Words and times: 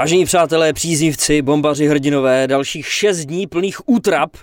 Vážení 0.00 0.24
přátelé, 0.24 0.72
příznivci, 0.72 1.42
bombaři, 1.42 1.86
hrdinové, 1.86 2.46
dalších 2.46 2.86
šest 2.86 3.24
dní 3.24 3.46
plných 3.46 3.88
útrap 3.88 4.36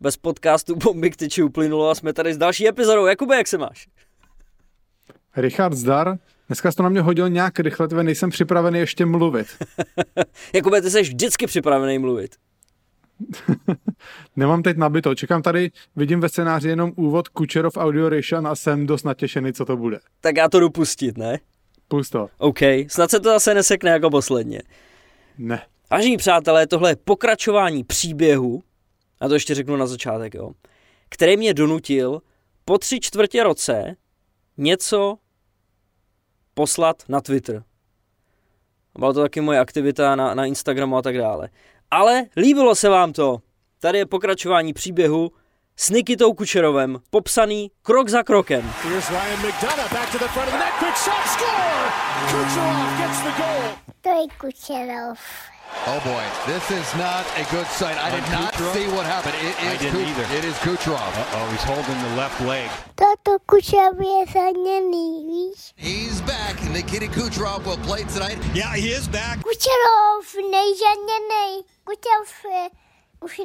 bez 0.00 0.16
podcastu 0.16 0.76
Bomby 0.76 1.10
k 1.10 1.16
tyči 1.16 1.42
uplynulo 1.42 1.90
a 1.90 1.94
jsme 1.94 2.12
tady 2.12 2.34
s 2.34 2.36
další 2.36 2.68
epizodou. 2.68 3.06
Jakube, 3.06 3.36
jak 3.36 3.48
se 3.48 3.58
máš? 3.58 3.88
Richard 5.36 5.74
Zdar, 5.74 6.18
dneska 6.46 6.70
jsi 6.70 6.76
to 6.76 6.82
na 6.82 6.88
mě 6.88 7.00
hodil 7.00 7.28
nějak 7.28 7.60
rychle, 7.60 7.88
tve 7.88 8.04
nejsem 8.04 8.30
připravený 8.30 8.78
ještě 8.78 9.06
mluvit. 9.06 9.46
Jakube, 10.54 10.82
ty 10.82 10.90
jsi 10.90 11.02
vždycky 11.02 11.46
připravený 11.46 11.98
mluvit. 11.98 12.34
Nemám 14.36 14.62
teď 14.62 14.76
nabito, 14.76 15.14
čekám 15.14 15.42
tady, 15.42 15.70
vidím 15.96 16.20
ve 16.20 16.28
scénáři 16.28 16.68
jenom 16.68 16.92
úvod 16.96 17.28
Kučerov 17.28 17.76
Audio 17.76 18.08
Ration 18.08 18.46
a 18.46 18.54
jsem 18.54 18.86
dost 18.86 19.04
natěšený, 19.04 19.52
co 19.52 19.64
to 19.64 19.76
bude. 19.76 19.98
Tak 20.20 20.36
já 20.36 20.48
to 20.48 20.60
jdu 20.60 20.70
pustit, 20.70 21.18
ne? 21.18 21.38
Pust 21.88 22.12
to. 22.12 22.28
OK, 22.38 22.58
snad 22.88 23.10
se 23.10 23.20
to 23.20 23.28
zase 23.28 23.54
nesekne 23.54 23.90
jako 23.90 24.10
posledně. 24.10 24.62
Ne. 25.38 25.66
Vážení 25.90 26.16
přátelé, 26.16 26.66
tohle 26.66 26.90
je 26.90 26.96
pokračování 26.96 27.84
příběhu, 27.84 28.62
a 29.20 29.28
to 29.28 29.34
ještě 29.34 29.54
řeknu 29.54 29.76
na 29.76 29.86
začátek, 29.86 30.34
jo, 30.34 30.50
který 31.08 31.36
mě 31.36 31.54
donutil 31.54 32.22
po 32.64 32.78
tři 32.78 33.00
čtvrtě 33.00 33.42
roce 33.42 33.96
něco 34.56 35.18
poslat 36.54 37.02
na 37.08 37.20
Twitter. 37.20 37.64
Byla 38.98 39.12
to 39.12 39.20
taky 39.20 39.40
moje 39.40 39.58
aktivita 39.58 40.16
na, 40.16 40.34
na 40.34 40.46
Instagramu 40.46 40.96
a 40.96 41.02
tak 41.02 41.18
dále. 41.18 41.48
Ale 41.90 42.24
líbilo 42.36 42.74
se 42.74 42.88
vám 42.88 43.12
to. 43.12 43.38
Tady 43.78 43.98
je 43.98 44.06
pokračování 44.06 44.72
příběhu 44.72 45.32
s 45.76 45.90
Nikitou 45.90 46.34
Kučerovem, 46.34 46.98
popsaný 47.10 47.70
krok 47.82 48.08
za 48.08 48.22
krokem. 48.22 48.62
Here's 48.82 49.10
Ryan 49.10 49.38
McDonough 49.42 49.90
back 49.92 50.10
to 50.12 50.18
the 50.18 50.28
front 50.30 50.46
of 50.48 50.54
the 50.54 50.58
net. 50.62 50.72
Quick 50.78 50.96
shot, 50.96 51.26
score! 51.26 51.82
Kucherov 52.30 52.98
gets 52.98 53.18
the 53.26 53.34
goal. 53.42 53.62
To 54.02 54.10
je 54.20 54.26
Kučerov. 54.38 55.18
Oh 55.90 55.98
boy, 56.06 56.22
this 56.46 56.70
is 56.70 56.86
not 56.94 57.26
a 57.34 57.42
good 57.50 57.66
sight. 57.66 57.98
I 57.98 58.10
did 58.14 58.22
not 58.30 58.54
Kucherov? 58.54 58.72
see 58.74 58.86
what 58.94 59.06
happened. 59.06 59.34
It 59.42 59.50
is 59.50 59.66
I 59.66 59.76
didn't 59.82 60.06
either. 60.06 60.26
It 60.38 60.44
is 60.46 60.54
Kucherov. 60.62 61.12
Oh, 61.34 61.46
he's 61.50 61.64
holding 61.66 61.98
the 62.06 62.14
left 62.16 62.38
leg. 62.46 62.70
Toto 62.94 63.38
Kučerov 63.46 63.98
je 63.98 64.24
zraněný, 64.32 65.26
víš? 65.26 65.74
He's 65.76 66.20
back. 66.22 66.54
Nikita 66.70 67.10
Kucherov 67.10 67.66
will 67.66 67.82
play 67.82 68.04
tonight. 68.06 68.38
Yeah, 68.54 68.70
he 68.78 68.94
is 68.94 69.08
back. 69.08 69.42
Kučerov 69.42 70.22
nejžaněnej. 70.38 71.66
Kučerov 71.84 72.30
je 72.46 72.64
už 73.24 73.40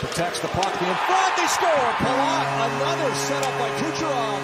protects 0.00 0.40
the 0.40 0.48
puck 0.48 0.72
in 0.82 0.94
front. 1.06 1.32
They 1.36 1.48
score. 1.48 1.92
Palat, 1.98 2.46
another 2.66 3.14
setup 3.14 3.54
by 3.60 3.70
Kucherov, 3.80 4.40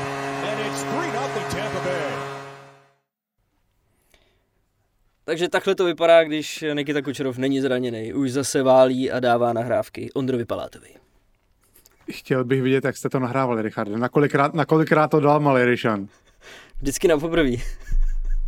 and 0.49 0.61
it's 0.67 0.83
3 0.83 1.13
0 1.13 1.29
Tampa 1.51 1.81
Bay. 1.85 2.13
Takže 5.25 5.49
takhle 5.49 5.75
to 5.75 5.85
vypadá, 5.85 6.25
když 6.25 6.65
Nikita 6.75 7.03
Kučerov 7.03 7.39
není 7.39 7.61
zraněný. 7.61 8.13
Už 8.13 8.33
zase 8.33 8.63
válí 8.63 9.11
a 9.11 9.21
dává 9.21 9.53
nahrávky 9.53 10.11
Ondrovi 10.15 10.45
Palátovi. 10.45 10.89
Chtěl 12.11 12.45
bych 12.45 12.63
vidět, 12.63 12.85
jak 12.85 12.97
jste 12.97 13.09
to 13.09 13.19
nahrávali, 13.19 13.63
Richarde. 13.63 13.99
Na 13.99 14.09
kolikrát, 14.09 14.55
na 14.55 14.65
kolikrát 14.65 15.09
to 15.09 15.21
dal 15.21 15.41
malý 15.41 15.65
Ryšan? 15.65 16.09
Vždycky 16.81 17.09
na 17.09 17.19
poprví. 17.19 17.63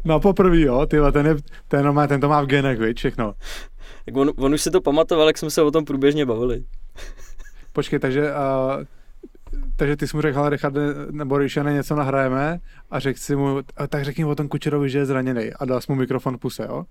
Na 0.04 0.18
poprvý, 0.18 0.60
jo, 0.62 0.86
tyhle, 0.86 1.12
ten, 1.12 1.26
je, 1.26 1.36
ten, 1.68 1.92
má, 1.92 2.06
ten 2.06 2.20
to 2.20 2.28
má 2.28 2.40
v 2.42 2.46
genech, 2.46 2.78
viď, 2.78 2.96
všechno. 2.96 3.34
Tak 4.04 4.16
on, 4.16 4.32
on 4.36 4.54
už 4.54 4.62
si 4.62 4.70
to 4.70 4.80
pamatoval, 4.80 5.26
jak 5.26 5.38
jsme 5.38 5.50
se 5.50 5.62
o 5.62 5.70
tom 5.70 5.84
průběžně 5.84 6.26
bavili. 6.26 6.64
Počkej, 7.72 7.98
takže, 7.98 8.30
uh, 8.32 8.82
takže 9.76 9.96
ty 9.96 10.08
jsi 10.08 10.16
mu 10.16 10.20
řekl, 10.20 10.38
ale 10.38 10.50
Richarde, 10.50 10.80
nebo 11.10 11.38
Ryšane, 11.38 11.72
něco 11.72 11.94
nahrajeme 11.94 12.58
a 12.90 12.98
řekl 12.98 13.18
si 13.18 13.36
mu, 13.36 13.60
"A 13.76 13.86
tak 13.86 14.04
řekni 14.04 14.24
o 14.24 14.34
tom 14.34 14.48
Kučerovi, 14.48 14.90
že 14.90 14.98
je 14.98 15.06
zraněný 15.06 15.50
a 15.58 15.64
dal 15.64 15.80
jsi 15.80 15.92
mu 15.92 15.98
mikrofon 15.98 16.36
v 16.36 16.40
puse, 16.40 16.62
jo? 16.62 16.84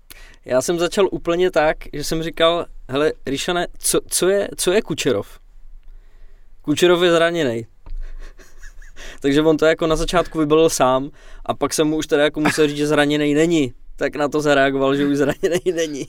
Já 0.44 0.62
jsem 0.62 0.78
začal 0.78 1.08
úplně 1.10 1.50
tak, 1.50 1.76
že 1.92 2.04
jsem 2.04 2.22
říkal, 2.22 2.66
hele, 2.88 3.12
Ríšane, 3.26 3.66
co, 3.78 4.00
co, 4.08 4.28
je, 4.28 4.48
co 4.56 4.72
je 4.72 4.82
Kučerov? 4.82 5.38
Kučerov 6.62 7.02
je 7.02 7.10
zraněný. 7.12 7.66
Takže 9.20 9.42
on 9.42 9.56
to 9.56 9.66
jako 9.66 9.86
na 9.86 9.96
začátku 9.96 10.38
vybalil 10.38 10.70
sám 10.70 11.10
a 11.46 11.54
pak 11.54 11.74
jsem 11.74 11.88
mu 11.88 11.96
už 11.96 12.06
teda 12.06 12.22
jako 12.22 12.40
musel 12.40 12.68
říct, 12.68 12.76
že 12.76 12.86
zraněný 12.86 13.34
není. 13.34 13.72
Tak 13.96 14.16
na 14.16 14.28
to 14.28 14.40
zareagoval, 14.40 14.96
že 14.96 15.06
už 15.06 15.16
zraněný 15.16 15.72
není. 15.74 16.06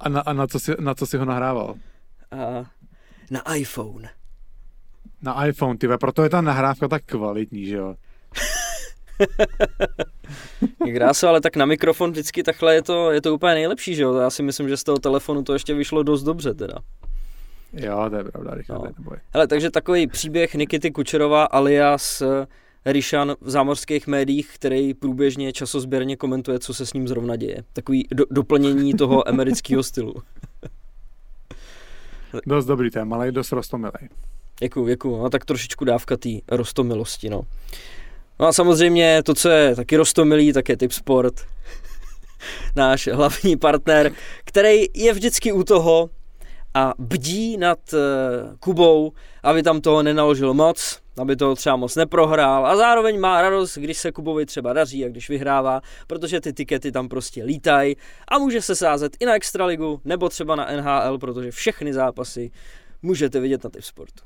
A 0.00 0.08
na, 0.08 0.20
a 0.20 0.32
na, 0.32 0.46
co, 0.46 0.60
si, 0.60 0.72
na 0.80 0.94
co 0.94 1.06
si 1.06 1.16
ho 1.16 1.24
nahrával? 1.24 1.74
A 2.30 2.64
na 3.30 3.54
iPhone. 3.54 4.08
Na 5.22 5.46
iPhone, 5.46 5.78
ty, 5.78 5.88
proto 6.00 6.22
je 6.22 6.30
ta 6.30 6.40
nahrávka 6.40 6.88
tak 6.88 7.02
kvalitní, 7.04 7.66
že 7.66 7.76
jo? 7.76 7.94
Krása, 10.94 11.28
ale 11.28 11.40
tak 11.40 11.56
na 11.56 11.66
mikrofon 11.66 12.10
vždycky 12.10 12.42
takhle 12.42 12.74
je 12.74 12.82
to, 12.82 13.12
je 13.12 13.22
to 13.22 13.34
úplně 13.34 13.54
nejlepší, 13.54 13.94
že 13.94 14.02
jo? 14.02 14.14
Já 14.14 14.30
si 14.30 14.42
myslím, 14.42 14.68
že 14.68 14.76
z 14.76 14.84
toho 14.84 14.98
telefonu 14.98 15.42
to 15.42 15.52
ještě 15.52 15.74
vyšlo 15.74 16.02
dost 16.02 16.22
dobře 16.22 16.54
teda. 16.54 16.74
Jo, 17.76 18.06
to 18.10 18.16
je 18.16 18.24
pravda, 18.24 18.54
Richarde, 18.54 18.84
No. 18.88 18.92
neboj. 18.98 19.16
Hele, 19.34 19.46
takže 19.46 19.70
takový 19.70 20.06
příběh 20.06 20.54
Nikity 20.54 20.90
Kučerova 20.90 21.44
alias 21.44 22.20
eh, 22.22 22.46
Ryšan 22.92 23.34
v 23.40 23.50
zámořských 23.50 24.06
médiích, 24.06 24.50
který 24.54 24.94
průběžně 24.94 25.52
časozběrně 25.52 26.16
komentuje, 26.16 26.58
co 26.58 26.74
se 26.74 26.86
s 26.86 26.92
ním 26.92 27.08
zrovna 27.08 27.36
děje. 27.36 27.62
Takový 27.72 28.08
do, 28.14 28.24
doplnění 28.30 28.94
toho 28.94 29.28
amerického 29.28 29.82
stylu. 29.82 30.14
Dost 32.46 32.66
dobrý 32.66 32.90
téma, 32.90 33.16
ale 33.16 33.28
i 33.28 33.32
dost 33.32 33.52
rostomilej. 33.52 34.08
Děkuju, 34.60 34.86
děkuju. 34.88 35.16
No 35.22 35.30
tak 35.30 35.44
trošičku 35.44 35.84
dávka 35.84 36.16
té 36.16 36.28
rostomilosti, 36.48 37.30
no. 37.30 37.42
No 38.40 38.46
a 38.46 38.52
samozřejmě 38.52 39.22
to, 39.22 39.34
co 39.34 39.48
je 39.48 39.76
taky 39.76 39.96
rostomilý, 39.96 40.52
tak 40.52 40.68
je 40.68 40.76
Tip 40.76 40.92
Sport. 40.92 41.34
Náš 42.76 43.08
hlavní 43.12 43.56
partner, 43.56 44.12
který 44.44 44.84
je 44.94 45.12
vždycky 45.12 45.52
u 45.52 45.62
toho 45.64 46.10
a 46.76 46.94
bdí 46.98 47.56
nad 47.56 47.78
uh, 47.92 48.00
Kubou, 48.60 49.12
aby 49.42 49.62
tam 49.62 49.80
toho 49.80 50.02
nenaložil 50.02 50.54
moc, 50.54 51.00
aby 51.18 51.36
toho 51.36 51.54
třeba 51.54 51.76
moc 51.76 51.96
neprohrál 51.96 52.66
a 52.66 52.76
zároveň 52.76 53.20
má 53.20 53.42
radost, 53.42 53.78
když 53.78 53.98
se 53.98 54.12
Kubovi 54.12 54.46
třeba 54.46 54.72
daří 54.72 55.04
a 55.04 55.08
když 55.08 55.28
vyhrává, 55.28 55.80
protože 56.06 56.40
ty 56.40 56.52
tikety 56.52 56.92
tam 56.92 57.08
prostě 57.08 57.44
lítají 57.44 57.96
a 58.28 58.38
může 58.38 58.62
se 58.62 58.76
sázet 58.76 59.16
i 59.20 59.26
na 59.26 59.34
Extraligu 59.34 60.00
nebo 60.04 60.28
třeba 60.28 60.56
na 60.56 60.68
NHL, 60.76 61.18
protože 61.18 61.50
všechny 61.50 61.92
zápasy 61.92 62.50
můžete 63.02 63.40
vidět 63.40 63.64
na 63.64 63.70
Tip 63.70 63.82
Sportu. 63.82 64.24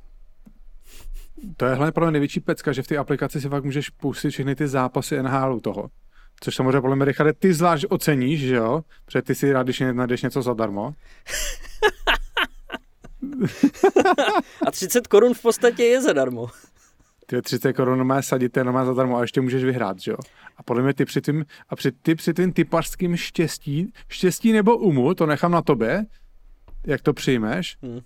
To 1.56 1.64
je 1.64 1.74
hlavně 1.74 1.92
pro 1.92 2.04
mě 2.04 2.12
největší 2.12 2.40
pecka, 2.40 2.72
že 2.72 2.82
v 2.82 2.86
té 2.86 2.96
aplikaci 2.96 3.40
si 3.40 3.48
fakt 3.48 3.64
můžeš 3.64 3.90
pustit 3.90 4.30
všechny 4.30 4.54
ty 4.54 4.68
zápasy 4.68 5.22
NHL 5.22 5.60
toho. 5.60 5.90
Což 6.40 6.54
samozřejmě 6.54 6.80
podle 6.80 6.96
mě, 6.96 7.04
Richarde, 7.04 7.32
ty 7.32 7.54
zvlášť 7.54 7.86
oceníš, 7.88 8.40
že 8.40 8.54
jo? 8.54 8.80
Protože 9.04 9.22
ty 9.22 9.34
si 9.34 9.52
rád, 9.52 9.62
když 9.62 9.82
najdeš 9.92 10.22
něco 10.22 10.42
zadarmo. 10.42 10.94
A 14.66 14.70
30 14.70 15.06
korun 15.06 15.34
v 15.34 15.42
podstatě 15.42 15.84
je 15.84 16.02
zadarmo. 16.02 16.48
Ty 17.26 17.42
30 17.42 17.72
korun 17.72 18.04
má 18.04 18.22
sadit, 18.22 18.52
ten 18.52 18.72
má 18.72 18.84
zadarmo 18.84 19.16
a 19.16 19.22
ještě 19.22 19.40
můžeš 19.40 19.64
vyhrát, 19.64 19.98
že 20.00 20.10
jo? 20.10 20.16
A 20.56 20.62
podle 20.62 20.82
mě 20.82 20.94
ty 20.94 21.04
při 21.04 21.20
tím, 21.20 21.44
a 21.68 21.76
při, 21.76 21.92
ty 21.92 22.14
při 22.14 22.34
tím 22.34 22.52
typařským 22.52 23.16
štěstí, 23.16 23.92
štěstí 24.08 24.52
nebo 24.52 24.76
umu, 24.76 25.14
to 25.14 25.26
nechám 25.26 25.52
na 25.52 25.62
tobě, 25.62 26.04
jak 26.86 27.02
to 27.02 27.12
přijmeš, 27.12 27.76
Hmm. 27.82 28.00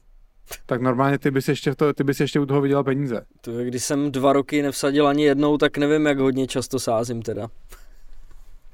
tak 0.67 0.81
normálně 0.83 1.19
ty 1.19 1.31
bys, 1.31 1.49
ještě 1.49 1.75
to, 1.75 1.93
ty 1.93 2.05
bys 2.05 2.21
ještě 2.21 2.41
u 2.41 2.47
toho 2.47 2.61
vydělal 2.61 2.85
peníze. 2.85 3.21
To 3.41 3.51
je, 3.59 3.67
když 3.67 3.85
jsem 3.85 4.13
dva 4.13 4.33
roky 4.33 4.63
nevsadil 4.63 5.07
ani 5.07 5.25
jednou, 5.25 5.59
tak 5.59 5.78
nevím, 5.78 6.07
jak 6.07 6.19
hodně 6.19 6.47
často 6.47 6.78
sázím 6.78 7.22
teda. 7.22 7.49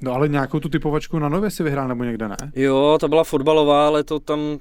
No 0.00 0.12
ale 0.12 0.28
nějakou 0.28 0.60
tu 0.60 0.68
typovačku 0.68 1.18
na 1.18 1.28
nově 1.28 1.50
si 1.50 1.62
vyhrál 1.62 1.88
nebo 1.88 2.04
někde 2.04 2.28
ne? 2.28 2.36
Jo, 2.56 2.96
to 3.00 3.08
byla 3.08 3.24
fotbalová, 3.24 3.86
ale 3.86 4.04
to 4.04 4.20
tam 4.20 4.58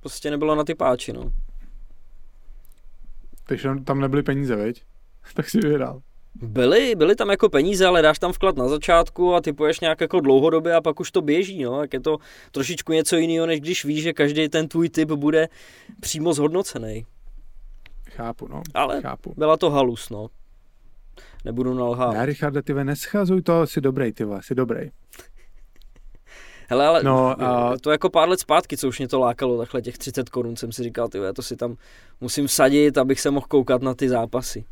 prostě 0.00 0.30
nebylo 0.30 0.54
na 0.54 0.64
ty 0.64 0.74
páči, 0.74 1.12
no. 1.12 1.32
Takže 3.46 3.68
tam 3.84 4.00
nebyly 4.00 4.22
peníze, 4.22 4.56
veď? 4.56 4.82
tak 5.34 5.50
si 5.50 5.58
vyhrál. 5.58 6.02
Byly, 6.34 6.94
byly 6.94 7.16
tam 7.16 7.30
jako 7.30 7.48
peníze, 7.48 7.86
ale 7.86 8.02
dáš 8.02 8.18
tam 8.18 8.32
vklad 8.32 8.56
na 8.56 8.68
začátku 8.68 9.34
a 9.34 9.40
typuješ 9.40 9.80
nějak 9.80 10.00
jako 10.00 10.20
dlouhodobě 10.20 10.74
a 10.74 10.80
pak 10.80 11.00
už 11.00 11.10
to 11.10 11.22
běží, 11.22 11.62
no. 11.62 11.80
Jak 11.80 11.92
je 11.92 12.00
to 12.00 12.18
trošičku 12.50 12.92
něco 12.92 13.16
jiného, 13.16 13.46
než 13.46 13.60
když 13.60 13.84
víš, 13.84 14.02
že 14.02 14.12
každý 14.12 14.48
ten 14.48 14.68
tvůj 14.68 14.88
typ 14.88 15.08
bude 15.10 15.48
přímo 16.00 16.32
zhodnocený. 16.32 17.06
Chápu, 18.10 18.48
no. 18.48 18.62
Ale 18.74 19.02
Chápu. 19.02 19.34
byla 19.36 19.56
to 19.56 19.70
halus, 19.70 20.10
no. 20.10 20.26
Nebudu 21.44 21.74
nalhávat. 21.74 22.16
Ne, 22.16 22.26
Richarde, 22.26 22.62
ty 22.62 22.72
ve, 22.72 22.84
neschazuj 22.84 23.42
to, 23.42 23.66
jsi 23.66 23.80
dobrý, 23.80 24.12
ty 24.12 24.24
jsi 24.40 24.54
dobrý. 24.54 24.90
Hele, 26.70 26.86
ale 26.86 27.02
No, 27.02 27.42
a- 27.42 27.76
to 27.80 27.90
jako 27.90 28.10
pár 28.10 28.28
let 28.28 28.40
zpátky, 28.40 28.76
co 28.76 28.88
už 28.88 28.98
mě 28.98 29.08
to 29.08 29.20
lákalo, 29.20 29.58
takhle 29.58 29.82
těch 29.82 29.98
30 29.98 30.28
korun 30.28 30.56
jsem 30.56 30.72
si 30.72 30.82
říkal, 30.82 31.08
ty 31.08 31.18
vole, 31.18 31.32
to 31.32 31.42
si 31.42 31.56
tam 31.56 31.76
musím 32.20 32.46
vsadit, 32.46 32.98
abych 32.98 33.20
se 33.20 33.30
mohl 33.30 33.46
koukat 33.48 33.82
na 33.82 33.94
ty 33.94 34.08
zápasy. 34.08 34.64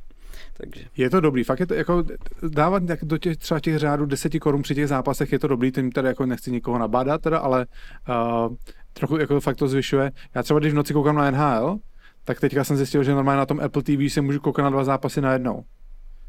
Takže 0.57 0.85
Je 0.97 1.11
to 1.11 1.21
dobrý, 1.21 1.45
fakt 1.45 1.61
je 1.61 1.67
to 1.67 1.75
jako 1.75 2.05
dávat 2.49 2.83
do 3.03 3.19
těch 3.19 3.37
třeba 3.37 3.61
těch 3.61 3.79
řádů 3.79 4.07
10 4.07 4.39
korun 4.39 4.63
při 4.63 4.75
těch 4.75 4.89
zápasech 4.89 5.33
je 5.33 5.39
to 5.39 5.49
dobrý, 5.49 5.73
tím 5.73 5.93
tady 5.93 6.09
jako 6.09 6.27
nechci 6.27 6.51
nikoho 6.51 6.79
nabádat 6.79 7.23
teda, 7.23 7.39
ale 7.39 7.67
uh, 8.09 8.55
trochu 8.93 9.17
jako 9.17 9.41
fakt 9.41 9.57
to 9.57 9.69
zvyšuje. 9.69 10.13
Já 10.35 10.43
třeba 10.43 10.61
když 10.61 10.73
v 10.73 10.77
noci 10.77 10.93
koukám 10.93 11.17
na 11.17 11.31
NHL, 11.31 11.79
tak 12.25 12.41
teďka 12.41 12.65
jsem 12.65 12.77
zjistil, 12.77 13.03
že 13.05 13.15
normálně 13.15 13.39
na 13.39 13.47
tom 13.47 13.61
Apple 13.61 13.83
TV 13.83 14.13
si 14.13 14.21
můžu 14.21 14.41
koukat 14.41 14.63
na 14.63 14.71
dva 14.71 14.85
zápasy 14.85 15.21
najednou. 15.21 15.65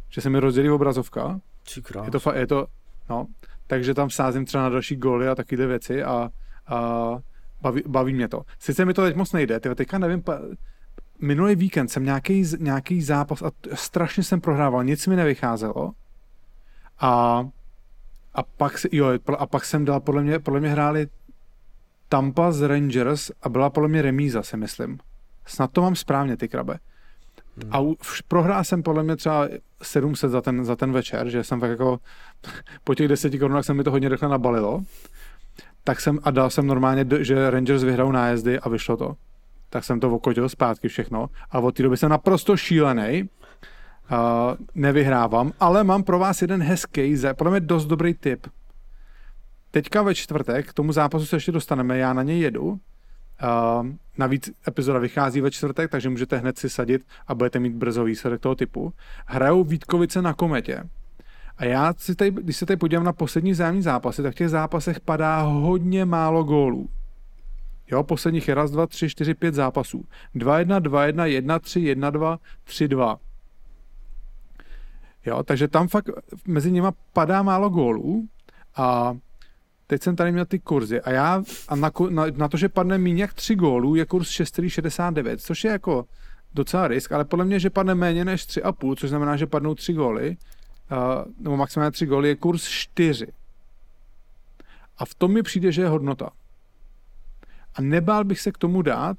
Že 0.10 0.22
se 0.22 0.30
mi 0.30 0.40
rozdělí 0.40 0.70
obrazovka, 0.70 1.40
je 2.06 2.12
to, 2.12 2.18
fa- 2.20 2.36
je 2.36 2.48
to, 2.48 2.66
No, 3.10 3.28
takže 3.70 3.94
tam 3.94 4.10
sázím 4.10 4.46
třeba 4.46 4.64
na 4.64 4.70
další 4.70 4.96
góly 4.96 5.28
a 5.28 5.36
takové 5.36 5.68
věci 5.68 6.04
a, 6.04 6.30
a 6.68 7.10
baví, 7.62 7.84
baví, 7.88 8.14
mě 8.14 8.28
to. 8.28 8.42
Sice 8.60 8.86
mi 8.86 8.94
to 8.94 9.04
teď 9.04 9.16
moc 9.16 9.34
nejde, 9.34 9.60
tyhle, 9.60 9.76
teďka 9.76 9.98
nevím, 9.98 10.22
pa, 10.22 10.40
minulý 11.22 11.56
víkend 11.56 11.88
jsem 11.88 12.06
nějaký, 12.06 12.46
nějaký 12.60 13.02
zápas 13.02 13.42
a 13.42 13.52
strašně 13.74 14.24
jsem 14.24 14.42
prohrával, 14.42 14.84
nic 14.84 15.08
mi 15.08 15.16
nevycházelo 15.16 15.92
a, 17.00 17.44
a 18.34 18.44
pak, 18.44 18.74
jo, 18.92 19.08
a 19.38 19.48
pak 19.48 19.66
jsem 19.66 19.86
dal, 19.86 20.00
podle 20.00 20.24
mě, 20.24 20.40
podle 20.40 20.60
mě 20.60 20.70
hráli 20.70 21.08
Tampa 22.10 22.52
z 22.52 22.62
Rangers 22.68 23.32
a 23.42 23.50
byla 23.50 23.70
podle 23.70 23.90
mě 23.90 24.02
remíza, 24.02 24.44
si 24.44 24.58
myslím. 24.58 25.00
Snad 25.46 25.72
to 25.72 25.82
mám 25.82 25.96
správně, 25.96 26.38
ty 26.38 26.48
krabe. 26.48 26.80
A 27.72 27.80
u- 27.80 27.94
vš- 27.94 28.22
prohrál 28.28 28.64
jsem 28.64 28.84
podle 28.84 29.04
mě 29.04 29.16
třeba 29.16 29.48
700 29.84 30.32
za 30.32 30.42
ten, 30.42 30.66
za 30.66 30.76
ten 30.76 30.92
večer, 30.92 31.30
že 31.30 31.44
jsem 31.44 31.60
tak 31.60 31.70
jako 31.70 32.00
po 32.84 32.96
těch 32.96 33.08
deseti 33.08 33.40
korunách 33.40 33.66
se 33.66 33.74
mi 33.74 33.84
to 33.84 33.92
hodně 33.92 34.10
rychle 34.10 34.30
nabalilo. 34.30 34.84
Tak 35.84 36.02
jsem 36.02 36.20
a 36.24 36.32
dal 36.32 36.50
jsem 36.50 36.68
normálně, 36.68 37.06
že 37.20 37.50
Rangers 37.50 37.84
vyhrajou 37.84 38.12
nájezdy 38.12 38.60
a 38.60 38.70
vyšlo 38.70 38.98
to. 38.98 39.16
Tak 39.70 39.84
jsem 39.84 40.00
to 40.00 40.12
okotil 40.12 40.50
zpátky 40.50 40.88
všechno. 40.88 41.28
A 41.52 41.60
od 41.60 41.76
té 41.76 41.84
doby 41.84 41.98
jsem 41.98 42.10
naprosto 42.10 42.58
šílený. 42.58 43.30
Uh, 44.12 44.18
nevyhrávám, 44.76 45.52
ale 45.60 45.84
mám 45.84 46.04
pro 46.04 46.20
vás 46.20 46.42
jeden 46.42 46.64
hezký, 46.64 47.16
podle 47.38 47.52
mě 47.52 47.60
dost 47.60 47.86
dobrý 47.86 48.14
tip. 48.14 48.48
Teďka 49.72 50.02
ve 50.02 50.16
čtvrtek, 50.16 50.70
k 50.70 50.74
tomu 50.74 50.92
zápasu 50.92 51.26
se 51.26 51.36
ještě 51.36 51.52
dostaneme, 51.52 51.98
já 51.98 52.14
na 52.14 52.24
něj 52.24 52.40
jedu. 52.40 52.80
Uh, 53.44 53.88
navíc 54.18 54.50
epizoda 54.68 55.00
vychází 55.00 55.42
ve 55.42 55.52
čtvrtek, 55.52 55.92
takže 55.92 56.10
můžete 56.10 56.38
hned 56.38 56.58
si 56.58 56.70
sadit 56.70 57.06
a 57.28 57.36
budete 57.36 57.60
mít 57.60 57.74
brzo 57.74 58.04
výsledek 58.04 58.42
toho 58.42 58.56
typu. 58.56 58.94
Hrajou 59.26 59.64
Vítkovice 59.64 60.22
na 60.22 60.34
kometě. 60.34 60.84
A 61.58 61.66
já 61.66 61.94
si 61.98 62.16
tady, 62.16 62.32
když 62.32 62.58
se 62.58 62.66
tady 62.66 62.78
podívám 62.78 63.06
na 63.06 63.14
poslední 63.14 63.52
vzájemní 63.52 63.82
zápasy, 63.82 64.24
tak 64.24 64.34
v 64.34 64.38
těch 64.38 64.50
zápasech 64.50 65.00
padá 65.00 65.42
hodně 65.42 66.06
málo 66.06 66.44
gólů. 66.44 66.90
Jo, 67.92 68.04
posledních 68.04 68.48
je 68.48 68.56
raz, 68.56 68.72
dva, 68.72 68.88
tři, 68.88 69.10
čtyři, 69.10 69.34
pět 69.34 69.54
zápasů. 69.54 70.06
2-1, 70.36 70.80
2-1, 70.80 71.42
1-3, 71.42 71.96
1-2, 71.96 72.38
3-2. 72.68 73.18
Jo, 75.26 75.44
takže 75.44 75.68
tam 75.68 75.88
fakt 75.88 76.10
mezi 76.48 76.72
nimi 76.72 76.88
padá 77.14 77.44
málo 77.44 77.70
gólů 77.70 78.28
a 78.76 79.18
teď 79.90 80.04
jsem 80.04 80.16
tady 80.16 80.32
měl 80.32 80.46
ty 80.46 80.60
kurzy 80.60 81.02
a 81.02 81.12
já 81.12 81.44
a 81.68 81.76
na, 81.76 81.92
na, 82.10 82.26
na 82.36 82.48
to, 82.48 82.58
že 82.58 82.70
padne 82.70 82.98
méně 82.98 83.22
jak 83.24 83.34
3 83.34 83.56
gólů, 83.56 83.96
je 83.96 84.06
kurz 84.06 84.30
6,69, 84.30 85.38
což 85.38 85.64
je 85.64 85.72
jako 85.72 86.06
docela 86.54 86.88
risk, 86.88 87.12
ale 87.12 87.26
podle 87.26 87.46
mě, 87.46 87.60
že 87.60 87.70
padne 87.70 87.96
méně 87.96 88.26
než 88.26 88.48
3,5, 88.48 88.96
což 88.96 89.10
znamená, 89.10 89.38
že 89.38 89.48
padnou 89.48 89.76
3 89.76 89.94
góly, 89.94 90.38
uh, 90.92 90.98
nebo 91.40 91.58
maximálně 91.58 91.92
3 91.92 92.06
góly, 92.06 92.28
je 92.28 92.36
kurz 92.36 92.68
4. 92.68 93.28
A 94.98 95.06
v 95.06 95.16
tom 95.16 95.34
mi 95.34 95.44
přijde, 95.44 95.72
že 95.72 95.82
je 95.82 95.88
hodnota. 95.88 96.30
A 97.76 97.82
nebál 97.82 98.24
bych 98.24 98.40
se 98.40 98.52
k 98.52 98.58
tomu 98.58 98.82
dát, 98.82 99.18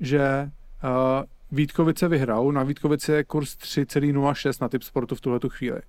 že 0.00 0.50
uh, 0.84 1.24
Vítkovice 1.52 2.08
vyhrajou, 2.08 2.50
na 2.50 2.62
Vítkovice 2.62 3.12
je 3.12 3.24
kurz 3.24 3.56
3,06 3.56 4.58
na 4.60 4.68
typ 4.68 4.82
sportu 4.82 5.14
v 5.14 5.20
tuhle 5.20 5.40
chvíli. 5.48 5.80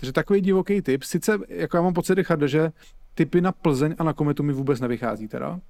Takže 0.00 0.12
takový 0.12 0.40
divoký 0.40 0.82
typ. 0.82 1.02
Sice, 1.02 1.38
jako 1.48 1.76
já 1.76 1.82
mám 1.82 1.94
pocit, 1.94 2.14
Richarde, 2.14 2.48
že 2.48 2.72
typy 3.14 3.40
na 3.40 3.52
Plzeň 3.52 3.94
a 3.98 4.04
na 4.04 4.12
Kometu 4.12 4.42
mi 4.42 4.52
vůbec 4.52 4.80
nevychází 4.80 5.28
teda. 5.28 5.60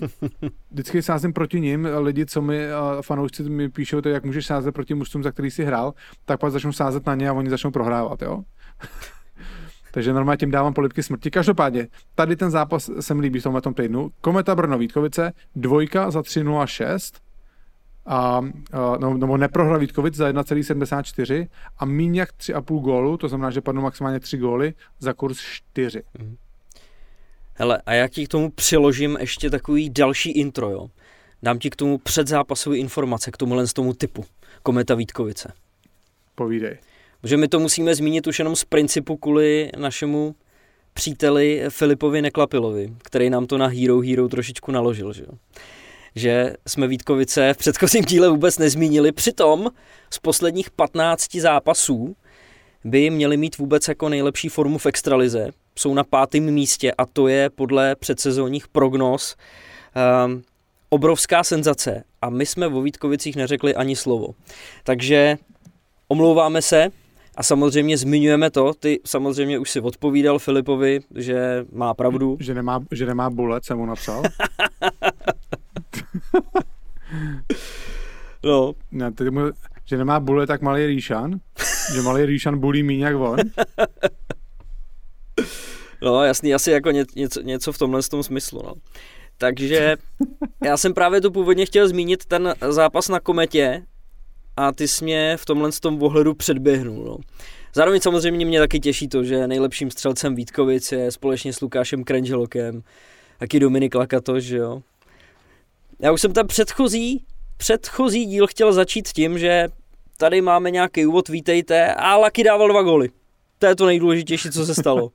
Vždycky 0.70 1.02
sázím 1.02 1.32
proti 1.32 1.60
ním, 1.60 1.88
lidi, 1.98 2.26
co 2.26 2.42
mi, 2.42 2.66
fanoušci 3.02 3.42
mi 3.42 3.68
píšou, 3.68 4.00
to, 4.00 4.08
jak 4.08 4.24
můžeš 4.24 4.46
sázet 4.46 4.72
proti 4.72 4.94
mužům, 4.94 5.22
za 5.22 5.32
který 5.32 5.50
si 5.50 5.64
hrál, 5.64 5.94
tak 6.24 6.40
pak 6.40 6.52
začnu 6.52 6.72
sázet 6.72 7.06
na 7.06 7.14
ně 7.14 7.28
a 7.28 7.32
oni 7.32 7.50
začnou 7.50 7.70
prohrávat, 7.70 8.22
jo. 8.22 8.42
Takže 9.92 10.12
normálně 10.12 10.36
tím 10.36 10.50
dávám 10.50 10.74
polipky 10.74 11.02
smrti. 11.02 11.30
Každopádně, 11.30 11.88
tady 12.14 12.36
ten 12.36 12.50
zápas 12.50 12.90
se 13.00 13.14
mi 13.14 13.20
líbí 13.20 13.40
v 13.40 13.42
tomhle 13.42 13.62
týdnu. 13.74 14.10
Kometa 14.20 14.54
Brno 14.54 14.78
Vítkovice, 14.78 15.32
dvojka 15.56 16.10
za 16.10 16.20
3,06 16.20 17.23
a, 18.06 18.16
a 18.72 18.96
no, 19.00 19.14
nebo 19.14 19.36
neprohra 19.36 19.78
Vítkovic 19.78 20.14
za 20.14 20.30
1,74 20.30 21.48
a 21.78 21.84
míň 21.84 22.16
jak 22.16 22.32
3,5 22.32 22.80
gólu, 22.80 23.16
to 23.16 23.28
znamená, 23.28 23.50
že 23.50 23.60
padnou 23.60 23.82
maximálně 23.82 24.20
3 24.20 24.36
góly 24.36 24.74
za 24.98 25.12
kurz 25.12 25.38
4. 25.40 26.02
Hele, 27.54 27.82
a 27.86 27.92
já 27.92 28.08
ti 28.08 28.26
k 28.26 28.28
tomu 28.28 28.50
přiložím 28.50 29.16
ještě 29.20 29.50
takový 29.50 29.90
další 29.90 30.30
intro, 30.30 30.70
jo. 30.70 30.88
Dám 31.42 31.58
ti 31.58 31.70
k 31.70 31.76
tomu 31.76 31.98
předzápasové 31.98 32.78
informace, 32.78 33.30
k 33.30 33.36
tomuhle 33.36 33.66
z 33.66 33.72
tomu 33.72 33.92
typu. 33.92 34.24
Kometa 34.62 34.94
Vítkovice. 34.94 35.52
Povídej. 36.34 36.78
Protože 37.20 37.36
my 37.36 37.48
to 37.48 37.60
musíme 37.60 37.94
zmínit 37.94 38.26
už 38.26 38.38
jenom 38.38 38.56
z 38.56 38.64
principu 38.64 39.16
kvůli 39.16 39.70
našemu 39.76 40.34
příteli 40.94 41.64
Filipovi 41.68 42.22
Neklapilovi, 42.22 42.92
který 43.02 43.30
nám 43.30 43.46
to 43.46 43.58
na 43.58 43.66
Hero 43.66 44.00
Hero 44.00 44.28
trošičku 44.28 44.72
naložil, 44.72 45.12
že, 45.12 45.22
jo. 45.22 45.38
Že 46.14 46.52
jsme 46.66 46.86
Vítkovice 46.86 47.54
v 47.54 47.56
předchozím 47.56 48.04
díle 48.04 48.28
vůbec 48.28 48.58
nezmínili. 48.58 49.12
Přitom 49.12 49.70
z 50.10 50.18
posledních 50.18 50.70
15 50.70 51.34
zápasů 51.34 52.16
by 52.84 53.10
měli 53.10 53.36
mít 53.36 53.58
vůbec 53.58 53.88
jako 53.88 54.08
nejlepší 54.08 54.48
formu 54.48 54.78
v 54.78 54.86
extralize. 54.86 55.50
Jsou 55.78 55.94
na 55.94 56.04
pátém 56.04 56.50
místě 56.50 56.92
a 56.98 57.06
to 57.06 57.28
je 57.28 57.50
podle 57.50 57.96
předsezónních 57.96 58.68
prognóz 58.68 59.36
um, 60.26 60.42
obrovská 60.88 61.44
senzace. 61.44 62.04
A 62.22 62.30
my 62.30 62.46
jsme 62.46 62.66
o 62.66 62.82
Vítkovicích 62.82 63.36
neřekli 63.36 63.74
ani 63.74 63.96
slovo. 63.96 64.28
Takže 64.84 65.36
omlouváme 66.08 66.62
se, 66.62 66.88
a 67.36 67.42
samozřejmě 67.42 67.98
zmiňujeme 67.98 68.50
to, 68.50 68.74
ty 68.74 69.00
samozřejmě 69.04 69.58
už 69.58 69.70
si 69.70 69.80
odpovídal 69.80 70.38
Filipovi, 70.38 71.00
že 71.14 71.64
má 71.72 71.94
pravdu. 71.94 72.36
Že 72.40 72.54
nemá, 72.54 72.80
že 72.92 73.06
nemá 73.06 73.30
bullet, 73.30 73.64
jsem 73.64 73.78
mu 73.78 73.86
napsal. 73.86 74.22
No, 78.44 78.72
Ne, 78.90 79.12
tedy 79.12 79.30
mu, 79.30 79.40
že 79.84 79.96
nemá 79.96 80.20
bullet, 80.20 80.46
tak 80.46 80.62
malý 80.62 80.86
Ríšan. 80.86 81.40
Že 81.94 82.02
malý 82.02 82.24
Ríšan 82.24 82.58
bulí 82.58 82.82
míň 82.82 83.00
jak 83.00 83.16
on. 83.16 83.38
no 86.02 86.24
jasný, 86.24 86.54
asi 86.54 86.70
jako 86.70 86.90
ně, 86.90 87.04
něco, 87.16 87.40
něco 87.40 87.72
v 87.72 87.78
tomhle 87.78 88.02
tom 88.02 88.22
smyslu, 88.22 88.60
no. 88.64 88.74
Takže 89.38 89.96
já 90.64 90.76
jsem 90.76 90.94
právě 90.94 91.20
tu 91.20 91.30
původně 91.30 91.66
chtěl 91.66 91.88
zmínit 91.88 92.24
ten 92.24 92.54
zápas 92.70 93.08
na 93.08 93.20
kometě 93.20 93.82
a 94.56 94.72
ty 94.72 94.88
jsi 94.88 95.04
mě 95.04 95.36
v 95.36 95.46
tomhle 95.46 95.72
tom 95.72 96.02
ohledu 96.02 96.34
předběhnul, 96.34 97.04
no. 97.04 97.18
Zároveň 97.74 98.00
samozřejmě 98.00 98.46
mě 98.46 98.58
taky 98.58 98.80
těší 98.80 99.08
to, 99.08 99.24
že 99.24 99.46
nejlepším 99.46 99.90
střelcem 99.90 100.34
Vítkovic 100.34 100.92
je 100.92 101.12
společně 101.12 101.52
s 101.52 101.60
Lukášem 101.60 102.04
Krenželokem, 102.04 102.82
taky 103.38 103.60
Dominik 103.60 103.94
Lakatoš, 103.94 104.44
že 104.44 104.56
jo. 104.56 104.82
Já 106.02 106.12
už 106.12 106.20
jsem 106.20 106.32
ten 106.32 106.46
předchozí, 106.46 107.24
předchozí 107.56 108.26
díl 108.26 108.46
chtěl 108.46 108.72
začít 108.72 109.08
tím, 109.08 109.38
že 109.38 109.68
tady 110.16 110.40
máme 110.40 110.70
nějaký 110.70 111.06
úvod, 111.06 111.28
vítejte, 111.28 111.94
a 111.94 112.16
Laky 112.16 112.44
dával 112.44 112.68
dva 112.68 112.82
goly. 112.82 113.10
To 113.58 113.66
je 113.66 113.76
to 113.76 113.86
nejdůležitější, 113.86 114.50
co 114.50 114.66
se 114.66 114.74
stalo. 114.74 115.10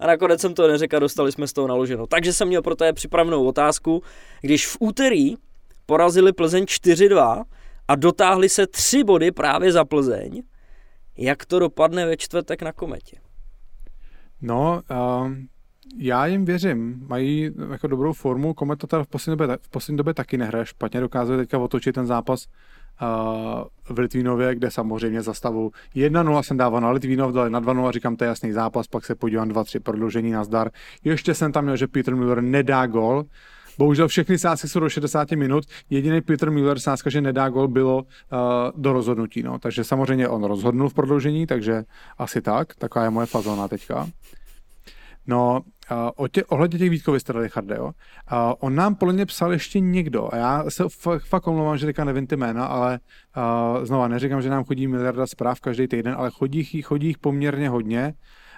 A 0.00 0.06
nakonec 0.06 0.40
jsem 0.40 0.54
to 0.54 0.68
neřekl 0.68 0.96
a 0.96 0.98
dostali 0.98 1.32
jsme 1.32 1.46
z 1.46 1.52
toho 1.52 1.68
naloženo. 1.68 2.06
Takže 2.06 2.32
jsem 2.32 2.48
měl 2.48 2.62
pro 2.62 2.76
tebe 2.76 2.92
připravenou 2.92 3.46
otázku. 3.46 4.02
Když 4.40 4.66
v 4.66 4.76
úterý 4.80 5.34
porazili 5.86 6.32
Plzeň 6.32 6.64
4-2 6.64 7.44
a 7.88 7.96
dotáhli 7.96 8.48
se 8.48 8.66
tři 8.66 9.04
body 9.04 9.32
právě 9.32 9.72
za 9.72 9.84
Plzeň, 9.84 10.42
jak 11.16 11.46
to 11.46 11.58
dopadne 11.58 12.06
ve 12.06 12.16
čtvrtek 12.16 12.62
na 12.62 12.72
kometě? 12.72 13.16
No, 14.42 14.82
uh, 14.90 15.32
já 15.96 16.26
jim 16.26 16.44
věřím. 16.44 17.06
Mají 17.08 17.50
jako 17.70 17.86
dobrou 17.86 18.12
formu. 18.12 18.54
Kometa 18.54 18.86
teda 18.86 19.04
v 19.04 19.08
poslední 19.08 19.38
době, 19.38 19.58
v 19.62 19.68
poslední 19.68 19.96
době 19.96 20.14
taky 20.14 20.38
nehraje 20.38 20.66
špatně. 20.66 21.00
Dokázali 21.00 21.38
teďka 21.38 21.58
otočit 21.58 21.92
ten 21.92 22.06
zápas 22.06 22.46
uh, 23.02 23.94
v 23.94 23.98
Litvínově, 23.98 24.54
kde 24.54 24.70
samozřejmě 24.70 25.22
zastavu 25.22 25.70
1-0 25.96 26.42
jsem 26.42 26.56
dával 26.56 26.80
na 26.80 26.90
Litvínov, 26.90 27.34
dali 27.34 27.50
na 27.50 27.60
2-0, 27.60 27.92
říkám, 27.92 28.16
to 28.16 28.24
je 28.24 28.28
jasný 28.28 28.52
zápas, 28.52 28.86
pak 28.86 29.04
se 29.04 29.14
podívám 29.14 29.48
2-3 29.48 29.80
prodloužení 29.80 30.30
na 30.30 30.44
zdar. 30.44 30.70
Ještě 31.04 31.34
jsem 31.34 31.52
tam 31.52 31.64
měl, 31.64 31.76
že 31.76 31.86
Peter 31.86 32.16
Müller 32.16 32.42
nedá 32.42 32.86
gol. 32.86 33.24
Bohužel 33.78 34.08
všechny 34.08 34.38
sázky 34.38 34.68
jsou 34.68 34.80
do 34.80 34.88
60 34.88 35.30
minut. 35.30 35.64
Jediný 35.90 36.20
Peter 36.20 36.50
Müller 36.50 36.78
sázka, 36.78 37.10
že 37.10 37.20
nedá 37.20 37.48
gol, 37.48 37.68
bylo 37.68 37.96
uh, 37.96 38.02
do 38.76 38.92
rozhodnutí. 38.92 39.42
No. 39.42 39.58
Takže 39.58 39.84
samozřejmě 39.84 40.28
on 40.28 40.44
rozhodnul 40.44 40.88
v 40.88 40.94
prodloužení, 40.94 41.46
takže 41.46 41.84
asi 42.18 42.42
tak. 42.42 42.74
Taková 42.74 43.04
je 43.04 43.10
moje 43.10 43.26
fazona 43.26 43.68
teďka. 43.68 44.06
No, 45.28 45.60
o 46.16 46.28
tě, 46.28 46.44
ohledně 46.44 46.78
těch 46.78 46.90
Vítkovic 46.90 47.22
teda, 47.22 47.40
Richarde, 47.40 47.76
jo. 47.76 47.92
On 48.60 48.74
nám 48.74 48.94
podle 48.94 49.14
mě 49.14 49.26
psal 49.26 49.52
ještě 49.52 49.80
někdo 49.80 50.34
a 50.34 50.36
já 50.36 50.64
se 50.68 50.84
fakt, 50.88 51.24
fakt 51.24 51.46
omlouvám, 51.46 51.78
že 51.78 51.86
teďka 51.86 52.04
nevím 52.04 52.26
ty 52.26 52.36
jména, 52.36 52.66
ale 52.66 53.00
uh, 53.36 53.84
znova 53.84 54.08
neříkám, 54.08 54.42
že 54.42 54.50
nám 54.50 54.64
chodí 54.64 54.88
miliarda 54.88 55.26
zpráv 55.26 55.60
každý 55.60 55.88
týden, 55.88 56.14
ale 56.18 56.30
chodí, 56.30 56.82
chodí 56.82 57.06
jich 57.06 57.18
poměrně 57.18 57.68
hodně 57.68 58.14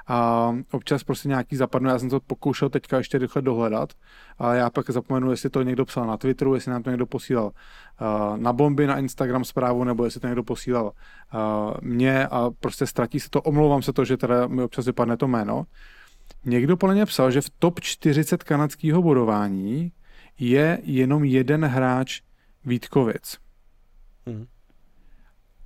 a 0.06 0.52
občas 0.72 1.04
prostě 1.04 1.28
nějaký 1.28 1.56
zapadne, 1.56 1.90
já 1.90 1.98
jsem 1.98 2.10
to 2.10 2.20
pokoušel 2.20 2.68
teďka 2.68 2.98
ještě 2.98 3.18
rychle 3.18 3.42
dohledat, 3.42 3.92
ale 4.38 4.58
já 4.58 4.70
pak 4.70 4.90
zapomenu, 4.90 5.30
jestli 5.30 5.50
to 5.50 5.62
někdo 5.62 5.84
psal 5.84 6.06
na 6.06 6.16
Twitteru, 6.16 6.54
jestli 6.54 6.70
nám 6.70 6.82
to 6.82 6.90
někdo 6.90 7.06
posílal 7.06 7.44
uh, 7.46 8.36
na 8.36 8.52
bomby 8.52 8.86
na 8.86 8.98
Instagram 8.98 9.44
zprávu, 9.44 9.84
nebo 9.84 10.04
jestli 10.04 10.20
to 10.20 10.26
někdo 10.26 10.42
posílal 10.42 10.84
uh, 10.84 11.40
mě 11.82 12.26
a 12.26 12.50
prostě 12.60 12.86
ztratí 12.86 13.20
se 13.20 13.30
to, 13.30 13.42
omlouvám 13.42 13.82
se 13.82 13.92
to, 13.92 14.04
že 14.04 14.16
teda 14.16 14.46
mi 14.46 14.62
občas 14.62 14.86
vypadne 14.86 15.16
to 15.16 15.28
jméno. 15.28 15.64
Někdo 16.44 16.76
podle 16.76 16.94
mě 16.94 17.06
psal, 17.06 17.30
že 17.30 17.40
v 17.40 17.50
top 17.50 17.80
40 17.80 18.44
kanadského 18.44 19.02
bodování 19.02 19.92
je 20.38 20.78
jenom 20.82 21.24
jeden 21.24 21.64
hráč 21.64 22.20
Vítkovic. 22.64 23.38
Mhm. 24.26 24.46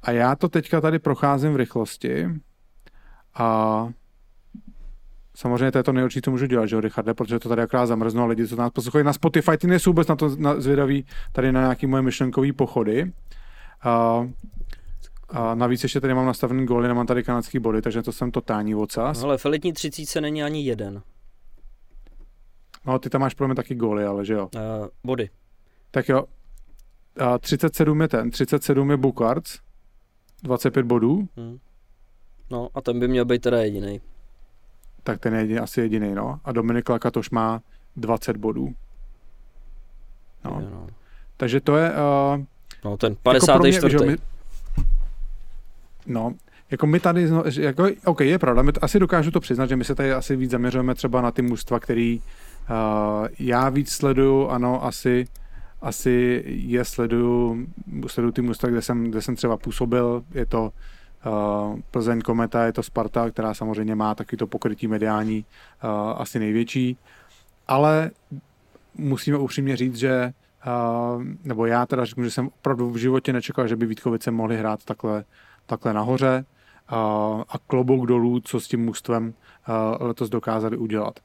A 0.02 0.10
já 0.10 0.36
to 0.36 0.48
teďka 0.48 0.80
tady 0.80 0.98
procházím 0.98 1.52
v 1.52 1.56
rychlosti 1.56 2.28
a 3.34 3.88
samozřejmě 5.36 5.72
to 5.72 5.78
je 5.78 5.84
to 5.84 5.92
nejlepší, 5.92 6.22
co 6.22 6.30
můžu 6.30 6.46
dělat, 6.46 6.66
že 6.66 6.76
jo, 6.76 6.80
Richarde, 6.80 7.14
protože 7.14 7.38
to 7.38 7.48
tady 7.48 7.62
akorát 7.62 7.86
zamrznu 7.86 8.22
a 8.22 8.26
lidi, 8.26 8.48
co 8.48 8.56
nás 8.56 8.70
poslouchají 8.70 9.04
na 9.04 9.12
Spotify, 9.12 9.58
ty 9.58 9.66
nejsou 9.66 9.90
vůbec 9.90 10.08
na 10.08 10.16
to 10.16 10.36
na, 10.36 10.60
zvědaví 10.60 11.06
tady 11.32 11.52
na 11.52 11.60
nějaký 11.60 11.86
moje 11.86 12.02
myšlenkový 12.02 12.52
pochody. 12.52 13.12
A, 13.82 14.26
a 15.28 15.54
navíc 15.54 15.82
ještě 15.82 16.00
tady 16.00 16.14
mám 16.14 16.26
nastavený 16.26 16.66
góly, 16.66 16.88
nemám 16.88 17.06
tady 17.06 17.22
kanadský 17.22 17.58
body, 17.58 17.82
takže 17.82 18.02
to 18.02 18.12
jsem 18.12 18.30
totální 18.30 18.74
ocas. 18.74 19.22
Ale 19.22 19.38
v 19.38 19.46
elitní 19.46 19.72
třicíce 19.72 20.20
není 20.20 20.42
ani 20.42 20.64
jeden. 20.64 21.02
No, 22.86 22.98
ty 22.98 23.10
tam 23.10 23.20
máš 23.20 23.34
pro 23.34 23.48
mě 23.48 23.54
taky 23.54 23.74
góly, 23.74 24.04
ale 24.04 24.24
že 24.24 24.34
jo. 24.34 24.48
Uh, 24.54 24.88
body. 25.04 25.30
Tak 25.90 26.08
jo, 26.08 26.24
a 27.18 27.38
37 27.38 28.00
je 28.00 28.08
ten, 28.08 28.30
37 28.30 28.90
je 28.90 28.96
Bukarts, 28.96 29.58
25 30.42 30.86
bodů, 30.86 31.28
Hm. 31.36 31.58
No 32.50 32.68
a 32.74 32.80
ten 32.80 33.00
by 33.00 33.08
měl 33.08 33.24
být 33.24 33.42
teda 33.42 33.62
jediný. 33.62 34.00
tak 35.02 35.20
ten 35.20 35.34
je 35.34 35.40
jediný, 35.40 35.58
asi 35.58 35.80
jediný, 35.80 36.14
no. 36.14 36.40
A 36.44 36.52
Dominik 36.52 36.88
Lakatoš 36.88 37.30
má 37.30 37.62
20 37.96 38.36
bodů. 38.36 38.74
No. 40.44 40.60
No. 40.70 40.86
Takže 41.36 41.60
to 41.60 41.76
je... 41.76 41.90
Uh, 41.90 42.44
no 42.84 42.96
ten 42.96 43.12
jako 43.12 43.46
pro 43.46 43.46
54. 43.46 43.96
mě, 43.96 43.98
že 43.98 44.06
my, 44.06 44.16
no, 46.06 46.34
jako 46.70 46.86
my 46.86 47.00
tady, 47.00 47.28
že 47.46 47.62
jako, 47.62 47.86
OK, 48.04 48.20
je 48.20 48.38
pravda, 48.38 48.62
my 48.62 48.72
asi 48.80 48.98
dokážu 48.98 49.30
to 49.30 49.40
přiznat, 49.40 49.66
že 49.66 49.76
my 49.76 49.84
se 49.84 49.94
tady 49.94 50.12
asi 50.12 50.36
víc 50.36 50.50
zaměřujeme 50.50 50.94
třeba 50.94 51.20
na 51.20 51.30
ty 51.30 51.42
mužstva, 51.42 51.80
který 51.80 52.20
uh, 52.20 53.26
já 53.38 53.68
víc 53.68 53.90
sleduju, 53.90 54.48
ano, 54.48 54.84
asi, 54.84 55.24
asi 55.82 56.42
je 56.46 56.84
sleduju, 56.84 57.66
sleduju 58.06 58.32
ty 58.32 58.42
mužstva, 58.42 58.68
kde 58.68 58.82
jsem, 58.82 59.10
kde 59.10 59.22
jsem 59.22 59.36
třeba 59.36 59.56
působil, 59.56 60.24
je 60.34 60.46
to 60.46 60.72
uh, 61.26 61.80
Plzeň 61.90 62.20
Kometa, 62.20 62.64
je 62.64 62.72
to 62.72 62.82
Sparta, 62.82 63.30
která 63.30 63.54
samozřejmě 63.54 63.94
má 63.94 64.14
taky 64.14 64.36
to 64.36 64.46
pokrytí 64.46 64.88
mediální 64.88 65.44
uh, 65.84 65.90
asi 66.20 66.38
největší, 66.38 66.96
ale 67.68 68.10
musíme 68.94 69.38
upřímně 69.38 69.76
říct, 69.76 69.96
že 69.96 70.32
uh, 70.66 71.24
nebo 71.44 71.66
já 71.66 71.86
teda 71.86 72.04
řeknu, 72.04 72.24
že 72.24 72.30
jsem 72.30 72.46
opravdu 72.46 72.90
v 72.90 72.96
životě 72.96 73.32
nečekal, 73.32 73.68
že 73.68 73.76
by 73.76 73.86
Vítkovice 73.86 74.30
mohli 74.30 74.56
hrát 74.56 74.84
takhle, 74.84 75.24
takhle 75.66 75.92
nahoře 75.92 76.44
a 77.48 77.58
klobouk 77.66 78.06
dolů, 78.06 78.40
co 78.40 78.60
s 78.60 78.68
tím 78.68 78.84
mužstvem 78.84 79.34
letos 80.00 80.28
dokázali 80.28 80.76
udělat. 80.76 81.20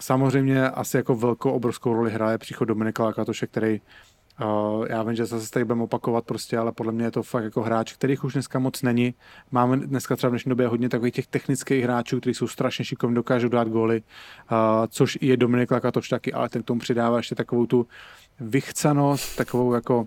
Samozřejmě 0.00 0.70
asi 0.70 0.96
jako 0.96 1.14
velkou, 1.14 1.50
obrovskou 1.50 1.94
roli 1.94 2.10
hraje 2.10 2.38
příchod 2.38 2.68
Dominika 2.68 3.04
Lakatoše, 3.04 3.46
který 3.46 3.80
já 4.86 5.02
vím, 5.02 5.14
že 5.14 5.26
zase 5.26 5.50
tady 5.50 5.64
budeme 5.64 5.82
opakovat 5.82 6.24
prostě, 6.24 6.58
ale 6.58 6.72
podle 6.72 6.92
mě 6.92 7.04
je 7.04 7.10
to 7.10 7.22
fakt 7.22 7.44
jako 7.44 7.62
hráč, 7.62 7.92
kterých 7.92 8.24
už 8.24 8.32
dneska 8.32 8.58
moc 8.58 8.82
není. 8.82 9.14
Máme 9.50 9.76
dneska 9.76 10.16
třeba 10.16 10.28
v 10.28 10.32
dnešní 10.32 10.48
době 10.48 10.68
hodně 10.68 10.88
takových 10.88 11.14
těch 11.14 11.26
technických 11.26 11.84
hráčů, 11.84 12.20
kteří 12.20 12.34
jsou 12.34 12.48
strašně 12.48 12.84
šikovní, 12.84 13.14
dokážou 13.14 13.48
dát 13.48 13.68
góly, 13.68 14.02
což 14.88 15.18
je 15.20 15.36
Dominik 15.36 15.70
Lakatoš 15.70 16.08
taky, 16.08 16.32
ale 16.32 16.48
ten 16.48 16.62
k 16.62 16.66
tomu 16.66 16.80
přidává 16.80 17.16
ještě 17.16 17.34
takovou 17.34 17.66
tu 17.66 17.86
vychcanost, 18.40 19.36
takovou 19.36 19.74
jako 19.74 20.06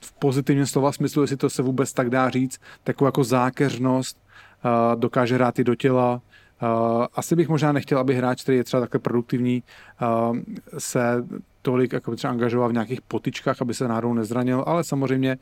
v 0.00 0.12
pozitivním 0.12 0.66
slova 0.66 0.92
smyslu, 0.92 1.22
jestli 1.22 1.36
to 1.36 1.50
se 1.50 1.62
vůbec 1.62 1.92
tak 1.92 2.10
dá 2.10 2.30
říct, 2.30 2.60
takovou 2.84 3.06
jako 3.06 3.24
zákeřnost, 3.24 4.18
uh, 4.64 5.00
dokáže 5.00 5.34
hrát 5.34 5.58
i 5.58 5.64
do 5.64 5.74
těla, 5.74 6.20
Uh, 6.62 7.06
asi 7.14 7.36
bych 7.36 7.48
možná 7.48 7.72
nechtěl, 7.72 7.98
aby 7.98 8.14
hráč, 8.14 8.42
který 8.42 8.58
je 8.58 8.64
třeba 8.64 8.80
takhle 8.80 9.00
produktivní, 9.00 9.62
uh, 10.02 10.36
se 10.78 11.24
tolik 11.62 11.92
jako 11.92 12.16
třeba 12.16 12.30
angažoval 12.30 12.68
v 12.68 12.72
nějakých 12.72 13.00
potičkách, 13.00 13.62
aby 13.62 13.74
se 13.74 13.88
náhodou 13.88 14.14
nezranil, 14.14 14.64
ale 14.66 14.84
samozřejmě 14.84 15.38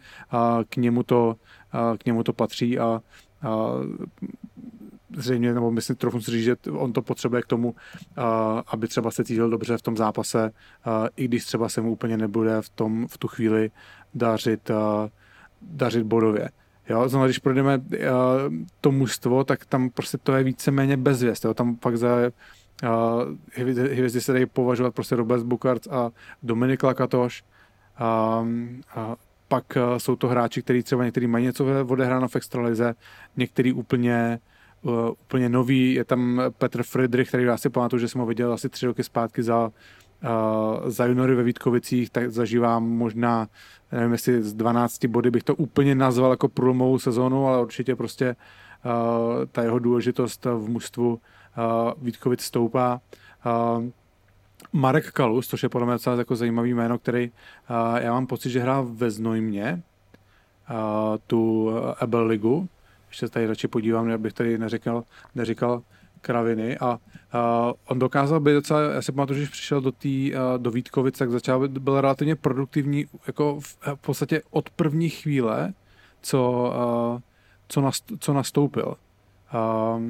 k 0.69 0.77
němu 0.77 1.03
to, 1.03 1.37
k 1.99 2.05
němu 2.05 2.23
to 2.23 2.33
patří 2.33 2.79
a 2.79 3.03
zřejmě, 5.17 5.55
nebo 5.55 5.71
myslím, 5.71 5.97
trochu 5.97 6.21
si 6.21 6.31
říct, 6.31 6.45
že 6.45 6.57
on 6.71 6.93
to 6.93 7.03
potřebuje 7.03 7.43
k 7.43 7.47
tomu, 7.47 7.75
aby 8.67 8.89
třeba 8.89 9.11
se 9.11 9.25
cítil 9.25 9.51
dobře 9.51 9.77
v 9.77 9.83
tom 9.83 9.97
zápase, 9.97 10.51
i 11.17 11.25
když 11.25 11.45
třeba 11.45 11.69
se 11.69 11.81
mu 11.81 11.93
úplně 11.93 12.17
nebude 12.17 12.57
v, 12.61 12.69
tom, 12.69 13.07
v 13.07 13.19
tu 13.19 13.29
chvíli 13.29 13.71
dařit, 14.15 14.71
dařit 15.63 16.03
bodově. 16.03 16.49
Jo, 16.89 17.09
znamená, 17.09 17.27
když 17.27 17.39
projdeme 17.39 17.79
uh, 17.79 17.85
to 18.81 18.93
mužstvo, 18.93 19.45
tak 19.45 19.65
tam 19.65 19.91
prostě 19.91 20.19
to 20.19 20.33
je 20.33 20.45
víceméně 20.45 20.97
bezvěst. 20.97 21.45
Jo. 21.45 21.55
Tam 21.55 21.77
pak 21.77 21.97
za 21.97 22.17
uh, 22.17 22.89
hvězdy, 23.55 24.21
se 24.21 24.33
dají 24.33 24.47
považovat 24.47 24.95
prostě 24.95 25.17
Robert 25.17 25.43
Bukarc 25.43 25.87
a 25.87 26.11
Dominik 26.43 26.83
Lakatoš. 26.83 27.45
Um, 28.41 28.81
a 28.95 29.17
pak 29.49 29.65
uh, 29.77 29.99
jsou 29.99 30.17
to 30.17 30.29
hráči, 30.29 30.63
kteří 30.63 30.83
třeba 30.83 31.05
některý 31.05 31.27
mají 31.27 31.45
něco 31.45 31.67
odehráno 31.89 32.29
v 32.29 32.37
extralize, 32.37 32.95
některý 33.37 33.73
úplně 33.73 34.39
uh, 34.83 34.93
úplně 35.11 35.49
nový. 35.49 35.95
Je 35.95 36.05
tam 36.05 36.43
Petr 36.59 36.83
Friedrich, 36.83 37.29
který 37.29 37.45
já 37.45 37.57
si 37.57 37.71
pamatuju, 37.71 38.01
že 38.01 38.09
jsem 38.09 38.21
ho 38.21 38.27
viděl 38.27 38.53
asi 38.53 38.69
tři 38.69 38.87
roky 38.87 39.05
zpátky 39.05 39.43
za, 39.43 39.67
uh, 39.67 40.91
za 40.91 41.07
juniory 41.07 41.35
ve 41.35 41.43
Vítkovicích, 41.43 42.11
tak 42.11 42.31
zažívám 42.31 42.85
možná 42.85 43.49
nevím, 43.93 44.13
jestli 44.13 44.43
z 44.43 44.55
12 44.55 45.05
body 45.05 45.31
bych 45.31 45.43
to 45.43 45.55
úplně 45.55 45.95
nazval 45.95 46.31
jako 46.31 46.49
průlomovou 46.49 46.99
sezónu, 46.99 47.47
ale 47.47 47.63
určitě 47.63 47.97
prostě 47.97 48.37
uh, 48.85 48.93
ta 49.53 49.63
jeho 49.63 49.79
důležitost 49.79 50.45
v 50.45 50.69
mužstvu 50.69 51.09
uh, 51.15 52.05
Vítkovic 52.05 52.43
stoupá. 52.43 53.01
Uh, 53.47 53.85
Marek 54.73 55.11
Kalus, 55.11 55.49
což 55.49 55.63
je 55.63 55.69
podle 55.69 55.87
mě 55.87 55.93
docela 55.93 56.17
jako 56.17 56.37
zajímavý 56.37 56.75
jméno, 56.75 56.99
který 56.99 57.31
uh, 57.31 57.97
já 57.97 58.13
mám 58.13 58.27
pocit, 58.27 58.51
že 58.51 58.61
hrál 58.61 58.87
ve 58.91 59.11
Znojmě 59.11 59.83
uh, 60.71 61.17
tu 61.27 61.71
Ebel 62.01 62.27
ligu. 62.27 62.69
Ještě 63.11 63.29
tady 63.29 63.47
radši 63.47 63.69
podívám, 63.69 64.11
abych 64.11 64.33
tady 64.33 64.59
neříkal, 64.59 65.05
neříkal 65.35 65.83
kraviny 66.21 66.79
a 66.79 66.91
uh, 66.95 67.73
on 67.87 67.99
dokázal 67.99 68.41
být 68.41 68.53
docela, 68.53 68.81
já 68.81 69.03
si 69.03 69.13
pamatuju, 69.13 69.37
že 69.37 69.43
když 69.43 69.51
přišel 69.51 69.81
do, 69.81 69.93
tý, 69.93 70.33
uh, 70.35 70.63
do 70.63 70.71
Vítkovic, 70.71 71.19
tak 71.19 71.31
začal 71.31 71.61
být, 71.61 71.79
byl 71.79 72.01
relativně 72.01 72.37
produktivní 72.37 73.07
jako 73.27 73.61
v, 73.61 73.77
v 73.95 74.01
podstatě 74.01 74.43
od 74.51 74.71
první 74.71 75.11
chvíle, 75.11 75.73
co, 76.23 76.73
uh, 77.15 77.21
co, 77.69 77.81
nast, 77.81 78.13
co 78.19 78.33
nastoupil. 78.33 78.97
Uh, 79.55 80.03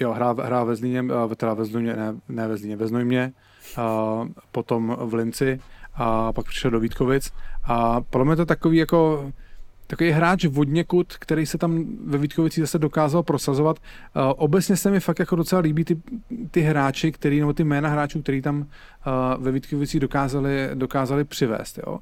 jo, 0.00 0.12
hrál, 0.12 0.34
hrál 0.34 0.66
ve 0.66 0.76
Zlíně, 0.76 1.02
uh, 1.02 1.34
teda 1.34 1.54
ve 1.54 1.64
Zlíně, 1.64 1.96
ne, 1.96 2.14
ne 2.28 2.48
ve 2.48 2.56
Zlíně, 2.56 2.76
ve 2.76 2.86
Znojmě, 2.86 3.32
uh, 3.78 4.28
potom 4.52 4.96
v 5.00 5.14
Linci 5.14 5.60
a 5.94 6.32
pak 6.32 6.46
přišel 6.46 6.70
do 6.70 6.80
Vítkovic 6.80 7.32
a 7.64 8.00
podle 8.00 8.24
mě 8.24 8.36
to 8.36 8.46
takový 8.46 8.76
jako 8.76 9.32
takový 9.90 10.10
hráč 10.10 10.44
vodněkud, 10.44 11.16
který 11.16 11.46
se 11.46 11.58
tam 11.58 11.84
ve 12.06 12.18
Vítkovicích 12.18 12.62
zase 12.62 12.78
dokázal 12.78 13.22
prosazovat. 13.22 13.78
Uh, 13.78 14.22
obecně 14.36 14.76
se 14.76 14.90
mi 14.90 15.00
fakt 15.00 15.18
jako 15.18 15.36
docela 15.36 15.60
líbí 15.60 15.84
ty, 15.84 16.00
ty 16.50 16.60
hráči, 16.60 17.12
který, 17.12 17.40
nebo 17.40 17.52
ty 17.52 17.64
jména 17.64 17.88
hráčů, 17.88 18.22
který 18.22 18.42
tam 18.42 18.58
uh, 18.58 18.64
ve 19.44 19.52
Vítkovicích 19.52 20.00
dokázali, 20.00 20.70
dokázali 20.74 21.24
přivést. 21.24 21.78
Jo. 21.86 21.92
Uh, 21.92 21.98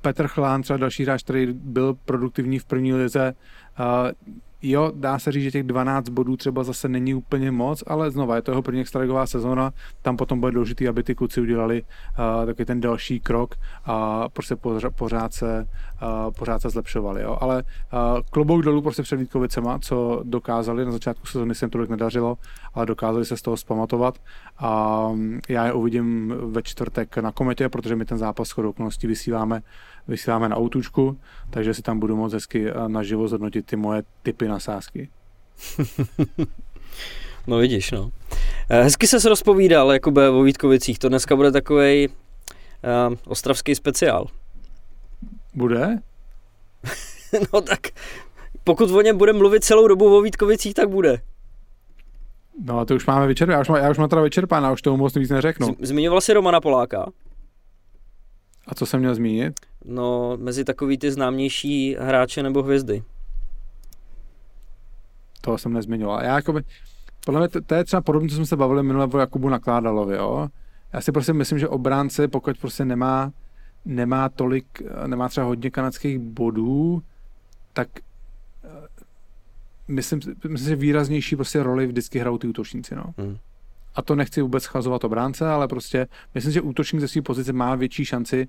Petr 0.00 0.28
Chlán, 0.28 0.62
třeba 0.62 0.76
další 0.76 1.04
hráč, 1.04 1.22
který 1.22 1.46
byl 1.52 1.96
produktivní 2.04 2.58
v 2.58 2.64
první 2.64 2.94
lize, 2.94 3.34
uh, 3.80 3.86
jo, 4.62 4.92
dá 4.94 5.18
se 5.18 5.32
říct, 5.32 5.42
že 5.42 5.50
těch 5.50 5.62
12 5.62 6.08
bodů 6.08 6.36
třeba 6.36 6.64
zase 6.64 6.88
není 6.88 7.14
úplně 7.14 7.50
moc, 7.50 7.84
ale 7.86 8.10
znova 8.10 8.36
je 8.36 8.42
to 8.42 8.50
jeho 8.50 8.62
první 8.62 8.80
extraligová 8.80 9.26
sezóna, 9.26 9.72
tam 10.02 10.16
potom 10.16 10.40
bude 10.40 10.52
důležitý, 10.52 10.88
aby 10.88 11.02
ty 11.02 11.14
kluci 11.14 11.40
udělali 11.40 11.82
uh, 11.82 12.46
takový 12.46 12.64
ten 12.66 12.80
další 12.80 13.20
krok 13.20 13.54
a 13.84 14.28
prostě 14.28 14.56
pořád, 14.56 14.94
pořád, 14.96 15.32
se, 15.32 15.66
uh, 16.02 16.34
pořád 16.38 16.62
se 16.62 16.70
zlepšovali. 16.70 17.22
Jo. 17.22 17.38
Ale 17.40 17.62
uh, 17.92 18.20
klobouk 18.30 18.62
dolů 18.62 18.82
prostě 18.82 19.02
před 19.02 19.16
Vítkovicema, 19.16 19.78
co 19.78 20.20
dokázali, 20.24 20.84
na 20.84 20.92
začátku 20.92 21.26
sezóny 21.26 21.54
se 21.54 21.64
jim 21.64 21.70
tolik 21.70 21.90
nedařilo, 21.90 22.38
ale 22.74 22.86
dokázali 22.86 23.24
se 23.24 23.36
z 23.36 23.42
toho 23.42 23.56
zpamatovat 23.56 24.18
a 24.58 25.06
um, 25.06 25.40
já 25.48 25.66
je 25.66 25.72
uvidím 25.72 26.34
ve 26.44 26.62
čtvrtek 26.62 27.16
na 27.16 27.32
kometě, 27.32 27.68
protože 27.68 27.96
my 27.96 28.04
ten 28.04 28.18
zápas 28.18 28.48
shodou 28.48 28.70
okolností 28.70 29.06
vysíláme 29.06 29.62
vysíláme 30.08 30.48
na 30.48 30.56
autučku, 30.56 31.18
takže 31.50 31.74
si 31.74 31.82
tam 31.82 32.00
budu 32.00 32.16
moc 32.16 32.32
hezky 32.32 32.66
naživo 32.86 33.28
zhodnotit 33.28 33.66
ty 33.66 33.76
moje 33.76 34.02
typy 34.22 34.48
na 34.48 34.58
sázky. 34.60 35.08
no 37.46 37.58
vidíš, 37.58 37.90
no. 37.90 38.10
Hezky 38.70 39.06
se 39.06 39.28
rozpovídal, 39.28 39.92
Jakube, 39.92 40.30
o 40.30 40.42
Vítkovicích. 40.42 40.98
To 40.98 41.08
dneska 41.08 41.36
bude 41.36 41.52
takový 41.52 42.08
uh, 42.08 42.14
ostravský 43.26 43.74
speciál. 43.74 44.26
Bude? 45.54 45.98
no 47.52 47.60
tak 47.60 47.80
pokud 48.64 48.90
o 48.90 49.00
něm 49.00 49.18
budeme 49.18 49.38
mluvit 49.38 49.64
celou 49.64 49.88
dobu 49.88 50.16
o 50.16 50.22
Vítkovicích, 50.22 50.74
tak 50.74 50.88
bude. 50.88 51.20
No 52.64 52.78
a 52.78 52.84
to 52.84 52.94
už 52.94 53.06
máme 53.06 53.26
vyčerpat, 53.26 53.52
já 53.52 53.60
už, 53.60 53.68
má, 53.68 53.78
já 53.78 53.90
už 53.90 53.98
mám 53.98 54.08
teda 54.08 54.22
vyčerpán, 54.22 54.66
a 54.66 54.72
už 54.72 54.82
tomu 54.82 54.96
moc 54.96 55.14
víc 55.14 55.30
neřeknu. 55.30 55.66
Z- 55.66 55.86
Zmiňoval 55.88 56.20
si 56.20 56.32
Romana 56.32 56.60
Poláka. 56.60 57.06
A 58.70 58.74
co 58.74 58.86
jsem 58.86 59.00
měl 59.00 59.14
zmínit? 59.14 59.60
No, 59.84 60.36
mezi 60.36 60.64
takový 60.64 60.98
ty 60.98 61.12
známější 61.12 61.96
hráče 62.00 62.42
nebo 62.42 62.62
hvězdy. 62.62 63.02
Toho 65.40 65.58
jsem 65.58 65.72
nezmiňoval. 65.72 66.22
Já 66.22 66.36
jakoby, 66.36 66.62
podle 67.24 67.40
mě 67.40 67.48
to, 67.48 67.60
to 67.60 67.74
je 67.74 67.84
třeba 67.84 68.02
podobně, 68.02 68.28
co 68.28 68.34
jsme 68.36 68.46
se 68.46 68.56
bavili 68.56 68.82
minule 68.82 69.06
o 69.06 69.18
Jakubu 69.18 69.48
Nakládalovi, 69.48 70.16
jo. 70.16 70.48
Já 70.92 71.00
si 71.00 71.12
prostě 71.12 71.32
myslím, 71.32 71.58
že 71.58 71.68
obránce, 71.68 72.28
pokud 72.28 72.58
prostě 72.58 72.84
nemá, 72.84 73.32
nemá 73.84 74.28
tolik, 74.28 74.82
nemá 75.06 75.28
třeba 75.28 75.46
hodně 75.46 75.70
kanadských 75.70 76.18
bodů, 76.18 77.02
tak 77.72 77.88
eh, 78.64 78.68
myslím, 79.88 80.20
myslím, 80.48 80.68
že 80.68 80.76
výraznější 80.76 81.36
prostě 81.36 81.62
roli 81.62 81.86
vždycky 81.86 82.18
hrajou 82.18 82.38
ty 82.38 82.48
útočníci, 82.48 82.94
no. 82.94 83.04
Hmm. 83.18 83.38
A 83.94 84.02
to 84.02 84.14
nechci 84.14 84.42
vůbec 84.42 84.62
schazovat 84.62 85.04
obránce, 85.04 85.48
ale 85.48 85.68
prostě 85.68 86.06
myslím, 86.34 86.52
že 86.52 86.60
útočník 86.60 87.00
ze 87.00 87.08
své 87.08 87.22
pozice 87.22 87.52
má 87.52 87.74
větší 87.74 88.04
šanci 88.04 88.48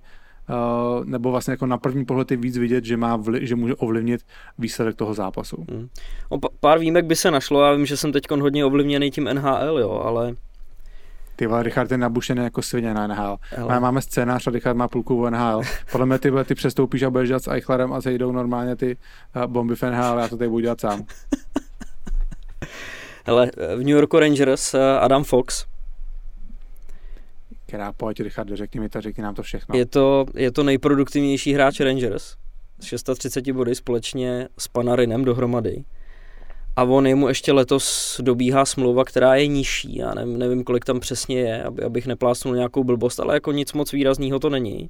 Uh, 0.50 1.05
nebo 1.05 1.31
vlastně 1.31 1.51
jako 1.51 1.65
na 1.65 1.77
první 1.77 2.05
pohled 2.05 2.31
je 2.31 2.38
víc 2.38 2.57
vidět, 2.57 2.86
že, 2.86 2.98
má 2.98 3.15
vli, 3.15 3.48
že 3.48 3.55
může 3.55 3.75
ovlivnit 3.75 4.21
výsledek 4.57 4.95
toho 4.95 5.13
zápasu. 5.13 5.65
O, 6.29 6.39
pa- 6.39 6.50
pár 6.60 6.79
výjimek 6.79 7.05
by 7.05 7.15
se 7.15 7.31
našlo, 7.31 7.63
já 7.63 7.74
vím, 7.74 7.86
že 7.86 7.98
jsem 7.98 8.12
teď 8.12 8.24
hodně 8.31 8.65
ovlivněný 8.65 9.12
tím 9.12 9.24
NHL, 9.24 9.79
jo, 9.79 9.91
ale 9.91 10.36
Ty 11.36 11.48
vole, 11.48 11.63
Richard 11.63 11.91
je 11.91 11.98
nabušený 11.98 12.43
jako 12.43 12.62
svině 12.62 12.93
na 12.93 13.07
NHL. 13.07 13.38
Hele. 13.50 13.69
Hele. 13.69 13.79
Máme 13.79 14.01
scénář 14.01 14.48
a 14.48 14.51
Richard 14.51 14.75
má 14.75 14.88
půlku 14.88 15.21
v 15.21 15.29
NHL. 15.29 15.62
Podle 15.91 16.05
mě 16.05 16.19
ty, 16.19 16.29
vole, 16.29 16.43
ty 16.43 16.55
přestoupíš 16.55 17.03
a 17.03 17.10
budeš 17.10 17.27
dělat 17.27 17.43
s 17.43 17.51
Eichlerem 17.51 17.93
a 17.93 18.01
sejdou 18.01 18.31
normálně 18.31 18.75
ty 18.75 18.98
uh, 19.36 19.43
bomby 19.45 19.75
v 19.75 19.83
NHL, 19.83 20.19
já 20.19 20.27
to 20.27 20.38
tady 20.38 20.50
budu 20.50 20.60
dělat 20.60 20.81
sám. 20.81 21.03
hele, 23.25 23.51
v 23.75 23.78
New 23.78 23.88
Yorku 23.88 24.20
Rangers 24.20 24.74
eh, 24.74 25.00
Adam 25.00 25.24
Fox, 25.24 25.66
Která 27.72 27.94
pojď, 27.94 28.20
Richard, 28.20 28.50
řekni 28.54 28.80
mi 28.80 28.90
to, 28.90 29.01
řekni 29.01 29.24
nám 29.24 29.36
to 29.36 29.44
všechno. 29.44 29.78
je 29.78 29.86
to, 29.86 30.25
je 30.36 30.51
to 30.51 30.63
nejproduktivnější 30.63 31.54
hráč 31.54 31.80
Rangers. 31.80 32.36
S 32.80 32.86
630 32.86 33.51
body 33.51 33.75
společně 33.75 34.48
s 34.58 34.68
Panarinem 34.68 35.25
dohromady. 35.25 35.84
A 36.75 36.84
on 36.84 37.08
jemu 37.08 37.28
ještě 37.28 37.51
letos 37.51 38.20
dobíhá 38.24 38.66
smlouva, 38.66 39.06
která 39.06 39.36
je 39.36 39.48
nižší. 39.48 39.96
Já 39.96 40.13
nevím, 40.13 40.40
nevím 40.40 40.63
kolik 40.63 40.86
tam 40.86 41.00
přesně 41.00 41.40
je, 41.40 41.63
aby, 41.63 41.84
abych 41.84 42.08
neplásnul 42.08 42.56
nějakou 42.56 42.84
blbost, 42.84 43.20
ale 43.20 43.34
jako 43.34 43.51
nic 43.51 43.74
moc 43.74 43.92
výrazného 43.92 44.40
to 44.40 44.50
není. 44.50 44.90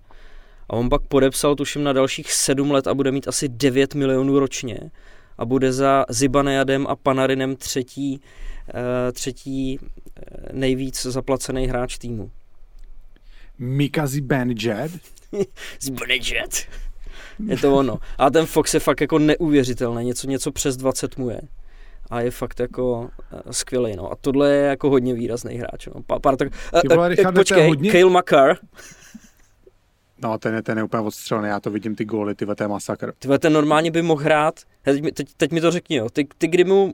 A 0.69 0.73
on 0.73 0.89
pak 0.89 1.01
podepsal, 1.01 1.55
tuším, 1.55 1.83
na 1.83 1.93
dalších 1.93 2.33
sedm 2.33 2.71
let 2.71 2.87
a 2.87 2.93
bude 2.93 3.11
mít 3.11 3.27
asi 3.27 3.49
9 3.49 3.95
milionů 3.95 4.39
ročně. 4.39 4.79
A 5.37 5.45
bude 5.45 5.73
za 5.73 6.05
Zibanejadem 6.09 6.87
a 6.87 6.95
Panarinem 6.95 7.55
třetí, 7.55 8.21
eh, 8.69 9.11
třetí 9.11 9.79
eh, 9.79 10.21
nejvíc 10.53 11.01
zaplacený 11.05 11.67
hráč 11.67 11.97
týmu. 11.97 12.31
Mikazi 13.59 14.21
Benjet. 14.21 14.91
Zbnedžet. 15.79 16.65
Je 17.47 17.57
to 17.57 17.75
ono. 17.75 17.97
A 18.17 18.29
ten 18.29 18.45
Fox 18.45 18.73
je 18.73 18.79
fakt 18.79 19.01
jako 19.01 19.19
neuvěřitelný, 19.19 20.05
něco, 20.05 20.27
něco 20.27 20.51
přes 20.51 20.77
20 20.77 21.17
mu 21.17 21.29
je. 21.29 21.41
A 22.09 22.21
je 22.21 22.31
fakt 22.31 22.59
jako 22.59 22.99
uh, 22.99 23.07
skvělý, 23.51 23.95
no. 23.95 24.11
A 24.11 24.15
tohle 24.21 24.51
je 24.51 24.65
jako 24.65 24.89
hodně 24.89 25.13
výrazný 25.13 25.55
hráč, 25.57 25.87
no. 25.87 26.01
Pár, 26.07 26.19
pár 26.19 26.35
tak, 26.35 26.47
Ty 26.81 26.87
vole, 26.87 27.09
Richarde, 27.09 27.31
to 27.31 27.39
je 27.39 27.41
počkej, 27.41 27.67
hodně- 27.67 27.91
Kale 27.91 28.09
Makar, 28.11 28.57
No, 30.23 30.37
ten 30.37 30.55
je, 30.55 30.61
ten 30.61 30.77
je 30.77 30.83
úplně 30.83 31.03
odstřelený, 31.03 31.47
já 31.47 31.59
to 31.59 31.71
vidím, 31.71 31.95
ty 31.95 32.05
góly, 32.05 32.35
ty 32.35 32.45
to 32.45 32.63
je 32.63 32.67
masakr. 32.67 33.13
tyhle, 33.19 33.39
ten 33.39 33.53
normálně 33.53 33.91
by 33.91 34.01
mohl 34.01 34.23
hrát, 34.23 34.59
teď, 34.81 35.01
mi- 35.01 35.11
teď, 35.11 35.27
teď 35.37 35.51
mi 35.51 35.61
to 35.61 35.71
řekni, 35.71 35.95
jo. 35.95 36.09
Ty, 36.09 36.27
ty 36.37 36.47
kdy 36.47 36.63
mu, 36.63 36.93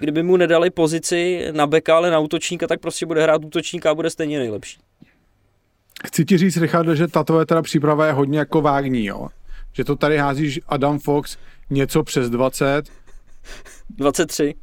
kdyby 0.00 0.22
mu 0.22 0.36
nedali 0.36 0.70
pozici 0.70 1.48
na 1.52 1.66
beka, 1.66 1.96
ale 1.96 2.10
na 2.10 2.18
útočníka, 2.18 2.66
tak 2.66 2.80
prostě 2.80 3.06
bude 3.06 3.22
hrát 3.22 3.44
útočníka 3.44 3.90
a 3.90 3.94
bude 3.94 4.10
stejně 4.10 4.38
nejlepší. 4.38 4.78
Chci 6.06 6.24
ti 6.24 6.38
říct, 6.38 6.56
Richard, 6.56 6.94
že 6.94 7.08
ta 7.08 7.24
tvoje 7.24 7.46
teda 7.46 7.62
příprava 7.62 8.06
je 8.06 8.12
hodně 8.12 8.38
jako 8.38 8.60
vágní, 8.60 9.04
jo. 9.04 9.28
Že 9.72 9.84
to 9.84 9.96
tady 9.96 10.18
házíš 10.18 10.60
Adam 10.66 10.98
Fox 10.98 11.36
něco 11.70 12.02
přes 12.02 12.30
20, 12.30 12.88
23. 13.90 14.54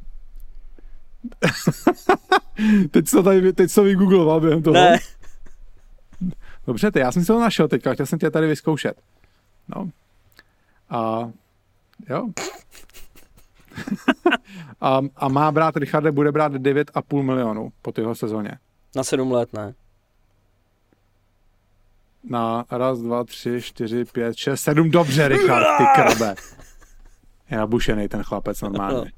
teď 2.90 3.10
to 3.10 3.22
tady, 3.22 3.52
teď 3.52 3.74
to 3.74 3.82
vygoogloval 3.82 4.40
během 4.40 4.62
toho. 4.62 4.74
Ne, 4.74 4.98
Dobře, 6.66 6.90
ty, 6.90 6.98
já 6.98 7.12
jsem 7.12 7.22
si 7.22 7.26
to 7.26 7.40
našel 7.40 7.68
teďka, 7.68 7.94
chtěl 7.94 8.06
jsem 8.06 8.18
tě 8.18 8.30
tady 8.30 8.46
vyzkoušet. 8.46 8.96
No. 9.68 9.90
A 10.90 11.30
jo. 12.08 12.28
a, 14.80 15.00
a 15.16 15.28
má 15.28 15.52
brát, 15.52 15.76
Richarde 15.76 16.12
bude 16.12 16.32
brát 16.32 16.52
9,5 16.52 17.22
milionů 17.22 17.72
po 17.82 17.92
téhle 17.92 18.14
sezóně. 18.14 18.58
na 18.96 19.04
7 19.04 19.32
let 19.32 19.52
ne. 19.52 19.74
Na 22.30 22.64
raz, 22.70 22.98
dva, 22.98 23.24
tři, 23.24 23.62
čtyři, 23.62 24.04
pět, 24.04 24.36
šest, 24.36 24.60
sedm, 24.60 24.90
dobře, 24.90 25.28
Richard, 25.28 25.76
ty 25.78 25.84
krabe. 25.94 26.34
Je 27.50 27.56
nabušený 27.58 28.08
ten 28.08 28.22
chlapec 28.22 28.60
normálně. 28.60 29.12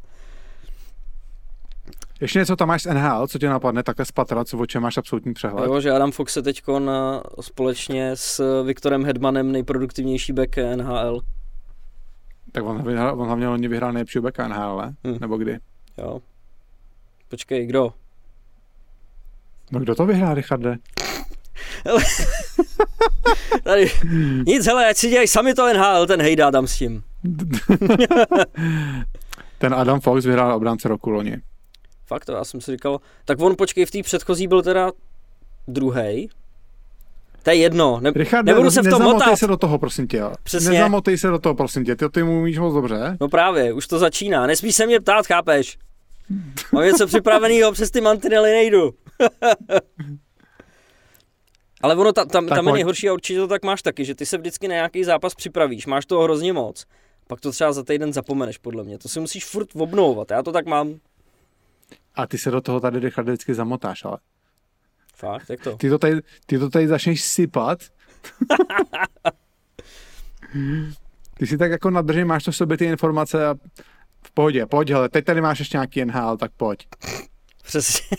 Ještě 2.21 2.39
něco 2.39 2.57
tam 2.57 2.69
máš 2.69 2.83
z 2.83 2.87
NHL, 2.87 3.27
co 3.27 3.39
tě 3.39 3.49
napadne, 3.49 3.83
takhle 3.83 4.05
spatrat, 4.05 4.49
co 4.49 4.59
o 4.59 4.67
čem 4.67 4.83
máš 4.83 4.97
absolutní 4.97 5.35
přehled. 5.35 5.67
Jo, 5.67 5.81
že 5.81 5.91
Adam 5.91 6.13
Fox 6.13 6.37
je 6.37 6.43
teď 6.43 6.63
společně 7.41 8.11
s 8.15 8.63
Viktorem 8.63 9.05
Hedmanem 9.05 9.53
nejproduktivnější 9.53 10.33
back 10.33 10.57
NHL. 10.77 11.21
Tak 12.53 12.65
on, 12.65 12.83
vyhrál, 12.83 13.21
on 13.21 13.27
hlavně 13.27 13.49
loni 13.49 13.69
vyhrál 13.69 13.93
nejlepší 13.93 14.19
beka 14.19 14.49
NHL, 14.49 14.77
ne? 14.79 14.95
Hm. 15.07 15.19
Nebo 15.21 15.37
kdy? 15.37 15.59
Jo. 15.99 16.21
Počkej, 17.29 17.67
kdo? 17.67 17.93
No 19.73 19.81
kdo 19.81 19.95
to 19.95 20.07
vyhrál, 20.07 20.35
Richarde? 20.35 20.77
Tady, 23.63 23.91
nic, 24.47 24.67
hele, 24.67 24.89
ať 24.89 24.97
si 24.97 25.11
dělají 25.11 25.29
sami 25.29 25.55
to 25.55 25.73
NHL, 25.73 26.07
ten 26.07 26.23
hejda 26.23 26.51
dám 26.51 26.67
s 26.67 26.77
tím. 26.79 27.03
Ten 29.59 29.75
Adam 29.75 30.01
Fox 30.01 30.25
vyhrál 30.25 30.57
obránce 30.57 30.89
roku 30.89 31.11
loni. 31.11 31.37
Fakt 32.09 32.25
to, 32.25 32.33
já 32.33 32.45
jsem 32.45 32.61
si 32.61 32.71
říkal, 32.71 33.01
tak 33.25 33.41
on 33.41 33.57
počkej, 33.57 33.87
v 33.87 33.91
té 33.91 34.03
předchozí 34.03 34.47
byl 34.47 34.63
teda 34.63 34.93
druhý. 35.69 36.29
To 37.43 37.51
je 37.51 37.57
jedno, 37.57 38.01
ne, 38.01 38.13
Richard, 38.15 38.47
nebudu 38.47 38.71
se 38.71 38.83
v 38.83 38.91
tom 38.91 39.03
motat. 39.03 39.37
se 39.37 39.47
do 39.47 39.57
toho, 39.57 39.79
prosím 39.79 40.07
tě. 40.07 40.23
Přesně. 40.43 40.71
Nezamotej 40.71 41.19
se 41.19 41.29
do 41.29 41.39
toho, 41.39 41.55
prosím 41.55 41.85
tě. 41.85 41.97
Ty, 41.97 42.09
ty 42.09 42.23
mu 42.23 42.39
umíš 42.39 42.59
moc 42.59 42.75
dobře. 42.75 43.17
No 43.21 43.29
právě, 43.29 43.73
už 43.73 43.87
to 43.87 43.99
začíná, 43.99 44.47
nesmíš 44.47 44.75
se 44.75 44.87
mě 44.87 45.01
ptát, 45.01 45.27
chápeš? 45.27 45.79
Mám 46.73 46.85
něco 46.85 47.07
připraveného, 47.07 47.73
přes 47.73 47.91
ty 47.91 48.01
mantinely 48.01 48.51
nejdu. 48.51 48.95
Ale 51.83 51.97
ono 51.97 52.13
ta, 52.13 52.25
tam, 52.25 52.47
Tak 52.47 52.59
tam 52.59 52.67
je 52.67 52.73
nejhorší 52.73 53.09
a 53.09 53.13
určitě 53.13 53.39
to 53.39 53.49
tak 53.49 53.65
máš 53.65 53.83
taky, 53.83 54.05
že 54.05 54.15
ty 54.15 54.27
se 54.27 54.39
vždycky 54.39 54.69
na 54.69 54.75
nějaký 54.75 55.05
zápas 55.05 55.35
připravíš, 55.35 55.87
máš 55.87 56.07
toho 56.07 56.23
hrozně 56.23 56.53
moc, 56.53 56.85
pak 57.27 57.41
to 57.41 57.53
třeba 57.53 57.73
za 57.73 57.83
týden 57.83 58.13
zapomeneš 58.13 58.59
podle 58.59 58.85
mě, 58.85 58.99
to 58.99 59.09
si 59.09 59.21
musíš 59.21 59.45
furt 59.45 59.69
obnovovat, 59.75 60.31
já 60.31 60.43
to 60.43 60.53
tak 60.53 60.67
mám. 60.67 60.95
A 62.15 62.27
ty 62.27 62.39
se 62.39 62.51
do 62.51 62.61
toho 62.61 62.81
tady, 62.81 63.01
Richard, 63.01 63.25
vždycky 63.25 63.55
zamotáš, 63.55 64.05
ale. 64.05 64.19
Fakt, 65.15 65.51
jak 65.51 65.61
to? 65.61 65.77
Ty 65.77 65.91
to 65.91 65.99
tady, 65.99 66.21
ty 66.47 66.59
to 66.59 66.71
tady 66.71 66.89
začneš 66.89 67.23
sypat. 67.23 67.79
ty 71.39 71.47
si 71.47 71.59
tak 71.59 71.71
jako 71.71 71.91
nadržen, 71.91 72.27
máš 72.27 72.45
to 72.45 72.53
v 72.53 72.57
sobě 72.57 72.77
ty 72.77 72.85
informace 72.85 73.47
a 73.47 73.55
v 74.27 74.31
pohodě, 74.31 74.67
pojď, 74.67 74.91
hele, 74.91 75.09
teď 75.09 75.25
tady 75.25 75.41
máš 75.41 75.59
ještě 75.59 75.77
nějaký 75.77 76.05
NHL, 76.05 76.37
tak 76.37 76.53
pojď. 76.57 76.89
Přesně. 77.63 78.17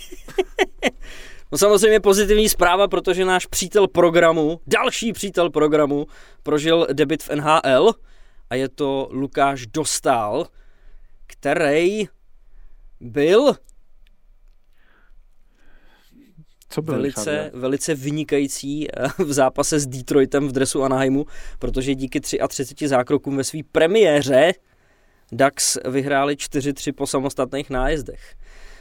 No 1.52 1.58
samozřejmě 1.58 2.00
pozitivní 2.00 2.50
zpráva, 2.50 2.88
protože 2.88 3.26
náš 3.26 3.46
přítel 3.46 3.88
programu, 3.88 4.60
další 4.68 5.14
přítel 5.14 5.50
programu, 5.50 6.08
prožil 6.44 6.88
debit 6.94 7.24
v 7.24 7.30
NHL 7.30 7.94
a 8.50 8.56
je 8.56 8.70
to 8.70 9.10
Lukáš 9.12 9.68
Dostal, 9.68 10.48
který 11.28 12.08
byl 13.00 13.54
Co 16.70 16.82
bylo, 16.82 16.98
velice, 16.98 17.32
Richarde? 17.32 17.52
velice 17.60 17.96
vynikající 17.96 18.88
eh, 18.92 19.08
v 19.18 19.34
zápase 19.34 19.80
s 19.80 19.88
Detroitem 19.88 20.48
v 20.48 20.52
dresu 20.52 20.84
Anaheimu, 20.84 21.26
protože 21.60 21.96
díky 21.96 22.20
33 22.22 22.88
zákrokům 22.88 23.38
ve 23.38 23.44
své 23.44 23.60
premiéře 23.72 24.54
Dax 25.32 25.78
vyhráli 25.90 26.36
4-3 26.36 26.94
po 26.94 27.08
samostatných 27.08 27.70
nájezdech. 27.70 28.36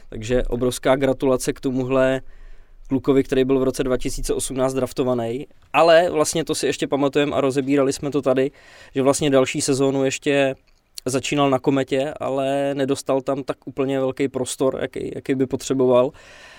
Takže 0.09 0.43
obrovská 0.43 0.95
gratulace 0.95 1.53
k 1.53 1.59
tomuhle 1.59 2.21
klukovi, 2.87 3.23
který 3.23 3.45
byl 3.45 3.59
v 3.59 3.63
roce 3.63 3.83
2018 3.83 4.73
draftovaný. 4.73 5.47
Ale 5.73 6.09
vlastně 6.09 6.45
to 6.45 6.55
si 6.55 6.65
ještě 6.65 6.87
pamatujeme 6.87 7.35
a 7.35 7.41
rozebírali 7.41 7.93
jsme 7.93 8.11
to 8.11 8.21
tady, 8.21 8.51
že 8.95 9.01
vlastně 9.01 9.29
další 9.29 9.61
sezónu 9.61 10.05
ještě 10.05 10.55
začínal 11.05 11.49
na 11.49 11.59
kometě, 11.59 12.13
ale 12.19 12.73
nedostal 12.73 13.21
tam 13.21 13.43
tak 13.43 13.67
úplně 13.67 13.99
velký 13.99 14.27
prostor, 14.27 14.77
jaký, 14.81 15.11
jaký 15.15 15.35
by 15.35 15.45
potřeboval. 15.45 16.11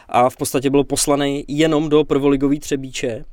A 0.09 0.31
v 0.31 0.37
podstatě 0.37 0.70
byl 0.70 0.85
poslaný 0.85 1.44
jenom 1.48 1.88
do 1.88 2.05
prvoligový 2.05 2.61
Třebíče 2.61 3.24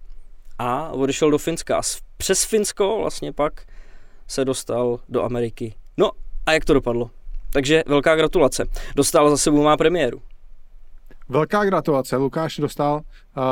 a 0.59 0.89
odešel 0.89 1.31
do 1.31 1.37
Finska. 1.37 1.77
A 1.77 1.81
přes 2.17 2.43
Finsko 2.43 2.97
vlastně 2.97 3.33
pak 3.33 3.61
se 4.27 4.45
dostal 4.45 4.99
do 5.09 5.23
Ameriky. 5.23 5.75
No 5.97 6.11
a 6.45 6.53
jak 6.53 6.65
to 6.65 6.73
dopadlo. 6.73 7.09
Takže 7.53 7.83
velká 7.87 8.15
gratulace. 8.15 8.65
Dostal 8.95 9.29
za 9.29 9.37
sebou 9.37 9.63
má 9.63 9.77
premiéru. 9.77 10.21
Velká 11.29 11.65
gratulace, 11.65 12.15
Lukáš 12.15 12.57
dostal, 12.57 13.01
uh, 13.37 13.43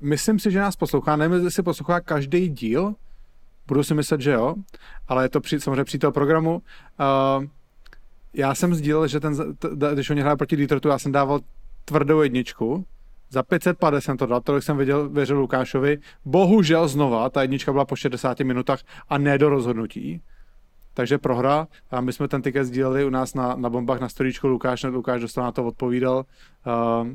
myslím 0.00 0.38
si, 0.38 0.50
že 0.50 0.58
nás 0.58 0.76
poslouchá, 0.76 1.16
nevím, 1.16 1.44
jestli 1.44 1.62
poslouchá 1.62 2.00
každý 2.00 2.48
díl, 2.48 2.94
budu 3.66 3.82
si 3.82 3.94
myslet, 3.94 4.20
že 4.20 4.30
jo, 4.30 4.54
ale 5.08 5.24
je 5.24 5.28
to 5.28 5.40
při, 5.40 5.60
samozřejmě 5.60 5.84
přítel 5.84 6.12
programu. 6.12 6.62
Uh, 7.00 7.44
já 8.34 8.54
jsem 8.54 8.74
sdílel, 8.74 9.06
že 9.06 9.20
ten, 9.20 9.54
t, 9.56 9.68
když 9.92 10.10
oni 10.10 10.20
hráli 10.20 10.36
proti 10.36 10.56
Detroitu, 10.56 10.88
já 10.88 10.98
jsem 10.98 11.12
dával 11.12 11.40
tvrdou 11.84 12.20
jedničku, 12.20 12.84
za 13.30 13.42
550 13.42 14.00
jsem 14.00 14.16
to 14.16 14.26
dal, 14.26 14.40
tolik 14.40 14.62
jsem 14.62 14.76
viděl, 14.76 15.08
věřil 15.08 15.40
Lukášovi. 15.40 15.98
Bohužel 16.24 16.88
znova, 16.88 17.30
ta 17.30 17.42
jednička 17.42 17.72
byla 17.72 17.84
po 17.84 17.96
60 17.96 18.40
minutách 18.40 18.80
a 19.08 19.18
ne 19.18 19.38
do 19.38 19.48
rozhodnutí. 19.48 20.22
Takže 20.94 21.18
prohra. 21.18 21.68
A 21.90 22.00
my 22.00 22.12
jsme 22.12 22.28
ten 22.28 22.42
tiket 22.42 22.66
sdíleli 22.66 23.04
u 23.04 23.10
nás 23.10 23.34
na, 23.34 23.56
na 23.56 23.70
bombách 23.70 24.00
na 24.00 24.08
storíčku. 24.08 24.48
Lukáš, 24.48 24.82
Lukáš 24.82 25.20
dostal 25.20 25.44
na 25.44 25.52
to 25.52 25.64
odpovídal 25.64 26.24
uh, 26.66 27.08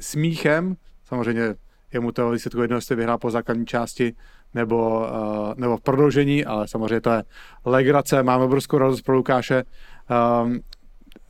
smíchem. 0.00 0.76
Samozřejmě 1.04 1.54
je 1.92 2.00
mu 2.00 2.12
to 2.12 2.30
výsledku 2.30 2.60
jedno, 2.60 2.76
jestli 2.76 2.96
vyhrál 2.96 3.18
po 3.18 3.30
základní 3.30 3.66
části 3.66 4.14
nebo, 4.54 4.98
uh, 4.98 5.54
nebo 5.56 5.76
v 5.76 5.80
prodloužení, 5.80 6.44
ale 6.44 6.68
samozřejmě 6.68 7.00
to 7.00 7.10
je 7.10 7.22
legrace. 7.64 8.22
Máme 8.22 8.44
obrovskou 8.44 8.78
radost 8.78 9.02
pro 9.02 9.16
Lukáše. 9.16 9.64
Um, 10.42 10.60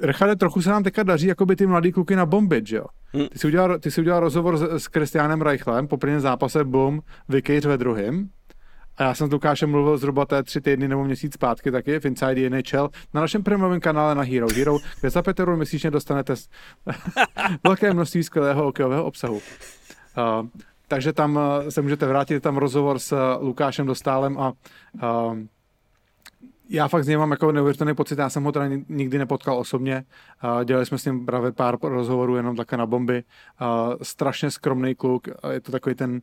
Richarde, 0.02 0.36
trochu 0.36 0.62
se 0.62 0.70
nám 0.70 0.82
teďka 0.82 1.02
daří 1.02 1.26
jako 1.26 1.46
by 1.46 1.56
ty 1.56 1.66
mladý 1.66 1.92
kluky 1.92 2.16
na 2.16 2.26
bombit, 2.26 2.66
že 2.66 2.76
jo? 2.76 2.84
Hmm. 3.12 3.28
Ty 3.28 3.38
jsi 3.38 3.46
udělal, 3.46 3.78
ty 3.78 3.90
jsi 3.90 4.00
udělal 4.00 4.20
rozhovor 4.20 4.56
s, 4.56 4.62
s 4.62 4.88
Kristianem 4.88 5.42
Reichlem 5.42 5.88
po 5.88 5.96
prvním 5.96 6.20
zápase, 6.20 6.64
bum, 6.64 7.00
Vikéř 7.28 7.66
ve 7.66 7.78
druhém. 7.78 8.28
A 8.96 9.02
já 9.02 9.14
jsem 9.14 9.28
s 9.28 9.32
Lukášem 9.32 9.70
mluvil 9.70 9.98
zhruba 9.98 10.26
té 10.26 10.42
tři 10.42 10.60
týdny 10.60 10.88
nebo 10.88 11.04
měsíc 11.04 11.34
zpátky 11.34 11.70
taky 11.70 12.00
v 12.00 12.04
Inside 12.04 12.50
NHL 12.50 12.88
na 13.14 13.20
našem 13.20 13.42
prémiovém 13.42 13.80
kanále 13.80 14.14
na 14.14 14.22
Hero 14.22 14.46
Hero, 14.56 14.78
kde 15.00 15.10
za 15.10 15.22
5 15.22 15.40
měsíčně 15.46 15.90
dostanete 15.90 16.34
velké 17.64 17.94
množství 17.94 18.22
skvělého 18.22 18.64
hokejového 18.64 19.04
obsahu. 19.04 19.34
Uh, 19.34 20.46
takže 20.88 21.12
tam 21.12 21.36
uh, 21.36 21.42
se 21.68 21.82
můžete 21.82 22.06
vrátit, 22.06 22.40
tam 22.40 22.56
rozhovor 22.56 22.98
s 22.98 23.12
uh, 23.12 23.18
Lukášem 23.44 23.86
Dostálem 23.86 24.38
a 24.38 24.52
uh, 25.02 25.36
já 26.68 26.88
fakt 26.88 27.04
z 27.04 27.06
něj 27.06 27.16
mám 27.16 27.30
jako 27.30 27.52
neuvěřitelný 27.52 27.94
pocit, 27.94 28.18
já 28.18 28.30
jsem 28.30 28.44
ho 28.44 28.52
teda 28.52 28.68
nikdy 28.88 29.18
nepotkal 29.18 29.58
osobně, 29.58 30.04
dělali 30.64 30.86
jsme 30.86 30.98
s 30.98 31.04
ním 31.04 31.26
právě 31.26 31.52
pár 31.52 31.76
rozhovorů 31.82 32.36
jenom 32.36 32.56
také 32.56 32.76
na 32.76 32.86
bomby, 32.86 33.24
strašně 34.02 34.50
skromný 34.50 34.94
kluk, 34.94 35.28
je 35.50 35.60
to 35.60 35.72
takový 35.72 35.94
ten, 35.94 36.20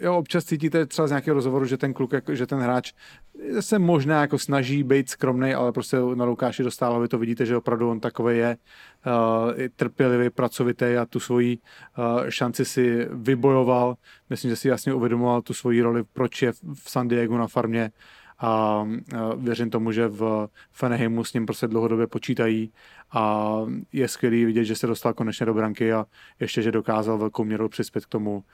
jo, 0.00 0.16
občas 0.16 0.44
cítíte 0.44 0.86
třeba 0.86 1.08
z 1.08 1.10
nějakého 1.10 1.34
rozhovoru, 1.34 1.64
že 1.64 1.76
ten 1.76 1.94
kluk, 1.94 2.14
že 2.32 2.46
ten 2.46 2.58
hráč 2.58 2.92
se 3.60 3.78
možná 3.78 4.20
jako 4.20 4.38
snaží 4.38 4.82
být 4.82 5.08
skromný, 5.08 5.54
ale 5.54 5.72
prostě 5.72 5.96
na 6.14 6.24
Lukáši 6.24 6.62
Dostálovi 6.62 7.08
to 7.08 7.18
vidíte, 7.18 7.46
že 7.46 7.56
opravdu 7.56 7.90
on 7.90 8.00
takový 8.00 8.38
je, 8.38 8.56
je 9.56 9.68
trpělivý, 9.68 10.30
pracovitý 10.30 10.84
a 10.84 11.06
tu 11.06 11.20
svoji 11.20 11.58
šanci 12.28 12.64
si 12.64 13.08
vybojoval. 13.12 13.96
Myslím, 14.30 14.50
že 14.50 14.56
si 14.56 14.68
jasně 14.68 14.94
uvědomoval 14.94 15.42
tu 15.42 15.54
svoji 15.54 15.82
roli, 15.82 16.04
proč 16.12 16.42
je 16.42 16.52
v 16.52 16.90
San 16.90 17.08
Diego 17.08 17.38
na 17.38 17.46
farmě, 17.46 17.90
a 18.42 18.86
věřím 19.36 19.70
tomu, 19.70 19.92
že 19.92 20.08
v 20.08 20.48
Fenheimu 20.72 21.24
s 21.24 21.32
ním 21.32 21.46
prostě 21.46 21.66
dlouhodobě 21.66 22.06
počítají 22.06 22.72
a 23.12 23.56
je 23.92 24.08
skvělý 24.08 24.44
vidět, 24.44 24.64
že 24.64 24.76
se 24.76 24.86
dostal 24.86 25.14
konečně 25.14 25.46
do 25.46 25.54
branky 25.54 25.92
a 25.92 26.06
ještě, 26.40 26.62
že 26.62 26.72
dokázal 26.72 27.18
velkou 27.18 27.44
měrou 27.44 27.68
přispět 27.68 28.06
k 28.06 28.08
tomu, 28.08 28.44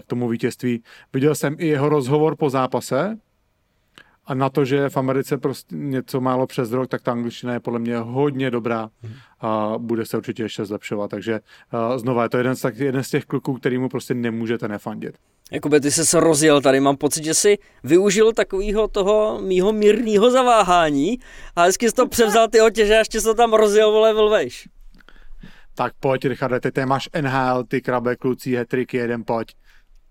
k 0.00 0.04
tomu 0.06 0.28
vítězství. 0.28 0.82
Viděl 1.12 1.34
jsem 1.34 1.56
i 1.58 1.66
jeho 1.66 1.88
rozhovor 1.88 2.36
po 2.36 2.50
zápase, 2.50 3.18
a 4.24 4.34
na 4.34 4.50
to, 4.50 4.64
že 4.64 4.76
je 4.76 4.88
v 4.88 4.96
Americe 4.96 5.38
prostě 5.38 5.76
něco 5.76 6.20
málo 6.20 6.46
přes 6.46 6.72
rok, 6.72 6.88
tak 6.88 7.02
ta 7.02 7.12
angličtina 7.12 7.52
je 7.52 7.60
podle 7.60 7.78
mě 7.78 7.98
hodně 7.98 8.50
dobrá 8.50 8.90
a 9.40 9.74
bude 9.78 10.06
se 10.06 10.16
určitě 10.16 10.42
ještě 10.42 10.64
zlepšovat. 10.64 11.10
Takže 11.10 11.40
znova 11.96 12.22
je 12.22 12.28
to 12.28 12.38
jeden 12.38 12.56
z, 12.56 12.60
tak, 12.60 12.76
jeden 12.76 13.02
z 13.02 13.10
těch 13.10 13.24
kluků, 13.24 13.54
kterýmu 13.54 13.88
prostě 13.88 14.14
nemůžete 14.14 14.68
nefandit. 14.68 15.18
Jakoby 15.52 15.80
ty 15.80 15.90
se 15.90 16.20
rozjel 16.20 16.60
tady, 16.60 16.80
mám 16.80 16.96
pocit, 16.96 17.24
že 17.24 17.34
si 17.34 17.58
využil 17.84 18.32
takového 18.32 18.88
toho 18.88 19.40
mýho 19.42 19.72
mírného 19.72 20.30
zaváhání 20.30 21.18
a 21.56 21.62
hezky 21.62 21.88
jsi 21.88 21.94
to 21.94 22.08
převzal 22.08 22.48
ty 22.48 22.60
otěže 22.60 22.94
a 22.94 22.98
ještě 22.98 23.20
se 23.20 23.34
tam 23.34 23.52
rozjel, 23.52 23.92
vole, 23.92 24.14
vlvejš. 24.14 24.68
Tak 25.74 25.92
pojď, 26.00 26.24
Richarde, 26.24 26.60
ty, 26.60 26.86
máš 26.86 27.08
NHL, 27.20 27.64
ty 27.64 27.80
krabe, 27.80 28.16
kluci, 28.16 28.56
hetriky, 28.56 28.96
jeden 28.96 29.24
pojď. 29.24 29.54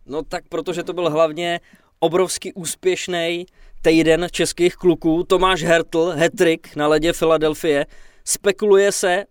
No 0.06 0.24
tak 0.24 0.44
protože 0.50 0.84
to 0.84 0.94
byl 0.94 1.10
hlavně 1.10 1.60
obrovsky 2.00 2.54
úspěšný 2.54 3.46
týden 3.82 4.28
českých 4.32 4.76
kluků. 4.76 5.24
Tomáš 5.24 5.64
Hertl, 5.64 6.14
hetrik 6.16 6.76
na 6.76 6.88
ledě 6.88 7.14
Filadelfie. 7.14 7.86
Spekuluje 8.26 8.92
se, 8.92 9.26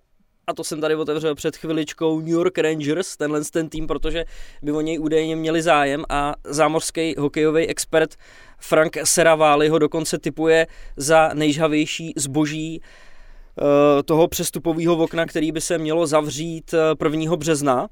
a 0.46 0.54
to 0.54 0.64
jsem 0.64 0.80
tady 0.80 0.94
otevřel 0.94 1.34
před 1.34 1.56
chviličkou, 1.56 2.20
New 2.20 2.28
York 2.28 2.58
Rangers, 2.58 3.16
tenhle 3.16 3.40
ten 3.44 3.68
tým, 3.68 3.86
protože 3.86 4.24
by 4.62 4.72
o 4.72 4.80
něj 4.80 4.98
údajně 4.98 5.36
měli 5.36 5.62
zájem 5.62 6.04
a 6.08 6.34
zámořský 6.44 7.14
hokejový 7.18 7.66
expert 7.66 8.14
Frank 8.58 8.96
Seraváli 9.04 9.68
ho 9.68 9.78
dokonce 9.78 10.18
typuje 10.18 10.66
za 10.96 11.30
nejžhavější 11.34 12.12
zboží 12.16 12.82
eh, 12.82 14.02
toho 14.02 14.28
přestupového 14.28 14.96
okna, 14.96 15.26
který 15.26 15.52
by 15.52 15.60
se 15.60 15.78
mělo 15.78 16.06
zavřít 16.06 16.74
1. 17.04 17.32
Eh, 17.32 17.36
března. 17.36 17.88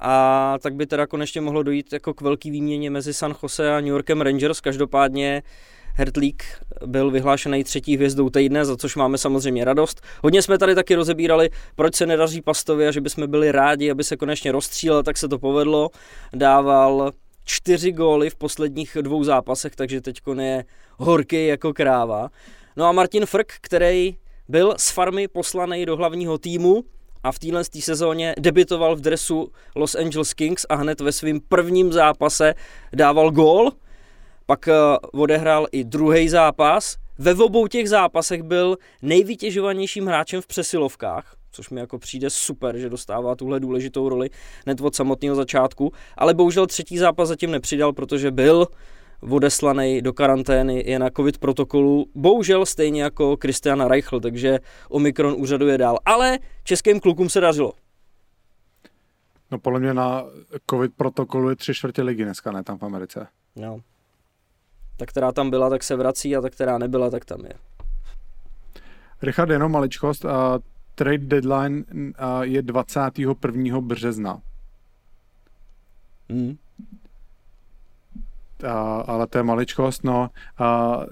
A 0.00 0.54
tak 0.62 0.74
by 0.74 0.86
teda 0.86 1.06
konečně 1.06 1.40
mohlo 1.40 1.62
dojít 1.62 1.92
jako 1.92 2.14
k 2.14 2.20
velký 2.20 2.50
výměně 2.50 2.90
mezi 2.90 3.14
San 3.14 3.34
Jose 3.42 3.74
a 3.74 3.80
New 3.80 3.88
Yorkem 3.88 4.20
Rangers. 4.20 4.60
Každopádně 4.60 5.42
Hertlík 5.94 6.44
byl 6.86 7.10
vyhlášený 7.10 7.64
třetí 7.64 7.96
hvězdou 7.96 8.30
týdne, 8.30 8.64
za 8.64 8.76
což 8.76 8.96
máme 8.96 9.18
samozřejmě 9.18 9.64
radost. 9.64 10.00
Hodně 10.22 10.42
jsme 10.42 10.58
tady 10.58 10.74
taky 10.74 10.94
rozebírali, 10.94 11.50
proč 11.74 11.94
se 11.94 12.06
nedaří 12.06 12.42
Pastovi 12.42 12.88
a 12.88 12.90
že 12.90 13.00
bychom 13.00 13.30
byli 13.30 13.52
rádi, 13.52 13.90
aby 13.90 14.04
se 14.04 14.16
konečně 14.16 14.52
rozstřílel, 14.52 15.02
tak 15.02 15.16
se 15.16 15.28
to 15.28 15.38
povedlo. 15.38 15.90
Dával 16.34 17.12
čtyři 17.44 17.92
góly 17.92 18.30
v 18.30 18.36
posledních 18.36 18.96
dvou 19.00 19.24
zápasech, 19.24 19.76
takže 19.76 20.00
teď 20.00 20.20
je 20.40 20.64
horký 20.96 21.46
jako 21.46 21.72
kráva. 21.72 22.28
No 22.76 22.86
a 22.86 22.92
Martin 22.92 23.26
Frk, 23.26 23.52
který 23.60 24.16
byl 24.48 24.74
z 24.78 24.90
farmy 24.90 25.28
poslaný 25.28 25.86
do 25.86 25.96
hlavního 25.96 26.38
týmu 26.38 26.84
a 27.28 27.32
v 27.32 27.38
téhle 27.38 27.64
sezóně 27.80 28.34
debitoval 28.38 28.96
v 28.96 29.00
dresu 29.00 29.52
Los 29.76 29.94
Angeles 29.94 30.34
Kings 30.34 30.66
a 30.68 30.74
hned 30.74 31.00
ve 31.00 31.12
svém 31.12 31.40
prvním 31.40 31.92
zápase 31.92 32.54
dával 32.92 33.30
gól 33.30 33.72
pak 34.46 34.68
eh, 34.68 34.72
odehrál 35.12 35.66
i 35.72 35.84
druhý 35.84 36.28
zápas. 36.28 36.96
Ve 37.18 37.34
obou 37.34 37.66
těch 37.66 37.88
zápasech 37.88 38.42
byl 38.42 38.76
nejvytěžovanějším 39.02 40.06
hráčem 40.06 40.40
v 40.40 40.46
přesilovkách, 40.46 41.36
což 41.52 41.70
mi 41.70 41.80
jako 41.80 41.98
přijde 41.98 42.30
super, 42.30 42.78
že 42.78 42.88
dostává 42.88 43.34
tuhle 43.34 43.60
důležitou 43.60 44.08
roli 44.08 44.30
hned 44.66 44.80
od 44.80 44.94
samotného 44.94 45.36
začátku, 45.36 45.92
ale 46.16 46.34
bohužel 46.34 46.66
třetí 46.66 46.98
zápas 46.98 47.28
zatím 47.28 47.50
nepřidal, 47.50 47.92
protože 47.92 48.30
byl 48.30 48.66
odeslaný 49.20 50.02
do 50.02 50.12
karantény, 50.12 50.84
je 50.86 50.98
na 50.98 51.10
covid 51.10 51.38
protokolu, 51.38 52.06
bohužel 52.14 52.66
stejně 52.66 53.02
jako 53.02 53.36
Kristiana 53.36 53.88
Reichl, 53.88 54.20
takže 54.20 54.58
Omikron 54.88 55.34
úřaduje 55.38 55.78
dál. 55.78 55.98
Ale 56.04 56.38
českým 56.64 57.00
klukům 57.00 57.28
se 57.30 57.40
dařilo. 57.40 57.72
No 59.50 59.58
podle 59.58 59.80
mě 59.80 59.94
na 59.94 60.24
covid 60.70 60.94
protokolu 60.96 61.50
je 61.50 61.56
tři 61.56 61.74
čtvrtě 61.74 62.02
ligy 62.02 62.24
dneska, 62.24 62.52
ne 62.52 62.64
tam 62.64 62.78
v 62.78 62.82
Americe. 62.82 63.26
No, 63.56 63.80
ta, 64.96 65.06
která 65.06 65.32
tam 65.32 65.50
byla, 65.50 65.70
tak 65.70 65.82
se 65.82 65.96
vrací 65.96 66.36
a 66.36 66.40
ta, 66.40 66.50
která 66.50 66.78
nebyla, 66.78 67.10
tak 67.10 67.24
tam 67.24 67.44
je. 67.44 67.52
Richard, 69.22 69.50
jenom 69.50 69.72
maličkost. 69.72 70.24
Uh, 70.24 70.30
trade 70.94 71.18
deadline 71.18 71.84
uh, 71.94 72.42
je 72.42 72.62
21. 72.62 73.80
března. 73.80 74.42
Hmm. 76.30 76.56
Uh, 78.64 78.70
ale 79.06 79.26
to 79.26 79.38
je 79.38 79.42
maličkost, 79.42 80.04
no. 80.04 80.30
Uh, 80.60 81.04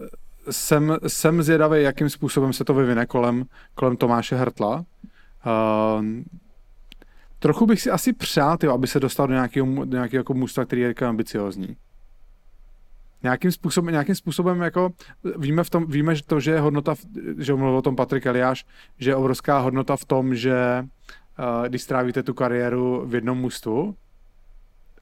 jsem, 0.50 0.98
jsem 1.06 1.42
zvědavý, 1.42 1.82
jakým 1.82 2.10
způsobem 2.10 2.52
se 2.52 2.64
to 2.64 2.74
vyvine 2.74 3.06
kolem, 3.06 3.44
kolem 3.74 3.96
Tomáše 3.96 4.36
Hrtla. 4.36 4.76
Uh, 4.76 6.04
trochu 7.38 7.66
bych 7.66 7.80
si 7.80 7.90
asi 7.90 8.12
přál, 8.12 8.56
tyjo, 8.56 8.72
aby 8.72 8.86
se 8.86 9.00
dostal 9.00 9.26
do 9.26 9.34
nějakého, 9.34 9.66
do 9.84 9.96
nějakého 9.96 10.20
jako 10.20 10.34
mužstva, 10.34 10.64
který 10.64 10.82
je 10.82 10.88
jako 10.88 11.04
ambiciozní 11.04 11.76
nějakým 13.22 13.52
způsobem, 13.52 13.92
nějakým 13.92 14.14
způsobem 14.14 14.60
jako 14.60 14.90
víme, 15.36 15.64
v 15.64 15.70
tom, 15.70 15.86
víme 15.86 16.14
že 16.14 16.22
to, 16.22 16.40
že 16.40 16.50
je 16.50 16.60
hodnota, 16.60 16.94
že 17.38 17.54
mluvil 17.54 17.76
o 17.76 17.82
tom 17.82 17.96
Patrik 17.96 18.26
Eliáš, 18.26 18.66
že 18.98 19.10
je 19.10 19.16
obrovská 19.16 19.58
hodnota 19.58 19.96
v 19.96 20.04
tom, 20.04 20.34
že 20.34 20.84
uh, 20.84 21.68
když 21.68 21.82
strávíte 21.82 22.22
tu 22.22 22.34
kariéru 22.34 23.06
v 23.06 23.14
jednom 23.14 23.38
mužstvu, 23.38 23.94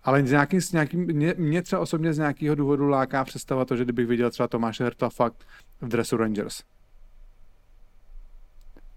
ale 0.05 0.27
s 0.27 0.31
nějakým, 0.31 0.61
s 0.61 0.73
nějakým, 0.73 1.07
mě, 1.07 1.35
mě 1.39 1.63
třeba 1.63 1.83
osobně 1.83 2.13
z 2.13 2.19
nějakého 2.19 2.55
důvodu 2.55 2.89
láká 2.89 3.25
představa 3.25 3.65
to, 3.65 3.77
že 3.77 3.85
kdybych 3.85 4.07
viděl 4.07 4.31
třeba 4.31 4.49
Tomáše 4.49 4.85
Herta 4.85 5.09
fakt 5.09 5.47
v 5.81 5.89
dresu 5.89 6.17
Rangers. 6.17 6.63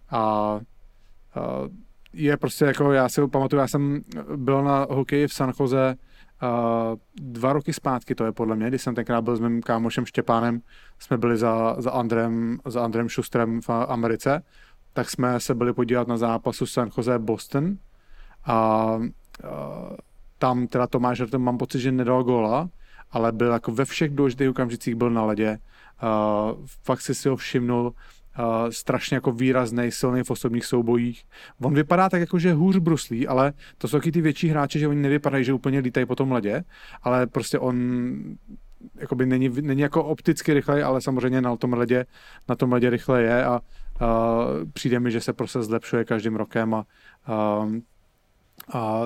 A 0.10 0.54
uh, 0.56 1.68
je 2.14 2.38
prostě 2.38 2.66
jako, 2.66 2.92
já 2.92 3.10
si 3.10 3.28
pamatuju, 3.28 3.60
já 3.60 3.68
jsem 3.68 4.02
byl 4.36 4.64
na 4.64 4.88
hokeji 4.90 5.28
v 5.28 5.34
San 5.34 5.54
Jose 5.60 5.96
dva 7.16 7.54
roky 7.54 7.74
zpátky 7.74 8.16
to 8.16 8.26
je 8.26 8.32
podle 8.32 8.56
mě, 8.56 8.68
když 8.68 8.82
jsem 8.82 8.96
tenkrát 8.96 9.22
byl 9.22 9.36
s 9.36 9.40
mým 9.40 9.62
kámošem 9.62 10.06
Štěpánem, 10.06 10.62
jsme 11.00 11.18
byli 11.18 11.38
za, 11.38 11.76
za, 11.82 11.92
Andrem, 11.92 12.60
za 12.66 12.84
Andrem 12.84 13.10
Schustrem 13.10 13.62
v 13.62 13.70
Americe, 13.70 14.44
tak 14.94 15.10
jsme 15.10 15.40
se 15.40 15.56
byli 15.56 15.74
podívat 15.74 16.08
na 16.08 16.18
zápasu 16.18 16.66
San 16.66 16.90
Jose 16.98 17.20
Boston 17.20 17.78
a, 18.46 18.54
a 18.54 19.00
tam 20.38 20.68
teda 20.68 20.88
Tomáš 20.88 21.22
Hrtem 21.22 21.42
mám 21.42 21.58
pocit, 21.58 21.80
že 21.80 21.92
nedal 21.92 22.24
góla, 22.24 22.70
ale 23.12 23.32
byl 23.32 23.52
jako 23.52 23.72
ve 23.72 23.86
všech 23.86 24.12
důležitých 24.12 24.50
okamžicích 24.50 24.96
byl 24.96 25.10
na 25.10 25.26
ledě. 25.26 25.58
Uh, 26.04 26.66
fakt 26.84 27.02
si 27.02 27.16
si 27.16 27.30
ho 27.30 27.36
všimnul, 27.36 27.86
uh, 27.86 28.70
strašně 28.70 29.16
jako 29.16 29.32
výrazný, 29.32 29.92
silný 29.92 30.24
v 30.24 30.32
osobních 30.32 30.66
soubojích. 30.66 31.24
On 31.62 31.74
vypadá 31.74 32.10
tak 32.10 32.20
jako, 32.20 32.40
že 32.40 32.54
hůř 32.54 32.78
bruslí, 32.78 33.28
ale 33.28 33.54
to 33.78 33.88
jsou 33.88 33.98
taky 33.98 34.12
ty 34.12 34.22
větší 34.22 34.48
hráči, 34.48 34.80
že 34.80 34.88
oni 34.88 35.02
nevypadají, 35.02 35.46
že 35.46 35.54
úplně 35.54 35.80
lítají 35.80 36.06
po 36.06 36.16
tom 36.16 36.32
ledě, 36.32 36.64
ale 37.04 37.28
prostě 37.28 37.60
on 37.60 37.76
jakoby 38.96 39.26
není, 39.26 39.50
není 39.62 39.82
jako 39.82 40.04
opticky 40.04 40.54
rychlej, 40.54 40.84
ale 40.84 41.02
samozřejmě 41.02 41.42
na 41.42 41.56
tom 41.56 41.74
ledě, 41.74 42.06
na 42.50 42.56
tom 42.56 42.72
ledě 42.72 42.90
rychle 42.90 43.22
je 43.22 43.46
a 43.46 43.62
uh, 44.02 44.08
přijde 44.74 45.00
mi, 45.00 45.12
že 45.12 45.22
se 45.22 45.34
prostě 45.34 45.64
zlepšuje 45.64 46.06
každým 46.06 46.36
rokem 46.36 46.74
a, 46.74 46.86
uh, 47.30 47.76
a 48.74 49.04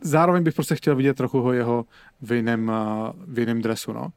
zároveň 0.00 0.42
bych 0.42 0.54
prostě 0.54 0.74
chtěl 0.74 0.96
vidět 0.96 1.16
trochu 1.16 1.40
ho 1.40 1.52
jeho 1.52 1.84
v 2.20 2.32
jiném, 2.32 2.72
v 3.26 3.38
jiném 3.38 3.62
dresu, 3.62 3.92
no. 3.92 4.12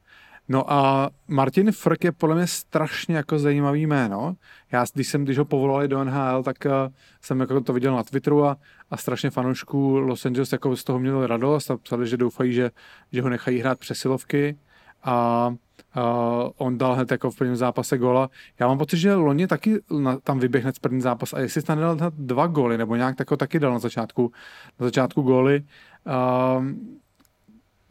No 0.48 0.72
a 0.72 1.10
Martin 1.28 1.72
Frk 1.72 2.04
je 2.04 2.12
podle 2.12 2.34
mě 2.36 2.46
strašně 2.46 3.16
jako 3.16 3.38
zajímavý 3.38 3.86
jméno. 3.86 4.36
Já, 4.72 4.84
když 4.94 5.08
jsem, 5.08 5.24
když 5.24 5.38
ho 5.38 5.44
povolali 5.44 5.88
do 5.88 6.04
NHL, 6.04 6.42
tak 6.42 6.56
uh, 6.66 6.72
jsem 7.20 7.40
jako 7.40 7.60
to 7.60 7.72
viděl 7.72 7.96
na 7.96 8.02
Twitteru 8.02 8.44
a, 8.44 8.56
a 8.90 8.96
strašně 8.96 9.30
fanoušků 9.30 9.98
Los 9.98 10.26
Angeles 10.26 10.52
jako 10.52 10.76
z 10.76 10.84
toho 10.84 10.98
měl 10.98 11.26
radost 11.26 11.70
a 11.70 11.76
psali, 11.76 12.06
že 12.06 12.16
doufají, 12.16 12.52
že, 12.52 12.70
že 13.12 13.22
ho 13.22 13.28
nechají 13.28 13.58
hrát 13.58 13.78
přesilovky 13.78 14.58
a 15.04 15.54
uh, 15.96 16.50
on 16.56 16.78
dal 16.78 16.94
hned 16.94 17.10
jako 17.10 17.30
v 17.30 17.36
prvním 17.36 17.56
zápase 17.56 17.98
góla. 17.98 18.30
Já 18.58 18.66
mám 18.66 18.78
pocit, 18.78 18.96
že 18.96 19.14
loni 19.14 19.46
taky 19.46 19.78
na, 19.98 20.16
tam 20.16 20.38
vyběh 20.38 20.62
hned 20.62 20.78
první 20.78 21.00
zápas 21.00 21.32
a 21.32 21.40
jestli 21.40 21.62
tam 21.62 21.78
dal 21.78 21.96
dva 22.10 22.46
góly, 22.46 22.78
nebo 22.78 22.96
nějak 22.96 23.16
tako 23.16 23.36
taky 23.36 23.58
dal 23.58 23.72
na 23.72 23.78
začátku, 23.78 24.32
na 24.80 24.86
začátku 24.86 25.22
góly. 25.22 25.62
Uh, 26.06 26.64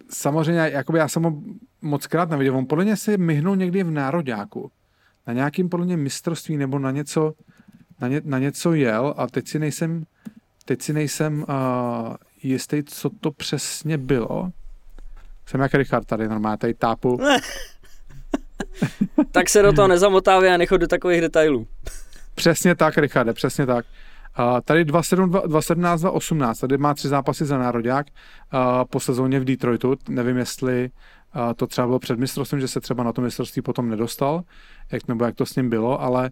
samozřejmě, 0.09 0.59
jakoby 0.73 0.99
já 0.99 1.07
jsem 1.07 1.23
ho 1.23 1.33
moc 1.81 2.07
krát 2.07 2.29
neviděl, 2.29 2.57
on 2.57 2.65
podle 2.65 2.83
mě 2.83 2.97
se 2.97 3.17
myhnul 3.17 3.55
někdy 3.55 3.83
v 3.83 3.91
nároďáku. 3.91 4.71
Na 5.27 5.33
nějakým 5.33 5.69
podle 5.69 5.85
mě 5.85 5.97
mistrovství 5.97 6.57
nebo 6.57 6.79
na 6.79 6.91
něco, 6.91 7.33
na, 7.99 8.07
ně, 8.07 8.21
na 8.25 8.39
něco 8.39 8.73
jel 8.73 9.13
a 9.17 9.27
teď 9.27 9.47
si 9.47 9.59
nejsem, 9.59 10.03
teď 10.65 10.81
si 10.81 10.93
nejsem 10.93 11.45
uh, 11.49 12.15
jistý, 12.43 12.83
co 12.83 13.09
to 13.09 13.31
přesně 13.31 13.97
bylo. 13.97 14.51
Jsem 15.45 15.61
jak 15.61 15.73
Richard 15.73 16.05
tady 16.05 16.27
normálně, 16.27 16.57
tady 16.57 16.73
tápu. 16.73 17.19
tak 19.31 19.49
se 19.49 19.61
do 19.61 19.73
toho 19.73 19.87
nezamotávě 19.87 20.53
a 20.53 20.57
nechod 20.57 20.77
do 20.77 20.87
takových 20.87 21.21
detailů. 21.21 21.67
Přesně 22.35 22.75
tak, 22.75 22.97
Richarde, 22.97 23.33
přesně 23.33 23.65
tak. 23.65 23.85
Uh, 24.39 24.61
tady 24.65 24.85
2017, 24.85 26.01
2018, 26.01 26.59
tady 26.59 26.77
má 26.77 26.93
tři 26.93 27.07
zápasy 27.07 27.45
za 27.45 27.57
národák 27.57 28.07
uh, 28.07 28.59
po 28.89 28.99
sezóně 28.99 29.39
v 29.39 29.45
Detroitu. 29.45 29.95
Nevím, 30.09 30.37
jestli 30.37 30.89
uh, 31.35 31.53
to 31.53 31.67
třeba 31.67 31.87
bylo 31.87 31.99
před 31.99 32.19
mistrovstvím, 32.19 32.61
že 32.61 32.67
se 32.67 32.79
třeba 32.79 33.03
na 33.03 33.13
to 33.13 33.21
mistrovství 33.21 33.61
potom 33.61 33.89
nedostal, 33.89 34.43
jak, 34.91 35.07
nebo 35.07 35.25
jak 35.25 35.35
to 35.35 35.45
s 35.45 35.55
ním 35.55 35.69
bylo, 35.69 36.01
ale 36.01 36.31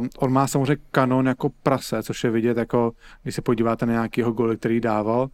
uh, 0.00 0.06
on 0.18 0.32
má 0.32 0.46
samozřejmě 0.46 0.76
kanon 0.90 1.26
jako 1.26 1.50
prase, 1.62 2.02
což 2.02 2.24
je 2.24 2.30
vidět, 2.30 2.56
jako 2.56 2.92
když 3.22 3.34
se 3.34 3.42
podíváte 3.42 3.86
na 3.86 3.92
nějaký 3.92 4.20
jeho 4.20 4.32
goly, 4.32 4.56
který 4.56 4.80
dával. 4.80 5.22
Uh, 5.22 5.28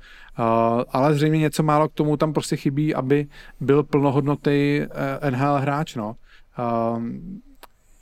ale 0.91 1.15
zřejmě 1.15 1.39
něco 1.39 1.63
málo 1.63 1.89
k 1.89 1.95
tomu 1.95 2.17
tam 2.17 2.33
prostě 2.33 2.57
chybí, 2.57 2.95
aby 2.95 3.27
byl 3.61 3.83
plnohodnotný 3.83 4.81
uh, 4.81 5.31
NHL 5.31 5.59
hráč. 5.59 5.95
No. 5.95 6.17
Uh, 6.59 7.03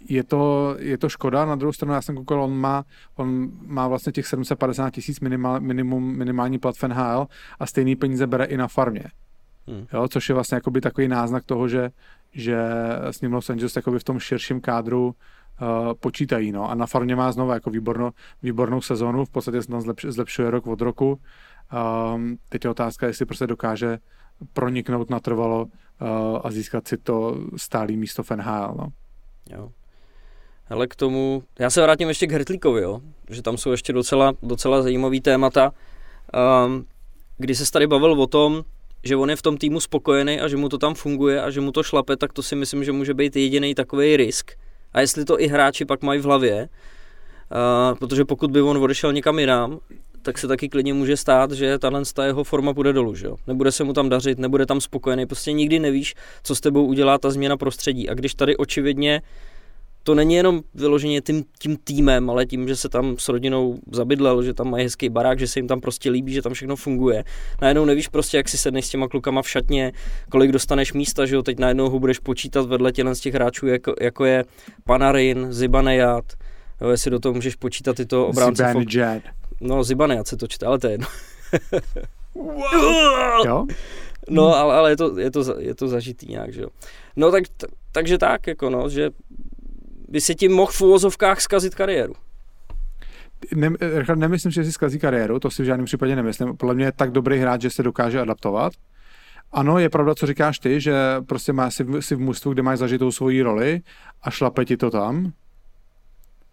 je 0.09 0.25
to, 0.25 0.75
je 0.79 0.99
to 0.99 1.09
škoda, 1.09 1.45
na 1.45 1.55
druhou 1.55 1.73
stranu 1.73 1.95
já 1.95 2.03
jsem 2.03 2.17
koukal, 2.17 2.43
on 2.43 2.57
má, 2.57 2.85
on 3.17 3.51
má 3.67 3.89
vlastně 3.89 4.13
těch 4.13 4.27
750 4.27 4.91
tisíc 4.91 5.21
minimál, 5.21 5.61
minimum, 5.61 6.19
minimální 6.19 6.59
plat 6.59 6.77
v 6.77 6.83
NHL 6.89 7.27
a 7.61 7.67
stejný 7.67 7.97
peníze 7.97 8.27
bere 8.27 8.45
i 8.45 8.57
na 8.57 8.69
farmě. 8.69 9.05
Hmm. 9.67 9.87
Jo, 9.93 10.09
což 10.09 10.29
je 10.29 10.35
vlastně 10.35 10.55
jakoby 10.55 10.81
takový 10.81 11.09
náznak 11.09 11.45
toho, 11.45 11.69
že, 11.69 11.91
že 12.33 12.59
s 13.11 13.21
ním 13.21 13.33
Los 13.33 13.51
Angeles 13.51 13.77
jakoby 13.77 13.99
v 13.99 14.05
tom 14.05 14.19
širším 14.19 14.61
kádru 14.61 15.07
uh, 15.07 15.95
počítají. 15.95 16.53
No. 16.53 16.71
A 16.71 16.75
na 16.75 16.87
farmě 16.87 17.17
má 17.17 17.33
znovu 17.33 17.53
jako 17.53 17.71
výbornou, 17.71 18.11
výbornou 18.43 18.81
sezónu, 18.81 19.25
v 19.25 19.31
podstatě 19.31 19.63
se 19.63 19.69
tam 19.69 19.81
zlepš, 19.81 20.05
zlepšuje 20.09 20.51
rok 20.51 20.67
od 20.67 20.81
roku. 20.81 21.21
Um, 22.15 22.39
teď 22.49 22.65
je 22.65 22.71
otázka, 22.71 23.07
jestli 23.07 23.27
prostě 23.27 23.47
dokáže 23.47 23.99
proniknout 24.53 25.11
natrvalo 25.11 25.63
uh, 25.65 25.69
a 26.45 26.51
získat 26.51 26.89
si 26.89 26.97
to 26.97 27.37
stálý 27.57 27.97
místo 27.97 28.23
v 28.23 28.31
NHL. 28.31 28.75
No. 28.79 28.89
Jo. 29.51 29.71
Ale 30.71 30.87
k 30.87 30.97
tomu, 30.97 31.43
já 31.59 31.71
se 31.71 31.83
vrátím 31.83 32.09
ještě 32.09 32.27
k 32.27 32.33
Hrtlíkovi, 32.33 32.83
jo, 32.83 33.01
že 33.31 33.43
tam 33.43 33.57
jsou 33.57 33.71
ještě 33.71 33.93
docela, 33.93 34.33
docela 34.43 34.83
zajímavý 34.83 35.21
témata. 35.21 35.73
Um, 36.67 36.87
když 37.39 37.59
se 37.59 37.73
tady 37.73 37.87
bavil 37.87 38.13
o 38.13 38.27
tom, 38.27 38.65
že 39.05 39.17
on 39.17 39.31
je 39.31 39.37
v 39.37 39.43
tom 39.43 39.57
týmu 39.57 39.81
spokojený 39.81 40.41
a 40.41 40.49
že 40.49 40.57
mu 40.57 40.69
to 40.69 40.79
tam 40.79 40.95
funguje 40.95 41.43
a 41.43 41.51
že 41.51 41.61
mu 41.61 41.73
to 41.73 41.83
šlape, 41.83 42.17
tak 42.17 42.33
to 42.33 42.43
si 42.43 42.57
myslím, 42.57 42.85
že 42.85 42.93
může 42.93 43.15
být 43.15 43.37
jediný 43.37 43.75
takový 43.75 44.17
risk. 44.17 44.51
A 44.93 45.01
jestli 45.01 45.25
to 45.25 45.41
i 45.41 45.47
hráči 45.47 45.85
pak 45.85 46.03
mají 46.03 46.21
v 46.21 46.25
hlavě, 46.25 46.69
uh, 46.69 47.99
protože 47.99 48.25
pokud 48.25 48.51
by 48.51 48.61
on 48.63 48.79
odešel 48.79 49.13
někam 49.13 49.39
jinam, 49.39 49.79
tak 50.23 50.39
se 50.39 50.49
taky 50.49 50.69
klidně 50.69 50.95
může 50.95 51.17
stát, 51.17 51.53
že 51.53 51.79
tahle 51.79 52.03
ta 52.15 52.25
jeho 52.25 52.45
forma 52.45 52.73
bude 52.73 52.93
dolů, 52.93 53.15
že 53.15 53.27
jo? 53.27 53.37
Nebude 53.47 53.73
se 53.73 53.85
mu 53.85 53.93
tam 53.93 54.09
dařit, 54.09 54.39
nebude 54.39 54.67
tam 54.67 54.81
spokojený, 54.81 55.27
prostě 55.27 55.53
nikdy 55.53 55.79
nevíš, 55.79 56.15
co 56.43 56.55
s 56.55 56.61
tebou 56.61 56.87
udělá 56.87 57.19
ta 57.19 57.31
změna 57.31 57.57
prostředí. 57.57 58.09
A 58.09 58.15
když 58.15 58.35
tady 58.35 58.57
očividně 58.57 59.23
to 60.03 60.15
není 60.15 60.35
jenom 60.35 60.61
vyloženě 60.75 61.21
tím, 61.21 61.45
tím 61.59 61.77
týmem, 61.85 62.31
ale 62.31 62.47
tím, 62.47 62.69
že 62.69 62.77
se 62.77 62.89
tam 62.89 63.17
s 63.19 63.29
rodinou 63.29 63.79
zabydlel, 63.93 64.43
že 64.43 64.55
tam 64.55 64.71
mají 64.71 64.85
hezký 64.85 65.09
barák, 65.09 65.39
že 65.39 65.47
se 65.47 65.59
jim 65.59 65.69
tam 65.69 65.81
prostě 65.81 66.11
líbí, 66.11 66.33
že 66.33 66.43
tam 66.43 66.53
všechno 66.53 66.77
funguje. 66.77 67.25
Najednou 67.63 67.85
nevíš 67.85 68.09
prostě, 68.09 68.37
jak 68.37 68.49
si 68.49 68.59
sedneš 68.59 68.87
s 68.87 68.91
těma 68.91 69.09
klukama 69.09 69.43
v 69.43 69.49
šatně, 69.49 69.93
kolik 70.31 70.53
dostaneš 70.53 70.93
místa, 70.93 71.27
že 71.27 71.35
jo, 71.35 71.43
teď 71.43 71.59
najednou 71.59 71.91
ho 71.91 71.99
budeš 71.99 72.19
počítat 72.19 72.67
vedle 72.67 72.93
tělen 72.93 73.15
z 73.15 73.21
těch 73.21 73.35
hráčů, 73.35 73.67
jako, 73.67 73.95
jako 74.01 74.25
je 74.25 74.45
Panarin, 74.85 75.47
Zibanejad, 75.53 76.25
jo, 76.81 76.89
jestli 76.89 77.11
do 77.11 77.19
toho 77.19 77.35
můžeš 77.35 77.55
počítat 77.55 77.97
tyto 77.97 78.27
obránce. 78.27 78.67
Zibanejad. 78.69 79.23
No, 79.61 79.85
Zibanejad 79.85 80.27
se 80.27 80.37
to 80.37 80.47
čte, 80.47 80.67
ale 80.67 80.79
to 80.79 80.87
je 80.87 80.93
jedno. 80.93 81.07
jo? 83.47 83.67
No, 84.31 84.55
ale, 84.57 84.75
ale 84.75 84.91
je, 84.91 84.97
to, 84.97 85.19
je, 85.19 85.31
to, 85.31 85.61
je 85.61 85.75
to 85.75 85.89
zažitý 85.89 86.27
nějak, 86.27 86.53
že 86.53 86.63
jo. 86.63 86.69
No, 87.17 87.31
tak, 87.31 87.45
takže 87.93 88.19
tak, 88.19 88.47
jako 88.47 88.71
no, 88.71 88.89
že 88.89 89.11
by 90.11 90.21
si 90.21 90.35
tím 90.35 90.53
mohl 90.53 90.73
v 90.73 90.81
úvozovkách 90.81 91.41
zkazit 91.41 91.75
kariéru. 91.75 92.15
Ne, 93.55 93.71
nemyslím, 94.15 94.53
že 94.53 94.65
si 94.65 94.73
zkazí 94.73 94.99
kariéru, 94.99 95.41
to 95.41 95.51
si 95.51 95.63
v 95.63 95.67
žádném 95.67 95.85
případě 95.85 96.17
nemyslím. 96.17 96.57
Podle 96.57 96.75
mě 96.75 96.85
je 96.85 96.93
tak 96.93 97.11
dobrý 97.11 97.39
hráč, 97.39 97.61
že 97.61 97.71
se 97.71 97.83
dokáže 97.83 98.21
adaptovat. 98.21 98.73
Ano, 99.53 99.79
je 99.79 99.91
pravda, 99.91 100.15
co 100.15 100.27
říkáš 100.27 100.59
ty, 100.59 100.81
že 100.81 100.95
prostě 101.27 101.53
má 101.53 101.71
si, 101.71 101.87
si 102.01 102.15
v 102.15 102.21
mužstvu, 102.21 102.53
kde 102.53 102.63
máš 102.63 102.79
zažitou 102.79 103.13
svoji 103.13 103.43
roli 103.43 103.81
a 104.23 104.31
šlape 104.31 104.65
ti 104.65 104.77
to 104.77 104.91
tam. 104.91 105.33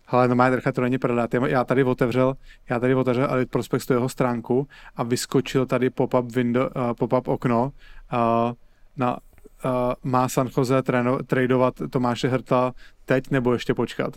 Ale 0.07 0.27
no 0.27 0.35
má 0.35 0.49
drcha, 0.49 0.71
to 0.71 0.81
není 0.81 0.97
prdát. 0.97 1.33
Já 1.33 1.63
tady 1.63 1.83
otevřel, 1.83 2.33
já 2.69 2.79
tady 2.79 2.95
otevřel 2.95 3.27
Elite 3.29 3.49
Prospects 3.49 3.89
jeho 3.89 4.09
stránku 4.09 4.67
a 4.95 5.03
vyskočil 5.03 5.65
tady 5.65 5.89
pop-up 5.89 6.31
window, 6.35 6.69
uh, 6.75 6.93
pop-up 6.93 7.27
okno 7.27 7.63
uh, 7.63 8.53
na 8.97 9.17
uh, 9.65 9.71
má 10.03 10.29
San 10.29 10.49
Jose 10.57 10.81
tréno, 10.81 11.23
tradovat 11.23 11.73
Tomáše 11.89 12.27
Hrta 12.27 12.73
teď 13.05 13.31
nebo 13.31 13.53
ještě 13.53 13.73
počkat? 13.73 14.13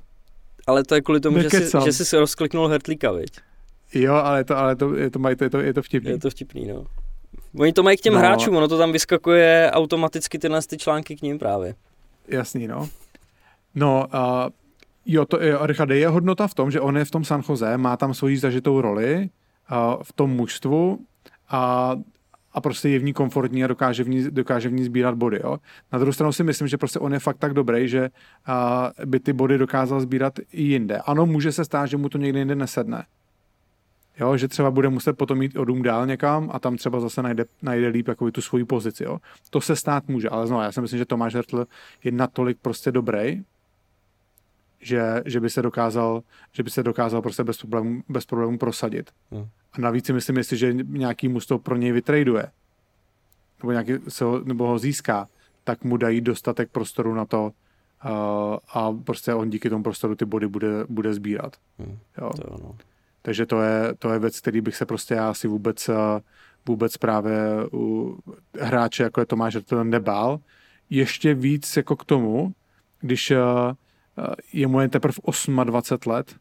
Ale 0.67 0.85
to 0.85 0.95
je 0.95 1.01
kvůli 1.01 1.21
tomu, 1.21 1.41
že 1.41 1.51
jsi, 1.51 1.71
že 1.85 1.93
jsi 1.93 2.05
si 2.05 2.17
rozkliknul 2.17 2.69
Hrtlíka, 2.69 3.13
viď? 3.13 3.41
Jo, 3.95 4.15
ale 4.15 4.45
to, 4.45 4.57
ale 4.57 4.77
to, 4.77 4.95
je, 4.95 5.11
to, 5.11 5.19
mají, 5.19 5.37
to, 5.37 5.45
je, 5.45 5.51
to, 5.51 5.61
je 5.61 5.75
to 5.75 5.83
vtipný. 5.83 6.11
Je 6.11 6.19
to 6.19 6.31
vtipný, 6.31 6.67
no. 6.67 6.87
Oni 7.59 7.73
to 7.73 7.83
mají 7.83 7.97
k 7.97 8.01
těm 8.01 8.13
no. 8.13 8.19
hráčům, 8.19 8.57
ono 8.57 8.69
to 8.69 8.79
tam 8.79 8.93
vyskakuje 8.93 9.71
automaticky 9.73 10.39
tyhle 10.39 10.63
ty 10.63 10.79
články 10.79 11.17
k 11.17 11.23
ním 11.23 11.39
právě. 11.39 11.75
Jasný, 12.29 12.69
no. 12.69 12.89
No, 13.75 14.07
uh, 14.15 14.51
jo, 15.07 15.25
to, 15.25 15.43
je, 15.43 15.59
Richard, 15.63 15.91
je 15.91 16.09
hodnota 16.09 16.49
v 16.49 16.55
tom, 16.55 16.71
že 16.71 16.81
on 16.81 16.97
je 16.97 17.05
v 17.05 17.11
tom 17.11 17.25
San 17.25 17.43
Jose, 17.49 17.79
má 17.79 17.97
tam 17.97 18.15
svoji 18.15 18.39
zažitou 18.39 18.81
roli 18.81 19.31
uh, 19.73 20.03
v 20.03 20.13
tom 20.13 20.31
mužstvu 20.31 20.99
a 21.49 21.95
a 22.53 22.61
prostě 22.61 22.89
je 22.89 22.99
v 22.99 23.05
ní 23.05 23.13
komfortní 23.13 23.65
a 23.65 23.67
dokáže 23.67 24.05
v 24.05 24.09
ní, 24.09 24.31
dokáže 24.31 24.69
v 24.69 24.73
ní 24.73 24.85
sbírat 24.85 25.15
body. 25.15 25.41
Jo? 25.45 25.59
Na 25.93 25.99
druhou 25.99 26.13
stranu 26.13 26.33
si 26.33 26.45
myslím, 26.45 26.69
že 26.69 26.77
prostě 26.77 26.99
on 26.99 27.13
je 27.13 27.19
fakt 27.19 27.39
tak 27.39 27.55
dobrý, 27.55 27.89
že 27.89 28.11
a, 28.47 28.91
by 29.05 29.21
ty 29.21 29.33
body 29.33 29.59
dokázal 29.59 30.01
sbírat 30.01 30.39
i 30.53 30.63
jinde. 30.63 30.99
Ano, 30.99 31.27
může 31.27 31.53
se 31.53 31.65
stát, 31.65 31.87
že 31.87 31.97
mu 31.97 32.09
to 32.09 32.19
někde 32.19 32.39
jinde 32.39 32.55
nesedne. 32.55 33.05
Jo, 34.21 34.37
že 34.37 34.49
třeba 34.49 34.71
bude 34.71 34.89
muset 34.89 35.19
potom 35.19 35.43
jít 35.43 35.57
o 35.57 35.65
dům 35.65 35.83
dál 35.83 36.07
někam 36.07 36.51
a 36.53 36.59
tam 36.59 36.77
třeba 36.77 37.01
zase 37.01 37.23
najde, 37.23 37.45
najde 37.63 37.89
líp 37.89 38.09
jako 38.09 38.31
tu 38.31 38.41
svoji 38.41 38.65
pozici. 38.65 39.05
Jo. 39.05 39.19
To 39.51 39.61
se 39.61 39.77
stát 39.77 40.09
může, 40.09 40.29
ale 40.29 40.47
znovu, 40.47 40.63
já 40.63 40.73
si 40.73 40.81
myslím, 40.81 40.99
že 40.99 41.05
Tomáš 41.05 41.35
Hertl 41.35 41.67
je 42.05 42.13
natolik 42.13 42.59
prostě 42.63 42.93
dobrý, 42.93 43.43
že, 44.81 45.23
že, 45.27 45.41
by 45.41 45.51
se 45.51 45.63
dokázal, 45.63 46.23
že 46.53 46.63
by 46.63 46.71
se 46.71 46.83
dokázal 46.83 47.23
prostě 47.23 47.45
bez 47.45 47.59
problémů, 47.59 48.03
bez 48.09 48.27
problémů 48.27 48.59
prosadit. 48.59 49.11
Hmm. 49.31 49.49
A 49.73 49.81
navíc 49.81 50.07
si 50.07 50.13
myslím, 50.13 50.37
jestli, 50.37 50.57
že 50.57 50.73
nějaký 50.73 51.29
musto 51.29 51.59
pro 51.59 51.77
něj 51.77 51.93
vytraduje, 51.93 52.47
nebo, 53.63 53.73
nějaký, 53.73 53.93
se 54.09 54.25
ho, 54.25 54.41
nebo 54.45 54.67
ho 54.67 54.79
získá, 54.79 55.29
tak 55.65 55.85
mu 55.85 55.97
dají 55.97 56.21
dostatek 56.21 56.71
prostoru 56.71 57.15
na 57.15 57.25
to 57.25 57.45
uh, 57.45 58.11
a 58.75 58.93
prostě 59.05 59.35
on 59.35 59.51
díky 59.51 59.71
tomu 59.71 59.83
prostoru 59.83 60.15
ty 60.15 60.25
body 60.25 60.49
bude, 60.49 60.69
bude 60.89 61.15
sbírat. 61.15 61.57
Hmm, 61.79 61.99
Jo. 62.19 62.31
to 62.37 62.43
jo, 62.51 62.57
no. 62.63 62.77
Takže 63.23 63.47
to 63.47 63.63
je, 63.63 63.95
to 63.99 64.13
je 64.13 64.19
věc, 64.19 64.41
který 64.41 64.61
bych 64.61 64.77
se 64.77 64.87
prostě 64.87 65.15
já 65.15 65.31
asi 65.31 65.49
vůbec, 65.49 65.89
eh, 65.89 66.21
vůbec 66.67 66.97
právě 66.97 67.39
u 67.73 68.19
hráče, 68.61 69.03
jako 69.03 69.21
je 69.21 69.27
Tomáš, 69.27 69.57
to 69.65 69.85
nebál. 69.85 70.41
Ještě 70.91 71.35
víc 71.35 71.77
jako 71.77 71.97
k 71.97 72.05
tomu, 72.05 72.53
když 73.01 73.31
eh, 73.31 73.39
je 74.53 74.67
mu 74.67 74.81
jen 74.81 74.91
teprve 74.91 75.15
28 75.65 76.11
let. 76.11 76.37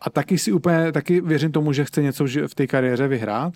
A 0.00 0.10
taky 0.10 0.38
si 0.38 0.52
úplně, 0.52 0.92
taky 0.92 1.20
věřím 1.20 1.52
tomu, 1.52 1.72
že 1.72 1.84
chce 1.84 2.02
něco 2.02 2.24
v 2.46 2.54
té 2.54 2.66
kariéře 2.66 3.08
vyhrát. 3.08 3.54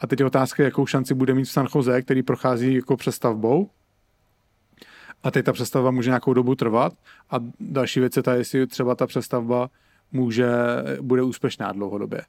A 0.00 0.06
teď 0.06 0.20
je 0.20 0.26
otázka, 0.26 0.62
jakou 0.62 0.86
šanci 0.86 1.14
bude 1.14 1.34
mít 1.34 1.44
v 1.44 1.50
San 1.50 1.66
Jose, 1.74 2.02
který 2.02 2.22
prochází 2.22 2.74
jako 2.74 2.96
přestavbou. 2.96 3.70
A 5.22 5.30
teď 5.30 5.44
ta 5.44 5.52
přestavba 5.52 5.90
může 5.90 6.10
nějakou 6.10 6.32
dobu 6.32 6.54
trvat. 6.54 6.92
A 7.30 7.36
další 7.60 8.00
věc 8.00 8.16
je 8.16 8.22
ta, 8.22 8.34
jestli 8.34 8.66
třeba 8.66 8.94
ta 8.94 9.06
přestavba 9.06 9.70
může, 10.12 10.48
bude 11.00 11.22
úspěšná 11.22 11.72
dlouhodobě. 11.72 12.22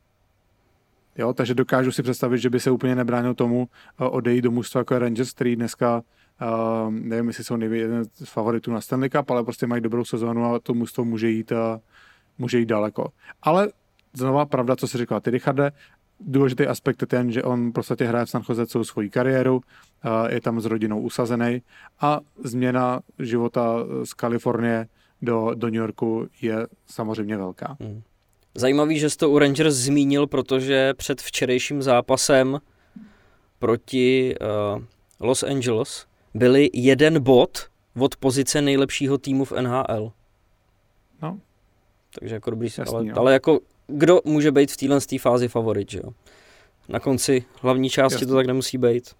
Jo, 1.17 1.33
takže 1.33 1.53
dokážu 1.53 1.91
si 1.91 2.03
představit, 2.03 2.37
že 2.37 2.49
by 2.49 2.59
se 2.59 2.71
úplně 2.71 2.95
nebránil 2.95 3.33
tomu 3.33 3.59
uh, 3.59 4.07
odejít 4.15 4.41
do 4.41 4.51
mužstva 4.51 4.79
jako 4.79 4.99
Rangers, 4.99 5.31
který 5.31 5.55
dneska, 5.55 6.03
uh, 6.41 6.91
nevím, 6.91 7.27
jestli 7.27 7.43
jsou 7.43 7.55
nejvě- 7.55 7.81
jeden 7.81 8.03
z 8.05 8.29
favoritů 8.29 8.71
na 8.71 8.81
Stanley 8.81 9.09
Cup, 9.09 9.31
ale 9.31 9.43
prostě 9.43 9.67
mají 9.67 9.81
dobrou 9.81 10.05
sezónu 10.05 10.45
a 10.45 10.59
to 10.59 10.73
mužstvo 10.73 11.05
může 11.05 11.29
jít, 11.29 11.51
uh, 11.51 11.57
může 12.37 12.59
jít 12.59 12.65
daleko. 12.65 13.07
Ale 13.41 13.69
znova 14.13 14.45
pravda, 14.45 14.75
co 14.75 14.87
jsi 14.87 14.97
říkala 14.97 15.19
ty, 15.19 15.31
Richarde, 15.31 15.71
důležitý 16.19 16.63
aspekt 16.67 17.01
je 17.01 17.07
ten, 17.07 17.31
že 17.31 17.43
on 17.43 17.73
podstatě 17.73 18.05
hraje 18.05 18.25
v 18.25 18.29
San 18.29 18.41
Jose 18.49 18.65
celou 18.65 18.83
svoji 18.83 19.09
kariéru, 19.09 19.55
uh, 19.55 19.61
je 20.29 20.41
tam 20.41 20.61
s 20.61 20.65
rodinou 20.65 21.01
usazený 21.01 21.61
a 22.01 22.19
změna 22.43 22.99
života 23.19 23.75
z 24.03 24.13
Kalifornie 24.13 24.87
do, 25.21 25.51
do 25.55 25.67
New 25.67 25.75
Yorku 25.75 26.27
je 26.41 26.67
samozřejmě 26.85 27.37
velká. 27.37 27.77
Zajímavý, 28.55 28.99
že 28.99 29.09
jsi 29.09 29.17
to 29.17 29.29
u 29.29 29.39
Rangers 29.39 29.75
zmínil, 29.75 30.27
protože 30.27 30.93
před 30.93 31.21
včerejším 31.21 31.81
zápasem 31.81 32.59
proti 33.59 34.35
uh, 34.75 34.83
Los 35.19 35.43
Angeles 35.43 36.05
byli 36.33 36.69
jeden 36.73 37.23
bod 37.23 37.67
od 37.99 38.15
pozice 38.15 38.61
nejlepšího 38.61 39.17
týmu 39.17 39.45
v 39.45 39.51
NHL. 39.51 40.11
No. 41.21 41.39
Takže 42.19 42.35
jako 42.35 42.49
dobrý, 42.49 42.67
Jasný, 42.77 42.95
ale, 42.95 43.03
no. 43.03 43.17
ale 43.17 43.33
jako 43.33 43.59
kdo 43.87 44.21
může 44.25 44.51
být 44.51 44.71
v 44.71 44.77
téhle 44.77 45.01
té 45.01 45.19
fázi 45.19 45.47
favorit, 45.47 45.91
že 45.91 45.97
jo? 46.03 46.09
Na 46.89 46.99
konci 46.99 47.45
hlavní 47.61 47.89
části 47.89 48.13
Jasný. 48.15 48.27
to 48.27 48.35
tak 48.35 48.45
nemusí 48.45 48.77
být. 48.77 49.15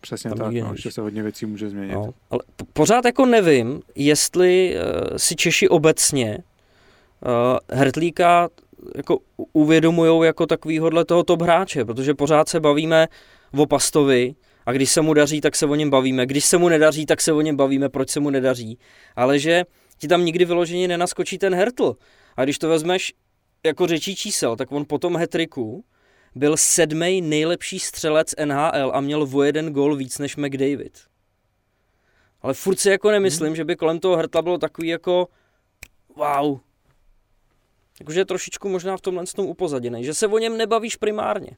Přesně 0.00 0.30
Tam 0.30 0.38
tak, 0.38 0.54
no, 0.54 0.72
ještě 0.72 0.90
se 0.90 1.00
hodně 1.00 1.22
věcí 1.22 1.46
může 1.46 1.70
změnit. 1.70 1.94
No, 1.94 2.14
ale 2.30 2.40
po- 2.56 2.64
pořád 2.72 3.04
jako 3.04 3.26
nevím, 3.26 3.82
jestli 3.94 4.76
uh, 4.76 5.16
si 5.16 5.36
Češi 5.36 5.68
obecně 5.68 6.38
uh, 7.26 7.58
Hertlíka 7.78 8.48
jako 8.96 9.18
u- 9.38 9.46
uvědomujou 9.52 10.22
jako 10.22 10.46
takovýhodle 10.46 11.04
toho 11.04 11.24
top 11.24 11.42
hráče, 11.42 11.84
protože 11.84 12.14
pořád 12.14 12.48
se 12.48 12.60
bavíme 12.60 13.08
o 13.58 13.66
Pastovi 13.66 14.34
a 14.66 14.72
když 14.72 14.90
se 14.90 15.00
mu 15.00 15.14
daří, 15.14 15.40
tak 15.40 15.56
se 15.56 15.66
o 15.66 15.74
něm 15.74 15.90
bavíme. 15.90 16.26
Když 16.26 16.44
se 16.44 16.58
mu 16.58 16.68
nedaří, 16.68 17.06
tak 17.06 17.20
se 17.20 17.32
o 17.32 17.40
něm 17.40 17.56
bavíme, 17.56 17.88
proč 17.88 18.10
se 18.10 18.20
mu 18.20 18.30
nedaří. 18.30 18.78
Ale 19.16 19.38
že 19.38 19.64
ti 19.98 20.08
tam 20.08 20.24
nikdy 20.24 20.44
vyloženě 20.44 20.88
nenaskočí 20.88 21.38
ten 21.38 21.54
Hertl. 21.54 21.96
A 22.36 22.44
když 22.44 22.58
to 22.58 22.68
vezmeš 22.68 23.12
jako 23.64 23.86
řečí 23.86 24.16
čísel, 24.16 24.56
tak 24.56 24.72
on 24.72 24.84
po 24.84 24.98
tom 24.98 25.16
hetriku 25.16 25.84
byl 26.34 26.56
sedmý 26.56 27.20
nejlepší 27.20 27.78
střelec 27.78 28.34
NHL 28.44 28.90
a 28.94 29.00
měl 29.00 29.28
o 29.32 29.42
jeden 29.42 29.72
gol 29.72 29.96
víc 29.96 30.18
než 30.18 30.36
McDavid. 30.36 30.98
Ale 32.42 32.54
furt 32.54 32.80
si 32.80 32.90
jako 32.90 33.10
nemyslím, 33.10 33.46
Hmm. 33.46 33.56
že 33.56 33.64
by 33.64 33.76
kolem 33.76 34.00
toho 34.00 34.16
Hrtla 34.16 34.42
bylo 34.42 34.58
takový 34.58 34.88
jako 34.88 35.28
wow. 36.16 36.58
Jakože 38.00 38.20
je 38.20 38.24
trošičku 38.24 38.68
možná 38.68 38.96
v 38.96 39.00
tomhle 39.00 39.24
tom 39.26 39.46
upozaděný, 39.46 40.04
že 40.04 40.14
se 40.14 40.26
o 40.26 40.38
něm 40.38 40.56
nebavíš 40.56 40.96
primárně. 40.96 41.50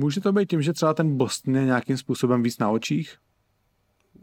Může 0.00 0.20
to 0.20 0.32
být 0.32 0.50
tím, 0.50 0.62
že 0.62 0.72
třeba 0.72 0.94
ten 0.94 1.16
Boston 1.16 1.56
je 1.56 1.64
nějakým 1.64 1.96
způsobem 1.96 2.42
víc 2.42 2.58
na 2.58 2.70
očích, 2.70 3.16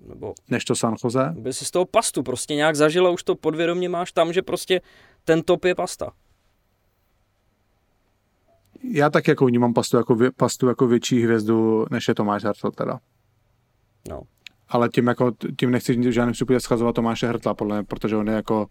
Nebo 0.08 0.34
než 0.50 0.66
to 0.66 0.76
San 0.76 0.96
Jose? 1.04 1.34
by 1.38 1.54
si 1.54 1.66
z 1.66 1.72
toho 1.72 1.86
pastu 1.86 2.24
prostě 2.24 2.56
nějak 2.56 2.76
zažila, 2.76 3.10
už 3.10 3.24
to 3.24 3.36
podvědomě 3.36 3.90
máš 3.90 4.12
tam, 4.12 4.34
že 4.34 4.42
prostě 4.42 4.82
ten 5.24 5.42
top 5.42 5.66
je 5.66 5.76
pasta. 5.76 6.12
Já 8.92 9.10
tak 9.10 9.28
jako 9.28 9.46
vnímám 9.46 9.74
pastu 9.74 9.98
jako, 9.98 10.16
vě, 10.16 10.32
pastu 10.32 10.68
jako 10.68 10.88
větší 10.88 11.24
hvězdu, 11.24 11.86
než 11.92 12.08
je 12.08 12.16
Tomáš 12.16 12.44
Hertl 12.44 12.72
teda. 12.72 13.00
No. 14.10 14.22
Ale 14.68 14.90
tím, 14.90 15.08
jako, 15.08 15.32
tím 15.60 15.72
nechci 15.72 15.98
v 15.98 16.12
žádném 16.12 16.34
případě 16.34 16.60
schazovat 16.60 16.96
Tomáše 16.96 17.28
Hertla, 17.28 17.54
podle 17.54 17.76
mě, 17.76 17.84
protože 17.84 18.16
on 18.16 18.28
je 18.28 18.34
jako 18.34 18.68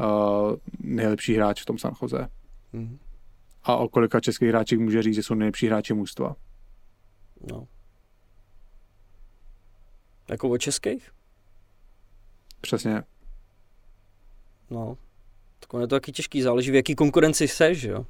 uh, 0.00 0.56
nejlepší 0.80 1.34
hráč 1.34 1.62
v 1.62 1.66
tom 1.66 1.78
San 1.78 1.92
Jose. 2.02 2.28
Mhm. 2.72 2.98
A 3.66 3.76
o 3.76 3.88
kolika 3.88 4.20
českých 4.20 4.48
hráčích 4.48 4.78
může 4.78 5.02
říct, 5.02 5.14
že 5.14 5.22
jsou 5.22 5.34
nejlepší 5.34 5.66
hráči 5.66 5.94
mužstva. 5.94 6.36
No. 7.52 7.66
Jako 10.28 10.48
o 10.48 10.58
českých? 10.58 11.10
Přesně. 12.60 13.02
No. 14.70 14.96
Tak 15.60 15.80
je 15.80 15.86
to 15.86 15.94
taky 15.96 16.12
těžký, 16.12 16.42
záleží 16.42 16.70
v 16.70 16.74
jaký 16.74 16.94
konkurenci 16.94 17.48
seš, 17.48 17.78
že 17.78 17.90
jo. 17.90 18.06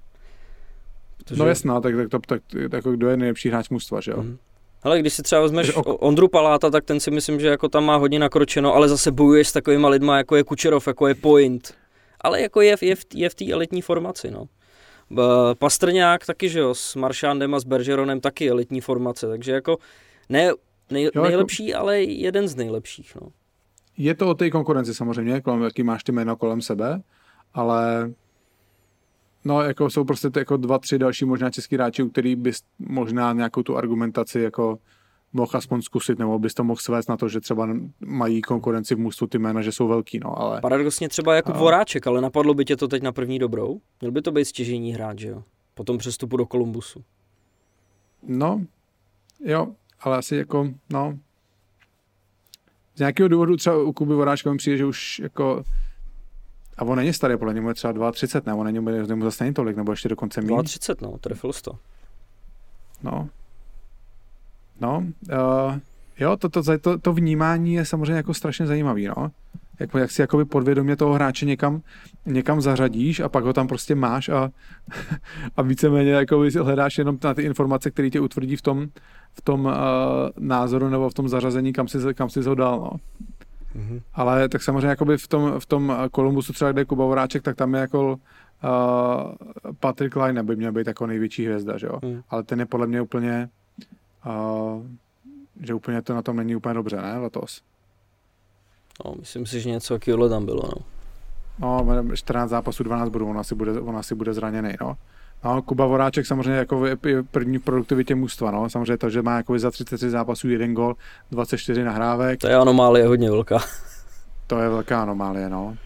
Protože... 1.16 1.38
No 1.42 1.48
jasná, 1.48 1.80
tak, 1.80 1.94
tak, 1.96 2.08
to, 2.08 2.18
tak, 2.18 2.42
tak 2.62 2.72
jako 2.72 2.92
kdo 2.92 3.08
je 3.08 3.16
nejlepší 3.16 3.48
hráč 3.48 3.68
mužstva, 3.68 4.00
že 4.00 4.10
jo? 4.10 4.16
Mhm. 4.22 4.38
Hele, 4.84 4.98
když 5.00 5.12
si 5.14 5.22
třeba 5.22 5.42
vezmeš 5.42 5.76
ok- 5.76 5.96
Ondru 6.00 6.28
Paláta, 6.28 6.70
tak 6.70 6.84
ten 6.84 7.00
si 7.00 7.10
myslím, 7.10 7.40
že 7.40 7.48
jako 7.48 7.68
tam 7.68 7.84
má 7.84 7.96
hodně 7.96 8.18
nakročeno, 8.18 8.74
ale 8.74 8.88
zase 8.88 9.10
bojuješ 9.12 9.48
s 9.48 9.52
takovýma 9.52 9.88
lidma, 9.88 10.16
jako 10.18 10.36
je 10.36 10.44
Kučerov, 10.44 10.86
jako 10.86 11.06
je 11.06 11.14
Point. 11.14 11.74
Ale 12.20 12.40
jako 12.42 12.60
je, 12.60 12.76
v- 12.76 12.82
je, 12.82 12.96
v, 12.96 13.04
je 13.14 13.28
v 13.28 13.34
té 13.34 13.52
elitní 13.52 13.82
formaci, 13.82 14.30
no. 14.30 14.48
B- 15.10 15.22
Pastrňák 15.58 16.26
taky, 16.26 16.48
že 16.48 16.58
jo, 16.58 16.74
s 16.74 16.96
Maršándem 16.96 17.54
a 17.54 17.60
s 17.60 17.64
Bergeronem 17.64 18.20
taky 18.20 18.50
elitní 18.50 18.80
formace, 18.80 19.28
takže 19.28 19.52
jako 19.52 19.78
ne 20.28 20.52
nej, 20.90 21.04
jako- 21.04 21.22
nejlepší, 21.22 21.74
ale 21.74 22.02
jeden 22.02 22.48
z 22.48 22.56
nejlepších, 22.56 23.14
no. 23.14 23.28
Je 23.96 24.14
to 24.14 24.28
o 24.28 24.34
té 24.34 24.50
konkurenci 24.50 24.94
samozřejmě, 24.94 25.40
kolem, 25.40 25.62
jaký 25.62 25.82
máš 25.82 26.04
ty 26.04 26.12
jméno 26.12 26.36
kolem 26.36 26.60
sebe, 26.60 27.02
ale 27.54 28.10
no, 29.44 29.62
jako 29.62 29.90
jsou 29.90 30.04
prostě 30.04 30.30
ty 30.30 30.38
jako 30.38 30.56
dva, 30.56 30.78
tři 30.78 30.98
další 30.98 31.24
možná 31.24 31.50
český 31.50 31.74
hráči, 31.74 32.02
u 32.02 32.08
kterých 32.08 32.36
bys 32.36 32.60
možná 32.78 33.32
nějakou 33.32 33.62
tu 33.62 33.76
argumentaci 33.76 34.40
jako 34.40 34.78
mohl 35.36 35.50
aspoň 35.54 35.82
zkusit, 35.82 36.18
nebo 36.18 36.38
bys 36.38 36.54
to 36.54 36.64
mohl 36.64 36.80
svést 36.80 37.08
na 37.08 37.16
to, 37.16 37.28
že 37.28 37.40
třeba 37.40 37.68
mají 38.00 38.42
konkurenci 38.42 38.94
v 38.94 38.98
mužstvu 38.98 39.26
ty 39.26 39.38
jména, 39.38 39.62
že 39.62 39.72
jsou 39.72 39.88
velký, 39.88 40.18
no, 40.24 40.38
ale 40.38 40.60
Paradoxně 40.60 41.08
třeba 41.08 41.34
Jakub 41.34 41.54
A- 41.54 41.58
Voráček, 41.58 42.06
ale 42.06 42.20
napadlo 42.20 42.54
by 42.54 42.64
tě 42.64 42.76
to 42.76 42.88
teď 42.88 43.02
na 43.02 43.12
první 43.12 43.38
dobrou? 43.38 43.80
Měl 44.00 44.12
by 44.12 44.22
to 44.22 44.32
být 44.32 44.44
stěžení 44.44 44.92
hráč, 44.92 45.18
že 45.18 45.28
jo? 45.28 45.42
Po 45.74 45.84
tom 45.84 45.98
přestupu 45.98 46.36
do 46.36 46.46
Kolumbusu. 46.46 47.04
no, 48.22 48.64
jo, 49.44 49.66
ale 50.00 50.16
asi 50.18 50.36
jako, 50.36 50.68
no, 50.90 51.18
z 52.94 52.98
nějakého 52.98 53.28
důvodu 53.28 53.56
třeba 53.56 53.82
u 53.82 53.92
Kuby 53.92 54.14
Voráčka 54.14 54.52
mi 54.52 54.56
přijde, 54.56 54.76
že 54.76 54.84
už 54.86 55.18
jako 55.18 55.62
a 56.78 56.84
on 56.84 56.96
není 56.96 57.12
starý, 57.12 57.36
podle 57.36 57.54
němu 57.54 57.68
je 57.68 57.74
třeba 57.74 58.12
32, 58.12 58.52
ne, 58.52 58.58
on 58.60 58.66
není, 58.66 58.78
mu 59.14 59.24
zase 59.24 59.44
není 59.44 59.54
tolik, 59.54 59.76
nebo 59.76 59.92
ještě 59.92 60.08
dokonce 60.08 60.40
méně. 60.40 60.62
32, 60.62 61.10
no, 61.10 61.18
trefil 61.18 61.52
to. 61.52 61.78
No. 63.02 63.28
No, 64.80 65.04
uh, 65.32 65.78
jo, 66.18 66.36
to, 66.36 66.48
to, 66.48 66.78
to, 66.78 66.98
to 66.98 67.12
vnímání 67.12 67.74
je 67.74 67.84
samozřejmě 67.84 68.14
jako 68.14 68.34
strašně 68.34 68.66
zajímavý, 68.66 69.06
no. 69.06 69.30
Jak, 69.80 69.94
jak 69.94 70.10
si 70.10 70.20
jakoby 70.20 70.44
podvědomě 70.44 70.96
toho 70.96 71.14
hráče 71.14 71.46
někam, 71.46 71.82
někam 72.26 72.60
zařadíš 72.60 73.20
a 73.20 73.28
pak 73.28 73.44
ho 73.44 73.52
tam 73.52 73.68
prostě 73.68 73.94
máš 73.94 74.28
a, 74.28 74.50
a 75.56 75.62
víceméně 75.62 76.10
jakoby 76.10 76.50
hledáš 76.50 76.98
jenom 76.98 77.18
na 77.24 77.34
ty 77.34 77.42
informace, 77.42 77.90
které 77.90 78.10
tě 78.10 78.20
utvrdí 78.20 78.56
v 78.56 78.62
tom, 78.62 78.86
v 79.32 79.40
tom 79.40 79.64
uh, 79.64 79.72
názoru 80.38 80.88
nebo 80.88 81.10
v 81.10 81.14
tom 81.14 81.28
zařazení, 81.28 81.72
kam 81.72 81.88
si, 81.88 81.98
kam 82.14 82.30
si 82.30 82.42
ho 82.42 82.54
dal, 82.54 82.80
no. 82.80 82.90
Mhm. 83.74 84.00
Ale 84.14 84.48
tak 84.48 84.62
samozřejmě 84.62 84.86
jakoby 84.86 85.18
v 85.18 85.28
tom, 85.28 85.52
v 85.58 85.66
tom 85.66 85.96
Kolumbusu 86.10 86.52
třeba, 86.52 86.72
kde 86.72 86.80
je 86.80 86.84
Kuba 86.84 87.04
Voráček, 87.04 87.42
tak 87.42 87.56
tam 87.56 87.74
je 87.74 87.80
jako 87.80 88.12
uh, 88.12 88.12
Patrick 89.80 90.16
Line 90.16 90.42
by 90.42 90.56
měl 90.56 90.72
být 90.72 90.86
jako 90.86 91.06
největší 91.06 91.44
hvězda, 91.44 91.78
že 91.78 91.86
jo. 91.86 91.98
Hmm. 92.04 92.22
Ale 92.28 92.42
ten 92.42 92.60
je 92.60 92.66
podle 92.66 92.86
mě 92.86 93.00
úplně 93.00 93.48
uh, 94.26 94.86
že 95.62 95.74
úplně 95.74 96.02
to 96.02 96.14
na 96.14 96.22
tom 96.22 96.36
není 96.36 96.56
úplně 96.56 96.74
dobře, 96.74 96.96
ne, 96.96 97.18
letos. 97.18 97.62
No, 99.04 99.14
myslím 99.20 99.46
si, 99.46 99.60
že 99.60 99.70
něco 99.70 99.94
takového 99.94 100.28
tam 100.28 100.46
bylo, 100.46 100.62
no. 100.62 100.84
No, 101.58 102.16
14 102.16 102.50
zápasů, 102.50 102.82
12 102.82 103.08
bodů, 103.08 103.28
on 103.28 103.38
asi 103.38 103.54
bude, 103.54 103.80
on 103.80 103.96
asi 103.96 104.14
bude 104.14 104.34
zraněný, 104.34 104.70
no. 104.80 104.96
No, 105.44 105.62
Kuba 105.62 105.86
Voráček 105.86 106.26
samozřejmě 106.26 106.58
jako 106.58 106.84
první 107.30 107.58
v 107.58 107.62
produktivitě 107.62 108.14
mužstva, 108.14 108.50
no. 108.50 108.70
Samozřejmě 108.70 108.96
to, 108.96 109.10
že 109.10 109.22
má 109.22 109.36
jako 109.36 109.58
za 109.58 109.70
33 109.70 110.10
zápasů 110.10 110.48
jeden 110.48 110.74
gol, 110.74 110.96
24 111.30 111.84
nahrávek, 111.84 112.40
To 112.40 112.48
je 112.48 112.56
anomálie 112.56 113.06
hodně 113.06 113.30
velká. 113.30 113.58
to 114.46 114.58
je 114.58 114.68
velká 114.68 115.02
anomálie, 115.02 115.48
no. 115.48 115.76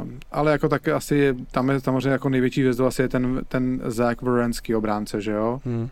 Um, 0.00 0.20
ale 0.32 0.52
jako 0.52 0.68
tak 0.68 0.88
asi 0.88 1.36
tam 1.50 1.70
je 1.70 1.80
samozřejmě 1.80 2.10
jako 2.10 2.28
největší 2.28 2.60
hvězdou 2.60 2.86
asi 2.86 3.02
je 3.02 3.08
ten, 3.08 3.42
ten 3.48 3.80
Zach 3.84 4.22
Wierenski 4.22 4.74
obránce, 4.74 5.20
že 5.20 5.32
jo? 5.32 5.60
Hmm. 5.64 5.88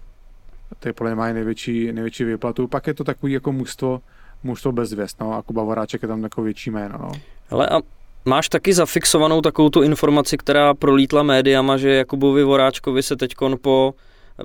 Ty 0.81 0.93
podle 0.93 1.11
mě 1.11 1.17
mají 1.17 1.35
největší, 1.35 1.93
největší 1.93 2.25
výplatu. 2.25 2.69
Pak 2.69 2.87
je 2.87 2.95
to 2.95 3.05
takový 3.05 3.33
jako 3.33 3.53
mužstvo, 3.53 4.01
mužstvo 4.43 4.73
bez 4.73 4.91
zvěst, 4.91 5.21
no, 5.21 5.33
a 5.33 5.43
Kuba 5.43 5.63
Voráček 5.63 6.03
je 6.03 6.09
tam 6.09 6.23
jako 6.23 6.43
větší 6.43 6.71
jméno, 6.71 6.99
no. 6.99 7.13
Ale 7.51 7.69
a 7.69 7.81
máš 8.25 8.49
taky 8.49 8.75
zafixovanou 8.75 9.41
takovou 9.41 9.71
tu 9.71 9.83
informaci, 9.83 10.37
která 10.37 10.75
prolítla 10.75 11.23
médiama, 11.23 11.77
že 11.77 11.91
Jakubovi 11.91 12.45
Voráčkovi 12.45 13.03
se 13.03 13.17
teď 13.17 13.35
po 13.63 13.95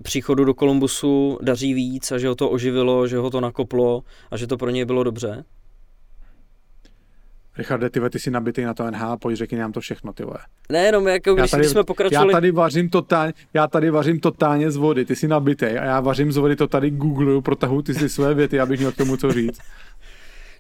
příchodu 0.04 0.46
do 0.46 0.54
Kolumbusu 0.54 1.40
daří 1.42 1.74
víc 1.74 2.12
a 2.12 2.18
že 2.18 2.28
ho 2.28 2.36
to 2.36 2.50
oživilo, 2.50 3.08
že 3.08 3.18
ho 3.18 3.30
to 3.30 3.42
nakoplo 3.42 4.04
a 4.32 4.38
že 4.38 4.48
to 4.48 4.58
pro 4.58 4.70
něj 4.70 4.86
bylo 4.86 5.04
dobře? 5.04 5.44
Richarde, 7.60 7.90
ty, 7.90 8.00
ty 8.10 8.20
jsi 8.20 8.32
nabitý 8.32 8.62
na 8.62 8.74
to 8.74 8.92
NH, 8.92 9.02
pojď 9.20 9.38
řekni 9.38 9.58
nám 9.58 9.72
to 9.72 9.82
všechno, 9.82 10.14
ty 10.14 10.24
vole. 10.24 10.38
Ne, 10.70 10.86
jenom 10.86 11.08
jako 11.08 11.34
když, 11.34 11.52
tady, 11.52 11.62
když 11.62 11.72
jsme 11.72 11.84
pokračovali... 11.84 12.32
Já 12.32 12.38
tady 12.38 12.52
vařím 12.52 12.90
totálně, 12.90 13.34
já 13.54 13.68
tady 13.68 13.90
vařím 13.90 14.20
totálně 14.20 14.72
z 14.72 14.76
vody, 14.76 15.06
ty 15.06 15.16
jsi 15.16 15.28
nabitý 15.28 15.66
a 15.66 15.86
já 15.86 16.00
vařím 16.00 16.32
z 16.32 16.38
vody, 16.38 16.56
to 16.56 16.68
tady 16.68 16.90
googluju, 16.90 17.42
protahu 17.42 17.82
ty 17.82 17.94
si 17.94 18.10
své 18.10 18.34
věty, 18.34 18.60
abych 18.60 18.80
měl 18.80 18.92
k 18.92 18.96
tomu 18.98 19.18
co 19.18 19.32
říct. 19.32 19.60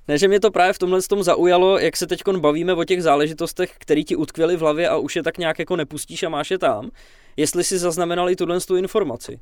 Ne, 0.07 0.17
že 0.17 0.27
mě 0.27 0.39
to 0.39 0.51
právě 0.51 0.73
v 0.73 0.77
tomhle 0.77 1.01
tom 1.01 1.23
zaujalo, 1.23 1.79
jak 1.79 1.97
se 1.97 2.07
teď 2.07 2.21
bavíme 2.37 2.73
o 2.73 2.83
těch 2.83 3.03
záležitostech, 3.03 3.73
které 3.79 4.03
ti 4.03 4.15
utkvěly 4.15 4.57
v 4.57 4.59
hlavě 4.59 4.89
a 4.89 4.97
už 4.97 5.15
je 5.15 5.23
tak 5.23 5.37
nějak 5.37 5.59
jako 5.59 5.75
nepustíš 5.75 6.23
a 6.23 6.29
máš 6.29 6.51
je 6.51 6.57
tam. 6.57 6.89
Jestli 7.37 7.63
si 7.63 7.77
zaznamenali 7.77 8.35
tuhle 8.35 8.59
tu 8.59 8.75
informaci. 8.75 9.39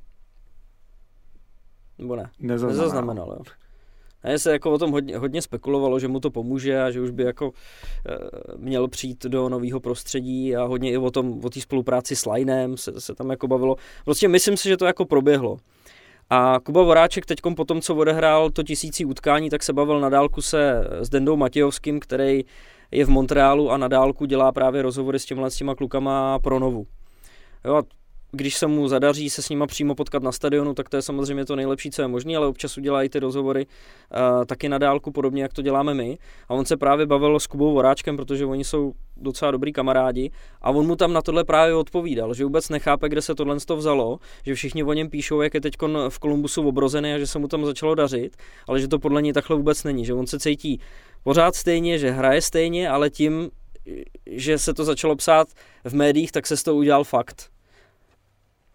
Nebo 1.98 2.16
ne? 2.16 2.30
Nezaznamenal. 2.40 2.84
Nezaznamenal, 2.84 3.36
jo. 3.40 3.44
Ne, 4.24 4.40
se 4.40 4.52
jako 4.52 4.72
o 4.72 4.78
tom 4.78 4.92
hodně, 4.92 5.18
hodně 5.18 5.42
spekulovalo, 5.42 6.00
že 6.00 6.08
mu 6.08 6.20
to 6.20 6.32
pomůže 6.32 6.82
a 6.82 6.92
že 6.92 7.02
už 7.02 7.12
by 7.12 7.24
jako 7.24 7.52
e, 8.10 8.18
měl 8.58 8.88
přijít 8.88 9.26
do 9.26 9.50
nového 9.50 9.80
prostředí 9.80 10.56
a 10.56 10.64
hodně 10.64 10.92
i 10.92 10.98
o 10.98 11.12
tom, 11.12 11.40
o 11.44 11.50
té 11.50 11.62
spolupráci 11.62 12.16
s 12.16 12.26
Linem 12.26 12.78
se, 12.78 13.02
se 13.02 13.16
tam 13.16 13.30
jako 13.30 13.48
bavilo. 13.48 13.76
Prostě 14.06 14.28
myslím 14.28 14.58
si, 14.58 14.70
že 14.70 14.78
to 14.78 14.86
jako 14.86 15.06
proběhlo. 15.06 15.58
A 16.30 16.60
Kuba 16.64 16.84
Voráček 16.84 17.26
teď 17.26 17.40
po 17.56 17.66
tom, 17.66 17.82
co 17.82 17.96
odehrál 17.96 18.50
to 18.50 18.64
tisící 18.64 19.06
utkání, 19.06 19.50
tak 19.50 19.64
se 19.64 19.74
bavil 19.74 20.00
na 20.00 20.10
dálku 20.10 20.42
se 20.42 20.88
s 21.00 21.10
Dendou 21.10 21.36
Matějovským, 21.36 22.00
který 22.00 22.46
je 22.92 23.06
v 23.06 23.10
Montrealu 23.10 23.72
a 23.72 23.78
na 23.78 23.88
dálku 23.88 24.26
dělá 24.26 24.52
právě 24.52 24.82
rozhovory 24.82 25.20
s 25.20 25.26
těmhle 25.26 25.52
s 25.52 25.56
těma 25.56 25.76
klukama 25.76 26.40
pro 26.40 26.60
novu. 26.60 26.88
Jo, 27.66 27.76
a 27.76 27.84
když 28.32 28.58
se 28.58 28.68
mu 28.68 28.88
zadaří 28.88 29.30
se 29.30 29.42
s 29.42 29.50
nima 29.50 29.68
přímo 29.68 29.96
potkat 29.96 30.24
na 30.24 30.32
stadionu, 30.32 30.74
tak 30.74 30.90
to 30.90 30.96
je 30.96 31.02
samozřejmě 31.02 31.46
to 31.46 31.56
nejlepší, 31.56 31.92
co 31.92 32.02
je 32.02 32.08
možné, 32.08 32.36
ale 32.36 32.48
občas 32.48 32.78
udělají 32.78 33.10
ty 33.10 33.20
rozhovory 33.20 33.66
uh, 33.66 34.46
taky 34.46 34.70
na 34.70 34.78
dálku, 34.78 35.12
podobně 35.12 35.42
jak 35.42 35.54
to 35.54 35.62
děláme 35.62 35.94
my. 35.94 36.18
A 36.50 36.54
on 36.54 36.66
se 36.66 36.78
právě 36.78 37.06
bavil 37.06 37.40
s 37.40 37.48
Kubou 37.48 37.74
Voráčkem, 37.74 38.18
protože 38.18 38.46
oni 38.46 38.64
jsou 38.64 38.94
docela 39.18 39.52
dobrý 39.52 39.74
kamarádi 39.74 40.32
a 40.62 40.70
on 40.70 40.88
mu 40.88 40.96
tam 40.96 41.14
na 41.14 41.22
tohle 41.22 41.44
právě 41.44 41.76
odpovídal, 41.76 42.34
že 42.34 42.44
vůbec 42.44 42.70
nechápe, 42.70 43.10
kde 43.10 43.22
se 43.22 43.36
tohle 43.36 43.58
to 43.60 43.76
vzalo, 43.76 44.20
že 44.46 44.56
všichni 44.56 44.84
o 44.84 44.94
něm 44.94 45.10
píšou, 45.10 45.42
jak 45.42 45.54
je 45.54 45.62
teď 45.62 45.74
v 46.10 46.20
Kolumbusu 46.20 46.68
obrozený 46.68 47.14
a 47.14 47.20
že 47.20 47.28
se 47.28 47.40
mu 47.40 47.48
tam 47.48 47.66
začalo 47.66 47.96
dařit, 47.96 48.38
ale 48.68 48.80
že 48.80 48.88
to 48.88 49.00
podle 49.00 49.22
něj 49.22 49.34
takhle 49.34 49.58
vůbec 49.58 49.84
není, 49.84 50.06
že 50.06 50.14
on 50.14 50.28
se 50.28 50.40
cítí 50.40 50.80
pořád 51.24 51.56
stejně, 51.56 52.00
že 52.00 52.12
hraje 52.12 52.42
stejně, 52.42 52.90
ale 52.90 53.10
tím, 53.10 53.50
že 54.26 54.58
se 54.58 54.74
to 54.74 54.86
začalo 54.86 55.16
psát 55.16 55.48
v 55.84 55.94
médiích, 55.94 56.32
tak 56.32 56.48
se 56.48 56.58
z 56.58 56.64
toho 56.64 56.78
udělal 56.78 57.04
fakt 57.04 57.57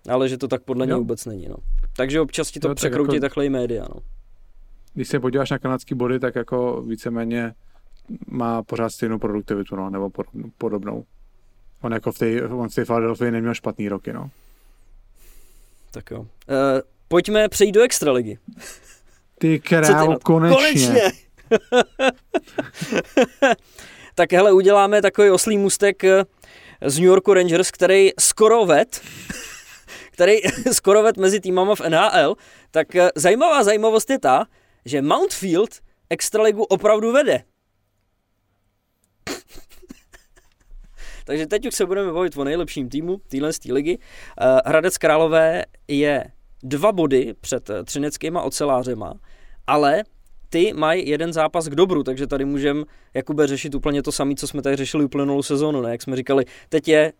ale 0.08 0.28
že 0.28 0.38
to 0.38 0.48
tak 0.48 0.62
podle 0.62 0.86
něj 0.86 0.96
vůbec 0.96 1.26
není. 1.26 1.48
No. 1.48 1.56
Takže 1.96 2.20
občas 2.20 2.50
ti 2.50 2.60
to 2.60 2.68
jo, 2.68 2.74
překroutí 2.74 3.08
tak 3.08 3.14
jako, 3.14 3.22
takhle 3.22 3.46
i 3.46 3.50
média. 3.50 3.86
No. 3.94 4.00
Když 4.94 5.08
se 5.08 5.20
podíváš 5.20 5.50
na 5.50 5.58
kanadský 5.58 5.94
body, 5.94 6.20
tak 6.20 6.34
jako 6.34 6.82
víceméně 6.82 7.54
má 8.26 8.62
pořád 8.62 8.90
stejnou 8.90 9.18
produktivitu, 9.18 9.76
no, 9.76 9.90
nebo 9.90 10.10
podobnou. 10.58 11.04
On 11.82 11.92
jako 11.92 12.12
v 12.12 12.18
té, 12.18 12.48
on 12.48 12.68
v 12.68 12.74
té 12.74 12.84
Philadelphia 12.84 13.30
neměl 13.30 13.54
špatný 13.54 13.88
roky, 13.88 14.12
no. 14.12 14.30
Tak 15.90 16.10
jo. 16.10 16.20
Uh, 16.20 16.26
pojďme 17.08 17.48
přejít 17.48 17.72
do 17.72 17.82
extraligy. 17.82 18.38
Ty 19.38 19.60
král, 19.60 20.18
konečně. 20.22 20.56
konečně. 20.56 21.12
tak 24.14 24.32
hele, 24.32 24.52
uděláme 24.52 25.02
takový 25.02 25.30
oslý 25.30 25.58
mustek 25.58 26.04
eh, 26.04 26.24
z 26.86 26.98
New 26.98 27.06
Yorku 27.06 27.34
Rangers, 27.34 27.70
který 27.70 28.10
skoro 28.20 28.66
ved 28.66 29.00
který 30.12 30.36
skoro 30.72 31.02
ved 31.02 31.16
mezi 31.16 31.40
týmama 31.40 31.74
v 31.74 31.80
NHL, 31.80 32.36
tak 32.70 32.96
eh, 32.96 33.10
zajímavá 33.14 33.64
zajímavost 33.64 34.10
je 34.10 34.18
ta, 34.18 34.46
že 34.84 35.02
Mountfield 35.02 35.80
extraligu 36.10 36.62
opravdu 36.62 37.12
vede. 37.12 37.44
Takže 41.24 41.46
teď 41.46 41.66
už 41.66 41.74
se 41.74 41.86
budeme 41.86 42.12
bavit 42.12 42.36
o 42.36 42.44
nejlepším 42.44 42.88
týmu 42.88 43.20
téhle 43.28 43.50
ligy. 43.70 43.98
Eh, 43.98 44.60
Hradec 44.66 44.98
Králové 44.98 45.64
je 45.88 46.24
dva 46.62 46.92
body 46.92 47.34
před 47.40 47.70
eh, 47.70 47.84
třineckýma 47.84 48.42
ocelářema, 48.42 49.14
ale 49.66 50.04
ty 50.48 50.72
mají 50.72 51.08
jeden 51.08 51.32
zápas 51.32 51.68
k 51.68 51.74
dobru, 51.74 52.02
takže 52.02 52.26
tady 52.26 52.44
můžeme 52.44 52.84
Jakube 53.14 53.46
řešit 53.46 53.74
úplně 53.74 54.02
to 54.02 54.12
samé, 54.12 54.34
co 54.34 54.46
jsme 54.46 54.62
tady 54.62 54.76
řešili 54.76 55.04
uplynulou 55.04 55.42
sezónu, 55.42 55.80
ne? 55.80 55.90
Jak 55.90 56.02
jsme 56.02 56.16
říkali, 56.16 56.44
teď 56.68 56.88
je 56.88 57.12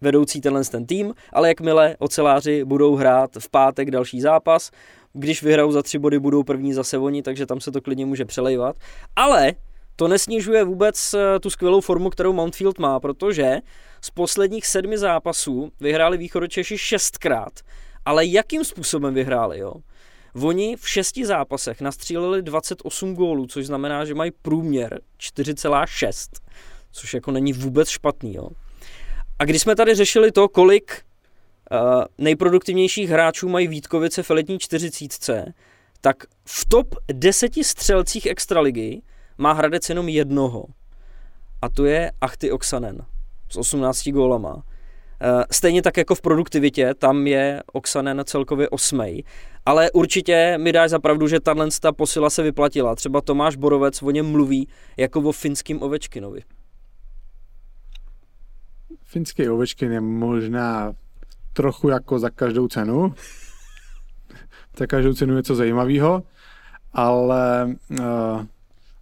vedoucí 0.00 0.40
tenhle 0.40 0.64
ten 0.64 0.86
tým, 0.86 1.14
ale 1.32 1.48
jakmile 1.48 1.96
oceláři 1.98 2.64
budou 2.64 2.96
hrát 2.96 3.30
v 3.38 3.50
pátek 3.50 3.90
další 3.90 4.20
zápas, 4.20 4.70
když 5.12 5.42
vyhrajou 5.42 5.72
za 5.72 5.82
tři 5.82 5.98
body, 5.98 6.18
budou 6.18 6.42
první 6.42 6.72
zase 6.72 6.98
oni, 6.98 7.22
takže 7.22 7.46
tam 7.46 7.60
se 7.60 7.72
to 7.72 7.80
klidně 7.80 8.06
může 8.06 8.24
přelejvat. 8.24 8.76
Ale 9.16 9.52
to 9.96 10.08
nesnižuje 10.08 10.64
vůbec 10.64 11.14
eh, 11.14 11.40
tu 11.40 11.50
skvělou 11.50 11.80
formu, 11.80 12.10
kterou 12.10 12.32
Mountfield 12.32 12.78
má, 12.78 13.00
protože 13.00 13.56
z 14.00 14.10
posledních 14.10 14.66
sedmi 14.66 14.98
zápasů 14.98 15.72
vyhráli 15.80 16.18
východočeši 16.18 16.78
šestkrát. 16.78 17.52
Ale 18.04 18.26
jakým 18.26 18.64
způsobem 18.64 19.14
vyhráli, 19.14 19.58
jo? 19.58 19.72
Oni 20.42 20.76
v 20.76 20.88
šesti 20.88 21.26
zápasech 21.26 21.80
nastříleli 21.80 22.42
28 22.42 23.14
gólů, 23.14 23.46
což 23.46 23.66
znamená, 23.66 24.04
že 24.04 24.14
mají 24.14 24.30
průměr 24.42 25.00
4,6, 25.20 26.28
což 26.92 27.14
jako 27.14 27.30
není 27.30 27.52
vůbec 27.52 27.88
špatný, 27.88 28.34
jo. 28.34 28.48
A 29.40 29.44
když 29.44 29.62
jsme 29.62 29.76
tady 29.76 29.94
řešili 29.94 30.32
to, 30.32 30.48
kolik 30.48 31.02
uh, 31.72 32.04
nejproduktivnějších 32.18 33.10
hráčů 33.10 33.48
mají 33.48 33.68
Vítkovice 33.68 34.22
v 34.22 34.30
letní 34.30 34.58
40, 34.58 35.46
tak 36.00 36.16
v 36.44 36.64
top 36.68 36.94
10 37.12 37.52
střelcích 37.62 38.26
extraligy 38.26 39.02
má 39.38 39.52
Hradec 39.52 39.88
jenom 39.88 40.08
jednoho. 40.08 40.64
A 41.62 41.68
to 41.68 41.84
je 41.84 42.12
Achty 42.20 42.50
Oksanen 42.50 43.06
s 43.50 43.56
18 43.56 44.08
gólama. 44.08 44.62
Eh, 45.22 45.44
stejně 45.50 45.82
tak 45.82 45.96
jako 45.96 46.14
v 46.14 46.20
produktivitě, 46.20 46.94
tam 46.94 47.26
je 47.26 47.62
Oksanen 47.72 48.22
celkově 48.24 48.68
osmej. 48.68 49.24
Ale 49.66 49.90
určitě 49.90 50.58
mi 50.58 50.72
dáš 50.72 50.90
za 50.90 50.98
pravdu, 50.98 51.28
že 51.28 51.40
tahle 51.40 51.68
posila 51.96 52.30
se 52.30 52.42
vyplatila. 52.42 52.94
Třeba 52.94 53.20
Tomáš 53.20 53.56
Borovec 53.56 54.02
o 54.02 54.10
něm 54.10 54.26
mluví 54.26 54.68
jako 54.96 55.20
o 55.20 55.32
finským 55.32 55.82
Ovečkinovi 55.82 56.42
finský 59.10 59.48
Ovečkin 59.48 59.92
je 59.92 60.00
možná 60.00 60.92
trochu 61.52 61.88
jako 61.88 62.18
za 62.18 62.30
každou 62.30 62.68
cenu. 62.68 63.14
za 64.78 64.86
každou 64.86 65.14
cenu 65.14 65.34
něco 65.36 65.54
zajímavého, 65.54 66.22
ale 66.92 67.74
uh, 67.90 68.44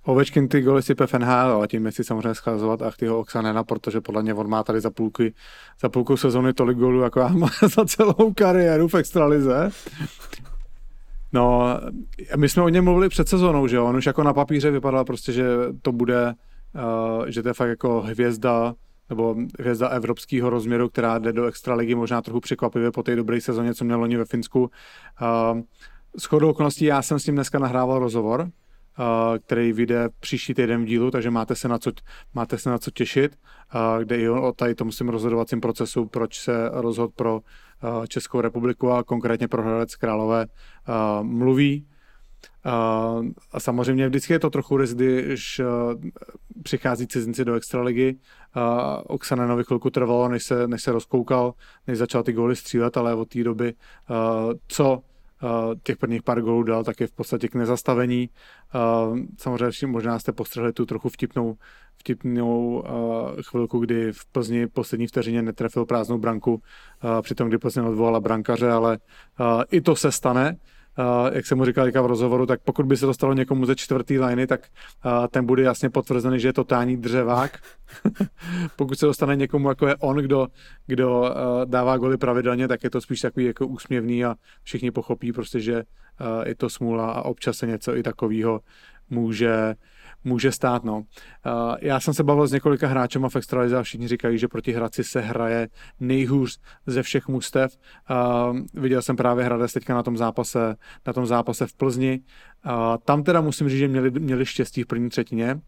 Ovečkin 0.05 0.49
ty 0.49 0.61
goly 0.61 0.83
sype 0.83 1.07
v 1.07 1.15
NHL, 1.15 1.63
a 1.63 1.67
tím 1.67 1.83
nechci 1.83 2.05
samozřejmě 2.05 2.35
schazovat 2.35 2.83
Achtyho 2.83 3.19
Oxanena, 3.19 3.65
protože 3.65 4.01
podle 4.01 4.23
mě 4.23 4.35
on 4.35 4.49
má 4.49 4.63
tady 4.65 4.81
za 4.81 4.91
půlky, 4.91 5.35
za 5.81 5.89
půlku 5.89 6.17
sezóny 6.17 6.53
tolik 6.53 6.79
gólů, 6.79 7.01
jako 7.01 7.21
já 7.21 7.29
má 7.29 7.49
za 7.77 7.85
celou 7.85 8.33
kariéru 8.35 8.89
v 8.89 8.95
extralize. 8.95 9.71
No, 11.33 11.77
my 12.37 12.49
jsme 12.49 12.63
o 12.63 12.69
něm 12.69 12.85
mluvili 12.85 13.09
před 13.09 13.29
sezónou, 13.29 13.67
že 13.67 13.81
on 13.81 13.97
už 13.97 14.07
jako 14.07 14.23
na 14.23 14.33
papíře 14.33 14.71
vypadal 14.71 15.05
prostě, 15.05 15.33
že 15.33 15.45
to 15.83 15.93
bude, 15.93 16.35
uh, 16.75 17.27
že 17.27 17.43
to 17.43 17.49
je 17.49 17.55
fakt 17.55 17.69
jako 17.69 18.01
hvězda 18.01 18.75
nebo 19.11 19.37
hvězda 19.59 19.89
evropského 19.89 20.51
rozměru, 20.51 20.89
která 20.89 21.19
jde 21.19 21.33
do 21.33 21.47
extraligy 21.47 21.95
možná 21.95 22.23
trochu 22.23 22.41
překvapivě 22.41 22.91
po 22.91 23.03
té 23.03 23.17
dobré 23.17 23.41
sezóně, 23.41 23.75
co 23.75 23.85
měl 23.85 24.01
loni 24.01 24.17
ve 24.17 24.25
Finsku. 24.25 24.61
Uh, 24.63 25.61
s 26.19 26.25
chodou 26.25 26.51
okolností 26.51 26.85
já 26.85 27.03
jsem 27.03 27.19
s 27.19 27.27
ním 27.27 27.35
dneska 27.35 27.59
nahrával 27.59 27.99
rozhovor, 27.99 28.41
uh, 28.41 28.47
který 29.39 29.73
vyjde 29.73 30.09
příští 30.21 30.55
týden 30.55 30.83
v 30.83 30.87
dílu, 30.87 31.11
takže 31.11 31.31
máte 31.31 31.55
se 31.55 31.69
na 31.69 31.79
co, 31.79 31.91
máte 32.35 32.59
se 32.59 32.71
na 32.71 32.79
co 32.79 32.91
těšit, 32.91 33.39
uh, 33.75 34.03
kde 34.03 34.19
i 34.19 34.29
o 34.29 34.53
tady 34.53 34.75
tom 34.75 34.93
svým 34.93 35.09
rozhodovacím 35.09 35.61
procesu, 35.61 36.07
proč 36.07 36.41
se 36.41 36.71
rozhod 36.73 37.15
pro 37.15 37.35
uh, 37.35 38.07
Českou 38.07 38.41
republiku 38.41 38.91
a 38.91 39.05
konkrétně 39.05 39.49
pro 39.49 39.63
Hradec 39.63 39.97
Králové 39.97 40.47
uh, 40.47 41.27
mluví. 41.27 41.87
Uh, 42.67 43.27
a 43.53 43.61
samozřejmě 43.61 44.09
vždycky 44.09 44.33
je 44.33 44.39
to 44.39 44.51
trochu 44.51 44.77
risk, 44.77 44.97
když 44.97 45.61
uh, 45.61 45.67
přichází 46.63 47.07
cizinci 47.07 47.45
do 47.45 47.55
extraligy. 47.55 48.17
Uh, 48.57 49.03
Oksanenovi 49.07 49.65
chvilku 49.65 49.91
trvalo, 49.91 50.29
než 50.29 50.45
se, 50.45 50.69
než 50.69 50.83
se 50.83 50.93
rozkoukal, 50.93 51.55
než 51.87 51.99
začal 51.99 52.23
ty 52.23 52.33
góly 52.33 52.57
střílet, 52.57 52.97
ale 52.97 53.15
od 53.15 53.29
té 53.29 53.45
doby, 53.45 53.75
uh, 54.11 54.53
co 54.69 55.03
těch 55.83 55.97
prvních 55.97 56.23
pár 56.23 56.41
gólů 56.41 56.63
dal, 56.63 56.85
tak 56.85 57.01
je 57.01 57.07
v 57.07 57.13
podstatě 57.13 57.49
k 57.49 57.55
nezastavení. 57.55 58.29
Uh, 58.75 59.19
samozřejmě 59.39 59.87
možná 59.87 60.19
jste 60.19 60.33
postřehli 60.33 60.73
tu 60.73 60.87
trochu 60.87 61.09
vtipnou, 61.09 61.57
vtipnou 61.97 62.81
uh, 62.81 63.43
chvilku, 63.43 63.79
kdy 63.79 64.13
v 64.13 64.27
Plzni 64.27 64.67
poslední 64.67 65.07
vteřině 65.07 65.43
netrefil 65.43 65.87
prázdnou 65.87 66.19
branku, 66.19 66.55
uh, 66.55 67.23
přitom 67.23 67.49
kdy 67.49 67.59
Plzeň 67.59 67.85
odvolala 67.85 68.21
brankaře, 68.21 68.71
ale 68.71 68.99
uh, 69.41 69.63
i 69.71 69.81
to 69.81 69.97
se 69.97 70.13
stane. 70.13 70.57
Uh, 70.99 71.31
jak 71.33 71.47
jsem 71.47 71.59
mu 71.59 71.65
říkal 71.65 71.91
v 71.93 72.07
rozhovoru, 72.07 72.47
tak 72.47 72.61
pokud 72.65 72.87
by 72.87 72.97
se 72.97 73.07
dostalo 73.07 73.33
někomu 73.33 73.67
ze 73.67 73.77
čtvrtý 73.77 74.19
liney, 74.19 74.47
tak 74.47 74.61
uh, 75.05 75.27
ten 75.27 75.47
bude 75.47 75.63
jasně 75.63 75.91
potvrzený, 75.91 76.41
že 76.41 76.49
je 76.49 76.53
totální 76.53 76.97
dřevák. 76.97 77.59
pokud 78.77 78.99
se 78.99 79.07
dostane 79.07 79.37
někomu, 79.37 79.69
jako 79.69 79.87
je 79.87 79.97
on, 79.97 80.17
kdo, 80.17 80.47
kdo 80.87 81.21
uh, 81.21 81.27
dává 81.65 81.97
goly 81.97 82.17
pravidelně, 82.17 82.69
tak 82.69 82.85
je 82.85 82.91
to 82.91 83.01
spíš 83.01 83.21
takový 83.21 83.47
jako 83.47 83.67
úsměvný 83.67 84.25
a 84.25 84.35
všichni 84.63 84.91
pochopí 84.91 85.33
prostě, 85.33 85.61
že 85.61 85.75
uh, 85.75 86.47
je 86.47 86.55
to 86.55 86.71
smůla 86.71 87.11
a 87.11 87.23
občas 87.23 87.57
se 87.57 87.67
něco 87.67 87.97
i 87.97 88.03
takového 88.03 88.61
může, 89.11 89.75
může 90.25 90.53
stát. 90.53 90.85
No. 90.85 90.97
Uh, 90.97 91.03
já 91.81 92.01
jsem 92.01 92.15
se 92.15 92.25
bavil 92.25 92.47
s 92.47 92.53
několika 92.53 92.89
hráčem 92.89 93.29
v 93.29 93.37
Extralize 93.37 93.77
a 93.77 93.83
všichni 93.83 94.09
říkají, 94.09 94.39
že 94.39 94.49
proti 94.49 94.73
Hradci 94.73 95.05
se 95.05 95.21
hraje 95.21 95.69
nejhůř 96.01 96.59
ze 96.87 97.03
všech 97.03 97.29
mustev. 97.29 97.77
Uh, 98.11 98.59
viděl 98.75 99.03
jsem 99.03 99.17
právě 99.17 99.45
Hradec 99.45 99.73
teďka 99.73 99.95
na 99.95 100.03
tom 100.03 100.17
zápase, 100.17 100.77
na 101.07 101.13
tom 101.13 101.27
zápase 101.27 101.67
v 101.67 101.75
Plzni. 101.75 102.21
Uh, 102.67 102.73
tam 103.05 103.23
teda 103.23 103.41
musím 103.41 103.69
říct, 103.69 103.79
že 103.79 103.89
měli, 103.89 104.11
měli 104.11 104.47
štěstí 104.47 104.83
v 104.83 104.87
první 104.87 105.09
třetině. 105.09 105.61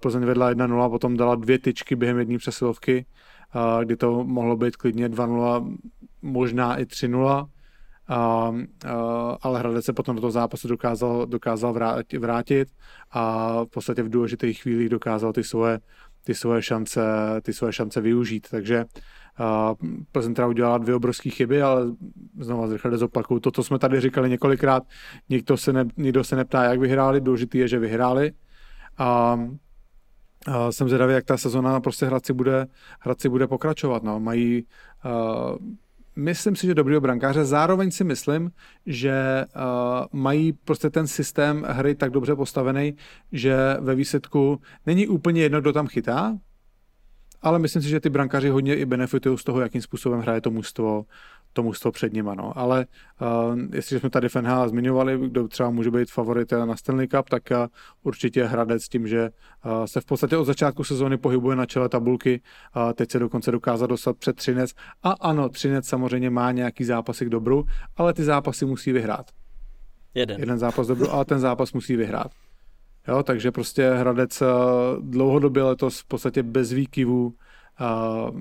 Plzeň 0.00 0.24
vedla 0.24 0.52
1-0, 0.52 0.90
potom 0.90 1.16
dala 1.16 1.34
dvě 1.34 1.58
tyčky 1.58 1.96
během 1.96 2.18
jedné 2.18 2.38
přesilovky, 2.38 3.06
kdy 3.84 3.96
to 3.96 4.24
mohlo 4.24 4.56
být 4.56 4.76
klidně 4.76 5.08
2-0, 5.08 5.76
možná 6.22 6.76
i 6.76 6.84
3-0 6.84 7.48
a, 8.08 8.16
a, 8.16 8.52
ale 9.42 9.58
Hradec 9.58 9.84
se 9.84 9.92
potom 9.92 10.16
do 10.16 10.20
toho 10.20 10.30
zápasu 10.30 10.68
dokázal, 10.68 11.26
dokázal 11.26 11.72
vrátit, 11.72 12.18
vrátit 12.18 12.68
a 13.10 13.52
v 13.64 13.66
podstatě 13.66 14.02
v 14.02 14.08
důležitých 14.08 14.62
chvílích 14.62 14.88
dokázal 14.88 15.32
ty 15.32 15.44
svoje, 15.44 15.80
ty 16.24 16.34
svoje, 16.34 16.62
šance, 16.62 17.00
ty 17.42 17.52
svoje 17.52 17.72
šance 17.72 18.00
využít. 18.00 18.46
Takže 18.50 18.84
Plzeň 20.12 20.34
teda 20.34 20.48
udělala 20.48 20.78
dvě 20.78 20.94
obrovské 20.94 21.30
chyby, 21.30 21.62
ale 21.62 21.82
znovu 22.40 22.68
zrychle 22.68 22.98
zopakuju 22.98 23.40
to, 23.40 23.50
co 23.50 23.62
jsme 23.62 23.78
tady 23.78 24.00
říkali 24.00 24.30
několikrát. 24.30 24.82
Nikdo 25.28 25.56
se, 25.56 25.72
ne, 25.72 25.84
nikdo 25.96 26.24
se 26.24 26.36
neptá, 26.36 26.64
jak 26.64 26.80
vyhráli, 26.80 27.20
důležitý 27.20 27.58
je, 27.58 27.68
že 27.68 27.78
vyhráli. 27.78 28.32
A, 28.98 29.40
a 30.46 30.72
jsem 30.72 30.88
zvědavý, 30.88 31.14
jak 31.14 31.24
ta 31.24 31.36
sezona 31.36 31.80
prostě 31.80 32.06
Hradci 32.06 32.32
bude, 32.32 32.66
Hradci 33.00 33.28
bude 33.28 33.46
pokračovat. 33.46 34.02
No. 34.02 34.20
Mají 34.20 34.64
uh, 35.04 35.56
myslím 36.16 36.56
si, 36.56 36.66
že 36.66 36.74
dobrýho 36.74 37.00
brankáře. 37.00 37.44
Zároveň 37.44 37.90
si 37.90 38.04
myslím, 38.04 38.50
že 38.86 39.44
uh, 39.56 40.20
mají 40.20 40.52
prostě 40.52 40.90
ten 40.90 41.06
systém 41.06 41.64
hry 41.68 41.94
tak 41.94 42.10
dobře 42.10 42.36
postavený, 42.36 42.96
že 43.32 43.56
ve 43.80 43.94
výsledku 43.94 44.60
není 44.86 45.08
úplně 45.08 45.42
jedno, 45.42 45.60
kdo 45.60 45.72
tam 45.72 45.86
chytá, 45.86 46.38
ale 47.42 47.58
myslím 47.58 47.82
si, 47.82 47.88
že 47.88 48.00
ty 48.00 48.10
brankáři 48.10 48.48
hodně 48.48 48.76
i 48.76 48.84
benefitují 48.84 49.38
z 49.38 49.44
toho, 49.44 49.60
jakým 49.60 49.82
způsobem 49.82 50.20
hraje 50.20 50.40
to 50.40 50.50
mužstvo, 50.50 51.04
to 51.56 51.62
mužstvo 51.62 51.92
před 51.92 52.12
nima. 52.12 52.34
No. 52.34 52.58
Ale 52.58 52.86
uh, 53.20 53.58
jestliže 53.74 54.00
jsme 54.00 54.10
tady 54.10 54.28
FNH 54.28 54.68
zmiňovali, 54.68 55.18
kdo 55.18 55.48
třeba 55.48 55.70
může 55.70 55.90
být 55.90 56.10
favorit 56.10 56.52
na 56.52 56.76
Stanley 56.76 57.08
Cup, 57.08 57.28
tak 57.28 57.42
uh, 57.50 57.66
určitě 58.02 58.44
Hradec 58.44 58.88
tím, 58.88 59.08
že 59.08 59.30
uh, 59.64 59.84
se 59.84 60.00
v 60.00 60.04
podstatě 60.04 60.36
od 60.36 60.44
začátku 60.44 60.84
sezóny 60.84 61.16
pohybuje 61.16 61.56
na 61.56 61.66
čele 61.66 61.88
tabulky, 61.88 62.40
uh, 62.76 62.92
teď 62.92 63.10
se 63.10 63.18
dokonce 63.18 63.50
dokázal 63.50 63.88
dostat 63.88 64.16
před 64.16 64.36
Třinec. 64.36 64.72
A 65.02 65.10
ano, 65.10 65.48
Třinec 65.48 65.88
samozřejmě 65.88 66.30
má 66.30 66.52
nějaký 66.52 66.84
zápasy 66.84 67.26
k 67.26 67.28
dobru, 67.28 67.64
ale 67.96 68.12
ty 68.12 68.24
zápasy 68.24 68.64
musí 68.64 68.92
vyhrát. 68.92 69.30
Jeden. 70.14 70.40
Jeden 70.40 70.58
zápas 70.58 70.86
dobru, 70.86 71.10
ale 71.10 71.24
ten 71.24 71.38
zápas 71.38 71.72
musí 71.72 71.96
vyhrát. 71.96 72.30
Jo, 73.08 73.22
takže 73.22 73.52
prostě 73.52 73.90
Hradec 73.90 74.42
dlouhodobě 75.00 75.62
letos 75.62 76.00
v 76.00 76.04
podstatě 76.04 76.42
bez 76.42 76.72
výkyvů 76.72 77.26
uh, 77.26 78.40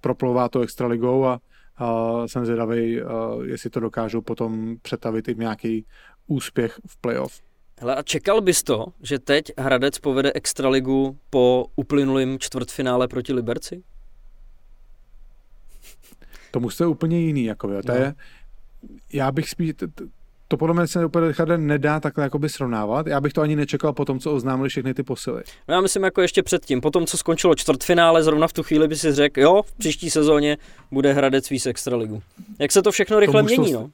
proplouvá 0.00 0.48
to 0.48 0.60
extraligou 0.60 1.26
a 1.26 1.40
a 1.76 2.28
jsem 2.28 2.44
zvědavý, 2.44 3.00
jestli 3.44 3.70
to 3.70 3.80
dokážou 3.80 4.20
potom 4.20 4.76
přetavit 4.82 5.28
i 5.28 5.34
v 5.34 5.38
nějaký 5.38 5.86
úspěch 6.26 6.80
v 6.86 6.96
playoff. 6.96 7.42
Hele, 7.80 7.94
a 7.94 8.02
čekal 8.02 8.40
bys 8.40 8.62
to, 8.62 8.86
že 9.02 9.18
teď 9.18 9.52
Hradec 9.58 9.98
povede 9.98 10.32
Extraligu 10.32 11.18
po 11.30 11.66
uplynulém 11.76 12.38
čtvrtfinále 12.38 13.08
proti 13.08 13.32
Liberci? 13.32 13.82
To 16.50 16.60
musí 16.60 16.84
úplně 16.84 17.20
jiný, 17.20 17.44
jako 17.44 17.68
jo. 17.68 17.82
To 17.82 17.92
no. 17.92 17.98
je, 17.98 18.14
já 19.12 19.32
bych 19.32 19.48
spíš, 19.48 19.72
to 20.54 20.58
podle 20.58 20.74
mě 20.74 20.86
se 20.86 21.04
úplně 21.04 21.32
nedá 21.56 22.00
takhle 22.00 22.24
jakoby 22.24 22.48
srovnávat. 22.48 23.06
Já 23.06 23.20
bych 23.20 23.32
to 23.32 23.42
ani 23.42 23.56
nečekal 23.56 23.92
po 23.92 24.04
tom, 24.04 24.18
co 24.18 24.32
oznámili 24.32 24.68
všechny 24.68 24.94
ty 24.94 25.02
posily. 25.02 25.42
No 25.68 25.74
já 25.74 25.80
myslím 25.80 26.04
jako 26.04 26.22
ještě 26.22 26.42
předtím, 26.42 26.80
po 26.80 26.90
tom, 26.90 27.06
co 27.06 27.16
skončilo 27.16 27.54
čtvrtfinále, 27.54 28.22
zrovna 28.22 28.48
v 28.48 28.52
tu 28.52 28.62
chvíli 28.62 28.88
by 28.88 28.96
si 28.96 29.12
řekl, 29.12 29.40
jo, 29.40 29.62
v 29.62 29.74
příští 29.74 30.10
sezóně 30.10 30.56
bude 30.90 31.12
Hradec 31.12 31.50
víc 31.50 31.66
extraligu. 31.66 32.22
Jak 32.58 32.72
se 32.72 32.82
to 32.82 32.92
všechno 32.92 33.20
rychle 33.20 33.42
to 33.42 33.46
mění, 33.46 33.72
no? 33.72 33.90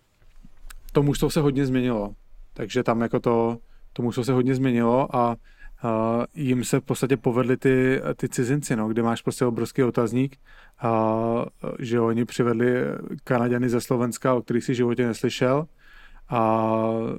To 0.92 1.02
mužstvo 1.02 1.30
se 1.30 1.40
hodně 1.40 1.66
změnilo. 1.66 2.14
Takže 2.54 2.82
tam 2.82 3.00
jako 3.00 3.20
to, 3.20 3.58
to 3.92 4.02
mužstvo 4.02 4.24
se 4.24 4.32
hodně 4.32 4.54
změnilo 4.54 5.16
a 5.16 5.36
Uh, 5.84 6.24
jim 6.34 6.64
se 6.64 6.80
v 6.80 6.82
podstatě 6.82 7.16
povedly 7.16 7.56
ty, 7.56 8.00
ty 8.16 8.28
cizinci, 8.28 8.76
no, 8.76 8.88
kde 8.88 9.02
máš 9.02 9.22
prostě 9.22 9.44
obrovský 9.44 9.82
otazník, 9.82 10.36
uh, 10.84 11.44
že 11.78 12.00
oni 12.00 12.24
přivedli 12.24 12.74
Kanaděny 13.24 13.68
ze 13.68 13.80
Slovenska, 13.80 14.34
o 14.34 14.42
kterých 14.42 14.64
si 14.64 14.74
životě 14.74 15.06
neslyšel, 15.06 15.66
a 16.30 16.62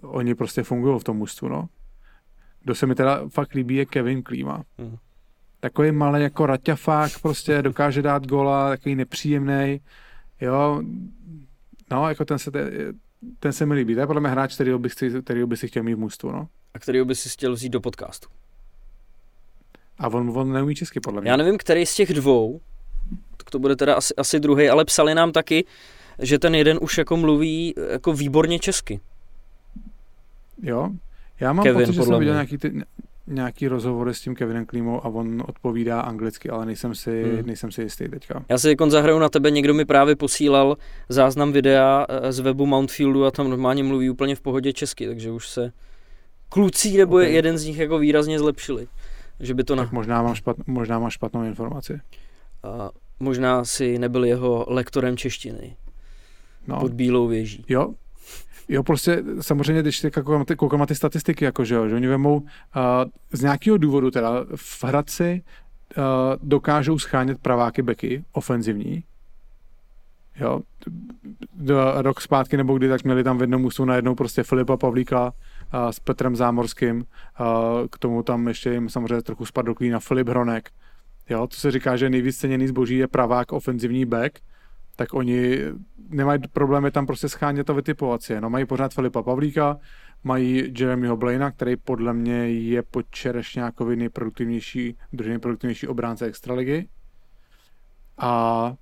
oni 0.01 0.35
prostě 0.35 0.63
fungují 0.63 0.99
v 0.99 1.03
tom 1.03 1.17
mužstvu, 1.17 1.47
no. 1.47 1.69
Kdo 2.63 2.75
se 2.75 2.85
mi 2.85 2.95
teda 2.95 3.21
fakt 3.29 3.53
líbí, 3.53 3.75
je 3.75 3.85
Kevin 3.85 4.23
Klíma. 4.23 4.63
Mm. 4.77 4.97
Takový 5.59 5.91
malý 5.91 6.23
jako 6.23 6.45
raťafák, 6.45 7.19
prostě 7.21 7.61
dokáže 7.61 8.01
dát 8.01 8.27
gola, 8.27 8.69
takový 8.69 8.95
nepříjemný, 8.95 9.81
jo. 10.41 10.81
No, 11.91 12.09
jako 12.09 12.25
ten 12.25 12.39
se, 12.39 12.51
ten 13.39 13.53
se 13.53 13.65
mi 13.65 13.73
líbí. 13.73 13.93
To 13.93 13.99
je 13.99 14.07
podle 14.07 14.21
mě 14.21 14.29
hráč, 14.29 14.55
který 14.55 14.77
by 14.77 14.89
si, 14.89 15.21
kterýho 15.21 15.47
by 15.47 15.57
si 15.57 15.67
chtěl 15.67 15.83
mít 15.83 15.93
v 15.93 15.99
mužstvu, 15.99 16.31
no. 16.31 16.47
A 16.73 16.79
který 16.79 17.03
by 17.05 17.15
si 17.15 17.29
chtěl 17.29 17.53
vzít 17.53 17.69
do 17.69 17.81
podcastu. 17.81 18.29
A 19.99 20.07
on, 20.07 20.37
on 20.37 20.53
neumí 20.53 20.75
česky, 20.75 20.99
podle 20.99 21.21
mě. 21.21 21.31
Já 21.31 21.37
nevím, 21.37 21.57
který 21.57 21.85
z 21.85 21.95
těch 21.95 22.13
dvou, 22.13 22.61
tak 23.37 23.49
to 23.49 23.59
bude 23.59 23.75
teda 23.75 23.95
asi, 23.95 24.15
asi 24.15 24.39
druhý, 24.39 24.69
ale 24.69 24.85
psali 24.85 25.15
nám 25.15 25.31
taky, 25.31 25.65
že 26.21 26.39
ten 26.39 26.55
jeden 26.55 26.79
už 26.81 26.97
jako 26.97 27.17
mluví 27.17 27.73
jako 27.91 28.13
výborně 28.13 28.59
česky. 28.59 28.99
Jo, 30.63 30.89
já 31.39 31.53
mám 31.53 31.63
Kevin, 31.63 31.81
pocit, 31.81 31.93
že 31.93 32.03
jsem 32.03 32.19
viděl 32.19 32.33
nějaký, 32.33 32.57
ty, 32.57 32.81
nějaký 33.27 33.67
rozhovory 33.67 34.13
s 34.13 34.21
tím 34.21 34.35
Kevinem 34.35 34.65
Klímou 34.65 35.05
a 35.05 35.07
on 35.07 35.43
odpovídá 35.47 36.01
anglicky, 36.01 36.49
ale 36.49 36.65
nejsem 36.65 36.95
si, 36.95 37.23
hmm. 37.23 37.45
nejsem 37.45 37.71
si 37.71 37.81
jistý 37.81 38.09
teďka. 38.09 38.45
Já 38.49 38.57
si 38.57 38.69
jako 38.69 38.89
zahraju 38.89 39.19
na 39.19 39.29
tebe, 39.29 39.51
někdo 39.51 39.73
mi 39.73 39.85
právě 39.85 40.15
posílal 40.15 40.77
záznam 41.09 41.51
videa 41.51 42.05
eh, 42.09 42.31
z 42.31 42.39
webu 42.39 42.65
Mountfieldu 42.65 43.25
a 43.25 43.31
tam 43.31 43.49
normálně 43.49 43.83
mluví 43.83 44.09
úplně 44.09 44.35
v 44.35 44.41
pohodě 44.41 44.73
česky, 44.73 45.07
takže 45.07 45.31
už 45.31 45.49
se 45.49 45.71
kluci 46.49 46.97
nebo 46.97 47.15
okay. 47.15 47.33
jeden 47.33 47.57
z 47.57 47.65
nich 47.65 47.77
jako 47.77 47.99
výrazně 47.99 48.39
zlepšili. 48.39 48.87
Že 49.39 49.53
by 49.53 49.63
to 49.63 49.75
tak 49.75 49.91
na... 49.91 49.95
možná, 49.95 50.21
mám 50.23 50.35
špat, 50.35 50.55
možná 50.67 50.99
mám 50.99 51.09
špatnou 51.09 51.43
informaci. 51.43 51.99
A 52.63 52.89
možná 53.19 53.65
si 53.65 53.99
nebyl 53.99 54.25
jeho 54.25 54.65
lektorem 54.67 55.17
češtiny 55.17 55.75
no. 56.67 56.79
pod 56.79 56.93
Bílou 56.93 57.27
věží. 57.27 57.65
Jo, 57.69 57.93
Jo, 58.71 58.83
prostě 58.83 59.23
samozřejmě, 59.41 59.81
když 59.81 60.05
koukám, 60.23 60.45
koukám 60.57 60.79
na 60.79 60.85
ty 60.85 60.95
statistiky, 60.95 61.45
jako, 61.45 61.65
že, 61.65 61.75
jo, 61.75 61.87
že 61.87 61.95
oni 61.95 62.07
vemou 62.07 62.37
uh, 62.37 62.45
z 63.31 63.41
nějakého 63.41 63.77
důvodu 63.77 64.11
teda 64.11 64.45
v 64.55 64.83
Hradci 64.83 65.43
uh, 65.97 66.03
dokážou 66.43 66.99
schánět 66.99 67.39
praváky 67.39 67.81
beky 67.81 68.23
ofenzivní. 68.31 69.03
Jo, 70.39 70.61
do, 71.53 72.01
rok 72.01 72.21
zpátky 72.21 72.57
nebo 72.57 72.77
kdy 72.77 72.89
tak 72.89 73.03
měli 73.03 73.23
tam 73.23 73.37
v 73.37 73.41
jednom 73.41 73.65
ústu 73.65 73.85
najednou 73.85 74.15
prostě 74.15 74.43
Filipa 74.43 74.77
Pavlíka 74.77 75.25
uh, 75.25 75.89
s 75.89 75.99
Petrem 75.99 76.35
Zámorským, 76.35 76.97
uh, 76.97 77.05
k 77.91 77.97
tomu 77.97 78.23
tam 78.23 78.47
ještě 78.47 78.73
jim 78.73 78.89
samozřejmě 78.89 79.21
trochu 79.21 79.45
spadl 79.45 79.73
klína 79.73 79.99
Filip 79.99 80.29
Hronek. 80.29 80.69
Jo, 81.29 81.47
co 81.47 81.59
se 81.59 81.71
říká, 81.71 81.97
že 81.97 82.09
nejvíc 82.09 82.37
ceněný 82.37 82.67
zboží 82.67 82.97
je 82.97 83.07
pravák 83.07 83.51
ofenzivní 83.51 84.05
back, 84.05 84.39
tak 84.95 85.13
oni 85.13 85.59
nemají 86.09 86.41
problémy 86.53 86.91
tam 86.91 87.05
prostě 87.05 87.29
schánět 87.29 87.69
a 87.69 87.73
vytipovat 87.73 88.23
si. 88.23 88.41
No, 88.41 88.49
mají 88.49 88.65
pořád 88.65 88.93
Filipa 88.93 89.23
Pavlíka, 89.23 89.77
mají 90.23 90.73
Jeremyho 90.79 91.17
Blaina, 91.17 91.51
který 91.51 91.75
podle 91.75 92.13
mě 92.13 92.49
je 92.49 92.81
po 92.81 93.01
Čerešňákovi 93.03 93.95
nejproduktivnější, 93.95 94.97
druhý 95.13 95.29
nejproduktivnější 95.29 95.87
obránce 95.87 96.25
extraligy. 96.25 96.87
A, 98.17 98.73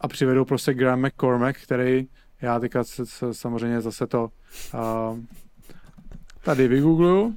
a 0.00 0.08
přivedou 0.08 0.44
prostě 0.44 0.74
Graham 0.74 1.06
McCormack, 1.06 1.62
který 1.62 2.08
já 2.42 2.60
teďka 2.60 2.84
se, 2.84 3.06
se, 3.06 3.34
samozřejmě 3.34 3.80
zase 3.80 4.06
to 4.06 4.30
uh, 4.74 5.18
tady 6.42 6.68
vygoogluju. 6.68 7.22
Uh, 7.24 7.34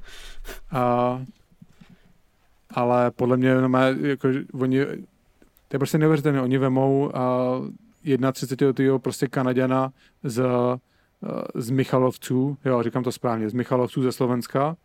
ale 2.70 3.10
podle 3.10 3.36
mě 3.36 3.54
no, 3.54 3.78
jako, 4.00 4.28
oni, 4.52 4.86
to 5.68 5.74
je 5.74 5.78
prostě 5.78 5.98
neuvěřitelné, 5.98 6.42
oni 6.42 6.58
vemou 6.58 7.06
uh, 7.06 7.68
31. 8.32 8.98
prostě 8.98 9.28
Kanaděna 9.28 9.92
z, 10.22 10.44
z 11.54 11.70
Michalovců, 11.70 12.58
jo, 12.64 12.82
říkám 12.82 13.04
to 13.04 13.12
správně, 13.12 13.50
z 13.50 13.52
Michalovců 13.52 14.02
ze 14.02 14.12
Slovenska, 14.12 14.76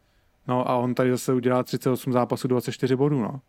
no 0.47 0.69
a 0.69 0.75
on 0.75 0.95
tady 0.95 1.11
zase 1.11 1.33
udělá 1.33 1.63
38 1.63 2.13
zápasů, 2.13 2.47
24 2.47 2.95
bodů, 2.95 3.21
no. 3.21 3.41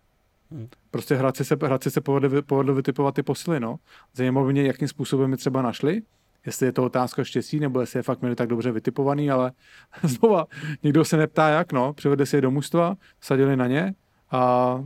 Hmm. 0.51 0.69
Prostě 0.91 1.15
hradci 1.15 1.45
se, 1.45 1.57
hradci 1.63 1.91
se 1.91 2.01
povedli, 2.01 2.43
povedli 2.43 2.75
vytipovat 2.75 3.15
ty 3.15 3.23
posily, 3.23 3.61
no. 3.61 3.77
Zajímavé 4.15 4.53
mě, 4.53 4.63
jakým 4.63 4.89
způsobem 4.89 5.31
je 5.31 5.37
třeba 5.37 5.63
našli, 5.63 6.03
jestli 6.47 6.67
je 6.67 6.73
to 6.73 6.85
otázka 6.85 7.25
štěstí, 7.25 7.61
nebo 7.61 7.81
jestli 7.81 7.99
je 7.99 8.03
fakt 8.03 8.21
měli 8.21 8.37
tak 8.37 8.49
dobře 8.49 8.73
vytipovaný, 8.73 9.31
ale 9.31 9.53
znova, 10.03 10.47
nikdo 10.83 11.05
se 11.05 11.17
neptá 11.17 11.49
jak, 11.49 11.73
no. 11.73 11.93
Přivede 11.93 12.27
si 12.27 12.37
je 12.37 12.41
do 12.41 12.51
mužstva, 12.51 12.95
sadili 13.21 13.57
na 13.57 13.67
ně 13.67 13.95
a, 14.31 14.41
a 14.41 14.85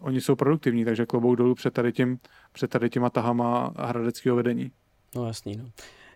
oni 0.00 0.20
jsou 0.20 0.36
produktivní, 0.36 0.84
takže 0.84 1.06
klobouk 1.06 1.36
dolů 1.36 1.54
před 1.54 1.74
tady, 1.74 1.92
tím, 1.92 2.18
před 2.52 2.70
tady 2.70 2.90
těma 2.90 3.10
tahama 3.10 3.72
hradeckého 3.76 4.36
vedení. 4.36 4.70
No 5.14 5.26
jasný, 5.26 5.56
no. 5.56 5.64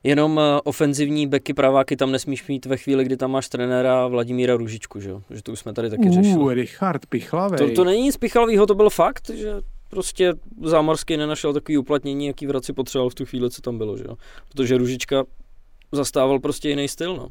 Jenom 0.03 0.38
eh, 0.38 0.61
ofenzivní 0.64 1.26
beky 1.26 1.55
praváky 1.55 1.97
tam 1.97 2.12
nesmíš 2.12 2.47
mít 2.47 2.66
ve 2.66 2.76
chvíli, 2.76 3.05
kdy 3.05 3.16
tam 3.16 3.30
máš 3.30 3.49
trenéra 3.49 4.07
Vladimíra 4.07 4.57
Ružičku, 4.57 5.01
že, 5.01 5.11
že 5.30 5.42
to 5.42 5.53
už 5.53 5.59
jsme 5.59 5.72
tady 5.72 5.90
taky 5.90 6.11
řešili. 6.11 6.36
Uh, 6.36 6.53
Richard 6.53 7.07
Pichlavej. 7.07 7.59
To, 7.59 7.74
to 7.74 7.84
není 7.84 8.03
nic 8.03 8.16
pichlavého, 8.16 8.66
to 8.66 8.74
byl 8.74 8.90
fakt, 8.90 9.30
že 9.30 9.55
prostě 9.88 10.34
Zámorský 10.62 11.16
nenašel 11.16 11.53
takový 11.53 11.78
uplatnění, 11.78 12.26
jaký 12.26 12.47
v 12.47 12.49
Hradci 12.49 12.72
potřeboval 12.72 13.11
v 13.11 13.14
tu 13.14 13.24
chvíli, 13.24 13.51
co 13.51 13.62
tam 13.62 13.78
bylo, 13.78 13.97
že 13.97 14.05
jo. 14.09 14.16
Protože 14.49 14.78
Ružička 14.78 15.24
zastával 15.92 16.38
prostě 16.38 16.68
jiný 16.68 16.88
styl, 16.88 17.16
no. 17.16 17.28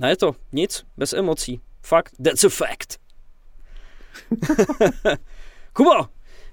A 0.00 0.08
je 0.08 0.16
to, 0.16 0.32
nic, 0.52 0.84
bez 0.96 1.12
emocí. 1.12 1.60
Fakt, 1.82 2.12
that's 2.24 2.44
a 2.44 2.48
fact. 2.48 3.05
Kubo, 5.72 6.06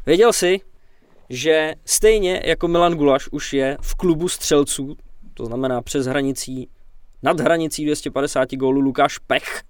věděl 0.05 0.33
jsi, 0.33 0.59
že 1.29 1.73
stejně 1.85 2.41
jako 2.45 2.67
Milan 2.67 2.93
Gulaš 2.93 3.27
už 3.31 3.53
je 3.53 3.77
v 3.81 3.95
klubu 3.95 4.29
střelců, 4.29 4.95
to 5.33 5.45
znamená 5.45 5.81
přes 5.81 6.05
hranicí, 6.05 6.69
nad 7.23 7.39
hranicí 7.39 7.85
250 7.85 8.51
gólů 8.51 8.81
Lukáš 8.81 9.17
Pech, 9.17 9.63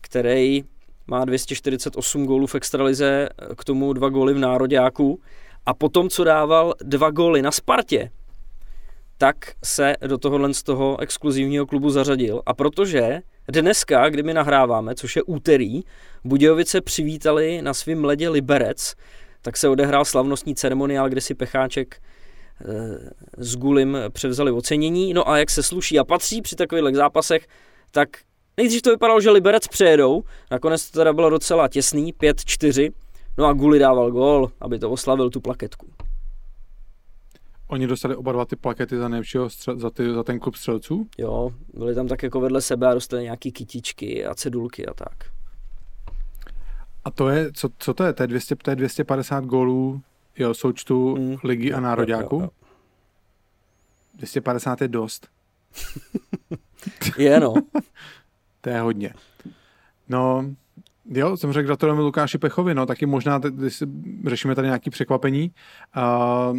který 0.00 0.64
má 1.06 1.24
248 1.24 2.26
gólů 2.26 2.46
v 2.46 2.54
extralize, 2.54 3.28
k 3.56 3.64
tomu 3.64 3.92
dva 3.92 4.08
góly 4.08 4.34
v 4.34 4.38
nároďáku 4.38 5.20
a 5.66 5.74
potom, 5.74 6.08
co 6.08 6.24
dával 6.24 6.74
dva 6.82 7.10
góly 7.10 7.42
na 7.42 7.50
Spartě, 7.50 8.10
tak 9.18 9.36
se 9.64 9.96
do 10.06 10.18
tohohle 10.18 10.54
z 10.54 10.62
toho 10.62 11.00
exkluzivního 11.00 11.66
klubu 11.66 11.90
zařadil. 11.90 12.42
A 12.46 12.54
protože 12.54 13.20
dneska, 13.48 14.08
kdy 14.08 14.22
my 14.22 14.34
nahráváme, 14.34 14.94
což 14.94 15.16
je 15.16 15.22
úterý, 15.22 15.80
Budějovice 16.24 16.80
přivítali 16.80 17.62
na 17.62 17.74
svém 17.74 18.04
ledě 18.04 18.28
Liberec, 18.28 18.94
tak 19.42 19.56
se 19.56 19.68
odehrál 19.68 20.04
slavnostní 20.04 20.54
ceremoniál, 20.54 21.08
kde 21.08 21.20
si 21.20 21.34
Pecháček 21.34 21.96
eh, 21.96 22.64
s 23.36 23.56
Gulim 23.56 23.98
převzali 24.12 24.50
ocenění. 24.50 25.14
No 25.14 25.28
a 25.28 25.38
jak 25.38 25.50
se 25.50 25.62
sluší 25.62 25.98
a 25.98 26.04
patří 26.04 26.42
při 26.42 26.56
takových 26.56 26.96
zápasech, 26.96 27.46
tak 27.90 28.08
nejdřív 28.56 28.82
to 28.82 28.90
vypadalo, 28.90 29.20
že 29.20 29.30
Liberec 29.30 29.68
přejedou, 29.68 30.22
nakonec 30.50 30.90
to 30.90 30.98
teda 30.98 31.12
bylo 31.12 31.30
docela 31.30 31.68
těsný, 31.68 32.12
5-4, 32.12 32.92
no 33.38 33.46
a 33.46 33.52
Guli 33.52 33.78
dával 33.78 34.10
gól, 34.10 34.50
aby 34.60 34.78
to 34.78 34.90
oslavil 34.90 35.30
tu 35.30 35.40
plaketku. 35.40 35.86
Oni 37.68 37.86
dostali 37.86 38.16
oba 38.16 38.32
dva 38.32 38.44
ty 38.44 38.56
plakety 38.56 38.98
za 38.98 39.08
nejlepšího 39.08 39.50
střel, 39.50 39.78
za, 39.78 39.90
ty, 39.90 40.12
za 40.12 40.22
ten 40.22 40.40
klub 40.40 40.56
střelců? 40.56 41.08
Jo, 41.18 41.50
byli 41.74 41.94
tam 41.94 42.08
tak 42.08 42.22
jako 42.22 42.40
vedle 42.40 42.60
sebe 42.60 42.88
a 42.88 42.94
dostali 42.94 43.22
nějaký 43.22 43.52
kytičky 43.52 44.26
a 44.26 44.34
cedulky 44.34 44.86
a 44.86 44.94
tak. 44.94 45.14
A 47.04 47.10
to 47.10 47.28
je, 47.28 47.52
co, 47.52 47.68
co 47.78 47.94
to 47.94 48.04
je? 48.04 48.12
To 48.12 48.22
je, 48.22 48.26
200, 48.26 48.56
to 48.56 48.70
je 48.70 48.76
250 48.76 49.44
gólů 49.44 50.00
jo, 50.38 50.54
součtu 50.54 51.16
mm. 51.16 51.36
ligy 51.44 51.72
a 51.72 51.80
nároďáku? 51.80 52.50
250 54.14 54.80
je 54.80 54.88
dost. 54.88 55.28
je, 57.18 57.40
no. 57.40 57.54
to 58.60 58.70
je 58.70 58.80
hodně. 58.80 59.14
No, 60.08 60.44
jo, 61.10 61.36
jsem 61.36 61.52
řekl, 61.52 61.66
gratulujeme 61.66 62.02
Lukáši 62.02 62.38
Pechovi, 62.38 62.74
no, 62.74 62.86
taky 62.86 63.06
možná, 63.06 63.38
když 63.38 63.82
řešíme 64.26 64.54
tady 64.54 64.68
nějaké 64.68 64.90
překvapení, 64.90 65.50
uh, 65.96 66.58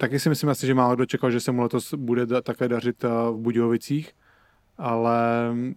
taky 0.00 0.18
si 0.18 0.28
myslím 0.28 0.50
asi, 0.50 0.66
že 0.66 0.74
málo 0.74 0.96
kdo 0.96 1.06
čekal, 1.06 1.30
že 1.30 1.40
se 1.40 1.52
mu 1.52 1.62
letos 1.62 1.94
bude 1.94 2.26
da, 2.26 2.40
také 2.40 2.68
dařit 2.68 3.04
uh, 3.04 3.10
v 3.10 3.38
Budějovicích, 3.38 4.12
ale 4.78 5.20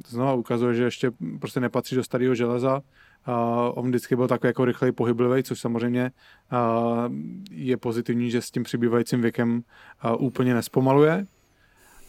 znovu 0.08 0.40
ukazuje, 0.40 0.74
že 0.74 0.84
ještě 0.84 1.12
prostě 1.40 1.60
nepatří 1.60 1.96
do 1.96 2.04
starého 2.04 2.36
železa, 2.36 2.82
Uh, 3.28 3.72
on 3.76 3.88
vždycky 3.88 4.16
byl 4.16 4.28
takový 4.28 4.50
jako 4.50 4.66
rychlej 4.66 4.92
pohyblivý, 4.92 5.44
což 5.44 5.60
samozřejmě 5.60 6.12
uh, 6.52 7.14
je 7.52 7.78
pozitivní, 7.78 8.32
že 8.32 8.42
s 8.42 8.52
tím 8.52 8.64
přibývajícím 8.64 9.22
věkem 9.22 9.64
uh, 10.06 10.26
úplně 10.26 10.54
nespomaluje. 10.54 11.26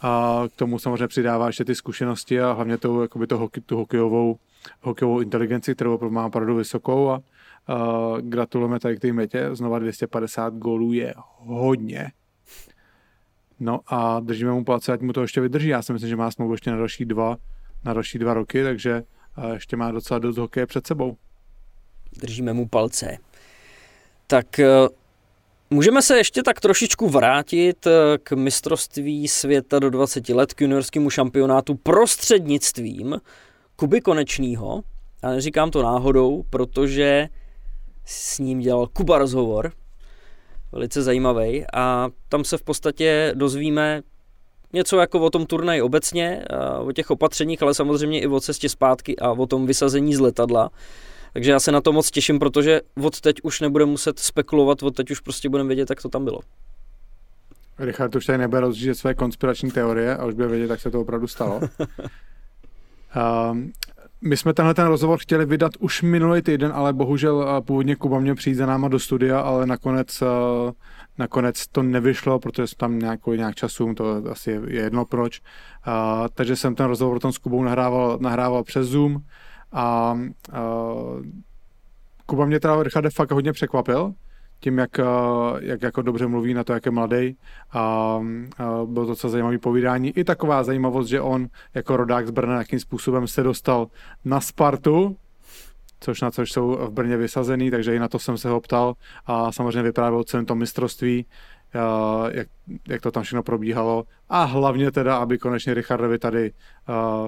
A 0.01 0.43
k 0.49 0.55
tomu 0.55 0.79
samozřejmě 0.79 1.07
přidává 1.07 1.47
ještě 1.47 1.65
ty 1.65 1.75
zkušenosti 1.75 2.41
a 2.41 2.51
hlavně 2.51 2.77
tu, 2.77 3.01
jakoby 3.01 3.27
to 3.27 3.37
hokej, 3.37 3.63
tu 3.65 3.77
hokejovou, 3.77 4.37
hokejovou 4.81 5.19
inteligenci, 5.21 5.75
kterou 5.75 6.09
má 6.09 6.25
opravdu 6.25 6.55
vysokou 6.55 7.09
a 7.09 7.21
uh, 7.69 8.19
gratulujeme 8.19 8.79
tady 8.79 8.97
k 8.97 8.99
té 8.99 9.13
metě. 9.13 9.49
Znova 9.53 9.79
250 9.79 10.53
gólů 10.53 10.93
je 10.93 11.13
hodně. 11.37 12.11
No 13.59 13.79
a 13.87 14.19
držíme 14.19 14.51
mu 14.51 14.63
palce, 14.63 14.93
ať 14.93 15.01
mu 15.01 15.13
to 15.13 15.21
ještě 15.21 15.41
vydrží. 15.41 15.67
Já 15.67 15.81
si 15.81 15.93
myslím, 15.93 16.09
že 16.09 16.15
má 16.15 16.31
smlouvu 16.31 16.53
ještě 16.53 16.71
na 16.71 16.77
další 16.77 17.05
dva, 17.05 17.37
na 17.83 17.93
další 17.93 18.19
dva 18.19 18.33
roky, 18.33 18.63
takže 18.63 19.03
a 19.35 19.47
ještě 19.47 19.77
má 19.77 19.91
docela 19.91 20.19
dost 20.19 20.37
hokeje 20.37 20.65
před 20.65 20.87
sebou. 20.87 21.17
Držíme 22.19 22.53
mu 22.53 22.67
palce. 22.67 23.17
Tak 24.27 24.59
eh, 24.59 24.67
můžeme 25.69 26.01
se 26.01 26.17
ještě 26.17 26.43
tak 26.43 26.59
trošičku 26.59 27.09
vrátit 27.09 27.87
k 28.23 28.31
mistrovství 28.31 29.27
světa 29.27 29.79
do 29.79 29.89
20 29.89 30.29
let, 30.29 30.53
k 30.53 30.61
juniorskému 30.61 31.09
šampionátu 31.09 31.75
prostřednictvím 31.75 33.21
Kuby 33.75 34.01
Konečnýho. 34.01 34.83
Já 35.23 35.29
neříkám 35.29 35.71
to 35.71 35.83
náhodou, 35.83 36.43
protože 36.49 37.27
s 38.05 38.39
ním 38.39 38.59
dělal 38.59 38.87
Kuba 38.87 39.17
rozhovor, 39.17 39.71
velice 40.71 41.03
zajímavý 41.03 41.65
a 41.73 42.09
tam 42.29 42.43
se 42.43 42.57
v 42.57 42.63
podstatě 42.63 43.33
dozvíme 43.35 44.01
něco 44.73 44.97
jako 44.97 45.19
o 45.19 45.29
tom 45.29 45.45
turnaji 45.45 45.81
obecně, 45.81 46.45
o 46.79 46.91
těch 46.91 47.11
opatřeních, 47.11 47.61
ale 47.63 47.73
samozřejmě 47.73 48.21
i 48.21 48.27
o 48.27 48.39
cestě 48.39 48.69
zpátky 48.69 49.19
a 49.19 49.31
o 49.31 49.45
tom 49.45 49.65
vysazení 49.65 50.15
z 50.15 50.19
letadla. 50.19 50.69
Takže 51.33 51.51
já 51.51 51.59
se 51.59 51.71
na 51.71 51.81
to 51.81 51.93
moc 51.93 52.11
těším, 52.11 52.39
protože 52.39 52.81
od 53.03 53.21
teď 53.21 53.35
už 53.43 53.61
nebudeme 53.61 53.91
muset 53.91 54.19
spekulovat, 54.19 54.83
od 54.83 54.95
teď 54.95 55.11
už 55.11 55.19
prostě 55.19 55.49
budeme 55.49 55.67
vědět, 55.67 55.89
jak 55.89 56.01
to 56.01 56.09
tam 56.09 56.25
bylo. 56.25 56.39
Richard 57.79 58.15
už 58.15 58.25
tady 58.25 58.37
nebude 58.37 58.59
rozžít 58.59 58.97
své 58.97 59.13
konspirační 59.13 59.71
teorie 59.71 60.17
a 60.17 60.25
už 60.25 60.33
bude 60.33 60.47
vědět, 60.47 60.69
jak 60.69 60.81
se 60.81 60.91
to 60.91 61.01
opravdu 61.01 61.27
stalo. 61.27 61.61
um, 63.51 63.71
my 64.21 64.37
jsme 64.37 64.53
tenhle 64.53 64.73
ten 64.73 64.87
rozhovor 64.87 65.19
chtěli 65.19 65.45
vydat 65.45 65.71
už 65.79 66.01
minulý 66.01 66.41
týden, 66.41 66.71
ale 66.75 66.93
bohužel 66.93 67.61
původně 67.65 67.95
Kuba 67.95 68.19
mě 68.19 68.35
přijít 68.35 68.55
za 68.55 68.65
náma 68.65 68.87
do 68.87 68.99
studia, 68.99 69.39
ale 69.39 69.65
nakonec 69.65 70.23
Nakonec 71.17 71.67
to 71.67 71.83
nevyšlo, 71.83 72.39
protože 72.39 72.75
tam 72.77 72.99
nějakou, 72.99 73.33
nějak 73.33 73.55
času, 73.55 73.93
to 73.93 74.23
asi 74.31 74.51
je, 74.51 74.61
je 74.67 74.81
jedno 74.81 75.05
proč. 75.05 75.41
Uh, 75.87 75.93
takže 76.33 76.55
jsem 76.55 76.75
ten 76.75 76.85
rozhovor 76.85 77.19
tom 77.19 77.31
s 77.31 77.37
Kubou 77.37 77.63
nahrával, 77.63 78.17
nahrával 78.21 78.63
přes 78.63 78.87
Zoom 78.87 79.17
a 79.71 80.13
uh, 80.13 81.21
Kuba 82.25 82.45
mě 82.45 82.59
teda 82.59 82.83
Richarde 82.83 83.09
fakt 83.09 83.31
hodně 83.31 83.53
překvapil, 83.53 84.13
tím, 84.65 84.77
jak, 84.77 84.99
jak 85.59 85.81
jako 85.81 86.01
dobře 86.01 86.27
mluví 86.27 86.53
na 86.53 86.63
to, 86.63 86.73
jak 86.73 86.85
je 86.85 86.91
mladý. 86.91 87.37
A, 87.71 87.79
a 87.79 88.21
bylo 88.85 89.05
to 89.05 89.11
docela 89.11 89.31
zajímavé 89.31 89.57
povídání. 89.57 90.17
I 90.17 90.23
taková 90.23 90.63
zajímavost, 90.63 91.07
že 91.07 91.21
on 91.21 91.47
jako 91.73 91.97
rodák 91.97 92.27
z 92.27 92.31
Brna 92.31 92.57
jakým 92.57 92.79
způsobem 92.79 93.27
se 93.27 93.43
dostal 93.43 93.87
na 94.25 94.41
Spartu, 94.41 95.17
což 95.99 96.21
na 96.21 96.31
což 96.31 96.51
jsou 96.51 96.77
v 96.81 96.91
Brně 96.91 97.17
vysazený, 97.17 97.71
takže 97.71 97.95
i 97.95 97.99
na 97.99 98.07
to 98.07 98.19
jsem 98.19 98.37
se 98.37 98.49
ho 98.49 98.61
ptal 98.61 98.93
a 99.25 99.51
samozřejmě 99.51 99.81
vyprávěl 99.81 100.23
celém 100.23 100.45
tom 100.45 100.57
mistrovství, 100.57 101.25
jak, 102.31 102.47
jak 102.87 103.01
to 103.01 103.11
tam 103.11 103.23
všechno 103.23 103.43
probíhalo 103.43 104.03
a 104.29 104.43
hlavně 104.43 104.91
teda, 104.91 105.17
aby 105.17 105.37
konečně 105.37 105.73
Richardovi 105.73 106.19
tady 106.19 106.51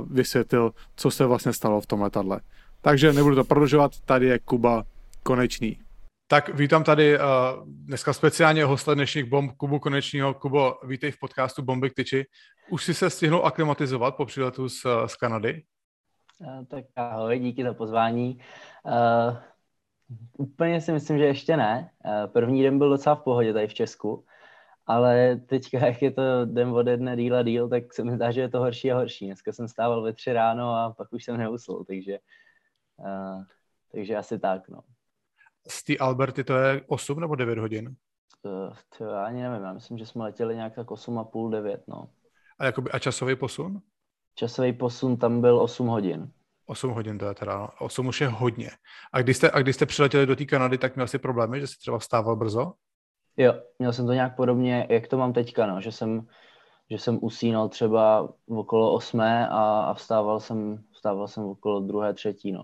vysvětlil, 0.10 0.74
co 0.96 1.12
se 1.12 1.26
vlastně 1.26 1.54
stalo 1.54 1.82
v 1.82 1.86
tom 1.86 2.02
letadle. 2.02 2.40
Takže 2.82 3.14
nebudu 3.14 3.36
to 3.36 3.44
prodlužovat, 3.44 3.92
tady 4.06 4.26
je 4.26 4.40
Kuba 4.40 4.84
Konečný. 5.24 5.87
Tak 6.30 6.56
vítám 6.56 6.84
tady 6.84 7.20
uh, 7.20 7.24
dneska 7.66 8.14
speciálně 8.14 8.66
hosta 8.66 8.94
dnešních 8.94 9.26
bomb 9.26 9.52
Kubu 9.58 9.80
Konečního. 9.80 10.34
Kubo, 10.34 10.74
vítej 10.84 11.12
v 11.12 11.20
podcastu 11.20 11.62
Bomby 11.62 11.90
k 11.90 11.94
tyči. 11.94 12.26
Už 12.70 12.84
si 12.84 12.94
se 12.94 13.10
stihnul 13.10 13.46
aklimatizovat 13.46 14.16
po 14.16 14.26
příletu 14.26 14.70
z, 14.70 14.86
z 15.06 15.16
Kanady? 15.16 15.64
Uh, 16.40 16.66
tak 16.66 16.86
ahoj, 16.96 17.40
díky 17.40 17.64
za 17.64 17.74
pozvání. 17.74 18.40
Uh, 18.84 19.38
úplně 20.38 20.82
si 20.82 20.92
myslím, 20.92 21.18
že 21.18 21.26
ještě 21.26 21.58
ne. 21.58 21.90
Uh, 22.06 22.32
první 22.32 22.64
den 22.64 22.78
byl 22.78 22.90
docela 22.90 23.16
v 23.16 23.22
pohodě 23.22 23.54
tady 23.54 23.68
v 23.68 23.74
Česku, 23.74 24.26
ale 24.86 25.36
teďka, 25.36 25.86
jak 25.86 26.02
je 26.02 26.12
to 26.12 26.46
den 26.46 26.70
ode 26.70 26.98
dne 26.98 27.16
díl 27.16 27.36
a 27.36 27.44
díl, 27.44 27.70
tak 27.70 27.94
se 27.94 28.04
mi 28.04 28.16
zdá, 28.16 28.32
že 28.32 28.42
je 28.42 28.50
to 28.50 28.60
horší 28.60 28.92
a 28.92 28.96
horší. 28.96 29.26
Dneska 29.26 29.52
jsem 29.52 29.68
stával 29.68 30.02
ve 30.02 30.14
tři 30.14 30.34
ráno 30.34 30.76
a 30.76 30.94
pak 30.98 31.14
už 31.14 31.24
jsem 31.24 31.38
neusl, 31.38 31.84
takže, 31.88 32.20
uh, 32.98 33.44
takže 33.92 34.16
asi 34.16 34.40
tak, 34.40 34.70
no. 34.70 34.80
Z 35.68 35.84
té 35.84 35.98
Alberty 35.98 36.44
to 36.44 36.58
je 36.58 36.82
8 36.88 37.20
nebo 37.20 37.36
9 37.36 37.58
hodin? 37.58 37.96
Uh, 38.44 38.74
to 38.98 39.04
já 39.04 39.24
ani 39.24 39.42
nevím, 39.42 39.64
já 39.64 39.74
myslím, 39.74 39.98
že 39.98 40.06
jsme 40.06 40.24
letěli 40.24 40.56
nějak 40.56 40.76
tak 40.76 40.92
8 40.92 41.20
a 41.20 41.24
půl, 41.24 41.50
9, 41.50 41.84
no. 41.88 42.10
A, 42.60 42.66
jakoby, 42.66 42.92
a 42.92 43.00
časový 43.00 43.36
posun? 43.36 43.82
Časový 44.36 44.74
posun 44.74 45.18
tam 45.18 45.42
byl 45.42 45.60
8 45.60 45.88
hodin. 45.88 46.32
8 46.66 46.92
hodin 46.92 47.18
to 47.18 47.26
je 47.26 47.34
teda, 47.34 47.70
8 47.80 48.08
už 48.08 48.22
je 48.22 48.28
hodně. 48.28 48.70
A 49.14 49.22
když 49.22 49.38
jste, 49.38 49.52
a 49.52 49.60
když 49.60 49.76
jste 49.76 49.86
přiletěli 49.86 50.26
do 50.26 50.36
té 50.36 50.46
Kanady, 50.46 50.78
tak 50.78 50.96
měl 50.96 51.08
jsi 51.08 51.20
problémy, 51.20 51.60
že 51.60 51.68
jsi 51.68 51.78
třeba 51.78 52.00
vstával 52.00 52.36
brzo? 52.36 52.74
Jo, 53.38 53.54
měl 53.80 53.94
jsem 53.94 54.06
to 54.06 54.14
nějak 54.14 54.36
podobně, 54.36 54.88
jak 54.90 55.08
to 55.08 55.18
mám 55.18 55.34
teďka, 55.34 55.68
no, 55.68 55.82
že 55.82 55.92
jsem, 55.92 56.28
že 56.90 56.98
jsem 56.98 57.20
usínal 57.22 57.70
třeba 57.70 58.34
okolo 58.48 58.94
8 58.94 59.20
a, 59.22 59.84
a 59.84 59.94
vstával 59.94 60.40
jsem, 60.40 60.84
vstával 60.92 61.28
jsem 61.28 61.44
okolo 61.44 61.80
druhé, 61.80 62.14
třetí, 62.14 62.52
no. 62.52 62.64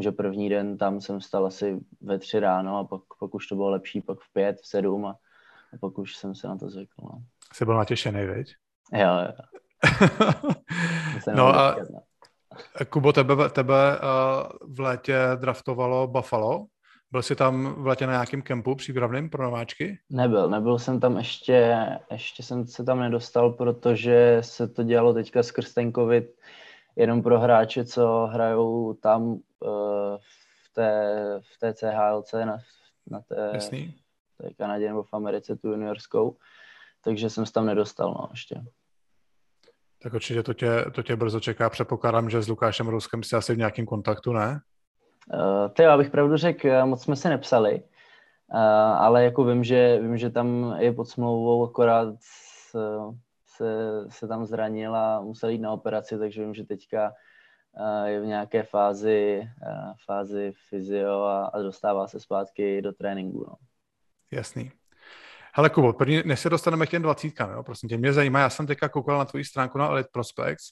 Že 0.00 0.12
první 0.12 0.48
den 0.48 0.78
tam 0.78 1.00
jsem 1.00 1.20
vstal 1.20 1.46
asi 1.46 1.80
ve 2.00 2.18
tři 2.18 2.40
ráno 2.40 2.78
a 2.78 2.84
pak, 2.84 3.00
pak 3.20 3.34
už 3.34 3.46
to 3.46 3.54
bylo 3.54 3.70
lepší, 3.70 4.00
pak 4.00 4.18
v 4.18 4.32
pět, 4.32 4.56
v 4.60 4.66
sedm 4.66 5.06
a, 5.06 5.10
a 5.74 5.76
pak 5.80 5.98
už 5.98 6.16
jsem 6.16 6.34
se 6.34 6.48
na 6.48 6.58
to 6.58 6.70
zvykl, 6.70 6.94
no. 7.02 7.22
Jsi 7.52 7.64
byl 7.64 7.76
natěšený, 7.76 8.26
viď? 8.26 8.54
Jo, 8.92 9.08
jo. 9.08 9.32
No 11.34 11.46
a 11.46 11.76
no. 11.92 12.00
Kubo, 12.90 13.12
tebe, 13.12 13.50
tebe 13.50 13.98
uh, 13.98 14.74
v 14.74 14.80
létě 14.80 15.18
draftovalo 15.36 16.06
Buffalo. 16.06 16.66
Byl 17.12 17.22
jsi 17.22 17.36
tam 17.36 17.74
v 17.82 17.86
létě 17.86 18.06
na 18.06 18.12
nějakém 18.12 18.42
kempu 18.42 18.74
přípravným 18.74 19.30
pro 19.30 19.44
nováčky? 19.44 19.98
Nebyl, 20.10 20.50
nebyl 20.50 20.78
jsem 20.78 21.00
tam 21.00 21.16
ještě, 21.16 21.76
ještě 22.10 22.42
jsem 22.42 22.66
se 22.66 22.84
tam 22.84 23.00
nedostal, 23.00 23.50
protože 23.50 24.38
se 24.40 24.68
to 24.68 24.82
dělalo 24.82 25.14
teďka 25.14 25.42
skrz 25.42 25.74
ten 25.74 25.92
covid 25.92 26.24
jenom 26.96 27.22
pro 27.22 27.40
hráče, 27.40 27.84
co 27.84 28.26
hrajou 28.32 28.94
tam 28.94 29.22
uh, 29.22 29.38
v 30.64 30.74
té, 30.74 31.14
v 31.54 31.58
té 31.58 31.72
CHLC, 31.72 32.32
na, 32.32 32.58
na 33.10 33.20
té, 33.20 33.50
Jasný. 33.54 33.94
té 34.42 34.54
Kanadě 34.54 34.88
nebo 34.88 35.02
v 35.02 35.14
Americe, 35.14 35.56
tu 35.56 35.68
juniorskou, 35.68 36.36
takže 37.04 37.30
jsem 37.30 37.46
se 37.46 37.52
tam 37.52 37.66
nedostal, 37.66 38.10
no, 38.10 38.28
ještě. 38.30 38.62
Tak 40.02 40.12
určitě 40.12 40.42
to 40.42 40.54
tě, 40.54 40.84
to 40.94 41.02
tě 41.02 41.16
brzo 41.16 41.40
čeká. 41.40 41.70
Předpokládám, 41.70 42.30
že 42.30 42.42
s 42.42 42.48
Lukášem 42.48 42.88
Rouskem 42.88 43.22
jsi 43.22 43.36
asi 43.36 43.54
v 43.54 43.58
nějakém 43.58 43.86
kontaktu, 43.86 44.32
ne? 44.32 44.60
Uh, 45.34 45.68
ty, 45.68 45.86
abych 45.86 46.10
pravdu 46.10 46.36
řekl, 46.36 46.68
eh, 46.68 46.84
moc 46.84 47.02
jsme 47.02 47.16
se 47.16 47.28
nepsali, 47.28 47.82
uh, 48.54 48.58
ale 48.98 49.24
jako 49.24 49.44
vím, 49.44 49.64
že, 49.64 49.98
vím, 50.00 50.16
že 50.16 50.30
tam 50.30 50.76
je 50.78 50.92
pod 50.92 51.08
smlouvou, 51.08 51.64
akorát 51.64 52.14
se, 53.56 54.00
se 54.08 54.28
tam 54.28 54.46
zranil 54.46 54.96
a 54.96 55.20
musel 55.20 55.50
jít 55.50 55.58
na 55.58 55.72
operaci, 55.72 56.18
takže 56.18 56.42
vím, 56.42 56.54
že 56.54 56.64
teďka 56.64 57.12
uh, 57.72 58.04
je 58.04 58.20
v 58.20 58.26
nějaké 58.26 58.62
fázi, 58.62 59.42
uh, 59.42 59.92
fázi 60.04 60.52
fyzio 60.68 61.22
a, 61.22 61.46
a 61.46 61.62
dostává 61.62 62.08
se 62.08 62.20
zpátky 62.20 62.82
do 62.82 62.92
tréninku. 62.92 63.44
No. 63.48 63.54
Jasný. 64.32 64.70
Hele, 65.56 65.70
Kubo, 65.70 65.92
první, 65.92 66.22
než 66.24 66.40
se 66.40 66.50
dostaneme 66.50 66.86
k 66.86 66.90
těm 66.90 67.02
dvacítkám, 67.02 67.50
jo, 67.52 67.62
prosím 67.62 67.88
tě, 67.88 67.96
mě 67.96 68.12
zajímá, 68.12 68.40
já 68.40 68.50
jsem 68.50 68.66
teďka 68.66 68.88
koukal 68.88 69.18
na 69.18 69.24
tvoji 69.24 69.44
stránku 69.44 69.78
na 69.78 69.88
Elite 69.88 70.08
Prospects. 70.12 70.64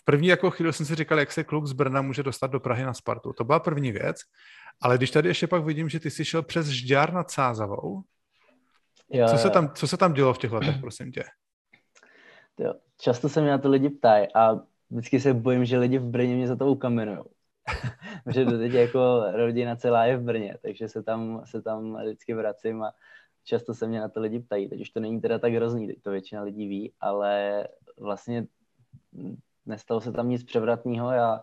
V 0.00 0.04
první 0.04 0.28
jako 0.28 0.50
chvíli 0.50 0.72
jsem 0.72 0.86
si 0.86 0.94
říkal, 0.94 1.18
jak 1.18 1.32
se 1.32 1.44
kluk 1.44 1.66
z 1.66 1.72
Brna 1.72 2.02
může 2.02 2.22
dostat 2.22 2.46
do 2.46 2.60
Prahy 2.60 2.84
na 2.84 2.94
Spartu. 2.94 3.32
To 3.32 3.44
byla 3.44 3.60
první 3.60 3.92
věc. 3.92 4.16
Ale 4.82 4.96
když 4.96 5.10
tady 5.10 5.28
ještě 5.28 5.46
pak 5.46 5.64
vidím, 5.64 5.88
že 5.88 6.00
ty 6.00 6.10
jsi 6.10 6.24
šel 6.24 6.42
přes 6.42 6.66
Žďár 6.66 7.12
nad 7.12 7.30
Sázavou, 7.30 8.02
Jo, 9.12 9.28
co 9.28 9.38
se, 9.38 9.48
jo. 9.48 9.50
tam, 9.50 9.70
co 9.74 9.88
se 9.88 9.96
tam 9.96 10.12
dělo 10.12 10.34
v 10.34 10.38
těch 10.38 10.52
letech, 10.52 10.76
prosím 10.80 11.12
tě? 11.12 11.24
Jo. 12.60 12.74
Často 12.98 13.28
se 13.28 13.40
mě 13.40 13.50
na 13.50 13.58
to 13.58 13.70
lidi 13.70 13.88
ptají 13.90 14.28
a 14.34 14.60
vždycky 14.90 15.20
se 15.20 15.34
bojím, 15.34 15.64
že 15.64 15.78
lidi 15.78 15.98
v 15.98 16.04
Brně 16.04 16.36
mě 16.36 16.48
za 16.48 16.56
to 16.56 16.66
ukamenujou. 16.66 17.24
Protože 18.24 18.44
doteď 18.44 18.72
jako 18.72 19.24
rodina 19.32 19.76
celá 19.76 20.04
je 20.04 20.16
v 20.16 20.22
Brně, 20.22 20.58
takže 20.62 20.88
se 20.88 21.02
tam, 21.02 21.42
se 21.44 21.62
tam 21.62 21.96
vždycky 22.02 22.34
vracím 22.34 22.82
a 22.82 22.92
často 23.44 23.74
se 23.74 23.86
mě 23.86 24.00
na 24.00 24.08
to 24.08 24.20
lidi 24.20 24.40
ptají. 24.40 24.68
Teď 24.68 24.80
už 24.80 24.90
to 24.90 25.00
není 25.00 25.20
teda 25.20 25.38
tak 25.38 25.52
hrozný, 25.52 25.86
teď 25.86 26.02
to 26.02 26.10
většina 26.10 26.42
lidí 26.42 26.68
ví, 26.68 26.92
ale 27.00 27.64
vlastně 27.98 28.46
nestalo 29.66 30.00
se 30.00 30.12
tam 30.12 30.28
nic 30.28 30.44
převratného. 30.44 31.10
Já 31.10 31.42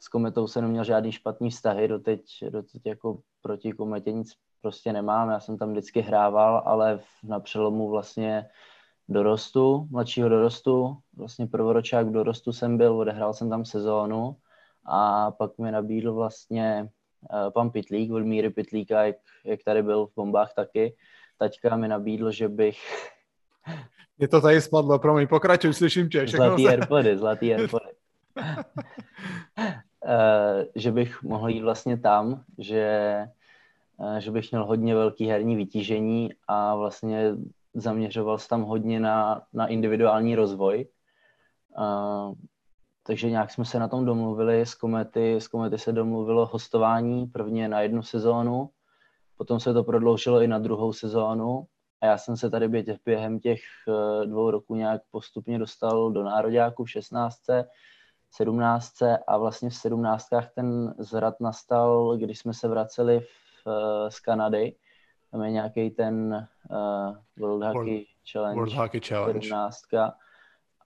s 0.00 0.08
Kometou 0.08 0.46
jsem 0.46 0.64
neměl 0.64 0.84
žádný 0.84 1.12
špatný 1.12 1.50
vztahy, 1.50 1.88
doteď, 1.88 2.44
doteď 2.50 2.86
jako 2.86 3.20
proti 3.42 3.72
Kometě 3.72 4.12
nic 4.12 4.32
prostě 4.60 4.92
nemám. 4.92 5.30
Já 5.30 5.40
jsem 5.40 5.58
tam 5.58 5.70
vždycky 5.70 6.00
hrával, 6.00 6.62
ale 6.66 7.00
na 7.24 7.40
přelomu 7.40 7.90
vlastně 7.90 8.46
dorostu, 9.08 9.86
mladšího 9.90 10.28
dorostu, 10.28 10.96
vlastně 11.16 11.46
prvoročák 11.46 12.10
dorostu 12.10 12.52
jsem 12.52 12.78
byl, 12.78 12.98
odehrál 12.98 13.34
jsem 13.34 13.50
tam 13.50 13.64
sezónu 13.64 14.36
a 14.86 15.30
pak 15.30 15.58
mi 15.58 15.72
nabídl 15.72 16.14
vlastně 16.14 16.88
uh, 17.32 17.50
pan 17.50 17.70
Pitlík, 17.70 18.12
od 18.12 18.20
Míry 18.20 18.50
Pitlíka, 18.50 19.04
jak, 19.04 19.16
jak 19.44 19.60
tady 19.64 19.82
byl 19.82 20.06
v 20.06 20.14
bombách 20.16 20.54
taky. 20.54 20.96
Taťka 21.38 21.76
mi 21.76 21.88
nabídl, 21.88 22.30
že 22.30 22.48
bych 22.48 22.78
Mě 24.18 24.28
to 24.28 24.40
tady 24.40 24.60
spadlo, 24.60 24.98
promiň, 24.98 25.26
pokračuj, 25.26 25.74
slyším 25.74 26.08
tě. 26.08 26.26
Zlatý 26.26 26.64
se- 26.64 26.68
Airpody, 26.68 27.18
zlatý 27.18 27.54
Airpody. 27.54 27.90
Eh, 30.06 30.66
že 30.74 30.92
bych 30.92 31.22
mohl 31.22 31.48
jít 31.48 31.62
vlastně 31.62 31.96
tam, 31.98 32.42
že, 32.58 32.80
eh, 34.00 34.20
že 34.20 34.30
bych 34.30 34.50
měl 34.50 34.64
hodně 34.64 34.94
velký 34.94 35.26
herní 35.26 35.56
vytížení 35.56 36.30
a 36.48 36.76
vlastně 36.76 37.32
zaměřoval 37.74 38.38
se 38.38 38.48
tam 38.48 38.62
hodně 38.62 39.00
na, 39.00 39.42
na 39.52 39.66
individuální 39.66 40.34
rozvoj. 40.34 40.88
Eh, 41.78 42.34
takže 43.06 43.30
nějak 43.30 43.50
jsme 43.50 43.64
se 43.64 43.78
na 43.78 43.88
tom 43.88 44.04
domluvili 44.04 44.60
s 44.60 44.74
Komety. 44.74 45.36
S 45.36 45.48
Komety 45.48 45.78
se 45.78 45.92
domluvilo 45.92 46.46
hostování 46.46 47.26
prvně 47.26 47.68
na 47.68 47.80
jednu 47.80 48.02
sezónu, 48.02 48.70
potom 49.36 49.60
se 49.60 49.72
to 49.72 49.84
prodloužilo 49.84 50.40
i 50.40 50.48
na 50.48 50.58
druhou 50.58 50.92
sezónu 50.92 51.66
a 52.00 52.06
já 52.06 52.18
jsem 52.18 52.36
se 52.36 52.50
tady 52.50 52.68
bě- 52.68 52.98
během 53.04 53.40
těch 53.40 53.60
eh, 53.88 54.26
dvou 54.26 54.50
roků 54.50 54.74
nějak 54.74 55.02
postupně 55.10 55.58
dostal 55.58 56.12
do 56.12 56.22
nároďáku 56.22 56.84
v 56.84 56.90
16. 56.90 57.38
17. 58.30 58.92
a 59.26 59.38
vlastně 59.38 59.70
v 59.70 59.74
17. 59.74 60.28
ten 60.54 60.94
zvrat 60.98 61.40
nastal, 61.40 62.16
když 62.16 62.38
jsme 62.38 62.54
se 62.54 62.68
vraceli 62.68 63.20
v, 63.20 63.26
eh, 63.68 64.10
z 64.10 64.20
Kanady. 64.20 64.76
Tam 65.34 65.42
je 65.42 65.50
nějaký 65.50 65.90
ten 65.90 66.46
uh, 66.70 67.16
World 67.38 67.62
Hockey 67.62 68.06
Challenge. 68.32 68.56
World 68.60 68.72
Hockey 68.72 69.00
Challenge. 69.00 69.48
17. 69.48 69.78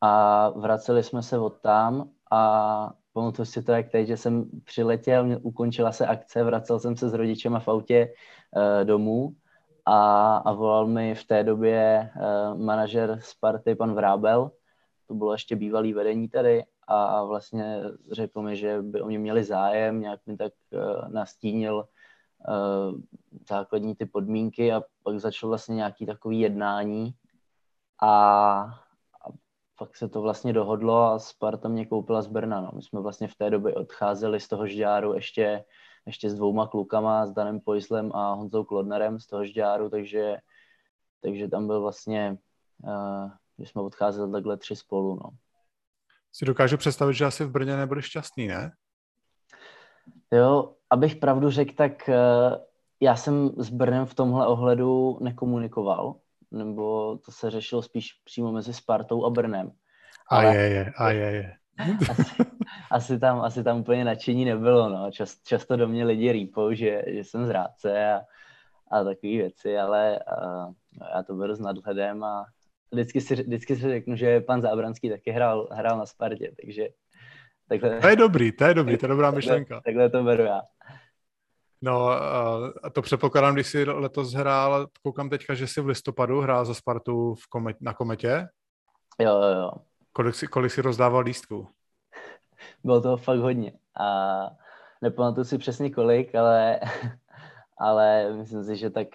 A 0.01 0.49
vraceli 0.51 1.03
jsme 1.03 1.23
se 1.23 1.39
od 1.39 1.61
tam 1.61 2.11
a 2.31 2.91
pamatuju 3.13 3.47
si 3.47 3.63
to 3.63 3.73
jak 3.73 3.91
teď, 3.91 4.07
že 4.07 4.17
jsem 4.17 4.51
přiletěl, 4.65 5.25
mě 5.25 5.37
ukončila 5.37 5.93
se 5.93 6.07
akce, 6.07 6.45
vracel 6.45 6.81
jsem 6.81 6.97
se 6.97 7.09
s 7.09 7.15
rodičema 7.15 7.61
v 7.61 7.69
autě 7.69 8.13
uh, 8.57 8.85
domů 8.85 9.33
a, 9.87 10.37
a 10.37 10.53
volal 10.53 10.87
mi 10.87 11.15
v 11.15 11.25
té 11.25 11.45
době 11.45 12.11
uh, 12.17 12.59
manažer 12.61 13.19
Sparty, 13.23 13.75
pan 13.75 13.95
Vrábel, 13.95 14.51
to 15.07 15.15
bylo 15.15 15.33
ještě 15.33 15.57
bývalý 15.57 15.93
vedení 15.93 16.29
tady 16.29 16.65
a, 16.87 17.05
a 17.05 17.25
vlastně 17.25 17.81
řekl 18.13 18.43
mi, 18.43 18.57
že 18.57 18.83
by 18.83 19.01
o 19.01 19.07
mě 19.07 19.19
měli 19.19 19.45
zájem, 19.45 20.01
nějak 20.01 20.21
mi 20.27 20.37
tak 20.37 20.53
uh, 20.73 21.13
nastínil 21.13 21.85
základní 23.49 23.95
ty 23.95 24.07
podmínky 24.07 24.73
a 24.73 24.83
pak 25.03 25.19
začalo 25.21 25.49
vlastně 25.49 25.75
nějaký 25.75 26.07
takový 26.07 26.41
jednání 26.41 27.15
a, 28.03 28.09
a 28.09 29.29
pak 29.79 29.97
se 29.97 30.09
to 30.09 30.23
vlastně 30.23 30.53
dohodlo 30.53 31.03
a 31.03 31.19
Sparta 31.19 31.69
mě 31.69 31.87
koupila 31.87 32.23
z 32.23 32.27
Brna. 32.27 32.61
No. 32.61 32.71
My 32.75 32.83
jsme 32.83 33.01
vlastně 33.01 33.29
v 33.29 33.35
té 33.35 33.51
době 33.51 33.75
odcházeli 33.75 34.41
z 34.41 34.49
toho 34.49 34.67
žďáru 34.67 35.15
ještě, 35.15 35.65
ještě 36.07 36.31
s 36.31 36.35
dvouma 36.35 36.67
klukama, 36.67 37.27
s 37.27 37.33
Danem 37.33 37.61
Pojslem 37.61 38.13
a 38.15 38.33
Honzou 38.33 38.65
Klodnerem 38.65 39.21
z 39.21 39.27
toho 39.27 39.45
žďáru, 39.45 39.91
takže, 39.91 40.37
takže 41.23 41.49
tam 41.49 41.67
byl 41.67 41.81
vlastně, 41.81 42.39
uh, 42.85 43.31
že 43.59 43.67
jsme 43.67 43.83
odcházeli 43.83 44.33
takhle 44.33 44.57
tři 44.57 44.77
spolu. 44.77 45.15
No. 45.15 45.31
Si 46.33 46.45
dokážu 46.45 46.77
představit, 46.77 47.15
že 47.15 47.25
asi 47.25 47.45
v 47.45 47.51
Brně 47.51 47.77
nebudeš 47.77 48.05
šťastný, 48.05 48.47
ne? 48.47 48.73
Jo, 50.33 50.73
abych 50.91 51.17
pravdu 51.17 51.51
řekl, 51.51 51.73
tak 51.77 51.93
uh, 52.09 52.15
já 53.01 53.17
jsem 53.17 53.51
s 53.57 53.71
Brnem 53.71 54.07
v 54.07 54.15
tomhle 54.15 54.47
ohledu 54.47 55.19
nekomunikoval, 55.21 56.15
nebo 56.51 57.17
to 57.25 57.33
se 57.33 57.51
řešilo 57.51 57.83
spíš 57.83 58.13
přímo 58.25 58.53
mezi 58.53 58.75
Spartou 58.75 59.25
a 59.25 59.31
Brnem. 59.31 59.73
A 60.31 60.37
Ale- 60.37 60.57
je, 60.57 60.69
je, 60.69 60.93
a 60.97 61.11
je, 61.11 61.31
je. 61.33 61.53
asi, 62.11 62.45
asi, 62.91 63.19
tam, 63.19 63.41
asi 63.41 63.65
tam 63.65 63.81
úplně 63.81 64.05
nadšení 64.05 64.45
nebylo, 64.45 64.89
no. 64.89 65.11
Čas, 65.11 65.43
často 65.43 65.77
do 65.77 65.89
mě 65.89 66.05
lidi 66.05 66.33
rýpou, 66.33 66.73
že, 66.73 67.03
že 67.07 67.25
jsem 67.25 67.47
zrádce 67.47 68.13
a, 68.13 68.21
a 68.91 69.05
takové 69.05 69.33
věci, 69.33 69.79
ale 69.79 70.19
uh, 70.43 70.73
já 71.15 71.23
to 71.23 71.35
beru 71.35 71.55
s 71.55 71.61
nadhledem 71.61 72.25
a 72.25 72.45
vždycky 72.93 73.21
si, 73.21 73.35
vždycky 73.35 73.77
si 73.77 73.83
řeknu, 73.83 74.17
že 74.17 74.41
pan 74.41 74.63
Zábranský 74.63 75.11
taky 75.11 75.31
hrál, 75.31 75.69
hrál 75.73 75.99
na 75.99 76.07
Spartě, 76.07 76.53
takže 76.63 76.89
takhle, 77.69 78.01
To 78.01 78.09
je 78.09 78.17
dobrý, 78.17 78.53
to 78.53 78.65
je 78.65 78.75
dobrý, 78.75 78.99
to 78.99 79.05
je 79.07 79.09
dobrá 79.09 79.27
takhle, 79.27 79.37
myšlenka. 79.39 79.81
takhle 79.81 80.11
to 80.11 80.23
beru 80.23 80.43
já. 80.43 80.61
No 81.83 82.09
a 82.09 82.91
to 82.93 83.03
předpokládám, 83.03 83.55
když 83.55 83.67
jsi 83.67 83.85
letos 83.85 84.33
hrál, 84.33 84.87
koukám 85.03 85.31
teďka, 85.31 85.55
že 85.55 85.67
jsi 85.67 85.81
v 85.81 85.87
listopadu 85.87 86.41
hrál 86.41 86.65
za 86.65 86.75
Spartu 86.75 87.35
v 87.35 87.47
komet, 87.49 87.77
na 87.81 87.95
Kometě. 87.95 88.49
Jo, 89.19 89.31
jo, 89.43 89.61
jo. 89.61 89.71
Kolik 90.13 90.35
jsi, 90.35 90.47
kolik 90.47 90.73
jsi 90.73 90.83
rozdával 90.83 91.23
lístků? 91.23 91.69
Bylo 92.85 93.01
toho 93.01 93.17
fakt 93.17 93.39
hodně 93.39 93.73
a 94.01 94.27
nepamatuju 95.03 95.45
si 95.45 95.59
přesně 95.59 95.91
kolik, 95.91 96.35
ale, 96.35 96.81
ale 97.79 98.33
myslím 98.33 98.65
si, 98.65 98.77
že 98.77 98.91
tak 98.91 99.09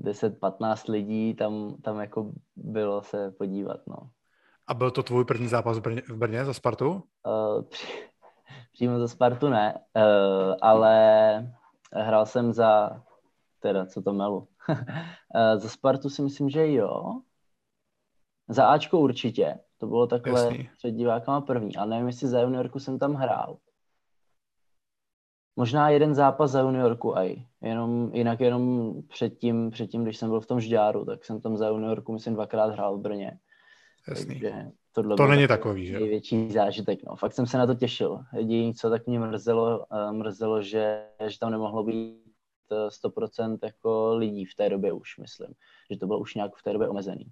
10-15 0.00 0.90
lidí 0.92 1.34
tam, 1.34 1.76
tam 1.82 2.00
jako 2.00 2.32
bylo 2.56 3.02
se 3.02 3.30
podívat, 3.30 3.80
no. 3.86 4.10
A 4.66 4.74
byl 4.74 4.90
to 4.90 5.02
tvůj 5.02 5.24
první 5.24 5.48
zápas 5.48 5.78
v 5.78 5.80
Brně, 5.80 6.02
v 6.08 6.16
Brně 6.16 6.44
za 6.44 6.54
Spartu? 6.54 6.88
Uh, 6.90 7.62
při, 7.62 7.86
přímo 8.72 8.98
za 8.98 9.08
Spartu 9.08 9.48
ne, 9.48 9.74
uh, 9.96 10.54
ale 10.62 11.54
hrál 11.92 12.26
jsem 12.26 12.52
za, 12.52 13.02
teda 13.60 13.86
co 13.86 14.02
to 14.02 14.12
melu, 14.12 14.38
uh, 14.38 14.76
za 15.56 15.68
Spartu 15.68 16.10
si 16.10 16.22
myslím, 16.22 16.48
že 16.48 16.72
jo. 16.72 17.20
Za 18.48 18.66
Ačko 18.66 19.00
určitě, 19.00 19.58
to 19.78 19.86
bylo 19.86 20.06
takhle 20.06 20.40
Jasný. 20.40 20.70
před 20.78 20.90
divákama 20.90 21.40
první, 21.40 21.76
ale 21.76 21.90
nevím, 21.90 22.06
jestli 22.06 22.28
za 22.28 22.40
juniorku 22.40 22.78
jsem 22.78 22.98
tam 22.98 23.14
hrál. 23.14 23.58
Možná 25.56 25.90
jeden 25.90 26.14
zápas 26.14 26.50
za 26.50 26.60
juniorku 26.60 27.16
aj. 27.16 27.36
Jenom, 27.60 28.14
jinak 28.14 28.40
jenom 28.40 28.92
předtím, 29.08 29.70
předtím, 29.70 30.04
když 30.04 30.16
jsem 30.16 30.28
byl 30.28 30.40
v 30.40 30.46
tom 30.46 30.60
žďáru, 30.60 31.04
tak 31.04 31.24
jsem 31.24 31.40
tam 31.40 31.56
za 31.56 31.68
juniorku, 31.68 32.12
myslím, 32.12 32.34
dvakrát 32.34 32.72
hrál 32.72 32.98
v 32.98 33.00
Brně. 33.00 33.38
Jasný. 34.08 34.40
Takže 34.40 34.66
tohle 34.92 35.16
To 35.16 35.26
není 35.26 35.48
takový 35.48 35.86
že? 35.86 36.00
Největší 36.00 36.52
zážitek, 36.52 36.98
no. 37.08 37.16
Fakt 37.16 37.32
jsem 37.32 37.46
se 37.46 37.58
na 37.58 37.66
to 37.66 37.74
těšil. 37.74 38.18
Jediné, 38.36 38.74
co 38.74 38.90
tak 38.90 39.06
mě 39.06 39.20
mrzelo, 39.20 39.78
uh, 39.78 40.12
mrzelo, 40.12 40.62
že, 40.62 41.02
že 41.28 41.38
tam 41.38 41.50
nemohlo 41.50 41.84
být 41.84 42.22
eh, 42.72 43.08
100% 43.08 43.58
jako 43.62 44.16
lidí 44.16 44.44
v 44.44 44.54
té 44.54 44.68
době 44.68 44.92
už, 44.92 45.18
myslím. 45.18 45.48
Že 45.90 45.98
to 45.98 46.06
bylo 46.06 46.18
už 46.18 46.34
nějak 46.34 46.56
v 46.56 46.62
té 46.62 46.72
době 46.72 46.88
omezený. 46.88 47.26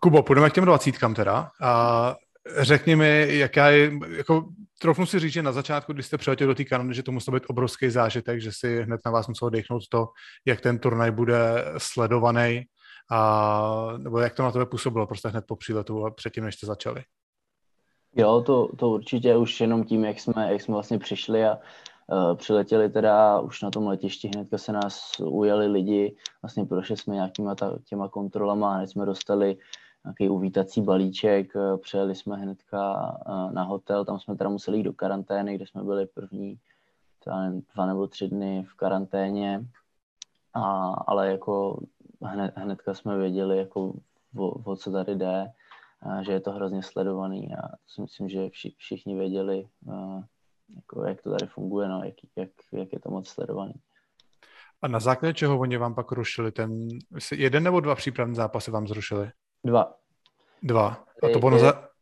Kubo, 0.00 0.22
půjdeme 0.22 0.50
k 0.50 0.54
těm 0.54 0.64
dvacítkám 0.64 1.14
teda. 1.14 1.50
A 1.62 2.14
řekni 2.58 2.96
mi, 2.96 3.38
jaká 3.38 3.70
je, 3.70 3.92
jako 4.16 4.48
trofnu 4.78 5.06
si 5.06 5.18
říct, 5.18 5.32
že 5.32 5.42
na 5.42 5.52
začátku, 5.52 5.92
když 5.92 6.06
jste 6.06 6.18
přiletěli 6.18 6.48
do 6.48 6.54
té 6.54 6.64
Kanady, 6.64 6.94
že 6.94 7.02
to 7.02 7.12
musel 7.12 7.34
být 7.34 7.42
obrovský 7.46 7.90
zážitek, 7.90 8.40
že 8.40 8.50
si 8.52 8.82
hned 8.82 9.00
na 9.06 9.10
vás 9.10 9.28
muselo 9.28 9.50
dechnout 9.50 9.82
to, 9.88 10.08
jak 10.44 10.60
ten 10.60 10.78
turnaj 10.78 11.10
bude 11.10 11.64
sledovaný, 11.78 12.64
a, 13.10 13.94
nebo 13.98 14.18
jak 14.18 14.34
to 14.34 14.42
na 14.42 14.52
tebe 14.52 14.66
působilo 14.66 15.06
prostě 15.06 15.28
hned 15.28 15.46
po 15.46 15.56
příletu 15.56 16.06
a 16.06 16.10
předtím, 16.10 16.44
než 16.44 16.54
jste 16.54 16.66
začali. 16.66 17.02
Jo, 18.16 18.42
to, 18.46 18.68
to 18.76 18.90
určitě 18.90 19.36
už 19.36 19.60
jenom 19.60 19.84
tím, 19.84 20.04
jak 20.04 20.20
jsme, 20.20 20.52
jak 20.52 20.62
jsme 20.62 20.74
vlastně 20.74 20.98
přišli 20.98 21.46
a 21.46 21.58
uh, 22.06 22.34
přiletěli 22.34 22.88
teda 22.90 23.40
už 23.40 23.62
na 23.62 23.70
tom 23.70 23.86
letišti, 23.86 24.30
hnedka 24.34 24.58
se 24.58 24.72
nás 24.72 25.20
ujeli 25.20 25.66
lidi, 25.66 26.16
vlastně 26.42 26.64
prošli 26.64 26.96
jsme 26.96 27.14
nějakýma 27.14 27.54
ta, 27.54 27.78
těma 27.84 28.08
kontrolama, 28.08 28.76
hned 28.76 28.86
jsme 28.86 29.06
dostali 29.06 29.56
nějaký 30.04 30.28
uvítací 30.28 30.80
balíček, 30.80 31.54
uh, 31.54 31.76
přijeli 31.76 32.14
jsme 32.14 32.36
hnedka 32.36 32.92
uh, 33.28 33.52
na 33.52 33.62
hotel, 33.62 34.04
tam 34.04 34.20
jsme 34.20 34.36
teda 34.36 34.50
museli 34.50 34.76
jít 34.76 34.82
do 34.82 34.92
karantény, 34.92 35.54
kde 35.54 35.66
jsme 35.66 35.82
byli 35.82 36.06
první 36.06 36.58
dva 37.74 37.86
nebo 37.86 38.06
tři 38.06 38.28
dny 38.28 38.64
v 38.68 38.74
karanténě, 38.74 39.66
a, 40.54 40.94
ale 41.06 41.30
jako 41.30 41.82
hned, 42.22 42.52
hnedka 42.56 42.94
jsme 42.94 43.18
věděli, 43.18 43.58
jako 43.58 43.92
o, 44.36 44.48
o 44.48 44.76
co 44.76 44.92
tady 44.92 45.14
jde, 45.14 45.46
a 46.02 46.22
že 46.22 46.32
je 46.32 46.40
to 46.40 46.52
hrozně 46.52 46.82
sledovaný 46.82 47.54
a 47.54 47.68
to 47.68 47.76
si 47.94 48.00
myslím, 48.02 48.28
že 48.28 48.50
vši, 48.50 48.74
všichni 48.78 49.14
věděli, 49.14 49.68
a, 49.92 50.20
jako, 50.76 51.04
jak 51.04 51.22
to 51.22 51.30
tady 51.30 51.46
funguje, 51.46 51.88
no, 51.88 52.04
jak, 52.04 52.14
jak, 52.36 52.50
jak 52.72 52.92
je 52.92 53.00
to 53.00 53.10
moc 53.10 53.28
sledovaný. 53.28 53.74
A 54.82 54.88
na 54.88 55.00
základě 55.00 55.34
čeho 55.34 55.58
oni 55.58 55.76
vám 55.76 55.94
pak 55.94 56.12
rušili 56.12 56.52
ten, 56.52 56.88
jeden 57.32 57.62
nebo 57.62 57.80
dva 57.80 57.94
přípravní 57.94 58.34
zápasy 58.34 58.70
vám 58.70 58.88
zrušili? 58.88 59.30
Dva. 59.64 59.94
Dva. 60.62 61.04
A 61.22 61.28
to 61.32 61.38
bylo 61.38 61.50
na, 61.50 61.58
za, 61.58 61.92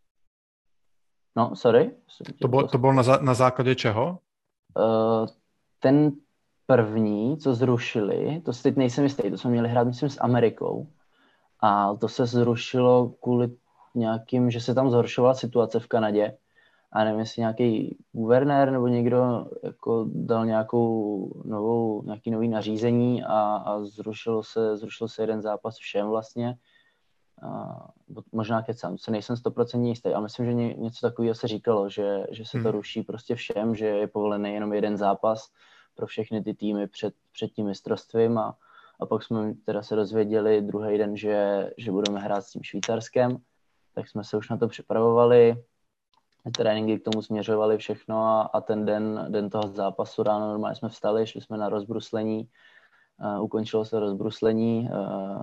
No, 1.37 1.57
sorry. 1.57 1.97
to 2.41 2.49
bylo, 2.49 2.69
to 2.69 2.79
bylo 2.79 2.93
na, 2.93 3.03
za, 3.03 3.17
na 3.17 3.35
základě 3.35 3.75
čeho? 3.75 4.19
Uh, 4.79 5.27
ten 5.79 6.13
první, 6.71 7.37
co 7.37 7.55
zrušili, 7.55 8.43
to 8.45 8.53
si 8.53 8.63
teď 8.63 8.77
nejsem 8.77 9.05
jistý, 9.05 9.31
to 9.31 9.39
jsme 9.39 9.51
měli 9.51 9.69
hrát, 9.69 9.87
myslím, 9.87 10.09
s 10.09 10.21
Amerikou. 10.21 10.87
A 11.61 11.95
to 11.95 12.09
se 12.09 12.27
zrušilo 12.27 13.09
kvůli 13.09 13.51
nějakým, 13.95 14.51
že 14.51 14.61
se 14.61 14.75
tam 14.75 14.91
zhoršovala 14.91 15.35
situace 15.35 15.81
v 15.81 15.87
Kanadě. 15.87 16.37
A 16.93 17.05
nevím, 17.05 17.21
jestli 17.21 17.41
nějaký 17.41 17.97
guvernér 18.13 18.71
nebo 18.71 18.89
někdo 18.89 19.47
jako 19.63 20.07
dal 20.15 20.47
nějakou 20.47 21.43
novou, 21.45 22.03
nějaký 22.03 22.31
nový 22.31 22.49
nařízení 22.49 23.25
a, 23.25 23.41
a 23.67 23.81
zrušilo, 23.85 24.43
se, 24.43 24.77
zrušil 24.77 25.09
se 25.09 25.23
jeden 25.23 25.43
zápas 25.43 25.77
všem 25.77 26.09
vlastně. 26.09 26.55
A, 27.43 27.89
možná 28.33 28.63
kecám, 28.63 28.99
se 28.99 29.11
nejsem 29.11 29.37
100% 29.37 29.83
jistý, 29.83 30.09
ale 30.09 30.23
myslím, 30.23 30.47
že 30.47 30.55
ně, 30.55 30.75
něco 30.75 31.07
takového 31.07 31.35
se 31.35 31.49
říkalo, 31.49 31.89
že, 31.89 32.27
že 32.31 32.45
se 32.45 32.59
to 32.59 32.69
Hmm. 32.69 32.73
ruší 32.73 33.03
prostě 33.03 33.35
všem, 33.35 33.75
že 33.75 33.87
je 33.87 34.09
povolený 34.09 34.55
jenom 34.55 34.73
jeden 34.73 34.97
zápas 34.97 35.51
pro 35.95 36.07
všechny 36.07 36.43
ty 36.43 36.55
týmy 36.55 36.87
před, 36.87 37.15
před 37.33 37.49
tím 37.49 37.67
mistrovstvím 37.67 38.39
a, 38.39 38.57
a 39.01 39.07
pak 39.07 39.23
jsme 39.23 39.55
teda 39.55 39.83
se 39.83 39.97
dozvěděli 39.97 40.63
druhý 40.63 40.99
den, 40.99 41.17
že, 41.17 41.71
že 41.77 41.93
budeme 41.93 42.21
hrát 42.21 42.43
s 42.43 42.51
tím 42.51 42.63
Švýcarskem, 42.63 43.37
tak 43.95 44.09
jsme 44.09 44.25
se 44.25 44.37
už 44.37 44.49
na 44.49 44.57
to 44.57 44.69
připravovali, 44.69 45.65
tréninky 46.57 46.99
k 46.99 47.05
tomu 47.05 47.23
směřovali 47.23 47.79
všechno 47.79 48.25
a, 48.25 48.43
a 48.43 48.61
ten 48.61 48.85
den, 48.85 49.27
den 49.29 49.51
toho 49.51 49.69
zápasu 49.69 50.23
ráno 50.23 50.49
normálně 50.49 50.77
jsme 50.77 50.89
vstali, 50.89 51.27
šli 51.27 51.41
jsme 51.41 51.59
na 51.59 51.69
rozbruslení, 51.69 52.49
uh, 53.37 53.45
ukončilo 53.45 53.85
se 53.85 54.01
rozbruslení, 54.01 54.89
uh, 54.93 55.43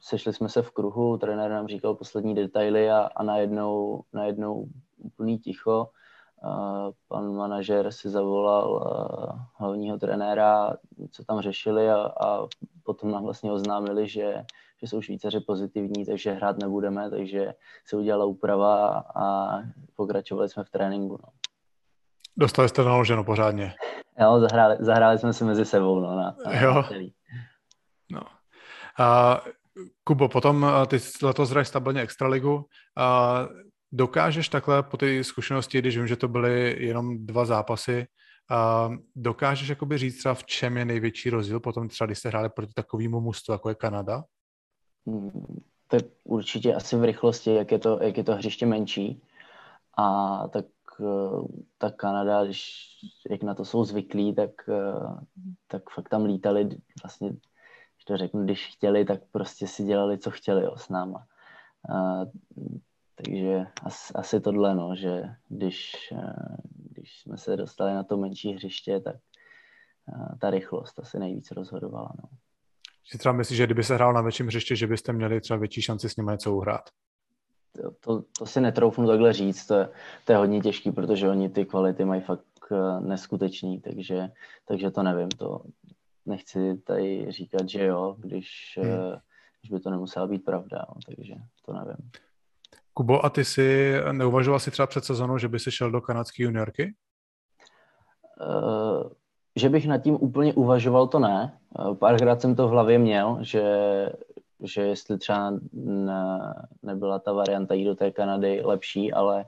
sešli 0.00 0.32
jsme 0.32 0.48
se 0.48 0.62
v 0.62 0.70
kruhu, 0.70 1.18
trenér 1.18 1.50
nám 1.50 1.68
říkal 1.68 1.94
poslední 1.94 2.34
detaily 2.34 2.90
a, 2.90 3.10
a 3.16 3.22
najednou, 3.22 4.02
najednou 4.12 4.68
úplný 4.98 5.38
ticho. 5.38 5.90
Pan 7.08 7.34
manažer 7.36 7.92
si 7.92 8.10
zavolal 8.10 8.72
uh, 8.72 9.40
hlavního 9.54 9.98
trenéra, 9.98 10.76
co 11.10 11.24
tam 11.24 11.40
řešili 11.40 11.90
a, 11.90 11.96
a 11.96 12.46
potom 12.82 13.10
nám 13.10 13.24
vlastně 13.24 13.52
oznámili, 13.52 14.08
že, 14.08 14.44
že 14.82 14.86
jsou 14.86 15.00
Švýcaři 15.02 15.40
pozitivní, 15.40 16.06
takže 16.06 16.32
hrát 16.32 16.58
nebudeme, 16.58 17.10
takže 17.10 17.54
se 17.86 17.96
udělala 17.96 18.24
úprava 18.24 19.04
a 19.14 19.58
pokračovali 19.96 20.48
jsme 20.48 20.64
v 20.64 20.70
tréninku. 20.70 21.18
No. 21.22 21.28
Dostali 22.36 22.68
jste 22.68 22.84
naloženo 22.84 23.24
pořádně. 23.24 23.74
Jo, 24.20 24.40
zahráli, 24.40 24.76
zahráli 24.80 25.18
jsme 25.18 25.32
si 25.32 25.44
mezi 25.44 25.64
sebou 25.64 26.00
no, 26.00 26.16
na, 26.16 26.36
na, 26.46 26.60
Jo. 26.60 26.84
celý. 26.88 27.14
No. 28.12 28.20
A, 28.98 29.40
Kubo, 30.04 30.28
potom 30.28 30.64
a, 30.64 30.86
ty 30.86 30.96
letos 31.22 31.50
hraješ 31.50 31.68
stabilně 31.68 32.00
Extraligu. 32.00 32.64
A, 32.96 33.38
dokážeš 33.94 34.48
takhle 34.48 34.82
po 34.82 34.96
té 34.96 35.24
zkušenosti, 35.24 35.78
když 35.78 35.96
vím, 35.96 36.06
že 36.06 36.16
to 36.16 36.28
byly 36.28 36.84
jenom 36.84 37.26
dva 37.26 37.44
zápasy, 37.44 38.06
a, 38.50 38.90
dokážeš 39.16 39.68
jakoby 39.68 39.98
říct 39.98 40.18
třeba 40.18 40.34
v 40.34 40.44
čem 40.44 40.76
je 40.76 40.84
největší 40.84 41.30
rozdíl 41.30 41.60
potom 41.60 41.88
třeba, 41.88 42.06
když 42.06 42.18
jste 42.18 42.28
hráli 42.28 42.48
proti 42.48 42.72
takovému 42.72 43.20
mužstvu, 43.20 43.52
jako 43.52 43.68
je 43.68 43.74
Kanada? 43.74 44.24
Hmm, 45.06 45.30
To 45.88 45.96
je 45.96 46.02
určitě 46.24 46.74
asi 46.74 46.96
v 46.96 47.04
rychlosti, 47.04 47.54
jak 47.54 47.72
je 47.72 47.78
to, 47.78 48.02
jak 48.02 48.16
je 48.16 48.24
to 48.24 48.34
hřiště 48.34 48.66
menší. 48.66 49.22
A 49.98 50.48
tak 50.48 50.64
eh, 51.00 51.04
ta 51.78 51.90
Kanada, 51.90 52.44
když, 52.44 52.86
jak 53.30 53.42
na 53.42 53.54
to 53.54 53.64
jsou 53.64 53.84
zvyklí, 53.84 54.34
tak, 54.34 54.50
eh, 54.68 55.24
tak 55.66 55.82
fakt 55.90 56.08
tam 56.08 56.24
lítali 56.24 56.68
vlastně, 57.02 57.28
když 57.28 58.04
to 58.06 58.16
řeknu, 58.16 58.44
když 58.44 58.66
chtěli, 58.66 59.04
tak 59.04 59.20
prostě 59.30 59.66
si 59.66 59.84
dělali, 59.84 60.18
co 60.18 60.30
chtěli 60.30 60.64
jo, 60.64 60.74
s 60.76 60.88
náma. 60.88 61.26
A, 61.94 62.20
takže 63.14 63.66
asi, 63.82 64.14
asi 64.14 64.40
tohle, 64.40 64.74
no, 64.74 64.96
že 64.96 65.22
když, 65.48 65.94
eh, 66.12 66.56
když 66.74 67.20
jsme 67.20 67.38
se 67.38 67.56
dostali 67.56 67.94
na 67.94 68.02
to 68.02 68.16
menší 68.16 68.52
hřiště, 68.52 69.00
tak 69.00 69.16
eh, 69.16 70.36
ta 70.40 70.50
rychlost 70.50 70.98
asi 70.98 71.18
nejvíc 71.18 71.50
rozhodovala. 71.50 72.12
No. 72.22 72.28
Že 73.12 73.18
třeba 73.18 73.32
myslíš, 73.32 73.56
že 73.56 73.66
kdyby 73.66 73.84
se 73.84 73.94
hrál 73.94 74.12
na 74.12 74.22
větším 74.22 74.46
hřiště, 74.46 74.76
že 74.76 74.86
byste 74.86 75.12
měli 75.12 75.40
třeba 75.40 75.58
větší 75.58 75.82
šanci 75.82 76.08
s 76.08 76.16
nimi 76.16 76.30
něco 76.30 76.54
uhrát? 76.54 76.90
To, 77.72 77.90
to, 78.00 78.24
to 78.38 78.46
si 78.46 78.60
netroufnu 78.60 79.06
takhle 79.06 79.32
říct, 79.32 79.66
to 79.66 79.74
je, 79.74 79.88
to 80.24 80.32
je 80.32 80.38
hodně 80.38 80.60
těžký, 80.60 80.92
protože 80.92 81.28
oni 81.28 81.48
ty 81.48 81.64
kvality 81.64 82.04
mají 82.04 82.20
fakt 82.20 82.44
eh, 82.72 83.00
neskutečný, 83.00 83.80
takže, 83.80 84.28
takže 84.68 84.90
to 84.90 85.02
nevím, 85.02 85.28
to 85.28 85.64
nechci 86.26 86.76
tady 86.76 87.26
říkat, 87.32 87.68
že 87.68 87.84
jo, 87.84 88.16
když, 88.18 88.78
Hmm. 88.82 88.92
hmm. 88.92 89.18
když 89.60 89.70
by 89.70 89.80
to 89.80 89.90
nemusela 89.90 90.26
být 90.26 90.44
pravda, 90.44 90.84
no, 90.88 90.94
takže 91.06 91.34
to 91.64 91.72
nevím. 91.72 92.10
Kubo, 92.94 93.24
a 93.24 93.30
ty 93.30 93.44
si 93.44 93.94
neuvažoval 94.12 94.60
si 94.60 94.70
třeba 94.70 94.86
před 94.86 95.04
sezónou, 95.04 95.38
že 95.38 95.48
by 95.48 95.58
si 95.58 95.70
šel 95.70 95.90
do 95.90 96.00
kanadské 96.00 96.42
juniorky? 96.42 96.94
Uh, 98.40 99.10
že 99.56 99.68
bych 99.68 99.86
nad 99.86 99.98
tím 99.98 100.14
úplně 100.20 100.54
uvažoval, 100.54 101.06
to 101.06 101.18
ne. 101.18 101.58
Uh, 101.78 101.94
párkrát 101.94 102.40
jsem 102.40 102.56
to 102.56 102.68
v 102.68 102.70
hlavě 102.70 102.98
měl, 102.98 103.38
že, 103.40 103.62
že 104.62 104.82
jestli 104.82 105.18
třeba 105.18 105.52
ne, 105.72 106.54
nebyla 106.82 107.18
ta 107.18 107.32
varianta 107.32 107.74
jít 107.74 107.84
do 107.84 107.94
té 107.94 108.10
Kanady 108.10 108.62
lepší, 108.64 109.12
ale 109.12 109.44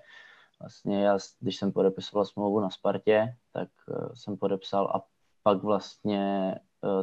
vlastně 0.61 1.05
já, 1.05 1.19
když 1.41 1.57
jsem 1.57 1.73
podepisoval 1.73 2.25
smlouvu 2.25 2.61
na 2.61 2.71
Spartě, 2.71 3.37
tak 3.53 3.69
uh, 3.89 4.09
jsem 4.15 4.37
podepsal 4.37 4.87
a 4.87 5.05
pak 5.43 5.63
vlastně 5.63 6.55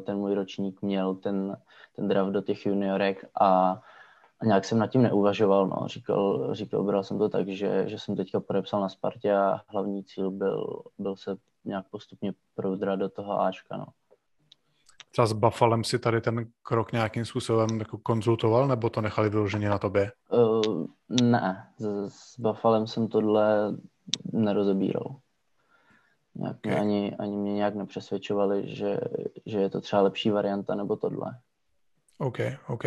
ten 0.06 0.18
můj 0.18 0.34
ročník 0.34 0.82
měl 0.82 1.16
ten, 1.16 1.58
ten 1.96 2.08
draft 2.08 2.32
do 2.32 2.42
těch 2.42 2.66
juniorek 2.66 3.26
a, 3.42 3.82
a 4.44 4.46
nějak 4.46 4.66
jsem 4.66 4.80
nad 4.80 4.88
tím 4.88 5.02
neuvažoval, 5.02 5.68
no. 5.68 5.88
říkal, 5.88 6.54
říkal, 6.56 6.84
bral 6.84 7.04
jsem 7.04 7.18
to 7.18 7.30
tak, 7.30 7.48
že, 7.48 7.84
že 7.88 8.00
jsem 8.00 8.16
teďka 8.16 8.40
podepsal 8.40 8.82
na 8.82 8.90
Spartě 8.90 9.34
a 9.34 9.62
hlavní 9.68 10.04
cíl 10.04 10.32
byl, 10.32 10.84
byl 10.98 11.16
se 11.16 11.36
nějak 11.66 11.86
postupně 11.90 12.34
prodrat 12.56 13.00
do 13.00 13.10
toho 13.10 13.42
Ačka, 13.42 13.78
no. 13.78 13.86
třeba 15.12 15.28
s 15.28 15.34
Buffalem 15.34 15.84
si 15.84 16.00
tady 16.00 16.22
ten 16.22 16.46
krok 16.64 16.92
nějakým 16.92 17.26
způsobem 17.26 17.80
jako 17.80 17.98
konzultoval, 17.98 18.68
nebo 18.68 18.90
to 18.90 19.02
nechali 19.02 19.30
vyloženě 19.30 19.70
na 19.70 19.78
tobě? 19.78 20.12
Uh, 20.30 20.86
ne, 21.22 21.68
s, 21.78 22.08
s 22.08 22.40
Buffalem 22.40 22.88
jsem 22.88 23.08
tohle 23.08 23.78
nerozebíral. 24.34 25.16
Nějak 26.36 26.58
okay. 26.58 26.80
ani, 26.80 27.16
ani 27.20 27.38
mě 27.38 27.54
nějak 27.54 27.76
nepřesvědčovali, 27.76 28.76
že, 28.76 28.98
že 29.46 29.60
je 29.60 29.70
to 29.70 29.82
třeba 29.82 30.02
lepší 30.02 30.30
varianta 30.30 30.76
nebo 30.76 30.96
tohle. 30.96 31.32
OK, 32.20 32.38
OK. 32.68 32.84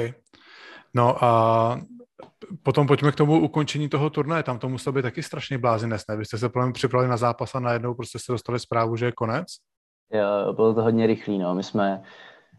No 0.96 1.24
a 1.24 1.80
potom 2.62 2.86
pojďme 2.86 3.12
k 3.12 3.20
tomu 3.20 3.40
ukončení 3.40 3.88
toho 3.88 4.10
turnaje. 4.10 4.42
Tam 4.42 4.58
to 4.58 4.68
muselo 4.68 4.92
být 4.92 5.02
taky 5.02 5.22
strašně 5.22 5.58
blázinec, 5.58 6.02
ne? 6.08 6.16
Vy 6.16 6.24
jste 6.24 6.38
se 6.38 6.48
plně 6.48 6.72
připravili 6.72 7.10
na 7.10 7.16
zápas 7.16 7.54
a 7.54 7.60
najednou 7.60 7.94
prostě 7.94 8.18
jste 8.18 8.32
dostali 8.32 8.60
zprávu, 8.60 8.96
že 8.96 9.06
je 9.06 9.12
konec? 9.12 9.46
Jo, 10.12 10.52
bylo 10.52 10.74
to 10.74 10.82
hodně 10.82 11.06
rychlý, 11.06 11.38
no. 11.38 11.54
My 11.54 11.62
jsme, 11.62 12.02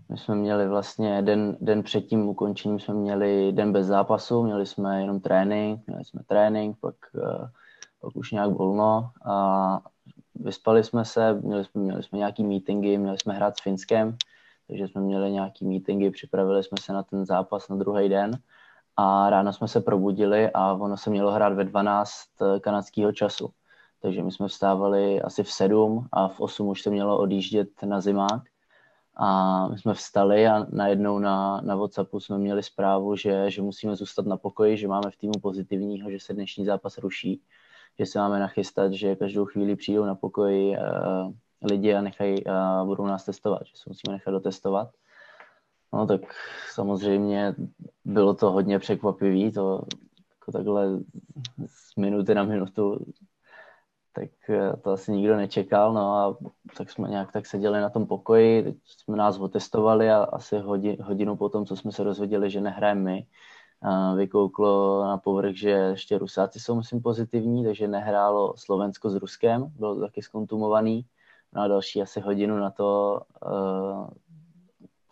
my 0.10 0.18
jsme 0.18 0.36
měli 0.36 0.68
vlastně 0.68 1.22
den, 1.22 1.58
den 1.62 1.84
před 1.84 2.02
tím 2.02 2.28
ukončením 2.28 2.80
jsme 2.80 2.94
měli 2.94 3.52
den 3.52 3.74
bez 3.74 3.88
zápasu, 3.88 4.44
měli 4.44 4.66
jsme 4.66 5.02
jenom 5.02 5.20
trénink, 5.20 5.88
měli 5.88 6.06
jsme 6.06 6.22
trénink, 6.28 6.78
pak, 6.82 6.96
uh, 7.14 7.48
pak 8.02 8.16
už 8.16 8.32
nějak 8.32 8.52
volno 8.52 9.10
a 9.26 9.80
vyspali 10.36 10.84
jsme 10.84 11.06
se, 11.06 11.34
měli 11.34 11.66
jsme, 11.66 11.82
měli 11.82 12.04
jsme 12.04 12.18
nějaký 12.18 12.44
meetingy, 12.44 12.98
měli 12.98 13.18
jsme 13.18 13.34
hrát 13.34 13.58
s 13.58 13.62
Finskem, 13.62 14.18
takže 14.68 14.88
jsme 14.88 15.02
měli 15.02 15.32
nějaký 15.32 15.66
meetingy, 15.66 16.12
připravili 16.12 16.64
jsme 16.64 16.78
se 16.82 16.94
na 16.94 17.04
ten 17.04 17.26
zápas 17.26 17.70
na 17.70 17.76
druhý 17.76 18.10
den 18.10 18.32
a 18.98 19.30
ráno 19.30 19.54
jsme 19.54 19.68
se 19.68 19.82
probudili 19.82 20.50
a 20.54 20.74
ono 20.74 20.98
se 20.98 21.10
mělo 21.10 21.32
hrát 21.32 21.54
ve 21.54 21.64
12 21.64 22.12
eh, 22.42 22.60
kanadského 22.60 23.12
času. 23.12 23.50
Takže 24.02 24.24
my 24.24 24.32
jsme 24.32 24.48
vstávali 24.48 25.22
asi 25.22 25.44
v 25.44 25.52
7 25.52 26.08
a 26.12 26.28
v 26.28 26.42
8 26.42 26.68
už 26.68 26.82
se 26.82 26.90
mělo 26.90 27.18
odjíždět 27.20 27.70
na 27.84 28.02
zimák. 28.02 28.42
A 29.20 29.68
my 29.68 29.78
jsme 29.80 29.94
vstali 29.94 30.48
a 30.48 30.66
najednou 30.70 31.20
na, 31.20 31.62
na 31.62 31.76
WhatsAppu 31.76 32.20
jsme 32.20 32.38
měli 32.38 32.64
zprávu, 32.64 33.16
že, 33.16 33.52
že 33.52 33.62
musíme 33.62 33.96
zůstat 33.96 34.26
na 34.26 34.38
pokoji, 34.38 34.78
že 34.78 34.88
máme 34.88 35.12
v 35.12 35.18
týmu 35.18 35.34
pozitivního, 35.42 36.12
že 36.12 36.20
se 36.20 36.34
dnešní 36.34 36.66
zápas 36.66 36.98
ruší, 36.98 37.42
že 38.00 38.06
se 38.06 38.20
máme 38.20 38.40
nachystat, 38.40 38.94
že 38.94 39.16
každou 39.16 39.46
chvíli 39.46 39.76
přijdou 39.76 40.06
na 40.06 40.16
pokoji 40.16 40.78
uh, 40.78 41.34
lidi 41.62 41.94
a 41.94 42.02
nechají, 42.02 42.46
uh, 42.46 42.88
budou 42.88 43.06
nás 43.06 43.26
testovat, 43.26 43.62
že 43.66 43.72
se 43.76 43.84
musíme 43.88 44.14
nechat 44.14 44.32
dotestovat. 44.32 44.90
No 45.94 46.08
tak 46.08 46.22
samozřejmě 46.72 47.56
bylo 48.06 48.34
to 48.34 48.52
hodně 48.52 48.80
překvapivý, 48.80 49.52
to 49.52 49.82
jako 50.34 50.52
takhle 50.52 51.00
z 51.66 51.96
minuty 51.96 52.36
na 52.36 52.44
minutu, 52.44 53.06
tak 54.14 54.30
eh, 54.50 54.78
to 54.78 54.92
asi 54.92 55.12
nikdo 55.12 55.38
nečekal, 55.38 55.94
no 55.94 56.14
a 56.14 56.38
tak 56.78 56.92
jsme 56.92 57.10
nějak 57.10 57.32
tak 57.32 57.46
seděli 57.46 57.82
na 57.82 57.90
tom 57.90 58.08
pokoji, 58.08 58.64
teď 58.64 58.76
jsme 58.86 59.18
nás 59.18 59.38
otestovali 59.38 60.12
a 60.12 60.24
asi 60.24 60.60
hodin, 60.60 60.98
hodinu 61.02 61.36
potom, 61.36 61.66
co 61.66 61.76
jsme 61.76 61.92
se 61.92 62.04
rozhodili, 62.04 62.50
že 62.50 62.62
nehrajeme 62.62 63.02
my, 63.02 63.28
a 63.82 64.14
vykouklo 64.14 65.04
na 65.04 65.18
povrch, 65.18 65.56
že 65.56 65.70
ještě 65.70 66.18
Rusáci 66.18 66.60
jsou, 66.60 66.76
myslím, 66.76 67.02
pozitivní, 67.02 67.66
takže 67.66 67.88
nehrálo 67.88 68.54
Slovensko 68.58 69.10
s 69.10 69.16
Ruskem, 69.16 69.68
bylo 69.76 69.96
to 69.96 70.02
taky 70.02 70.22
skontumovaný. 70.22 71.06
No 71.54 71.62
a 71.62 71.68
další 71.68 72.02
asi 72.02 72.20
hodinu 72.20 72.58
na 72.58 72.72
to 72.72 73.22
uh, 73.46 74.10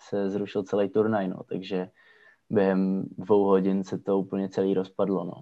se 0.08 0.30
zrušil 0.30 0.64
celý 0.64 0.90
turnaj, 0.90 1.28
no, 1.28 1.44
takže 1.50 1.90
během 2.50 3.04
dvou 3.18 3.44
hodin 3.44 3.84
se 3.84 3.98
to 3.98 4.20
úplně 4.20 4.50
celý 4.50 4.74
rozpadlo, 4.74 5.26
no. 5.26 5.34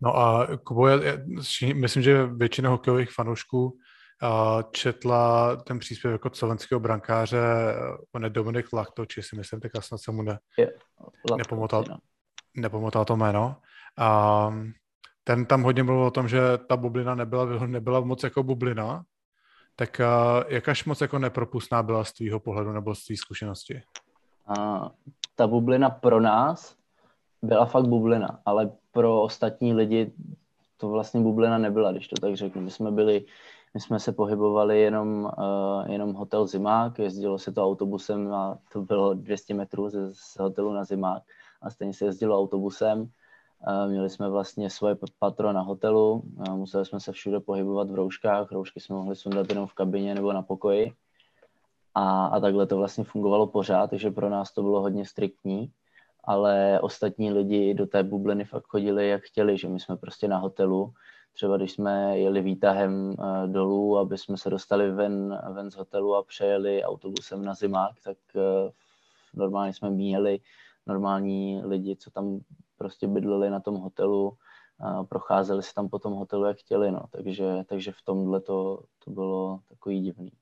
No 0.00 0.16
a 0.16 0.48
Kubo, 0.64 0.86
já, 0.86 1.02
já, 1.02 1.16
myslím, 1.74 2.02
že 2.02 2.26
většina 2.26 2.70
hokejových 2.70 3.10
fanoušků 3.12 3.64
uh, 3.64 4.62
četla 4.70 5.56
ten 5.56 5.78
příspěvek 5.78 6.24
od 6.24 6.36
slovenského 6.36 6.80
brankáře, 6.80 7.42
on 8.14 8.24
je 8.24 8.30
Dominik 8.30 8.66
či 9.06 9.22
si 9.22 9.36
myslím, 9.36 9.60
tak 9.60 9.72
snad 9.80 9.98
se 9.98 10.12
mu 10.12 10.22
ne, 10.22 10.38
nepomotal, 11.36 11.84
no. 11.88 11.98
nepomotal 12.56 13.04
to 13.04 13.16
jméno. 13.16 13.56
A 13.98 14.50
ten 15.24 15.46
tam 15.46 15.62
hodně 15.62 15.82
mluvil 15.82 16.04
o 16.04 16.10
tom, 16.10 16.28
že 16.28 16.40
ta 16.68 16.76
bublina 16.76 17.14
nebyla, 17.14 17.66
nebyla 17.66 18.00
moc 18.00 18.22
jako 18.22 18.42
bublina, 18.42 19.04
tak 19.86 20.00
uh, 20.00 20.42
jakáž 20.48 20.84
moc 20.84 21.00
jako 21.00 21.18
nepropustná 21.18 21.82
byla 21.82 22.04
z 22.04 22.12
tvýho 22.12 22.40
pohledu 22.40 22.72
nebo 22.72 22.94
z 22.94 23.04
tvý 23.04 23.16
zkušenosti? 23.16 23.82
A, 24.46 24.90
ta 25.34 25.46
bublina 25.46 25.90
pro 25.90 26.20
nás 26.20 26.76
byla 27.42 27.64
fakt 27.64 27.86
bublina, 27.86 28.40
ale 28.44 28.70
pro 28.92 29.22
ostatní 29.22 29.74
lidi 29.74 30.12
to 30.76 30.88
vlastně 30.88 31.20
bublina 31.20 31.58
nebyla, 31.58 31.92
když 31.92 32.08
to 32.08 32.16
tak 32.20 32.36
řeknu. 32.36 32.62
My 32.62 32.70
jsme 32.70 32.90
byli, 32.90 33.24
my 33.74 33.80
jsme 33.80 34.00
se 34.00 34.12
pohybovali 34.12 34.80
jenom, 34.80 35.32
uh, 35.38 35.90
jenom 35.90 36.14
hotel 36.14 36.46
Zimák, 36.46 36.98
jezdilo 36.98 37.38
se 37.38 37.52
to 37.52 37.64
autobusem 37.64 38.34
a 38.34 38.58
to 38.72 38.82
bylo 38.82 39.14
200 39.14 39.54
metrů 39.54 39.88
ze, 39.88 40.14
z 40.14 40.38
hotelu 40.38 40.72
na 40.72 40.84
Zimák 40.84 41.22
a 41.62 41.70
stejně 41.70 41.94
se 41.94 42.04
jezdilo 42.04 42.38
autobusem 42.38 43.10
Měli 43.88 44.10
jsme 44.10 44.28
vlastně 44.28 44.70
svoje 44.70 44.96
patro 45.18 45.52
na 45.52 45.60
hotelu, 45.60 46.22
museli 46.54 46.86
jsme 46.86 47.00
se 47.00 47.12
všude 47.12 47.40
pohybovat 47.40 47.90
v 47.90 47.94
rouškách, 47.94 48.52
roušky 48.52 48.80
jsme 48.80 48.96
mohli 48.96 49.16
sundat 49.16 49.48
jenom 49.48 49.66
v 49.66 49.74
kabině 49.74 50.14
nebo 50.14 50.32
na 50.32 50.42
pokoji. 50.42 50.92
A, 51.94 52.26
a 52.26 52.40
takhle 52.40 52.66
to 52.66 52.76
vlastně 52.76 53.04
fungovalo 53.04 53.46
pořád, 53.46 53.90
takže 53.90 54.10
pro 54.10 54.30
nás 54.30 54.52
to 54.52 54.62
bylo 54.62 54.80
hodně 54.80 55.06
striktní, 55.06 55.72
ale 56.24 56.80
ostatní 56.80 57.32
lidi 57.32 57.74
do 57.74 57.86
té 57.86 58.02
bubliny 58.02 58.44
fakt 58.44 58.66
chodili 58.66 59.08
jak 59.08 59.22
chtěli, 59.22 59.58
že 59.58 59.68
my 59.68 59.80
jsme 59.80 59.96
prostě 59.96 60.28
na 60.28 60.38
hotelu, 60.38 60.92
třeba 61.32 61.56
když 61.56 61.72
jsme 61.72 62.18
jeli 62.18 62.40
výtahem 62.40 63.12
eh, 63.12 63.48
dolů, 63.48 63.98
aby 63.98 64.18
jsme 64.18 64.36
se 64.36 64.50
dostali 64.50 64.90
ven, 64.90 65.40
ven 65.52 65.70
z 65.70 65.74
hotelu 65.74 66.14
a 66.14 66.22
přejeli 66.22 66.84
autobusem 66.84 67.44
na 67.44 67.54
zimák, 67.54 67.92
tak 68.04 68.16
eh, 68.36 68.70
normálně 69.34 69.72
jsme 69.72 69.90
měli 69.90 70.40
normální 70.86 71.62
lidi, 71.64 71.96
co 71.96 72.10
tam 72.10 72.40
prostě 72.82 73.06
bydleli 73.06 73.50
na 73.50 73.60
tom 73.60 73.74
hotelu, 73.74 74.32
a 74.80 75.04
procházeli 75.04 75.62
si 75.62 75.74
tam 75.74 75.88
po 75.88 75.98
tom 75.98 76.12
hotelu, 76.12 76.44
jak 76.44 76.56
chtěli, 76.56 76.90
no. 76.90 77.02
takže, 77.10 77.64
takže 77.68 77.92
v 77.92 78.02
tomhle 78.04 78.40
to, 78.40 78.82
to 79.04 79.10
bylo 79.10 79.58
takový 79.68 80.00
divný. 80.00 80.32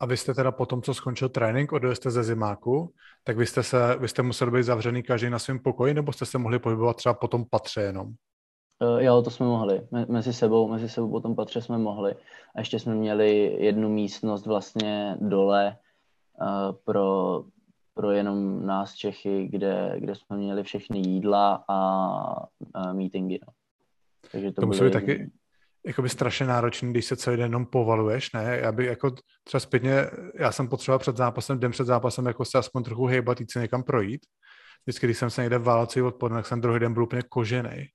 A 0.00 0.06
vy 0.06 0.16
jste 0.16 0.34
teda 0.34 0.52
po 0.52 0.66
tom, 0.66 0.82
co 0.82 0.94
skončil 0.94 1.28
trénink, 1.28 1.72
odjeli 1.72 1.96
jste 1.96 2.10
ze 2.10 2.24
zimáku, 2.24 2.92
tak 3.24 3.36
vy 3.36 3.46
jste, 3.46 3.62
se, 3.62 3.96
vy 3.98 4.08
jste 4.08 4.22
museli 4.22 4.50
být 4.50 4.62
zavřený 4.62 5.02
každý 5.02 5.30
na 5.30 5.38
svém 5.38 5.58
pokoji, 5.58 5.94
nebo 5.94 6.12
jste 6.12 6.26
se 6.26 6.38
mohli 6.38 6.58
pohybovat 6.58 6.96
třeba 6.96 7.14
po 7.14 7.28
tom 7.28 7.44
patře 7.50 7.80
jenom? 7.80 8.06
Uh, 8.06 9.02
jo, 9.02 9.22
to 9.22 9.30
jsme 9.30 9.46
mohli. 9.46 9.86
Mezi 10.08 10.32
sebou, 10.32 10.68
mezi 10.68 10.88
sebou 10.88 11.10
po 11.10 11.20
tom 11.20 11.36
patře 11.36 11.62
jsme 11.62 11.78
mohli. 11.78 12.14
A 12.54 12.58
ještě 12.58 12.78
jsme 12.78 12.94
měli 12.94 13.56
jednu 13.64 13.88
místnost 13.88 14.46
vlastně 14.46 15.16
dole 15.20 15.76
uh, 16.40 16.76
pro 16.84 17.42
pro 17.98 18.10
jenom 18.10 18.66
nás 18.66 18.94
Čechy, 18.94 19.48
kde, 19.48 19.94
kde 19.98 20.14
jsme 20.14 20.36
měli 20.36 20.62
všechny 20.62 20.98
jídla 20.98 21.64
a, 21.68 21.78
a 22.74 22.92
meetingy. 22.92 23.38
No. 23.46 23.52
Takže 24.32 24.52
to, 24.52 24.60
to 24.60 24.66
musí 24.66 24.84
být 24.84 24.92
taky 24.92 25.30
jakoby 25.86 26.08
strašně 26.08 26.46
náročný, 26.46 26.90
když 26.90 27.04
se 27.04 27.16
celý 27.16 27.36
den 27.36 27.44
jenom 27.44 27.66
povaluješ, 27.66 28.32
ne? 28.32 28.58
Já 28.62 28.72
bych 28.72 28.86
jako 28.86 29.10
třeba 29.44 29.60
zpětně, 29.60 29.94
já 30.34 30.52
jsem 30.52 30.68
potřeboval 30.68 30.98
před 30.98 31.16
zápasem, 31.16 31.60
den 31.60 31.70
před 31.70 31.86
zápasem 31.86 32.26
jako 32.26 32.44
se 32.44 32.58
aspoň 32.58 32.82
trochu 32.82 33.06
hejbat, 33.06 33.40
jít 33.40 33.52
se 33.52 33.60
někam 33.60 33.82
projít. 33.82 34.20
Vždycky, 34.86 35.06
když 35.06 35.18
jsem 35.18 35.30
se 35.30 35.42
někde 35.42 35.58
válel 35.58 35.86
celý 35.86 36.02
odpoledne, 36.02 36.38
tak 36.38 36.46
jsem 36.46 36.60
druhý 36.60 36.80
den 36.80 36.94
byl 36.94 37.02
úplně 37.02 37.22
kožený. 37.28 37.86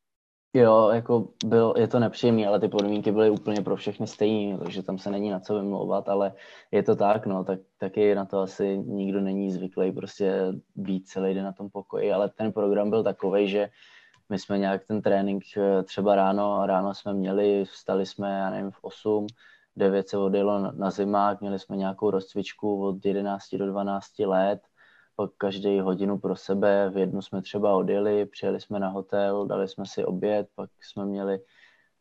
Jo, 0.55 0.89
jako 0.89 1.27
byl, 1.45 1.73
je 1.77 1.87
to 1.87 1.99
nepříjemný, 1.99 2.47
ale 2.47 2.59
ty 2.59 2.67
podmínky 2.67 3.11
byly 3.11 3.29
úplně 3.29 3.61
pro 3.61 3.75
všechny 3.75 4.07
stejné, 4.07 4.57
takže 4.57 4.83
tam 4.83 4.97
se 4.97 5.09
není 5.09 5.29
na 5.29 5.39
co 5.39 5.55
vymlouvat, 5.55 6.09
ale 6.09 6.33
je 6.71 6.83
to 6.83 6.95
tak, 6.95 7.25
no, 7.25 7.43
tak 7.43 7.59
taky 7.77 8.15
na 8.15 8.25
to 8.25 8.39
asi 8.39 8.77
nikdo 8.77 9.21
není 9.21 9.51
zvyklý 9.51 9.91
prostě 9.91 10.53
být 10.75 11.07
celý 11.07 11.33
den 11.33 11.43
na 11.43 11.51
tom 11.51 11.69
pokoji, 11.69 12.13
ale 12.13 12.29
ten 12.29 12.51
program 12.51 12.89
byl 12.89 13.03
takový, 13.03 13.47
že 13.47 13.69
my 14.29 14.39
jsme 14.39 14.57
nějak 14.57 14.85
ten 14.87 15.01
trénink 15.01 15.43
eh, 15.57 15.83
třeba 15.83 16.15
ráno, 16.15 16.65
ráno 16.65 16.93
jsme 16.93 17.13
měli, 17.13 17.65
vstali 17.65 18.05
jsme, 18.05 18.29
já 18.29 18.49
nevím, 18.49 18.71
v 18.71 18.79
8, 18.81 19.27
9 19.75 20.09
se 20.09 20.17
odjelo 20.17 20.71
na 20.71 20.91
zimák, 20.91 21.41
měli 21.41 21.59
jsme 21.59 21.77
nějakou 21.77 22.09
rozcvičku 22.09 22.83
od 22.87 23.05
11 23.05 23.55
do 23.55 23.67
12 23.67 24.19
let, 24.19 24.59
pak 25.16 25.32
každý 25.38 25.80
hodinu 25.80 26.18
pro 26.18 26.36
sebe. 26.36 26.89
V 26.89 26.97
jednu 26.97 27.22
jsme 27.22 27.41
třeba 27.41 27.76
odjeli, 27.76 28.26
přijeli 28.26 28.61
jsme 28.61 28.80
na 28.80 28.89
hotel, 28.89 29.47
dali 29.47 29.68
jsme 29.68 29.86
si 29.86 30.05
oběd, 30.05 30.47
pak 30.55 30.70
jsme 30.82 31.05
měli 31.05 31.39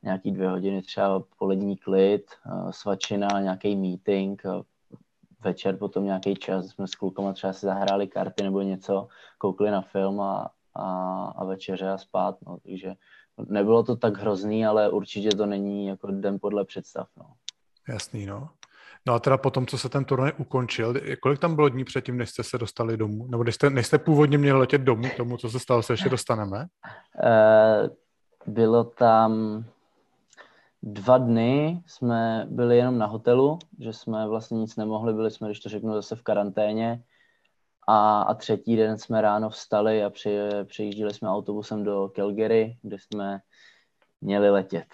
nějaký 0.03 0.33
dvě 0.33 0.49
hodiny 0.49 0.83
třeba 0.83 1.23
polední 1.39 1.77
klid, 1.77 2.31
svačina, 2.71 3.41
nějaký 3.41 3.77
meeting, 3.77 4.43
večer 5.45 5.77
potom 5.77 6.05
nějaký 6.05 6.35
čas, 6.35 6.67
jsme 6.67 6.89
s 6.89 6.95
klukama 6.95 7.33
třeba 7.33 7.53
si 7.53 7.67
zahráli 7.67 8.09
karty 8.09 8.43
nebo 8.43 8.63
něco, 8.63 9.09
koukli 9.39 9.71
na 9.71 9.81
film 9.83 10.21
a, 10.21 10.51
a, 10.75 11.25
a 11.37 11.45
večeře 11.45 11.91
a 11.91 11.99
spát, 11.99 12.37
no, 12.47 12.59
takže 12.63 12.95
nebylo 13.49 13.83
to 13.83 13.97
tak 13.97 14.17
hrozný, 14.17 14.67
ale 14.67 14.91
určitě 14.91 15.29
to 15.29 15.47
není 15.47 15.87
jako 15.87 16.11
den 16.11 16.39
podle 16.41 16.65
představ, 16.65 17.09
no. 17.17 17.33
Jasný, 17.89 18.27
no. 18.27 18.49
No 19.07 19.15
a 19.15 19.19
teda 19.19 19.39
potom, 19.39 19.67
co 19.67 19.79
se 19.79 19.89
ten 19.89 20.05
turnaj 20.05 20.33
ukončil, 20.39 20.95
kolik 21.23 21.39
tam 21.41 21.55
bylo 21.55 21.69
dní 21.69 21.85
předtím, 21.85 22.19
než 22.19 22.31
jste 22.31 22.43
se 22.43 22.59
dostali 22.59 22.97
domů? 22.97 23.27
Nebo 23.27 23.45
než 23.45 23.55
jste, 23.55 23.71
než 23.71 23.87
jste 23.87 23.99
původně 23.99 24.39
měli 24.39 24.59
letět 24.59 24.81
domů, 24.81 25.09
k 25.09 25.17
tomu, 25.17 25.37
co 25.37 25.51
se 25.51 25.59
stalo, 25.59 25.83
se 25.83 25.93
ještě 25.93 26.09
dostaneme? 26.09 26.59
Uh, 26.59 27.89
bylo 28.55 28.85
tam, 28.85 29.65
dva 30.83 31.19
dny 31.19 31.83
jsme 31.87 32.47
byli 32.51 32.77
jenom 32.77 32.99
na 32.99 33.07
hotelu, 33.07 33.59
že 33.81 33.93
jsme 33.93 34.29
vlastně 34.29 34.59
nic 34.59 34.77
nemohli, 34.77 35.13
byli 35.13 35.31
jsme, 35.31 35.49
když 35.49 35.61
to 35.61 35.69
řeknu, 35.69 35.95
zase 35.95 36.17
v 36.17 36.23
karanténě. 36.23 37.03
A, 37.89 38.23
a 38.23 38.35
třetí 38.35 38.77
den 38.77 38.99
jsme 38.99 39.21
ráno 39.21 39.51
vstali 39.51 40.05
a 40.05 40.11
při, 40.11 40.39
přejížděli 40.65 41.15
jsme 41.15 41.29
autobusem 41.29 41.85
do 41.85 42.09
Calgary, 42.17 42.77
kde 42.83 42.99
jsme 42.99 43.41
měli 44.21 44.51
letět. 44.51 44.87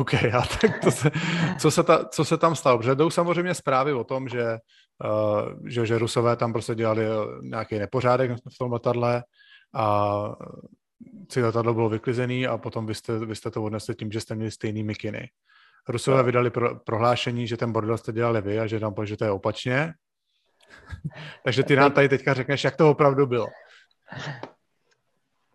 OK, 0.00 0.14
a 0.38 0.42
tak 0.60 0.80
to 0.80 0.90
se, 0.90 1.10
co, 1.58 1.70
se 1.70 1.82
ta, 1.82 2.04
co 2.04 2.24
se 2.24 2.36
tam 2.36 2.56
stalo? 2.56 2.78
Protože 2.78 2.94
jdou 2.94 3.10
samozřejmě 3.10 3.54
zprávy 3.54 3.92
o 3.92 4.04
tom, 4.04 4.28
že, 4.28 4.58
uh, 5.04 5.68
že, 5.68 5.86
že 5.86 5.98
Rusové 5.98 6.36
tam 6.36 6.52
prostě 6.52 6.74
dělali 6.74 7.04
nějaký 7.42 7.78
nepořádek 7.78 8.30
v 8.30 8.58
tom 8.58 8.72
letadle 8.72 9.24
a 9.74 10.16
celé 11.28 11.46
letadlo 11.46 11.74
bylo 11.74 11.88
vyklizený 11.88 12.46
a 12.46 12.58
potom 12.58 12.86
vy 12.86 12.94
jste, 12.94 13.18
vy 13.18 13.36
jste 13.36 13.50
to 13.50 13.62
odnesli 13.62 13.94
tím, 13.94 14.12
že 14.12 14.20
jste 14.20 14.34
měli 14.34 14.50
stejný 14.50 14.82
mikiny. 14.82 15.30
Rusové 15.88 16.22
vydali 16.22 16.50
pro, 16.50 16.78
prohlášení, 16.78 17.46
že 17.46 17.56
ten 17.56 17.72
bordel 17.72 17.98
jste 17.98 18.12
dělali 18.12 18.40
vy 18.40 18.60
a 18.60 18.66
že 18.66 18.80
tam 18.80 18.94
že 19.04 19.16
to 19.16 19.24
je 19.24 19.30
opačně. 19.30 19.94
Takže 21.44 21.62
ty 21.62 21.76
nám 21.76 21.92
tady 21.92 22.08
teďka 22.08 22.34
řekneš, 22.34 22.64
jak 22.64 22.76
to 22.76 22.90
opravdu 22.90 23.26
bylo. 23.26 23.46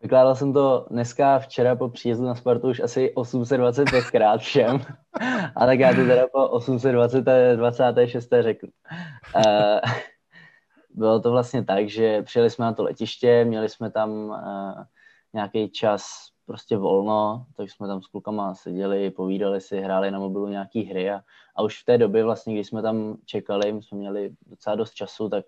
Vykládal 0.02 0.36
jsem 0.36 0.54
to 0.54 0.88
dneska, 0.90 1.40
včera 1.40 1.76
po 1.76 1.90
příjezdu 1.90 2.26
na 2.26 2.36
Spartu 2.36 2.70
už 2.70 2.80
asi 2.80 3.14
825 3.14 4.04
krát 4.12 4.42
všem. 4.42 4.80
A 5.56 5.66
tak 5.66 5.80
já 5.80 5.90
to 5.90 5.96
teda 5.96 6.28
po 6.32 6.50
826 6.50 8.30
řeknu. 8.40 8.70
Uh, 9.36 9.92
bylo 10.90 11.20
to 11.20 11.32
vlastně 11.32 11.64
tak, 11.64 11.90
že 11.90 12.22
přijeli 12.22 12.50
jsme 12.50 12.66
na 12.66 12.74
to 12.74 12.84
letiště, 12.84 13.46
měli 13.46 13.70
jsme 13.70 13.92
tam 13.92 14.12
uh, 14.12 14.84
nějaký 15.34 15.70
čas 15.70 16.04
prostě 16.46 16.78
volno, 16.78 17.46
tak 17.58 17.70
jsme 17.70 17.88
tam 17.88 18.02
s 18.02 18.08
klukama 18.08 18.56
seděli, 18.56 19.12
povídali 19.12 19.62
si, 19.62 19.82
hráli 19.82 20.12
na 20.12 20.20
mobilu 20.20 20.48
nějaký 20.48 20.84
hry 20.84 21.12
a, 21.12 21.22
a 21.56 21.64
už 21.64 21.82
v 21.82 21.86
té 21.86 21.98
době 21.98 22.24
vlastně, 22.24 22.54
když 22.54 22.68
jsme 22.68 22.82
tam 22.82 23.18
čekali, 23.26 23.82
jsme 23.82 23.98
měli 23.98 24.36
docela 24.46 24.76
dost 24.76 24.94
času, 24.94 25.30
tak, 25.30 25.46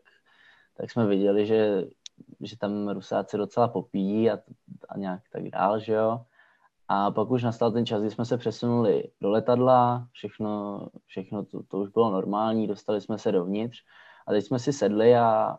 tak 0.78 0.91
jsme 0.91 1.06
viděli, 1.06 1.45
že, 1.45 1.86
že 2.41 2.57
tam 2.57 2.89
Rusáci 2.89 3.38
docela 3.38 3.68
popíjí 3.68 4.32
a, 4.32 4.39
a 4.89 4.97
nějak 4.97 5.22
tak 5.32 5.49
dál, 5.49 5.80
že 5.80 5.93
jo. 5.93 6.26
A 6.88 7.11
pak 7.11 7.32
už 7.32 7.43
nastal 7.43 7.72
ten 7.72 7.86
čas, 7.86 8.01
kdy 8.01 8.11
jsme 8.11 8.26
se 8.26 8.38
přesunuli 8.38 9.03
do 9.22 9.30
letadla, 9.30 10.07
všechno, 10.11 10.82
všechno 11.05 11.45
to, 11.45 11.64
to 11.64 11.78
už 11.78 11.89
bylo 11.89 12.11
normální, 12.11 12.68
dostali 12.68 13.01
jsme 13.01 13.18
se 13.18 13.32
dovnitř 13.32 13.78
a 14.28 14.32
teď 14.32 14.45
jsme 14.45 14.59
si 14.59 14.74
sedli 14.74 15.16
a 15.16 15.57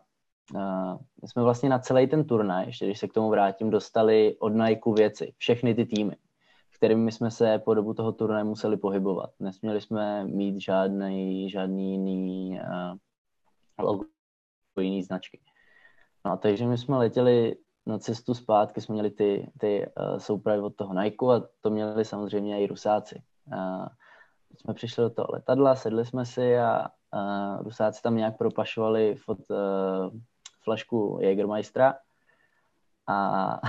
uh, 0.53 0.97
my 1.21 1.27
jsme 1.27 1.43
vlastně 1.43 1.69
na 1.69 1.79
celý 1.79 2.07
ten 2.07 2.23
turnaj, 2.23 2.65
ještě 2.65 2.85
když 2.85 2.99
se 2.99 3.07
k 3.07 3.13
tomu 3.13 3.29
vrátím, 3.29 3.69
dostali 3.69 4.37
od 4.39 4.49
Nike 4.49 4.91
věci, 4.95 5.33
všechny 5.37 5.75
ty 5.75 5.85
týmy, 5.85 6.15
kterými 6.75 7.11
jsme 7.11 7.31
se 7.31 7.59
po 7.59 7.73
dobu 7.73 7.93
toho 7.93 8.11
turnaje 8.11 8.43
museli 8.43 8.77
pohybovat. 8.77 9.29
Nesměli 9.39 9.81
jsme 9.81 10.25
mít 10.25 10.61
žádný, 10.61 11.49
žádný 11.49 11.91
jiný 11.91 12.59
uh, 12.59 13.85
logo, 13.85 14.05
jiný 14.79 15.03
značky. 15.03 15.39
No 16.25 16.37
takže 16.37 16.67
my 16.67 16.77
jsme 16.77 16.97
letěli 16.97 17.55
na 17.85 17.99
cestu 17.99 18.33
zpátky, 18.33 18.81
jsme 18.81 18.93
měli 18.93 19.11
ty, 19.11 19.51
ty 19.59 19.85
uh, 19.85 20.17
soupravy 20.17 20.61
od 20.61 20.75
toho 20.75 20.93
Nike 20.93 21.25
a 21.25 21.41
to 21.61 21.69
měli 21.69 22.05
samozřejmě 22.05 22.61
i 22.61 22.67
Rusáci. 22.67 23.21
Uh, 23.53 23.85
jsme 24.57 24.73
přišli 24.73 25.01
do 25.01 25.09
toho 25.09 25.27
letadla, 25.31 25.75
sedli 25.75 26.05
jsme 26.05 26.25
si 26.25 26.57
a 26.59 26.87
uh, 27.13 27.63
Rusáci 27.63 28.01
tam 28.01 28.15
nějak 28.15 28.37
propašovali 28.37 29.15
fot, 29.15 29.39
uh, 29.49 30.19
flašku 30.63 31.19
Jägermeistera 31.21 31.95
a, 33.07 33.59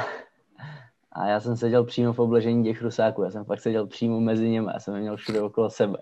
a 1.13 1.27
já 1.27 1.41
jsem 1.41 1.57
seděl 1.57 1.85
přímo 1.85 2.13
v 2.13 2.19
obležení 2.19 2.65
těch 2.65 2.83
rusáků, 2.83 3.23
já 3.23 3.31
jsem 3.31 3.45
fakt 3.45 3.61
seděl 3.61 3.87
přímo 3.87 4.21
mezi 4.21 4.49
nimi, 4.49 4.71
já 4.73 4.81
jsem 4.81 4.95
je 4.95 5.01
měl 5.01 5.17
všude 5.17 5.43
okolo 5.43 5.71
sebe. 5.71 5.99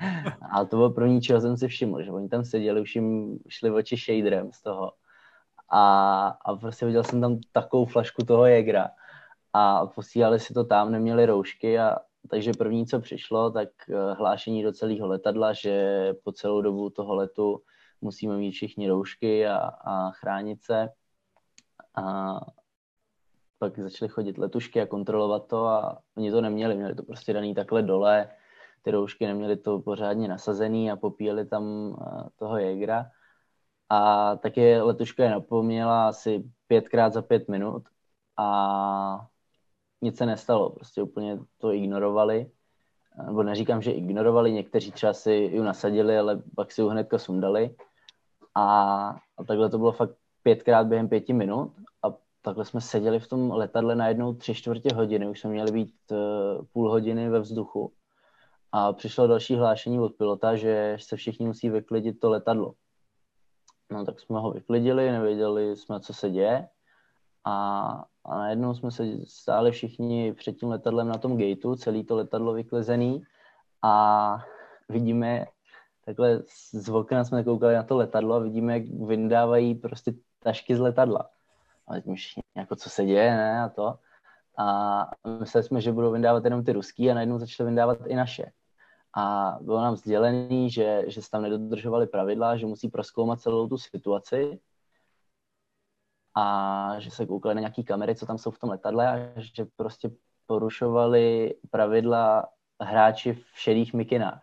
A 0.50 0.64
to 0.64 0.76
bylo 0.76 0.90
první, 0.90 1.20
čeho 1.20 1.40
jsem 1.40 1.56
si 1.56 1.68
všiml, 1.68 2.02
že 2.02 2.10
oni 2.10 2.28
tam 2.28 2.44
seděli, 2.44 2.80
už 2.80 2.94
jim 2.94 3.38
šli 3.48 3.70
oči 3.70 3.96
shaderem 3.96 4.52
z 4.52 4.62
toho. 4.62 4.92
A, 5.70 6.26
a 6.44 6.56
prostě 6.56 6.86
viděl 6.86 7.04
jsem 7.04 7.20
tam 7.20 7.38
takovou 7.52 7.86
flašku 7.86 8.24
toho 8.24 8.46
Jägera. 8.46 8.90
A 9.52 9.86
posílali 9.86 10.40
si 10.40 10.54
to 10.54 10.64
tam, 10.64 10.92
neměli 10.92 11.26
roušky 11.26 11.78
a 11.78 11.96
takže 12.30 12.52
první, 12.58 12.86
co 12.86 13.00
přišlo, 13.00 13.50
tak 13.50 13.68
eh, 13.88 14.14
hlášení 14.14 14.62
do 14.62 14.72
celého 14.72 15.06
letadla, 15.06 15.52
že 15.52 16.14
po 16.24 16.32
celou 16.32 16.60
dobu 16.60 16.90
toho 16.90 17.14
letu 17.14 17.62
musíme 18.00 18.36
mít 18.36 18.52
všichni 18.52 18.88
roušky 18.88 19.46
a, 19.46 19.56
a 19.84 20.10
chránit 20.10 20.62
se. 20.62 20.88
A 21.94 22.34
pak 23.58 23.78
začaly 23.78 24.08
chodit 24.08 24.38
letušky 24.38 24.80
a 24.80 24.86
kontrolovat 24.86 25.46
to 25.46 25.66
a 25.66 25.98
oni 26.16 26.30
to 26.30 26.40
neměli, 26.40 26.74
měli 26.74 26.94
to 26.94 27.02
prostě 27.02 27.32
daný 27.32 27.54
takhle 27.54 27.82
dole, 27.82 28.28
ty 28.82 28.90
roušky 28.90 29.26
neměli 29.26 29.56
to 29.56 29.80
pořádně 29.80 30.28
nasazený 30.28 30.90
a 30.90 30.96
popíjeli 30.96 31.46
tam 31.46 31.96
toho 32.36 32.58
jegra. 32.58 33.06
A 33.90 34.36
taky 34.36 34.80
letuška 34.80 35.24
je 35.24 35.30
napomněla 35.30 36.08
asi 36.08 36.44
pětkrát 36.66 37.12
za 37.12 37.22
pět 37.22 37.48
minut 37.48 37.82
a 38.36 39.26
nic 40.02 40.16
se 40.18 40.26
nestalo, 40.26 40.70
prostě 40.70 41.02
úplně 41.02 41.38
to 41.58 41.72
ignorovali. 41.72 42.50
Nebo 43.26 43.42
neříkám, 43.42 43.82
že 43.82 43.90
ignorovali, 43.90 44.52
někteří 44.52 44.92
třeba 44.92 45.12
si 45.12 45.32
ji 45.32 45.60
nasadili, 45.60 46.18
ale 46.18 46.42
pak 46.56 46.72
si 46.72 46.82
ji 46.82 46.88
hnedka 46.88 47.18
sundali. 47.18 47.76
A, 48.54 48.64
a 49.36 49.44
takhle 49.44 49.70
to 49.70 49.78
bylo 49.78 49.92
fakt 49.92 50.16
pětkrát 50.42 50.86
během 50.86 51.08
pěti 51.08 51.32
minut 51.32 51.72
a 52.02 52.14
takhle 52.42 52.64
jsme 52.64 52.80
seděli 52.80 53.20
v 53.20 53.28
tom 53.28 53.50
letadle 53.50 53.94
na 53.94 54.08
jednou 54.08 54.34
tři 54.34 54.54
čtvrtě 54.54 54.94
hodiny, 54.94 55.28
už 55.28 55.40
jsme 55.40 55.50
měli 55.50 55.72
být 55.72 55.94
uh, 56.10 56.18
půl 56.72 56.90
hodiny 56.90 57.28
ve 57.28 57.40
vzduchu 57.40 57.92
a 58.72 58.92
přišlo 58.92 59.26
další 59.26 59.56
hlášení 59.56 60.00
od 60.00 60.14
pilota, 60.14 60.56
že 60.56 60.96
se 61.00 61.16
všichni 61.16 61.46
musí 61.46 61.70
vyklidit 61.70 62.20
to 62.20 62.30
letadlo. 62.30 62.74
No 63.90 64.04
tak 64.04 64.20
jsme 64.20 64.38
ho 64.38 64.50
vyklidili, 64.50 65.10
nevěděli 65.10 65.76
jsme, 65.76 66.00
co 66.00 66.14
se 66.14 66.30
děje 66.30 66.68
a, 67.44 68.04
a 68.24 68.38
najednou 68.38 68.74
jsme 68.74 68.90
se 68.90 69.04
stáli 69.26 69.70
všichni 69.70 70.32
před 70.32 70.52
tím 70.52 70.68
letadlem 70.68 71.08
na 71.08 71.18
tom 71.18 71.38
gateu, 71.38 71.76
celý 71.76 72.04
to 72.04 72.16
letadlo 72.16 72.52
vyklizený 72.52 73.22
a 73.82 74.36
vidíme 74.88 75.46
takhle 76.04 76.42
z 76.72 76.88
okna 76.88 77.24
jsme 77.24 77.44
koukali 77.44 77.74
na 77.74 77.82
to 77.82 77.96
letadlo 77.96 78.34
a 78.34 78.38
vidíme, 78.38 78.72
jak 78.72 78.82
vyndávají 79.06 79.74
prostě 79.74 80.12
tašky 80.42 80.76
z 80.76 80.80
letadla. 80.80 81.30
A 81.88 81.94
teď 81.94 82.04
všichni, 82.14 82.42
jako 82.56 82.76
co 82.76 82.90
se 82.90 83.04
děje, 83.04 83.36
ne, 83.36 83.62
a 83.62 83.68
to. 83.68 83.98
A 84.58 85.10
mysleli 85.40 85.64
jsme, 85.66 85.80
že 85.80 85.92
budou 85.92 86.12
vyndávat 86.12 86.44
jenom 86.44 86.64
ty 86.64 86.72
ruský 86.72 87.10
a 87.10 87.14
najednou 87.14 87.38
začali 87.38 87.66
vyndávat 87.66 87.98
i 88.06 88.16
naše. 88.16 88.52
A 89.16 89.56
bylo 89.60 89.80
nám 89.80 89.96
sdělený, 89.96 90.70
že, 90.70 91.04
že 91.06 91.22
se 91.22 91.30
tam 91.30 91.42
nedodržovali 91.42 92.06
pravidla, 92.06 92.56
že 92.56 92.66
musí 92.66 92.88
proskoumat 92.88 93.40
celou 93.40 93.68
tu 93.68 93.78
situaci 93.78 94.60
a 96.36 96.94
že 96.98 97.10
se 97.10 97.26
koukali 97.26 97.54
na 97.54 97.60
nějaký 97.60 97.84
kamery, 97.84 98.14
co 98.14 98.26
tam 98.26 98.38
jsou 98.38 98.50
v 98.50 98.58
tom 98.58 98.70
letadle 98.70 99.08
a 99.08 99.40
že 99.40 99.66
prostě 99.76 100.10
porušovali 100.46 101.54
pravidla 101.70 102.48
hráči 102.80 103.32
v 103.32 103.44
šedých 103.54 103.94
mikinách. 103.94 104.42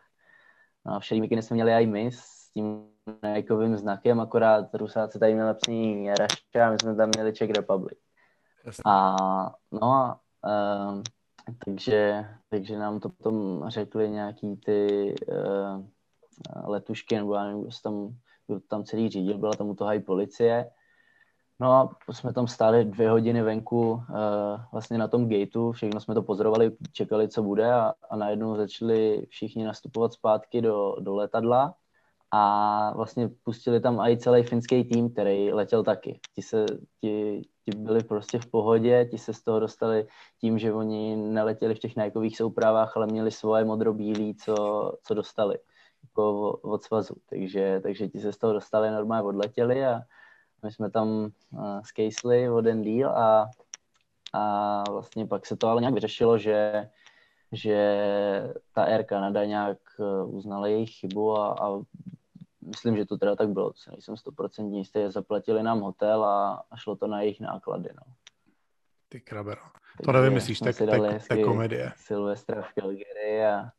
No 0.85 0.93
a 0.93 0.99
všeli 0.99 1.21
mikiny 1.21 1.41
jsme 1.41 1.53
měli 1.53 1.71
i 1.71 1.87
my 1.87 2.11
s 2.11 2.51
tím 2.53 2.87
Nikeovým 3.33 3.77
znakem, 3.77 4.19
akorát 4.19 4.75
Rusáci 4.75 5.19
tady 5.19 5.33
měli 5.33 5.47
napsaný 5.47 6.09
Russia 6.09 6.67
a 6.67 6.71
my 6.71 6.77
jsme 6.81 6.95
tam 6.95 7.09
měli 7.15 7.33
Czech 7.33 7.49
Republic. 7.49 7.99
A 8.85 9.15
no 9.71 9.93
a 9.93 10.19
uh, 10.45 11.01
takže, 11.65 12.25
takže 12.49 12.79
nám 12.79 12.99
to 12.99 13.09
potom 13.09 13.63
řekli 13.67 14.09
nějaký 14.09 14.55
ty 14.55 15.15
uh, 15.27 15.83
letušky, 16.69 17.15
nebo 17.15 17.33
já 17.33 17.43
nevím, 17.43 17.69
tam, 17.83 18.09
kdo 18.47 18.59
tam 18.59 18.83
celý 18.83 19.09
řídil, 19.09 19.37
byla 19.37 19.53
tam 19.53 19.69
u 19.69 19.75
toho 19.75 19.93
i 19.93 19.99
policie. 19.99 20.69
No 21.59 21.71
a 21.71 21.89
jsme 22.11 22.33
tam 22.33 22.47
stáli 22.47 22.85
dvě 22.85 23.09
hodiny 23.09 23.41
venku 23.41 23.91
uh, 23.91 24.01
vlastně 24.71 24.97
na 24.97 25.07
tom 25.07 25.29
gateu, 25.29 25.71
všechno 25.71 25.99
jsme 25.99 26.13
to 26.13 26.23
pozorovali, 26.23 26.71
čekali, 26.91 27.27
co 27.27 27.43
bude 27.43 27.73
a, 27.73 27.93
a 28.09 28.15
najednou 28.15 28.55
začali 28.55 29.25
všichni 29.29 29.65
nastupovat 29.65 30.13
zpátky 30.13 30.61
do, 30.61 30.95
do 30.99 31.15
letadla 31.15 31.75
a 32.31 32.93
vlastně 32.95 33.29
pustili 33.43 33.79
tam 33.79 33.99
i 33.99 34.17
celý 34.17 34.43
finský 34.43 34.83
tým, 34.83 35.09
který 35.09 35.53
letěl 35.53 35.83
taky. 35.83 36.19
Ti, 36.35 36.41
se, 36.41 36.65
ti, 37.01 37.41
ti 37.71 37.77
byli 37.77 38.03
prostě 38.03 38.39
v 38.39 38.45
pohodě, 38.45 39.05
ti 39.05 39.17
se 39.17 39.33
z 39.33 39.41
toho 39.41 39.59
dostali 39.59 40.07
tím, 40.41 40.59
že 40.59 40.73
oni 40.73 41.15
neletěli 41.15 41.75
v 41.75 41.79
těch 41.79 41.95
najkových 41.95 42.37
soupravách, 42.37 42.97
ale 42.97 43.07
měli 43.07 43.31
svoje 43.31 43.65
modrobílý, 43.65 44.35
co, 44.35 44.55
co 45.03 45.13
dostali 45.13 45.59
jako 46.03 46.51
od 46.51 46.83
svazu. 46.83 47.15
Takže, 47.29 47.79
takže 47.83 48.07
ti 48.07 48.19
se 48.19 48.33
z 48.33 48.37
toho 48.37 48.53
dostali, 48.53 48.91
normálně 48.91 49.27
odletěli 49.27 49.85
a 49.85 50.01
my 50.63 50.71
jsme 50.71 50.91
tam 50.91 51.07
uh, 51.51 51.81
skejsli 51.81 52.49
o 52.49 52.61
den 52.61 52.81
díl 52.81 53.09
a, 53.09 53.49
a 54.33 54.83
vlastně 54.91 55.27
pak 55.27 55.45
se 55.45 55.57
to 55.57 55.67
ale 55.67 55.81
nějak 55.81 55.93
vyřešilo, 55.93 56.37
že, 56.37 56.89
že 57.51 58.01
ta 58.73 58.83
Air 58.83 59.05
Canada 59.05 59.45
nějak 59.45 59.77
eh, 59.99 60.23
uznala 60.23 60.67
jejich 60.67 60.91
chybu 60.91 61.37
a, 61.37 61.55
a 61.59 61.79
myslím, 62.67 62.97
že 62.97 63.05
to 63.05 63.17
teda 63.17 63.35
tak 63.35 63.49
bylo, 63.49 63.69
to 63.69 63.91
nejsem 63.91 64.17
stoprocentní 64.17 64.77
jistý, 64.77 64.99
zaplatili 65.07 65.63
nám 65.63 65.79
hotel 65.79 66.25
a, 66.25 66.63
a 66.71 66.77
šlo 66.77 66.95
to 66.95 67.07
na 67.07 67.21
jejich 67.21 67.39
náklady. 67.39 67.89
No. 67.95 68.13
Ty 69.09 69.21
krabero. 69.21 69.61
To 70.03 70.11
nevymyslíš, 70.11 70.59
tak, 70.59 70.77
tak, 70.77 71.27
tak 71.27 71.41
komedie. 71.43 71.91
Silvestra 71.95 72.61
v 72.61 72.73
Calgary 72.73 73.45
a 73.45 73.71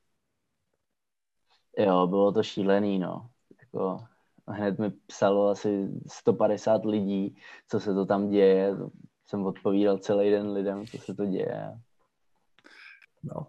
jo, 1.78 2.06
bylo 2.06 2.32
to 2.32 2.42
šílený, 2.42 2.98
no. 2.98 3.30
Jako, 3.60 4.04
hned 4.48 4.78
mi 4.78 4.90
psalo 4.90 5.48
asi 5.48 5.88
150 6.06 6.84
lidí, 6.84 7.36
co 7.68 7.80
se 7.80 7.94
to 7.94 8.06
tam 8.06 8.28
děje. 8.28 8.76
Jsem 9.26 9.46
odpovídal 9.46 9.98
celý 9.98 10.30
den 10.30 10.50
lidem, 10.50 10.86
co 10.86 10.98
se 10.98 11.14
to 11.14 11.26
děje. 11.26 11.78
No. 13.22 13.46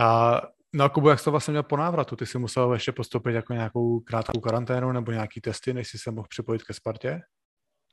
A 0.00 0.40
No 0.76 0.90
Kubu, 0.90 1.08
jak 1.08 1.18
jsi 1.18 1.24
to 1.24 1.30
vlastně 1.30 1.52
měl 1.52 1.62
po 1.62 1.76
návratu? 1.76 2.16
Ty 2.16 2.26
jsi 2.26 2.38
musel 2.38 2.72
ještě 2.72 2.92
postoupit 2.92 3.32
jako 3.32 3.52
nějakou 3.52 4.00
krátkou 4.00 4.40
karanténu 4.40 4.92
nebo 4.92 5.12
nějaký 5.12 5.40
testy, 5.40 5.74
než 5.74 5.88
jsi 5.88 5.98
se 5.98 6.10
mohl 6.10 6.28
připojit 6.28 6.62
ke 6.62 6.74
Spartě? 6.74 7.20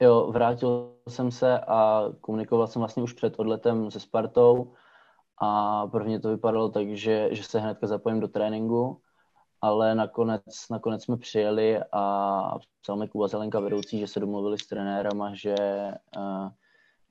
Jo, 0.01 0.31
vrátil 0.31 0.95
jsem 1.07 1.31
se 1.31 1.59
a 1.59 2.09
komunikoval 2.21 2.67
jsem 2.67 2.79
vlastně 2.79 3.03
už 3.03 3.13
před 3.13 3.33
odletem 3.37 3.91
se 3.91 3.99
Spartou 3.99 4.73
a 5.41 5.87
prvně 5.87 6.19
to 6.19 6.29
vypadalo 6.29 6.69
tak, 6.69 6.87
že, 6.89 7.29
že 7.31 7.43
se 7.43 7.59
hnedka 7.59 7.87
zapojím 7.87 8.19
do 8.19 8.27
tréninku, 8.27 9.01
ale 9.61 9.95
nakonec, 9.95 10.43
nakonec 10.71 11.03
jsme 11.03 11.17
přijeli 11.17 11.79
a 11.93 12.55
psal 12.81 12.97
mi 12.97 13.07
Kuba 13.07 13.27
Zelenka 13.27 13.59
vedoucí, 13.59 13.99
že 13.99 14.07
se 14.07 14.19
domluvili 14.19 14.59
s 14.59 14.67
trenérama, 14.67 15.35
že, 15.35 15.55
uh, 16.17 16.49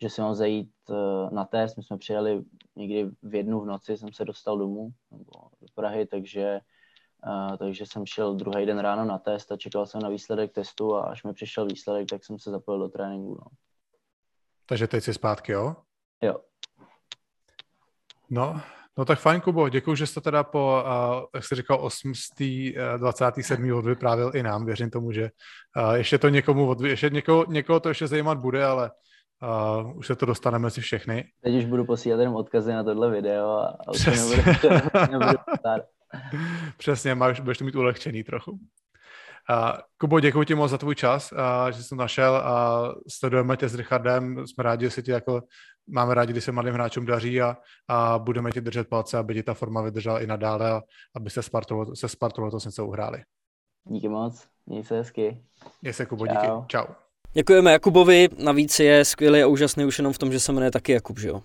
že 0.02 0.10
si 0.10 0.20
mám 0.20 0.34
zajít 0.34 0.70
uh, 0.88 1.30
na 1.30 1.44
test. 1.44 1.76
My 1.76 1.82
jsme 1.82 1.98
přijeli 1.98 2.42
někdy 2.76 3.10
v 3.22 3.34
jednu 3.34 3.60
v 3.60 3.66
noci, 3.66 3.96
jsem 3.96 4.12
se 4.12 4.24
dostal 4.24 4.58
domů 4.58 4.90
nebo 5.10 5.30
do 5.60 5.66
Prahy, 5.74 6.06
takže 6.06 6.60
Uh, 7.26 7.56
takže 7.56 7.86
jsem 7.86 8.06
šel 8.06 8.34
druhý 8.34 8.66
den 8.66 8.78
ráno 8.78 9.04
na 9.04 9.18
test 9.18 9.52
a 9.52 9.56
čekal 9.56 9.86
jsem 9.86 10.02
na 10.02 10.08
výsledek 10.08 10.52
testu 10.52 10.94
a 10.94 11.02
až 11.02 11.24
mi 11.24 11.32
přišel 11.32 11.66
výsledek, 11.66 12.08
tak 12.08 12.24
jsem 12.24 12.38
se 12.38 12.50
zapojil 12.50 12.80
do 12.80 12.88
tréninku. 12.88 13.34
No. 13.34 13.46
Takže 14.66 14.86
teď 14.86 15.04
jsi 15.04 15.14
zpátky, 15.14 15.52
jo? 15.52 15.76
Jo. 16.22 16.36
No, 18.30 18.60
no 18.98 19.04
tak 19.04 19.18
fajn, 19.18 19.40
Kubo, 19.40 19.68
děkuji, 19.68 19.94
že 19.94 20.06
jste 20.06 20.20
teda 20.20 20.44
po, 20.44 20.82
uh, 20.84 21.24
jak 21.34 21.44
jsi 21.44 21.54
říkal, 21.54 21.78
8. 21.80 22.12
Uh, 22.40 22.98
27. 22.98 23.72
odvyprávil 23.72 24.30
i 24.34 24.42
nám, 24.42 24.66
věřím 24.66 24.90
tomu, 24.90 25.12
že 25.12 25.30
uh, 25.76 25.92
ještě 25.92 26.18
to 26.18 26.28
někomu, 26.28 26.68
odvy, 26.68 26.88
ještě 26.88 27.10
někoho, 27.10 27.44
někoho 27.48 27.80
to 27.80 27.88
ještě 27.88 28.06
zajímat 28.06 28.38
bude, 28.38 28.64
ale 28.64 28.90
Uh, 29.42 29.96
už 29.96 30.06
se 30.06 30.16
to 30.16 30.26
dostane 30.26 30.58
mezi 30.58 30.80
všechny. 30.80 31.24
Teď 31.40 31.54
už 31.54 31.64
budu 31.64 31.84
posílat 31.84 32.20
jenom 32.20 32.34
odkazy 32.34 32.72
na 32.72 32.84
tohle 32.84 33.10
video 33.10 33.48
a, 33.48 33.66
a 33.66 33.90
už 33.90 34.06
nebudu, 34.06 34.42
nebudu 35.10 35.38
Přesně, 36.78 37.14
máš, 37.14 37.40
budeš 37.40 37.58
to 37.58 37.64
mít 37.64 37.74
ulehčený 37.74 38.24
trochu. 38.24 38.50
Uh, 38.50 38.58
Kubo, 39.98 40.20
děkuji 40.20 40.44
ti 40.44 40.54
moc 40.54 40.70
za 40.70 40.78
tvůj 40.78 40.94
čas, 40.94 41.32
uh, 41.32 41.70
že 41.70 41.82
jsi 41.82 41.88
to 41.88 41.94
našel 41.94 42.36
a 42.36 42.84
sledujeme 43.08 43.56
tě 43.56 43.68
s 43.68 43.74
Richardem. 43.74 44.46
Jsme 44.46 44.64
rádi, 44.64 44.84
že 44.84 44.90
si 44.90 45.02
tě 45.02 45.12
jako, 45.12 45.42
máme 45.88 46.14
rádi, 46.14 46.32
když 46.32 46.44
se 46.44 46.52
mladým 46.52 46.74
hráčům 46.74 47.06
daří 47.06 47.42
a, 47.42 47.56
a 47.88 48.18
budeme 48.18 48.50
ti 48.50 48.60
držet 48.60 48.88
palce, 48.88 49.18
aby 49.18 49.34
ti 49.34 49.42
ta 49.42 49.54
forma 49.54 49.82
vydržela 49.82 50.20
i 50.20 50.26
nadále 50.26 50.72
a 50.72 50.82
aby 51.16 51.30
se 51.30 51.42
Spartou, 51.42 51.94
se 51.94 52.08
Spartou 52.08 52.50
to 52.50 52.58
něco 52.64 52.86
uhráli. 52.86 53.22
Díky 53.84 54.08
moc, 54.08 54.48
měj 54.66 54.84
se 54.84 54.96
hezky. 54.96 55.44
Měj 55.82 55.92
se, 55.92 56.06
Kubo, 56.06 56.26
Čau. 56.26 56.34
díky. 56.34 56.66
Čau. 56.66 56.84
Děkujeme 57.32 57.72
Jakubovi, 57.72 58.28
navíc 58.38 58.80
je 58.80 59.04
skvělý 59.04 59.42
a 59.42 59.46
úžasný 59.46 59.84
už 59.84 59.98
jenom 59.98 60.12
v 60.12 60.18
tom, 60.18 60.32
že 60.32 60.40
se 60.40 60.52
jmenuje 60.52 60.70
taky 60.70 60.92
Jakub, 60.92 61.18
že 61.18 61.28
jo? 61.28 61.42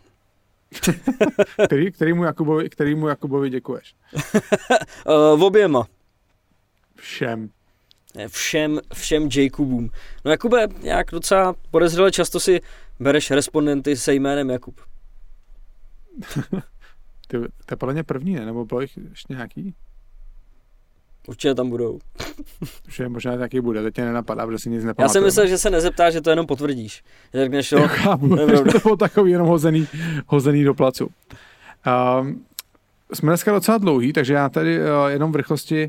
který, 1.66 1.92
kterýmu, 1.92 2.24
Jakubovi, 2.24 2.70
kterýmu 2.70 3.08
Jakubovi 3.08 3.50
děkuješ? 3.50 3.96
uh, 5.36 5.44
oběma. 5.44 5.88
Všem. 6.96 7.50
Všem, 8.28 8.80
všem 8.94 9.30
Jacobům. 9.36 9.90
No 10.26 10.32
Jakube, 10.32 10.68
jak 10.82 11.12
docela 11.12 11.56
podezřele 11.72 12.12
často 12.12 12.40
si 12.40 12.62
bereš 13.00 13.32
respondenty 13.32 13.98
se 13.98 14.14
jménem 14.14 14.50
Jakub. 14.50 14.82
Ty, 17.28 17.38
to 17.40 17.74
je 17.74 17.78
podle 17.78 17.94
mě 17.94 18.04
první, 18.04 18.34
ne? 18.34 18.46
Nebo 18.46 18.66
bylo 18.66 18.82
jich 18.82 18.98
ještě 18.98 19.34
nějaký? 19.34 19.76
Určitě 21.28 21.56
tam 21.56 21.70
budou. 21.70 22.00
Že 22.88 23.10
možná 23.10 23.38
taky 23.38 23.62
bude, 23.62 23.84
teď 23.84 23.96
tě 23.96 24.06
nenapadá, 24.06 24.46
protože 24.46 24.60
si 24.60 24.70
nic 24.70 24.84
nepamatuju. 24.84 25.04
Já 25.04 25.10
jsem 25.10 25.24
myslel, 25.24 25.48
že 25.48 25.58
se 25.58 25.70
nezeptáš, 25.70 26.14
že 26.14 26.22
to 26.22 26.30
jenom 26.30 26.46
potvrdíš. 26.46 27.04
Že 27.34 27.40
řekneš, 27.40 27.72
jo, 27.72 27.88
chápu, 27.88 28.36
to 28.72 28.80
bylo 28.84 28.98
takový 28.98 29.32
jenom 29.32 29.48
hozený, 29.48 29.88
hozený 30.28 30.64
do 30.64 30.74
placu. 30.74 31.10
Um, 32.20 32.46
jsme 33.14 33.30
dneska 33.30 33.52
docela 33.52 33.78
dlouhý, 33.78 34.14
takže 34.14 34.34
já 34.34 34.50
tady 34.50 34.80
uh, 34.80 34.86
jenom 35.08 35.32
v 35.32 35.36
rychlosti... 35.36 35.88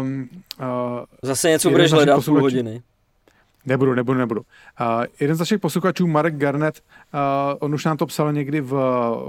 Um, 0.00 0.28
uh, 0.60 0.66
Zase 1.22 1.50
něco 1.50 1.70
budeš 1.70 1.92
hledat 1.92 2.24
půl 2.24 2.40
hodiny. 2.40 2.82
Nebudu, 3.66 3.94
nebudu, 3.94 4.18
nebudu. 4.18 4.40
Uh, 4.40 5.04
jeden 5.20 5.36
z 5.36 5.38
našich 5.38 5.58
posluchačů, 5.58 6.06
Marek 6.06 6.36
Garnet, 6.36 6.80
uh, 7.14 7.20
on 7.58 7.74
už 7.74 7.84
nám 7.84 7.96
to 7.96 8.06
psal 8.06 8.32
někdy 8.32 8.60
v, 8.60 8.72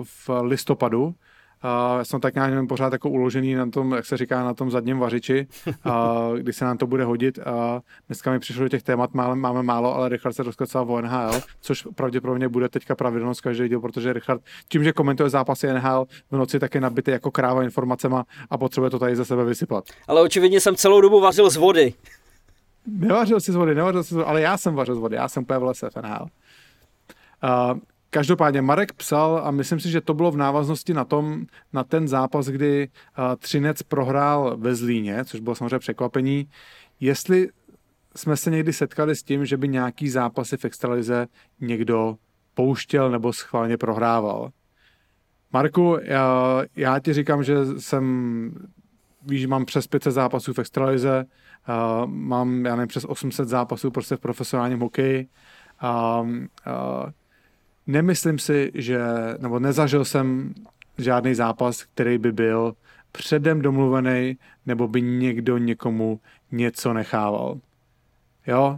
v 0.04 0.30
listopadu, 0.42 1.16
Uh, 1.64 2.04
jsem 2.04 2.22
tak 2.22 2.36
nějak 2.36 2.68
pořád 2.68 2.94
jako 2.94 3.10
uložený 3.10 3.56
na 3.56 3.70
tom, 3.70 3.92
jak 3.92 4.06
se 4.06 4.18
říká, 4.18 4.44
na 4.44 4.54
tom 4.54 4.72
zadním 4.72 5.00
vařiči, 5.00 5.48
uh, 5.68 6.38
kdy 6.38 6.54
se 6.54 6.66
nám 6.66 6.78
to 6.78 6.88
bude 6.88 7.04
hodit. 7.04 7.38
Uh, 7.38 7.44
dneska 8.08 8.32
mi 8.32 8.40
přišlo 8.40 8.64
do 8.64 8.70
těch 8.70 8.84
témat, 8.84 9.14
máme, 9.14 9.36
máme 9.36 9.64
málo, 9.64 9.96
ale 9.96 10.10
Richard 10.10 10.34
se 10.34 10.44
rozkacal 10.44 10.92
o 10.92 11.02
NHL, 11.02 11.42
což 11.62 11.88
pravděpodobně 11.96 12.50
bude 12.50 12.70
teďka 12.70 12.96
pravidelnost 12.96 13.42
každý 13.42 13.70
díl, 13.70 13.80
protože 13.80 14.14
Richard 14.14 14.42
tím, 14.68 14.84
že 14.84 14.94
komentuje 14.94 15.30
zápasy 15.30 15.68
NHL 15.74 16.06
v 16.32 16.38
noci, 16.38 16.60
tak 16.60 16.76
je 16.76 16.82
nabitý 16.82 17.12
jako 17.12 17.32
kráva 17.32 17.64
informacema 17.64 18.26
a 18.50 18.58
potřebuje 18.58 18.90
to 18.90 19.00
tady 19.00 19.16
ze 19.16 19.26
sebe 19.26 19.46
vysypat. 19.46 19.84
Ale 20.08 20.22
očividně 20.22 20.60
jsem 20.60 20.76
celou 20.76 21.02
dobu 21.02 21.20
vařil 21.20 21.50
z 21.50 21.58
vody. 21.58 21.94
Nevařil 22.88 23.40
jsi 23.40 23.52
z 23.52 23.56
vody, 23.56 23.76
nevařil 23.76 24.04
jsi 24.04 24.14
z 24.14 24.18
vody, 24.18 24.26
ale 24.26 24.42
já 24.42 24.58
jsem 24.58 24.76
vařil 24.76 24.96
z 24.96 25.00
vody, 25.00 25.16
já 25.16 25.28
jsem 25.28 25.44
úplně 25.44 25.60
v 25.60 25.64
lese 25.64 25.90
v 25.90 26.02
NHL. 26.02 26.26
Uh, 27.44 27.80
Každopádně 28.14 28.62
Marek 28.62 28.94
psal 28.94 29.42
a 29.44 29.52
myslím 29.52 29.80
si, 29.80 29.90
že 29.90 30.02
to 30.02 30.14
bylo 30.14 30.32
v 30.32 30.38
návaznosti 30.38 30.94
na, 30.94 31.06
tom, 31.06 31.46
na 31.74 31.84
ten 31.84 32.08
zápas, 32.08 32.48
kdy 32.48 32.90
Třinec 33.38 33.84
prohrál 33.84 34.58
ve 34.58 34.76
Zlíně, 34.76 35.26
což 35.26 35.40
bylo 35.40 35.56
samozřejmě 35.56 35.80
překvapení. 35.80 36.50
Jestli 37.00 37.50
jsme 38.16 38.38
se 38.38 38.52
někdy 38.52 38.74
setkali 38.74 39.16
s 39.16 39.24
tím, 39.24 39.46
že 39.46 39.58
by 39.58 39.68
nějaký 39.68 40.10
zápasy 40.10 40.58
v 40.58 40.66
extralize 40.66 41.28
někdo 41.60 42.18
pouštěl 42.54 43.12
nebo 43.12 43.34
schválně 43.34 43.78
prohrával. 43.78 44.52
Marku, 45.54 45.98
já, 46.02 46.62
já 46.76 47.00
ti 47.00 47.14
říkám, 47.14 47.44
že 47.44 47.66
jsem, 47.66 48.56
víš, 49.26 49.46
mám 49.46 49.66
přes 49.66 49.88
500 49.88 50.14
zápasů 50.14 50.54
v 50.54 50.60
extralize, 50.60 51.26
uh, 51.70 52.06
mám, 52.06 52.66
já 52.66 52.76
nevím, 52.76 52.88
přes 52.88 53.06
800 53.06 53.48
zápasů 53.48 53.92
prostě 53.92 54.16
v 54.16 54.20
profesionálním 54.20 54.80
hokeji. 54.80 55.28
Uh, 55.84 56.30
uh, 56.30 57.12
nemyslím 57.88 58.40
si, 58.40 58.72
že, 58.76 59.00
nebo 59.40 59.60
nezažil 59.60 60.06
jsem 60.06 60.54
žádný 60.98 61.36
zápas, 61.36 61.84
který 61.84 62.18
by 62.18 62.32
byl 62.32 62.74
předem 63.12 63.62
domluvený, 63.62 64.38
nebo 64.66 64.88
by 64.88 65.02
někdo 65.02 65.58
někomu 65.58 66.20
něco 66.52 66.94
nechával. 66.94 67.60
Jo? 68.48 68.78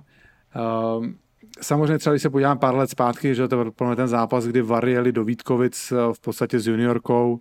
Um, 1.00 1.18
samozřejmě 1.62 1.98
třeba, 1.98 2.14
když 2.14 2.22
se 2.22 2.30
podívám 2.30 2.60
pár 2.60 2.76
let 2.76 2.90
zpátky, 2.90 3.36
že 3.36 3.48
to 3.48 3.56
byl 3.56 3.96
ten 3.96 4.08
zápas, 4.08 4.46
kdy 4.46 4.62
Var 4.62 4.88
jeli 4.88 5.12
do 5.12 5.24
Vítkovic 5.24 5.92
eh, 5.92 6.14
v 6.14 6.20
podstatě 6.20 6.60
s 6.60 6.68
juniorkou, 6.68 7.40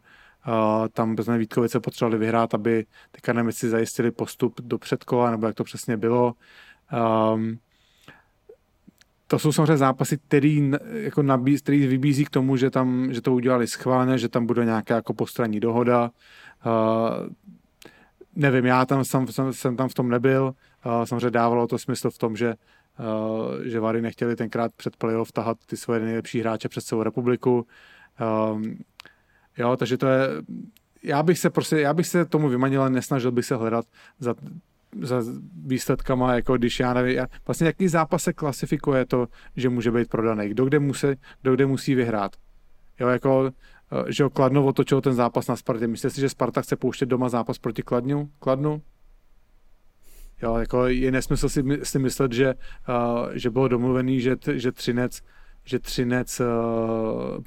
Uh, 0.48 0.89
tam 0.89 1.16
jsme 1.16 1.39
Vítkovice 1.39 1.80
potřebovali 1.80 2.18
vyhrát, 2.18 2.55
aby 2.55 2.86
ty 3.10 3.20
kanemici 3.20 3.68
zajistili 3.68 4.10
postup 4.10 4.60
do 4.60 4.78
předkola, 4.78 5.30
nebo 5.30 5.47
jak 5.47 5.55
to 5.55 5.64
přesně 5.64 5.97
bylo. 5.97 6.34
Um, 7.34 7.59
to 9.33 9.39
jsou 9.39 9.53
samozřejmě 9.53 9.77
zápasy, 9.77 10.19
který, 10.19 10.71
jako 10.93 11.23
nabíz, 11.23 11.61
který 11.61 11.87
vybízí 11.87 12.25
k 12.25 12.31
tomu, 12.31 12.57
že, 12.57 12.71
tam, 12.71 13.13
že 13.13 13.21
to 13.21 13.33
udělali 13.33 13.67
schválně, 13.67 14.19
že 14.19 14.29
tam 14.29 14.47
bude 14.47 14.65
nějaká 14.65 14.95
jako 14.95 15.15
postranní 15.15 15.61
dohoda. 15.61 16.11
Uh, 16.67 17.27
nevím, 18.37 18.65
já 18.65 18.87
tam 18.87 19.05
jsem, 19.05 19.27
jsem, 19.27 19.53
jsem 19.53 19.77
tam 19.77 19.89
v 19.89 19.95
tom 19.95 20.09
nebyl. 20.09 20.55
Uh, 20.87 21.05
samozřejmě 21.05 21.31
dávalo 21.31 21.67
to 21.67 21.79
smysl 21.79 22.11
v 22.11 22.19
tom, 22.19 22.37
že 22.37 22.55
uh, 22.99 23.63
že 23.65 23.81
Vary 23.81 24.03
nechtěli 24.03 24.37
tenkrát 24.37 24.73
před 24.77 24.97
playoff 24.97 25.33
tahat 25.33 25.57
ty 25.67 25.77
svoje 25.77 26.01
nejlepší 26.01 26.41
hráče 26.41 26.69
přes 26.69 26.85
celou 26.85 27.03
republiku. 27.03 27.67
Um, 28.53 28.79
jo, 29.59 29.77
takže 29.77 29.97
to 29.97 30.07
je, 30.07 30.29
já 31.03 31.23
bych 31.23 31.39
se 31.39 31.51
prostě, 31.51 31.81
já 31.81 31.95
bych 31.95 32.07
se 32.07 32.25
tomu 32.25 32.49
vymanil, 32.49 32.91
nesnažil 32.91 33.33
bych 33.33 33.45
se 33.45 33.57
hledat 33.57 33.85
za 34.19 34.35
za 35.01 35.23
výsledkama, 35.66 36.35
jako 36.35 36.56
když 36.56 36.81
já 36.81 36.94
nevím, 36.94 37.19
vlastně 37.47 37.66
jaký 37.66 37.89
zápas 37.89 38.23
se 38.23 38.32
klasifikuje 38.32 39.06
to, 39.06 39.28
že 39.56 39.69
může 39.69 39.90
být 39.90 40.09
prodaný, 40.09 40.48
kdo 40.48 40.64
kde 40.64 40.78
musí, 40.78 41.06
kdo 41.43 41.55
kde 41.55 41.66
musí 41.66 41.94
vyhrát. 41.94 42.36
Jo, 43.01 43.09
jako, 43.09 43.51
eh, 43.93 44.12
že 44.12 44.24
Kladno 44.32 44.64
otočil 44.64 45.01
ten 45.01 45.12
zápas 45.12 45.48
na 45.48 45.56
Spartě. 45.56 45.86
Myslíte 45.86 46.10
si, 46.10 46.20
že 46.20 46.28
Sparta 46.28 46.62
chce 46.62 46.77
pouštět 46.77 47.06
doma 47.06 47.28
zápas 47.28 47.59
proti 47.59 47.82
Kladnu? 47.82 48.31
Kladnu? 48.39 48.82
Jo, 50.43 50.56
jako 50.56 50.86
je 50.86 51.12
nesmysl 51.12 51.48
si, 51.48 51.64
si 51.82 51.98
myslet, 51.98 52.32
že, 52.32 52.55
uh, 52.89 53.28
že 53.32 53.51
bylo 53.51 53.69
domluvený, 53.69 54.20
že, 54.20 54.36
že 54.52 54.73
Třinec, 54.73 55.23
že 55.64 55.78
Třinec 55.78 56.40
uh, 56.40 56.47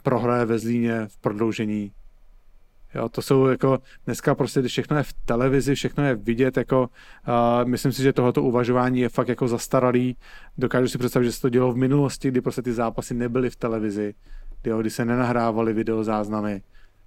prohraje 0.04 0.46
ve 0.46 0.60
Zlíně 0.60 1.08
v 1.08 1.18
prodloužení 1.18 1.92
Jo, 2.96 3.10
to 3.10 3.22
jsou 3.22 3.46
jako, 3.46 3.80
dneska 4.06 4.36
prostě 4.36 4.62
všechno 4.62 4.98
je 4.98 5.04
v 5.04 5.14
televizi, 5.14 5.76
všechno 5.76 6.06
je 6.06 6.16
vidět, 6.16 6.58
jako, 6.58 6.82
uh, 6.82 7.70
myslím 7.70 7.92
si, 7.92 8.04
že 8.04 8.14
tohoto 8.14 8.44
uvažování 8.44 9.00
je 9.00 9.10
fakt 9.10 9.28
jako 9.28 9.48
zastaralý. 9.48 10.18
Dokážu 10.58 10.88
si 10.88 10.98
představit, 10.98 11.26
že 11.26 11.32
se 11.32 11.42
to 11.42 11.50
dělo 11.50 11.72
v 11.72 11.78
minulosti, 11.78 12.28
kdy 12.28 12.42
prostě 12.42 12.62
ty 12.62 12.74
zápasy 12.74 13.14
nebyly 13.14 13.50
v 13.50 13.56
televizi, 13.56 14.14
jo, 14.64 14.82
kdy 14.82 14.90
se 14.90 15.06
nenahrávaly 15.06 15.74
videozáznamy, 15.74 16.62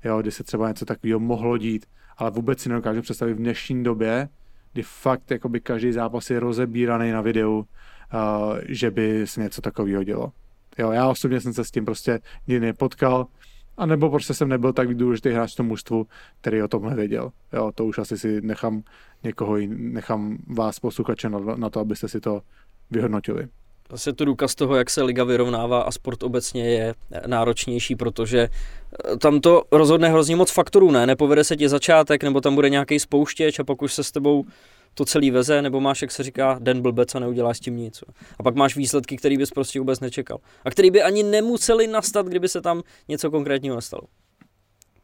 jo, 0.04 0.22
kdy 0.22 0.30
se 0.30 0.44
třeba 0.44 0.68
něco 0.68 0.84
takového 0.84 1.20
mohlo 1.20 1.58
dít, 1.58 1.86
ale 2.16 2.30
vůbec 2.30 2.60
si 2.60 2.68
nedokážu 2.68 3.02
představit 3.02 3.34
v 3.34 3.38
dnešní 3.38 3.84
době, 3.84 4.28
kdy 4.72 4.82
fakt 4.82 5.30
jakoby 5.30 5.60
každý 5.60 5.92
zápas 5.92 6.30
je 6.30 6.40
rozebíraný 6.40 7.12
na 7.12 7.20
videu, 7.20 7.58
uh, 7.58 7.64
že 8.68 8.90
by 8.90 9.26
se 9.26 9.40
něco 9.40 9.62
takového 9.62 10.04
dělo. 10.04 10.32
Jo, 10.78 10.90
já 10.90 11.08
osobně 11.08 11.40
jsem 11.40 11.52
se 11.52 11.64
s 11.64 11.70
tím 11.70 11.84
prostě 11.84 12.20
nikdy 12.46 12.66
nepotkal, 12.66 13.26
a 13.78 13.86
nebo 13.86 14.10
prostě 14.10 14.34
jsem 14.34 14.48
nebyl 14.48 14.72
tak 14.72 14.94
důležitý 14.94 15.28
hráč 15.28 15.52
v 15.52 15.56
tom 15.56 15.66
mužstvu, 15.66 16.06
který 16.40 16.62
o 16.62 16.68
tomhle 16.68 16.94
věděl. 16.94 17.32
Jo, 17.52 17.72
to 17.74 17.84
už 17.84 17.98
asi 17.98 18.18
si 18.18 18.40
nechám 18.40 18.82
někoho, 19.24 19.56
nechám 19.68 20.38
vás 20.46 20.80
posluchače 20.80 21.28
na, 21.28 21.38
na 21.38 21.70
to, 21.70 21.80
abyste 21.80 22.08
si 22.08 22.20
to 22.20 22.42
vyhodnotili. 22.90 23.48
Zase 23.92 24.12
to 24.12 24.24
důkaz 24.24 24.54
toho, 24.54 24.76
jak 24.76 24.90
se 24.90 25.02
liga 25.02 25.24
vyrovnává 25.24 25.82
a 25.82 25.90
sport 25.90 26.22
obecně 26.22 26.70
je 26.70 26.94
náročnější, 27.26 27.96
protože 27.96 28.48
eh, 29.12 29.16
tam 29.16 29.40
to 29.40 29.62
rozhodne 29.72 30.08
hrozně 30.08 30.36
moc 30.36 30.50
faktorů, 30.50 30.90
ne? 30.90 31.06
Nepovede 31.06 31.44
se 31.44 31.56
ti 31.56 31.68
začátek, 31.68 32.22
nebo 32.22 32.40
tam 32.40 32.54
bude 32.54 32.70
nějaký 32.70 32.98
spouštěč 32.98 33.58
a 33.58 33.64
pak 33.64 33.82
už 33.82 33.94
se 33.94 34.04
s 34.04 34.12
tebou 34.12 34.44
to 34.94 35.04
celý 35.04 35.30
veze, 35.30 35.62
nebo 35.62 35.80
máš, 35.80 36.02
jak 36.02 36.10
se 36.10 36.22
říká, 36.22 36.58
den 36.60 36.82
blbec 36.82 37.14
a 37.14 37.18
neuděláš 37.18 37.56
s 37.56 37.60
tím 37.60 37.76
nic. 37.76 38.04
A 38.38 38.42
pak 38.42 38.54
máš 38.54 38.76
výsledky, 38.76 39.16
který 39.16 39.36
bys 39.36 39.50
prostě 39.50 39.78
vůbec 39.78 40.00
nečekal. 40.00 40.38
A 40.64 40.70
který 40.70 40.90
by 40.90 41.02
ani 41.02 41.22
nemuseli 41.22 41.86
nastat, 41.86 42.26
kdyby 42.26 42.48
se 42.48 42.60
tam 42.60 42.82
něco 43.08 43.30
konkrétního 43.30 43.74
nastalo. 43.74 44.02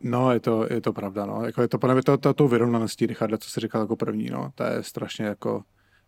No, 0.01 0.33
je 0.33 0.41
to, 0.41 0.67
je 0.71 0.81
to 0.81 0.93
pravda, 0.93 1.27
no. 1.27 1.47
Jako 1.47 1.63
je 1.63 1.69
to 1.69 1.79
právě 1.79 2.03
to, 2.03 2.19
to, 2.19 2.35
to 2.35 2.49
vyrovnaností, 2.49 3.07
Richarda, 3.07 3.39
co 3.39 3.51
jsi 3.51 3.61
říkal 3.61 3.81
jako 3.81 3.97
první, 3.97 4.31
no. 4.31 4.51
To 4.55 4.65
je 4.65 4.83
strašně 4.83 5.25
jako, 5.25 5.63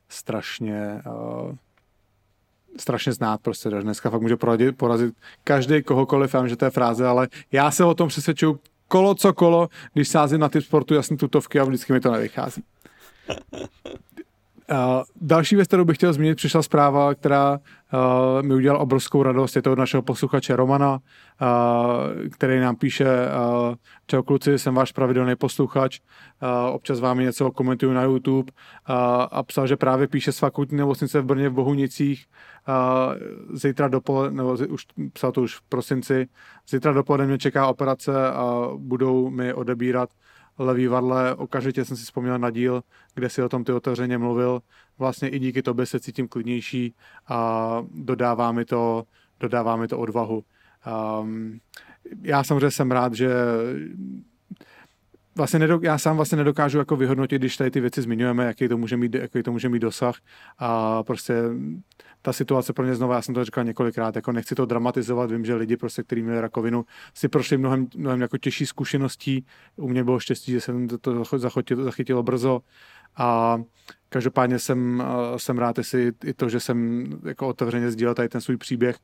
strašně, 0.09 1.03
uh, 1.07 1.55
strašně 2.81 3.13
znát 3.13 3.41
prostě, 3.41 3.69
dneska 3.69 4.11
fakt 4.11 4.23
může 4.23 4.37
porazit, 4.37 4.77
porazit 4.77 5.15
každý 5.45 5.83
kohokoliv, 5.83 6.35
já 6.35 6.41
vím, 6.41 6.49
že 6.49 6.57
to 6.57 6.65
je 6.65 6.71
fráze, 6.71 7.07
ale 7.07 7.29
já 7.53 7.71
se 7.71 7.85
o 7.85 7.95
tom 7.95 8.09
přesvědčuju 8.09 8.61
kolo 8.89 9.15
co 9.15 9.33
kolo, 9.33 9.69
když 9.93 10.09
sázím 10.09 10.41
na 10.41 10.49
typ 10.49 10.65
sportu 10.65 10.95
jasně 10.95 11.17
tutovky 11.17 11.61
a 11.61 11.65
vždycky 11.65 11.93
mi 11.93 12.01
to 12.01 12.13
nevychází. 12.13 12.63
Uh, 14.71 15.03
další 15.21 15.57
věc, 15.57 15.69
kterou 15.69 15.85
bych 15.85 15.97
chtěl 15.97 16.13
zmínit, 16.13 16.35
přišla 16.35 16.63
zpráva, 16.63 17.15
která 17.15 17.53
uh, 17.53 18.43
mi 18.43 18.55
udělala 18.55 18.83
obrovskou 18.83 19.23
radost. 19.23 19.57
Je 19.57 19.63
to 19.63 19.73
od 19.73 19.79
našeho 19.79 20.03
posluchače 20.03 20.57
Romana, 20.57 20.93
uh, 20.93 22.29
který 22.33 22.61
nám 22.61 22.77
píše 22.77 23.05
uh, 23.05 23.75
Čau 24.07 24.23
kluci, 24.23 24.59
jsem 24.59 24.75
váš 24.75 24.93
pravidelný 24.93 25.37
posluchač, 25.37 26.01
uh, 26.43 26.75
občas 26.75 27.01
vám 27.01 27.19
něco 27.19 27.51
komentuju 27.51 27.93
na 27.93 28.03
YouTube 28.03 28.53
uh, 28.53 28.97
a 29.31 29.43
psal, 29.43 29.67
že 29.67 29.77
právě 29.77 30.09
píše 30.09 30.33
z 30.33 30.39
fakultní 30.39 30.79
nemocnice 30.79 31.21
v 31.21 31.25
Brně 31.25 31.49
v 31.49 31.53
Bohunicích. 31.53 32.27
Uh, 32.69 33.15
zítra 33.57 33.89
dopoledne, 33.89 34.37
nebo 34.37 34.57
už 34.69 34.87
psal 35.13 35.33
to 35.33 35.43
už 35.43 35.57
v 35.57 35.63
prosinci, 35.63 36.27
zítra 36.69 36.93
dopoledne 36.93 37.27
mě 37.27 37.39
čeká 37.39 37.67
operace 37.67 38.31
a 38.31 38.71
budou 38.77 39.31
mi 39.31 39.55
odebírat 39.55 40.11
levý 40.59 40.87
varle, 40.87 41.35
okamžitě 41.35 41.85
jsem 41.85 41.97
si 41.97 42.05
vzpomněl 42.05 42.39
na 42.39 42.51
díl, 42.51 42.83
kde 43.15 43.29
si 43.29 43.43
o 43.43 43.49
tom 43.49 43.65
ty 43.65 43.73
otevřeně 43.73 44.19
mluvil. 44.19 44.63
Vlastně 44.99 45.29
i 45.29 45.39
díky 45.39 45.63
tobě 45.63 45.87
se 45.87 46.01
cítím 46.01 46.29
klidnější 46.29 46.95
a 47.29 47.83
dodává 47.95 48.53
mi 48.53 48.65
to, 48.65 49.05
dodává 49.41 49.77
mi 49.77 49.89
to 49.89 49.99
odvahu. 49.99 50.45
Um, 51.21 51.61
já 52.23 52.45
samozřejmě 52.45 52.71
jsem 52.71 52.91
rád, 52.91 53.15
že 53.15 53.29
vlastně 55.37 55.59
nedok, 55.59 55.83
já 55.83 55.99
sám 55.99 56.17
vlastně 56.17 56.39
nedokážu 56.39 56.79
jako 56.79 56.97
vyhodnotit, 56.97 57.39
když 57.39 57.57
tady 57.57 57.71
ty 57.71 57.81
věci 57.81 58.03
zmiňujeme, 58.03 58.45
jaký 58.45 58.69
to 58.69 58.79
může 58.79 58.97
mít, 58.97 59.15
jaký 59.15 59.43
to 59.43 59.53
může 59.53 59.69
mít 59.69 59.79
dosah 59.79 60.15
a 60.59 61.03
prostě 61.03 61.35
ta 62.27 62.33
situace 62.33 62.73
pro 62.73 62.85
mě 62.85 62.95
znovu, 62.95 63.13
já 63.13 63.23
jsem 63.23 63.35
to 63.35 63.45
říkal 63.45 63.65
několikrát, 63.65 64.17
jako 64.17 64.33
nechci 64.33 64.55
to 64.55 64.67
dramatizovat, 64.67 65.31
vím, 65.31 65.45
že 65.45 65.55
lidi, 65.55 65.77
prostě, 65.77 66.03
kteří 66.03 66.23
měli 66.23 66.41
rakovinu, 66.41 66.85
si 67.15 67.29
prošli 67.29 67.59
mnohem, 67.59 67.87
mnohem 67.97 68.21
jako 68.21 68.39
těžší 68.39 68.67
zkušeností. 68.67 69.47
U 69.77 69.89
mě 69.89 70.05
bylo 70.05 70.21
štěstí, 70.21 70.53
že 70.53 70.61
jsem 70.61 70.89
to, 70.89 70.99
to 70.99 71.39
zachytilo, 71.85 72.23
brzo 72.23 72.61
a 73.17 73.59
každopádně 74.09 74.59
jsem, 74.59 75.03
eh, 75.07 75.39
jsem 75.39 75.59
rád, 75.59 75.79
jestli 75.79 76.13
i 76.25 76.35
to, 76.35 76.49
že 76.49 76.61
jsem 76.61 77.07
jako 77.25 77.49
otevřeně 77.49 77.91
sdílel 77.91 78.15
tady 78.15 78.29
ten 78.29 78.41
svůj 78.41 78.57
příběh, 78.57 78.97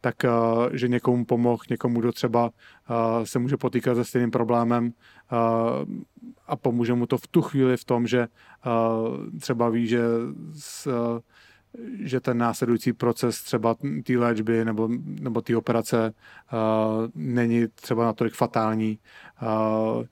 tak 0.00 0.16
uh, 0.24 0.68
že 0.72 0.88
někomu 0.88 1.24
pomohl, 1.24 1.62
někomu, 1.70 2.00
kdo 2.00 2.12
třeba 2.12 2.44
uh, 2.44 3.24
se 3.24 3.38
může 3.38 3.56
potýkat 3.56 3.94
se 3.94 4.04
stejným 4.04 4.30
problémem 4.30 4.92
a 6.46 6.56
pomůže 6.56 6.94
mu 6.94 7.06
to 7.06 7.18
v 7.18 7.26
tu 7.26 7.42
chvíli 7.42 7.76
v 7.76 7.84
tom, 7.84 8.06
že 8.06 8.28
třeba 9.40 9.68
ví, 9.68 9.86
že 9.86 10.00
s, 10.52 10.88
že 12.02 12.20
ten 12.20 12.38
následující 12.38 12.92
proces 12.92 13.42
třeba 13.42 13.76
té 14.04 14.12
léčby 14.18 14.64
nebo, 14.64 14.88
nebo 15.20 15.40
té 15.40 15.56
operace 15.56 16.14
uh, 16.52 16.58
není 17.14 17.66
třeba 17.68 18.04
natolik 18.04 18.34
fatální. 18.34 18.98
Uh, 19.42 20.04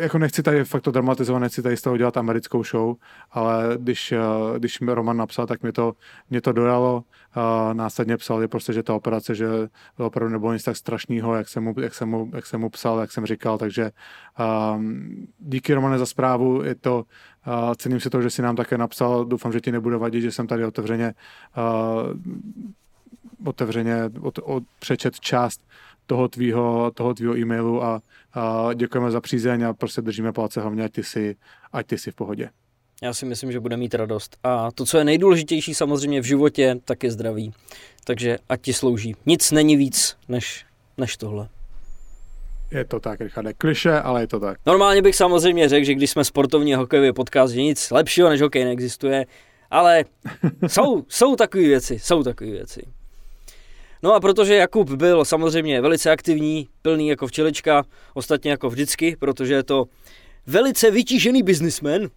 jako 0.00 0.18
nechci 0.18 0.42
tady 0.42 0.64
fakt 0.64 0.82
to 0.82 0.90
dramatizovat, 0.90 1.42
nechci 1.42 1.62
tady 1.62 1.76
z 1.76 1.82
toho 1.82 1.96
dělat 1.96 2.16
americkou 2.16 2.64
show, 2.64 2.96
ale 3.30 3.78
když, 3.80 4.12
eh, 4.12 4.18
když 4.58 4.80
mi 4.80 4.94
Roman 4.94 5.16
napsal, 5.16 5.46
tak 5.46 5.62
mě 5.62 5.72
to, 5.72 5.92
mě 6.30 6.40
to 6.40 6.52
dojalo. 6.52 7.04
Následně 7.72 8.16
psal, 8.16 8.42
je 8.42 8.48
prostě, 8.48 8.72
že 8.72 8.82
ta 8.82 8.94
operace, 8.94 9.34
že 9.34 9.48
opravdu 9.96 10.32
nebylo 10.32 10.52
nic 10.52 10.62
tak 10.62 10.76
strašného, 10.76 11.34
jak 11.34 11.48
jsem 11.48 11.64
mu, 11.64 11.74
jak 11.80 11.94
jsem 11.94 12.08
mu, 12.08 12.30
jak 12.34 12.46
jsem 12.46 12.60
mu 12.60 12.70
psal, 12.70 12.98
jak 12.98 13.12
jsem 13.12 13.26
říkal, 13.26 13.58
takže 13.58 13.90
um, 14.74 15.26
díky 15.38 15.74
Romane 15.74 15.98
za 15.98 16.06
zprávu, 16.06 16.62
je 16.62 16.74
to, 16.74 17.04
uh, 17.46 17.74
cením 17.74 18.00
si 18.00 18.10
to, 18.10 18.22
že 18.22 18.30
si 18.30 18.42
nám 18.42 18.56
také 18.56 18.78
napsal, 18.78 19.24
doufám, 19.24 19.52
že 19.52 19.60
ti 19.60 19.72
nebude 19.72 19.96
vadit, 19.96 20.22
že 20.22 20.32
jsem 20.32 20.46
tady 20.46 20.64
otevřeně 20.64 21.14
uh, 21.56 22.12
otevřeně 23.44 24.10
od, 24.20 24.38
od, 24.42 24.62
přečet 24.78 25.20
část 25.20 25.60
toho 26.06 26.28
tvýho, 26.28 26.90
toho 26.94 27.14
tvýho 27.14 27.36
e-mailu 27.36 27.84
a, 27.84 28.02
a 28.32 28.74
děkujeme 28.74 29.10
za 29.10 29.20
přízeň 29.20 29.62
a 29.62 29.72
prostě 29.72 30.02
držíme 30.02 30.32
palce 30.32 30.60
hlavně, 30.60 30.84
ať 30.84 30.92
ty 30.92 31.02
jsi, 31.02 31.36
ať 31.72 31.86
ty 31.86 31.98
jsi 31.98 32.10
v 32.10 32.14
pohodě. 32.14 32.50
Já 33.02 33.14
si 33.14 33.26
myslím, 33.26 33.52
že 33.52 33.60
bude 33.60 33.76
mít 33.76 33.94
radost. 33.94 34.36
A 34.42 34.70
to, 34.72 34.84
co 34.84 34.98
je 34.98 35.04
nejdůležitější 35.04 35.74
samozřejmě 35.74 36.20
v 36.20 36.24
životě, 36.24 36.76
tak 36.84 37.02
je 37.04 37.10
zdraví. 37.10 37.52
Takže 38.04 38.38
ať 38.48 38.60
ti 38.60 38.72
slouží. 38.72 39.16
Nic 39.26 39.50
není 39.50 39.76
víc 39.76 40.16
než, 40.28 40.66
než 40.98 41.16
tohle. 41.16 41.48
Je 42.70 42.84
to 42.84 43.00
tak, 43.00 43.20
Richarde. 43.20 43.52
Kliše, 43.52 44.00
ale 44.00 44.20
je 44.20 44.26
to 44.26 44.40
tak. 44.40 44.58
Normálně 44.66 45.02
bych 45.02 45.16
samozřejmě 45.16 45.68
řekl, 45.68 45.86
že 45.86 45.94
když 45.94 46.10
jsme 46.10 46.24
sportovní 46.24 46.74
a 46.74 46.78
hokejový 46.78 47.12
podcast, 47.12 47.54
že 47.54 47.62
nic 47.62 47.90
lepšího 47.90 48.28
než 48.28 48.40
hokej 48.40 48.64
neexistuje, 48.64 49.26
ale 49.70 50.04
jsou, 50.66 51.04
jsou 51.08 51.36
takové 51.36 51.62
věci, 51.62 51.98
jsou 51.98 52.22
takové 52.22 52.50
věci. 52.50 52.82
No 54.04 54.14
a 54.14 54.20
protože 54.20 54.54
Jakub 54.54 54.90
byl 54.90 55.24
samozřejmě 55.24 55.80
velice 55.80 56.10
aktivní, 56.10 56.68
plný 56.82 57.08
jako 57.08 57.26
včelička, 57.26 57.84
ostatně 58.14 58.50
jako 58.50 58.70
vždycky, 58.70 59.16
protože 59.16 59.54
je 59.54 59.62
to 59.62 59.84
velice 60.46 60.90
vytížený 60.90 61.42
biznismen, 61.42 62.10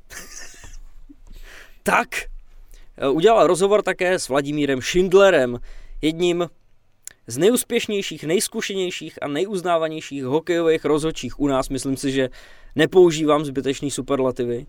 tak 1.84 2.08
eh, 2.98 3.10
udělal 3.10 3.48
rozhovor 3.48 3.82
také 3.82 4.20
s 4.20 4.30
Vladimírem 4.30 4.82
Schindlerem, 4.82 5.58
jedním 6.02 6.50
z 7.28 7.38
nejúspěšnějších, 7.38 8.24
nejzkušenějších 8.24 9.24
a 9.24 9.28
nejuznávanějších 9.28 10.24
hokejových 10.24 10.86
rozhodčích 10.86 11.40
u 11.40 11.48
nás. 11.48 11.70
Myslím 11.70 11.98
si, 11.98 12.12
že 12.12 12.30
nepoužívám 12.76 13.46
zbytečný 13.46 13.92
superlativy, 13.92 14.66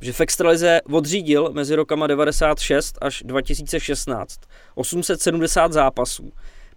že 0.00 0.12
v 0.12 0.20
extralize 0.20 0.80
odřídil 0.90 1.50
mezi 1.52 1.74
rokama 1.74 2.06
96 2.06 2.98
až 3.00 3.22
2016 3.26 4.40
870 4.74 5.72
zápasů 5.72 6.32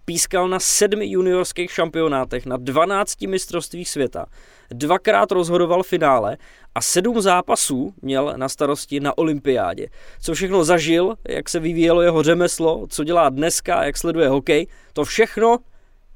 pískal 0.06 0.48
na 0.48 0.60
sedmi 0.60 1.06
juniorských 1.06 1.72
šampionátech, 1.72 2.46
na 2.46 2.56
12 2.56 3.22
mistrovstvích 3.22 3.90
světa, 3.90 4.26
dvakrát 4.70 5.32
rozhodoval 5.32 5.82
finále 5.82 6.36
a 6.74 6.80
sedm 6.80 7.20
zápasů 7.20 7.94
měl 8.02 8.34
na 8.36 8.48
starosti 8.48 9.00
na 9.00 9.18
olympiádě. 9.18 9.88
Co 10.20 10.34
všechno 10.34 10.64
zažil, 10.64 11.14
jak 11.28 11.48
se 11.48 11.60
vyvíjelo 11.60 12.02
jeho 12.02 12.22
řemeslo, 12.22 12.86
co 12.90 13.04
dělá 13.04 13.28
dneska, 13.28 13.84
jak 13.84 13.96
sleduje 13.96 14.28
hokej, 14.28 14.66
to 14.92 15.04
všechno 15.04 15.58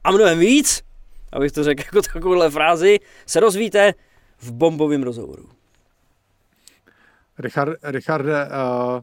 a 0.05 0.11
mnohem 0.11 0.39
víc, 0.39 0.83
abych 1.33 1.53
to 1.53 1.65
řekl 1.65 1.83
jako 1.85 2.03
takovouhle 2.03 2.51
frázi, 2.51 2.99
se 3.27 3.41
rozvíte 3.41 3.95
v 4.39 4.53
bombovém 4.53 5.03
rozhovoru. 5.03 5.49
Richard, 7.39 7.79
Richarde, 7.83 8.47
uh, 8.47 9.01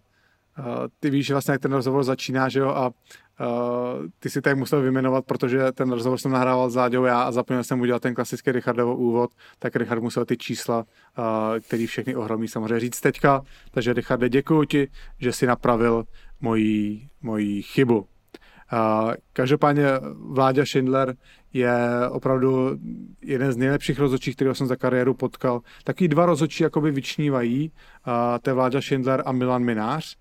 uh, 0.66 0.66
ty 1.00 1.10
víš 1.10 1.32
vlastně, 1.32 1.52
jak 1.52 1.62
ten 1.62 1.74
rozhovor 1.74 2.04
začíná, 2.04 2.50
že 2.50 2.60
jo, 2.60 2.70
a 2.70 2.92
Uh, 3.40 4.06
ty 4.20 4.30
si 4.30 4.42
tady 4.42 4.56
musel 4.56 4.82
vyjmenovat, 4.82 5.26
protože 5.26 5.72
ten 5.72 5.92
rozhovor 5.92 6.18
jsem 6.18 6.32
nahrával 6.32 6.70
s 6.70 6.90
já 7.06 7.22
a 7.22 7.32
zapomněl 7.32 7.64
jsem 7.64 7.82
udělat 7.82 8.02
ten 8.02 8.14
klasický 8.14 8.52
Richardovo 8.52 8.96
úvod, 8.96 9.32
tak 9.60 9.76
Richard 9.76 10.02
musel 10.02 10.26
ty 10.26 10.38
čísla, 10.38 10.78
uh, 10.78 11.24
který 11.60 11.88
všechny 11.88 12.16
ohromí, 12.16 12.48
samozřejmě 12.48 12.80
říct 12.80 13.02
teďka. 13.02 13.42
Takže 13.72 13.94
Richarde, 13.94 14.30
děkuji 14.30 14.64
ti, 14.64 14.88
že 15.20 15.34
si 15.34 15.46
napravil 15.46 16.04
moji, 16.42 17.08
moji 17.22 17.62
chybu. 17.62 17.98
Uh, 17.98 19.14
každopádně 19.34 19.86
Vláďa 20.14 20.66
Schindler 20.66 21.16
je 21.54 21.80
opravdu 22.12 22.78
jeden 23.22 23.52
z 23.52 23.58
nejlepších 23.58 24.00
rozhodčích, 24.00 24.36
kterého 24.36 24.56
jsem 24.56 24.68
za 24.68 24.76
kariéru 24.76 25.14
potkal. 25.14 25.62
Taky 25.84 26.08
dva 26.08 26.26
rozhodčí 26.26 26.64
jakoby 26.64 26.92
vyčnívají, 26.92 27.72
uh, 28.08 28.14
to 28.42 28.50
je 28.50 28.54
Vláďa 28.54 28.82
Schindler 28.82 29.24
a 29.26 29.32
Milan 29.32 29.64
Minář, 29.64 30.16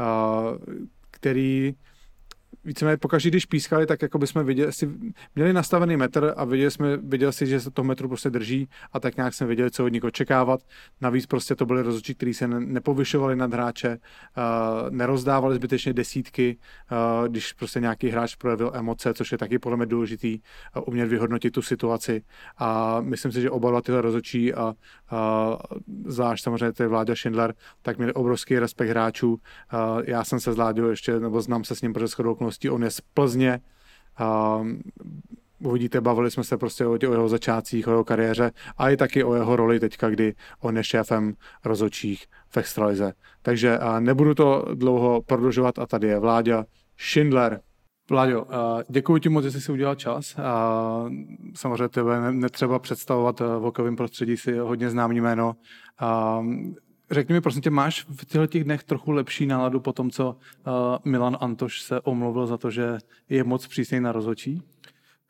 uh, 0.00 0.58
který 1.10 1.74
víceméně 2.68 2.96
pokaždé, 2.96 3.30
když 3.30 3.46
pískali, 3.46 3.86
tak 3.86 4.02
jako 4.02 4.18
bychom 4.18 4.44
viděli, 4.44 4.72
si 4.72 4.90
měli 5.34 5.52
nastavený 5.52 5.96
metr 5.96 6.34
a 6.36 6.44
viděli 6.44 6.70
jsme, 6.70 6.96
viděli 6.96 7.32
si, 7.32 7.46
že 7.46 7.60
se 7.60 7.70
to 7.70 7.84
metru 7.84 8.08
prostě 8.08 8.30
drží 8.30 8.68
a 8.92 9.00
tak 9.00 9.16
nějak 9.16 9.34
jsme 9.34 9.46
věděli, 9.46 9.70
co 9.70 9.84
od 9.84 9.88
nich 9.88 10.04
očekávat. 10.04 10.60
Navíc 11.00 11.26
prostě 11.26 11.54
to 11.54 11.66
byly 11.66 11.82
rozhodčí, 11.82 12.14
kteří 12.14 12.34
se 12.34 12.48
nepovyšovali 12.48 13.36
nad 13.36 13.52
hráče, 13.52 13.88
uh, 13.88 14.90
nerozdávali 14.90 15.54
zbytečně 15.54 15.92
desítky, 15.92 16.56
uh, 16.92 17.28
když 17.28 17.52
prostě 17.52 17.80
nějaký 17.80 18.08
hráč 18.08 18.34
projevil 18.34 18.70
emoce, 18.74 19.14
což 19.14 19.32
je 19.32 19.38
taky 19.38 19.58
podle 19.58 19.76
mě 19.76 19.86
důležitý, 19.86 20.38
uh, 20.76 20.82
umět 20.86 21.06
vyhodnotit 21.06 21.50
tu 21.50 21.62
situaci. 21.62 22.22
A 22.58 23.00
myslím 23.00 23.32
si, 23.32 23.40
že 23.40 23.50
oba 23.50 23.70
dva 23.70 23.82
tyhle 23.82 24.00
rozhodčí 24.00 24.54
a, 24.54 24.74
a 25.10 25.58
zvlášť 26.06 26.44
samozřejmě 26.44 26.72
ty 26.72 26.86
Vláďa 26.86 27.14
Schindler, 27.14 27.54
tak 27.82 27.96
měli 27.96 28.12
obrovský 28.12 28.58
respekt 28.58 28.88
hráčů. 28.88 29.32
Uh, 29.32 29.38
já 30.04 30.24
jsem 30.24 30.40
se 30.40 30.52
s 30.52 30.58
ještě, 30.88 31.20
nebo 31.20 31.40
znám 31.40 31.64
se 31.64 31.74
s 31.74 31.82
ním, 31.82 31.92
protože 31.92 32.08
okolností, 32.58 32.70
on 32.70 32.82
je 32.82 32.90
z 32.90 33.00
Plzně, 33.14 33.60
uh, 34.20 34.66
uvidíte, 35.68 36.00
bavili 36.00 36.30
jsme 36.30 36.44
se 36.44 36.56
prostě 36.56 36.86
o, 36.86 36.90
o 36.92 37.12
jeho 37.12 37.28
začátcích, 37.28 37.88
o 37.88 37.90
jeho 37.90 38.04
kariéře 38.04 38.52
a 38.78 38.90
i 38.90 38.96
taky 38.96 39.24
o 39.24 39.34
jeho 39.34 39.56
roli 39.56 39.80
teďka, 39.80 40.10
kdy 40.10 40.34
on 40.60 40.76
je 40.76 40.84
šéfem 40.84 41.34
rozočích 41.64 42.26
v 42.48 42.56
extralize. 42.56 43.12
Takže 43.42 43.78
uh, 43.78 44.00
nebudu 44.00 44.34
to 44.34 44.64
dlouho 44.74 45.22
prodlužovat 45.22 45.78
a 45.78 45.86
tady 45.86 46.08
je 46.08 46.18
Vláďa 46.18 46.64
Schindler. 46.98 47.60
Vláďo, 48.10 48.46
děkuji 48.88 49.18
ti 49.18 49.28
moc, 49.28 49.44
že 49.44 49.50
jsi 49.50 49.60
si 49.60 49.72
udělal 49.72 49.94
čas. 49.94 50.36
Samozřejmě 51.54 51.88
tebe 51.88 52.32
netřeba 52.32 52.78
představovat 52.78 53.40
v 53.40 53.60
hokejovém 53.60 53.96
prostředí, 53.96 54.36
si 54.36 54.58
hodně 54.58 54.90
známý 54.90 55.20
jméno. 55.20 55.52
Řekni 57.10 57.32
mi, 57.32 57.40
prosím 57.40 57.62
tě, 57.62 57.70
máš 57.70 58.06
v 58.08 58.24
těchto 58.24 58.46
těch 58.46 58.64
dnech 58.64 58.84
trochu 58.84 59.10
lepší 59.10 59.46
náladu 59.46 59.80
po 59.80 59.92
tom, 59.92 60.10
co 60.10 60.36
Milan 61.04 61.36
Antoš 61.40 61.82
se 61.82 62.00
omluvil 62.00 62.46
za 62.46 62.58
to, 62.58 62.70
že 62.70 62.98
je 63.28 63.44
moc 63.44 63.66
přísný 63.66 64.00
na 64.00 64.12
rozhodčí? 64.12 64.62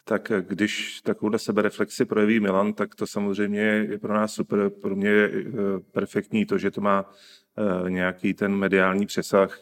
Tak 0.05 0.33
když 0.41 1.01
takovouhle 1.01 1.39
sebereflexi 1.39 2.05
projeví 2.05 2.41
Milan, 2.41 2.73
tak 2.73 2.95
to 2.95 3.07
samozřejmě 3.07 3.61
je 3.61 3.99
pro 3.99 4.15
nás 4.15 4.33
super. 4.33 4.71
Pro 4.71 4.97
mě 4.97 5.09
je 5.09 5.29
e, 5.29 5.43
perfektní 5.93 6.47
to, 6.47 6.59
že 6.59 6.71
to 6.71 6.81
má 6.81 7.11
e, 7.87 7.91
nějaký 7.91 8.35
ten 8.35 8.55
mediální 8.55 9.07
přesah. 9.07 9.61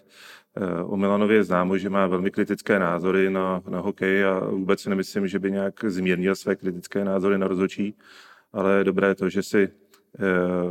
O 0.84 0.96
Milanově 0.96 1.36
je 1.36 1.44
známo, 1.44 1.78
že 1.78 1.90
má 1.90 2.06
velmi 2.06 2.30
kritické 2.30 2.78
názory 2.78 3.30
na, 3.30 3.62
na 3.68 3.80
hokej 3.80 4.24
a 4.24 4.38
vůbec 4.38 4.80
si 4.80 4.90
nemyslím, 4.90 5.28
že 5.28 5.38
by 5.38 5.50
nějak 5.50 5.84
zmírnil 5.84 6.34
své 6.34 6.56
kritické 6.56 7.04
názory 7.04 7.38
na 7.38 7.48
rozhodčí, 7.48 7.94
ale 8.52 8.78
je 8.78 8.84
dobré 8.84 9.14
to, 9.14 9.28
že 9.28 9.42
si 9.42 9.68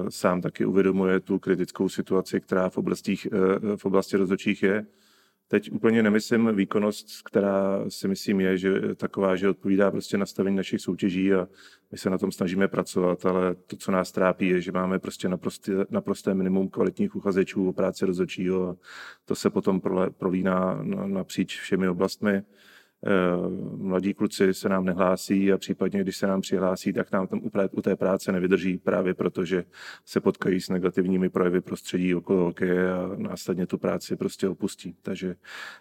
sám 0.09 0.41
taky 0.41 0.65
uvědomuje 0.65 1.19
tu 1.19 1.39
kritickou 1.39 1.89
situaci, 1.89 2.41
která 2.41 2.69
v, 2.69 2.77
oblastích, 2.77 3.27
v 3.75 3.85
oblasti 3.85 4.17
rozhodčích 4.17 4.63
je 4.63 4.85
Teď 5.47 5.71
úplně 5.71 6.03
nemyslím 6.03 6.55
výkonnost, 6.55 7.07
která 7.25 7.85
si 7.89 8.07
myslím 8.07 8.41
je, 8.41 8.57
že 8.57 8.95
taková, 8.95 9.35
že 9.35 9.49
odpovídá 9.49 9.91
prostě 9.91 10.17
nastavení 10.17 10.55
našich 10.55 10.81
soutěží 10.81 11.33
a 11.33 11.47
my 11.91 11.97
se 11.97 12.09
na 12.09 12.17
tom 12.17 12.31
snažíme 12.31 12.67
pracovat, 12.67 13.25
ale 13.25 13.55
to, 13.55 13.75
co 13.75 13.91
nás 13.91 14.11
trápí, 14.11 14.47
je, 14.47 14.61
že 14.61 14.71
máme 14.71 14.99
prostě 14.99 15.29
naprosté, 15.29 15.71
naprosté 15.89 16.33
minimum 16.33 16.69
kvalitních 16.69 17.15
uchazečů 17.15 17.69
o 17.69 17.73
práci 17.73 18.05
rozhodčího 18.05 18.69
a 18.69 18.75
to 19.25 19.35
se 19.35 19.49
potom 19.49 19.81
prolíná 20.17 20.83
napříč 21.05 21.59
všemi 21.59 21.89
oblastmi. 21.89 22.41
Eh, 23.07 23.11
mladí 23.77 24.13
kluci 24.13 24.53
se 24.53 24.69
nám 24.69 24.85
nehlásí 24.85 25.51
a 25.51 25.57
případně, 25.57 26.01
když 26.01 26.17
se 26.17 26.27
nám 26.27 26.41
přihlásí, 26.41 26.93
tak 26.93 27.11
nám 27.11 27.27
tam 27.27 27.41
u 27.71 27.81
té 27.81 27.95
práce 27.95 28.31
nevydrží 28.31 28.77
právě 28.77 29.13
proto, 29.13 29.45
že 29.45 29.63
se 30.05 30.21
potkají 30.21 30.61
s 30.61 30.69
negativními 30.69 31.29
projevy 31.29 31.61
prostředí 31.61 32.15
okolo 32.15 32.43
hokeje 32.43 32.93
a 32.93 33.09
následně 33.17 33.67
tu 33.67 33.77
práci 33.77 34.15
prostě 34.15 34.49
opustí. 34.49 34.95
Takže 35.01 35.35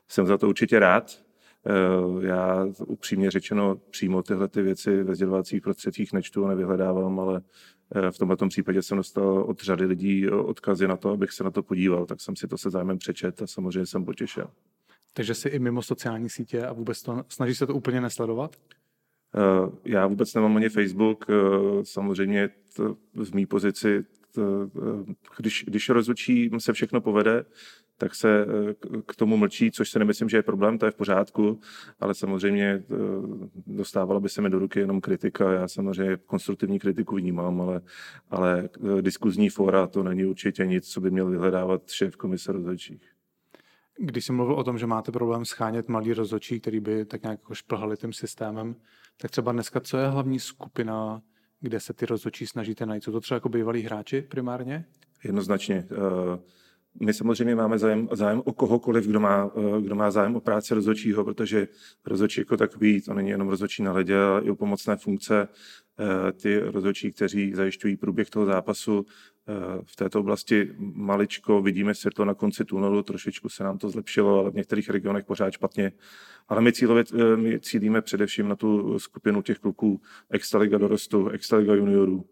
jsem 0.08 0.26
za 0.26 0.38
to 0.38 0.48
určitě 0.48 0.78
rád. 0.78 1.24
Eh, 1.66 2.26
já 2.26 2.66
upřímně 2.86 3.30
řečeno 3.30 3.76
přímo 3.90 4.22
tyhle 4.22 4.48
ty 4.48 4.62
věci 4.62 5.02
ve 5.02 5.14
sdělovacích 5.14 5.62
prostředcích 5.62 6.12
nečtu 6.12 6.44
a 6.44 6.48
nevyhledávám, 6.48 7.20
ale 7.20 7.42
eh, 7.94 8.10
v 8.10 8.18
tomto 8.18 8.48
případě 8.48 8.82
jsem 8.82 8.96
dostal 8.96 9.42
od 9.42 9.62
řady 9.62 9.84
lidí 9.84 10.28
odkazy 10.28 10.88
na 10.88 10.96
to, 10.96 11.10
abych 11.10 11.32
se 11.32 11.44
na 11.44 11.50
to 11.50 11.62
podíval, 11.62 12.06
tak 12.06 12.20
jsem 12.20 12.36
si 12.36 12.48
to 12.48 12.58
se 12.58 12.70
zájmem 12.70 12.98
přečet 12.98 13.42
a 13.42 13.46
samozřejmě 13.46 13.86
jsem 13.86 14.04
potěšil. 14.04 14.50
Takže 15.16 15.34
si 15.34 15.48
i 15.48 15.58
mimo 15.58 15.82
sociální 15.82 16.30
sítě 16.30 16.66
a 16.66 16.72
vůbec 16.72 17.02
to, 17.02 17.24
snaží 17.28 17.54
se 17.54 17.66
to 17.66 17.74
úplně 17.74 18.00
nesledovat? 18.00 18.56
Eh, 19.36 19.70
já 19.84 20.06
vůbec 20.06 20.34
nemám 20.34 20.56
ani 20.56 20.68
Facebook. 20.68 21.24
Eh, 21.28 21.34
samozřejmě 21.82 22.50
to, 22.76 22.96
v 23.14 23.34
mý 23.34 23.46
pozici, 23.46 24.04
to, 24.34 24.42
eh, 25.08 25.14
když, 25.38 25.64
když 25.68 25.88
rozhodčí 25.88 26.50
se 26.58 26.72
všechno 26.72 27.00
povede, 27.00 27.44
tak 27.98 28.14
se 28.14 28.46
k 29.06 29.16
tomu 29.16 29.36
mlčí, 29.36 29.70
což 29.70 29.90
se 29.90 29.98
nemyslím, 29.98 30.28
že 30.28 30.36
je 30.36 30.42
problém, 30.42 30.78
to 30.78 30.86
je 30.86 30.90
v 30.90 30.94
pořádku, 30.94 31.60
ale 32.00 32.14
samozřejmě 32.14 32.84
dostávalo 33.66 34.20
by 34.20 34.28
se 34.28 34.42
mi 34.42 34.50
do 34.50 34.58
ruky 34.58 34.80
jenom 34.80 35.00
kritika. 35.00 35.52
Já 35.52 35.68
samozřejmě 35.68 36.16
konstruktivní 36.26 36.78
kritiku 36.78 37.16
vnímám, 37.16 37.60
ale, 37.60 37.80
ale 38.30 38.68
diskuzní 39.00 39.50
fora 39.50 39.86
to 39.86 40.02
není 40.02 40.24
určitě 40.24 40.66
nic, 40.66 40.88
co 40.88 41.00
by 41.00 41.10
měl 41.10 41.30
vyhledávat 41.30 41.90
šéf 41.90 42.16
komise 42.16 42.52
rozhodčích. 42.52 43.13
Když 43.98 44.24
jsem 44.24 44.36
mluvil 44.36 44.54
o 44.54 44.64
tom, 44.64 44.78
že 44.78 44.86
máte 44.86 45.12
problém 45.12 45.44
schánět 45.44 45.88
malý 45.88 46.12
rozhodčí, 46.12 46.60
který 46.60 46.80
by 46.80 47.04
tak 47.04 47.22
nějak 47.22 47.40
jako 47.40 47.54
šplhali 47.54 47.96
tím 47.96 48.12
systémem, 48.12 48.76
tak 49.16 49.30
třeba 49.30 49.52
dneska, 49.52 49.80
co 49.80 49.96
je 49.96 50.08
hlavní 50.08 50.40
skupina, 50.40 51.22
kde 51.60 51.80
se 51.80 51.92
ty 51.92 52.06
rozhodčí 52.06 52.46
snažíte 52.46 52.86
najít? 52.86 53.04
Jsou 53.04 53.12
to 53.12 53.20
třeba 53.20 53.36
jako 53.36 53.48
bývalí 53.48 53.82
hráči 53.82 54.22
primárně? 54.22 54.84
Jednoznačně. 55.24 55.88
Eh, 55.90 56.38
my 57.00 57.14
samozřejmě 57.14 57.54
máme 57.54 57.78
zájem, 57.78 58.08
zájem 58.12 58.42
o 58.44 58.52
kohokoliv, 58.52 59.06
kdo 59.06 59.20
má, 59.20 59.50
eh, 59.56 59.82
kdo 59.82 59.94
má 59.94 60.10
zájem 60.10 60.36
o 60.36 60.40
práci 60.40 60.74
rozhodčího, 60.74 61.24
protože 61.24 61.68
rozhodčí 62.06 62.40
jako 62.40 62.56
takový, 62.56 63.02
to 63.02 63.14
není 63.14 63.28
jenom 63.28 63.48
rozhodčí 63.48 63.82
na 63.82 63.92
ledě, 63.92 64.18
ale 64.18 64.42
i 64.42 64.50
o 64.50 64.56
pomocné 64.56 64.96
funkce. 64.96 65.48
Eh, 65.98 66.32
ty 66.32 66.58
rozhodčí, 66.58 67.12
kteří 67.12 67.54
zajišťují 67.54 67.96
průběh 67.96 68.30
toho 68.30 68.46
zápasu, 68.46 69.06
v 69.84 69.96
této 69.96 70.20
oblasti 70.20 70.70
maličko 70.78 71.62
vidíme 71.62 71.94
světlo 71.94 72.24
na 72.24 72.34
konci 72.34 72.64
tunelu, 72.64 73.02
trošičku 73.02 73.48
se 73.48 73.64
nám 73.64 73.78
to 73.78 73.90
zlepšilo, 73.90 74.38
ale 74.38 74.50
v 74.50 74.54
některých 74.54 74.90
regionech 74.90 75.24
pořád 75.24 75.50
špatně. 75.50 75.92
Ale 76.48 76.60
my, 76.60 76.72
cílově, 76.72 77.04
eh, 77.14 77.36
my 77.36 77.60
cílíme 77.60 78.02
především 78.02 78.48
na 78.48 78.56
tu 78.56 78.98
skupinu 78.98 79.42
těch 79.42 79.58
kluků 79.58 80.00
Extraliga 80.30 80.78
dorostu, 80.78 81.28
Extraliga 81.28 81.74
juniorů, 81.74 82.26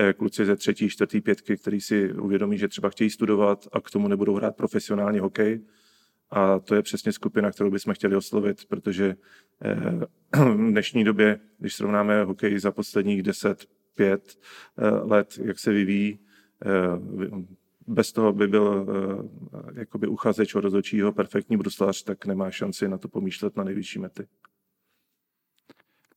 eh, 0.00 0.12
kluci 0.12 0.44
ze 0.44 0.56
třetí, 0.56 0.88
čtvrtý, 0.88 1.20
pětky, 1.20 1.56
který 1.56 1.80
si 1.80 2.12
uvědomí, 2.12 2.58
že 2.58 2.68
třeba 2.68 2.88
chtějí 2.88 3.10
studovat 3.10 3.68
a 3.72 3.80
k 3.80 3.90
tomu 3.90 4.08
nebudou 4.08 4.34
hrát 4.34 4.56
profesionálně 4.56 5.20
hokej. 5.20 5.60
A 6.30 6.58
to 6.58 6.74
je 6.74 6.82
přesně 6.82 7.12
skupina, 7.12 7.50
kterou 7.50 7.70
bychom 7.70 7.94
chtěli 7.94 8.16
oslovit, 8.16 8.64
protože 8.68 9.14
v 10.36 10.56
dnešní 10.56 11.04
době, 11.04 11.40
když 11.58 11.74
srovnáme 11.74 12.24
hokej 12.24 12.58
za 12.58 12.72
posledních 12.72 13.22
10, 13.22 13.66
5 13.94 14.38
let, 15.04 15.38
jak 15.42 15.58
se 15.58 15.72
vyvíjí, 15.72 16.18
Eh, 16.18 16.27
bez 17.86 18.12
toho 18.12 18.32
by 18.32 18.48
byl 18.48 18.86
eh, 19.54 19.80
jakoby 19.80 20.06
uchazeč 20.06 20.54
o 20.54 20.60
rozhodčího 20.60 21.12
perfektní 21.12 21.56
bruslař, 21.56 22.02
tak 22.02 22.26
nemá 22.26 22.50
šanci 22.50 22.88
na 22.88 22.98
to 22.98 23.08
pomýšlet 23.08 23.56
na 23.56 23.64
nejvyšší 23.64 23.98
mety. 23.98 24.26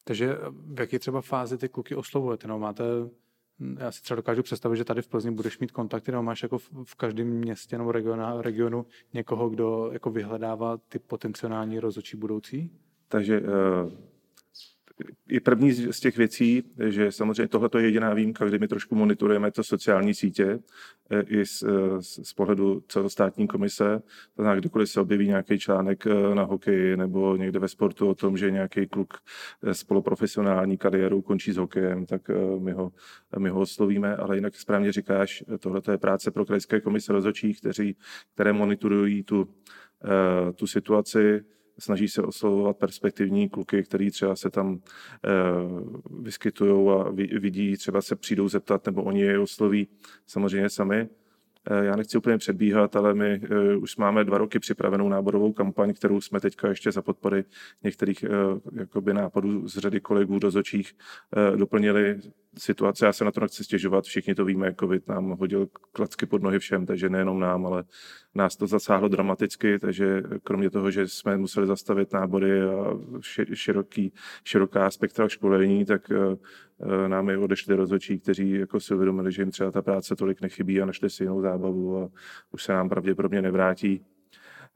Takže 0.03 0.37
v 0.51 0.79
jaké 0.79 0.99
třeba 0.99 1.21
fázi 1.21 1.57
ty 1.57 1.69
kluky 1.69 1.95
oslovujete? 1.95 2.47
No, 2.47 2.59
máte, 2.59 2.83
já 3.79 3.91
si 3.91 4.01
třeba 4.01 4.15
dokážu 4.15 4.43
představit, 4.43 4.77
že 4.77 4.83
tady 4.83 5.01
v 5.01 5.07
Plzni 5.07 5.31
budeš 5.31 5.59
mít 5.59 5.71
kontakty, 5.71 6.11
nebo 6.11 6.23
máš 6.23 6.43
jako 6.43 6.57
v, 6.57 6.69
v 6.83 6.95
každém 6.95 7.27
městě 7.27 7.77
nebo 7.77 7.91
regionu, 7.91 8.41
regionu 8.41 8.85
někoho, 9.13 9.49
kdo 9.49 9.89
jako 9.93 10.09
vyhledává 10.09 10.77
ty 10.77 10.99
potenciální 10.99 11.79
rozhodčí 11.79 12.17
budoucí? 12.17 12.71
Takže 13.07 13.41
uh 13.41 14.10
i 15.29 15.39
první 15.39 15.71
z 15.71 15.99
těch 15.99 16.17
věcí, 16.17 16.63
že 16.89 17.11
samozřejmě 17.11 17.47
tohle 17.47 17.69
je 17.77 17.83
jediná 17.83 18.13
výjimka, 18.13 18.45
kdy 18.45 18.59
my 18.59 18.67
trošku 18.67 18.95
monitorujeme 18.95 19.51
to 19.51 19.63
sociální 19.63 20.13
sítě 20.13 20.59
e, 21.09 21.21
i 21.21 21.45
z, 21.45 21.63
e, 21.63 21.67
z, 22.01 22.19
z 22.23 22.33
pohledu 22.33 22.83
celostátní 22.87 23.47
komise. 23.47 23.99
To 24.35 24.41
znamená, 24.41 24.59
kdykoliv 24.59 24.89
se 24.89 25.01
objeví 25.01 25.27
nějaký 25.27 25.59
článek 25.59 26.07
e, 26.07 26.35
na 26.35 26.43
hokeji 26.43 26.97
nebo 26.97 27.35
někde 27.35 27.59
ve 27.59 27.67
sportu 27.67 28.07
o 28.07 28.15
tom, 28.15 28.37
že 28.37 28.51
nějaký 28.51 28.87
kluk 28.87 29.13
s 29.61 29.83
poloprofesionální 29.83 30.77
kariérou 30.77 31.21
končí 31.21 31.51
s 31.51 31.57
hokejem, 31.57 32.05
tak 32.05 32.21
my 32.59 32.71
ho, 32.71 32.91
my 33.39 33.49
ho 33.49 33.59
oslovíme, 33.59 34.15
ale 34.15 34.35
jinak 34.35 34.55
správně 34.55 34.91
říkáš, 34.91 35.43
tohle 35.59 35.81
je 35.91 35.97
práce 35.97 36.31
pro 36.31 36.45
krajské 36.45 36.81
komise 36.81 37.13
rozhodčích, 37.13 37.59
kteří, 37.59 37.95
které 38.33 38.53
monitorují 38.53 39.23
tu, 39.23 39.47
tu 40.55 40.67
situaci, 40.67 41.43
snaží 41.79 42.07
se 42.07 42.21
oslovovat 42.21 42.77
perspektivní 42.77 43.49
kluky, 43.49 43.83
který 43.83 44.11
třeba 44.11 44.35
se 44.35 44.49
tam 44.49 44.75
e, 44.75 44.79
vyskytují 46.21 46.89
a 46.89 47.09
vidí, 47.39 47.77
třeba 47.77 48.01
se 48.01 48.15
přijdou 48.15 48.49
zeptat, 48.49 48.85
nebo 48.85 49.03
oni 49.03 49.21
je 49.21 49.39
osloví 49.39 49.87
samozřejmě 50.27 50.69
sami. 50.69 51.09
E, 51.69 51.85
já 51.85 51.95
nechci 51.95 52.17
úplně 52.17 52.37
předbíhat, 52.37 52.95
ale 52.95 53.13
my 53.13 53.33
e, 53.33 53.75
už 53.75 53.97
máme 53.97 54.23
dva 54.23 54.37
roky 54.37 54.59
připravenou 54.59 55.09
náborovou 55.09 55.53
kampaň, 55.53 55.93
kterou 55.93 56.21
jsme 56.21 56.39
teďka 56.39 56.69
ještě 56.69 56.91
za 56.91 57.01
podpory 57.01 57.43
některých 57.83 58.23
e, 58.23 58.27
jakoby 58.79 59.13
nápadů 59.13 59.67
z 59.67 59.77
řady 59.77 59.99
kolegů 59.99 60.39
dozočích 60.39 60.93
e, 61.53 61.57
doplnili 61.57 62.19
situace, 62.57 63.05
já 63.05 63.13
se 63.13 63.25
na 63.25 63.31
to 63.31 63.39
nechci 63.39 63.63
stěžovat, 63.63 64.05
všichni 64.05 64.35
to 64.35 64.45
víme, 64.45 64.75
covid 64.79 65.07
nám 65.07 65.29
hodil 65.29 65.67
klacky 65.91 66.25
pod 66.25 66.43
nohy 66.43 66.59
všem, 66.59 66.85
takže 66.85 67.09
nejenom 67.09 67.39
nám, 67.39 67.65
ale 67.65 67.83
nás 68.35 68.55
to 68.55 68.67
zasáhlo 68.67 69.07
dramaticky, 69.07 69.79
takže 69.79 70.23
kromě 70.43 70.69
toho, 70.69 70.91
že 70.91 71.07
jsme 71.07 71.37
museli 71.37 71.67
zastavit 71.67 72.13
nábory 72.13 72.61
a 72.61 72.85
široký, 73.53 74.13
široká 74.43 74.91
spektra 74.91 75.27
školení, 75.27 75.85
tak 75.85 76.11
eh, 76.11 77.07
nám 77.07 77.29
je 77.29 77.37
odešli 77.37 77.75
rozhodčí, 77.75 78.19
kteří 78.19 78.51
jako 78.51 78.79
si 78.79 78.93
uvědomili, 78.93 79.31
že 79.31 79.41
jim 79.41 79.51
třeba 79.51 79.71
ta 79.71 79.81
práce 79.81 80.15
tolik 80.15 80.41
nechybí 80.41 80.81
a 80.81 80.85
našli 80.85 81.09
si 81.09 81.23
jinou 81.23 81.41
zábavu 81.41 81.97
a 81.97 82.09
už 82.51 82.63
se 82.63 82.73
nám 82.73 82.89
pravděpodobně 82.89 83.41
nevrátí. 83.41 84.05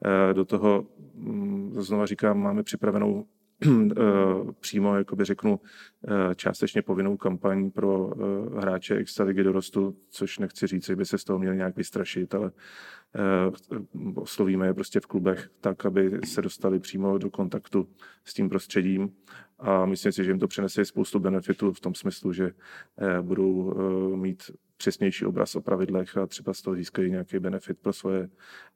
Eh, 0.06 0.34
do 0.34 0.46
toho, 0.46 0.88
mm, 1.14 1.74
znova 1.82 2.06
říkám, 2.06 2.40
máme 2.40 2.64
připravenou 2.64 3.26
eh, 3.26 3.35
přímo, 4.60 4.96
jakoby 4.96 5.26
řeknu, 5.26 5.60
eh, 6.08 6.36
částečně 6.36 6.82
povinnou 6.82 7.18
kampaň 7.18 7.72
pro 7.72 8.12
hráče 8.60 8.96
Extraligy 8.96 9.44
dorostu, 9.44 9.98
což 10.10 10.40
nechci 10.40 10.68
říct, 10.68 10.86
že 10.86 10.96
by 10.96 11.06
se 11.06 11.18
z 11.18 11.24
toho 11.24 11.40
měli 11.40 11.58
nějak 11.58 11.76
vystrašit, 11.76 12.36
ale 12.36 12.52
oslovíme 14.16 14.68
je 14.68 14.74
prostě 14.74 15.00
v 15.00 15.06
klubech 15.06 15.50
tak, 15.62 15.86
aby 15.86 16.20
se 16.26 16.42
dostali 16.42 16.80
přímo 16.80 17.18
do 17.18 17.30
kontaktu 17.30 17.88
s 18.26 18.34
tím 18.34 18.50
prostředím. 18.50 19.14
A 19.60 19.86
myslím 19.86 20.12
si, 20.12 20.24
že 20.24 20.32
jim 20.32 20.40
to 20.40 20.48
přinese 20.48 20.86
spoustu 20.86 21.20
benefitů 21.20 21.72
v 21.72 21.80
tom 21.80 21.96
smyslu, 21.96 22.34
že 22.34 22.52
budou 23.22 23.74
mít 24.16 24.52
přesnější 24.78 25.26
obraz 25.26 25.56
o 25.56 25.62
pravidlech 25.62 26.18
a 26.18 26.26
třeba 26.26 26.54
z 26.54 26.62
toho 26.62 26.76
získají 26.76 27.12
nějaký 27.12 27.40
benefit 27.40 27.80
pro 27.80 27.94
svoje 27.94 28.30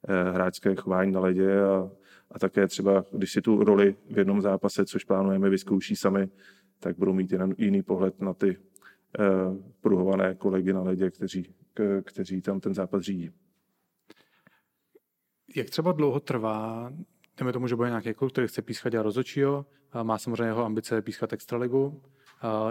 eh, 0.08 0.30
hráčské 0.30 0.74
chování 0.74 1.12
na 1.12 1.20
ledě 1.20 1.60
a, 1.60 1.90
a 2.30 2.38
také 2.38 2.66
třeba, 2.66 3.04
když 3.12 3.32
si 3.32 3.42
tu 3.42 3.64
roli 3.64 3.96
v 4.10 4.18
jednom 4.18 4.42
zápase, 4.42 4.84
což 4.84 5.04
plánujeme, 5.04 5.50
vyzkouší 5.50 5.96
sami, 5.96 6.28
tak 6.78 6.98
budou 6.98 7.12
mít 7.12 7.34
jiný 7.58 7.82
pohled 7.82 8.20
na 8.20 8.34
ty 8.34 8.56
eh, 9.18 9.24
pruhované 9.80 10.34
kolegy 10.34 10.72
na 10.72 10.82
ledě, 10.82 11.10
kteří, 11.10 11.54
kteří 12.04 12.40
tam 12.40 12.60
ten 12.60 12.74
zápas 12.74 13.02
řídí. 13.02 13.30
Jak 15.56 15.70
třeba 15.70 15.92
dlouho 15.92 16.20
trvá, 16.20 16.92
jdeme 17.38 17.52
tomu, 17.52 17.66
že 17.66 17.76
bude 17.76 17.88
nějaký 17.88 18.14
klub, 18.14 18.32
který 18.32 18.48
chce 18.48 18.62
pískat 18.62 18.94
a 18.94 19.02
rozočího, 19.02 19.66
má 20.02 20.18
samozřejmě 20.18 20.44
jeho 20.44 20.64
ambice 20.64 21.02
pískat 21.02 21.32
extraligu, 21.32 22.02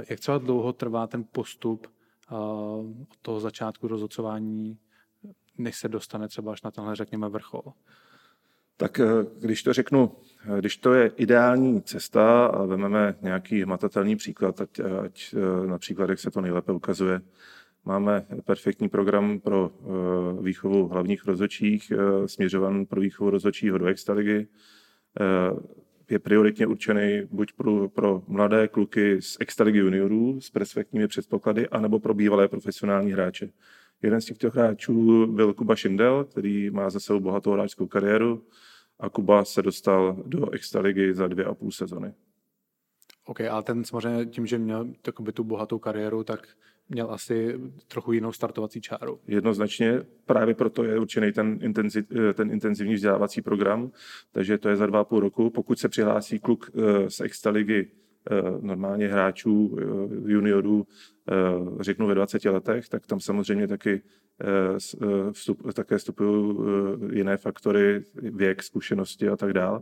jak 0.10 0.19
třeba 0.19 0.38
dlouho 0.38 0.73
trvá 0.73 1.07
ten 1.07 1.23
postup 1.31 1.88
od 2.30 3.18
toho 3.22 3.40
začátku 3.40 3.88
rozhodcování, 3.88 4.80
než 5.57 5.77
se 5.77 5.90
dostane 5.90 6.27
třeba 6.27 6.52
až 6.52 6.61
na 6.61 6.72
tenhle, 6.72 6.95
řekněme, 6.95 7.30
vrchol? 7.30 7.73
Tak 8.80 8.99
eh, 8.99 9.06
když 9.39 9.64
to 9.64 9.73
řeknu, 9.73 10.11
eh, 10.56 10.60
když 10.60 10.77
to 10.77 10.93
je 10.93 11.11
ideální 11.18 11.81
cesta 11.81 12.45
a 12.45 12.65
vezmeme 12.65 13.15
nějaký 13.22 13.64
hmatatelný 13.64 14.15
příklad, 14.15 14.61
ať, 14.61 14.80
ať 15.06 15.35
eh, 15.38 15.68
na 15.68 15.77
příkladech 15.77 16.19
se 16.19 16.31
to 16.31 16.41
nejlépe 16.41 16.72
ukazuje, 16.72 17.22
máme 17.85 18.26
perfektní 18.45 18.89
program 18.89 19.39
pro 19.39 19.72
výchovu 20.41 20.88
hlavních 20.88 21.26
rozhodčích, 21.26 21.93
směřovaný 22.26 22.85
pro 22.85 23.01
výchovu 23.01 23.30
rozhodčího 23.30 23.77
do 23.77 23.85
extraligy 23.85 24.47
je 26.10 26.19
prioritně 26.19 26.68
určený 26.68 27.22
buď 27.31 27.53
pro, 27.53 27.89
pro 27.89 28.23
mladé 28.27 28.68
kluky 28.68 29.22
z 29.22 29.38
extraligy 29.39 29.80
juniorů 29.80 30.41
s 30.41 30.49
perfektními 30.49 31.07
předpoklady, 31.07 31.68
anebo 31.68 31.99
pro 31.99 32.14
bývalé 32.14 32.47
profesionální 32.47 33.11
hráče. 33.11 33.49
Jeden 34.01 34.22
z 34.22 34.26
těchto 34.26 34.49
hráčů 34.49 35.27
byl 35.27 35.53
Kuba 35.53 35.76
Šindel, 35.76 36.23
který 36.23 36.69
má 36.69 36.89
za 36.89 36.99
sebou 36.99 37.19
bohatou 37.19 37.51
hráčskou 37.51 37.88
kariéru 37.88 38.43
a 38.99 39.09
Kuba 39.09 39.45
se 39.45 39.61
dostal 39.61 40.23
do 40.26 40.49
extraligy 40.49 41.13
za 41.13 41.27
dvě 41.27 41.45
a 41.45 41.53
půl 41.53 41.71
sezony. 41.71 42.13
OK, 43.26 43.41
ale 43.41 43.63
ten 43.63 43.84
samozřejmě 43.84 44.26
tím, 44.26 44.45
že 44.45 44.57
měl 44.57 44.88
tu 45.34 45.43
bohatou 45.43 45.80
kariéru, 45.80 46.23
tak 46.23 46.47
měl 46.89 47.11
asi 47.11 47.59
trochu 47.88 48.11
jinou 48.11 48.31
startovací 48.31 48.81
čáru. 48.81 49.19
Jednoznačně, 49.27 50.01
právě 50.26 50.55
proto 50.55 50.84
je 50.84 50.99
určený 50.99 51.31
ten, 51.31 51.59
intenziv, 51.61 52.05
ten 52.34 52.51
intenzivní 52.51 52.93
vzdělávací 52.93 53.41
program, 53.41 53.91
takže 54.31 54.57
to 54.57 54.69
je 54.69 54.76
za 54.76 54.85
dva 54.85 55.03
půl 55.03 55.19
roku. 55.19 55.49
Pokud 55.49 55.80
se 55.80 55.89
přihlásí 55.89 56.39
kluk 56.39 56.71
eh, 56.73 57.09
z 57.09 57.21
extraligy 57.21 57.91
eh, 58.31 58.41
normálně 58.61 59.07
hráčů, 59.07 59.77
eh, 59.80 59.84
juniorů, 60.31 60.88
řeknu 61.80 62.07
ve 62.07 62.15
20 62.15 62.45
letech, 62.45 62.89
tak 62.89 63.07
tam 63.07 63.19
samozřejmě 63.19 63.67
taky 63.67 64.01
vstup, 65.32 65.74
také 65.74 65.98
vstupují 65.98 66.57
jiné 67.11 67.38
faktory, 67.38 68.03
věk, 68.16 68.64
zkušenosti 68.64 69.30
a 69.30 69.36
tak 69.36 69.53
dále. 69.53 69.80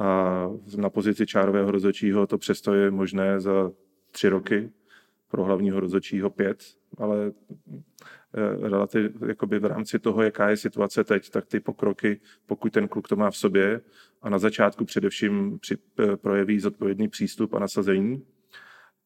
A 0.00 0.48
na 0.76 0.90
pozici 0.90 1.26
čárového 1.26 1.70
rozhodčího 1.70 2.26
to 2.26 2.38
přesto 2.38 2.74
je 2.74 2.90
možné 2.90 3.40
za 3.40 3.70
tři 4.10 4.28
roky, 4.28 4.70
pro 5.28 5.44
hlavního 5.44 5.80
rozhodčího 5.80 6.30
pět, 6.30 6.64
ale 6.98 7.32
eh, 8.34 8.68
relativ, 8.68 9.12
jakoby 9.26 9.58
v 9.58 9.64
rámci 9.64 9.98
toho, 9.98 10.22
jaká 10.22 10.50
je 10.50 10.56
situace 10.56 11.04
teď, 11.04 11.30
tak 11.30 11.46
ty 11.46 11.60
pokroky, 11.60 12.20
pokud 12.46 12.72
ten 12.72 12.88
kluk 12.88 13.08
to 13.08 13.16
má 13.16 13.30
v 13.30 13.36
sobě 13.36 13.80
a 14.22 14.30
na 14.30 14.38
začátku 14.38 14.84
především 14.84 15.58
při, 15.58 15.78
eh, 16.00 16.16
projeví 16.16 16.60
zodpovědný 16.60 17.08
přístup 17.08 17.54
a 17.54 17.58
nasazení, 17.58 18.22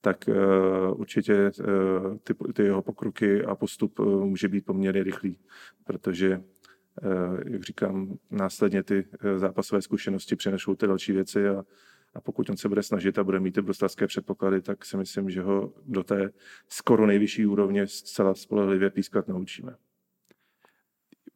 tak 0.00 0.28
uh, 0.28 1.00
určitě 1.00 1.50
uh, 1.60 2.16
ty, 2.16 2.34
ty 2.54 2.62
jeho 2.62 2.82
pokroky 2.82 3.44
a 3.44 3.54
postup 3.54 3.98
uh, 3.98 4.24
může 4.24 4.48
být 4.48 4.64
poměrně 4.64 5.02
rychlý, 5.02 5.38
protože, 5.84 6.42
jak 7.46 7.62
říkám, 7.62 8.18
následně 8.30 8.82
ty 8.82 9.06
zápasové 9.36 9.82
zkušenosti 9.82 10.36
přinešou 10.36 10.74
ty 10.74 10.86
další 10.86 11.12
věci 11.12 11.48
a 11.48 11.64
a 12.14 12.20
pokud 12.20 12.50
on 12.50 12.56
se 12.56 12.68
bude 12.68 12.82
snažit 12.82 13.18
a 13.18 13.24
bude 13.24 13.40
mít 13.40 13.52
ty 13.52 13.62
bruslařské 13.62 14.06
předpoklady, 14.06 14.62
tak 14.62 14.84
si 14.84 14.96
myslím, 14.96 15.30
že 15.30 15.42
ho 15.42 15.72
do 15.86 16.04
té 16.04 16.30
skoro 16.68 17.06
nejvyšší 17.06 17.46
úrovně 17.46 17.86
zcela 17.86 18.34
spolehlivě 18.34 18.90
pískat 18.90 19.28
naučíme. 19.28 19.76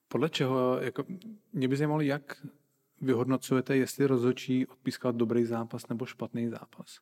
Podle 0.09 0.29
čeho, 0.29 0.79
jako, 0.81 1.05
mě 1.53 1.69
by 1.69 1.77
zajímalo, 1.77 2.01
jak 2.01 2.47
vyhodnocujete, 3.01 3.77
jestli 3.77 4.07
rozhodčí 4.07 4.67
odpískat 4.67 5.17
dobrý 5.17 5.45
zápas 5.45 5.89
nebo 5.89 6.07
špatný 6.07 6.49
zápas? 6.49 6.99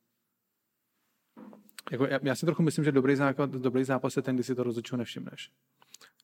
Jako, 1.91 2.07
já, 2.07 2.19
já 2.23 2.35
si 2.35 2.47
trochu 2.47 2.63
myslím, 2.63 2.85
že 2.85 2.93
dobrý 2.93 3.17
zápas, 3.17 3.51
dobrý 3.51 3.85
zápas 3.85 4.17
je 4.17 4.23
ten, 4.23 4.35
kdy 4.35 4.45
si 4.45 4.55
to 4.55 4.63
rozhodčího 4.63 4.99
nevšimneš. 4.99 5.51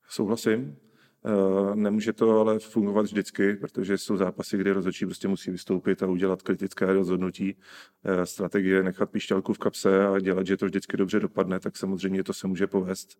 Souhlasím. 0.08 0.76
Eh, 1.24 1.76
nemůže 1.76 2.12
to 2.12 2.40
ale 2.40 2.58
fungovat 2.58 3.02
vždycky, 3.02 3.54
protože 3.54 3.98
jsou 3.98 4.16
zápasy, 4.16 4.58
kdy 4.58 4.72
rozhodčí 4.72 5.06
prostě 5.06 5.28
musí 5.28 5.50
vystoupit 5.50 6.02
a 6.02 6.06
udělat 6.06 6.42
kritické 6.42 6.86
rozhodnutí. 6.86 7.56
Eh, 8.04 8.26
strategie 8.26 8.82
nechat 8.82 9.10
píšťalku 9.10 9.52
v 9.52 9.58
kapse 9.58 10.06
a 10.06 10.18
dělat, 10.18 10.46
že 10.46 10.56
to 10.56 10.66
vždycky 10.66 10.96
dobře 10.96 11.20
dopadne, 11.20 11.60
tak 11.60 11.76
samozřejmě 11.76 12.24
to 12.24 12.32
se 12.32 12.46
může 12.46 12.66
povést. 12.66 13.18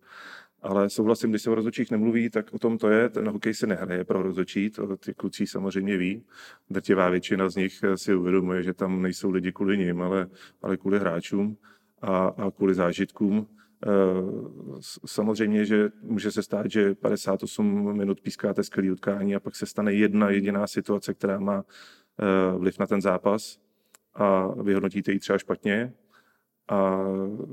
Ale 0.61 0.89
souhlasím, 0.89 1.29
když 1.29 1.41
se 1.41 1.49
o 1.49 1.55
rozhodčích 1.55 1.91
nemluví, 1.91 2.29
tak 2.29 2.53
o 2.53 2.59
tom 2.59 2.77
to 2.77 2.89
je. 2.89 3.09
Ten 3.09 3.29
hokej 3.29 3.53
se 3.53 3.67
nehraje 3.67 4.03
pro 4.03 4.23
rozhodčí, 4.23 4.69
to 4.69 4.97
ty 4.97 5.13
kluci 5.13 5.47
samozřejmě 5.47 5.97
ví. 5.97 6.25
Drtivá 6.69 7.09
většina 7.09 7.49
z 7.49 7.55
nich 7.55 7.83
si 7.95 8.15
uvědomuje, 8.15 8.63
že 8.63 8.73
tam 8.73 9.01
nejsou 9.01 9.29
lidi 9.29 9.51
kvůli 9.51 9.77
nim, 9.77 10.01
ale, 10.01 10.27
ale 10.61 10.77
kvůli 10.77 10.99
hráčům 10.99 11.57
a, 12.01 12.27
a 12.27 12.51
kvůli 12.51 12.73
zážitkům. 12.73 13.47
Eh, 13.85 13.89
samozřejmě, 15.05 15.65
že 15.65 15.89
může 16.01 16.31
se 16.31 16.43
stát, 16.43 16.71
že 16.71 16.95
58 16.95 17.97
minut 17.97 18.21
pískáte 18.21 18.63
skvělý 18.63 18.91
utkání 18.91 19.35
a 19.35 19.39
pak 19.39 19.55
se 19.55 19.65
stane 19.65 19.93
jedna 19.93 20.29
jediná 20.29 20.67
situace, 20.67 21.13
která 21.13 21.39
má 21.39 21.63
eh, 21.63 22.57
vliv 22.57 22.79
na 22.79 22.87
ten 22.87 23.01
zápas 23.01 23.59
a 24.13 24.47
vyhodnotíte 24.47 25.11
ji 25.11 25.19
třeba 25.19 25.37
špatně 25.37 25.93
a 26.69 27.05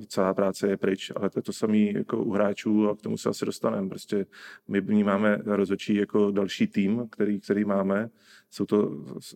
celá 0.08 0.34
práce 0.34 0.68
je 0.68 0.76
pryč, 0.76 1.12
ale 1.16 1.30
to 1.30 1.38
je 1.38 1.42
to 1.42 1.52
samé 1.52 1.78
jako 1.78 2.24
u 2.24 2.32
hráčů 2.32 2.88
a 2.88 2.96
k 2.96 3.02
tomu 3.02 3.18
se 3.18 3.28
asi 3.28 3.46
dostaneme. 3.46 3.88
Prostě 3.88 4.26
my 4.68 4.80
vnímáme 4.80 5.38
rozhodčí 5.44 5.94
jako 5.94 6.30
další 6.30 6.66
tým, 6.66 7.08
který, 7.08 7.40
který 7.40 7.64
máme. 7.64 8.10
Jsou 8.50 8.66
to 8.66 8.90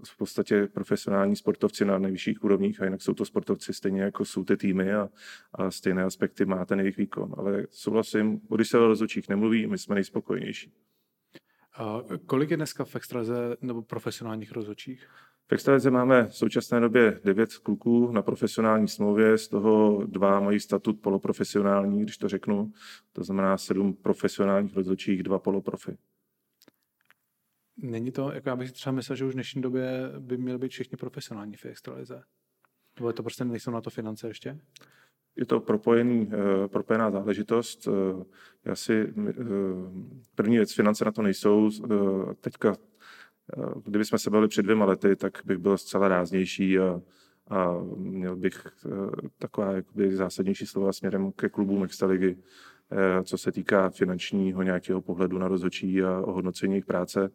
v 0.04 0.16
podstatě 0.16 0.66
profesionální 0.66 1.36
sportovci 1.36 1.84
na 1.84 1.98
nejvyšších 1.98 2.44
úrovních 2.44 2.80
a 2.80 2.84
jinak 2.84 3.02
jsou 3.02 3.14
to 3.14 3.24
sportovci 3.24 3.74
stejně 3.74 4.02
jako 4.02 4.24
jsou 4.24 4.44
ty 4.44 4.56
týmy 4.56 4.92
a, 4.92 5.08
a 5.54 5.70
stejné 5.70 6.04
aspekty 6.04 6.44
má 6.44 6.64
ten 6.64 6.80
jejich 6.80 6.96
výkon. 6.96 7.34
Ale 7.36 7.66
souhlasím, 7.70 8.40
když 8.54 8.68
se 8.68 8.78
o 8.78 8.88
rozhodčích 8.88 9.28
nemluví, 9.28 9.66
my 9.66 9.78
jsme 9.78 9.94
nejspokojenější. 9.94 10.72
A 11.74 12.02
kolik 12.26 12.50
je 12.50 12.56
dneska 12.56 12.84
v 12.84 12.96
extraze 12.96 13.56
nebo 13.60 13.82
profesionálních 13.82 14.52
rozhodčích? 14.52 15.06
V 15.50 15.52
extralize 15.52 15.90
máme 15.90 16.26
v 16.26 16.36
současné 16.36 16.80
době 16.80 17.20
devět 17.24 17.56
kluků 17.56 18.12
na 18.12 18.22
profesionální 18.22 18.88
smlouvě, 18.88 19.38
z 19.38 19.48
toho 19.48 20.04
dva 20.06 20.40
mají 20.40 20.60
statut 20.60 21.00
poloprofesionální, 21.00 22.02
když 22.02 22.18
to 22.18 22.28
řeknu. 22.28 22.72
To 23.12 23.24
znamená 23.24 23.58
sedm 23.58 23.94
profesionálních 23.94 24.76
rozhodčích, 24.76 25.22
dva 25.22 25.38
poloprofy. 25.38 25.96
Není 27.76 28.12
to, 28.12 28.32
jako 28.32 28.48
já 28.48 28.56
bych 28.56 28.72
třeba 28.72 28.92
myslel, 28.92 29.16
že 29.16 29.24
už 29.24 29.30
v 29.30 29.34
dnešní 29.34 29.62
době 29.62 30.12
by 30.18 30.36
měly 30.36 30.58
být 30.58 30.70
všichni 30.70 30.96
profesionální 30.96 31.56
v 31.56 31.66
extralize. 31.66 32.22
Nebo 32.96 33.08
je 33.08 33.12
to 33.12 33.22
prostě 33.22 33.44
nejsou 33.44 33.70
na 33.70 33.80
to 33.80 33.90
finance 33.90 34.28
ještě? 34.28 34.58
Je 35.36 35.46
to 35.46 35.60
propojený, 35.60 36.30
eh, 36.32 36.68
propojená 36.68 37.10
záležitost. 37.10 37.88
Eh, 37.88 38.24
já 38.64 38.76
si, 38.76 39.14
eh, 39.28 39.34
první 40.34 40.56
věc, 40.56 40.74
finance 40.74 41.04
na 41.04 41.12
to 41.12 41.22
nejsou. 41.22 41.70
Teďka 42.40 42.76
Eh, 43.58 43.80
kdybychom 43.84 44.18
se 44.18 44.30
bavili 44.30 44.48
před 44.48 44.62
dvěma 44.62 44.84
lety, 44.84 45.16
tak 45.16 45.38
bych 45.44 45.58
byl 45.58 45.78
zcela 45.78 46.08
ráznější 46.08 46.78
a, 46.78 47.00
a 47.48 47.74
měl 47.96 48.36
bych 48.36 48.66
eh, 48.66 48.90
taková 49.38 49.72
jakoby 49.72 50.16
zásadnější 50.16 50.66
slova 50.66 50.92
směrem 50.92 51.32
ke 51.32 51.48
klubům 51.48 51.84
extraligy, 51.84 52.36
eh, 52.90 53.24
co 53.24 53.38
se 53.38 53.52
týká 53.52 53.90
finančního 53.90 54.62
nějakého 54.62 55.00
pohledu 55.00 55.38
na 55.38 55.48
rozhodčí 55.48 56.02
a 56.02 56.20
ohodnocení 56.20 56.72
jejich 56.74 56.86
práce. 56.86 57.30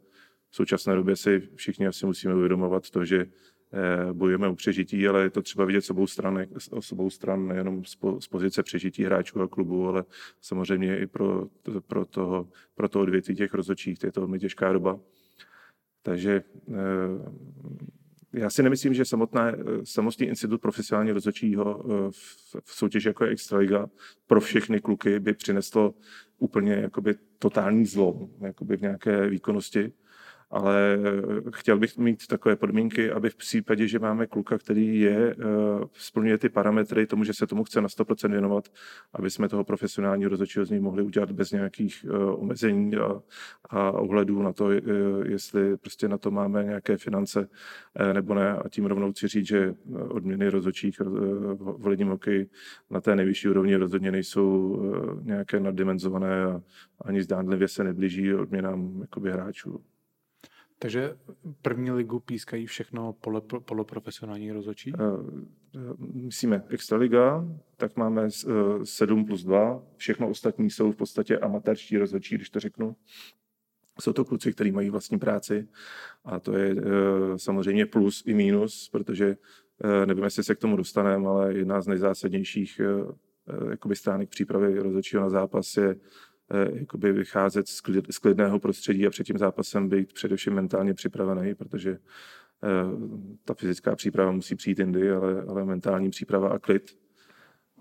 V 0.50 0.56
současné 0.56 0.96
době 0.96 1.16
si 1.16 1.50
všichni 1.56 1.88
asi 1.88 2.06
musíme 2.06 2.36
uvědomovat 2.36 2.90
to, 2.90 3.06
že 3.06 3.26
eh, 3.26 4.14
bojujeme 4.14 4.48
o 4.48 4.56
přežití, 4.56 5.08
ale 5.08 5.24
je 5.24 5.30
to 5.30 5.42
třeba 5.42 5.66
vidět 5.66 5.82
s 5.82 5.90
obou 5.90 6.08
stran, 6.08 6.46
s 6.58 6.92
obou 6.92 7.10
stran 7.10 7.48
nejenom 7.48 7.84
z 8.20 8.28
pozice 8.28 8.64
přežití 8.64 9.04
hráčů 9.04 9.42
a 9.42 9.48
klubu, 9.48 9.88
ale 9.88 10.04
samozřejmě 10.42 11.00
i 11.00 11.08
pro, 11.08 11.48
pro, 11.88 12.06
toho, 12.06 12.48
pro 12.76 12.90
to 12.90 13.02
odvětví 13.02 13.36
těch 13.36 13.54
rozhodčích. 13.54 14.04
Je 14.04 14.12
to 14.12 14.22
velmi 14.22 14.40
těžká 14.40 14.74
doba. 14.74 15.00
Takže 16.06 16.44
já 18.34 18.50
si 18.50 18.64
nemyslím, 18.64 18.94
že 18.94 19.06
samotná, 19.06 19.52
samotný 19.84 20.28
institut 20.28 20.62
profesionálního 20.62 21.14
rozhodčího 21.14 21.84
v, 22.12 22.56
v 22.64 22.76
soutěži 22.76 23.08
jako 23.08 23.24
je 23.26 23.32
Extraliga 23.32 23.88
pro 24.28 24.42
všechny 24.42 24.80
kluky 24.80 25.20
by 25.20 25.34
přineslo 25.34 25.94
úplně 26.38 26.74
jakoby 26.74 27.16
totální 27.40 27.86
zlom 27.86 28.30
jakoby 28.42 28.78
v 28.78 28.82
nějaké 28.82 29.30
výkonnosti 29.30 29.94
ale 30.52 30.98
eh, 30.98 31.52
chtěl 31.52 31.80
bych 31.80 31.98
mít 31.98 32.28
takové 32.28 32.56
podmínky, 32.56 33.12
aby 33.12 33.30
v 33.30 33.36
případě, 33.36 33.88
že 33.88 34.00
máme 34.00 34.28
kluka, 34.28 34.58
který 34.58 35.00
je, 35.00 35.32
eh, 35.32 35.36
splňuje 35.94 36.38
ty 36.38 36.50
parametry 36.50 37.08
tomu, 37.08 37.24
že 37.24 37.34
se 37.34 37.48
tomu 37.48 37.64
chce 37.64 37.82
na 37.82 37.88
100% 37.88 38.32
věnovat, 38.32 38.70
aby 39.14 39.30
jsme 39.30 39.50
toho 39.50 39.64
profesionálního 39.64 40.30
rozhodčího 40.30 40.66
z 40.66 40.70
něj 40.70 40.80
mohli 40.80 41.04
udělat 41.04 41.32
bez 41.32 41.52
nějakých 41.52 42.06
eh, 42.10 42.18
omezení 42.18 42.96
a, 42.96 43.22
a 43.70 43.92
ohledů 43.92 44.42
na 44.42 44.54
to, 44.54 44.72
jestli 45.26 45.78
prostě 45.78 46.08
na 46.08 46.18
to 46.18 46.32
máme 46.32 46.64
nějaké 46.64 46.98
finance 46.98 47.48
nebo 48.14 48.34
ne. 48.34 48.52
A 48.52 48.70
tím 48.70 48.86
rovnou 48.86 49.12
chci 49.12 49.28
říct, 49.28 49.48
že 49.48 49.76
odměny 50.08 50.50
rozhodčích 50.50 51.00
v 51.60 51.88
ledním 51.88 52.08
hokeji 52.08 52.50
na 52.90 53.02
té 53.02 53.16
nejvyšší 53.16 53.48
úrovni 53.48 53.76
rozhodně 53.76 54.12
nejsou 54.12 54.82
nějaké 55.24 55.60
naddimenzované 55.60 56.44
a 56.44 56.62
ani 57.02 57.24
zdánlivě 57.24 57.68
se 57.68 57.84
neblíží 57.84 58.34
odměnám 58.34 59.02
jakoby 59.02 59.32
hráčů. 59.32 59.84
Takže 60.86 61.18
první 61.62 61.92
ligu 61.92 62.20
pískají 62.20 62.66
všechno 62.66 63.14
polo, 63.14 63.42
poloprofesionální 63.42 64.52
rozhodčí? 64.52 64.94
Uh, 64.94 65.30
myslíme 66.14 66.64
Extraliga, 66.70 67.46
tak 67.78 67.98
máme 67.98 68.28
7 68.84 69.26
plus 69.26 69.44
2. 69.44 69.84
Všechno 69.98 70.30
ostatní 70.30 70.70
jsou 70.70 70.92
v 70.92 70.96
podstatě 70.96 71.38
amatérští 71.38 71.98
rozhodčí, 71.98 72.36
když 72.36 72.50
to 72.50 72.60
řeknu. 72.60 72.96
Jsou 74.02 74.14
to 74.14 74.26
kluci, 74.26 74.54
kteří 74.54 74.72
mají 74.72 74.90
vlastní 74.90 75.20
práci 75.20 75.68
a 76.26 76.40
to 76.40 76.58
je 76.58 76.76
samozřejmě 77.36 77.86
plus 77.86 78.24
i 78.26 78.34
mínus, 78.34 78.90
protože 78.92 79.38
nevím, 80.06 80.24
jestli 80.24 80.44
se 80.44 80.56
k 80.56 80.60
tomu 80.60 80.78
dostaneme, 80.78 81.28
ale 81.28 81.54
jedna 81.54 81.82
z 81.82 81.88
nejzásadnějších 81.88 82.82
jakoby 83.70 83.96
stránek 83.96 84.30
přípravy 84.30 84.80
rozhodčího 84.80 85.22
na 85.22 85.30
zápas 85.30 85.78
je 85.78 85.96
Eh, 85.96 86.00
jakoby 86.74 87.12
vycházet 87.12 87.68
z 88.10 88.18
klidného 88.22 88.60
prostředí 88.60 89.08
a 89.08 89.10
před 89.10 89.24
tím 89.24 89.38
zápasem 89.38 89.90
být 89.90 90.14
především 90.14 90.54
mentálně 90.54 90.94
připravený, 90.94 91.56
protože 91.56 91.92
eh, 91.92 91.98
ta 93.46 93.54
fyzická 93.54 93.96
příprava 93.96 94.32
musí 94.32 94.56
přijít 94.56 94.80
jindy, 94.80 95.12
ale, 95.12 95.42
ale 95.42 95.66
mentální 95.66 96.10
příprava 96.10 96.50
a 96.50 96.60
klid. 96.60 96.98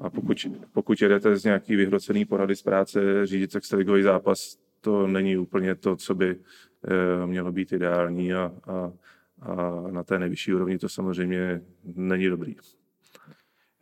A 0.01 0.11
pokud, 0.11 0.47
pokud 0.73 1.03
jedete 1.03 1.36
z 1.36 1.45
nějaký 1.45 1.77
vyhrocený 1.77 2.24
porady 2.24 2.57
z 2.57 2.62
práce 2.62 3.27
řídit 3.27 3.57
extraligový 3.57 4.03
zápas, 4.03 4.59
to 4.81 5.07
není 5.07 5.36
úplně 5.36 5.74
to, 5.74 5.97
co 5.97 6.15
by 6.15 6.36
eh, 6.36 7.27
mělo 7.27 7.53
být 7.53 7.73
ideální 7.73 8.35
a, 8.35 8.53
a, 8.65 8.93
a 9.41 9.85
na 9.91 10.03
té 10.03 10.19
nejvyšší 10.19 10.55
úrovni 10.55 10.78
to 10.78 10.89
samozřejmě 10.89 11.61
není 11.85 12.28
dobrý. 12.28 12.57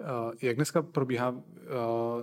Uh, 0.02 0.32
jak 0.42 0.56
dneska 0.56 0.82
probíhá 0.82 1.30
uh, 1.30 1.40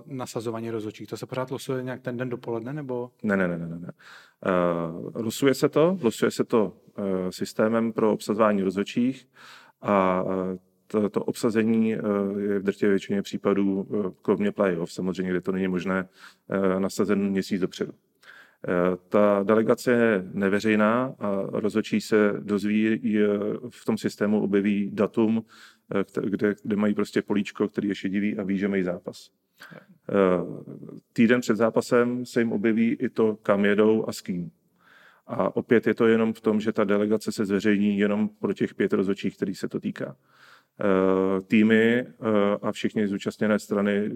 nasazování 0.06 0.70
rozhodčích? 0.70 1.08
To 1.08 1.16
se 1.16 1.26
pořád 1.26 1.50
losuje 1.50 1.82
nějak 1.82 2.00
ten 2.00 2.16
den 2.16 2.28
dopoledne, 2.28 2.72
nebo? 2.72 3.10
Ne, 3.22 3.36
ne, 3.36 3.48
ne, 3.48 3.58
ne. 3.58 3.66
ne. 3.66 3.92
Uh, 4.46 5.10
losuje 5.14 5.54
se 5.54 5.68
to, 5.68 5.98
losuje 6.02 6.30
se 6.30 6.44
to 6.44 6.64
uh, 6.98 7.04
systémem 7.30 7.92
pro 7.92 8.12
obsazování 8.12 8.62
rozhodčích 8.62 9.28
a 9.82 10.24
to, 10.86 11.08
to 11.08 11.24
obsazení 11.24 11.88
je 11.88 12.58
v 12.58 12.62
drtě 12.62 12.88
většině 12.88 13.22
případů, 13.22 13.88
kromě 14.22 14.52
playoff, 14.52 14.92
samozřejmě, 14.92 15.30
kde 15.30 15.40
to 15.40 15.52
není 15.52 15.68
možné, 15.68 16.08
nasazen 16.78 17.30
měsíc 17.30 17.60
dopředu. 17.60 17.92
Ta 19.08 19.42
delegace 19.42 19.92
je 19.92 20.24
neveřejná 20.32 21.14
a 21.18 21.42
rozhodčí 21.52 22.00
se 22.00 22.32
dozví, 22.38 23.00
v 23.68 23.84
tom 23.84 23.98
systému 23.98 24.42
objeví 24.42 24.90
datum, 24.92 25.44
kde, 26.24 26.54
kde 26.62 26.76
mají 26.76 26.94
prostě 26.94 27.22
políčko, 27.22 27.68
který 27.68 27.88
je 27.88 27.94
šedivý 27.94 28.38
a 28.38 28.42
ví, 28.42 28.58
že 28.58 28.68
mají 28.68 28.82
zápas. 28.82 29.30
Týden 31.12 31.40
před 31.40 31.56
zápasem 31.56 32.26
se 32.26 32.40
jim 32.40 32.52
objeví 32.52 32.92
i 32.92 33.08
to, 33.08 33.36
kam 33.36 33.64
jedou 33.64 34.08
a 34.08 34.12
s 34.12 34.20
kým. 34.20 34.50
A 35.26 35.56
opět 35.56 35.86
je 35.86 35.94
to 35.94 36.06
jenom 36.06 36.32
v 36.32 36.40
tom, 36.40 36.60
že 36.60 36.72
ta 36.72 36.84
delegace 36.84 37.32
se 37.32 37.44
zveřejní 37.44 37.98
jenom 37.98 38.28
pro 38.28 38.52
těch 38.52 38.74
pět 38.74 38.92
rozhodčích, 38.92 39.36
který 39.36 39.54
se 39.54 39.68
to 39.68 39.80
týká. 39.80 40.16
Týmy 41.46 42.06
a 42.62 42.72
všichni 42.72 43.08
zúčastněné 43.08 43.58
strany 43.58 44.10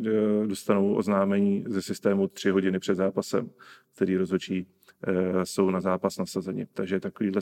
dostanou 0.47 0.95
oznámení 0.95 1.65
ze 1.66 1.82
systému 1.82 2.28
tři 2.28 2.51
hodiny 2.51 2.78
před 2.78 2.95
zápasem, 2.95 3.51
který 3.95 4.16
rozhodčí 4.16 4.66
jsou 5.45 5.70
na 5.70 5.81
zápas 5.81 6.19
nasazeni. 6.19 6.66
Takže 6.74 7.01
takovýhle 7.01 7.41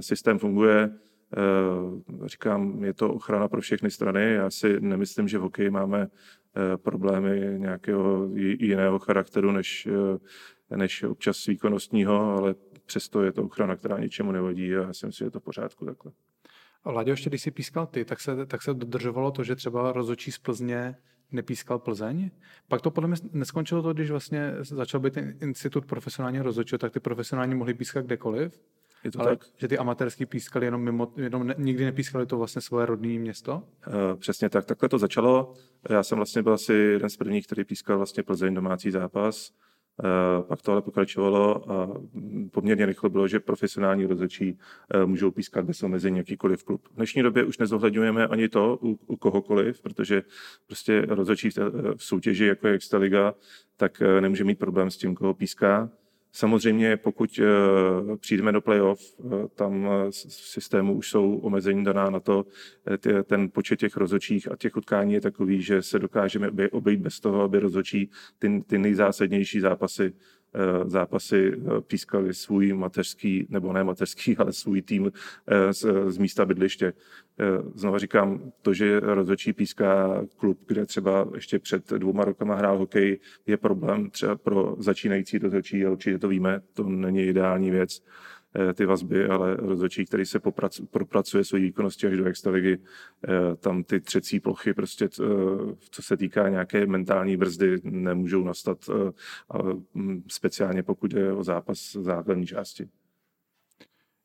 systém 0.00 0.38
funguje. 0.38 0.90
Eh, 1.36 2.28
říkám, 2.28 2.84
je 2.84 2.94
to 2.94 3.14
ochrana 3.14 3.48
pro 3.48 3.60
všechny 3.60 3.90
strany. 3.90 4.32
Já 4.32 4.50
si 4.50 4.80
nemyslím, 4.80 5.28
že 5.28 5.38
v 5.38 5.40
hokeji 5.40 5.70
máme 5.70 6.06
eh, 6.56 6.76
problémy 6.76 7.54
nějakého 7.58 8.30
jiného 8.34 8.98
charakteru 8.98 9.52
než, 9.52 9.88
eh, 10.72 10.76
než 10.76 11.02
občas 11.02 11.46
výkonnostního, 11.46 12.36
ale 12.36 12.54
přesto 12.86 13.22
je 13.22 13.32
to 13.32 13.42
ochrana, 13.42 13.76
která 13.76 13.98
ničemu 13.98 14.32
nevadí 14.32 14.76
a 14.76 14.82
já 14.82 14.92
si 14.92 15.06
myslím, 15.06 15.18
že 15.18 15.24
je 15.24 15.30
to 15.30 15.40
v 15.40 15.44
pořádku 15.44 15.84
takhle. 15.84 16.12
Láďo, 16.86 17.10
ještě 17.10 17.30
když 17.30 17.42
jsi 17.42 17.50
pískal 17.50 17.86
ty, 17.86 18.04
tak 18.04 18.20
se, 18.20 18.46
tak 18.46 18.62
se 18.62 18.74
dodržovalo 18.74 19.30
to, 19.30 19.44
že 19.44 19.56
třeba 19.56 19.92
rozočí 19.92 20.32
z 20.32 20.38
Plzně 20.38 20.96
nepískal 21.32 21.78
Plzeň. 21.78 22.30
Pak 22.68 22.80
to 22.80 22.90
podle 22.90 23.08
mě 23.08 23.16
neskončilo 23.32 23.82
to, 23.82 23.92
když 23.92 24.10
vlastně 24.10 24.54
začal 24.60 25.00
být 25.00 25.14
ten 25.14 25.34
institut 25.40 25.86
profesionálního 25.86 26.44
rozhodčího, 26.44 26.78
tak 26.78 26.92
ty 26.92 27.00
profesionální 27.00 27.54
mohli 27.54 27.74
pískat 27.74 28.04
kdekoliv. 28.04 28.60
Je 29.04 29.10
to 29.10 29.20
Ale 29.20 29.36
tak? 29.36 29.46
že 29.56 29.68
ty 29.68 29.78
amatérský 29.78 30.26
pískali 30.26 30.66
jenom 30.66 30.82
mimo, 30.82 31.12
jenom 31.16 31.46
ne, 31.46 31.54
nikdy 31.58 31.84
nepískali 31.84 32.26
to 32.26 32.38
vlastně 32.38 32.62
svoje 32.62 32.86
rodné 32.86 33.08
město? 33.18 33.62
Uh, 33.86 34.18
přesně 34.18 34.48
tak, 34.48 34.64
takhle 34.64 34.88
to 34.88 34.98
začalo. 34.98 35.54
Já 35.90 36.02
jsem 36.02 36.16
vlastně 36.16 36.42
byl 36.42 36.52
asi 36.52 36.72
jeden 36.72 37.10
z 37.10 37.16
prvních, 37.16 37.46
který 37.46 37.64
pískal 37.64 37.96
vlastně 37.96 38.22
Plzeň 38.22 38.54
domácí 38.54 38.90
zápas. 38.90 39.52
Uh, 40.04 40.46
pak 40.46 40.62
to 40.62 40.72
ale 40.72 40.82
pokračovalo 40.82 41.72
a 41.72 42.00
poměrně 42.50 42.86
rychle 42.86 43.10
bylo, 43.10 43.28
že 43.28 43.40
profesionální 43.40 44.06
rozhodčí 44.06 44.52
uh, 44.52 45.06
můžou 45.06 45.30
pískat 45.30 45.64
bez 45.64 45.82
omezení 45.82 46.18
jakýkoliv 46.18 46.64
klub. 46.64 46.88
V 46.88 46.96
dnešní 46.96 47.22
době 47.22 47.44
už 47.44 47.58
nezohledňujeme 47.58 48.26
ani 48.26 48.48
to 48.48 48.78
u, 48.82 48.98
u 49.06 49.16
kohokoliv, 49.16 49.82
protože 49.82 50.22
prostě 50.66 51.00
rozhodčí 51.00 51.50
v, 51.50 51.56
v 51.96 52.04
soutěži, 52.04 52.44
jako 52.44 52.66
je 52.66 52.74
Extraliga, 52.74 53.34
tak 53.76 54.02
nemůže 54.20 54.44
mít 54.44 54.58
problém 54.58 54.90
s 54.90 54.96
tím, 54.96 55.14
koho 55.14 55.34
píská. 55.34 55.90
Samozřejmě, 56.32 56.96
pokud 56.96 57.40
eh, 57.42 58.16
přijdeme 58.16 58.52
do 58.52 58.60
playoff, 58.60 59.00
eh, 59.20 59.48
tam 59.54 59.88
v 60.10 60.14
systému 60.30 60.94
už 60.94 61.10
jsou 61.10 61.36
omezení 61.36 61.84
daná 61.84 62.10
na 62.10 62.20
to, 62.20 62.46
eh, 63.06 63.22
ten 63.22 63.50
počet 63.50 63.78
těch 63.78 63.96
rozhodčích 63.96 64.52
a 64.52 64.56
těch 64.56 64.76
utkání 64.76 65.12
je 65.12 65.20
takový, 65.20 65.62
že 65.62 65.82
se 65.82 65.98
dokážeme 65.98 66.50
obejít 66.72 67.00
bez 67.00 67.20
toho, 67.20 67.42
aby 67.42 67.58
rozhodčí 67.58 68.10
ty, 68.38 68.64
ty 68.66 68.78
nejzásadnější 68.78 69.60
zápasy 69.60 70.12
Eh, 70.12 70.37
zápasy 70.86 71.52
eh, 71.54 71.80
pískali 71.80 72.34
svůj 72.34 72.72
mateřský, 72.72 73.46
nebo 73.50 73.72
ne 73.72 73.84
mateřský, 73.84 74.36
ale 74.38 74.52
svůj 74.52 74.82
tým 74.82 75.12
eh, 75.46 75.72
z, 75.72 75.86
z 76.06 76.18
místa 76.18 76.44
bydliště. 76.44 76.92
Znova 77.74 77.98
říkám, 77.98 78.52
to, 78.62 78.74
že 78.74 79.00
rozhodčí 79.00 79.52
píská 79.52 80.22
klub, 80.36 80.58
kde 80.66 80.86
třeba 80.86 81.26
ještě 81.34 81.58
před 81.58 81.92
dvouma 81.92 82.24
rokama 82.24 82.54
hrál 82.54 82.78
hokej, 82.78 83.18
je 83.46 83.56
problém 83.56 84.10
třeba 84.10 84.36
pro 84.36 84.76
začínající 84.78 85.38
rozhodčí, 85.38 85.84
a 85.84 85.90
určitě 85.90 86.18
to 86.18 86.28
víme, 86.28 86.60
to 86.72 86.82
není 86.82 87.22
ideální 87.22 87.70
věc. 87.70 88.02
Eh, 88.58 88.74
ty 88.74 88.86
vazby, 88.86 89.26
ale 89.26 89.56
rozhodčí, 89.56 90.04
který 90.04 90.26
se 90.26 90.40
poprac, 90.40 90.80
propracuje 90.90 91.44
své 91.44 91.58
výkonnosti 91.58 92.06
až 92.06 92.16
do 92.16 92.24
extraligy, 92.24 92.78
eh, 93.28 93.56
tam 93.56 93.84
ty 93.84 94.00
třecí 94.00 94.40
plochy 94.40 94.74
prostě, 94.74 95.04
eh, 95.04 95.24
co 95.90 96.02
se 96.02 96.16
týká 96.16 96.48
nějaké 96.48 96.86
mentální 96.86 97.36
brzdy, 97.36 97.76
nemůžou 97.84 98.44
nastat, 98.44 98.90
mm, 99.94 100.22
speciálně 100.28 100.82
pokud 100.82 101.12
je 101.12 101.32
o 101.32 101.44
zápas 101.44 101.92
základní 101.92 102.46
části. 102.46 102.88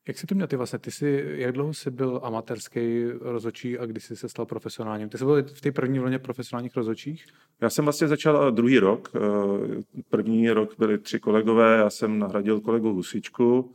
Jak 0.08 0.18
jsi 0.18 0.26
to 0.26 0.34
měl 0.34 0.46
ty 0.46 0.56
vlastně? 0.56 0.78
Ty 0.78 0.90
jsi, 0.90 1.24
jak 1.28 1.52
dlouho 1.52 1.74
jsi 1.74 1.90
byl 1.90 2.20
amatérský 2.22 3.04
rozhodčí 3.20 3.78
a 3.78 3.86
kdy 3.86 4.00
jsi 4.00 4.16
se 4.16 4.28
stal 4.28 4.46
profesionálním? 4.46 5.08
Ty 5.08 5.18
jsi 5.18 5.24
byl 5.24 5.42
v 5.42 5.60
té 5.60 5.72
první 5.72 5.98
vlně 5.98 6.18
profesionálních 6.18 6.76
rozhodčích? 6.76 7.26
Já 7.60 7.70
jsem 7.70 7.84
vlastně 7.84 8.08
začal 8.08 8.52
druhý 8.52 8.78
rok. 8.78 9.12
První 10.10 10.50
rok 10.50 10.74
byli 10.78 10.98
tři 10.98 11.20
kolegové, 11.20 11.76
já 11.76 11.90
jsem 11.90 12.18
nahradil 12.18 12.60
kolegu 12.60 12.92
Husičku, 12.92 13.74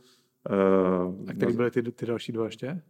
Uh, 0.50 1.28
a 1.28 1.32
který 1.32 1.52
byly 1.52 1.70
ty, 1.70 1.82
ty 1.82 2.06
další 2.06 2.32
dva 2.32 2.44
ještě? 2.44 2.82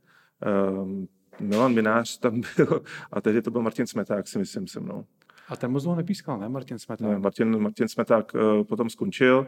Uh, 0.79 1.05
Milan 1.41 1.75
Minář 1.75 2.19
tam 2.19 2.41
byl 2.57 2.83
a 3.13 3.21
tehdy 3.21 3.43
to 3.43 3.51
byl 3.51 3.63
Martin 3.63 3.87
Smeták, 3.87 4.29
si 4.29 4.39
myslím 4.39 4.67
se 4.67 4.81
mnou. 4.81 5.05
A 5.49 5.57
ten 5.57 5.71
moc 5.71 5.83
dlouho 5.83 5.97
nepískal, 5.97 6.39
ne, 6.39 6.49
Martin 6.49 6.79
Smeták? 6.79 7.09
Ne, 7.09 7.19
Martin, 7.19 7.59
Martin 7.59 7.89
Smeták 7.89 8.33
uh, 8.35 8.65
potom 8.65 8.91
skončil. 8.91 9.47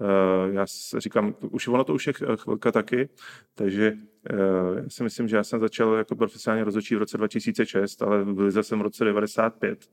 Uh, 0.00 0.54
já 0.54 0.66
si 0.66 1.00
říkám, 1.00 1.34
už 1.50 1.68
ono 1.68 1.84
to 1.84 1.94
už 1.94 2.06
je 2.06 2.12
chvilka 2.36 2.72
taky, 2.72 3.08
takže 3.54 3.92
uh, 4.32 4.78
já 4.78 4.88
si 4.88 5.02
myslím, 5.02 5.28
že 5.28 5.36
já 5.36 5.44
jsem 5.44 5.60
začal 5.60 5.94
jako 5.94 6.16
profesionální 6.16 6.64
rozhodčí 6.64 6.94
v 6.94 6.98
roce 6.98 7.16
2006, 7.16 8.02
ale 8.02 8.22
Lize 8.22 8.62
jsem 8.62 8.78
v 8.78 8.82
roce 8.82 9.04
95, 9.04 9.90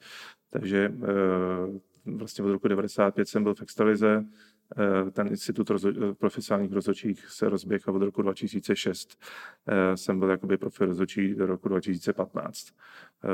takže 0.49 0.89
uh, 0.89 2.15
vlastně 2.17 2.43
od 2.43 2.51
roku 2.51 2.67
95 2.67 3.27
jsem 3.27 3.43
byl 3.43 3.55
v 3.55 3.61
extralize, 3.61 4.25
ten 5.11 5.27
institut 5.27 5.69
rozho- 5.69 6.14
profesionálních 6.14 6.73
rozhodčích 6.73 7.26
se 7.30 7.49
rozběhl 7.49 7.95
od 7.95 8.02
roku 8.02 8.22
2006. 8.22 9.19
Eh, 9.68 9.98
jsem 9.98 10.19
byl 10.19 10.30
jakoby 10.30 10.57
profi 10.57 10.85
rozhodčí 10.85 11.35
do 11.35 11.45
roku 11.45 11.69
2015. 11.69 12.68
Eh, 13.23 13.27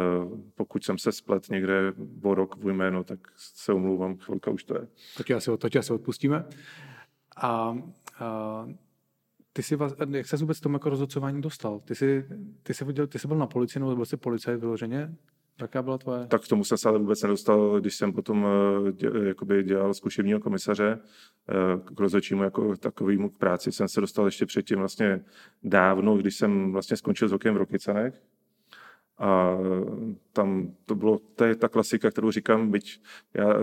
pokud 0.56 0.84
jsem 0.84 0.98
se 0.98 1.12
splet 1.12 1.50
někde 1.50 1.94
o 2.24 2.36
rok 2.36 2.64
v 2.64 2.68
jméno, 2.68 3.04
tak 3.04 3.20
se 3.38 3.74
omlouvám, 3.74 4.18
chvilka 4.18 4.52
už 4.52 4.64
to 4.64 4.76
je. 4.76 4.88
To 5.18 5.24
ti 5.24 5.34
asi, 5.34 5.52
to 5.58 5.70
ti 5.70 5.80
asi 5.80 5.94
odpustíme. 5.94 6.46
A, 7.38 7.78
a 8.20 8.68
ty 9.54 9.64
jsi, 9.64 9.78
jak 10.10 10.28
se 10.28 10.38
vůbec 10.38 10.60
tomu 10.60 10.76
jako 10.76 10.90
rozhodcování 10.90 11.42
dostal? 11.42 11.80
Ty 11.80 11.96
jsi, 11.96 12.26
ty 12.64 12.74
jsi, 12.74 12.86
ty 13.08 13.20
jsi 13.20 13.28
byl 13.28 13.38
na 13.38 13.48
policii 13.48 13.80
nebo 13.80 13.96
byl 13.96 14.06
jsi 14.06 14.18
policajt 14.18 14.60
vyloženě? 14.60 15.16
Jaká 15.62 15.82
byla 15.82 15.98
tvoje? 15.98 16.28
Tak 16.28 16.42
k 16.42 16.48
tomu 16.48 16.64
jsem 16.64 16.78
se 16.78 16.90
ale 16.90 17.00
vůbec 17.00 17.22
nedostal, 17.22 17.82
když 17.82 17.96
jsem 17.96 18.14
potom 18.14 18.48
eh, 18.88 18.92
dě, 18.92 19.12
jakoby 19.24 19.64
dělal 19.64 19.94
zkušebního 19.94 20.40
komisaře 20.40 21.00
eh, 21.00 21.94
k 21.96 22.00
rozhodčímu 22.00 22.44
jako 22.44 22.78
takovýmu 22.78 23.30
k 23.30 23.38
práci. 23.38 23.72
Jsem 23.72 23.88
se 23.88 24.02
dostal 24.02 24.26
ještě 24.26 24.46
předtím 24.46 24.80
vlastně 24.80 25.26
dávno, 25.64 26.18
když 26.18 26.36
jsem 26.36 26.72
vlastně 26.72 26.98
skončil 26.98 27.28
s 27.28 27.32
hokejem 27.32 27.56
v 27.56 27.58
Rokycanech. 27.58 28.22
A 29.18 29.58
tam 30.34 30.74
to 30.86 30.96
bylo, 30.96 31.20
to 31.36 31.44
je 31.46 31.56
ta 31.56 31.70
klasika, 31.70 32.12
kterou 32.12 32.32
říkám, 32.32 32.72
byť 32.72 33.02
já, 33.34 33.54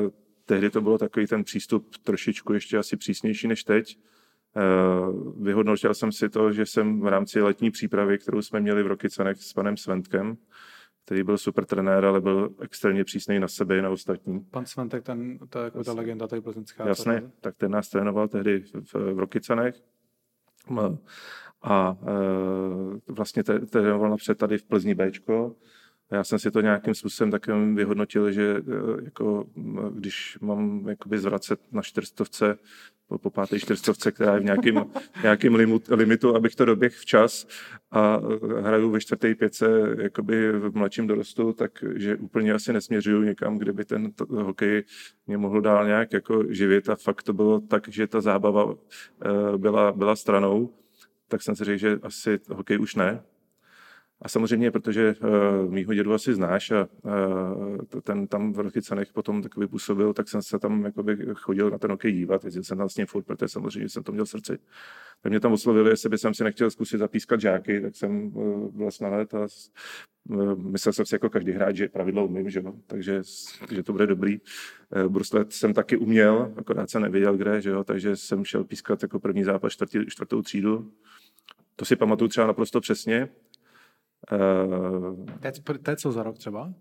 tehdy 0.45 0.71
to 0.71 0.81
bylo 0.81 0.99
takový 0.99 1.27
ten 1.27 1.45
přístup 1.45 1.97
trošičku 1.97 2.53
ještě 2.53 2.79
asi 2.79 2.97
přísnější 2.97 3.49
než 3.49 3.65
teď. 3.65 3.99
Eh, 4.57 4.61
vyhodnotil 5.41 5.95
jsem 5.95 6.13
si 6.13 6.29
to, 6.29 6.53
že 6.53 6.67
jsem 6.67 7.01
v 7.01 7.07
rámci 7.07 7.41
letní 7.41 7.71
přípravy, 7.71 8.19
kterou 8.19 8.43
jsme 8.43 8.61
měli 8.61 8.83
v 8.83 8.87
Rokycanech 8.87 9.37
s 9.43 9.53
panem 9.53 9.77
Sventkem, 9.77 10.37
který 11.11 11.23
byl 11.23 11.39
super 11.39 11.65
trenér, 11.65 12.05
ale 12.05 12.21
byl 12.21 12.51
extrémně 12.61 13.05
přísný 13.05 13.39
na 13.39 13.49
sebe 13.49 13.79
i 13.79 13.83
na 13.83 13.91
ostatní. 13.91 14.41
Pan 14.41 14.67
Sventek, 14.67 15.05
ten, 15.05 15.39
to 15.39 15.59
je 15.59 15.65
jako 15.65 15.85
ta 15.85 15.93
legenda 15.93 16.27
tady 16.27 16.43
plzeňská. 16.43 16.89
Jasně, 16.89 17.23
tak 17.41 17.57
ten 17.57 17.71
nás 17.71 17.89
trénoval 17.89 18.29
tehdy 18.29 18.61
v, 18.61 18.95
v 18.95 19.19
Rokycanech. 19.19 19.83
A 21.63 21.97
e, 22.03 23.13
vlastně 23.13 23.43
trénoval 23.45 24.11
napřed 24.11 24.39
tady 24.39 24.59
v 24.59 24.63
Plzni 24.63 24.95
Bčko. 24.95 25.57
Já 26.11 26.25
jsem 26.25 26.39
si 26.39 26.51
to 26.51 26.61
nějakým 26.61 26.95
způsobem 26.95 27.31
takovým 27.31 27.77
vyhodnotil, 27.77 28.33
že 28.33 28.57
e, 28.57 29.05
jako, 29.05 29.47
když 29.91 30.39
mám 30.41 30.89
jakoby 30.89 31.19
zvracet 31.19 31.61
na 31.73 31.83
čtyřstovce 31.83 32.59
po, 33.19 33.31
páté 33.31 33.59
čtyřstovce, 33.59 34.13
která 34.13 34.35
je 34.35 34.41
v 34.41 34.45
nějakém, 34.45 34.85
nějakým 35.23 35.55
limit, 35.55 35.89
limitu, 35.89 36.37
abych 36.37 36.55
to 36.55 36.65
doběh 36.65 36.97
včas 36.97 37.47
a 37.91 38.21
hraju 38.61 38.91
ve 38.91 39.01
čtvrté 39.01 39.35
pětce 39.35 39.97
jakoby 39.99 40.53
v 40.53 40.77
mladším 40.77 41.07
dorostu, 41.07 41.53
takže 41.53 42.17
úplně 42.17 42.53
asi 42.53 42.73
nesměřuju 42.73 43.23
někam, 43.23 43.59
kde 43.59 43.73
by 43.73 43.85
ten 43.85 44.13
to, 44.13 44.27
hokej 44.31 44.85
mě 45.27 45.39
mohl 45.39 45.61
dál 45.61 45.87
nějak 45.87 46.13
jako 46.13 46.45
živit. 46.49 46.89
A 46.89 46.97
fakt 46.97 47.23
to 47.23 47.33
bylo 47.33 47.61
tak, 47.61 47.89
že 47.89 48.07
ta 48.07 48.21
zábava 48.21 48.65
uh, 48.65 48.77
byla, 49.57 49.93
byla 49.93 50.17
stranou, 50.17 50.75
tak 51.29 51.43
jsem 51.43 51.57
si 51.57 51.65
řekl, 51.65 51.79
že 51.79 51.99
asi 52.03 52.39
hokej 52.49 52.79
už 52.79 52.95
ne, 52.95 53.23
a 54.23 54.29
samozřejmě, 54.29 54.71
protože 54.71 55.15
uh, 55.15 55.73
mýho 55.73 55.95
dědu 55.95 56.13
asi 56.13 56.35
znáš 56.35 56.71
a 56.71 56.89
uh, 57.03 57.77
ten 58.03 58.27
tam 58.27 58.53
v 58.53 58.59
Rokycanech 58.59 59.13
potom 59.13 59.43
takový 59.43 59.67
působil, 59.67 60.13
tak 60.13 60.29
jsem 60.29 60.43
se 60.43 60.59
tam 60.59 60.85
jakoby 60.85 61.19
chodil 61.35 61.71
na 61.71 61.79
ten 61.79 61.91
hokej 61.91 62.13
dívat, 62.13 62.45
jezdil 62.45 62.63
jsem 62.63 62.79
tam 62.79 62.89
s 62.89 62.97
ním 62.97 63.07
furt, 63.07 63.23
protože 63.23 63.49
samozřejmě 63.49 63.89
jsem 63.89 64.03
to 64.03 64.13
měl 64.13 64.25
v 64.25 64.29
srdci. 64.29 64.59
Tak 65.23 65.31
mě 65.31 65.41
tam 65.41 65.53
oslovili, 65.53 65.91
jestli 65.91 66.09
by 66.09 66.19
jsem 66.19 66.35
si 66.35 66.45
nechtěl 66.45 66.71
zkusit 66.71 66.99
zapískat 66.99 67.41
žáky, 67.41 67.81
tak 67.81 67.97
jsem 67.97 68.37
uh, 68.37 68.75
byl 68.75 68.91
snahet 68.91 69.35
a 69.35 69.47
uh, 70.29 70.55
myslel 70.55 70.93
jsem 70.93 71.07
si 71.07 71.15
jako 71.15 71.31
každý 71.31 71.53
hráč, 71.53 71.77
že 71.77 71.89
pravidlo 71.89 72.27
umím, 72.27 72.51
že 72.51 72.61
jo? 72.61 72.75
takže 72.87 73.23
že 73.71 73.83
to 73.83 73.93
bude 73.93 74.07
dobrý. 74.07 74.39
Uh, 74.97 75.13
bruslet 75.13 75.53
jsem 75.53 75.75
taky 75.75 75.97
uměl, 75.97 76.53
akorát 76.57 76.91
jsem 76.91 77.03
nevěděl 77.03 77.37
kde, 77.37 77.61
že 77.61 77.71
jo? 77.71 77.85
takže 77.85 78.17
jsem 78.17 78.45
šel 78.45 78.65
pískat 78.65 79.03
jako 79.03 79.21
první 79.21 79.45
zápas 79.45 79.77
čtvrtou 80.07 80.43
třídu. 80.43 80.93
To 81.77 81.85
si 81.85 81.97
pamatuju 81.97 82.29
třeba 82.29 82.47
naprosto 82.47 82.81
přesně. 82.81 83.29
Uh, 84.33 85.27
to 85.83 85.91
je 85.91 85.97
co 85.97 86.13
za 86.13 86.23
rok 86.23 86.39
třeba? 86.39 86.73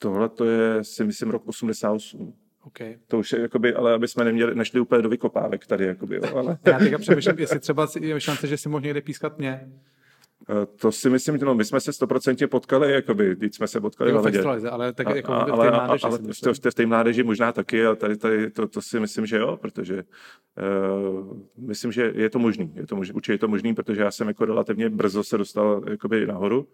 Tohle 0.00 0.28
to 0.28 0.44
je, 0.44 0.84
si 0.84 1.04
myslím, 1.04 1.30
rok 1.30 1.48
88. 1.48 2.34
Okay. 2.64 2.98
To 3.06 3.18
už 3.18 3.32
je, 3.32 3.40
jakoby, 3.40 3.74
ale 3.74 3.94
aby 3.94 4.08
jsme 4.08 4.24
neměli, 4.24 4.54
nešli 4.54 4.80
úplně 4.80 5.02
do 5.02 5.08
vykopávek 5.08 5.66
tady, 5.66 5.86
jakoby, 5.86 6.16
jo, 6.16 6.36
ale... 6.36 6.58
Já 6.66 6.78
teďka 6.78 6.98
přemýšlím, 6.98 7.38
jestli 7.38 7.60
třeba 7.60 7.88
je 8.00 8.20
šance, 8.20 8.46
že 8.46 8.56
si 8.56 8.68
mohl 8.68 8.84
někde 8.84 9.00
pískat 9.00 9.38
mě. 9.38 9.72
Eh, 10.50 10.66
to 10.76 10.92
si 10.92 11.10
myslím, 11.10 11.38
že 11.38 11.44
no, 11.44 11.54
my 11.54 11.64
jsme 11.64 11.80
se 11.80 11.92
stoprocentně 11.92 12.46
potkali, 12.46 12.92
jakoby, 12.92 13.36
teď 13.36 13.54
jsme 13.54 13.66
se 13.66 13.80
potkali 13.80 14.10
jo, 14.10 14.22
v 14.22 14.26
extralize, 14.26 14.70
ale 14.70 14.92
tak 14.92 15.16
jako 15.16 15.32
a, 15.32 15.44
v 15.44 15.46
té 15.46 15.52
mládeži. 15.70 16.04
Ale, 16.04 16.18
ale 16.44 16.70
v, 16.70 16.74
té, 16.74 16.86
mládeži 16.86 17.22
možná 17.22 17.52
taky, 17.52 17.86
a 17.86 17.94
tady, 17.94 18.16
tady 18.16 18.50
to, 18.50 18.68
to, 18.68 18.82
si 18.82 19.00
myslím, 19.00 19.26
že 19.26 19.36
jo, 19.36 19.58
protože 19.60 20.02
uh, 20.02 21.36
myslím, 21.56 21.92
že 21.92 22.12
je 22.14 22.30
to 22.30 22.38
možný, 22.38 22.72
je 22.74 22.86
to 22.86 22.96
možný, 22.96 23.14
určitě 23.14 23.32
je 23.32 23.38
to 23.38 23.48
možný, 23.48 23.74
protože 23.74 24.02
já 24.02 24.10
jsem 24.10 24.28
jako 24.28 24.44
relativně 24.44 24.90
brzo 24.90 25.24
se 25.24 25.38
dostal 25.38 25.82
jakoby 25.90 26.26
nahoru, 26.26 26.60
uh, 26.60 26.66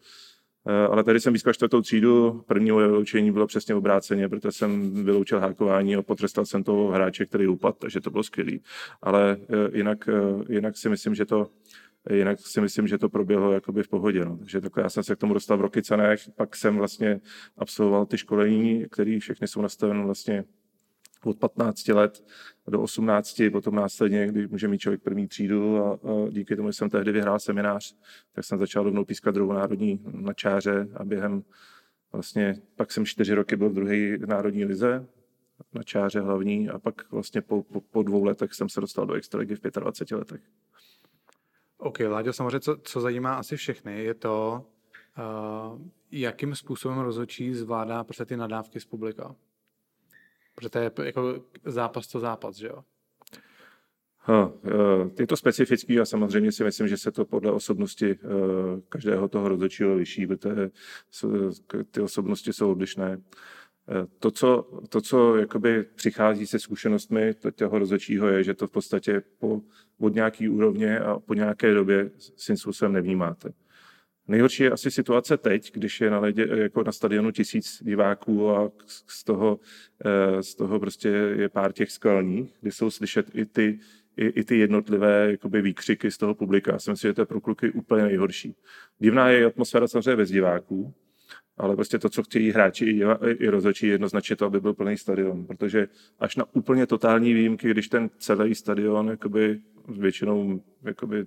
ale 0.72 1.04
tady 1.04 1.20
jsem 1.20 1.32
získal 1.32 1.52
čtvrtou 1.52 1.80
třídu, 1.80 2.44
první 2.46 2.70
moje 2.70 2.86
vyloučení 2.86 3.32
bylo 3.32 3.46
přesně 3.46 3.74
obráceně, 3.74 4.28
protože 4.28 4.52
jsem 4.52 5.04
vyloučil 5.04 5.40
hákování 5.40 5.96
a 5.96 6.02
potrestal 6.02 6.46
jsem 6.46 6.64
toho 6.64 6.90
hráče, 6.90 7.26
který 7.26 7.46
upadl, 7.46 7.76
takže 7.78 8.00
to 8.00 8.10
bylo 8.10 8.22
skvělý. 8.22 8.62
Ale 9.02 9.36
uh, 9.36 9.76
jinak, 9.76 10.08
uh, 10.08 10.42
jinak 10.48 10.76
si 10.76 10.88
myslím, 10.88 11.14
že 11.14 11.24
to 11.24 11.46
jinak 12.16 12.38
si 12.40 12.60
myslím, 12.60 12.86
že 12.86 12.98
to 12.98 13.08
proběhlo 13.08 13.52
jakoby 13.52 13.82
v 13.82 13.88
pohodě. 13.88 14.24
No. 14.24 14.36
Takže 14.36 14.60
takhle 14.60 14.82
já 14.82 14.88
jsem 14.90 15.02
se 15.02 15.16
k 15.16 15.18
tomu 15.18 15.34
dostal 15.34 15.56
v 15.56 15.60
Rokycanech, 15.60 16.20
pak 16.36 16.56
jsem 16.56 16.76
vlastně 16.76 17.20
absolvoval 17.56 18.06
ty 18.06 18.18
školení, 18.18 18.86
které 18.90 19.18
všechny 19.20 19.48
jsou 19.48 19.62
nastaveny 19.62 20.04
vlastně 20.04 20.44
od 21.24 21.38
15 21.38 21.88
let 21.88 22.24
do 22.68 22.82
18, 22.82 23.42
potom 23.52 23.74
následně, 23.74 24.26
když 24.26 24.48
může 24.48 24.68
mít 24.68 24.78
člověk 24.78 25.02
první 25.02 25.28
třídu 25.28 25.76
a, 25.76 25.92
a 25.92 25.98
díky 26.30 26.56
tomu, 26.56 26.68
že 26.68 26.72
jsem 26.72 26.90
tehdy 26.90 27.12
vyhrál 27.12 27.38
seminář, 27.38 27.96
tak 28.32 28.44
jsem 28.44 28.58
začal 28.58 28.84
rovnou 28.84 29.04
pískat 29.04 29.34
druhou 29.34 29.52
národní 29.52 30.00
na 30.04 30.32
čáře 30.32 30.88
a 30.94 31.04
během 31.04 31.42
vlastně, 32.12 32.54
pak 32.76 32.92
jsem 32.92 33.06
čtyři 33.06 33.34
roky 33.34 33.56
byl 33.56 33.70
v 33.70 33.74
druhé 33.74 34.18
národní 34.18 34.64
lize, 34.64 35.06
na 35.74 35.82
čáře 35.82 36.20
hlavní 36.20 36.68
a 36.68 36.78
pak 36.78 37.12
vlastně 37.12 37.42
po, 37.42 37.62
po, 37.62 37.80
po 37.80 38.02
dvou 38.02 38.24
letech 38.24 38.54
jsem 38.54 38.68
se 38.68 38.80
dostal 38.80 39.06
do 39.06 39.14
extraligy 39.14 39.54
v 39.54 39.60
25 39.80 40.16
letech. 40.16 40.40
OK, 41.78 42.00
Láďo, 42.00 42.32
samozřejmě, 42.32 42.60
co, 42.60 42.76
co 42.82 43.00
zajímá 43.00 43.34
asi 43.34 43.56
všechny, 43.56 44.04
je 44.04 44.14
to, 44.14 44.66
uh, 45.18 45.80
jakým 46.10 46.54
způsobem 46.54 46.98
rozhodčí 46.98 47.54
zvládá 47.54 48.04
prostě 48.04 48.24
ty 48.24 48.36
nadávky 48.36 48.80
z 48.80 48.84
publika. 48.84 49.34
Protože 50.54 50.68
to 50.68 50.78
je 50.78 50.90
jako 51.06 51.44
zápas 51.64 52.06
to 52.06 52.20
zápas, 52.20 52.56
že 52.56 52.66
jo? 52.66 52.84
Ha, 54.28 54.52
je 55.18 55.26
to 55.26 55.36
specifický 55.36 56.00
a 56.00 56.04
samozřejmě 56.04 56.52
si 56.52 56.64
myslím, 56.64 56.88
že 56.88 56.96
se 56.96 57.12
to 57.12 57.24
podle 57.24 57.52
osobnosti 57.52 58.10
eh, 58.10 58.18
každého 58.88 59.28
toho 59.28 59.48
rozhodčího 59.48 59.94
liší, 59.94 60.26
protože 60.26 60.70
ty 61.90 62.00
osobnosti 62.00 62.52
jsou 62.52 62.70
odlišné. 62.70 63.22
Eh, 63.88 64.06
to, 64.18 64.30
co, 64.30 64.62
to, 64.88 65.00
co 65.00 65.36
jakoby 65.36 65.82
přichází 65.82 66.46
se 66.46 66.58
zkušenostmi 66.58 67.34
toho 67.34 67.78
rozhodčího, 67.78 68.28
je, 68.28 68.44
že 68.44 68.54
to 68.54 68.66
v 68.66 68.70
podstatě 68.70 69.22
po, 69.38 69.60
od 69.98 70.14
nějaký 70.14 70.48
úrovně 70.48 70.98
a 70.98 71.18
po 71.18 71.34
nějaké 71.34 71.74
době 71.74 72.10
svým 72.36 72.56
způsobem 72.56 72.92
nevnímáte. 72.92 73.52
Nejhorší 74.28 74.62
je 74.62 74.70
asi 74.70 74.90
situace 74.90 75.36
teď, 75.36 75.72
když 75.72 76.00
je 76.00 76.10
na, 76.10 76.18
ledě, 76.18 76.48
jako 76.54 76.82
na 76.82 76.92
stadionu 76.92 77.30
tisíc 77.30 77.82
diváků 77.82 78.50
a 78.50 78.70
z 78.86 79.24
toho, 79.24 79.60
eh, 80.04 80.42
z 80.42 80.54
toho 80.54 80.80
prostě 80.80 81.08
je 81.08 81.48
pár 81.48 81.72
těch 81.72 81.90
skalních, 81.90 82.54
kdy 82.60 82.72
jsou 82.72 82.90
slyšet 82.90 83.30
i 83.34 83.44
ty, 83.46 83.78
i, 84.16 84.26
i 84.26 84.44
ty 84.44 84.58
jednotlivé 84.58 85.30
jakoby, 85.30 85.62
výkřiky 85.62 86.10
z 86.10 86.18
toho 86.18 86.34
publika. 86.34 86.72
Já 86.72 86.78
si 86.78 86.90
myslím, 86.90 87.08
že 87.08 87.14
to 87.14 87.22
je 87.22 87.26
pro 87.26 87.40
kluky 87.40 87.70
úplně 87.70 88.02
nejhorší. 88.02 88.56
Divná 88.98 89.28
je 89.28 89.46
atmosféra 89.46 89.88
samozřejmě 89.88 90.16
bez 90.16 90.30
diváků, 90.30 90.94
ale 91.58 91.76
prostě 91.76 91.98
to, 91.98 92.08
co 92.08 92.22
chtějí 92.22 92.50
hráči 92.50 92.84
i, 92.84 93.30
i 93.30 93.48
rozhodčí, 93.48 93.86
jednoznačně 93.86 94.36
to, 94.36 94.46
aby 94.46 94.60
byl 94.60 94.74
plný 94.74 94.96
stadion, 94.96 95.46
protože 95.46 95.88
až 96.18 96.36
na 96.36 96.44
úplně 96.52 96.86
totální 96.86 97.32
výjimky, 97.32 97.70
když 97.70 97.88
ten 97.88 98.10
celý 98.18 98.54
stadion 98.54 99.08
jakoby 99.08 99.60
většinou 99.88 100.60
jakoby 100.82 101.26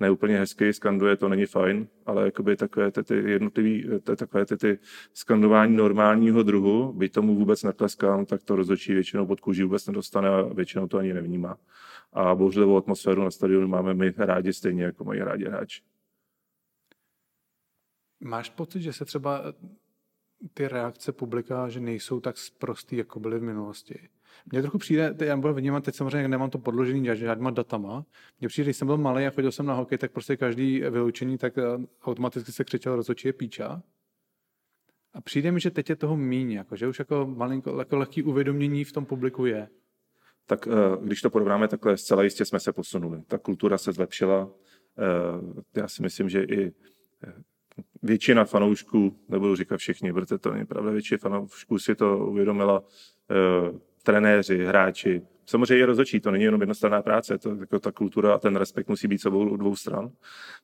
neúplně 0.00 0.38
hezky 0.38 0.72
skanduje, 0.72 1.16
to 1.16 1.28
není 1.28 1.46
fajn, 1.46 1.86
ale 2.06 2.24
jakoby 2.24 2.56
takové 2.56 2.90
ty, 2.90 3.02
ty 3.02 3.14
jednotlivý, 3.14 3.88
takové 4.16 4.46
ty, 4.46 4.56
ty 4.56 4.78
skandování 5.14 5.76
normálního 5.76 6.42
druhu, 6.42 6.92
byť 6.92 7.12
tomu 7.12 7.34
vůbec 7.34 7.62
netleskám, 7.62 8.26
tak 8.26 8.42
to 8.42 8.56
rozhodčí 8.56 8.94
většinou 8.94 9.26
pod 9.26 9.40
kůží 9.40 9.62
vůbec 9.62 9.86
nedostane 9.86 10.28
a 10.28 10.42
většinou 10.42 10.86
to 10.86 10.98
ani 10.98 11.14
nevnímá. 11.14 11.56
A 12.12 12.34
bouřlivou 12.34 12.76
atmosféru 12.76 13.24
na 13.24 13.30
stadionu 13.30 13.68
máme 13.68 13.94
my 13.94 14.12
rádi 14.16 14.52
stejně, 14.52 14.84
jako 14.84 15.04
mají 15.04 15.20
rádi 15.20 15.44
hráči. 15.44 15.82
Máš 18.20 18.50
pocit, 18.50 18.82
že 18.82 18.92
se 18.92 19.04
třeba 19.04 19.42
ty 20.54 20.68
reakce 20.68 21.12
publika, 21.12 21.68
že 21.68 21.80
nejsou 21.80 22.20
tak 22.20 22.38
sprostý, 22.38 22.96
jako 22.96 23.20
byly 23.20 23.38
v 23.38 23.42
minulosti? 23.42 24.08
Mně 24.52 24.62
trochu 24.62 24.78
přijde, 24.78 25.14
já 25.24 25.36
budu 25.36 25.54
vnímat, 25.54 25.84
teď 25.84 25.94
samozřejmě 25.94 26.28
nemám 26.28 26.50
to 26.50 26.58
podložený 26.58 27.08
žádnýma 27.14 27.50
datama. 27.50 28.04
Mně 28.40 28.48
přijde, 28.48 28.64
když 28.64 28.76
jsem 28.76 28.86
byl 28.86 28.96
malý 28.96 29.26
a 29.26 29.30
chodil 29.30 29.52
jsem 29.52 29.66
na 29.66 29.74
hokej, 29.74 29.98
tak 29.98 30.12
prostě 30.12 30.36
každý 30.36 30.80
vyloučení, 30.80 31.38
tak 31.38 31.58
eh, 31.58 31.62
automaticky 32.02 32.52
se 32.52 32.64
křičel 32.64 32.96
rozhodčí 32.96 33.28
je 33.28 33.32
píča. 33.32 33.82
A 35.12 35.20
přijde 35.20 35.52
mi, 35.52 35.60
že 35.60 35.70
teď 35.70 35.90
je 35.90 35.96
toho 35.96 36.16
míň, 36.16 36.52
jako, 36.52 36.76
že 36.76 36.88
už 36.88 36.98
jako 36.98 37.26
malinko, 37.26 37.78
jako 37.78 37.96
lehký 37.96 38.22
uvědomění 38.22 38.84
v 38.84 38.92
tom 38.92 39.06
publiku 39.06 39.46
je. 39.46 39.68
Tak 40.46 40.66
eh, 40.66 40.72
když 41.02 41.22
to 41.22 41.30
porovnáme 41.30 41.68
takhle, 41.68 41.96
zcela 41.96 42.22
jistě 42.22 42.44
jsme 42.44 42.60
se 42.60 42.72
posunuli. 42.72 43.22
Ta 43.26 43.38
kultura 43.38 43.78
se 43.78 43.92
zlepšila. 43.92 44.50
Eh, 44.98 45.80
já 45.80 45.88
si 45.88 46.02
myslím, 46.02 46.28
že 46.28 46.42
i 46.42 46.72
většina 48.02 48.44
fanoušků, 48.44 49.16
nebudu 49.28 49.56
říkat 49.56 49.76
všichni, 49.76 50.12
protože 50.12 50.38
to 50.38 50.52
není 50.52 50.66
pravda, 50.66 50.90
většina 50.90 51.18
fanoušků 51.18 51.78
si 51.78 51.94
to 51.94 52.18
uvědomila 52.18 52.84
trenéři, 54.02 54.64
hráči. 54.64 55.22
Samozřejmě 55.46 55.74
je 55.74 55.86
rozhodčí, 55.86 56.20
to 56.20 56.30
není 56.30 56.44
jenom 56.44 56.60
jednostranná 56.60 57.02
práce, 57.02 57.38
to, 57.38 57.54
jako 57.54 57.78
ta 57.78 57.92
kultura 57.92 58.34
a 58.34 58.38
ten 58.38 58.56
respekt 58.56 58.88
musí 58.88 59.08
být 59.08 59.18
sebou 59.18 59.56
dvou 59.56 59.76
stran. 59.76 60.10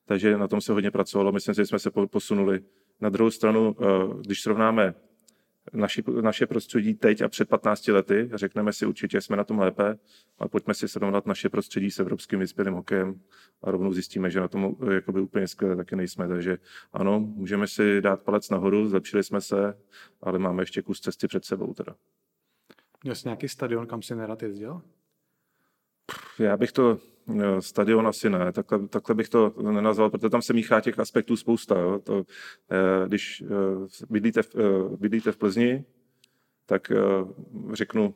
Takže 0.06 0.38
na 0.38 0.48
tom 0.48 0.60
se 0.60 0.72
hodně 0.72 0.90
pracovalo, 0.90 1.32
myslím 1.32 1.54
si, 1.54 1.60
že 1.60 1.66
jsme 1.66 1.78
se 1.78 1.90
posunuli. 2.10 2.60
Na 3.00 3.08
druhou 3.08 3.30
stranu, 3.30 3.76
eh, 3.80 3.84
když 4.20 4.40
srovnáme 4.40 4.94
naši, 5.72 6.04
naše 6.20 6.46
prostředí 6.46 6.94
teď 6.94 7.22
a 7.22 7.28
před 7.28 7.48
15 7.48 7.88
lety, 7.88 8.30
řekneme 8.34 8.72
si 8.72 8.86
určitě, 8.86 9.20
jsme 9.20 9.36
na 9.36 9.44
tom 9.44 9.58
lépe, 9.58 9.98
ale 10.38 10.48
pojďme 10.48 10.74
si 10.74 10.88
srovnat 10.88 11.26
naše 11.26 11.48
prostředí 11.48 11.90
s 11.90 11.98
evropským 11.98 12.38
vyspělým 12.40 12.74
hokejem 12.74 13.20
a 13.62 13.70
rovnou 13.70 13.92
zjistíme, 13.92 14.30
že 14.30 14.40
na 14.40 14.48
tom 14.48 14.76
eh, 14.88 14.94
jakoby 14.94 15.20
úplně 15.20 15.48
skvěle 15.48 15.76
taky 15.76 15.96
nejsme. 15.96 16.28
Takže 16.28 16.58
ano, 16.92 17.20
můžeme 17.20 17.66
si 17.66 18.00
dát 18.00 18.22
palec 18.22 18.50
nahoru, 18.50 18.88
zlepšili 18.88 19.22
jsme 19.22 19.40
se, 19.40 19.78
ale 20.22 20.38
máme 20.38 20.62
ještě 20.62 20.82
kus 20.82 21.00
cesty 21.00 21.28
před 21.28 21.44
sebou 21.44 21.74
teda. 21.74 21.94
Měl 23.02 23.14
jsi 23.14 23.28
nějaký 23.28 23.48
stadion, 23.48 23.86
kam 23.86 24.02
jsi 24.02 24.14
nerad 24.14 24.42
jezdil? 24.42 24.82
Já 26.38 26.56
bych 26.56 26.72
to, 26.72 26.98
stadion 27.60 28.06
asi 28.06 28.30
ne, 28.30 28.52
takhle, 28.52 28.88
takhle 28.88 29.14
bych 29.14 29.28
to 29.28 29.54
nenazval, 29.72 30.10
protože 30.10 30.30
tam 30.30 30.42
se 30.42 30.52
míchá 30.52 30.80
těch 30.80 30.98
aspektů 30.98 31.36
spousta. 31.36 31.78
Jo. 31.78 31.98
To, 32.04 32.24
eh, 32.70 33.08
když 33.08 33.42
eh, 33.42 34.04
bydlíte 34.10 34.42
v, 34.42 34.56
bydlíte 35.00 35.32
v 35.32 35.36
Plzni, 35.36 35.84
tak 36.66 36.92
řeknu, 37.72 38.14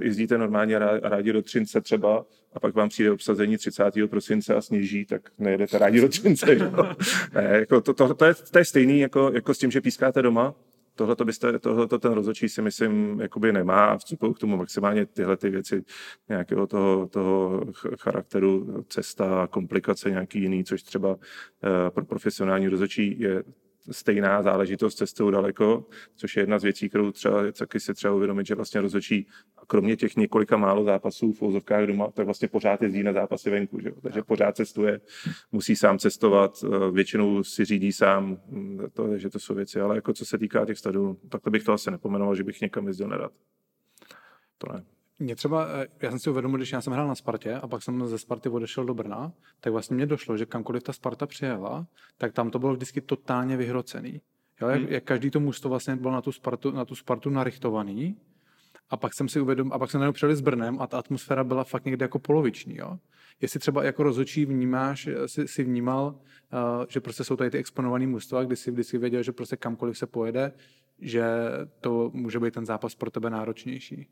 jezdíte 0.00 0.38
normálně 0.38 0.78
rádi 1.02 1.32
do 1.32 1.42
Třince 1.42 1.80
třeba 1.80 2.26
a 2.52 2.60
pak 2.60 2.74
vám 2.74 2.88
přijde 2.88 3.10
obsazení 3.10 3.56
30. 3.56 3.84
prosince 4.10 4.54
a 4.54 4.60
sněží, 4.60 5.06
tak 5.06 5.30
nejedete 5.38 5.78
rádi 5.78 6.00
do 6.00 6.08
Třince. 6.08 6.46
ne, 7.34 7.42
jako 7.42 7.80
to, 7.80 7.94
to, 7.94 8.14
to, 8.14 8.24
je, 8.24 8.34
to 8.34 8.58
je 8.58 8.64
stejný 8.64 9.00
jako, 9.00 9.30
jako 9.34 9.54
s 9.54 9.58
tím, 9.58 9.70
že 9.70 9.80
pískáte 9.80 10.22
doma, 10.22 10.54
tohle 11.00 11.16
to 11.16 11.24
byste, 11.24 11.58
tohle 11.58 11.88
to 11.88 11.98
ten 11.98 12.12
rozhodčí 12.12 12.48
si 12.48 12.62
myslím 12.62 13.20
jakoby 13.20 13.52
nemá 13.52 13.84
a 13.84 13.96
vstupují 13.96 14.34
k 14.34 14.38
tomu 14.38 14.56
maximálně 14.56 15.06
tyhle 15.06 15.36
ty 15.36 15.50
věci 15.50 15.84
nějakého 16.28 16.66
toho, 16.66 17.06
toho 17.06 17.64
charakteru, 17.98 18.84
cesta, 18.88 19.46
komplikace 19.50 20.10
nějaký 20.10 20.40
jiný, 20.40 20.64
což 20.64 20.82
třeba 20.82 21.16
eh, 21.16 21.90
pro 21.90 22.04
profesionální 22.04 22.68
rozhodčí 22.68 23.20
je 23.20 23.42
stejná 23.90 24.42
záležitost 24.42 24.94
cestou 24.94 25.30
daleko, 25.30 25.86
což 26.16 26.36
je 26.36 26.42
jedna 26.42 26.58
z 26.58 26.64
věcí, 26.64 26.88
kterou 26.88 27.12
třeba 27.12 27.52
taky 27.52 27.80
si 27.80 27.94
třeba 27.94 28.14
uvědomit, 28.14 28.46
že 28.46 28.54
vlastně 28.54 28.80
rozhodčí, 28.80 29.26
kromě 29.66 29.96
těch 29.96 30.16
několika 30.16 30.56
málo 30.56 30.84
zápasů 30.84 31.32
v 31.32 31.42
úzovkách 31.42 31.86
doma, 31.86 32.10
tak 32.10 32.24
vlastně 32.24 32.48
pořád 32.48 32.82
jezdí 32.82 33.02
na 33.02 33.12
zápasy 33.12 33.50
venku, 33.50 33.80
že? 33.80 33.92
takže 34.02 34.22
pořád 34.22 34.56
cestuje, 34.56 35.00
musí 35.52 35.76
sám 35.76 35.98
cestovat, 35.98 36.64
eh, 36.64 36.90
většinou 36.90 37.44
si 37.44 37.64
řídí 37.64 37.92
sám, 37.92 38.38
hm, 38.48 38.78
to, 38.92 39.18
že 39.18 39.30
to 39.30 39.38
jsou 39.38 39.54
věci, 39.54 39.80
ale 39.80 39.96
jako 39.96 40.12
co 40.12 40.24
se 40.24 40.38
týká 40.38 40.66
těch 40.66 40.78
stadionů, 40.78 41.18
takhle 41.28 41.50
bych 41.50 41.64
to 41.64 41.72
asi 41.72 41.90
nepomenoval, 41.90 42.34
že 42.34 42.44
bych 42.44 42.60
někam 42.60 42.86
jezdil 42.86 43.08
nerad. 43.08 43.32
To 44.58 44.72
ne. 44.72 44.84
Mě 45.20 45.36
třeba, 45.36 45.68
eh, 45.68 45.86
já 46.02 46.10
jsem 46.10 46.18
si 46.18 46.30
uvědomil, 46.30 46.56
když 46.56 46.72
já 46.72 46.80
jsem 46.80 46.92
hrál 46.92 47.08
na 47.08 47.14
Spartě 47.14 47.54
a 47.54 47.68
pak 47.68 47.82
jsem 47.82 48.06
ze 48.06 48.18
Sparty 48.18 48.48
odešel 48.48 48.84
do 48.84 48.94
Brna, 48.94 49.32
tak 49.60 49.72
vlastně 49.72 49.96
mě 49.96 50.06
došlo, 50.06 50.36
že 50.36 50.46
kamkoliv 50.46 50.82
ta 50.82 50.92
Sparta 50.92 51.26
přijela, 51.26 51.86
tak 52.18 52.32
tam 52.32 52.50
to 52.50 52.58
bylo 52.58 52.74
vždycky 52.74 53.00
totálně 53.00 53.56
vyhrocený. 53.56 54.20
Jo, 54.60 54.68
jak, 54.68 54.80
hmm. 54.80 54.88
jak 54.92 55.04
každý 55.04 55.30
to 55.30 55.40
mužstvo 55.40 55.70
vlastně 55.70 55.96
bylo 55.96 56.12
na 56.12 56.22
tu 56.22 56.32
Spartu, 56.32 56.70
na 56.70 56.84
tu 56.84 56.94
Spartu 56.94 57.30
narichtovaný, 57.30 58.16
a 58.90 58.96
pak 58.96 59.14
jsem 59.14 59.28
si 59.28 59.40
uvědomil, 59.40 59.74
a 59.74 59.78
pak 59.78 59.90
jsem 59.90 60.00
najednou 60.00 60.12
přijeli 60.12 60.36
s 60.36 60.40
Brnem 60.40 60.80
a 60.80 60.86
ta 60.86 60.98
atmosféra 60.98 61.44
byla 61.44 61.64
fakt 61.64 61.84
někde 61.84 62.04
jako 62.04 62.18
poloviční. 62.18 62.76
Jo? 62.76 62.98
Jestli 63.40 63.60
třeba 63.60 63.84
jako 63.84 64.02
rozhodčí 64.02 64.46
vnímáš, 64.46 65.08
si, 65.26 65.48
si 65.48 65.64
vnímal, 65.64 66.06
uh, 66.06 66.84
že 66.88 67.00
prostě 67.00 67.24
jsou 67.24 67.36
tady 67.36 67.50
ty 67.50 67.58
exponované 67.58 68.06
mužstva, 68.06 68.44
kdy 68.44 68.56
si 68.56 68.70
vždycky 68.70 68.98
věděl, 68.98 69.22
že 69.22 69.32
prostě 69.32 69.56
kamkoliv 69.56 69.98
se 69.98 70.06
pojede, 70.06 70.52
že 70.98 71.24
to 71.80 72.10
může 72.14 72.40
být 72.40 72.54
ten 72.54 72.66
zápas 72.66 72.94
pro 72.94 73.10
tebe 73.10 73.30
náročnější 73.30 74.08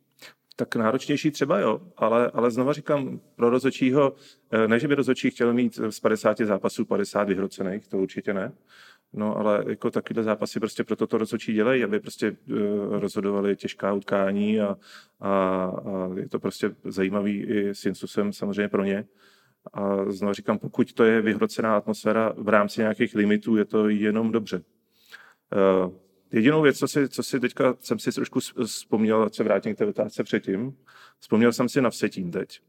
tak 0.58 0.76
náročnější 0.76 1.30
třeba 1.30 1.58
jo, 1.58 1.80
ale, 1.96 2.30
ale 2.34 2.50
znova 2.50 2.72
říkám, 2.72 3.20
pro 3.36 3.50
rozhodčího, 3.50 4.14
eh, 4.50 4.68
ne, 4.68 4.78
že 4.78 4.88
by 4.88 4.94
rozhodčí 4.94 5.30
chtěl 5.30 5.52
mít 5.52 5.80
z 5.90 6.00
50 6.00 6.40
zápasů 6.46 6.84
50 6.84 7.28
vyhrocených, 7.28 7.88
to 7.88 7.98
určitě 7.98 8.34
ne, 8.34 8.52
No, 9.12 9.36
ale 9.36 9.64
jako 9.68 9.90
takovýhle 9.90 10.22
zápasy 10.22 10.60
prostě 10.60 10.84
proto 10.84 11.06
to 11.06 11.18
rozhodčí 11.18 11.52
dělají, 11.52 11.84
aby 11.84 12.00
prostě 12.00 12.30
uh, 12.30 12.56
rozhodovali 12.98 13.56
těžká 13.56 13.92
utkání 13.92 14.60
a, 14.60 14.76
a, 15.20 15.30
a, 15.30 16.10
je 16.14 16.28
to 16.28 16.38
prostě 16.38 16.74
zajímavý 16.84 17.42
i 17.42 17.68
s 17.68 17.84
Jinsusem 17.84 18.32
samozřejmě 18.32 18.68
pro 18.68 18.84
ně. 18.84 19.04
A 19.72 20.12
znovu 20.12 20.34
říkám, 20.34 20.58
pokud 20.58 20.92
to 20.92 21.04
je 21.04 21.20
vyhrocená 21.22 21.76
atmosféra 21.76 22.32
v 22.36 22.48
rámci 22.48 22.80
nějakých 22.80 23.14
limitů, 23.14 23.56
je 23.56 23.64
to 23.64 23.88
jenom 23.88 24.32
dobře. 24.32 24.62
Uh, 25.86 25.92
Jedinou 26.32 26.62
věc, 26.62 26.78
co 26.78 26.88
si, 26.88 27.08
co 27.08 27.22
si 27.22 27.40
teďka 27.40 27.76
jsem 27.80 27.98
si 27.98 28.12
trošku 28.12 28.40
vzpomněl, 28.64 29.22
ať 29.22 29.34
se 29.34 29.44
vrátím 29.44 29.74
k 29.74 29.78
té 29.78 29.86
otázce 29.86 30.24
předtím, 30.24 30.76
vzpomněl 31.20 31.52
jsem 31.52 31.68
si 31.68 31.80
na 31.80 31.90
Vsetín 31.90 32.30
teď. 32.30 32.60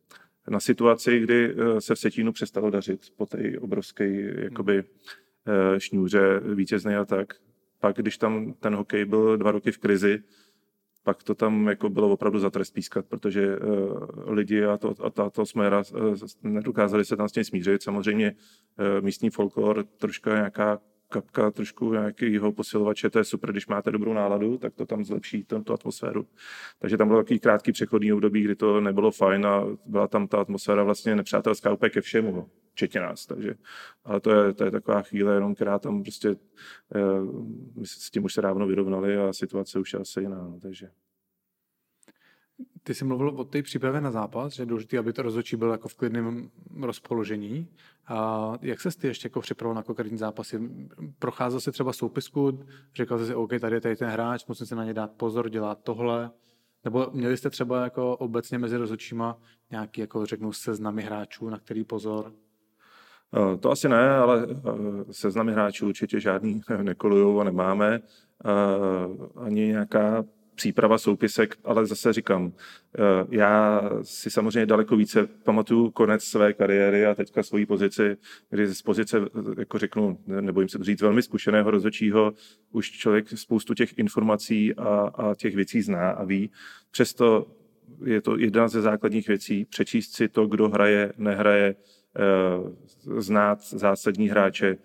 Na 0.47 0.59
situaci, 0.59 1.19
kdy 1.19 1.55
eh, 1.55 1.81
se 1.81 1.95
v 1.95 1.99
Setínu 1.99 2.31
přestalo 2.31 2.69
dařit 2.69 3.13
po 3.17 3.25
té 3.25 3.59
obrovské 3.59 4.09
jakoby, 4.43 4.83
eh, 4.83 5.79
šňůře 5.79 6.39
vítězný 6.55 6.95
a 6.95 7.05
tak. 7.05 7.33
Pak, 7.79 7.95
když 7.95 8.17
tam 8.17 8.53
ten 8.53 8.75
hokej 8.75 9.05
byl 9.05 9.37
dva 9.37 9.51
roky 9.51 9.71
v 9.71 9.77
krizi, 9.77 10.23
pak 11.03 11.23
to 11.23 11.35
tam 11.35 11.67
jako 11.67 11.89
bylo 11.89 12.09
opravdu 12.09 12.39
za 12.39 12.49
trest 12.49 12.71
pískat, 12.71 13.05
protože 13.05 13.57
uh, 13.57 14.31
lidi 14.31 14.65
a, 14.65 14.77
to, 14.77 14.95
a 15.03 15.09
ta 15.09 15.23
atmosféra 15.23 15.83
uh, 15.93 16.15
nedokázali 16.43 17.05
se 17.05 17.15
tam 17.15 17.29
s 17.29 17.31
tím 17.31 17.43
smířit. 17.43 17.83
Samozřejmě 17.83 18.31
uh, 18.31 19.05
místní 19.05 19.29
folklor, 19.29 19.83
troška 19.83 20.35
nějaká 20.35 20.79
kapka 21.09 21.51
trošku 21.51 21.93
nějakého 21.93 22.51
posilovače, 22.51 23.09
to 23.09 23.19
je 23.19 23.23
super, 23.23 23.51
když 23.51 23.67
máte 23.67 23.91
dobrou 23.91 24.13
náladu, 24.13 24.57
tak 24.57 24.75
to 24.75 24.85
tam 24.85 25.03
zlepší 25.03 25.45
tu 25.63 25.73
atmosféru. 25.73 26.27
Takže 26.79 26.97
tam 26.97 27.07
bylo 27.07 27.19
takový 27.19 27.39
krátký 27.39 27.71
přechodný 27.71 28.13
období, 28.13 28.41
kdy 28.41 28.55
to 28.55 28.81
nebylo 28.81 29.11
fajn 29.11 29.45
a 29.45 29.65
byla 29.85 30.07
tam 30.07 30.27
ta 30.27 30.37
atmosféra 30.37 30.83
vlastně 30.83 31.15
nepřátelská 31.15 31.73
úplně 31.73 31.89
ke 31.89 32.01
všemu, 32.01 32.49
včetně 32.71 33.01
nás. 33.01 33.25
Takže, 33.25 33.55
ale 34.03 34.19
to 34.19 34.31
je, 34.31 34.53
to 34.53 34.63
je 34.65 34.71
taková 34.71 35.01
chvíle, 35.01 35.33
jenom 35.33 35.55
která 35.55 35.79
tam 35.79 36.03
prostě, 36.03 36.29
eh, 36.95 36.99
my 37.75 37.87
s 37.87 38.11
tím 38.11 38.23
už 38.23 38.33
se 38.33 38.41
dávno 38.41 38.67
vyrovnali 38.67 39.17
a 39.17 39.33
situace 39.33 39.79
už 39.79 39.93
je 39.93 39.99
asi 39.99 40.21
jiná. 40.21 40.43
No, 40.43 40.59
takže. 40.61 40.89
Ty 42.83 42.93
jsi 42.93 43.05
mluvil 43.05 43.29
o 43.29 43.43
té 43.43 43.61
přípravě 43.61 44.01
na 44.01 44.11
zápas, 44.11 44.53
že 44.53 44.61
je 44.61 44.65
důležité, 44.67 44.97
aby 44.97 45.13
to 45.13 45.21
rozhodčí 45.21 45.55
byl 45.55 45.71
jako 45.71 45.87
v 45.87 45.95
klidném 45.95 46.49
rozpoložení. 46.81 47.67
A 48.07 48.53
jak 48.61 48.81
se 48.81 48.89
ty 48.97 49.07
ještě 49.07 49.25
jako 49.25 49.41
připravoval 49.41 49.75
na 49.75 49.83
konkrétní 49.83 50.17
zápasy? 50.17 50.59
Procházel 51.19 51.59
jsi 51.59 51.71
třeba 51.71 51.93
soupisku, 51.93 52.59
řekl 52.95 53.19
jsi 53.19 53.25
si, 53.25 53.35
OK, 53.35 53.49
tady 53.61 53.75
je 53.75 53.81
tady 53.81 53.95
ten 53.95 54.09
hráč, 54.09 54.45
musím 54.45 54.67
se 54.67 54.75
na 54.75 54.85
ně 54.85 54.93
dát 54.93 55.11
pozor, 55.11 55.49
dělat 55.49 55.79
tohle. 55.83 56.31
Nebo 56.83 57.07
měli 57.13 57.37
jste 57.37 57.49
třeba 57.49 57.83
jako 57.83 58.17
obecně 58.17 58.57
mezi 58.57 58.77
rozhodčíma 58.77 59.37
nějaký, 59.71 60.01
jako 60.01 60.25
řeknu, 60.25 60.53
seznamy 60.53 61.01
hráčů, 61.01 61.49
na 61.49 61.59
který 61.59 61.83
pozor? 61.83 62.33
Eh, 63.53 63.57
to 63.57 63.71
asi 63.71 63.89
ne, 63.89 64.15
ale 64.17 64.47
eh, 64.49 65.13
seznamy 65.13 65.51
hráčů 65.51 65.87
určitě 65.87 66.19
žádný 66.19 66.61
nekolujou 66.81 67.39
a 67.39 67.43
nemáme. 67.43 67.99
Eh, 68.45 68.49
ani 69.35 69.67
nějaká 69.67 70.25
příprava 70.59 70.97
soupisek, 70.97 71.57
ale 71.63 71.85
zase 71.85 72.13
říkám, 72.13 72.51
eh, 72.51 72.99
já 73.29 73.81
si 74.01 74.29
samozřejmě 74.29 74.65
daleko 74.65 74.95
více 74.95 75.27
pamatuju 75.43 75.91
konec 75.91 76.23
své 76.23 76.53
kariéry 76.53 77.05
a 77.05 77.15
teďka 77.15 77.43
svoji 77.43 77.65
pozici, 77.65 78.17
kdy 78.49 78.67
z 78.67 78.81
pozice, 78.81 79.21
jako 79.59 79.77
řeknu, 79.77 80.19
nebojím 80.27 80.69
se 80.69 80.77
to 80.77 80.83
říct, 80.83 81.01
velmi 81.01 81.21
zkušeného 81.21 81.71
rozhodčího, 81.71 82.33
už 82.71 82.91
člověk 82.91 83.29
spoustu 83.29 83.73
těch 83.73 83.97
informací 83.97 84.75
a, 84.75 84.83
a 85.15 85.35
těch 85.35 85.55
věcí 85.55 85.81
zná 85.81 86.11
a 86.11 86.23
ví. 86.23 86.51
Přesto 86.91 87.47
je 88.05 88.21
to 88.21 88.37
jedna 88.37 88.67
ze 88.67 88.81
základních 88.81 89.27
věcí, 89.27 89.65
přečíst 89.65 90.15
si 90.15 90.27
to, 90.27 90.47
kdo 90.47 90.69
hraje, 90.69 91.13
nehraje, 91.17 91.75
eh, 91.75 93.21
znát 93.21 93.63
zásadní 93.63 94.29
hráče, 94.29 94.77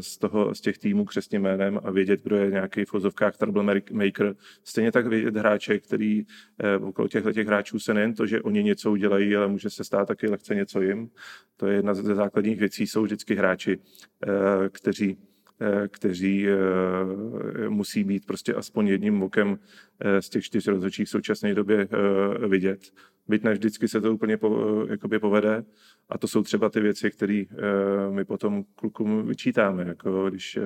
z, 0.00 0.18
toho, 0.18 0.54
z 0.54 0.60
těch 0.60 0.78
týmů 0.78 1.04
křesním 1.04 1.42
jménem 1.42 1.80
a 1.84 1.90
vědět, 1.90 2.22
kdo 2.22 2.36
je 2.36 2.50
nějaký 2.50 2.84
v 2.84 2.88
fozovkách 2.88 3.36
troublemaker. 3.36 4.34
Stejně 4.64 4.92
tak 4.92 5.06
vědět 5.06 5.36
hráče, 5.36 5.78
který 5.78 6.22
eh, 6.58 6.76
okolo 6.76 7.08
těchto 7.08 7.32
těch 7.32 7.46
hráčů 7.46 7.78
se 7.78 7.94
nejen 7.94 8.14
to, 8.14 8.26
že 8.26 8.42
oni 8.42 8.62
něco 8.62 8.90
udělají, 8.90 9.36
ale 9.36 9.48
může 9.48 9.70
se 9.70 9.84
stát 9.84 10.08
taky 10.08 10.28
lehce 10.28 10.54
něco 10.54 10.80
jim. 10.82 11.10
To 11.56 11.66
je 11.66 11.74
jedna 11.74 11.94
ze 11.94 12.14
základních 12.14 12.58
věcí, 12.58 12.86
jsou 12.86 13.02
vždycky 13.02 13.34
hráči, 13.34 13.78
kteří 14.72 15.16
kteří 15.88 16.46
musí 17.68 18.04
být 18.04 18.26
prostě 18.26 18.54
aspoň 18.54 18.86
jedním 18.86 19.22
okem 19.22 19.58
z 20.20 20.28
těch 20.28 20.44
čtyř 20.44 20.66
rozhodčích 20.66 21.06
v 21.06 21.10
současné 21.10 21.54
době 21.54 21.88
vidět. 22.48 22.80
Byť 23.28 23.42
ne 23.42 23.52
vždycky 23.52 23.88
se 23.88 24.00
to 24.00 24.14
úplně 24.14 24.36
po, 24.36 24.86
jakoby 24.90 25.18
povede. 25.18 25.64
A 26.08 26.18
to 26.18 26.28
jsou 26.28 26.42
třeba 26.42 26.68
ty 26.68 26.80
věci, 26.80 27.10
které 27.10 27.44
my 28.10 28.24
potom 28.24 28.64
klukům 28.74 29.26
vyčítáme. 29.26 29.84
Jako 29.88 30.30
když 30.30 30.58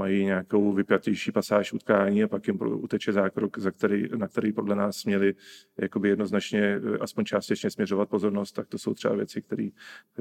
mají 0.00 0.24
nějakou 0.24 0.72
vypjatější 0.72 1.32
pasáž 1.32 1.72
utkání 1.72 2.22
a 2.22 2.28
pak 2.28 2.46
jim 2.46 2.58
uteče 2.60 3.12
zákrok, 3.12 3.58
za 3.58 3.70
který, 3.70 4.08
na 4.16 4.28
který 4.28 4.52
podle 4.52 4.76
nás 4.76 5.04
měli 5.04 5.34
jakoby 5.78 6.08
jednoznačně 6.08 6.60
eh, 6.60 6.98
aspoň 7.00 7.24
částečně 7.24 7.70
směřovat 7.70 8.08
pozornost, 8.08 8.52
tak 8.52 8.68
to 8.68 8.78
jsou 8.78 8.94
třeba 8.94 9.14
věci, 9.14 9.42
které 9.42 9.68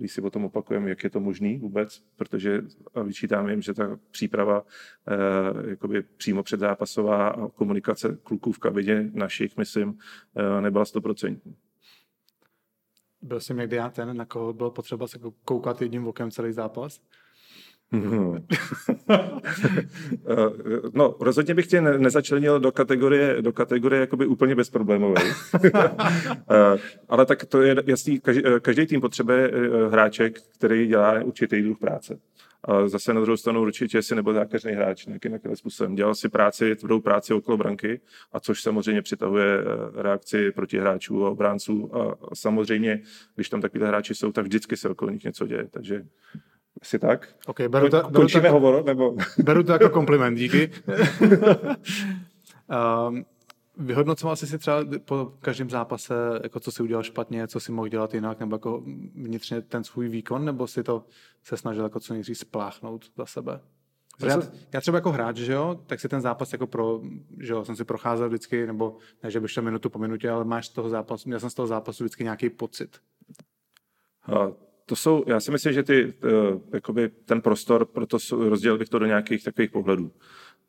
si 0.06 0.22
potom 0.22 0.46
opakujeme, 0.46 0.90
jak 0.90 1.04
je 1.04 1.10
to 1.10 1.20
možné 1.20 1.58
vůbec, 1.58 2.04
protože 2.16 2.62
a 2.94 3.02
vyčítáme 3.04 3.52
jim, 3.52 3.62
že 3.62 3.74
ta 3.74 4.00
příprava 4.12 4.66
eh, 5.08 5.70
jakoby 5.70 6.02
přímo 6.18 6.44
předzápasová 6.44 7.28
a 7.30 7.48
komunikace 7.48 8.18
kluků 8.24 8.52
v 8.52 8.60
kabině 8.60 9.10
našich, 9.14 9.58
myslím, 9.58 9.98
eh, 10.36 10.62
nebyla 10.62 10.86
stoprocentní. 10.86 11.56
Byl 13.22 13.40
jsem 13.40 13.58
někdy 13.58 13.76
já 13.76 13.90
ten, 13.90 14.18
na 14.18 14.26
koho 14.26 14.54
bylo 14.54 14.72
potřeba 14.72 15.08
se 15.08 15.20
koukat 15.46 15.82
jedním 15.82 16.08
okem 16.08 16.32
celý 16.32 16.54
zápas? 16.54 17.02
no, 20.94 21.16
rozhodně 21.20 21.54
bych 21.54 21.68
tě 21.68 21.82
nezačlenil 21.82 22.60
do 22.60 22.72
kategorie, 22.72 23.42
do 23.42 23.54
kategorie 23.54 24.00
jakoby 24.00 24.26
úplně 24.26 24.56
bezproblémové. 24.56 25.22
Eh, 26.52 26.78
ale 27.10 27.26
tak 27.26 27.46
to 27.46 27.62
je 27.62 27.76
jasný, 27.86 28.20
každý, 28.20 28.44
každý 28.62 28.86
tým 28.86 29.02
potřebuje 29.02 29.52
eh, 29.52 29.88
hráček, 29.90 30.40
který 30.58 30.88
dělá 30.88 31.24
určitý 31.24 31.62
druh 31.62 31.78
práce. 31.78 32.20
A 32.64 32.88
zase 32.88 33.14
na 33.14 33.22
druhou 33.22 33.38
stranu 33.38 33.62
určitě 33.62 34.02
si 34.02 34.16
nebyl 34.16 34.34
zákeřný 34.34 34.72
hráč 34.72 35.06
nějakým 35.06 35.32
takovým 35.32 35.58
způsobem. 35.58 35.96
Dělal 35.96 36.16
si 36.16 36.30
práci, 36.30 36.76
tvrdou 36.76 37.00
práci 37.00 37.34
okolo 37.34 37.58
branky, 37.58 38.02
a 38.34 38.40
což 38.40 38.62
samozřejmě 38.62 39.02
přitahuje 39.02 39.60
eh, 39.60 40.02
reakci 40.02 40.52
proti 40.52 40.80
hráčů 40.80 41.26
a 41.26 41.30
obránců. 41.30 41.96
A 41.96 42.36
samozřejmě, 42.36 43.02
když 43.36 43.50
tam 43.50 43.62
takovýhle 43.62 43.88
hráči 43.88 44.16
jsou, 44.16 44.32
tak 44.32 44.46
vždycky 44.46 44.78
se 44.78 44.90
okolo 44.90 45.12
nich 45.12 45.24
něco 45.24 45.48
děje. 45.48 45.68
Takže 45.72 46.06
asi 46.82 47.00
tak. 47.00 47.28
Okay, 47.46 47.68
beru 47.68 47.90
to, 47.90 47.98
beru 47.98 48.14
Končíme 48.14 48.48
to, 48.48 48.54
hovor, 48.54 48.86
nebo? 48.86 49.16
Beru 49.44 49.64
to 49.64 49.72
jako 49.72 49.90
kompliment, 49.90 50.38
díky. 50.38 50.72
um, 53.08 53.26
vyhodnocoval 53.78 54.36
jsi 54.36 54.48
si 54.48 54.58
třeba 54.58 54.86
po 55.06 55.34
každém 55.40 55.70
zápase, 55.70 56.14
jako 56.44 56.60
co 56.60 56.72
si 56.72 56.84
udělal 56.84 57.04
špatně, 57.04 57.48
co 57.48 57.60
si 57.60 57.72
mohl 57.72 57.88
dělat 57.88 58.14
jinak, 58.14 58.40
nebo 58.40 58.56
jako 58.56 58.84
vnitřně 59.16 59.62
ten 59.62 59.84
svůj 59.84 60.10
výkon, 60.10 60.46
nebo 60.46 60.68
si 60.68 60.84
to 60.84 61.06
se 61.44 61.58
snažil 61.58 61.84
jako 61.84 62.00
co 62.00 62.14
nejdřív 62.14 62.38
spláchnout 62.38 63.06
za 63.18 63.26
sebe? 63.26 63.60
Já, 64.28 64.42
já, 64.74 64.82
třeba 64.82 64.98
jako 64.98 65.12
hráč, 65.12 65.38
že 65.38 65.54
jo, 65.54 65.80
tak 65.86 66.00
si 66.00 66.10
ten 66.10 66.22
zápas 66.22 66.54
jako 66.54 66.68
pro, 66.68 67.02
že 67.38 67.54
jo, 67.54 67.66
jsem 67.66 67.76
si 67.76 67.86
procházel 67.86 68.28
vždycky, 68.28 68.68
nebo 68.68 68.98
ne, 69.24 69.32
že 69.32 69.40
bych 69.40 69.52
šel 69.52 69.64
minutu 69.64 69.90
po 69.90 70.00
minutě, 70.00 70.30
ale 70.30 70.46
máš 70.46 70.66
z 70.66 70.70
toho 70.70 70.90
zápasu, 70.90 71.30
já 71.30 71.40
jsem 71.40 71.50
z 71.50 71.54
toho 71.54 71.68
zápasu 71.68 72.04
vždycky 72.04 72.24
nějaký 72.24 72.50
pocit. 72.50 72.98
A 74.24 74.52
to 74.90 74.96
jsou, 74.96 75.24
já 75.28 75.40
si 75.40 75.52
myslím, 75.52 75.74
že 75.74 75.84
ty, 75.84 76.06
uh, 76.06 76.62
jakoby 76.74 77.10
ten 77.26 77.42
prostor, 77.42 77.86
proto 77.86 78.18
rozdělil 78.32 78.78
bych 78.78 78.90
to 78.90 79.00
do 79.00 79.06
nějakých 79.06 79.44
takových 79.44 79.72
pohledů. 79.72 80.12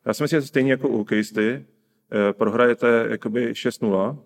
Já 0.05 0.13
si 0.13 0.23
myslím, 0.23 0.41
že 0.41 0.47
stejně 0.47 0.71
jako 0.71 0.89
u 0.89 0.97
hokejisty, 0.97 1.65
uh, 1.65 2.37
prohrajete 2.37 3.05
jakoby 3.09 3.53
6-0 3.53 4.17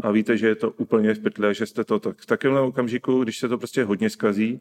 a 0.00 0.10
víte, 0.10 0.36
že 0.36 0.46
je 0.46 0.54
to 0.54 0.70
úplně 0.70 1.14
v 1.14 1.18
pytle, 1.18 1.54
že 1.54 1.66
jste 1.66 1.84
to 1.84 1.98
tak, 1.98 2.20
v 2.20 2.26
takovém 2.26 2.64
okamžiku, 2.64 3.22
když 3.22 3.38
se 3.38 3.48
to 3.48 3.58
prostě 3.58 3.84
hodně 3.84 4.10
skazí 4.10 4.60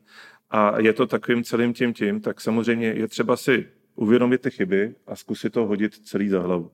a 0.51 0.79
je 0.79 0.93
to 0.93 1.07
takovým 1.07 1.43
celým 1.43 1.73
tím 1.73 1.93
tím, 1.93 2.21
tak 2.21 2.41
samozřejmě 2.41 2.87
je 2.87 3.07
třeba 3.07 3.37
si 3.37 3.67
uvědomit 3.95 4.41
ty 4.41 4.51
chyby 4.51 4.95
a 5.07 5.15
zkusit 5.15 5.53
to 5.53 5.65
hodit 5.65 5.93
celý 5.93 6.29
za 6.29 6.41
hlavu. 6.41 6.71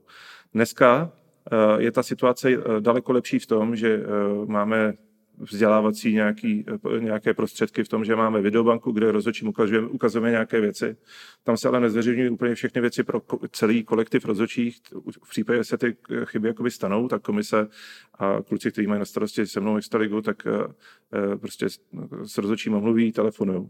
Dneska 0.53 1.11
uh, 1.51 1.81
je 1.81 1.91
ta 1.91 2.03
situace 2.03 2.49
daleko 2.79 3.11
lepší 3.11 3.39
v 3.39 3.45
tom, 3.45 3.75
že 3.75 4.03
máme 4.45 4.93
vzdělávací 5.39 6.13
nějaký, 6.13 6.65
nějaké 6.99 7.33
prostředky 7.33 7.83
v 7.83 7.87
tom, 7.87 8.05
že 8.05 8.15
máme 8.15 8.41
videobanku, 8.41 8.91
kde 8.91 9.11
rozhodčím 9.11 9.47
ukazujeme, 9.47 9.87
ukazujeme 9.87 10.31
nějaké 10.31 10.61
věci. 10.61 10.95
Tam 11.43 11.57
se 11.57 11.67
ale 11.67 11.79
nezveřejňují 11.79 12.29
úplně 12.29 12.55
všechny 12.55 12.81
věci 12.81 13.03
pro 13.03 13.21
celý 13.51 13.83
kolektiv 13.83 14.25
rozhodčích. 14.25 14.81
V 15.23 15.29
případě 15.29 15.63
se 15.63 15.77
ty 15.77 15.97
chyby 16.25 16.47
jakoby 16.47 16.71
stanou, 16.71 17.07
tak 17.07 17.21
komise 17.21 17.67
a 18.19 18.41
kluci, 18.47 18.71
kteří 18.71 18.87
mají 18.87 18.99
na 18.99 19.05
starosti 19.05 19.47
se 19.47 19.59
mnou 19.59 19.77
extraligu, 19.77 20.21
tak 20.21 20.47
eh, 20.47 20.73
eh, 21.33 21.37
prostě 21.37 21.67
s 22.23 22.37
rozhodčím 22.37 22.79
mluví, 22.79 23.11
telefonují. 23.11 23.69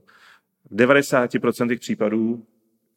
V 0.71 0.75
90% 0.75 1.79
případů 1.79 2.45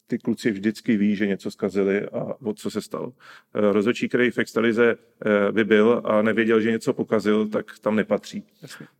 ty 0.07 0.17
kluci 0.17 0.51
vždycky 0.51 0.97
ví, 0.97 1.15
že 1.15 1.27
něco 1.27 1.51
zkazili 1.51 2.05
a 2.05 2.35
o 2.43 2.53
co 2.53 2.71
se 2.71 2.81
stalo. 2.81 3.13
Eh, 3.55 3.73
rozhodčí, 3.73 4.09
který 4.09 4.31
v 4.31 4.37
extralize 4.37 4.95
eh, 5.25 5.51
by 5.51 5.63
byl 5.63 6.01
a 6.05 6.21
nevěděl, 6.21 6.61
že 6.61 6.71
něco 6.71 6.93
pokazil, 6.93 7.47
tak 7.47 7.79
tam 7.79 7.95
nepatří. 7.95 8.43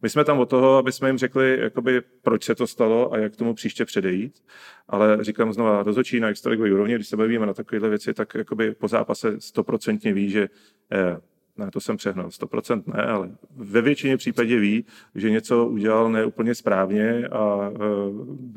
My 0.02 0.10
jsme 0.10 0.24
tam 0.24 0.40
o 0.40 0.46
toho, 0.46 0.78
aby 0.78 0.92
jsme 0.92 1.10
jim 1.10 1.18
řekli, 1.18 1.60
jakoby, 1.60 2.02
proč 2.22 2.44
se 2.44 2.56
to 2.56 2.68
stalo 2.68 3.14
a 3.14 3.18
jak 3.18 3.36
tomu 3.36 3.54
příště 3.54 3.86
předejít. 3.86 4.44
Ale 4.88 5.24
říkám 5.24 5.54
znova, 5.54 5.84
rozhodčí 5.84 6.20
na 6.20 6.30
extraligové 6.30 6.74
úrovni, 6.74 6.96
když 6.96 7.08
se 7.08 7.18
bavíme 7.18 7.46
na 7.46 7.54
takovéhle 7.54 7.90
věci, 7.90 8.14
tak 8.14 8.36
jakoby 8.36 8.74
po 8.74 8.88
zápase 8.88 9.40
stoprocentně 9.40 10.14
ví, 10.14 10.30
že 10.30 10.50
eh, 10.92 11.18
ne, 11.58 11.72
to 11.72 11.80
jsem 11.80 11.98
přehnal, 11.98 12.28
100% 12.28 12.84
ne, 12.86 13.04
ale 13.04 13.36
ve 13.56 13.82
většině 13.82 14.18
případě 14.18 14.60
ví, 14.60 14.86
že 15.16 15.30
něco 15.30 15.66
udělal 15.66 16.12
neúplně 16.12 16.56
správně 16.56 17.28
a 17.28 17.72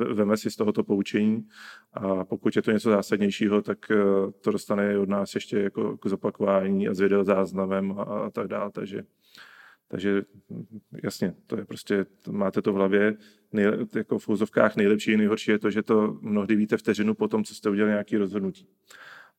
e, 0.01 0.15
veme 0.15 0.37
si 0.37 0.51
z 0.51 0.57
tohoto 0.57 0.85
poučení. 0.85 1.49
A 1.93 2.25
pokud 2.25 2.57
je 2.57 2.63
to 2.63 2.73
něco 2.73 2.91
zásadnější, 2.91 3.49
tak 3.63 3.91
e, 3.91 3.97
to 4.41 4.51
dostane 4.51 4.99
od 4.99 5.09
nás 5.09 5.35
ještě 5.35 5.59
jako 5.59 5.97
k 5.97 6.07
zopakování 6.07 6.89
a 6.89 6.95
s 6.95 7.01
videozáznamem 7.01 7.93
a, 7.99 8.03
a 8.03 8.31
tak 8.31 8.49
dále, 8.49 8.71
takže 8.71 9.03
takže 9.89 10.23
jasně, 11.03 11.35
to 11.47 11.59
je 11.59 11.65
prostě, 11.65 12.07
máte 12.31 12.63
to 12.63 12.73
v 12.73 12.77
hlavě, 12.77 13.17
nej, 13.53 13.67
jako 13.97 14.19
v 14.19 14.29
úzovkách 14.29 14.77
nejlepší, 14.77 15.17
nejhorší 15.17 15.51
je 15.51 15.59
to, 15.59 15.71
že 15.71 15.83
to 15.83 16.19
mnohdy 16.21 16.57
víte 16.57 16.77
vteřinu 16.77 17.15
po 17.15 17.29
tom, 17.29 17.45
co 17.45 17.55
jste 17.55 17.71
udělali 17.71 17.93
nějaký 17.93 18.17
rozhodnutí. 18.17 18.69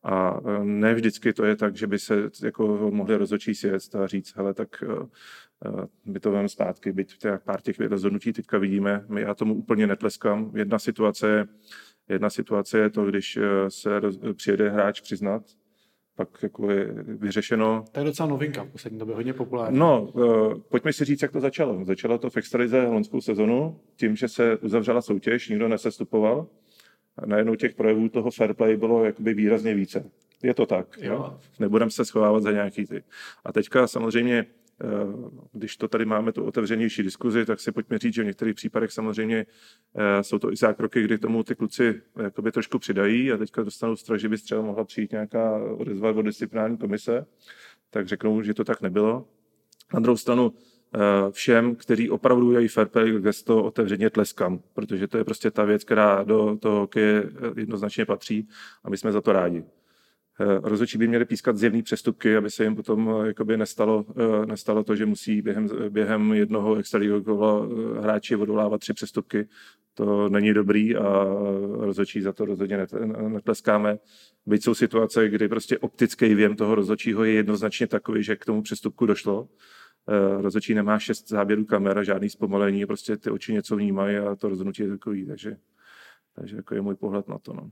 A 0.04 0.40
e, 0.46 0.64
ne 0.64 0.94
vždycky 0.94 1.34
to 1.34 1.46
je 1.46 1.56
tak, 1.56 1.76
že 1.76 1.88
by 1.88 2.00
se 2.00 2.30
jako 2.44 2.92
mohli 2.92 3.16
rozhodčí 3.16 3.56
sjet 3.56 3.96
a 3.96 4.08
říct, 4.08 4.36
hele, 4.36 4.54
tak 4.54 4.84
e, 4.84 4.86
e, 4.86 5.88
my 6.06 6.20
to 6.20 6.32
veme 6.32 6.50
zpátky, 6.50 6.92
byť 6.92 7.18
těch 7.18 7.42
pár 7.46 7.62
těch 7.62 7.80
rozhodnutí 7.80 8.34
teďka 8.34 8.58
vidíme, 8.58 9.06
já 9.18 9.34
tomu 9.34 9.54
úplně 9.54 9.88
netleskám. 9.88 10.52
Jedna 10.56 10.80
situace 10.80 11.30
je, 11.30 11.46
jedna 12.10 12.30
situace 12.30 12.80
je 12.80 12.90
to, 12.90 13.06
když 13.06 13.40
se 13.70 14.02
přijede 14.34 14.70
hráč 14.70 15.02
přiznat, 15.02 15.44
pak 16.16 16.44
jako 16.44 16.72
je 16.72 16.94
vyřešeno. 17.04 17.86
To 17.92 18.00
je 18.00 18.06
docela 18.06 18.30
novinka 18.30 18.64
v 18.64 18.70
poslední 18.70 19.00
době, 19.00 19.16
hodně 19.16 19.34
populární. 19.34 19.80
No, 19.80 20.14
pojďme 20.70 20.94
si 20.94 21.06
říct, 21.06 21.22
jak 21.22 21.32
to 21.32 21.40
začalo. 21.40 21.86
Začalo 21.86 22.18
to 22.18 22.30
v 22.30 22.38
extralize 22.38 22.82
loňskou 22.82 23.22
sezonu, 23.22 23.80
tím, 23.96 24.16
že 24.16 24.28
se 24.28 24.58
uzavřela 24.58 25.02
soutěž, 25.02 25.50
nikdo 25.50 25.68
nesestupoval 25.68 26.48
najednou 27.26 27.56
těch 27.56 27.76
projevů 27.76 28.10
toho 28.10 28.32
fair 28.32 28.54
play 28.54 28.78
bylo 28.78 29.06
jakoby 29.06 29.34
výrazně 29.34 29.74
více. 29.74 30.12
Je 30.44 30.54
to 30.54 30.66
tak. 30.66 30.98
Jo. 31.02 31.14
No? 31.14 31.40
Nebudeme 31.60 31.92
se 31.92 32.06
schovávat 32.06 32.44
za 32.44 32.52
nějaký 32.52 32.86
ty. 32.86 33.04
A 33.46 33.52
teďka 33.52 33.88
samozřejmě 33.88 34.46
eh, 34.82 34.86
když 35.54 35.78
to 35.78 35.88
tady 35.88 36.06
máme 36.06 36.32
tu 36.32 36.44
otevřenější 36.44 37.04
diskuzi, 37.04 37.46
tak 37.46 37.60
si 37.60 37.72
pojďme 37.72 37.98
říct, 37.98 38.14
že 38.14 38.24
v 38.24 38.26
některých 38.26 38.56
případech 38.56 38.92
samozřejmě 38.92 39.46
eh, 39.96 40.24
jsou 40.24 40.40
to 40.40 40.52
i 40.52 40.56
zákroky, 40.56 41.04
kdy 41.04 41.18
tomu 41.18 41.44
ty 41.44 41.56
kluci 41.56 42.02
jakoby 42.24 42.52
trošku 42.52 42.80
přidají 42.80 43.32
a 43.32 43.38
teďka 43.38 43.64
dostanou 43.64 43.96
strach, 43.96 44.20
že 44.20 44.30
by 44.30 44.38
třeba 44.38 44.62
mohla 44.62 44.84
přijít 44.84 45.12
nějaká 45.12 45.64
odezva 45.78 46.10
od 46.10 46.22
disciplinární 46.22 46.78
komise, 46.78 47.26
tak 47.90 48.08
řeknou, 48.08 48.42
že 48.42 48.54
to 48.54 48.64
tak 48.64 48.82
nebylo. 48.82 49.28
Na 49.94 50.00
druhou 50.00 50.18
stranu 50.18 50.54
všem, 51.32 51.76
kteří 51.76 52.10
opravdu 52.10 52.50
dělají 52.50 52.68
fair 52.68 52.88
play 52.88 53.20
gesto, 53.20 53.64
otevřeně 53.64 54.10
tleskám, 54.10 54.60
protože 54.74 55.08
to 55.08 55.18
je 55.18 55.24
prostě 55.24 55.52
ta 55.52 55.64
věc, 55.64 55.84
která 55.84 56.24
do 56.24 56.58
toho 56.60 56.80
hokeje 56.80 57.24
eh, 57.24 57.60
jednoznačně 57.60 58.06
patří 58.06 58.48
a 58.84 58.90
my 58.90 58.98
jsme 58.98 59.12
za 59.12 59.22
to 59.22 59.34
rádi. 59.34 59.64
Eh, 60.40 60.60
rozhodčí 60.64 60.98
by 60.98 61.08
měli 61.08 61.26
pískat 61.26 61.58
zjevný 61.58 61.84
přestupky, 61.84 62.38
aby 62.38 62.50
se 62.50 62.64
jim 62.64 62.76
potom 62.76 63.22
jakoby 63.26 63.58
nestalo, 63.58 64.06
nestalo 64.46 64.84
to, 64.84 64.96
že 64.96 65.06
musí 65.06 65.42
během, 65.42 65.70
během 65.90 66.34
jednoho 66.34 66.76
extraligového 66.76 67.70
hráči 68.02 68.36
odolávat 68.36 68.82
tři 68.82 68.94
přestupky. 68.94 69.48
To 69.94 70.30
není 70.30 70.54
dobrý 70.54 70.96
a 70.96 71.26
rozhodčí 71.80 72.22
za 72.22 72.34
to 72.34 72.46
rozhodně 72.46 72.88
netleskáme. 73.28 73.98
Byť 74.46 74.64
jsou 74.64 74.74
situace, 74.74 75.30
kdy 75.30 75.48
prostě 75.48 75.78
optický 75.78 76.36
věm 76.36 76.56
toho 76.56 76.76
rozhodčího 76.76 77.24
je 77.24 77.34
jednoznačně 77.34 77.88
takový, 77.88 78.24
že 78.24 78.36
k 78.36 78.46
tomu 78.46 78.62
přestupku 78.62 79.06
došlo 79.06 79.48
Eh, 79.48 79.77
rozhodčí 80.38 80.74
nemá 80.74 81.00
šest 81.00 81.30
záběrů 81.30 81.66
kamera, 81.66 82.04
žádný 82.04 82.30
zpomalení, 82.30 82.86
prostě 82.86 83.18
ty 83.18 83.30
oči 83.30 83.54
něco 83.54 83.76
vnímají 83.76 84.18
a 84.18 84.36
to 84.36 84.50
rozhodnutí 84.50 84.82
je 84.84 84.90
takový, 84.90 85.26
takže 85.26 85.58
Takže 86.40 86.56
jako 86.56 86.76
je 86.76 86.82
můj 86.82 86.96
pohled 86.96 87.28
na 87.28 87.38
to. 87.38 87.54
No. 87.54 87.72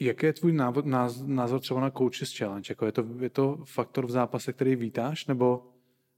Jaký 0.00 0.26
je 0.26 0.32
tvůj 0.32 0.52
návod, 0.52 0.86
náz, 0.86 1.22
názor 1.26 1.60
třeba 1.60 1.80
na 1.80 1.90
Coaches 1.90 2.38
Challenge? 2.38 2.70
Jako 2.70 2.86
je, 2.86 2.92
to, 2.92 3.06
je 3.20 3.30
to 3.30 3.58
faktor 3.64 4.06
v 4.06 4.10
zápase, 4.10 4.52
který 4.52 4.76
vítáš, 4.76 5.26
nebo 5.26 5.72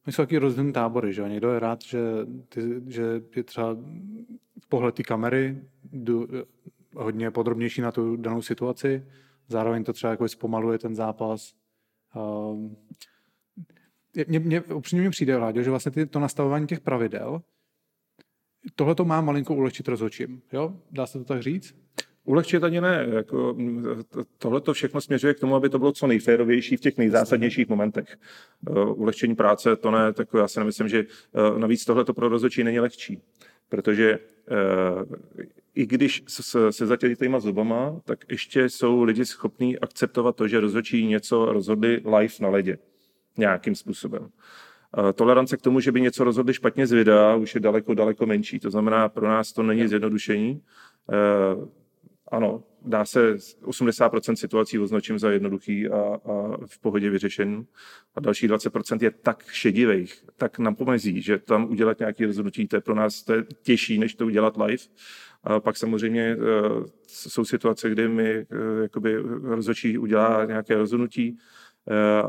my 0.06 0.12
jsou 0.12 0.22
taky 0.22 0.38
rozdílný 0.38 0.72
tábory, 0.72 1.12
že? 1.12 1.28
Někdo 1.28 1.50
je 1.50 1.58
rád, 1.58 1.82
že, 1.82 2.00
ty, 2.48 2.60
že 2.86 3.22
je 3.36 3.42
třeba 3.42 3.76
pohled 4.68 4.94
té 4.94 5.02
kamery 5.02 5.62
jdu, 5.92 6.28
hodně 6.94 7.30
podrobnější 7.30 7.80
na 7.80 7.92
tu 7.92 8.16
danou 8.16 8.42
situaci, 8.42 9.06
zároveň 9.48 9.84
to 9.84 9.92
třeba 9.92 10.10
jako 10.10 10.28
zpomaluje 10.28 10.78
ten 10.78 10.94
zápas. 10.94 11.54
Um, 12.14 12.76
mě, 14.28 14.38
mě, 14.38 14.60
upřímně 14.60 15.10
přijde, 15.10 15.36
Láďo, 15.36 15.62
že 15.62 15.70
vlastně 15.70 15.92
ty, 15.92 16.06
to 16.06 16.20
nastavování 16.20 16.66
těch 16.66 16.80
pravidel, 16.80 17.42
tohle 18.74 18.94
to 18.94 19.04
má 19.04 19.20
malinko 19.20 19.54
ulehčit 19.54 19.88
rozhodčím, 19.88 20.42
jo? 20.52 20.76
Dá 20.90 21.06
se 21.06 21.18
to 21.18 21.24
tak 21.24 21.42
říct? 21.42 21.74
Ulehčit 22.24 22.64
ani 22.64 22.80
ne. 22.80 23.06
Jako, 23.12 23.56
tohle 24.38 24.60
to 24.60 24.72
všechno 24.72 25.00
směřuje 25.00 25.34
k 25.34 25.40
tomu, 25.40 25.54
aby 25.54 25.68
to 25.68 25.78
bylo 25.78 25.92
co 25.92 26.06
nejférovější 26.06 26.76
v 26.76 26.80
těch 26.80 26.98
nejzásadnějších 26.98 27.68
momentech. 27.68 28.18
Uh, 28.70 29.00
ulehčení 29.00 29.34
práce, 29.34 29.76
to 29.76 29.90
ne, 29.90 30.12
tak 30.12 30.28
já 30.38 30.48
si 30.48 30.60
nemyslím, 30.60 30.88
že 30.88 31.04
uh, 31.04 31.58
navíc 31.58 31.84
tohle 31.84 32.04
to 32.04 32.14
pro 32.14 32.28
rozhodčí 32.28 32.64
není 32.64 32.80
lehčí. 32.80 33.22
Protože 33.68 34.18
uh, 34.18 35.16
i 35.74 35.86
když 35.86 36.22
se, 36.28 36.72
se 36.72 36.86
zatělitýma 36.86 37.40
zubama, 37.40 38.00
tak 38.04 38.24
ještě 38.30 38.68
jsou 38.68 39.02
lidi 39.02 39.24
schopní 39.24 39.78
akceptovat 39.78 40.36
to, 40.36 40.48
že 40.48 40.60
rozhodčí 40.60 41.06
něco 41.06 41.52
rozhodli 41.52 42.02
live 42.18 42.34
na 42.40 42.48
ledě 42.48 42.78
nějakým 43.38 43.74
způsobem. 43.74 44.28
Tolerance 45.14 45.56
k 45.56 45.62
tomu, 45.62 45.80
že 45.80 45.92
by 45.92 46.00
něco 46.00 46.24
rozhodli 46.24 46.54
špatně 46.54 46.86
z 46.86 46.92
videa, 46.92 47.34
už 47.34 47.54
je 47.54 47.60
daleko, 47.60 47.94
daleko 47.94 48.26
menší. 48.26 48.60
To 48.60 48.70
znamená, 48.70 49.08
pro 49.08 49.28
nás 49.28 49.52
to 49.52 49.62
není 49.62 49.88
zjednodušení 49.88 50.62
ano, 52.28 52.62
dá 52.84 53.04
se 53.04 53.34
80% 53.34 54.34
situací 54.34 54.78
označím 54.78 55.18
za 55.18 55.30
jednoduchý 55.30 55.88
a, 55.88 55.96
a 55.98 56.56
v 56.66 56.78
pohodě 56.80 57.10
vyřešen. 57.10 57.66
A 58.14 58.20
další 58.20 58.48
20% 58.48 58.98
je 59.02 59.10
tak 59.10 59.44
šedivých, 59.50 60.24
tak 60.36 60.58
nám 60.58 60.74
pomezí, 60.74 61.22
že 61.22 61.38
tam 61.38 61.70
udělat 61.70 61.98
nějaké 61.98 62.26
rozhodnutí, 62.26 62.68
to 62.68 62.76
je 62.76 62.80
pro 62.80 62.94
nás 62.94 63.22
to 63.22 63.34
je 63.34 63.44
těžší, 63.62 63.98
než 63.98 64.14
to 64.14 64.26
udělat 64.26 64.56
live. 64.56 64.82
A 65.44 65.60
pak 65.60 65.76
samozřejmě 65.76 66.36
uh, 66.36 66.42
jsou 67.06 67.44
situace, 67.44 67.90
kdy 67.90 68.08
mi 68.08 68.46
jakoby 68.82 69.16
rozhodčí 69.42 69.98
udělá 69.98 70.44
nějaké 70.44 70.76
rozhodnutí, 70.76 71.38
Eh, 71.38 71.65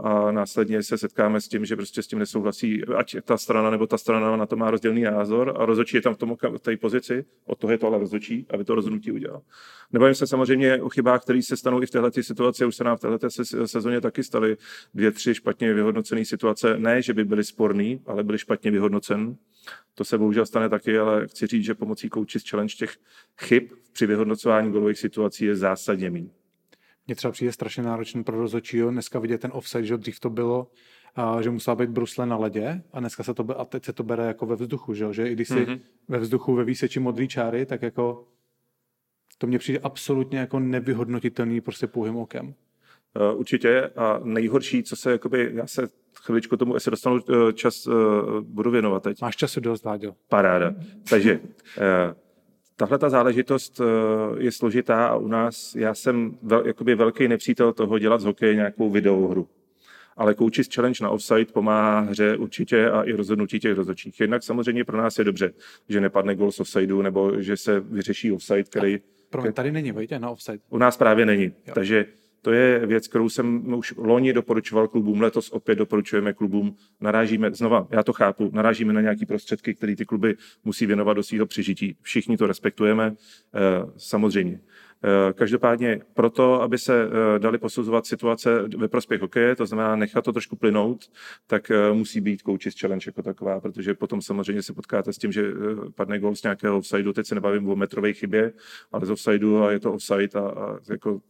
a 0.04 0.32
následně 0.32 0.84
se 0.84 0.98
setkáme 0.98 1.42
s 1.42 1.48
tím, 1.48 1.66
že 1.66 1.76
prostě 1.76 2.04
s 2.04 2.08
tím 2.08 2.20
nesouhlasí, 2.20 2.84
ať 2.86 3.16
ta 3.24 3.38
strana 3.38 3.70
nebo 3.70 3.88
ta 3.88 3.98
strana 3.98 4.38
na 4.38 4.46
to 4.46 4.56
má 4.56 4.72
rozdělný 4.72 5.02
názor 5.02 5.54
a 5.58 5.66
rozhodčí 5.66 5.98
je 5.98 6.02
tam 6.02 6.14
v, 6.14 6.18
tom, 6.18 6.36
v 6.58 6.60
té 6.60 6.78
pozici, 6.78 7.26
od 7.46 7.60
toho 7.60 7.72
je 7.72 7.78
to 7.78 7.88
ale 7.88 8.00
rozhodčí, 8.00 8.46
aby 8.50 8.64
to 8.64 8.76
rozhodnutí 8.76 9.12
udělal. 9.12 9.42
Nebavím 9.92 10.16
se 10.16 10.28
samozřejmě 10.28 10.82
o 10.82 10.90
chybách, 10.90 11.24
které 11.24 11.42
se 11.42 11.58
stanou 11.58 11.82
i 11.82 11.86
v 11.86 11.92
této 11.92 12.24
situaci, 12.24 12.66
už 12.66 12.76
se 12.76 12.84
nám 12.84 12.98
v 12.98 13.00
této 13.00 13.30
sezóně 13.66 14.02
taky 14.02 14.24
staly 14.24 14.58
dvě, 14.94 15.12
tři 15.12 15.36
špatně 15.36 15.74
vyhodnocené 15.74 16.26
situace. 16.26 16.80
Ne, 16.80 17.02
že 17.02 17.14
by 17.14 17.26
byly 17.26 17.44
sporný, 17.44 18.02
ale 18.06 18.24
byly 18.24 18.38
špatně 18.38 18.72
vyhodnocen. 18.72 19.36
To 19.96 20.04
se 20.04 20.18
bohužel 20.18 20.46
stane 20.46 20.70
taky, 20.70 20.98
ale 20.98 21.28
chci 21.28 21.48
říct, 21.48 21.64
že 21.64 21.74
pomocí 21.74 22.10
Coaches 22.10 22.44
Challenge 22.50 22.76
těch 22.76 22.98
chyb 23.42 23.64
při 23.94 24.06
vyhodnocování 24.06 24.72
golových 24.72 25.00
situací 25.00 25.46
je 25.46 25.56
zásadně 25.56 26.10
méně. 26.10 26.37
Mně 27.08 27.16
třeba 27.16 27.32
přijde 27.32 27.52
strašně 27.52 27.84
náročný 27.84 28.24
pro 28.24 28.38
rozhodčího 28.38 28.92
dneska 28.92 29.20
vidět 29.20 29.42
ten 29.42 29.52
offside, 29.54 29.86
že 29.86 29.98
dřív 29.98 30.20
to 30.20 30.30
bylo, 30.30 30.68
a, 31.16 31.42
že 31.42 31.50
musela 31.50 31.76
být 31.76 31.90
brusle 31.90 32.26
na 32.26 32.38
ledě 32.38 32.82
a 32.94 33.00
dneska 33.00 33.24
se 33.24 33.34
to, 33.34 33.60
a 33.60 33.66
teď 33.66 33.86
se 33.86 33.94
to 33.94 34.04
bere 34.04 34.26
jako 34.26 34.46
ve 34.46 34.56
vzduchu, 34.56 34.94
že, 34.94 35.14
že 35.14 35.30
i 35.30 35.34
když 35.34 35.48
si 35.48 35.54
mm-hmm. 35.54 35.80
ve 36.08 36.20
vzduchu 36.20 36.56
ve 36.56 36.64
výseči 36.64 37.00
modrý 37.00 37.28
čáry, 37.28 37.66
tak 37.66 37.82
jako 37.82 38.28
to 39.38 39.48
mně 39.48 39.60
přijde 39.60 39.80
absolutně 39.80 40.40
jako 40.40 40.60
nevyhodnotitelný 40.60 41.62
prostě 41.62 41.88
pouhým 41.88 42.16
okem. 42.16 42.48
Uh, 42.48 43.40
určitě 43.40 43.90
a 43.96 44.20
nejhorší, 44.24 44.84
co 44.84 44.96
se 44.96 45.12
jakoby, 45.12 45.52
já 45.54 45.68
se 45.68 45.88
chviličku 46.16 46.58
tomu, 46.58 46.74
jestli 46.74 46.92
dostanu 46.92 47.16
uh, 47.16 47.52
čas, 47.52 47.88
uh, 47.88 47.94
budu 48.42 48.72
věnovat 48.72 49.04
teď. 49.04 49.22
Máš 49.22 49.36
času 49.36 49.60
dost, 49.60 49.86
Láďo. 49.86 50.16
Paráda. 50.30 50.76
Takže 51.10 51.40
Tahle 52.80 52.98
ta 52.98 53.10
záležitost 53.10 53.82
eh, 53.82 53.84
je 54.44 54.52
složitá 54.52 55.08
a 55.08 55.16
u 55.16 55.28
nás, 55.28 55.76
já 55.76 55.94
jsem 55.94 56.38
vel, 56.42 56.64
jakoby 56.68 56.96
velký 56.96 57.28
nepřítel 57.28 57.74
toho 57.74 58.00
dělat 58.00 58.22
z 58.22 58.26
hokeje 58.26 58.56
nějakou 58.56 58.90
videohru. 58.90 59.48
Ale 60.18 60.36
Coaches 60.36 60.68
Challenge 60.76 61.04
na 61.04 61.10
offside 61.10 61.46
pomáhá 61.46 62.00
hře 62.00 62.38
určitě 62.38 62.90
a 62.90 63.04
i 63.04 63.12
rozhodnutí 63.12 63.60
těch 63.60 63.78
rozhodčích. 63.78 64.20
Jednak 64.20 64.44
samozřejmě 64.44 64.84
pro 64.84 64.98
nás 64.98 65.20
je 65.20 65.24
dobře, 65.24 65.54
že 65.90 66.02
nepadne 66.02 66.36
gol 66.36 66.52
z 66.52 66.60
offsideu 66.60 67.02
nebo 67.02 67.42
že 67.42 67.58
se 67.58 67.80
vyřeší 67.80 68.32
offside, 68.32 68.64
který... 68.64 69.00
Pro 69.30 69.52
tady 69.54 69.72
není, 69.72 69.92
vejte, 69.92 70.20
na 70.20 70.30
offside. 70.30 70.60
U 70.70 70.78
nás 70.78 70.98
právě 70.98 71.26
není. 71.26 71.44
Jo. 71.44 71.74
Takže 71.74 72.06
to 72.48 72.54
je 72.54 72.86
věc, 72.86 73.08
kterou 73.08 73.30
jsem 73.30 73.74
už 73.74 73.94
loni 73.98 74.34
doporučoval 74.34 74.88
klubům, 74.88 75.22
letos 75.22 75.50
opět 75.50 75.76
doporučujeme 75.76 76.34
klubům. 76.34 76.76
Narážíme, 77.02 77.52
znova, 77.52 77.88
já 77.92 78.04
to 78.04 78.14
chápu, 78.14 78.50
narážíme 78.54 78.94
na 78.94 79.02
nějaké 79.02 79.26
prostředky, 79.26 79.74
které 79.74 79.96
ty 79.96 80.06
kluby 80.06 80.36
musí 80.64 80.86
věnovat 80.86 81.14
do 81.14 81.24
svého 81.24 81.46
přežití. 81.46 81.98
Všichni 82.02 82.38
to 82.38 82.48
respektujeme, 82.48 83.16
eh, 83.16 83.60
samozřejmě. 83.98 84.60
Eh, 85.04 85.34
každopádně 85.34 86.02
proto, 86.14 86.62
aby 86.62 86.78
se 86.78 87.04
eh, 87.04 87.40
dali 87.40 87.58
posuzovat 87.58 88.06
situace 88.06 88.62
ve 88.78 88.88
prospěch 88.88 89.22
hokeje, 89.22 89.56
to 89.56 89.66
znamená 89.66 89.96
nechat 89.96 90.26
to 90.26 90.34
trošku 90.34 90.56
plynout, 90.56 91.12
tak 91.48 91.72
eh, 91.72 91.94
musí 91.94 92.22
být 92.22 92.42
coaches 92.42 92.80
challenge 92.80 93.04
jako 93.08 93.22
taková, 93.22 93.60
protože 93.60 93.94
potom 93.94 94.22
samozřejmě 94.22 94.64
se 94.64 94.74
potkáte 94.74 95.14
s 95.14 95.18
tím, 95.18 95.32
že 95.32 95.52
padne 95.96 96.20
gol 96.20 96.36
z 96.36 96.44
nějakého 96.44 96.78
offsideu, 96.78 97.14
teď 97.14 97.28
se 97.28 97.36
nebavím 97.36 97.70
o 97.70 97.76
metrové 97.76 98.14
chybě, 98.14 98.54
ale 98.92 99.06
z 99.06 99.10
offsideu 99.10 99.58
a 99.58 99.72
je 99.72 99.80
to 99.80 99.94
offside 99.94 100.30
a, 100.36 100.40
a 100.40 100.78
jako 100.90 101.22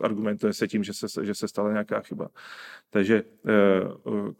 argumentuje 0.00 0.52
se 0.52 0.68
tím, 0.68 0.84
že 0.84 0.92
se, 0.92 1.24
že 1.26 1.34
se 1.34 1.48
stala 1.48 1.70
nějaká 1.70 2.00
chyba. 2.00 2.28
Takže 2.90 3.22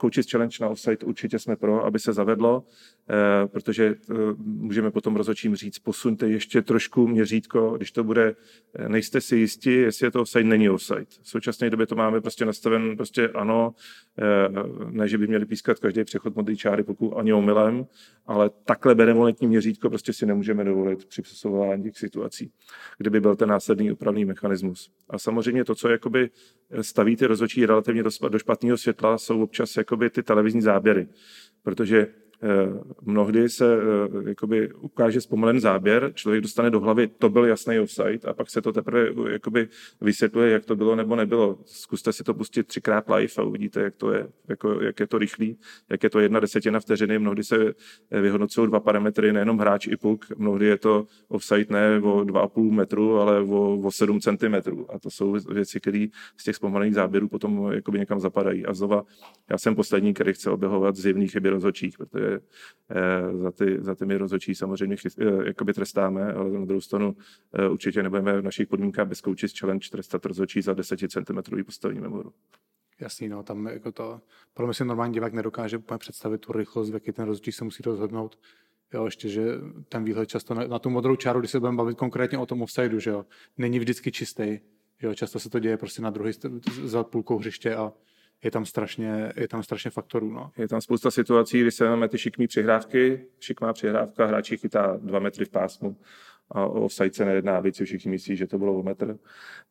coaches 0.00 0.30
challenge 0.30 0.56
na 0.60 0.68
offside 0.68 1.06
určitě 1.06 1.38
jsme 1.38 1.56
pro, 1.56 1.84
aby 1.84 1.98
se 1.98 2.12
zavedlo, 2.12 2.64
protože 3.46 3.94
můžeme 4.36 4.90
potom 4.90 5.16
rozhodčím 5.16 5.56
říct, 5.56 5.78
posuňte 5.78 6.28
ještě 6.28 6.62
trošku 6.62 7.06
měřítko, 7.06 7.74
když 7.76 7.92
to 7.92 8.04
bude 8.04 8.23
Eh, 8.76 8.88
nejste 8.88 9.20
si 9.20 9.36
jistí, 9.36 9.72
jestli 9.72 10.06
je 10.06 10.10
to 10.10 10.22
offside, 10.22 10.44
není 10.44 10.68
offside. 10.68 11.06
V 11.22 11.28
současné 11.28 11.70
době 11.70 11.86
to 11.86 11.94
máme 11.94 12.20
prostě 12.20 12.44
nastaven, 12.44 12.96
prostě 12.96 13.28
ano, 13.28 13.74
eh, 14.18 14.48
ne, 14.90 15.08
že 15.08 15.18
by 15.18 15.26
měli 15.26 15.46
pískat 15.46 15.78
každý 15.78 16.04
přechod 16.04 16.36
modrý 16.36 16.56
čáry, 16.56 16.82
pokud 16.82 17.12
ani 17.16 17.32
omylem, 17.32 17.86
ale 18.26 18.50
takhle 18.64 18.94
benevolentní 18.94 19.48
měřítko 19.48 19.88
prostě 19.90 20.12
si 20.12 20.26
nemůžeme 20.26 20.64
dovolit 20.64 21.04
při 21.04 21.22
přesování 21.22 21.82
těch 21.82 21.98
situací, 21.98 22.52
kdyby 22.98 23.20
byl 23.20 23.36
ten 23.36 23.48
následný 23.48 23.92
opravný 23.92 24.24
mechanismus. 24.24 24.90
A 25.08 25.18
samozřejmě 25.18 25.64
to, 25.64 25.74
co 25.74 25.88
jakoby 25.88 26.30
staví 26.80 27.16
ty 27.16 27.26
rozhodčí 27.26 27.66
relativně 27.66 28.02
do 28.02 28.38
špatného 28.38 28.76
světla, 28.76 29.18
jsou 29.18 29.42
občas 29.42 29.76
jakoby 29.76 30.10
ty 30.10 30.22
televizní 30.22 30.62
záběry, 30.62 31.08
protože 31.62 32.06
Eh, 32.06 32.23
mnohdy 33.02 33.48
se 33.48 33.76
eh, 33.76 34.28
jakoby 34.28 34.72
ukáže 34.72 35.20
zpomalen 35.20 35.60
záběr, 35.60 36.12
člověk 36.14 36.42
dostane 36.42 36.70
do 36.70 36.80
hlavy, 36.80 37.08
to 37.08 37.28
byl 37.28 37.44
jasný 37.44 37.78
offside 37.78 38.28
a 38.28 38.32
pak 38.32 38.50
se 38.50 38.62
to 38.62 38.72
teprve 38.72 39.08
eh, 39.08 39.32
jakoby 39.32 39.68
vysvětluje, 40.00 40.50
jak 40.50 40.64
to 40.64 40.76
bylo 40.76 40.96
nebo 40.96 41.16
nebylo. 41.16 41.58
Zkuste 41.64 42.12
si 42.12 42.24
to 42.24 42.34
pustit 42.34 42.66
třikrát 42.66 43.10
live 43.10 43.32
a 43.38 43.42
uvidíte, 43.42 43.80
jak, 43.80 43.96
to 43.96 44.12
je, 44.12 44.28
jako, 44.48 44.80
jak 44.80 45.00
je 45.00 45.06
to 45.06 45.18
rychlý, 45.18 45.58
jak 45.90 46.02
je 46.02 46.10
to 46.10 46.20
jedna 46.20 46.40
desetina 46.40 46.80
vteřiny. 46.80 47.18
Mnohdy 47.18 47.44
se 47.44 47.74
vyhodnocují 48.10 48.68
dva 48.68 48.80
parametry, 48.80 49.32
nejenom 49.32 49.58
hráč 49.58 49.86
i 49.86 49.96
puk, 49.96 50.26
mnohdy 50.36 50.66
je 50.66 50.78
to 50.78 51.06
offside 51.28 51.66
ne 51.68 52.00
o 52.02 52.20
2,5 52.20 52.70
metru, 52.70 53.18
ale 53.18 53.40
o, 53.40 53.78
o 53.78 53.90
7 53.90 54.20
cm. 54.20 54.54
A 54.88 54.98
to 54.98 55.10
jsou 55.10 55.32
věci, 55.32 55.80
které 55.80 56.06
z 56.36 56.44
těch 56.44 56.56
zpomalených 56.56 56.94
záběrů 56.94 57.28
potom 57.28 57.72
jakoby 57.72 57.98
někam 57.98 58.20
zapadají. 58.20 58.66
A 58.66 58.74
znova, 58.74 59.02
já 59.50 59.58
jsem 59.58 59.74
poslední, 59.74 60.14
který 60.14 60.32
chce 60.32 60.50
oběhovat 60.50 60.96
zjevný 60.96 61.28
chyby 61.28 61.48
rozhodčích, 61.48 61.98
protože 61.98 62.33
Eh, 62.90 63.36
za, 63.36 63.50
ty, 63.50 63.76
za 63.80 63.94
ty 63.94 64.06
my 64.06 64.16
rozhodčí 64.16 64.54
samozřejmě 64.54 64.96
eh, 65.18 65.24
jakoby 65.46 65.72
trestáme, 65.72 66.32
ale 66.32 66.50
na 66.50 66.64
druhou 66.64 66.80
stranu 66.80 67.16
eh, 67.52 67.68
určitě 67.68 68.02
nebudeme 68.02 68.40
v 68.40 68.44
našich 68.44 68.68
podmínkách 68.68 69.08
bez 69.08 69.18
coaches 69.18 69.52
challenge 69.58 69.88
trestat 69.90 70.26
rozhodčí 70.26 70.62
za 70.62 70.74
10 70.74 70.98
cm 70.98 71.64
postavení 71.64 72.00
memoru. 72.00 72.32
Jasný, 73.00 73.28
no, 73.28 73.42
tam 73.42 73.66
jako 73.66 73.92
to, 73.92 74.20
pro 74.54 74.66
mě 74.66 74.74
si 74.74 74.84
normální 74.84 75.14
divák 75.14 75.32
nedokáže 75.32 75.76
úplně 75.76 75.98
představit 75.98 76.38
tu 76.38 76.52
rychlost, 76.52 76.90
v 76.90 76.94
jaký 76.94 77.12
ten 77.12 77.24
rozhodčí 77.24 77.52
se 77.52 77.64
musí 77.64 77.82
rozhodnout. 77.82 78.38
Jo, 78.94 79.04
ještě, 79.04 79.28
že 79.28 79.44
ten 79.88 80.04
výhled 80.04 80.28
často 80.28 80.54
na, 80.54 80.66
na 80.66 80.78
tu 80.78 80.90
modrou 80.90 81.16
čáru, 81.16 81.40
když 81.40 81.50
se 81.50 81.60
budeme 81.60 81.76
bavit 81.76 81.98
konkrétně 81.98 82.38
o 82.38 82.46
tom 82.46 82.62
offsideu, 82.62 82.98
že 82.98 83.10
jo, 83.10 83.26
není 83.58 83.78
vždycky 83.78 84.12
čistý. 84.12 84.58
Jo, 85.02 85.14
často 85.14 85.38
se 85.38 85.50
to 85.50 85.58
děje 85.58 85.76
prostě 85.76 86.02
na 86.02 86.10
druhé 86.10 86.32
za 86.84 87.04
půlkou 87.04 87.38
hřiště 87.38 87.76
a 87.76 87.92
je 88.44 88.50
tam 88.50 88.66
strašně, 88.66 89.32
je 89.36 89.48
tam 89.48 89.62
strašně 89.62 89.90
faktorů. 89.90 90.30
No. 90.30 90.50
Je 90.56 90.68
tam 90.68 90.80
spousta 90.80 91.10
situací, 91.10 91.60
kdy 91.60 91.70
se 91.70 91.88
máme 91.88 92.08
ty 92.08 92.18
šikmé 92.18 92.46
přihrávky, 92.46 93.26
šikmá 93.40 93.72
přihrávka, 93.72 94.26
hráči 94.26 94.56
chytá 94.56 94.98
dva 95.02 95.18
metry 95.18 95.44
v 95.44 95.48
pásmu 95.48 95.96
a 96.50 96.66
o 96.66 96.84
offside 96.84 97.12
se 97.12 97.24
nejedná, 97.24 97.60
víc 97.60 97.76
si 97.76 97.84
všichni 97.84 98.10
myslí, 98.10 98.36
že 98.36 98.46
to 98.46 98.58
bylo 98.58 98.78
o 98.78 98.82
metr. 98.82 99.18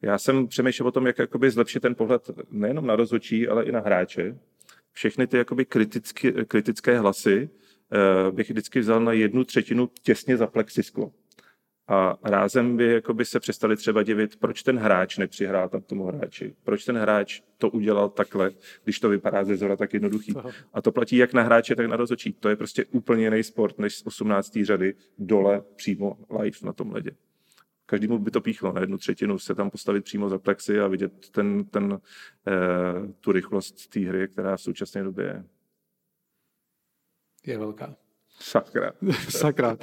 Já 0.02 0.18
jsem 0.18 0.48
přemýšlel 0.48 0.88
o 0.88 0.91
tom, 0.91 1.07
jak 1.07 1.19
jakoby 1.19 1.52
zlepšit 1.52 1.80
ten 1.80 1.95
pohled 1.95 2.30
nejenom 2.52 2.88
na 2.88 2.95
rozhodčí, 2.95 3.48
ale 3.48 3.64
i 3.64 3.72
na 3.72 3.80
hráče. 3.80 4.38
Všechny 4.91 5.27
ty 5.27 5.38
jakoby 5.38 5.65
kritické, 5.65 6.31
kritické 6.31 6.99
hlasy 6.99 7.49
uh, 8.30 8.35
bych 8.35 8.49
vždycky 8.49 8.80
vzal 8.80 8.99
na 8.99 9.14
jednu 9.14 9.44
třetinu 9.44 9.90
těsně 10.02 10.38
za 10.38 10.48
plexisko 10.48 11.11
A 11.93 12.17
rázem 12.23 12.77
by 12.77 12.93
jakoby 12.93 13.25
se 13.25 13.39
přestali 13.39 13.77
třeba 13.77 14.03
divit, 14.03 14.35
proč 14.35 14.63
ten 14.63 14.77
hráč 14.77 15.17
nepřihrál 15.17 15.69
tam 15.69 15.81
tomu 15.81 16.05
hráči. 16.05 16.55
Proč 16.63 16.85
ten 16.85 16.97
hráč 16.97 17.41
to 17.57 17.69
udělal 17.69 18.09
takhle, 18.09 18.51
když 18.83 18.99
to 18.99 19.09
vypadá 19.09 19.43
ze 19.43 19.57
zora 19.57 19.75
tak 19.75 19.93
jednoduchý. 19.93 20.33
A 20.73 20.81
to 20.81 20.91
platí 20.91 21.17
jak 21.17 21.33
na 21.33 21.43
hráče, 21.43 21.75
tak 21.75 21.85
na 21.85 21.95
rozhodčí. 21.95 22.33
To 22.33 22.49
je 22.49 22.55
prostě 22.55 22.85
úplně 22.85 23.23
jiný 23.23 23.43
sport 23.43 23.79
než 23.79 23.95
z 23.95 24.05
18. 24.05 24.59
řady 24.63 24.93
dole 25.17 25.63
přímo 25.75 26.17
live 26.39 26.57
na 26.63 26.73
tom 26.73 26.91
ledě. 26.91 27.11
Každému 27.85 28.19
by 28.19 28.31
to 28.31 28.41
píchlo 28.41 28.73
na 28.73 28.81
jednu 28.81 28.97
třetinu 28.97 29.39
se 29.39 29.55
tam 29.55 29.69
postavit 29.69 30.03
přímo 30.03 30.29
za 30.29 30.39
plexi 30.39 30.79
a 30.79 30.87
vidět 30.87 31.29
ten, 31.29 31.65
ten, 31.65 31.99
eh, 32.47 33.13
tu 33.19 33.31
rychlost 33.31 33.87
té 33.87 33.99
hry, 33.99 34.27
která 34.27 34.57
v 34.57 34.61
současné 34.61 35.03
době 35.03 35.25
je. 35.25 35.43
Je 37.45 37.57
velká. 37.57 38.02
Sakra. 38.39 38.91
Sakra. 39.30 39.77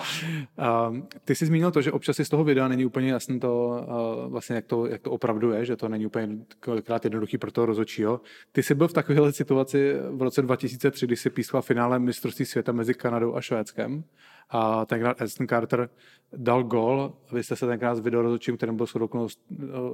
Um, 0.88 1.08
ty 1.24 1.34
jsi 1.34 1.46
zmínil 1.46 1.70
to, 1.70 1.82
že 1.82 1.92
občas 1.92 2.16
si 2.16 2.24
z 2.24 2.28
toho 2.28 2.44
videa 2.44 2.68
není 2.68 2.84
úplně 2.84 3.12
jasné 3.12 3.38
to, 3.38 3.84
uh, 3.88 4.32
vlastně 4.32 4.56
jak 4.56 4.66
to, 4.66 4.86
jak 4.86 5.02
to 5.02 5.10
opravdu 5.10 5.50
je, 5.50 5.64
že 5.64 5.76
to 5.76 5.88
není 5.88 6.06
úplně 6.06 6.28
kolikrát 6.60 7.04
jednoduchý 7.04 7.38
pro 7.38 7.52
toho 7.52 7.66
rozhodčího. 7.66 8.20
Ty 8.52 8.62
jsi 8.62 8.74
byl 8.74 8.88
v 8.88 8.92
takovéhle 8.92 9.32
situaci 9.32 9.94
v 10.10 10.22
roce 10.22 10.42
2003, 10.42 11.06
kdy 11.06 11.16
jsi 11.16 11.30
pískal 11.30 11.62
finále 11.62 11.98
mistrovství 11.98 12.44
světa 12.44 12.72
mezi 12.72 12.94
Kanadou 12.94 13.36
a 13.36 13.40
Švédskem 13.40 14.04
a 14.50 14.86
tenkrát 14.86 15.22
Aston 15.22 15.48
Carter 15.48 15.88
dal 16.36 16.64
gol. 16.64 17.12
Vy 17.32 17.42
jste 17.42 17.56
se 17.56 17.66
tenkrát 17.66 17.94
s 17.94 18.00
videorozhodčím, 18.00 18.56
kterým 18.56 18.76
byl 18.76 18.86
shodou 18.86 19.04
okolností, 19.04 19.42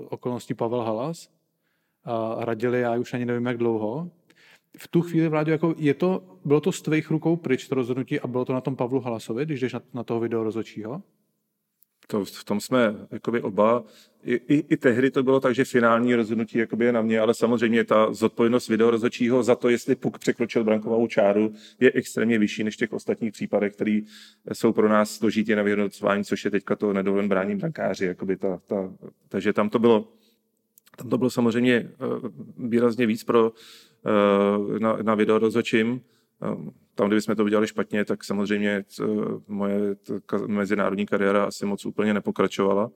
okolností 0.09 0.55
Pavel 0.55 0.81
Halas, 0.81 1.29
a 2.05 2.45
radili, 2.45 2.81
já 2.81 2.95
už 2.95 3.15
ani 3.15 3.25
nevím, 3.25 3.47
jak 3.47 3.57
dlouho 3.57 4.11
v 4.79 4.89
tu 4.89 5.03
chvíli, 5.03 5.29
Vláďo, 5.29 5.53
jako 5.53 5.75
je 5.79 5.95
to, 5.95 6.23
bylo 6.45 6.61
to 6.61 6.73
z 6.73 6.83
tvých 6.83 7.11
rukou 7.11 7.37
pryč, 7.37 7.69
to 7.69 7.75
rozhodnutí, 7.75 8.21
a 8.21 8.27
bylo 8.27 8.45
to 8.45 8.53
na 8.53 8.61
tom 8.61 8.77
Pavlu 8.77 9.01
Halasovi, 9.01 9.45
když 9.45 9.61
jdeš 9.61 9.73
na, 9.73 9.83
na 9.95 10.05
toho 10.05 10.21
video 10.21 10.45
rozhodčího? 10.45 11.03
To, 12.07 12.25
v 12.25 12.45
tom 12.45 12.61
jsme 12.61 12.95
jakoby 13.11 13.41
oba. 13.41 13.85
I, 14.25 14.35
i, 14.35 14.65
I 14.69 14.77
tehdy 14.77 15.11
to 15.11 15.23
bylo 15.23 15.41
tak, 15.41 15.55
že 15.55 15.65
finální 15.65 16.15
rozhodnutí 16.15 16.59
jakoby 16.59 16.85
je 16.85 16.93
na 16.93 17.03
mě, 17.03 17.21
ale 17.21 17.35
samozřejmě 17.35 17.85
ta 17.85 18.13
zodpovědnost 18.13 18.69
videorozhodčího 18.69 19.43
za 19.43 19.55
to, 19.55 19.69
jestli 19.69 19.95
puk 19.95 20.19
překročil 20.19 20.65
brankovou 20.65 21.07
čáru, 21.07 21.53
je 21.81 21.93
extrémně 21.95 22.39
vyšší 22.39 22.65
než 22.65 22.77
těch 22.77 22.93
ostatních 22.93 23.33
případech, 23.33 23.75
které 23.75 24.01
jsou 24.53 24.73
pro 24.73 24.89
nás 24.89 25.11
složitě 25.11 25.57
na 25.57 25.63
vyhodnocování, 25.63 26.25
což 26.25 26.45
je 26.45 26.51
teďka 26.51 26.77
to 26.77 26.93
nedovolen 26.93 27.29
brání 27.29 27.57
brankáři. 27.57 28.07
Jakoby 28.07 28.37
ta, 28.37 28.61
ta, 28.67 28.93
takže 29.29 29.53
tam 29.53 29.69
to 29.69 29.79
bylo 29.79 30.09
tam 30.97 31.11
to 31.11 31.19
bylo 31.19 31.31
samozřejmě 31.31 31.75
eh, 31.75 31.89
výrazně 32.59 33.07
víc 33.07 33.25
pro 33.25 33.53
Eh, 34.07 34.79
na, 34.79 34.97
na 35.03 35.15
video 35.15 35.39
rozhodčím. 35.39 36.01
Eh, 36.43 36.71
tam, 36.95 37.07
kdybychom 37.07 37.37
to 37.37 37.45
udělali 37.45 37.67
špatně, 37.67 38.05
tak 38.05 38.25
samozřejmě 38.25 38.85
moje 39.49 39.97
mezinárodní 40.47 41.07
kariéra 41.07 41.45
asi 41.45 41.67
moc 41.67 41.87
úplně 41.87 42.15
nepokračovala 42.15 42.91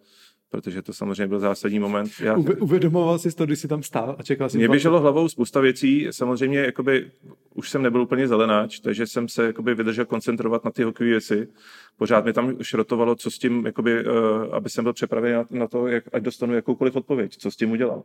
protože 0.50 0.82
to 0.82 0.92
samozřejmě 0.92 1.26
byl 1.26 1.38
zásadní 1.38 1.78
moment. 1.78 2.10
Já... 2.20 2.36
Uvědomoval 2.36 3.18
jsi 3.18 3.36
to, 3.36 3.46
když 3.46 3.58
jsi 3.58 3.68
tam 3.68 3.82
stál 3.82 4.16
a 4.18 4.22
čekal 4.22 4.48
jsi... 4.48 4.58
Mě 4.58 4.68
běželo 4.68 5.00
hlavou 5.00 5.28
spousta 5.28 5.60
věcí, 5.60 6.08
samozřejmě 6.10 6.58
jakoby, 6.58 7.10
už 7.54 7.70
jsem 7.70 7.82
nebyl 7.82 8.02
úplně 8.02 8.28
zelenáč, 8.28 8.80
takže 8.80 9.06
jsem 9.06 9.28
se 9.28 9.46
jakoby, 9.46 9.74
vydržel 9.74 10.04
koncentrovat 10.04 10.64
na 10.64 10.70
ty 10.70 10.82
hokejové 10.82 11.10
věci. 11.10 11.48
Pořád 11.96 12.24
mi 12.24 12.32
tam 12.32 12.56
šrotovalo, 12.62 13.14
co 13.14 13.30
s 13.30 13.38
tím, 13.38 13.66
jakoby, 13.66 14.04
aby 14.52 14.70
jsem 14.70 14.84
byl 14.84 14.92
připravený 14.92 15.34
na, 15.34 15.44
na 15.50 15.66
to, 15.66 15.86
jak, 15.86 16.04
ať 16.12 16.22
dostanu 16.22 16.54
jakoukoliv 16.54 16.96
odpověď, 16.96 17.36
co 17.36 17.50
s 17.50 17.56
tím 17.56 17.70
udělal. 17.70 18.02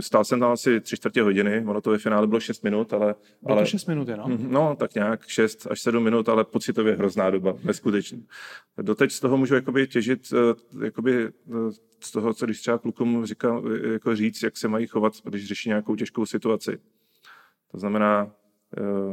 Stál 0.00 0.24
jsem 0.24 0.40
tam 0.40 0.52
asi 0.52 0.80
tři 0.80 0.96
čtvrtě 0.96 1.22
hodiny, 1.22 1.64
ono 1.66 1.80
to 1.80 1.90
ve 1.90 1.98
finále 1.98 2.26
bylo 2.26 2.40
6 2.40 2.64
minut, 2.64 2.92
ale... 2.92 3.14
Bylo 3.42 3.56
ale, 3.56 3.62
to 3.62 3.66
6 3.66 3.86
minut 3.86 4.08
jenom? 4.08 4.32
Mhm, 4.32 4.52
no, 4.52 4.76
tak 4.76 4.94
nějak 4.94 5.26
6 5.26 5.66
až 5.70 5.80
7 5.80 6.04
minut, 6.04 6.28
ale 6.28 6.44
pocitově 6.44 6.96
hrozná 6.96 7.30
doba, 7.30 7.54
neskutečně. 7.64 8.18
Doteď 8.82 9.12
z 9.12 9.20
toho 9.20 9.36
můžu 9.36 9.54
jakoby 9.54 9.88
těžit 9.88 10.32
eh, 10.32 10.84
jakoby 10.84 11.24
eh, 11.24 11.30
z 12.00 12.12
toho, 12.12 12.34
co 12.34 12.46
když 12.46 12.60
třeba 12.60 12.78
klukům 12.78 13.26
říkám, 13.26 13.64
eh, 13.66 13.88
jako 13.88 14.16
říct, 14.16 14.42
jak 14.42 14.56
se 14.56 14.68
mají 14.68 14.86
chovat, 14.86 15.12
když 15.24 15.48
řeší 15.48 15.68
nějakou 15.68 15.96
těžkou 15.96 16.26
situaci. 16.26 16.78
To 17.70 17.78
znamená, 17.78 18.30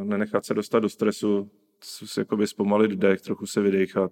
nenechat 0.03 0.45
se 0.45 0.53
dostat 0.53 0.80
do 0.80 0.90
stresu, 0.90 1.52
jakoby 2.18 2.48
zpomalit 2.48 2.91
dech, 2.91 3.22
trochu 3.22 3.45
se 3.45 3.61
vydechat, 3.61 4.11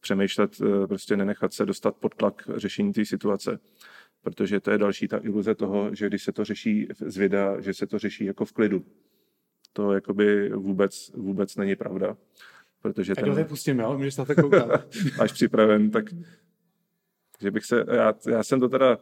přemýšlet, 0.00 0.58
prostě 0.88 1.16
nenechat 1.16 1.52
se 1.52 1.66
dostat 1.66 1.96
pod 1.96 2.14
tlak 2.14 2.48
řešení 2.56 2.92
té 2.92 3.04
situace 3.04 3.58
protože 4.24 4.60
to 4.60 4.70
je 4.70 4.78
další 4.78 5.08
ta 5.08 5.18
iluze 5.22 5.54
toho, 5.54 5.94
že 5.94 6.06
když 6.06 6.22
se 6.22 6.32
to 6.32 6.44
řeší 6.44 6.88
z 7.06 7.16
videa, 7.16 7.60
že 7.60 7.74
se 7.74 7.86
to 7.86 7.98
řeší 7.98 8.24
jako 8.24 8.44
v 8.44 8.52
klidu. 8.52 8.84
To 9.72 9.92
jakoby 9.92 10.48
vůbec, 10.48 11.10
vůbec 11.14 11.56
není 11.56 11.76
pravda. 11.76 12.16
Protože 12.82 13.14
ten... 13.14 13.34
Tak 13.34 13.48
pustím, 13.48 13.78
jo? 13.78 13.96
Můžeš 13.96 14.16
na 14.16 14.24
to 14.24 14.34
koukat. 14.34 14.86
až 15.20 15.32
připraven, 15.32 15.90
tak 15.90 16.04
že 17.40 17.50
bych 17.50 17.64
se, 17.64 17.84
já, 17.92 18.14
já 18.28 18.42
jsem 18.42 18.60
to 18.60 18.68
teda 18.68 18.98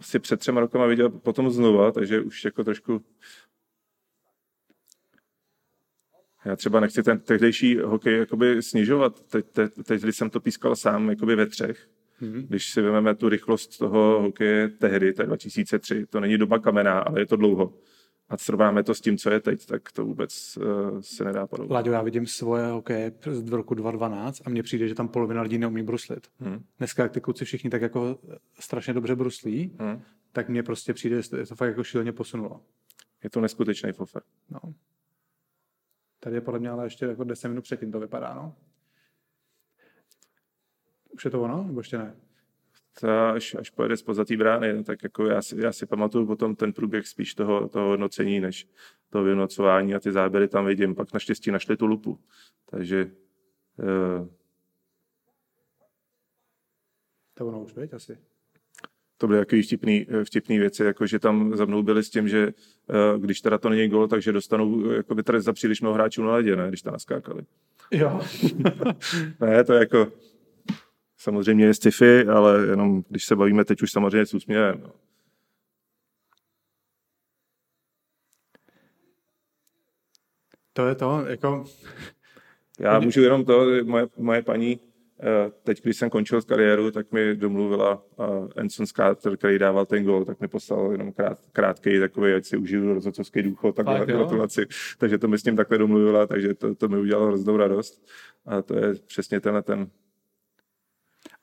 si 0.00 0.18
před 0.18 0.40
třema 0.40 0.60
rokama 0.60 0.86
viděl 0.86 1.10
potom 1.10 1.50
znova, 1.50 1.92
takže 1.92 2.20
už 2.20 2.44
jako 2.44 2.64
trošku 2.64 3.02
já 6.44 6.56
třeba 6.56 6.80
nechci 6.80 7.02
ten 7.02 7.20
tehdejší 7.20 7.78
hokej 7.78 8.18
jakoby 8.18 8.62
snižovat. 8.62 9.20
Teď, 9.20 9.46
teď, 9.46 9.72
teď, 9.84 10.02
když 10.02 10.16
jsem 10.16 10.30
to 10.30 10.40
pískal 10.40 10.76
sám 10.76 11.10
jakoby 11.10 11.36
ve 11.36 11.46
třech, 11.46 11.88
Mm-hmm. 12.22 12.46
Když 12.48 12.70
si 12.72 12.82
vezmeme 12.82 13.14
tu 13.14 13.28
rychlost 13.28 13.78
toho 13.78 14.22
hokeje 14.22 14.68
tehdy, 14.68 15.12
to 15.12 15.22
je 15.22 15.26
2003, 15.26 16.06
to 16.06 16.20
není 16.20 16.38
doba 16.38 16.58
kamená, 16.58 16.98
ale 16.98 17.20
je 17.20 17.26
to 17.26 17.36
dlouho. 17.36 17.74
A 18.28 18.36
srovnáme 18.36 18.82
to 18.82 18.94
s 18.94 19.00
tím, 19.00 19.18
co 19.18 19.30
je 19.30 19.40
teď, 19.40 19.66
tak 19.66 19.92
to 19.92 20.04
vůbec 20.04 20.56
uh, 20.56 21.00
se 21.00 21.24
nedá 21.24 21.46
podobat. 21.46 21.74
Láďo, 21.74 21.92
já 21.92 22.02
vidím 22.02 22.26
svoje 22.26 22.66
hokeje 22.66 23.12
z 23.30 23.50
roku 23.50 23.74
2012 23.74 24.42
a 24.44 24.50
mně 24.50 24.62
přijde, 24.62 24.88
že 24.88 24.94
tam 24.94 25.08
polovina 25.08 25.42
lidí 25.42 25.58
neumí 25.58 25.82
bruslit. 25.82 26.26
Hmm. 26.38 26.64
Dneska, 26.78 27.02
jak 27.02 27.12
ty 27.12 27.20
kluci 27.20 27.44
všichni 27.44 27.70
tak 27.70 27.82
jako 27.82 28.18
strašně 28.60 28.94
dobře 28.94 29.16
bruslí, 29.16 29.76
hmm. 29.78 30.02
tak 30.32 30.48
mně 30.48 30.62
prostě 30.62 30.94
přijde, 30.94 31.22
že 31.22 31.28
to 31.48 31.54
fakt 31.54 31.68
jako 31.68 31.84
šíleně 31.84 32.12
posunulo. 32.12 32.60
Je 33.24 33.30
to 33.30 33.40
neskutečný 33.40 33.92
fofer. 33.92 34.22
No. 34.50 34.74
Tady 36.20 36.36
je 36.36 36.40
podle 36.40 36.60
mě 36.60 36.70
ale 36.70 36.86
ještě 36.86 37.06
jako 37.06 37.24
10 37.24 37.48
minut 37.48 37.62
předtím 37.62 37.92
to 37.92 38.00
vypadá, 38.00 38.34
no. 38.34 38.54
Už 41.16 41.24
je 41.24 41.30
to 41.30 41.42
ono, 41.42 41.64
nebo 41.64 41.80
ještě 41.80 41.98
ne? 41.98 42.16
To 43.00 43.10
až, 43.10 43.54
až 43.54 43.70
pojede 43.70 43.96
z 43.96 44.02
pozatý 44.02 44.36
brány, 44.36 44.72
no, 44.72 44.84
tak 44.84 45.02
jako 45.02 45.26
já 45.26 45.42
si, 45.42 45.60
já 45.60 45.72
si 45.72 45.86
pamatuju 45.86 46.26
potom 46.26 46.56
ten 46.56 46.72
průběh 46.72 47.06
spíš 47.06 47.34
toho, 47.34 47.68
toho 47.68 47.88
hodnocení, 47.88 48.40
než 48.40 48.68
toho 49.10 49.24
vyhodnocování 49.24 49.94
a 49.94 50.00
ty 50.00 50.12
záběry 50.12 50.48
tam 50.48 50.66
vidím. 50.66 50.94
Pak 50.94 51.12
naštěstí 51.12 51.50
našli 51.50 51.76
tu 51.76 51.86
lupu. 51.86 52.18
Takže 52.70 53.10
uh, 53.78 54.28
to 57.34 57.46
ono 57.46 57.62
už, 57.62 57.74
veď, 57.74 57.94
asi. 57.94 58.18
To 59.18 59.26
byly 59.26 59.38
takové 59.38 59.62
vtipné 59.62 60.04
vtipný 60.24 60.58
věci, 60.58 60.84
jako 60.84 61.06
že 61.06 61.18
tam 61.18 61.56
za 61.56 61.64
mnou 61.64 61.82
byli 61.82 62.04
s 62.04 62.10
tím, 62.10 62.28
že 62.28 62.46
uh, 62.46 63.22
když 63.22 63.40
teda 63.40 63.58
to 63.58 63.68
není 63.68 63.88
gol, 63.88 64.08
takže 64.08 64.32
dostanou 64.32 64.90
jako 64.90 65.14
trest 65.14 65.44
za 65.44 65.52
příliš 65.52 65.80
mnoho 65.80 65.94
hráčů 65.94 66.22
na 66.22 66.32
ledě, 66.32 66.56
ne, 66.56 66.68
když 66.68 66.82
tam 66.82 66.92
naskákali. 66.92 67.42
Jo. 67.90 68.20
ne, 69.40 69.64
to 69.64 69.72
je 69.72 69.80
jako, 69.80 70.12
samozřejmě 71.26 71.66
je 71.66 71.74
sci-fi, 71.74 72.26
ale 72.26 72.66
jenom 72.66 73.02
když 73.08 73.24
se 73.24 73.36
bavíme 73.36 73.64
teď 73.64 73.82
už 73.82 73.92
samozřejmě 73.92 74.26
s 74.26 74.34
úsměvem. 74.34 74.80
No. 74.82 74.92
To 80.72 80.86
je 80.86 80.94
to, 80.94 81.24
jako... 81.28 81.64
Já 82.80 83.00
můžu 83.00 83.22
jenom 83.22 83.44
to, 83.44 83.66
moje, 83.84 84.06
moje 84.16 84.42
paní, 84.42 84.80
eh, 85.20 85.50
teď, 85.62 85.82
když 85.82 85.96
jsem 85.96 86.10
končil 86.10 86.42
kariéru, 86.42 86.90
tak 86.90 87.12
mi 87.12 87.36
domluvila 87.36 88.02
Enson 88.56 88.86
Carter, 88.86 89.36
který 89.36 89.58
dával 89.58 89.86
ten 89.86 90.04
gol, 90.04 90.24
tak 90.24 90.40
mi 90.40 90.48
poslal 90.48 90.92
jenom 90.92 91.12
krát, 91.12 91.38
krátký 91.52 91.98
takový, 92.00 92.32
ať 92.32 92.44
si 92.44 92.56
užiju 92.56 92.94
rozhodcovský 92.94 93.42
důchod, 93.42 93.76
tak 93.76 93.86
gratulaci. 93.86 94.66
Takže 94.98 95.18
to 95.18 95.28
mi 95.28 95.38
s 95.38 95.44
ním 95.44 95.56
takhle 95.56 95.78
domluvila, 95.78 96.26
takže 96.26 96.54
to, 96.54 96.74
to 96.74 96.88
mi 96.88 96.98
udělalo 96.98 97.26
hroznou 97.26 97.56
radost. 97.56 98.06
A 98.46 98.62
to 98.62 98.78
je 98.78 98.94
přesně 99.06 99.40
tenhle 99.40 99.62
ten 99.62 99.90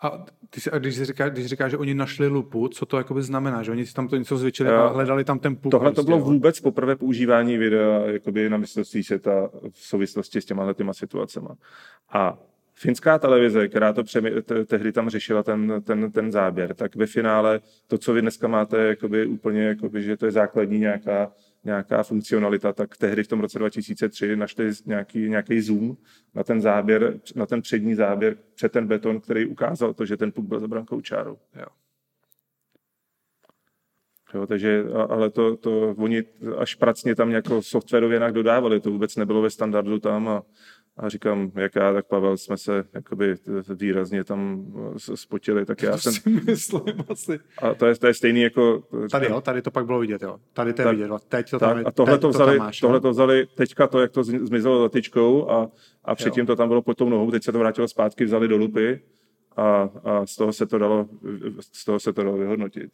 a, 0.03 0.25
ty 0.49 0.61
si, 0.61 0.71
a 0.71 0.79
když, 0.79 0.95
jsi 0.95 1.05
říká, 1.05 1.29
když 1.29 1.45
říká, 1.45 1.69
že 1.69 1.77
oni 1.77 1.93
našli 1.93 2.27
lupu, 2.27 2.67
co 2.67 2.85
to 2.85 2.97
jakoby 2.97 3.21
znamená? 3.21 3.63
Že 3.63 3.71
oni 3.71 3.85
si 3.85 3.93
tam 3.93 4.07
to 4.07 4.17
něco 4.17 4.37
zvětšili 4.37 4.69
a 4.69 4.87
hledali 4.87 5.23
tam 5.23 5.39
ten 5.39 5.55
puk? 5.55 5.71
Tohle 5.71 5.91
to 5.91 5.95
prostě, 5.95 6.05
bylo 6.05 6.17
jo. 6.17 6.23
vůbec 6.23 6.59
poprvé 6.59 6.95
používání 6.95 7.57
videa 7.57 8.01
jakoby 8.05 8.49
na 8.49 8.57
mistrovství 8.57 9.03
světa 9.03 9.49
v 9.71 9.79
souvislosti 9.79 10.41
s 10.41 10.45
těma 10.45 10.73
těma 10.73 10.93
situacemi. 10.93 11.47
A 12.09 12.37
finská 12.75 13.19
televize, 13.19 13.67
která 13.67 13.93
to 13.93 14.03
přemi, 14.03 14.31
tehdy 14.65 14.91
tam 14.91 15.09
řešila 15.09 15.43
ten, 15.43 15.81
ten, 15.85 16.11
ten 16.11 16.31
záběr, 16.31 16.73
tak 16.73 16.95
ve 16.95 17.05
finále 17.05 17.59
to, 17.87 17.97
co 17.97 18.13
vy 18.13 18.21
dneska 18.21 18.47
máte 18.47 18.87
jakoby 18.87 19.25
úplně, 19.25 19.63
jakoby, 19.63 20.03
že 20.03 20.17
to 20.17 20.25
je 20.25 20.31
základní 20.31 20.79
nějaká 20.79 21.31
nějaká 21.63 22.03
funkcionalita, 22.03 22.73
tak 22.73 22.97
tehdy 22.97 23.23
v 23.23 23.27
tom 23.27 23.39
roce 23.39 23.59
2003 23.59 24.35
našli 24.35 24.71
nějaký, 24.85 25.29
nějaký 25.29 25.61
zoom 25.61 25.97
na 26.35 26.43
ten 26.43 26.61
záběr, 26.61 27.19
na 27.35 27.45
ten 27.45 27.61
přední 27.61 27.95
záběr 27.95 28.37
před 28.55 28.71
ten 28.71 28.87
beton, 28.87 29.19
který 29.19 29.45
ukázal 29.45 29.93
to, 29.93 30.05
že 30.05 30.17
ten 30.17 30.31
puk 30.31 30.45
byl 30.45 30.59
za 30.59 30.67
brankou 30.67 31.01
čárou. 31.01 31.37
Jo. 31.55 31.65
Jo, 34.33 34.47
takže, 34.47 34.83
ale 35.09 35.29
to, 35.29 35.57
to 35.57 35.95
oni 35.97 36.23
až 36.57 36.75
pracně 36.75 37.15
tam 37.15 37.31
jako 37.31 37.61
softwarově 37.61 38.17
nějak 38.19 38.33
dodávali, 38.33 38.79
to 38.79 38.91
vůbec 38.91 39.15
nebylo 39.15 39.41
ve 39.41 39.49
standardu 39.49 39.99
tam 39.99 40.27
a, 40.27 40.43
A 40.97 41.09
říkám, 41.09 41.51
jak 41.55 41.75
já, 41.75 41.93
tak 41.93 42.07
Pavel, 42.07 42.37
jsme 42.37 42.57
se 42.57 42.83
jakoby 42.93 43.35
výrazně 43.75 44.23
tam 44.23 44.65
eh, 45.13 45.17
spotili, 45.17 45.65
tak 45.65 45.81
já 45.81 45.91
to 45.91 45.97
jsem... 45.97 46.13
si 46.13 46.29
myslím 46.29 46.81
asi. 47.09 47.39
A 47.61 47.73
to 47.73 47.85
je, 47.85 47.95
to 47.95 48.07
je 48.07 48.13
stejný 48.13 48.41
jako... 48.41 48.83
Tady 49.11 49.25
jo, 49.25 49.41
tady 49.41 49.61
to 49.61 49.71
pak 49.71 49.85
bylo 49.85 49.99
vidět, 49.99 50.21
jo. 50.21 50.39
Tady 50.53 50.73
to 50.73 50.81
je 50.81 50.85
Tak- 50.85 50.95
vidět, 50.95 51.07
jo. 51.07 51.19
teď 51.27 51.49
to 51.49 51.59
Tak, 51.59 51.69
tam 51.69 51.77
je, 51.77 51.83
a 51.83 51.91
tohle 51.91 52.17
to, 52.17 52.21
tam 52.21 52.31
vzali, 52.31 52.59
máš, 52.59 52.81
jo. 52.81 52.87
tohle 52.87 53.01
to 53.01 53.09
vzali, 53.09 53.47
teďka 53.55 53.87
to, 53.87 53.99
jak 53.99 54.11
to 54.11 54.23
zmizelo 54.23 54.81
za 54.81 54.89
tyčkou 54.89 55.49
a, 55.49 55.71
a 56.03 56.15
předtím 56.15 56.45
to 56.45 56.55
tam 56.55 56.67
bylo 56.67 56.81
pod 56.81 56.97
tou 56.97 57.09
nohou, 57.09 57.31
teď 57.31 57.43
se 57.43 57.51
to 57.51 57.59
vrátilo 57.59 57.87
zpátky, 57.87 58.25
vzali 58.25 58.47
do 58.47 58.57
lupy 58.57 59.01
a, 59.57 59.89
a 60.03 60.25
z 60.25 60.35
toho 60.35 60.53
se 60.53 60.65
to 60.65 60.77
dalo, 60.77 61.07
z 61.73 61.85
toho 61.85 61.99
se 61.99 62.13
to 62.13 62.23
dalo 62.23 62.37
vyhodnotit. 62.37 62.91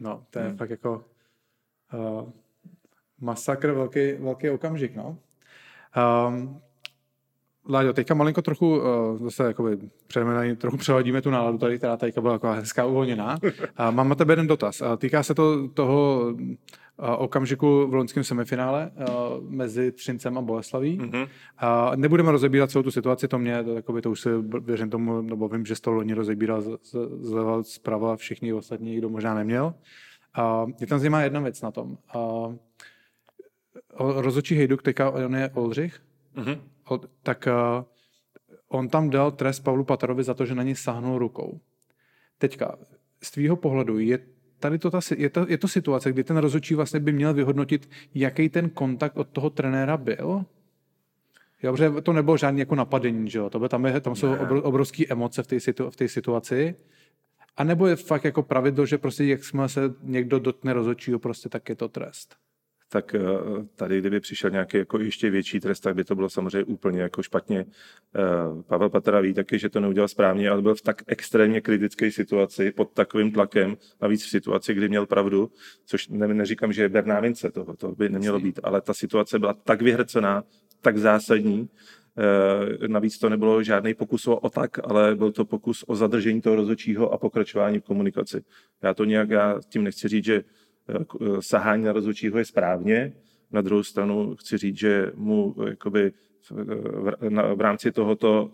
No, 0.00 0.24
to 0.30 0.38
je 0.38 0.44
Hmm. 0.44 0.56
fakt 0.56 0.70
jako 0.70 1.04
uh, 1.94 2.28
masakr, 3.20 3.70
velký, 3.72 4.12
velký 4.12 4.50
okamžik, 4.50 4.96
no. 4.96 5.18
Um, 6.28 6.60
Láďo, 7.68 7.92
teďka 7.92 8.14
malinko 8.14 8.42
trochu 8.42 8.78
uh, 8.78 8.84
zase 9.18 9.44
jakoby 9.44 9.78
přejdeme 10.06 10.34
na 10.34 10.44
ní, 10.44 10.56
trochu 10.56 10.76
přeladíme 10.76 11.22
tu 11.22 11.30
náladu 11.30 11.58
tady, 11.58 11.78
která 11.78 11.96
teďka 11.96 12.20
byla 12.20 12.34
taková 12.34 12.52
hezká 12.52 12.84
uvolněná. 12.86 13.38
Uh, 13.42 13.50
mám 13.90 14.08
na 14.08 14.14
tebe 14.14 14.32
jeden 14.32 14.46
dotaz. 14.46 14.80
Uh, 14.80 14.96
týká 14.96 15.22
se 15.22 15.34
to 15.34 15.68
toho 15.68 16.26
uh, 16.30 16.44
okamžiku 17.18 17.86
v 17.86 17.94
loňském 17.94 18.24
semifinále 18.24 18.90
uh, 18.94 19.04
mezi 19.50 19.92
Třincem 19.92 20.38
a 20.38 20.40
Boleslaví. 20.40 20.98
Mhm. 20.98 21.26
A 21.58 21.92
nebudeme 21.96 22.32
rozebírat 22.32 22.70
celou 22.70 22.82
tu 22.82 22.90
situaci, 22.90 23.28
to 23.28 23.38
mě, 23.38 23.64
to, 23.64 23.74
jakoby, 23.74 24.02
to 24.02 24.10
už 24.10 24.20
se 24.20 24.30
věřím 24.60 24.90
tomu, 24.90 25.22
nebo 25.22 25.48
vím, 25.48 25.66
že 25.66 25.76
z 25.76 25.80
toho 25.80 25.94
loni 25.94 26.14
rozebíral 26.14 26.62
zleva, 27.20 27.62
zprava 27.62 28.16
všichni 28.16 28.52
ostatní, 28.52 28.96
kdo 28.96 29.08
možná 29.08 29.34
neměl. 29.34 29.74
A 30.34 30.66
mě 30.78 30.86
tam 30.86 30.98
zajímá 30.98 31.22
jedna 31.22 31.40
věc 31.40 31.62
na 31.62 31.70
tom. 31.70 31.98
A 32.14 32.18
rozhodčí 33.98 34.54
Hejduk, 34.54 34.82
teďka 34.82 35.10
on 35.10 35.34
je 35.34 35.50
Oldřich, 35.54 36.00
Mhm. 36.36 36.60
Od, 36.90 37.06
tak 37.22 37.48
uh, 37.48 37.84
on 38.68 38.88
tam 38.88 39.10
dal 39.10 39.30
trest 39.30 39.60
Pavlu 39.60 39.84
Patarovi 39.84 40.24
za 40.24 40.34
to, 40.34 40.46
že 40.46 40.54
na 40.54 40.62
něj 40.62 40.74
sáhnul 40.74 41.18
rukou. 41.18 41.60
Teďka, 42.38 42.78
z 43.22 43.30
tvýho 43.30 43.56
pohledu, 43.56 43.98
je 43.98 44.18
tady 44.60 44.78
to, 44.78 44.90
ta, 44.90 45.00
je, 45.16 45.30
to, 45.30 45.46
je 45.48 45.58
to 45.58 45.68
situace, 45.68 46.12
kdy 46.12 46.24
ten 46.24 46.36
rozhodčí 46.36 46.74
vlastně 46.74 47.00
by 47.00 47.12
měl 47.12 47.34
vyhodnotit, 47.34 47.90
jaký 48.14 48.48
ten 48.48 48.70
kontakt 48.70 49.16
od 49.16 49.28
toho 49.28 49.50
trenéra 49.50 49.96
byl? 49.96 50.44
Jo, 51.62 51.72
protože 51.72 51.90
to 52.02 52.12
nebylo 52.12 52.36
žádný 52.36 52.60
jako 52.60 52.74
napadení, 52.74 53.30
že 53.30 53.38
jo? 53.38 53.50
To 53.50 53.58
by, 53.58 53.68
tam, 53.68 53.86
je, 53.86 54.00
tam 54.00 54.16
jsou 54.16 54.34
obro, 54.34 54.62
obrovské 54.62 55.04
emoce 55.06 55.42
v 55.42 55.46
té 55.46 55.60
situ, 55.60 55.90
v 55.90 55.96
té 55.96 56.08
situaci. 56.08 56.74
A 57.56 57.64
nebo 57.64 57.86
je 57.86 57.96
fakt 57.96 58.24
jako 58.24 58.42
pravidlo, 58.42 58.86
že 58.86 58.98
prostě 58.98 59.24
jak 59.24 59.44
jsme 59.44 59.68
se 59.68 59.94
někdo 60.02 60.38
dotkne 60.38 60.72
rozhodčího, 60.72 61.18
prostě 61.18 61.48
tak 61.48 61.68
je 61.68 61.74
to 61.74 61.88
trest. 61.88 62.36
Tak 62.92 63.14
eh, 63.14 63.20
tady, 63.74 64.00
kdyby 64.00 64.20
přišel 64.20 64.50
nějaký 64.50 64.76
jako 64.76 64.98
ještě 64.98 65.30
větší 65.30 65.60
trest, 65.60 65.80
tak 65.80 65.94
by 65.94 66.04
to 66.04 66.14
bylo 66.14 66.30
samozřejmě 66.30 66.64
úplně 66.64 67.02
jako 67.02 67.22
špatně. 67.22 67.64
Eh, 68.16 68.62
Pavel 68.62 68.90
Patera 68.90 69.20
ví 69.20 69.34
taky, 69.34 69.58
že 69.58 69.68
to 69.68 69.80
neudělal 69.80 70.08
správně, 70.08 70.50
ale 70.50 70.62
byl 70.62 70.74
v 70.74 70.82
tak 70.82 71.02
extrémně 71.06 71.60
kritické 71.60 72.12
situaci, 72.12 72.72
pod 72.72 72.92
takovým 72.92 73.32
tlakem, 73.32 73.76
navíc 74.02 74.24
v 74.24 74.28
situaci, 74.28 74.74
kdy 74.74 74.88
měl 74.88 75.06
pravdu, 75.06 75.50
což 75.84 76.08
ne, 76.08 76.28
neříkám, 76.28 76.72
že 76.72 76.82
je 76.82 76.88
Berná 76.88 77.20
Vince, 77.20 77.50
toho, 77.50 77.76
to 77.76 77.92
by 77.92 78.08
nemělo 78.08 78.40
být, 78.40 78.60
ale 78.62 78.80
ta 78.80 78.94
situace 78.94 79.38
byla 79.38 79.54
tak 79.54 79.82
vyhrcená, 79.82 80.44
tak 80.80 80.98
zásadní, 80.98 81.68
Eh, 82.18 82.88
Navíc 82.88 83.18
to 83.18 83.28
nebylo 83.28 83.62
žádný 83.62 83.94
pokus 83.94 84.26
o 84.26 84.36
otak, 84.36 84.78
ale 84.90 85.14
byl 85.14 85.32
to 85.32 85.44
pokus 85.44 85.84
o 85.86 85.96
zadržení 85.96 86.40
toho 86.40 86.56
rozhodčího 86.56 87.12
a 87.12 87.18
pokračování 87.18 87.78
v 87.78 87.84
komunikaci. 87.84 88.42
Já 88.82 88.94
to 88.94 89.04
nějak, 89.04 89.30
já 89.30 89.60
tím 89.68 89.84
nechci 89.84 90.08
říct, 90.08 90.24
že 90.24 90.42
sahání 91.40 91.84
na 91.84 91.92
rozhodčího 91.92 92.38
je 92.38 92.44
správně. 92.44 93.12
Na 93.50 93.60
druhou 93.60 93.82
stranu 93.82 94.36
chci 94.36 94.58
říct, 94.58 94.78
že 94.78 95.12
mu 95.14 95.54
eh, 95.62 95.70
jakoby 95.70 96.12
v, 96.42 96.52
v, 97.54 97.60
rámci 97.60 97.92
tohoto, 97.92 98.50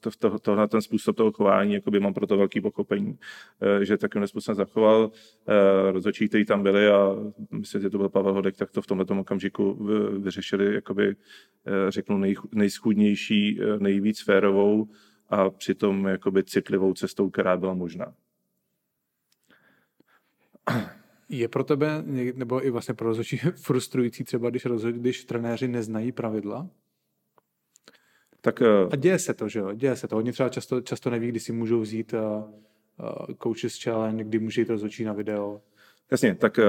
to, 0.00 0.10
to, 0.18 0.38
to, 0.38 0.54
na 0.54 0.66
ten 0.66 0.82
způsob 0.82 1.16
toho 1.16 1.32
chování, 1.32 1.74
jakoby 1.74 2.00
mám 2.00 2.14
proto 2.14 2.36
velký 2.36 2.60
pochopení, 2.60 3.18
eh, 3.60 3.84
že 3.84 3.96
takovým 3.96 4.26
způsobem 4.26 4.56
zachoval 4.56 5.10
eh, 5.48 5.92
rozhodčí, 5.92 6.28
kteří 6.28 6.44
tam 6.44 6.62
byli 6.62 6.88
a 6.88 7.16
myslím, 7.50 7.82
že 7.82 7.90
to 7.90 7.98
byl 7.98 8.08
Pavel 8.08 8.32
Hodek, 8.32 8.56
tak 8.56 8.70
to 8.70 8.82
v 8.82 8.86
tomto 8.86 9.20
okamžiku 9.20 9.84
vy- 9.84 10.18
vyřešili, 10.18 10.74
jakoby, 10.74 11.08
eh, 11.66 11.90
řeknu, 11.90 12.18
nej, 12.18 12.34
nejschudnější, 12.52 13.60
eh, 13.60 13.78
nejvíc 13.78 14.22
férovou 14.22 14.88
a 15.28 15.50
přitom 15.50 16.06
jakoby 16.06 16.44
citlivou 16.44 16.94
cestou, 16.94 17.30
která 17.30 17.56
byla 17.56 17.74
možná. 17.74 18.14
Je 21.38 21.48
pro 21.48 21.64
tebe, 21.64 22.02
nebo 22.34 22.66
i 22.66 22.70
vlastně 22.70 22.94
pro 22.94 23.08
rozhodčí 23.08 23.36
frustrující 23.54 24.24
třeba, 24.24 24.50
když, 24.50 24.64
rozhod, 24.64 24.94
když 24.94 25.24
trenéři 25.24 25.68
neznají 25.68 26.12
pravidla? 26.12 26.68
Tak 28.40 28.62
eh, 28.62 28.88
A 28.90 28.96
děje 28.96 29.18
se 29.18 29.34
to, 29.34 29.48
že 29.48 29.58
jo? 29.58 29.72
Děje 29.72 29.96
se 29.96 30.08
to. 30.08 30.16
Oni 30.16 30.32
třeba 30.32 30.48
často, 30.48 30.80
často 30.80 31.10
neví, 31.10 31.28
kdy 31.28 31.40
si 31.40 31.52
můžou 31.52 31.80
vzít 31.80 32.12
uh, 32.12 32.20
uh, 32.20 33.34
coaches 33.42 33.82
challenge, 33.82 34.24
kdy 34.24 34.38
může 34.38 34.60
jít 34.60 34.70
rozhodčí 34.70 35.04
na 35.04 35.12
video. 35.12 35.60
Jasně, 36.10 36.34
tak 36.34 36.58
eh, 36.58 36.62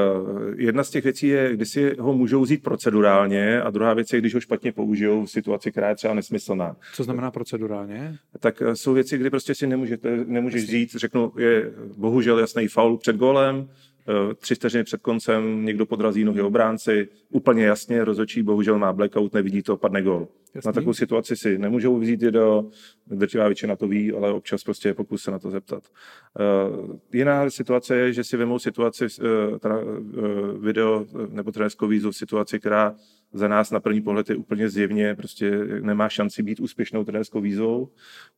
jedna 0.56 0.84
z 0.84 0.90
těch 0.90 1.04
věcí 1.04 1.28
je, 1.28 1.54
kdy 1.54 1.66
si 1.66 1.96
ho 2.00 2.14
můžou 2.14 2.42
vzít 2.42 2.64
procedurálně 2.64 3.62
a 3.62 3.70
druhá 3.70 3.94
věc 3.94 4.14
je, 4.14 4.20
když 4.20 4.34
ho 4.34 4.40
špatně 4.40 4.72
použijou 4.72 5.26
v 5.26 5.32
situaci, 5.32 5.72
která 5.72 5.90
je 5.90 5.96
třeba 5.96 6.14
nesmyslná. 6.14 6.76
Co 6.94 7.04
znamená 7.04 7.32
procedurálně? 7.32 8.18
Tak 8.40 8.62
eh, 8.62 8.76
jsou 8.76 8.94
věci, 8.94 9.18
kdy 9.18 9.30
prostě 9.30 9.56
si 9.56 9.68
nemůžete, 9.68 10.18
nemůžeš 10.26 10.64
vzít, 10.64 10.96
řeknu, 10.96 11.32
je 11.38 11.72
bohužel 11.98 12.40
jasný 12.40 12.68
faul 12.68 12.98
před 12.98 13.16
gólem, 13.16 13.70
eh, 13.70 13.95
tři 14.36 14.56
vteřiny 14.56 14.84
před 14.84 15.02
koncem 15.02 15.66
někdo 15.66 15.86
podrazí 15.86 16.24
nohy 16.24 16.42
obránci, 16.42 17.08
úplně 17.30 17.66
jasně, 17.66 18.04
rozhodčí 18.04 18.44
bohužel 18.44 18.80
má 18.80 18.94
blackout, 18.94 19.34
nevidí 19.34 19.62
to, 19.62 19.78
padne 19.78 20.02
gól. 20.02 20.28
Jasný. 20.56 20.70
Na 20.70 20.74
takovou 20.74 20.94
situaci 20.94 21.36
si 21.36 21.58
nemůžou 21.58 22.00
vzít 22.00 22.22
video, 22.22 22.70
drtivá 23.08 23.48
většina 23.48 23.76
to 23.76 23.88
ví, 23.88 24.12
ale 24.14 24.34
občas 24.34 24.64
prostě 24.64 24.90
je 24.90 24.94
pokus 24.94 25.24
se 25.24 25.32
na 25.32 25.40
to 25.40 25.52
zeptat. 25.52 25.84
Uh, 26.80 26.96
jiná 27.14 27.50
situace 27.50 27.96
je, 27.96 28.14
že 28.14 28.24
si 28.24 28.38
vemou 28.38 28.60
situaci, 28.60 29.06
uh, 29.06 29.58
teda, 29.58 29.80
uh, 29.80 29.94
video 30.60 31.06
nebo 31.30 31.52
trenérskou 31.52 31.88
výzvu 31.88 32.12
v 32.12 32.16
situaci, 32.16 32.60
která 32.60 32.96
za 33.36 33.48
nás 33.48 33.72
na 33.72 33.80
první 33.80 34.02
pohled 34.02 34.30
je 34.30 34.36
úplně 34.36 34.70
zjevně, 34.70 35.16
prostě 35.16 35.52
nemá 35.82 36.10
šanci 36.10 36.44
být 36.44 36.60
úspěšnou 36.60 37.04
trenérskou 37.04 37.42
výzvou. 37.42 37.90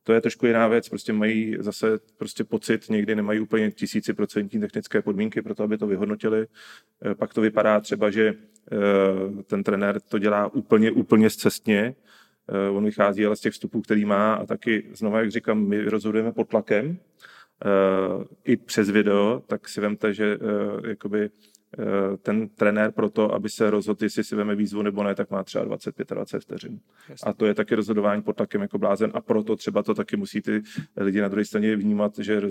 To 0.03 0.14
je 0.14 0.22
trošku 0.22 0.45
jiná 0.45 0.68
věc, 0.68 0.90
prostě 0.90 1.14
mají 1.14 1.57
zase 1.60 1.99
prostě 2.18 2.44
pocit, 2.44 2.90
někdy 2.90 3.15
nemají 3.15 3.40
úplně 3.40 3.72
tisíciprocentní 3.72 4.60
technické 4.60 5.02
podmínky 5.02 5.41
pro 5.41 5.56
to, 5.56 5.64
aby 5.64 5.78
to 5.78 5.88
vyhodnotili. 5.88 6.48
Eh, 7.06 7.15
Pak 7.15 7.34
to 7.34 7.41
vypadá 7.41 7.80
třeba, 7.80 8.10
že 8.11 8.34
eh, 8.72 9.44
ten 9.44 9.64
trenér 9.64 9.99
to 9.99 10.19
dělá 10.19 10.53
úplně, 10.53 10.91
úplně 10.91 11.30
zcestně, 11.30 11.95
Eh, 12.49 12.69
On 12.69 12.86
vychází 12.86 13.26
ale 13.26 13.36
z 13.36 13.40
těch 13.40 13.53
vstupů, 13.53 13.82
který 13.82 14.06
má 14.06 14.34
a 14.34 14.45
taky, 14.45 14.90
znova, 14.94 15.19
jak 15.19 15.32
říkám, 15.32 15.68
my 15.68 15.84
rozhodujeme 15.84 16.32
pod 16.32 16.49
tlakem, 16.49 16.98
i 18.44 18.57
přes 18.57 18.90
video, 18.90 19.44
tak 19.48 19.69
si 19.69 19.82
vemte, 19.82 20.14
že 20.14 20.38
jakoby 20.88 21.30
ten 22.22 22.49
trenér 22.49 22.91
pro 22.91 23.10
to, 23.10 23.34
aby 23.34 23.49
se 23.49 23.69
rozhodl, 23.69 24.03
jestli 24.03 24.23
si 24.23 24.35
veme 24.35 24.56
výzvu 24.56 24.81
nebo 24.81 25.03
ne, 25.03 25.15
tak 25.15 25.31
má 25.31 25.44
třeba 25.44 25.65
25 25.65 26.10
20 26.10 26.39
vteřin. 26.39 26.80
Jasně. 27.10 27.30
A 27.31 27.34
to 27.34 27.45
je 27.45 27.53
taky 27.53 27.76
rozhodování 27.76 28.22
pod 28.22 28.35
tlakem 28.35 28.61
jako 28.61 28.77
blázen 28.77 29.11
a 29.14 29.22
proto 29.22 29.56
třeba 29.56 29.84
to 29.84 29.94
taky 29.94 30.18
musí 30.18 30.41
ty 30.41 30.61
lidi 30.98 31.22
na 31.22 31.27
druhé 31.27 31.45
straně 31.45 31.76
vnímat, 31.76 32.19
že 32.19 32.41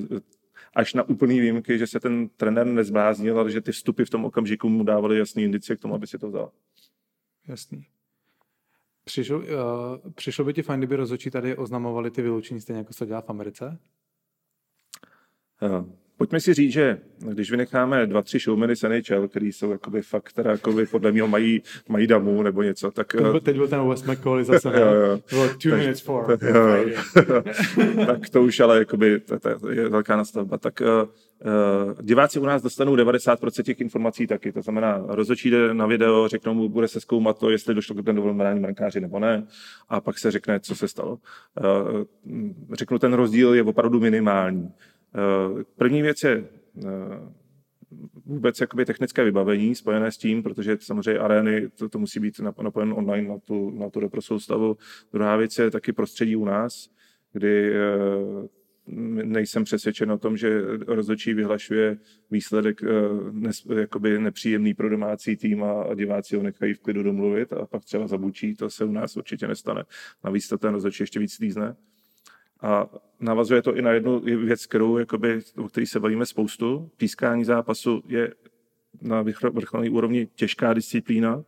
až 0.74 0.94
na 0.94 1.02
úplný 1.02 1.40
výjimky, 1.40 1.78
že 1.78 1.86
se 1.86 2.00
ten 2.00 2.28
trenér 2.28 2.66
nezbláznil, 2.66 3.40
ale 3.40 3.50
že 3.50 3.60
ty 3.60 3.72
vstupy 3.72 4.04
v 4.04 4.10
tom 4.10 4.24
okamžiku 4.24 4.68
mu 4.68 4.84
dávaly 4.84 5.18
jasný 5.18 5.42
indicie 5.42 5.76
k 5.76 5.80
tomu, 5.80 5.94
aby 5.94 6.06
si 6.06 6.18
to 6.18 6.28
vzal. 6.28 6.50
Jasný. 7.48 7.86
Přišlo, 9.04 9.38
uh, 9.38 9.44
přišlo 10.14 10.44
by 10.44 10.54
ti 10.54 10.62
fajn, 10.62 10.80
kdyby 10.80 10.96
rozhodčí 10.96 11.30
tady 11.30 11.56
oznamovali 11.56 12.10
ty 12.10 12.22
vyloučení 12.22 12.60
stejně, 12.60 12.78
jako 12.78 12.92
se 12.92 13.06
dělá 13.06 13.20
v 13.20 13.30
Americe? 13.30 13.78
Eh, 15.62 15.84
Pojďme 16.18 16.40
si 16.40 16.54
říct, 16.54 16.72
že 16.72 16.98
když 17.18 17.50
vynecháme 17.50 18.06
dva, 18.06 18.22
tři 18.22 18.38
showmeny 18.38 18.76
z 18.76 18.82
NHL, 18.82 19.28
který 19.28 19.52
jsou 19.52 19.70
jakoby 19.70 20.02
fakt, 20.02 20.32
teda 20.32 20.50
jakoby 20.50 20.86
podle 20.86 21.12
mého 21.12 21.28
mají, 21.28 21.62
mají 21.88 22.06
damu 22.06 22.42
nebo 22.42 22.62
něco, 22.62 22.90
tak... 22.90 23.12
Teď 23.12 23.20
byl, 23.20 23.36
eh, 23.36 23.40
teď 23.40 23.56
byl 23.56 23.68
ten 23.68 23.88
Wes 23.88 24.02
McCauley 24.02 24.44
zase? 24.44 24.68
Jo, 24.68 24.86
jo. 24.86 25.20
Bylo 25.30 25.48
two 25.48 25.76
minutes 25.76 26.00
for. 26.00 26.38
Jo, 26.42 26.86
tak 28.06 28.28
to 28.30 28.42
už 28.42 28.60
ale 28.60 28.78
jakoby, 28.78 29.20
to, 29.20 29.38
to 29.38 29.70
je 29.70 29.88
velká 29.88 30.16
nastavba. 30.16 30.58
Tak 30.58 30.80
uh, 30.80 31.92
diváci 32.02 32.40
u 32.40 32.44
nás 32.44 32.62
dostanou 32.62 32.96
90% 32.96 33.62
těch 33.62 33.80
informací 33.80 34.26
taky. 34.26 34.52
To 34.52 34.62
znamená, 34.62 35.04
rozhodčí 35.06 35.50
jde 35.50 35.74
na 35.74 35.86
video, 35.86 36.28
řeknou 36.28 36.54
mu, 36.54 36.68
bude 36.68 36.88
se 36.88 37.00
zkoumat 37.00 37.38
to, 37.38 37.50
jestli 37.50 37.74
došlo 37.74 37.94
k 37.94 38.06
nedovolenání 38.06 38.60
brankáři 38.60 39.00
nebo 39.00 39.18
ne, 39.18 39.46
a 39.88 40.00
pak 40.00 40.18
se 40.18 40.30
řekne, 40.30 40.60
co 40.60 40.76
se 40.76 40.88
stalo. 40.88 41.10
Uh, 41.12 42.04
řeknu, 42.72 42.98
ten 42.98 43.12
rozdíl 43.12 43.54
je 43.54 43.62
opravdu 43.62 44.00
minimální. 44.00 44.72
Uh, 45.14 45.62
první 45.76 46.02
věc 46.02 46.22
je 46.22 46.48
uh, 46.74 46.90
vůbec 48.26 48.60
jakoby 48.60 48.84
technické 48.84 49.24
vybavení 49.24 49.74
spojené 49.74 50.12
s 50.12 50.18
tím, 50.18 50.42
protože 50.42 50.78
samozřejmě 50.80 51.20
arény, 51.20 51.68
to, 51.68 51.88
to 51.88 51.98
musí 51.98 52.20
být 52.20 52.38
nap- 52.38 52.62
napojeno 52.62 52.96
online 52.96 53.28
na 53.28 53.38
tu, 53.38 53.70
na 53.70 53.90
tu 53.90 54.00
repro 54.00 54.22
soustavu. 54.22 54.76
Druhá 55.12 55.36
věc 55.36 55.58
je 55.58 55.70
taky 55.70 55.92
prostředí 55.92 56.36
u 56.36 56.44
nás, 56.44 56.90
kdy 57.32 57.74
eh, 57.74 58.48
nejsem 59.24 59.64
přesvědčen 59.64 60.12
o 60.12 60.18
tom, 60.18 60.36
že 60.36 60.60
rozhodčí 60.86 61.34
vyhlašuje 61.34 61.98
výsledek 62.30 62.82
eh, 62.82 62.86
nes, 63.30 63.66
jakoby 63.76 64.18
nepříjemný 64.18 64.74
pro 64.74 64.90
domácí 64.90 65.36
tým 65.36 65.64
a 65.64 65.94
diváci 65.94 66.36
ho 66.36 66.42
nechají 66.42 66.74
v 66.74 66.80
klidu 66.80 67.02
domluvit 67.02 67.52
a 67.52 67.66
pak 67.66 67.84
třeba 67.84 68.06
zabučí, 68.06 68.54
to 68.54 68.70
se 68.70 68.84
u 68.84 68.92
nás 68.92 69.16
určitě 69.16 69.48
nestane. 69.48 69.84
Navíc 70.24 70.48
to 70.48 70.58
ten 70.58 70.72
rozhodčí 70.72 71.02
ještě 71.02 71.20
víc 71.20 71.38
lízne. 71.38 71.76
A 72.60 72.88
navazuje 73.20 73.62
to 73.62 73.76
i 73.76 73.82
na 73.82 73.92
jednu 73.92 74.20
věc, 74.20 74.66
kterou, 74.66 74.98
jakoby, 74.98 75.40
o 75.56 75.68
který 75.68 75.86
se 75.86 76.00
bavíme 76.00 76.26
spoustu. 76.26 76.90
Pískání 76.96 77.44
zápasu 77.44 78.02
je 78.06 78.34
na 79.02 79.24
vrcholné 79.52 79.90
úrovni 79.90 80.28
těžká 80.34 80.74
disciplína. 80.74 81.44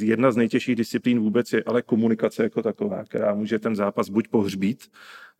Jedna 0.00 0.32
z 0.32 0.36
nejtěžších 0.36 0.76
disciplín 0.76 1.18
vůbec 1.20 1.52
je 1.52 1.62
ale 1.66 1.82
komunikace 1.82 2.42
jako 2.42 2.62
taková, 2.62 3.04
která 3.04 3.34
může 3.34 3.58
ten 3.58 3.76
zápas 3.76 4.08
buď 4.08 4.28
pohřbít, 4.28 4.90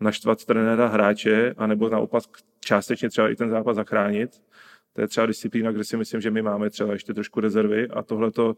naštvat 0.01 0.44
trenéra 0.44 0.89
hráče, 0.89 1.55
anebo 1.59 1.89
naopak 1.89 2.23
částečně 2.60 3.09
třeba 3.09 3.28
i 3.28 3.36
ten 3.36 3.51
zápas 3.51 3.77
zachránit. 3.77 4.43
To 4.97 5.02
je 5.02 5.09
třeba 5.09 5.27
disciplína, 5.27 5.73
kde 5.73 5.85
si 5.85 5.97
myslím, 5.97 6.20
že 6.20 6.31
my 6.31 6.43
máme 6.43 6.70
třeba 6.70 6.93
ještě 6.93 7.14
trošku 7.14 7.40
rezervy 7.40 7.89
a 7.89 8.02
tohle 8.02 8.31
to 8.31 8.56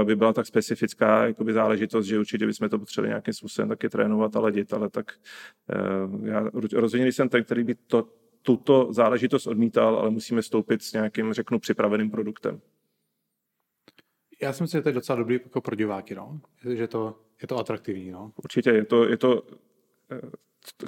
eh, 0.00 0.04
by 0.04 0.16
byla 0.16 0.32
tak 0.32 0.46
specifická 0.46 1.26
jakoby 1.26 1.52
záležitost, 1.52 2.06
že 2.06 2.18
určitě 2.18 2.46
bychom 2.46 2.68
to 2.68 2.78
potřebovali 2.78 3.08
nějakým 3.08 3.34
způsobem 3.34 3.68
taky 3.68 3.88
trénovat 3.88 4.36
a 4.36 4.40
ladit, 4.40 4.72
ale 4.72 4.90
tak 4.90 5.12
eh, 5.70 6.28
já 6.28 6.50
rozhodně 6.72 7.06
jsem 7.06 7.28
ten, 7.28 7.44
který 7.44 7.64
by 7.64 7.74
to, 7.74 8.08
tuto 8.42 8.92
záležitost 8.92 9.46
odmítal, 9.46 9.96
ale 9.96 10.10
musíme 10.10 10.42
stoupit 10.42 10.82
s 10.82 10.92
nějakým, 10.92 11.32
řeknu, 11.32 11.58
připraveným 11.58 12.10
produktem. 12.10 12.60
Já 14.42 14.52
si 14.52 14.62
myslím, 14.62 14.78
že 14.78 14.82
to 14.82 14.88
je 14.88 14.92
docela 14.92 15.18
dobrý 15.18 15.34
jako 15.34 15.60
pro 15.60 15.76
diváky, 15.76 16.14
no. 16.14 16.40
že 16.74 16.88
to, 16.88 17.18
je 17.42 17.48
to 17.48 17.58
atraktivní. 17.58 18.10
No. 18.10 18.32
Určitě, 18.36 18.70
je 18.70 18.84
to, 18.84 19.08
je 19.08 19.16
to 19.16 19.42
eh, 20.12 20.20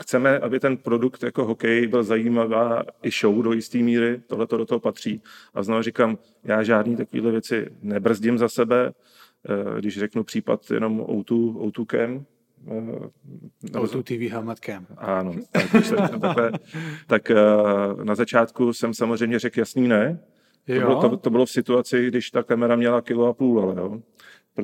chceme, 0.00 0.38
aby 0.38 0.60
ten 0.60 0.76
produkt 0.76 1.22
jako 1.22 1.44
hokej 1.44 1.86
byl 1.86 2.02
zajímavá 2.02 2.82
i 3.02 3.10
show 3.10 3.42
do 3.42 3.52
jisté 3.52 3.78
míry, 3.78 4.20
tohle 4.26 4.46
to 4.46 4.56
do 4.56 4.66
toho 4.66 4.80
patří. 4.80 5.22
A 5.54 5.62
znovu 5.62 5.82
říkám, 5.82 6.18
já 6.44 6.62
žádný 6.62 6.96
takovéhle 6.96 7.30
věci 7.30 7.66
nebrzdím 7.82 8.38
za 8.38 8.48
sebe, 8.48 8.92
eh, 9.48 9.80
když 9.80 9.98
řeknu 9.98 10.24
případ 10.24 10.70
jenom 10.70 11.00
O2, 11.00 11.54
O2 11.54 11.86
Cam, 11.86 12.24
O2 13.72 14.02
TV 14.02 14.32
Helmet 14.32 14.58
Cam. 14.58 14.86
Ano, 14.96 15.34
tak, 15.50 15.70
když 15.72 15.88
takhle, 16.20 16.52
tak 17.06 17.30
eh, 17.30 17.34
na 18.04 18.14
začátku 18.14 18.72
jsem 18.72 18.94
samozřejmě 18.94 19.38
řekl 19.38 19.58
jasný 19.58 19.88
ne. 19.88 20.18
To 20.66 20.72
bylo, 20.72 21.00
to, 21.00 21.16
to 21.16 21.30
bylo 21.30 21.46
v 21.46 21.50
situaci, 21.50 22.06
když 22.08 22.30
ta 22.30 22.42
kamera 22.42 22.76
měla 22.76 23.00
kilo 23.00 23.26
a 23.26 23.32
půl, 23.32 23.60
ale 23.60 23.74
jo 23.76 24.00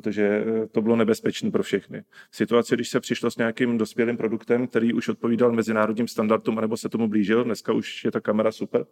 protože 0.01 0.45
eh, 0.47 0.67
to 0.67 0.83
bylo 0.83 0.97
nebezpečné 0.97 1.51
pro 1.51 1.63
všechny. 1.63 2.03
V 2.31 2.37
situaci, 2.37 2.75
když 2.75 2.89
se 2.89 3.01
přišlo 3.01 3.31
s 3.31 3.37
nějakým 3.37 3.79
dospělým 3.79 4.17
produktem, 4.17 4.67
který 4.67 4.93
už 4.93 5.09
odpovídal 5.09 5.53
mezinárodním 5.53 6.09
standardům, 6.09 6.55
nebo 6.61 6.77
se 6.77 6.89
tomu 6.89 7.09
blížil, 7.09 7.45
dneska 7.45 7.73
už 7.73 8.05
je 8.05 8.11
ta 8.11 8.21
kamera 8.21 8.53
super, 8.53 8.87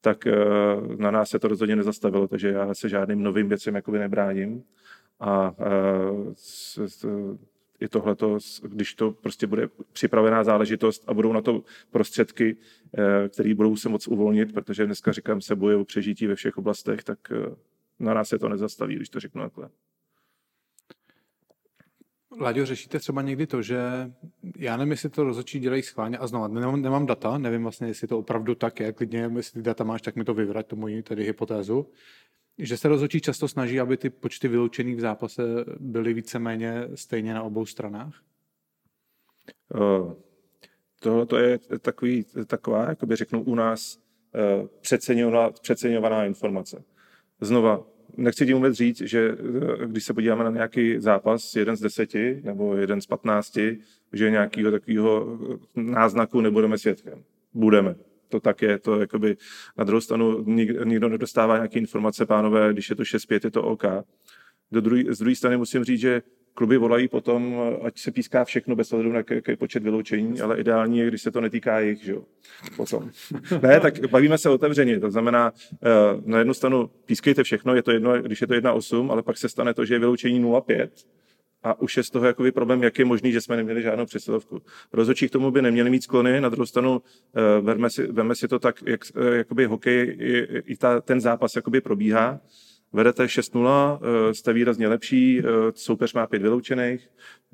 tak 0.00 0.26
eh, 0.26 0.34
na 0.96 1.10
nás 1.10 1.30
se 1.30 1.38
to 1.38 1.48
rozhodně 1.48 1.76
nezastavilo, 1.76 2.28
takže 2.28 2.48
já 2.48 2.74
se 2.74 2.88
žádným 2.88 3.22
novým 3.22 3.48
věcem 3.48 3.74
jakoby 3.74 3.98
nebráním. 3.98 4.62
A 5.20 5.54
eh, 5.60 6.76
i 7.80 7.88
tohleto, 7.88 8.38
když 8.62 8.94
to 8.94 9.10
prostě 9.10 9.46
bude 9.46 9.68
připravená 9.92 10.44
záležitost 10.44 11.04
a 11.06 11.14
budou 11.14 11.32
na 11.32 11.40
to 11.40 11.62
prostředky, 11.90 12.56
které 13.28 13.54
budou 13.54 13.76
se 13.76 13.88
moc 13.88 14.08
uvolnit, 14.08 14.52
protože 14.52 14.86
dneska 14.86 15.12
říkám, 15.12 15.40
se 15.40 15.56
boje 15.56 15.76
o 15.76 15.84
přežití 15.84 16.26
ve 16.26 16.34
všech 16.34 16.58
oblastech, 16.58 17.04
tak 17.04 17.18
na 17.98 18.14
nás 18.14 18.28
se 18.28 18.38
to 18.38 18.48
nezastaví, 18.48 18.96
když 18.96 19.08
to 19.08 19.20
řeknu 19.20 19.42
takhle. 19.42 19.68
Láďo, 22.40 22.66
řešíte 22.66 22.98
třeba 22.98 23.22
někdy 23.22 23.46
to, 23.46 23.62
že 23.62 23.80
já 24.56 24.76
nevím, 24.76 24.90
jestli 24.90 25.08
to 25.08 25.24
rozhodčí 25.24 25.60
dělají 25.60 25.82
schválně 25.82 26.18
a 26.18 26.26
znovu 26.26 26.46
nemám, 26.46 26.82
nemám 26.82 27.06
data, 27.06 27.38
nevím 27.38 27.62
vlastně, 27.62 27.86
jestli 27.86 28.08
to 28.08 28.18
opravdu 28.18 28.54
tak 28.54 28.80
je, 28.80 28.92
klidně, 28.92 29.30
jestli 29.36 29.62
data 29.62 29.84
máš, 29.84 30.02
tak 30.02 30.16
mi 30.16 30.24
to 30.24 30.34
vyvrať, 30.34 30.66
to 30.66 30.76
moji 30.76 31.02
tedy 31.02 31.24
hypotézu, 31.24 31.90
že 32.58 32.76
se 32.76 32.88
rozhodčí 32.88 33.20
často 33.20 33.48
snaží, 33.48 33.80
aby 33.80 33.96
ty 33.96 34.10
počty 34.10 34.48
vyloučených 34.48 34.96
v 34.96 35.00
zápase 35.00 35.42
byly 35.80 36.14
víceméně 36.14 36.88
stejně 36.94 37.34
na 37.34 37.42
obou 37.42 37.66
stranách? 37.66 38.22
Uh, 39.74 40.12
tohle 41.00 41.26
to 41.26 41.36
je 41.36 41.58
takový, 41.58 42.24
taková, 42.46 42.88
jak 42.88 43.04
by 43.04 43.16
řeknu 43.16 43.42
u 43.42 43.54
nás, 43.54 43.98
uh, 44.60 44.66
přeceňovaná, 44.80 45.50
přeceňovaná 45.50 46.24
informace. 46.24 46.84
Znova, 47.40 47.86
nechci 48.16 48.46
tím 48.46 48.56
vůbec 48.56 48.74
říct, 48.74 49.00
že 49.00 49.30
eh, 49.30 49.86
když 49.86 50.04
se 50.04 50.14
podíváme 50.14 50.44
na 50.44 50.50
nějaký 50.50 51.00
zápas, 51.00 51.56
jeden 51.56 51.76
z 51.76 51.80
deseti 51.80 52.40
nebo 52.44 52.76
jeden 52.76 53.00
z 53.00 53.06
patnácti, 53.06 53.78
že 54.12 54.30
nějakého 54.30 54.70
takového 54.70 55.38
eh, 55.52 55.82
náznaku 55.82 56.40
nebudeme 56.40 56.78
svědkem. 56.78 57.22
Budeme. 57.54 57.94
To 58.28 58.40
tak 58.40 58.62
je, 58.62 58.78
to 58.78 59.00
jakoby 59.00 59.36
na 59.78 59.84
druhou 59.84 60.00
stranu 60.00 60.44
nik, 60.44 60.70
nikdo 60.84 61.08
nedostává 61.08 61.56
nějaké 61.56 61.78
informace, 61.78 62.26
pánové, 62.26 62.72
když 62.72 62.90
je 62.90 62.96
to 62.96 63.02
6-5, 63.02 63.40
je 63.44 63.50
to 63.50 63.62
OK. 63.62 63.84
Do 64.72 64.80
druhý, 64.80 65.06
z 65.10 65.18
druhé 65.18 65.34
strany 65.34 65.56
musím 65.56 65.84
říct, 65.84 66.00
že 66.00 66.22
kluby 66.56 66.76
volají 66.76 67.08
potom, 67.08 67.56
ať 67.82 67.98
se 67.98 68.10
píská 68.10 68.44
všechno 68.44 68.76
bez 68.76 68.92
ohledu 68.92 69.12
na 69.12 69.22
jaký 69.30 69.56
počet 69.56 69.82
vyloučení, 69.82 70.40
ale 70.40 70.60
ideální 70.60 70.98
je, 70.98 71.08
když 71.08 71.22
se 71.22 71.30
to 71.30 71.40
netýká 71.40 71.80
jich, 71.80 72.04
že 72.04 72.12
jo. 72.12 72.22
Potom. 72.76 73.10
ne, 73.62 73.80
tak 73.80 74.10
bavíme 74.10 74.38
se 74.38 74.50
otevřeně, 74.50 75.00
to 75.00 75.10
znamená, 75.10 75.52
eh, 75.72 75.88
na 76.24 76.38
jednu 76.38 76.54
stranu 76.54 76.90
pískejte 77.06 77.42
všechno, 77.42 77.74
je 77.74 77.82
to 77.82 77.90
jedno, 77.90 78.22
když 78.22 78.40
je 78.40 78.46
to 78.46 78.54
1,8, 78.54 79.10
ale 79.10 79.22
pak 79.22 79.36
se 79.38 79.48
stane 79.48 79.74
to, 79.74 79.84
že 79.84 79.94
je 79.94 79.98
vyloučení 79.98 80.40
0,5 80.40 80.88
a 81.62 81.80
už 81.80 81.96
je 81.96 82.02
z 82.02 82.10
toho 82.10 82.26
jakoby 82.26 82.52
problém, 82.52 82.82
jak 82.82 82.98
je 82.98 83.04
možný, 83.04 83.32
že 83.32 83.40
jsme 83.40 83.56
neměli 83.56 83.82
žádnou 83.82 84.06
přesilovku. 84.06 84.62
Rozhodčí 84.92 85.28
k 85.28 85.32
tomu 85.32 85.50
by 85.50 85.62
neměli 85.62 85.90
mít 85.90 86.02
sklony, 86.02 86.40
na 86.40 86.48
druhou 86.48 86.66
stranu 86.66 87.02
si, 87.88 88.06
veme 88.06 88.34
si 88.34 88.48
to 88.48 88.58
tak, 88.58 88.82
jak 88.86 89.00
uh, 89.16 89.26
jakoby 89.26 89.64
hokej, 89.64 90.16
i, 90.20 90.58
i 90.72 90.76
ta, 90.76 91.00
ten 91.00 91.20
zápas 91.20 91.56
jakoby 91.56 91.80
probíhá, 91.80 92.40
vedete 92.92 93.28
6-0, 93.28 94.00
eh, 94.02 94.34
jste 94.34 94.52
výrazně 94.52 94.88
lepší, 94.88 95.40
eh, 95.40 95.42
soupeř 95.74 96.14
má 96.14 96.26
pět 96.26 96.42
vyloučených, 96.42 97.08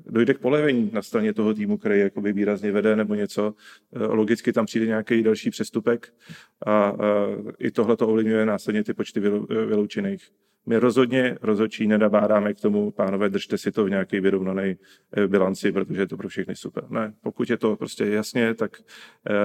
dojde 0.05 0.33
k 0.33 0.39
polevení 0.39 0.89
na 0.93 1.01
straně 1.01 1.33
toho 1.33 1.53
týmu, 1.53 1.77
který 1.77 1.99
jakoby 1.99 2.33
výrazně 2.33 2.71
vede 2.71 2.95
nebo 2.95 3.15
něco. 3.15 3.53
Eh, 3.95 4.05
logicky 4.05 4.53
tam 4.53 4.65
přijde 4.65 4.85
nějaký 4.85 5.23
další 5.23 5.49
přestupek 5.49 6.13
a 6.65 6.93
i 7.59 7.71
tohle 7.71 7.97
to 7.97 8.07
ovlivňuje 8.07 8.45
následně 8.45 8.83
ty 8.83 8.93
počty 8.93 9.19
vyloučených. 9.49 10.29
My 10.65 10.77
rozhodně 10.77 11.37
rozhodčí 11.41 11.87
nedabádáme 11.87 12.53
k 12.53 12.61
tomu, 12.61 12.91
pánové, 12.91 13.29
držte 13.29 13.57
si 13.57 13.71
to 13.71 13.85
v 13.85 13.89
nějaké 13.89 14.21
vyrovnané 14.21 14.75
bilanci, 15.27 15.71
protože 15.71 16.01
je 16.01 16.07
to 16.07 16.17
pro 16.17 16.29
všechny 16.29 16.55
super. 16.55 16.83
Ne, 16.89 17.13
pokud 17.21 17.49
je 17.49 17.57
to 17.57 17.75
prostě 17.75 18.05
jasně, 18.05 18.53
tak 18.53 18.77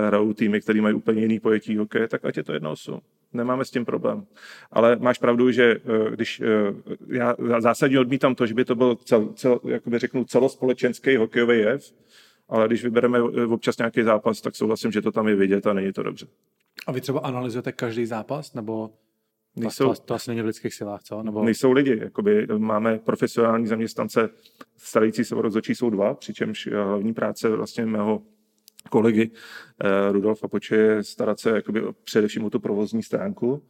hrajou 0.07 0.33
týmy, 0.33 0.61
které 0.61 0.81
mají 0.81 0.95
úplně 0.95 1.23
jiný 1.23 1.41
pojetí 1.41 1.77
hokeje, 1.77 2.09
tak 2.09 2.25
ať 2.25 2.37
je 2.37 2.43
to 2.43 2.53
1-8 2.53 3.01
nemáme 3.33 3.65
s 3.65 3.71
tím 3.71 3.85
problém. 3.85 4.27
Ale 4.71 4.97
máš 4.97 5.19
pravdu, 5.19 5.51
že 5.51 5.65
eh, 5.65 6.11
když 6.11 6.41
eh, 6.41 6.47
já 7.13 7.35
zásadně 7.59 8.01
odmítám 8.01 8.35
to, 8.35 8.47
že 8.47 8.55
by 8.55 8.65
to 8.65 8.75
byl 8.75 8.97
cel, 8.97 9.29
cel, 9.29 9.61
jakoby 9.65 9.99
řeknu, 9.99 10.25
celospolečenský 10.25 11.17
hokejový 11.17 11.59
jev, 11.59 11.93
ale 12.49 12.67
když 12.67 12.85
vybereme 12.85 13.19
eh, 13.19 13.47
občas 13.47 13.79
nějaký 13.79 14.03
zápas, 14.03 14.41
tak 14.41 14.57
souhlasím, 14.57 14.93
že 14.93 15.03
to 15.03 15.13
tam 15.13 15.29
je 15.29 15.37
vidět 15.37 15.67
a 15.67 15.73
není 15.73 15.93
to 15.93 16.03
dobře. 16.03 16.27
A 16.87 16.93
vy 16.93 17.01
třeba 17.01 17.21
analyzujete 17.21 17.73
každý 17.73 18.07
zápas, 18.07 18.55
nebo 18.55 18.91
nejsou, 19.57 19.95
to, 19.95 20.01
to 20.01 20.15
asi 20.15 20.31
není 20.31 20.43
v 20.43 20.47
lidských 20.47 20.75
silách, 20.75 21.03
co? 21.03 21.23
Nebo... 21.23 21.45
Nejsou 21.45 21.73
lidi, 21.73 21.99
jakoby 22.03 22.47
máme 22.59 22.99
profesionální 22.99 23.67
zaměstnance, 23.67 24.31
starající 24.77 25.25
se 25.25 25.35
o 25.35 25.43
rozhodčí 25.43 25.75
jsou 25.75 25.91
dva, 25.91 26.15
přičemž 26.15 26.69
hlavní 26.73 27.15
práce 27.15 27.49
vlastně 27.49 27.87
mého 27.87 28.23
kolegy 28.89 29.31
eh, 29.85 30.13
Rudolfa 30.13 30.49
Poče 30.49 31.03
starat 31.03 31.41
se 31.41 31.51
jakoby 31.51 31.83
především 32.05 32.45
o 32.45 32.51
tu 32.51 32.61
provozní 32.61 33.03
stránku. 33.03 33.63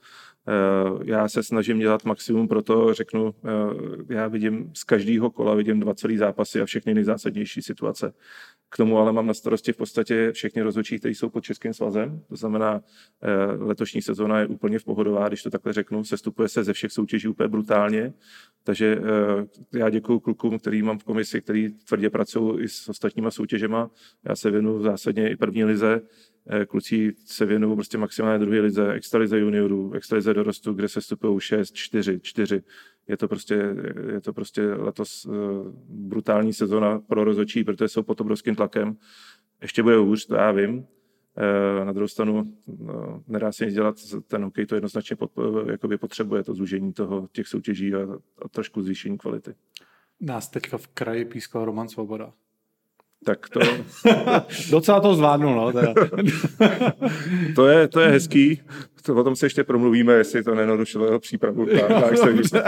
Eh, 0.49 1.05
já 1.05 1.29
se 1.29 1.43
snažím 1.43 1.79
dělat 1.79 2.05
maximum 2.05 2.49
pro 2.49 2.63
to, 2.63 2.95
řeknu, 2.95 3.35
eh, 3.45 4.15
já 4.15 4.29
vidím 4.29 4.73
z 4.75 4.85
každého 4.85 5.31
kola 5.31 5.55
vidím 5.55 5.81
dva 5.81 5.95
celý 5.95 6.17
zápasy 6.17 6.61
a 6.61 6.65
všechny 6.65 6.95
nejzásadnější 6.95 7.63
situace. 7.63 8.13
K 8.71 8.77
tomu 8.77 8.99
ale 8.99 9.13
mám 9.13 9.27
na 9.27 9.35
starosti 9.35 9.73
v 9.73 9.77
podstatě 9.77 10.33
všechny 10.33 10.63
rozhodčí, 10.63 10.99
kteří 10.99 11.15
jsou 11.15 11.29
pod 11.29 11.45
Českým 11.45 11.75
svazem. 11.75 12.23
To 12.29 12.37
znamená, 12.37 12.81
letošní 13.59 14.03
sezóna 14.03 14.41
je 14.41 14.47
úplně 14.47 14.79
v 14.79 14.85
pohodová, 14.85 15.29
když 15.29 15.43
to 15.43 15.51
takhle 15.51 15.73
řeknu. 15.73 16.05
Sestupuje 16.05 16.49
se 16.49 16.65
ze 16.65 16.73
všech 16.73 16.93
soutěží 16.93 17.29
úplně 17.29 17.49
brutálně. 17.49 18.13
Takže 18.65 18.99
já 19.73 19.91
děkuji 19.91 20.21
klukům, 20.21 20.59
který 20.59 20.83
mám 20.83 20.99
v 20.99 21.05
komisi, 21.05 21.41
který 21.41 21.73
tvrdě 21.73 22.11
pracují 22.11 22.65
i 22.65 22.69
s 22.69 22.89
ostatníma 22.89 23.31
soutěžema. 23.31 23.91
Já 24.29 24.37
se 24.37 24.51
věnu 24.51 24.83
zásadně 24.83 25.31
i 25.31 25.37
první 25.37 25.65
lize 25.65 26.01
Eh, 26.51 26.67
kluci 26.67 27.15
se 27.25 27.47
věnují 27.47 27.77
prostě 27.77 27.99
maximálně 27.99 28.39
druhé 28.39 28.61
lize, 28.61 28.93
extralize 28.93 29.39
juniorů, 29.39 29.93
extralize 29.93 30.35
dorostu, 30.35 30.73
kde 30.73 30.89
se 30.89 31.01
stupují 31.01 31.41
6, 31.41 31.75
4, 31.75 32.21
4. 32.23 32.63
Je 33.09 33.17
to 33.17 33.29
prostě, 33.29 33.75
je 34.13 34.21
to 34.21 34.33
prostě 34.33 34.63
letos 34.63 35.25
uh, 35.25 35.35
brutální 35.89 36.53
sezona 36.53 36.99
pro 36.99 37.25
rozočí, 37.25 37.65
protože 37.65 37.89
jsou 37.89 38.03
pod 38.03 38.21
obrovským 38.21 38.55
tlakem. 38.55 38.97
Ještě 39.63 39.83
bude 39.83 39.97
hůř, 39.97 40.27
to 40.27 40.35
já 40.35 40.53
vím. 40.53 40.79
Uh, 40.79 41.85
na 41.85 41.93
druhou 41.93 42.09
stranu 42.09 42.55
no, 42.79 43.23
nedá 43.27 43.53
se 43.53 43.65
nic 43.65 43.75
dělat, 43.75 43.97
ten 44.27 44.45
hokej 44.45 44.67
to 44.67 44.75
jednoznačně 44.75 45.17
pod, 45.17 45.33
jakoby 45.71 45.99
potřebuje, 45.99 46.45
to 46.45 46.55
zúžení 46.55 46.93
toho, 46.93 47.29
těch 47.33 47.49
soutěží 47.49 47.95
a, 47.95 47.99
a 48.43 48.49
trošku 48.49 48.83
zvýšení 48.83 49.19
kvality. 49.19 49.55
Nás 50.21 50.49
teďka 50.49 50.79
v 50.79 50.87
kraji 50.87 51.25
pískal 51.25 51.65
Roman 51.65 51.89
Svoboda. 51.89 52.33
Tak 53.25 53.49
to, 53.49 53.61
Docela 54.71 55.01
to 55.01 55.15
zvládnul, 55.15 55.55
no. 55.55 55.73
Teda. 55.73 55.95
to, 57.55 57.67
je, 57.67 57.89
to 57.89 58.01
je 58.01 58.09
hezký. 58.09 58.61
To, 59.03 59.15
o 59.15 59.25
tom 59.25 59.37
se 59.37 59.47
ještě 59.47 59.65
promluvíme, 59.65 60.13
jestli 60.13 60.43
to 60.43 60.55
nenarušilo 60.55 61.05
jeho 61.05 61.21
přípravu. 61.21 61.67
Tak, 61.67 61.89
tak 61.89 62.17
se. 62.47 62.63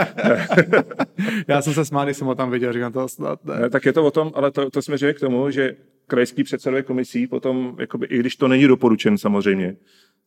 Já 1.47 1.61
jsem 1.61 1.73
se 1.73 1.85
smál, 1.85 2.05
když 2.05 2.17
jsem 2.17 2.27
ho 2.27 2.35
tam 2.35 2.51
viděl, 2.51 2.73
říkám 2.73 2.93
to 2.93 3.07
snad 3.07 3.45
ne. 3.45 3.59
Ne, 3.59 3.69
tak 3.69 3.85
je 3.85 3.93
to 3.93 4.05
o 4.05 4.11
tom, 4.11 4.31
ale 4.35 4.51
to, 4.51 4.69
to 4.69 4.81
směřuje 4.81 5.13
k 5.13 5.19
tomu, 5.19 5.49
že 5.49 5.75
krajský 6.07 6.43
předsedové 6.43 6.83
komisí 6.83 7.27
potom, 7.27 7.75
jakoby, 7.79 8.05
i 8.05 8.19
když 8.19 8.35
to 8.35 8.47
není 8.47 8.67
doporučen 8.67 9.17
samozřejmě, 9.17 9.75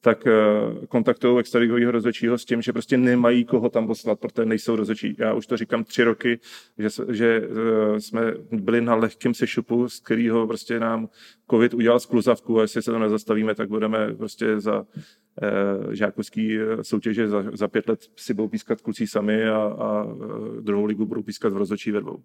tak 0.05 0.27
uh, 0.27 0.85
kontaktují 0.87 1.39
extraligového 1.39 1.91
rozhodčího 1.91 2.39
s 2.39 2.45
tím, 2.45 2.63
že 2.63 2.73
prostě 2.73 2.97
nemají 2.97 3.45
koho 3.45 3.69
tam 3.69 3.87
poslat, 3.87 4.21
protože 4.21 4.47
nejsou 4.47 4.77
rozhodčí. 4.77 5.17
Já 5.19 5.33
už 5.35 5.47
to 5.47 5.57
říkám 5.57 5.85
tři 5.85 6.05
roky, 6.05 6.41
že, 6.79 6.89
že 7.13 7.41
uh, 7.41 7.97
jsme 7.97 8.35
byli 8.53 8.81
na 8.81 8.95
lehkém 8.95 9.35
sešupu, 9.35 9.89
z 9.89 10.01
kterého 10.01 10.47
prostě 10.47 10.81
nám 10.81 11.09
covid 11.51 11.75
udělal 11.75 12.01
skluzavku 12.01 12.59
a 12.59 12.63
jestli 12.63 12.83
se 12.83 12.91
to 12.91 12.99
nezastavíme, 12.99 13.55
tak 13.55 13.69
budeme 13.69 14.15
prostě 14.15 14.61
za 14.61 14.81
uh, 14.81 15.93
žákovský 15.93 16.59
eh, 16.59 16.85
soutěže 16.85 17.29
za, 17.29 17.45
za 17.53 17.69
pět 17.69 17.89
let 17.89 18.01
si 18.17 18.35
budou 18.35 18.49
pískat 18.49 18.81
kluci 18.81 19.07
sami 19.07 19.49
a, 19.49 19.57
a 19.57 20.07
eh, 20.07 20.61
druhou 20.61 20.85
ligu 20.85 21.07
budou 21.07 21.23
pískat 21.23 21.53
v 21.53 21.57
rozhodčí 21.57 21.91
ve 21.91 22.01
dvou. 22.01 22.23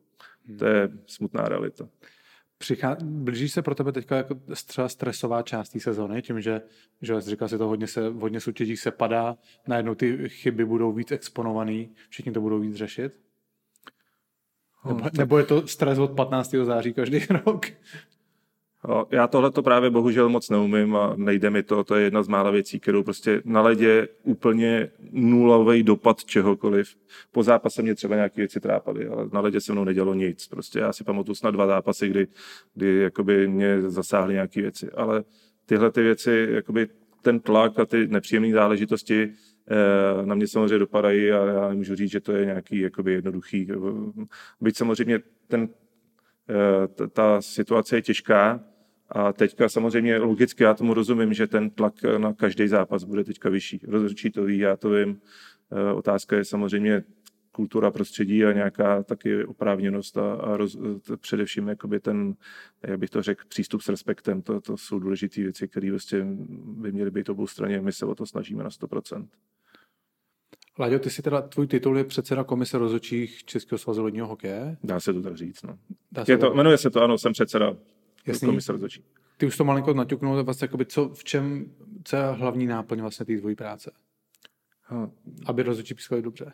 To 0.60 0.66
je 0.66 0.90
smutná 1.08 1.44
realita. 1.44 1.88
Přichá... 2.60 2.98
Blíží 3.04 3.50
se 3.50 3.62
pro 3.62 3.76
tebe 3.76 3.92
teďka 3.92 4.18
jako 4.18 4.36
třeba 4.66 4.90
stresová 4.90 5.42
část 5.42 5.70
té 5.70 5.80
sezony, 5.80 6.22
tím, 6.22 6.42
že, 6.42 6.62
že 7.02 7.22
jsi 7.22 7.30
říkal 7.30 7.48
si 7.48 7.58
to 7.58 7.68
hodně, 7.68 7.88
se, 7.88 8.10
hodně 8.10 8.40
soutěží 8.40 8.78
se 8.78 8.92
padá, 8.92 9.38
najednou 9.68 9.96
ty 9.96 10.30
chyby 10.30 10.66
budou 10.66 10.92
víc 10.92 11.12
exponovaný, 11.12 11.96
všichni 12.10 12.32
to 12.32 12.42
budou 12.42 12.60
víc 12.60 12.76
řešit? 12.76 13.14
Nebo, 14.88 15.10
nebo 15.18 15.38
je 15.38 15.44
to 15.44 15.68
stres 15.68 16.00
od 16.00 16.12
15. 16.12 16.56
září 16.64 16.94
každý 16.94 17.20
rok? 17.46 17.66
Já 19.12 19.28
tohle 19.28 19.52
to 19.52 19.64
právě 19.64 19.90
bohužel 19.90 20.30
moc 20.30 20.50
neumím 20.50 20.96
a 20.96 21.14
nejde 21.16 21.50
mi 21.50 21.64
to. 21.64 21.84
To 21.84 21.96
je 21.96 22.04
jedna 22.04 22.24
z 22.24 22.28
mála 22.28 22.52
věcí, 22.52 22.80
kterou 22.80 23.04
prostě 23.04 23.42
na 23.46 23.62
ledě 23.62 24.08
úplně 24.24 24.92
nulový 25.12 25.84
dopad 25.84 26.26
čehokoliv. 26.26 26.96
Po 27.32 27.44
zápase 27.44 27.82
mě 27.82 27.96
třeba 27.96 28.16
nějaké 28.16 28.36
věci 28.36 28.60
trápaly, 28.60 29.08
ale 29.08 29.30
na 29.34 29.40
ledě 29.40 29.62
se 29.62 29.72
mnou 29.72 29.84
nedělo 29.84 30.14
nic. 30.14 30.48
Prostě 30.48 30.80
já 30.80 30.94
si 30.94 31.04
pamatuju 31.04 31.36
snad 31.36 31.52
dva 31.52 31.68
zápasy, 31.68 32.08
kdy, 32.08 32.28
kdy 32.74 32.98
jakoby 32.98 33.48
mě 33.48 33.82
zasáhly 33.82 34.34
nějaké 34.34 34.62
věci. 34.62 34.92
Ale 34.92 35.24
tyhle 35.66 35.92
ty 35.92 36.02
věci, 36.02 36.48
jakoby 36.52 36.88
ten 37.22 37.40
tlak 37.40 37.80
a 37.80 37.86
ty 37.86 38.08
nepříjemné 38.08 38.52
záležitosti 38.52 39.32
eh, 39.72 40.26
na 40.26 40.36
mě 40.36 40.48
samozřejmě 40.48 40.80
dopadají 40.80 41.32
a 41.32 41.46
já 41.46 41.70
nemůžu 41.70 41.96
říct, 41.96 42.12
že 42.12 42.20
to 42.20 42.32
je 42.32 42.46
nějaký 42.46 42.80
jakoby 42.80 43.14
jednoduchý. 43.14 43.68
Byť 44.62 44.78
samozřejmě 44.78 45.20
ten 45.48 45.70
Eh, 46.50 47.08
ta 47.08 47.42
situace 47.42 47.96
je 47.96 48.02
těžká 48.02 48.60
a 49.12 49.34
teďka 49.34 49.70
samozřejmě 49.70 50.18
logicky 50.18 50.64
já 50.64 50.74
tomu 50.74 50.94
rozumím, 50.94 51.34
že 51.34 51.48
ten 51.48 51.70
tlak 51.70 51.94
na 52.18 52.34
každý 52.34 52.68
zápas 52.68 53.04
bude 53.04 53.24
teďka 53.24 53.50
vyšší. 53.50 53.82
Rozhodčí 53.88 54.32
to 54.32 54.44
ví, 54.44 54.58
já 54.58 54.78
to 54.78 54.90
vím. 54.90 55.22
Eh, 55.72 55.94
Otázka 55.94 56.36
je 56.36 56.46
samozřejmě 56.46 57.04
kultura 57.52 57.92
prostředí 57.92 58.46
a 58.46 58.52
nějaká 58.52 59.04
taky 59.04 59.46
oprávněnost 59.46 60.18
a, 60.18 60.34
a 60.34 60.58
roz, 60.58 60.78
t- 61.08 61.18
především 61.18 61.68
jakoby 61.68 62.00
ten, 62.00 62.36
jak 62.88 63.00
bych 63.00 63.10
to 63.10 63.22
řekl, 63.22 63.44
přístup 63.48 63.82
s 63.82 63.90
respektem. 63.90 64.42
To, 64.42 64.62
to 64.62 64.78
jsou 64.78 65.00
důležité 65.00 65.42
věci, 65.42 65.68
které 65.68 65.90
vlastně 65.92 66.20
by 66.64 66.92
měly 66.92 67.12
být 67.12 67.30
obou 67.30 67.48
straně. 67.48 67.82
My 67.82 67.92
se 67.92 68.06
o 68.06 68.16
to 68.16 68.26
snažíme 68.26 68.64
na 68.64 68.70
100%. 68.70 69.28
Láďo, 70.80 71.00
ty 71.00 71.10
si 71.10 71.22
teda, 71.22 71.42
tvůj 71.42 71.68
titul 71.68 71.98
je 71.98 72.04
předseda 72.04 72.44
komise 72.44 72.78
rozhodčích 72.78 73.44
Českého 73.46 73.80
svazu 73.80 74.04
ledního 74.04 74.28
hokeje. 74.28 74.78
Dá 74.84 75.00
se 75.00 75.14
to 75.14 75.22
tak 75.22 75.38
říct. 75.38 75.64
No. 75.64 75.78
Dá 76.12 76.26
se 76.26 76.32
Je 76.32 76.38
to, 76.38 76.54
jmenuje 76.54 76.78
se 76.78 76.90
to, 76.90 77.02
ano, 77.02 77.18
jsem 77.18 77.34
předseda 77.34 77.76
Jasný. 78.26 78.46
komise 78.46 78.72
rozhodčí. 78.72 79.04
Ty 79.38 79.46
už 79.46 79.58
to 79.58 79.64
malinko 79.64 79.94
naťuknul, 79.94 80.44
vlastně 80.44 80.66
jakoby 80.66 80.86
co, 80.86 81.10
v 81.10 81.24
čem, 81.24 81.66
co 82.04 82.16
je 82.16 82.24
hlavní 82.24 82.66
náplň 82.66 83.02
vlastně 83.02 83.26
té 83.26 83.38
tvojí 83.38 83.56
práce? 83.56 83.92
Hm. 84.92 85.12
Aby 85.46 85.64
rozhodčí 85.64 85.94
pískali 85.94 86.22
dobře. 86.22 86.54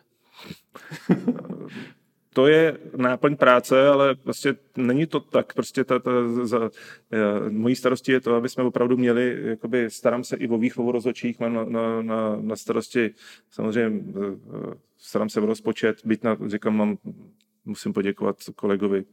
to 2.36 2.46
je 2.46 2.78
náplň 2.96 3.36
práce, 3.36 3.88
ale 3.88 4.14
prostě 4.14 4.56
není 4.76 5.06
to 5.06 5.20
tak. 5.20 5.54
Prostě 5.54 5.84
ta, 5.84 5.98
ta, 5.98 6.10
za, 6.44 6.70
eh, 7.12 7.50
mojí 7.50 7.76
starostí 7.76 8.12
je 8.12 8.20
to, 8.20 8.34
aby 8.34 8.48
jsme 8.48 8.64
opravdu 8.64 8.96
měli, 8.96 9.42
jakoby 9.42 9.90
starám 9.90 10.24
se 10.24 10.36
i 10.36 10.48
o 10.48 10.58
výchovu 10.58 10.92
rozhodčích, 10.92 11.40
mám 11.40 11.54
na, 11.54 11.64
na, 11.64 12.02
na, 12.02 12.36
na 12.40 12.56
starosti 12.56 13.10
samozřejmě 13.50 14.02
eh, 14.08 14.74
starám 14.98 15.28
se 15.28 15.40
o 15.40 15.46
rozpočet, 15.46 15.96
byť 16.04 16.22
na, 16.22 16.36
říkám, 16.46 16.76
mám, 16.76 16.98
musím 17.66 17.92
poděkovat 17.92 18.36
kolegovi 18.54 19.04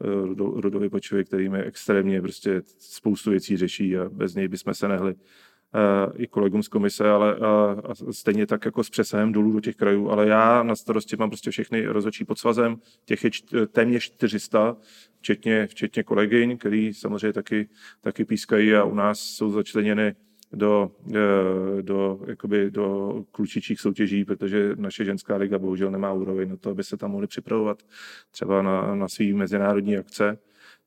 eh, 0.00 0.06
Rudo- 0.06 0.60
Rudovi 0.60 0.88
Počovi, 0.88 1.24
který 1.24 1.48
mi 1.48 1.58
extrémně 1.58 2.20
prostě 2.20 2.62
spoustu 2.78 3.30
věcí 3.30 3.56
řeší 3.56 3.96
a 3.96 4.08
bez 4.08 4.34
něj 4.34 4.48
bychom 4.48 4.74
se 4.74 4.88
nehli 4.88 5.14
eh, 5.14 6.12
i 6.16 6.26
kolegům 6.26 6.62
z 6.62 6.68
komise, 6.68 7.10
ale 7.10 7.34
a, 7.34 7.76
a 7.84 7.94
stejně 8.10 8.46
tak 8.46 8.64
jako 8.64 8.84
s 8.84 8.90
přesahem 8.90 9.32
dolů 9.32 9.52
do 9.52 9.60
těch 9.60 9.76
krajů, 9.76 10.10
ale 10.10 10.28
já 10.28 10.62
na 10.62 10.76
starosti 10.76 11.16
mám 11.16 11.30
prostě 11.30 11.50
všechny 11.50 11.86
rozhodčí 11.86 12.24
pod 12.24 12.38
svazem, 12.38 12.76
těch 13.04 13.24
je 13.24 13.30
čt, 13.30 13.54
téměř 13.72 14.02
400, 14.04 14.76
včetně, 15.18 15.66
včetně 15.66 16.02
kolegyň, 16.02 16.56
který 16.56 16.94
samozřejmě 16.94 17.32
taky, 17.32 17.68
taky 18.00 18.24
pískají 18.24 18.74
a 18.74 18.84
u 18.84 18.94
nás 18.94 19.20
jsou 19.20 19.50
začleněny 19.50 20.14
do, 20.54 20.90
eh, 21.14 21.82
do, 21.82 22.20
jakoby 22.26 22.70
do 22.70 23.14
klučičích 23.30 23.80
soutěží, 23.80 24.24
protože 24.24 24.72
naše 24.76 25.04
ženská 25.04 25.36
liga 25.36 25.58
bohužel 25.58 25.90
nemá 25.90 26.12
úroveň 26.12 26.50
na 26.50 26.56
to, 26.56 26.70
aby 26.70 26.84
se 26.84 26.96
tam 26.96 27.10
mohli 27.10 27.26
připravovat 27.26 27.82
třeba 28.30 28.62
na, 28.62 28.94
na 28.94 29.08
svý 29.08 29.32
mezinárodní 29.32 29.96
akce. 29.96 30.38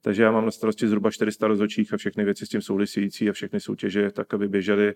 Takže 0.02 0.24
já 0.24 0.32
mám 0.32 0.46
na 0.46 0.52
starosti 0.52 0.88
zhruba 0.88 1.12
400 1.12 1.48
rozhodčích 1.48 1.94
a 1.94 1.98
všechny 1.98 2.26
věci 2.26 2.46
s 2.46 2.50
tím 2.50 2.62
související 2.62 3.30
a 3.30 3.34
všechny 3.34 3.60
soutěže 3.60 4.12
tak, 4.12 4.34
aby 4.34 4.48
běžely, 4.48 4.96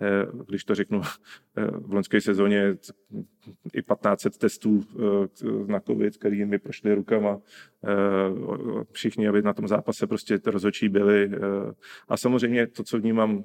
eh, 0.00 0.26
když 0.48 0.64
to 0.64 0.74
řeknu, 0.74 1.00
eh, 1.56 1.66
v 1.66 1.94
loňské 1.94 2.20
sezóně 2.20 2.76
i 3.72 3.82
1500 3.82 4.38
testů 4.38 4.84
na 5.66 5.80
COVID, 5.80 6.16
který 6.16 6.44
mi 6.44 6.58
prošly 6.58 6.94
rukama. 6.94 7.40
Všichni, 8.92 9.28
aby 9.28 9.42
na 9.42 9.52
tom 9.52 9.68
zápase 9.68 10.06
prostě 10.06 10.38
rozhodčí 10.46 10.88
byli. 10.88 11.30
A 12.08 12.16
samozřejmě 12.16 12.66
to, 12.66 12.82
co 12.82 12.98
vnímám 12.98 13.44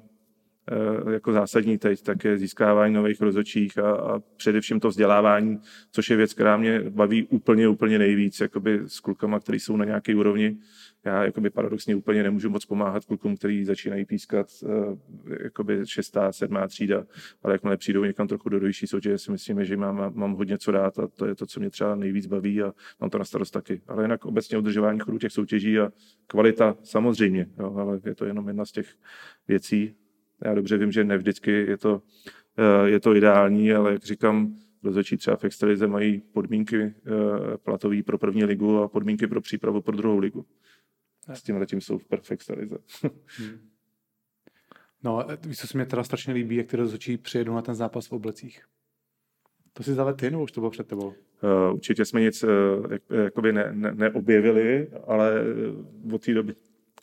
jako 1.10 1.32
zásadní 1.32 1.78
teď, 1.78 2.02
tak 2.02 2.24
je 2.24 2.38
získávání 2.38 2.94
nových 2.94 3.20
rozhodčích 3.20 3.78
a, 3.78 3.90
a 3.90 4.18
především 4.36 4.80
to 4.80 4.88
vzdělávání, 4.88 5.58
což 5.92 6.10
je 6.10 6.16
věc, 6.16 6.34
která 6.34 6.56
mě 6.56 6.80
baví 6.90 7.26
úplně, 7.26 7.68
úplně 7.68 7.98
nejvíc, 7.98 8.40
jakoby 8.40 8.80
s 8.86 9.00
klukama, 9.00 9.40
který 9.40 9.60
jsou 9.60 9.76
na 9.76 9.84
nějaké 9.84 10.14
úrovni. 10.14 10.56
Já 11.04 11.24
jakoby 11.24 11.50
paradoxně 11.50 11.96
úplně 11.96 12.22
nemůžu 12.22 12.50
moc 12.50 12.64
pomáhat 12.64 13.04
klukům, 13.04 13.36
který 13.36 13.64
začínají 13.64 14.04
pískat 14.04 14.46
eh, 14.64 15.42
jakoby 15.42 15.80
šestá, 15.84 16.32
sedmá 16.32 16.66
třída, 16.66 17.04
ale 17.42 17.54
jakmile 17.54 17.76
přijdou 17.76 18.04
někam 18.04 18.28
trochu 18.28 18.48
do 18.48 18.60
vyšší 18.60 18.86
soutěže, 18.86 19.18
si 19.18 19.30
myslím, 19.30 19.64
že 19.64 19.76
mám, 19.76 20.12
mám 20.14 20.32
hodně 20.32 20.58
co 20.58 20.72
dát 20.72 20.98
a 20.98 21.06
to 21.06 21.26
je 21.26 21.34
to, 21.34 21.46
co 21.46 21.60
mě 21.60 21.70
třeba 21.70 21.94
nejvíc 21.94 22.26
baví 22.26 22.62
a 22.62 22.72
mám 23.00 23.10
to 23.10 23.18
na 23.18 23.24
starost 23.24 23.50
taky. 23.50 23.80
Ale 23.88 24.04
jinak 24.04 24.24
obecně 24.24 24.58
udržování 24.58 24.98
chodu 24.98 25.18
těch 25.18 25.32
soutěží 25.32 25.78
a 25.78 25.92
kvalita 26.26 26.76
samozřejmě, 26.82 27.46
jo, 27.58 27.74
ale 27.74 28.00
je 28.04 28.14
to 28.14 28.24
jenom 28.24 28.48
jedna 28.48 28.64
z 28.64 28.72
těch 28.72 28.94
věcí, 29.48 29.94
já 30.44 30.54
dobře 30.54 30.78
vím, 30.78 30.92
že 30.92 31.04
ne 31.04 31.16
vždycky 31.18 31.50
je 31.50 31.76
to, 31.76 32.02
eh, 32.58 32.88
je 32.88 33.00
to 33.00 33.14
ideální, 33.14 33.72
ale 33.72 33.92
jak 33.92 34.04
říkám, 34.04 34.54
rozhodčí 34.82 35.16
třeba 35.16 35.36
v 35.36 35.44
extralize 35.44 35.86
mají 35.86 36.20
podmínky 36.20 36.82
eh, 36.82 36.92
platové 37.56 38.02
pro 38.02 38.18
první 38.18 38.44
ligu 38.44 38.78
a 38.78 38.88
podmínky 38.88 39.26
pro 39.26 39.40
přípravu 39.40 39.80
pro 39.82 39.96
druhou 39.96 40.18
ligu. 40.18 40.46
S 41.34 41.42
tím 41.42 41.56
letím 41.56 41.80
jsou 41.80 41.98
v 41.98 42.30
extralize. 42.30 42.78
No, 45.02 45.26
víš, 45.46 45.58
co 45.58 45.66
se 45.66 45.78
mi 45.78 45.86
teda 45.86 46.04
strašně 46.04 46.34
líbí, 46.34 46.56
jak 46.56 46.66
ty 46.66 46.76
rozhodčí 46.76 47.16
přijedou 47.16 47.54
na 47.54 47.62
ten 47.62 47.74
zápas 47.74 48.06
v 48.06 48.12
oblecích. 48.12 48.62
To 49.72 49.82
si 49.82 49.94
zavedl 49.94 50.16
ty, 50.16 50.30
nebo 50.30 50.42
už 50.42 50.52
to 50.52 50.60
bylo 50.60 50.70
před 50.70 50.86
tebou? 50.86 51.12
Eh, 51.42 51.72
Určitě 51.72 52.04
jsme 52.04 52.20
nic 52.20 52.42
eh, 52.42 52.48
jak- 52.90 53.10
jakoby 53.24 53.52
ne, 53.52 53.70
ne, 53.72 53.94
neobjevili, 53.94 54.88
ale 55.06 55.32
eh, 56.10 56.14
od 56.14 56.24
té 56.24 56.34
doby, 56.34 56.54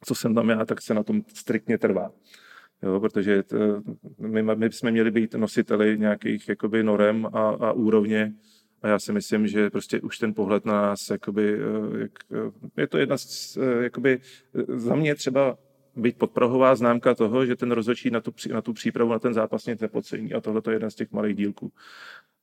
co 0.05 0.15
jsem 0.15 0.35
tam 0.35 0.49
já, 0.49 0.65
tak 0.65 0.81
se 0.81 0.93
na 0.93 1.03
tom 1.03 1.21
striktně 1.33 1.77
trvá. 1.77 2.11
Jo, 2.85 2.99
protože 2.99 3.43
t, 3.43 3.57
my, 4.19 4.43
my 4.43 4.71
jsme 4.71 4.91
měli 4.91 5.11
být 5.11 5.33
nositeli 5.33 5.99
nějakých 5.99 6.49
jakoby 6.49 6.83
norem 6.83 7.25
a, 7.25 7.49
a 7.49 7.71
úrovně 7.71 8.33
a 8.81 8.87
já 8.87 8.99
si 8.99 9.13
myslím, 9.13 9.47
že 9.47 9.69
prostě 9.69 10.01
už 10.01 10.17
ten 10.17 10.33
pohled 10.33 10.65
na 10.65 10.73
nás, 10.73 11.09
jakoby, 11.09 11.53
eh, 11.53 11.99
jak, 11.99 12.11
eh, 12.77 12.81
je 12.81 12.87
to 12.87 12.97
jedna 12.97 13.17
z, 13.17 13.57
eh, 13.57 13.83
jakoby, 13.83 14.19
eh, 14.55 14.79
za 14.79 14.95
mě 14.95 15.15
třeba 15.15 15.57
být 15.95 16.17
podprahová 16.17 16.75
známka 16.75 17.15
toho, 17.15 17.45
že 17.45 17.55
ten 17.55 17.71
rozhodčí 17.71 18.09
na 18.09 18.21
tu, 18.21 18.33
na 18.53 18.61
tu 18.61 18.73
přípravu, 18.73 19.11
na 19.11 19.19
ten 19.19 19.33
zápas 19.33 19.65
nic 19.65 19.79
nepodcení. 19.79 20.33
A 20.33 20.41
tohle 20.41 20.61
je 20.67 20.73
jeden 20.73 20.91
z 20.91 20.95
těch 20.95 21.11
malých 21.11 21.35
dílků. 21.35 21.71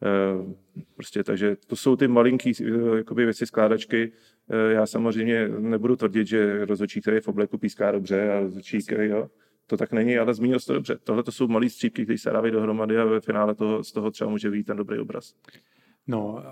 Eh, 0.02 0.54
Prostě, 0.94 1.24
takže 1.24 1.56
to 1.66 1.76
jsou 1.76 1.96
ty 1.96 2.08
malinký 2.08 2.52
eh, 2.60 2.96
jakoby 2.96 3.24
věci 3.24 3.46
skládačky. 3.46 4.12
Eh, 4.50 4.72
Já 4.72 4.86
samozřejmě 4.86 5.48
nebudu 5.48 5.96
tvrdit, 5.96 6.26
že 6.26 6.64
rozhodčí, 6.64 7.00
který 7.00 7.16
je 7.16 7.20
v 7.20 7.28
obleku, 7.28 7.58
píská 7.58 7.92
dobře 7.92 8.32
a 8.32 8.40
rozhodčí, 8.40 8.78
který 8.86 9.08
jo, 9.08 9.30
to 9.72 9.76
tak 9.76 9.92
není, 9.92 10.18
ale 10.18 10.34
zmínil 10.34 10.60
jsi 10.60 10.66
to 10.66 10.72
dobře. 10.74 10.98
Tohle 11.04 11.22
to 11.22 11.32
jsou 11.32 11.48
malé 11.48 11.68
střípky, 11.68 12.04
které 12.04 12.18
se 12.18 12.30
dávají 12.30 12.52
dohromady 12.52 12.98
a 12.98 13.04
ve 13.04 13.20
finále 13.20 13.54
toho, 13.54 13.84
z 13.84 13.92
toho 13.92 14.10
třeba 14.10 14.30
může 14.30 14.50
být 14.50 14.64
ten 14.64 14.76
dobrý 14.76 14.98
obraz. 14.98 15.34
No, 16.06 16.44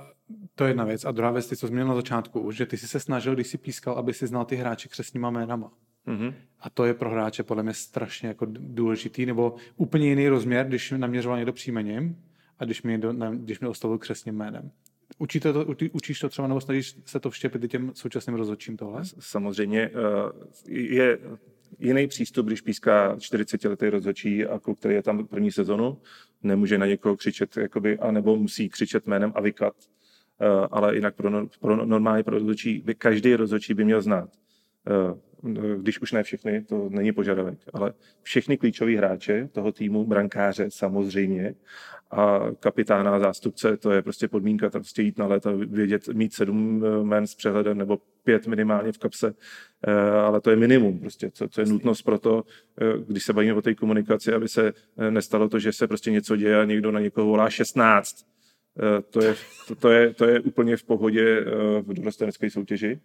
to 0.55 0.65
je 0.65 0.71
jedna 0.71 0.85
věc. 0.85 1.05
A 1.05 1.11
druhá 1.11 1.31
věc, 1.31 1.49
ty 1.49 1.57
co 1.57 1.67
zmínil 1.67 1.87
na 1.87 1.95
začátku 1.95 2.51
že 2.53 2.67
ty 2.67 2.77
jsi 2.77 2.89
se 2.89 3.01
snažil, 3.01 3.35
když 3.35 3.47
jsi 3.47 3.59
pískal, 3.59 3.95
aby 3.95 4.15
si 4.15 4.27
znal 4.27 4.45
ty 4.45 4.57
hráče 4.57 4.89
křesníma 4.89 5.31
jménama. 5.31 5.73
Mhm. 6.07 6.35
A 6.61 6.71
to 6.71 6.85
je 6.85 6.95
pro 6.95 7.11
hráče 7.11 7.43
podle 7.43 7.63
mě 7.63 7.75
strašně 7.75 8.29
jako 8.29 8.47
důležitý, 8.51 9.27
nebo 9.27 9.55
úplně 9.77 10.09
jiný 10.09 10.29
rozměr, 10.29 10.67
když 10.67 10.95
naměřoval 10.97 11.39
někdo 11.39 11.53
příjmením 11.53 12.17
a 12.59 12.65
když 12.65 12.83
na- 13.13 13.31
když 13.35 13.61
mě 13.61 13.69
oslovil 13.69 13.99
křesním 13.99 14.35
jménem. 14.35 14.71
Učíte 15.19 15.53
to, 15.53 15.65
učí- 15.65 15.91
učíš 15.93 16.19
to 16.19 16.29
třeba, 16.29 16.49
nebo 16.49 16.61
snažíš 16.61 16.97
se 17.05 17.21
to 17.21 17.31
vštěpit 17.31 17.65
i 17.65 17.69
těm 17.69 17.91
současným 17.95 18.37
rozhodčím 18.37 18.77
tohle? 18.77 19.03
Samozřejmě 19.19 19.81
eh, 19.81 19.93
je 20.69 21.19
jiný 21.79 22.07
přístup, 22.07 22.47
když 22.47 22.61
píská 22.61 23.17
40-letý 23.17 23.89
rozhodčí 23.89 24.47
a 24.47 24.59
kluk, 24.59 24.79
který 24.79 24.95
je 24.95 25.03
tam 25.03 25.27
první 25.27 25.53
sezonu, 25.53 25.99
nemůže 26.43 26.79
na 26.79 26.87
někoho 26.87 27.17
křičet, 27.17 27.57
jakoby, 27.57 27.99
anebo 27.99 28.37
musí 28.37 28.69
křičet 28.69 29.07
jménem 29.07 29.33
a 29.35 29.41
vykat. 29.41 29.75
Eh, 30.41 30.67
Ale 30.71 30.95
jinak 30.95 31.15
pro, 31.15 31.31
no- 31.31 31.49
pro 31.61 31.87
normální 31.87 32.25
rozhodčí, 32.27 32.83
by 32.85 32.95
každý 32.95 33.35
rozhodčí 33.35 33.75
by 33.75 33.85
měl 33.85 34.03
znát. 34.03 34.31
Eh, 34.87 35.21
Když 35.77 36.01
už 36.01 36.13
ne 36.13 36.23
všechny, 36.23 36.63
to 36.63 36.89
není 36.91 37.13
požadavek, 37.13 37.59
ale 37.73 37.93
všechny 38.23 38.57
klíčoví 38.57 38.97
hráče 38.97 39.49
toho 39.53 39.73
týmu, 39.73 40.05
brankáře 40.05 40.67
samozřejmě 40.69 41.55
a 42.11 42.41
kapitána, 42.61 43.19
zástupce, 43.19 43.77
to 43.77 43.91
je 43.91 44.03
prostě 44.03 44.29
podmínka, 44.29 44.71
tam 44.71 44.81
prostě 44.81 45.03
jít 45.03 45.19
na 45.19 45.27
let 45.27 45.47
a 45.47 45.53
vědět, 45.53 46.09
mít 46.09 46.35
sedm 46.35 46.85
eh, 46.85 47.05
men 47.05 47.27
s 47.27 47.35
přehledem 47.35 47.79
nebo 47.79 47.99
pět 48.25 48.47
minimálně 48.47 48.93
v 48.93 48.99
kapse, 48.99 49.35
eh, 49.87 49.93
ale 50.11 50.41
to 50.41 50.51
je 50.51 50.57
minimum 50.57 50.99
prostě, 50.99 51.31
co, 51.31 51.49
co 51.49 51.61
je 51.61 51.67
nutnost 51.67 52.03
pro 52.03 52.19
to, 52.19 52.45
eh, 52.81 52.85
když 53.07 53.25
se 53.25 53.33
bavíme 53.33 53.55
o 53.55 53.63
té 53.63 53.75
komunikaci, 53.75 54.33
aby 54.33 54.49
se 54.49 54.73
nestalo 55.11 55.49
to, 55.49 55.59
že 55.59 55.73
se 55.73 55.89
prostě 55.89 56.11
něco 56.11 56.37
děje 56.37 56.61
a 56.61 56.65
někdo 56.65 56.93
na 56.93 57.01
někoho 57.01 57.27
volá 57.27 57.51
16. 57.51 58.27
Eh, 58.79 59.03
To 59.11 59.23
je, 59.23 59.35
to, 59.69 59.75
to, 59.75 59.91
je, 59.91 60.15
to 60.15 60.25
je 60.25 60.41
úplně 60.41 60.77
v 60.77 60.85
pohodě 60.85 61.45
v 61.81 61.95
dorostenecké 61.95 62.51
soutěži. 62.51 63.01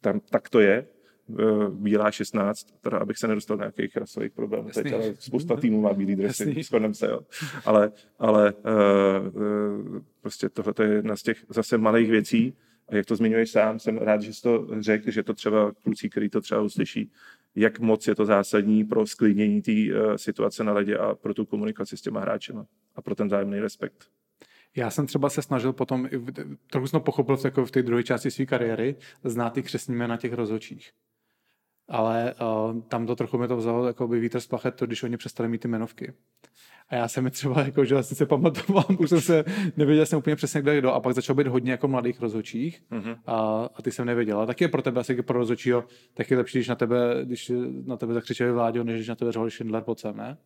Tam 0.00 0.20
tak 0.30 0.48
to 0.48 0.60
je. 0.60 0.86
Eh, 1.30 1.70
Bílá 1.70 2.10
16, 2.10 2.66
teda 2.80 2.98
abych 2.98 3.18
se 3.18 3.28
nedostal 3.28 3.56
do 3.56 3.62
nějakých 3.62 3.96
rasových 3.96 4.32
problémů. 4.32 4.68
Teď, 4.74 4.92
ale 4.92 5.14
spousta 5.18 5.56
týmů 5.56 5.80
má 5.80 5.92
bílý 5.92 6.16
dresy, 6.16 6.62
shodneme 6.62 6.94
se, 6.94 7.06
jo. 7.06 7.20
Ale, 7.64 7.92
ale 8.18 8.52
uh, 8.52 9.42
uh, 9.42 10.02
prostě 10.20 10.48
tohle 10.48 10.74
je 10.82 10.94
jedna 10.94 11.16
z 11.16 11.22
těch 11.22 11.44
zase 11.48 11.78
malých 11.78 12.10
věcí, 12.10 12.54
a 12.88 12.96
jak 12.96 13.06
to 13.06 13.16
zmiňuješ 13.16 13.50
sám, 13.50 13.78
jsem 13.78 13.98
rád, 13.98 14.22
že 14.22 14.34
jsi 14.34 14.42
to 14.42 14.66
řekl, 14.80 15.10
že 15.10 15.22
to 15.22 15.34
třeba 15.34 15.72
kluci, 15.72 16.10
který 16.10 16.28
to 16.28 16.40
třeba 16.40 16.60
uslyší, 16.60 17.10
jak 17.54 17.80
moc 17.80 18.08
je 18.08 18.14
to 18.14 18.24
zásadní 18.24 18.84
pro 18.84 19.06
sklidnění 19.06 19.62
té 19.62 19.72
uh, 19.72 20.14
situace 20.16 20.64
na 20.64 20.72
ledě 20.72 20.98
a 20.98 21.14
pro 21.14 21.34
tu 21.34 21.46
komunikaci 21.46 21.96
s 21.96 22.02
těma 22.02 22.20
hráčema 22.20 22.66
a 22.94 23.02
pro 23.02 23.14
ten 23.14 23.26
vzájemný 23.26 23.60
respekt. 23.60 24.04
Já 24.76 24.90
jsem 24.90 25.06
třeba 25.06 25.30
se 25.30 25.42
snažil 25.42 25.72
potom, 25.72 26.08
trochu 26.70 26.86
jsem 26.86 27.00
pochopil 27.00 27.36
v, 27.36 27.44
jako 27.44 27.66
v 27.66 27.70
té 27.70 27.82
druhé 27.82 28.02
části 28.02 28.30
své 28.30 28.46
kariéry, 28.46 28.96
znát 29.24 29.50
ty 29.50 29.62
křesní 29.62 29.94
jména 29.94 30.16
těch 30.16 30.32
rozhodčích. 30.32 30.90
Ale 31.88 32.34
uh, 32.40 32.80
tam 32.82 33.06
to 33.06 33.16
trochu 33.16 33.38
mi 33.38 33.48
to 33.48 33.56
vzalo 33.56 33.86
jako 33.86 34.08
by 34.08 34.20
vítr 34.20 34.40
z 34.40 34.46
plachet, 34.46 34.74
to, 34.74 34.86
když 34.86 35.02
oni 35.02 35.16
přestali 35.16 35.48
mít 35.48 35.60
ty 35.60 35.68
jmenovky. 35.68 36.12
A 36.88 36.94
já 36.94 37.08
jsem 37.08 37.24
mi 37.24 37.30
třeba, 37.30 37.62
jako, 37.62 37.84
že 37.84 37.94
vlastně 37.94 38.16
se 38.16 38.26
pamatoval, 38.26 38.84
už 38.98 39.08
jsem 39.08 39.20
se, 39.20 39.44
nevěděl 39.76 40.06
jsem 40.06 40.18
úplně 40.18 40.36
přesně, 40.36 40.62
kde 40.62 40.78
kdo, 40.78 40.92
a 40.92 41.00
pak 41.00 41.14
začal 41.14 41.36
být 41.36 41.46
hodně 41.46 41.72
jako 41.72 41.88
mladých 41.88 42.20
rozhodčích 42.20 42.82
Mm-hmm. 42.90 43.16
a, 43.26 43.68
a 43.74 43.82
ty 43.82 43.90
jsem 43.90 44.06
nevěděl. 44.06 44.40
A 44.40 44.46
taky 44.46 44.64
je 44.64 44.68
pro 44.68 44.82
tebe, 44.82 45.00
asi 45.00 45.22
pro 45.22 45.38
rozhodčího, 45.38 45.84
tak 46.14 46.30
je 46.30 46.36
lepší, 46.36 46.58
když 46.58 46.68
na 46.68 46.74
tebe, 46.74 47.20
když 47.24 47.52
na 47.84 47.96
tebe 47.96 48.14
zakřičeli 48.14 48.52
vládě, 48.52 48.84
než 48.84 48.94
když 48.94 49.08
na 49.08 49.14
tebe 49.14 49.32
řval 49.32 49.50
Schindler 49.50 49.84
sem, 49.96 50.16
ne? 50.16 50.36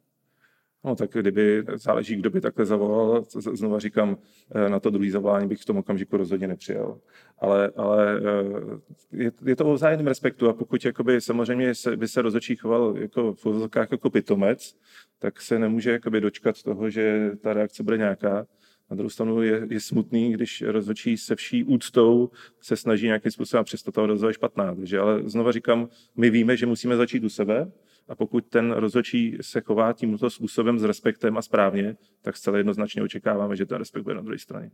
No 0.84 0.96
tak 0.96 1.10
kdyby, 1.10 1.64
záleží, 1.74 2.16
kdo 2.16 2.30
by 2.30 2.40
takhle 2.40 2.64
zavolal, 2.64 3.24
znova 3.52 3.78
říkám, 3.78 4.18
eh, 4.54 4.68
na 4.68 4.80
to 4.80 4.90
druhý 4.90 5.10
zavolání 5.10 5.48
bych 5.48 5.58
v 5.58 5.64
tom 5.64 5.76
okamžiku 5.76 6.16
rozhodně 6.16 6.48
nepřijel. 6.48 7.00
Ale, 7.38 7.70
ale 7.76 8.20
eh, 8.20 9.22
je, 9.24 9.32
je 9.44 9.56
to 9.56 9.64
o 9.64 9.74
vzájemném 9.74 10.06
respektu 10.06 10.48
a 10.48 10.52
pokud 10.52 10.84
jakoby, 10.84 11.20
samozřejmě 11.20 11.74
se, 11.74 11.96
by 11.96 12.08
se 12.08 12.22
rozhodčí 12.22 12.56
choval 12.56 12.94
jako 12.98 13.34
v 13.34 13.46
uvozovkách 13.46 13.90
jako 13.90 14.10
pitomec, 14.10 14.76
tak 15.18 15.40
se 15.40 15.58
nemůže 15.58 15.90
jakoby 15.90 16.20
dočkat 16.20 16.62
toho, 16.62 16.90
že 16.90 17.30
ta 17.40 17.52
reakce 17.52 17.82
bude 17.82 17.98
nějaká. 17.98 18.46
Na 18.90 18.96
druhou 18.96 19.10
stranu 19.10 19.42
je, 19.42 19.66
je 19.70 19.80
smutný, 19.80 20.32
když 20.32 20.62
rozhodčí 20.62 21.16
se 21.16 21.36
vší 21.36 21.64
úctou 21.64 22.30
se 22.60 22.76
snaží 22.76 23.06
nějakým 23.06 23.32
způsobem 23.32 23.64
přestat 23.64 23.94
toho 23.94 24.06
rozhodovat 24.06 24.32
špatná. 24.32 24.74
Takže, 24.74 24.98
ale 24.98 25.22
znova 25.24 25.52
říkám, 25.52 25.88
my 26.16 26.30
víme, 26.30 26.56
že 26.56 26.66
musíme 26.66 26.96
začít 26.96 27.24
u 27.24 27.28
sebe 27.28 27.72
a 28.08 28.14
pokud 28.14 28.46
ten 28.46 28.72
rozhodčí 28.72 29.38
se 29.40 29.60
chová 29.60 29.92
tímto 29.92 30.30
způsobem 30.30 30.78
s 30.78 30.84
respektem 30.84 31.36
a 31.36 31.42
správně, 31.42 31.96
tak 32.22 32.36
zcela 32.36 32.56
jednoznačně 32.56 33.02
očekáváme, 33.02 33.56
že 33.56 33.66
ten 33.66 33.78
respekt 33.78 34.02
bude 34.02 34.14
na 34.14 34.22
druhé 34.22 34.38
straně. 34.38 34.70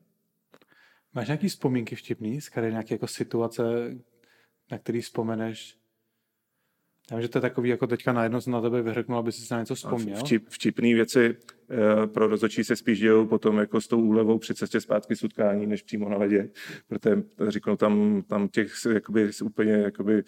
Máš 1.15 1.27
nějaký 1.27 1.48
vzpomínky 1.48 1.97
vtipný 1.97 2.39
kariéry, 2.55 2.73
nějaké 2.73 2.94
jako 2.94 3.06
situace, 3.06 3.62
na 4.70 4.78
který 4.78 5.01
vzpomeneš? 5.01 5.77
Já 7.11 7.16
vím, 7.16 7.23
že 7.23 7.28
to 7.28 7.39
je 7.39 7.43
takový, 7.43 7.69
jako 7.69 7.86
teďka 7.86 8.12
najednou 8.12 8.40
na 8.47 8.61
tebe 8.61 8.82
vyhrknul, 8.82 9.19
aby 9.19 9.32
si 9.32 9.55
na 9.55 9.61
něco 9.61 9.74
vzpomněl. 9.74 10.16
Vtip, 10.16 10.48
vtipný 10.48 10.94
věci 10.94 11.36
eh, 11.70 12.06
pro 12.06 12.27
rozhodčí 12.27 12.65
se 12.65 12.77
spíš 12.77 13.01
dějou 13.01 13.27
potom 13.27 13.59
jako 13.59 13.81
s 13.81 13.89
tou 13.89 14.01
úlevou 14.01 14.39
při 14.39 14.55
cestě 14.55 14.81
zpátky 14.81 15.16
z 15.16 15.23
utkání, 15.24 15.66
než 15.66 15.82
přímo 15.82 16.09
na 16.09 16.16
ledě, 16.16 16.51
protože 16.89 17.16
řeknu 17.48 17.77
tam, 17.77 18.23
tam 18.27 18.48
těch 18.48 18.73
jakoby, 18.94 19.31
úplně 19.44 19.73
jakoby, 19.73 20.23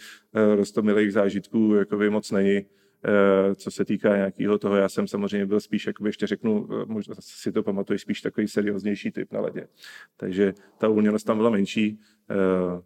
rostomilých 0.54 1.12
zážitků 1.12 1.74
jakoby 1.74 2.10
moc 2.10 2.30
není. 2.30 2.66
Eh, 3.04 3.54
co 3.54 3.70
se 3.70 3.84
týká 3.84 4.16
nějakého 4.16 4.58
toho, 4.58 4.76
já 4.76 4.88
jsem 4.88 5.06
samozřejmě 5.06 5.46
byl 5.46 5.60
spíš, 5.60 5.86
jakoby 5.86 6.08
ještě 6.08 6.26
řeknu, 6.26 6.68
eh, 6.72 6.84
možná 6.86 7.14
si 7.20 7.52
to 7.52 7.62
pamatuješ, 7.62 8.02
spíš 8.02 8.20
takový 8.20 8.48
serióznější 8.48 9.10
typ 9.10 9.32
na 9.32 9.40
ledě. 9.40 9.68
Takže 10.16 10.54
ta 10.78 10.88
uvolněnost 10.88 11.26
tam 11.26 11.36
byla 11.36 11.50
menší. 11.50 12.00
Eh, 12.30 12.82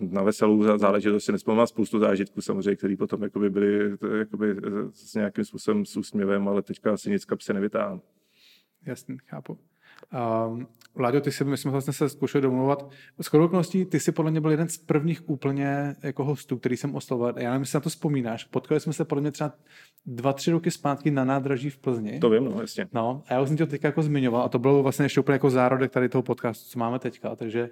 na 0.00 0.22
veselou 0.22 0.62
zá- 0.62 0.78
záležitost 0.78 1.24
si 1.24 1.32
nespomínám 1.32 1.66
spoustu 1.66 1.98
zážitků 1.98 2.40
samozřejmě, 2.40 2.76
které 2.76 2.96
potom 2.96 3.22
jakoby 3.22 3.50
byly 3.50 3.96
jakoby 4.18 4.56
s 4.92 5.14
nějakým 5.14 5.44
způsobem 5.44 5.84
s 5.84 5.96
úsměvem, 5.96 6.48
ale 6.48 6.62
teďka 6.62 6.92
asi 6.92 7.10
nic 7.10 7.24
kapse 7.24 7.52
nevytáhám. 7.52 8.00
Jasně, 8.86 9.16
chápu. 9.26 9.58
Um, 10.48 10.66
Láďo, 10.98 11.20
ty 11.20 11.32
si, 11.32 11.44
my 11.44 11.56
jsme 11.56 11.70
vlastně 11.70 11.92
se 11.92 12.08
zkoušeli 12.08 12.42
domluvat. 12.42 12.90
S 13.20 13.34
okolností, 13.34 13.84
ty 13.84 14.00
jsi 14.00 14.12
podle 14.12 14.30
mě 14.30 14.40
byl 14.40 14.50
jeden 14.50 14.68
z 14.68 14.78
prvních 14.78 15.28
úplně 15.28 15.96
jako 16.02 16.24
hostů, 16.24 16.56
který 16.56 16.76
jsem 16.76 16.94
oslovoval. 16.94 17.34
Já 17.38 17.50
nevím, 17.50 17.62
jestli 17.62 17.76
na 17.76 17.80
to 17.80 17.90
vzpomínáš. 17.90 18.44
Potkali 18.44 18.80
jsme 18.80 18.92
se 18.92 19.04
podle 19.04 19.22
mě 19.22 19.30
třeba 19.30 19.52
dva, 20.06 20.32
tři 20.32 20.50
roky 20.50 20.70
zpátky 20.70 21.10
na 21.10 21.24
nádraží 21.24 21.70
v 21.70 21.78
Plzni. 21.78 22.18
To 22.18 22.30
vím, 22.30 22.44
no, 22.44 22.60
jasně. 22.60 22.86
No, 22.92 23.22
a 23.28 23.34
já 23.34 23.40
už 23.40 23.48
jsem 23.48 23.56
tě 23.56 23.66
to 23.66 23.70
teďka 23.70 23.88
jako 23.88 24.02
zmiňoval 24.02 24.42
a 24.42 24.48
to 24.48 24.58
bylo 24.58 24.82
vlastně 24.82 25.04
ještě 25.04 25.20
úplně 25.20 25.34
jako 25.34 25.50
zárodek 25.50 25.90
tady 25.90 26.08
toho 26.08 26.22
podcastu, 26.22 26.70
co 26.70 26.78
máme 26.78 26.98
teďka, 26.98 27.36
takže 27.36 27.70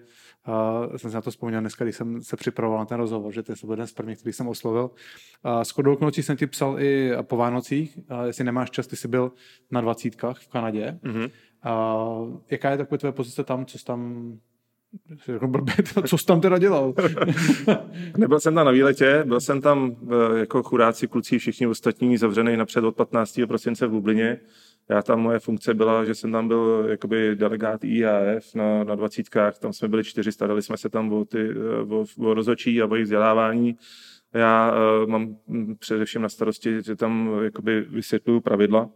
uh, 0.88 0.96
jsem 0.96 1.10
si 1.10 1.14
na 1.14 1.20
to 1.20 1.30
vzpomněl 1.30 1.60
dneska, 1.60 1.84
když 1.84 1.96
jsem 1.96 2.22
se 2.22 2.36
připravoval 2.36 2.78
na 2.78 2.86
ten 2.86 2.98
rozhovor, 2.98 3.32
že 3.32 3.42
ty 3.42 3.56
jsi 3.56 3.66
byl 3.66 3.72
jeden 3.72 3.86
z 3.86 3.92
prvních, 3.92 4.18
který 4.18 4.32
jsem 4.32 4.48
oslovil. 4.48 4.90
Uh, 5.44 5.60
s 5.60 5.70
chodou 5.70 5.92
okolností 5.92 6.22
jsem 6.22 6.36
ti 6.36 6.46
psal 6.46 6.80
i 6.80 7.12
po 7.22 7.36
Vánocích, 7.36 7.98
uh, 7.98 8.22
jestli 8.26 8.44
nemáš 8.44 8.70
čas, 8.70 8.86
ty 8.86 8.96
jsi 8.96 9.08
byl 9.08 9.32
na 9.70 9.80
dvacítkách 9.80 10.38
v 10.38 10.48
Kanadě. 10.48 10.98
Mhm. 11.02 11.28
Uh, 11.66 12.40
jaká 12.50 12.70
je 12.70 12.76
takové 12.76 12.98
tvoje 12.98 13.12
pozice 13.12 13.44
tam, 13.44 13.66
co 13.66 13.78
jsi 13.78 13.84
tam 13.84 14.32
blbě, 15.46 15.74
co 16.06 16.18
jsi 16.18 16.26
tam 16.26 16.40
teda 16.40 16.58
dělal? 16.58 16.94
Nebyl 18.16 18.40
jsem 18.40 18.54
tam 18.54 18.66
na 18.66 18.72
výletě, 18.72 19.22
byl 19.26 19.40
jsem 19.40 19.60
tam 19.60 19.96
eh, 20.02 20.38
jako 20.38 20.62
chudáci 20.62 21.08
kluci 21.08 21.38
všichni 21.38 21.66
ostatní 21.66 22.16
zavřený 22.16 22.56
napřed 22.56 22.84
od 22.84 22.96
15. 22.96 23.40
prosince 23.48 23.86
v 23.86 23.92
Lublině. 23.92 24.40
Já 24.88 25.02
tam 25.02 25.20
moje 25.20 25.38
funkce 25.38 25.74
byla, 25.74 26.04
že 26.04 26.14
jsem 26.14 26.32
tam 26.32 26.48
byl 26.48 26.86
jakoby 26.88 27.36
delegát 27.36 27.84
IAF 27.84 28.54
na, 28.54 28.84
na 28.84 28.94
dvacítkách, 28.94 29.58
tam 29.58 29.72
jsme 29.72 29.88
byli 29.88 30.04
čtyři, 30.04 30.32
starali 30.32 30.62
jsme 30.62 30.76
se 30.76 30.88
tam 30.88 31.12
o, 31.12 31.24
ty, 31.24 31.48
eh, 31.50 31.94
o, 31.94 32.04
o 32.18 32.34
rozhodčí 32.34 32.82
a 32.82 32.86
o 32.86 32.94
jejich 32.94 33.04
vzdělávání. 33.04 33.76
Já 34.34 34.72
uh, 34.72 35.10
mám 35.10 35.36
především 35.78 36.22
na 36.22 36.28
starosti, 36.28 36.82
že 36.82 36.96
tam 36.96 37.30
jakoby 37.42 37.80
vysvětluju 37.80 38.40
pravidla, 38.40 38.90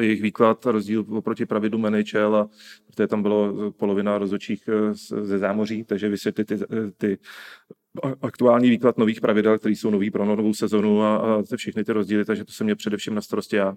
jejich 0.00 0.22
výklad, 0.22 0.66
rozdíl 0.66 1.04
oproti 1.08 1.46
pravidlu 1.46 1.90
NHL, 1.90 2.36
a, 2.36 2.48
protože 2.86 3.06
tam 3.06 3.22
bylo 3.22 3.72
polovina 3.72 4.18
rozhodčích 4.18 4.68
eh, 4.68 4.94
ze 5.24 5.38
zámoří, 5.38 5.84
takže 5.84 6.08
vysvětlit 6.08 6.44
ty, 6.44 6.54
eh, 6.54 6.90
ty 6.96 7.18
a- 8.02 8.26
aktuální 8.26 8.70
výklad 8.70 8.98
nových 8.98 9.20
pravidel, 9.20 9.58
které 9.58 9.72
jsou 9.72 9.90
nový 9.90 10.10
pro 10.10 10.24
novou 10.24 10.54
sezonu 10.54 11.02
a, 11.02 11.16
a 11.16 11.42
všechny 11.56 11.84
ty 11.84 11.92
rozdíly, 11.92 12.24
takže 12.24 12.44
to 12.44 12.52
jsem 12.52 12.64
měl 12.64 12.76
především 12.76 13.14
na 13.14 13.20
starosti 13.20 13.56
já. 13.56 13.76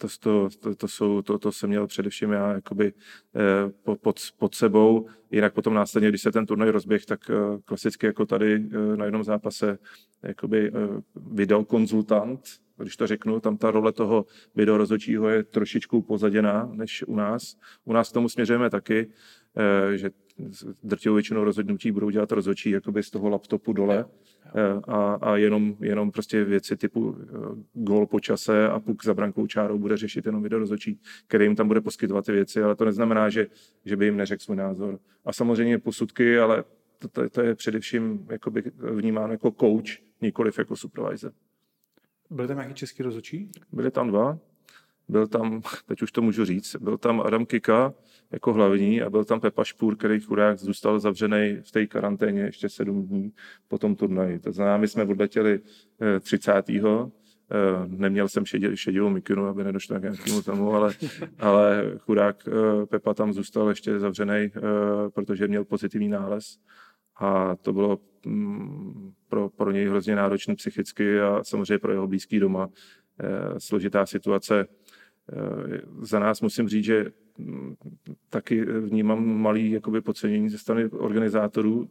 To, 0.00 0.08
to, 0.20 0.48
to, 0.60 0.74
to, 0.74 0.88
jsou, 0.88 1.22
to, 1.22 1.38
to 1.38 1.52
jsem 1.52 1.68
měl 1.68 1.86
především 1.86 2.32
já 2.32 2.52
jakoby, 2.52 2.92
eh, 3.36 3.72
po- 3.82 3.96
pod, 3.96 4.20
pod 4.38 4.54
sebou. 4.54 5.06
Jinak 5.30 5.54
potom 5.54 5.74
následně, 5.74 6.08
když 6.08 6.22
se 6.22 6.32
ten 6.32 6.46
turnaj 6.46 6.70
rozběh, 6.70 7.06
tak 7.06 7.30
eh, 7.30 7.34
klasicky 7.64 8.06
jako 8.06 8.26
tady 8.26 8.54
eh, 8.54 8.96
na 8.96 9.04
jednom 9.04 9.24
zápase 9.24 9.78
jakoby 10.22 10.68
eh, 10.68 11.00
videokonzultant, 11.16 12.40
když 12.76 12.96
to 12.96 13.06
řeknu, 13.06 13.40
tam 13.40 13.56
ta 13.56 13.70
role 13.70 13.92
toho 13.92 14.26
videorozhodčího 14.54 15.28
je 15.28 15.44
trošičku 15.44 16.02
pozaděná 16.02 16.70
než 16.72 17.04
u 17.06 17.16
nás. 17.16 17.56
U 17.84 17.92
nás 17.92 18.10
k 18.10 18.12
tomu 18.12 18.28
směřujeme 18.28 18.70
taky, 18.70 19.10
eh, 19.56 19.96
že 19.96 20.10
drtivou 20.82 21.14
většinou 21.14 21.44
rozhodnutí 21.44 21.92
budou 21.92 22.10
dělat 22.10 22.32
rozhodčí 22.32 22.70
jakoby 22.70 23.02
z 23.02 23.10
toho 23.10 23.28
laptopu 23.28 23.72
dole 23.72 24.04
a, 24.88 25.14
a 25.14 25.36
jenom, 25.36 25.76
jenom 25.80 26.10
prostě 26.10 26.44
věci 26.44 26.76
typu 26.76 27.16
eh, 27.20 27.26
gól 27.74 28.06
po 28.06 28.20
čase 28.20 28.68
a 28.68 28.80
puk 28.80 29.04
za 29.04 29.14
brankou 29.14 29.46
čárou 29.46 29.78
bude 29.78 29.96
řešit 29.96 30.26
jenom 30.26 30.42
videorozhodčí, 30.42 31.00
který 31.26 31.44
jim 31.44 31.56
tam 31.56 31.68
bude 31.68 31.80
poskytovat 31.80 32.26
ty 32.26 32.32
věci, 32.32 32.62
ale 32.62 32.76
to 32.76 32.84
neznamená, 32.84 33.28
že, 33.28 33.46
že 33.84 33.96
by 33.96 34.04
jim 34.04 34.16
neřekl 34.16 34.42
svůj 34.42 34.56
názor. 34.56 34.98
A 35.24 35.32
samozřejmě 35.32 35.78
posudky, 35.78 36.38
ale 36.38 36.64
to, 36.98 37.08
to, 37.08 37.30
to 37.30 37.42
je 37.42 37.54
především 37.54 38.26
jakoby 38.30 38.62
vnímáno 38.76 39.32
jako 39.32 39.50
coach, 39.50 39.98
nikoliv 40.20 40.58
jako 40.58 40.76
supervisor. 40.76 41.32
Byly 42.30 42.48
tam 42.48 42.56
nějaký 42.56 42.74
český 42.74 43.02
rozhodčí? 43.02 43.50
Byli 43.72 43.90
tam 43.90 44.08
dva. 44.08 44.38
Byl 45.08 45.26
tam, 45.26 45.62
teď 45.86 46.02
už 46.02 46.12
to 46.12 46.22
můžu 46.22 46.44
říct, 46.44 46.76
byl 46.76 46.98
tam 46.98 47.20
Adam 47.20 47.46
Kika 47.46 47.94
jako 48.30 48.52
hlavní 48.52 49.02
a 49.02 49.10
byl 49.10 49.24
tam 49.24 49.40
Pepa 49.40 49.64
Špůr, 49.64 49.96
který 49.96 50.20
chudák 50.20 50.58
zůstal 50.58 51.00
zavřený 51.00 51.56
v 51.62 51.70
té 51.70 51.86
karanténě 51.86 52.40
ještě 52.40 52.68
sedm 52.68 53.06
dní 53.06 53.32
po 53.68 53.78
tom 53.78 53.96
turnaji. 53.96 54.38
To 54.38 54.52
znamená, 54.52 54.76
my 54.76 54.88
jsme 54.88 55.04
odletěli 55.04 55.60
30. 56.20 56.70
Eh, 57.50 57.84
neměl 57.86 58.28
jsem 58.28 58.46
šedil, 58.46 58.76
šedivou 58.76 59.10
mikinu, 59.10 59.46
aby 59.46 59.64
nedošlo 59.64 59.98
k 59.98 60.02
nějakému 60.02 60.42
tomu, 60.42 60.72
ale, 60.74 60.94
ale 61.38 61.92
chudák 61.98 62.48
eh, 62.48 62.86
Pepa 62.86 63.14
tam 63.14 63.32
zůstal 63.32 63.68
ještě 63.68 63.98
zavřený, 63.98 64.36
eh, 64.36 64.50
protože 65.14 65.48
měl 65.48 65.64
pozitivní 65.64 66.08
nález. 66.08 66.58
A 67.20 67.56
to 67.56 67.72
bylo 67.72 67.98
mm, 68.26 69.12
pro, 69.28 69.48
pro 69.48 69.70
něj 69.70 69.86
hrozně 69.86 70.16
náročné 70.16 70.54
psychicky 70.54 71.20
a 71.20 71.44
samozřejmě 71.44 71.78
pro 71.78 71.92
jeho 71.92 72.06
blízký 72.06 72.40
doma 72.40 72.68
složitá 73.58 74.06
situace. 74.06 74.66
Za 76.00 76.18
nás 76.18 76.40
musím 76.40 76.68
říct, 76.68 76.84
že 76.84 77.12
mm, 77.38 77.74
taky 78.28 78.64
vnímám 78.64 79.40
malý 79.40 79.70
jakoby 79.70 80.00
podcenění 80.00 80.50
ze 80.50 80.58
strany 80.58 80.84
organizátorů 80.84 81.88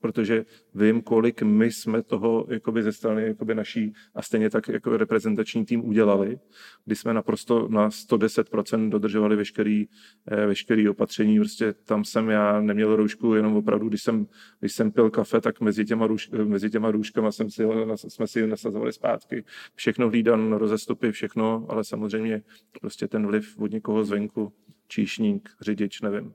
protože 0.00 0.44
vím, 0.74 1.02
kolik 1.02 1.42
my 1.42 1.72
jsme 1.72 2.02
toho 2.02 2.46
jakoby 2.50 2.82
ze 2.82 2.92
strany 2.92 3.22
jakoby 3.22 3.54
naší 3.54 3.92
a 4.14 4.22
stejně 4.22 4.50
tak 4.50 4.68
jako 4.68 4.96
reprezentační 4.96 5.64
tým 5.64 5.88
udělali, 5.88 6.38
kdy 6.84 6.96
jsme 6.96 7.14
naprosto 7.14 7.68
na 7.68 7.88
110% 7.88 8.88
dodržovali 8.88 9.36
veškerý, 9.36 9.86
eh, 10.26 10.46
veškerý 10.46 10.88
opatření. 10.88 11.38
Prostě 11.38 11.72
tam 11.72 12.04
jsem 12.04 12.28
já 12.28 12.60
neměl 12.60 12.96
roušku, 12.96 13.34
jenom 13.34 13.56
opravdu, 13.56 13.88
když 13.88 14.02
jsem, 14.02 14.26
když 14.60 14.72
jsem 14.72 14.92
pil 14.92 15.10
kafe, 15.10 15.40
tak 15.40 15.60
mezi 15.60 15.84
těma, 15.84 16.06
růž, 16.06 16.30
mezi 16.30 16.70
těma 16.70 16.90
růžkama 16.90 17.32
jsem 17.32 17.50
si, 17.50 17.64
jsme 17.94 18.26
si 18.26 18.46
nasazovali 18.46 18.92
zpátky. 18.92 19.44
Všechno 19.74 20.08
hlídan, 20.08 20.52
rozestupy, 20.52 21.12
všechno, 21.12 21.66
ale 21.68 21.84
samozřejmě 21.84 22.42
prostě 22.80 23.08
ten 23.08 23.26
vliv 23.26 23.58
od 23.58 23.70
někoho 23.70 24.04
zvenku, 24.04 24.52
číšník, 24.88 25.50
řidič, 25.60 26.00
nevím. 26.00 26.34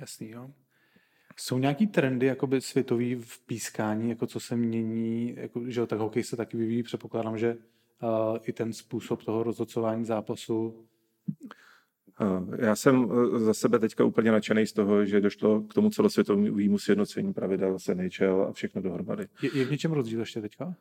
Jasný, 0.00 0.30
jo. 0.30 0.50
Jsou 1.40 1.58
nějaký 1.58 1.86
trendy 1.86 2.26
jakoby 2.26 2.60
světový 2.60 3.14
v 3.14 3.46
pískání, 3.46 4.10
jako 4.10 4.26
co 4.26 4.40
se 4.40 4.56
mění, 4.56 5.34
jako, 5.36 5.70
že 5.70 5.86
tak 5.86 5.98
hokej 5.98 6.24
se 6.24 6.36
taky 6.36 6.56
vyvíjí, 6.56 6.82
předpokládám, 6.82 7.38
že 7.38 7.54
uh, 7.54 8.38
i 8.42 8.52
ten 8.52 8.72
způsob 8.72 9.22
toho 9.22 9.42
rozhodcování 9.42 10.04
zápasu 10.04 10.86
já 12.58 12.76
jsem 12.76 13.10
e, 13.34 13.38
za 13.38 13.54
sebe 13.54 13.78
teďka 13.78 14.04
úplně 14.04 14.32
nadšený 14.32 14.66
z 14.66 14.72
toho, 14.72 15.04
že 15.04 15.20
došlo 15.20 15.60
k 15.60 15.74
tomu 15.74 15.90
celosvětovému 15.90 16.78
sjednocení 16.78 17.32
pravidel 17.32 17.78
se 17.78 17.94
NHL 17.94 18.46
a 18.48 18.52
všechno 18.52 18.82
dohromady. 18.82 19.26
Je, 19.42 19.50
je 19.54 19.64
v 19.64 19.70
něčem 19.70 19.92
rozdíl 19.92 20.20
ještě 20.20 20.40
teďka? 20.40 20.74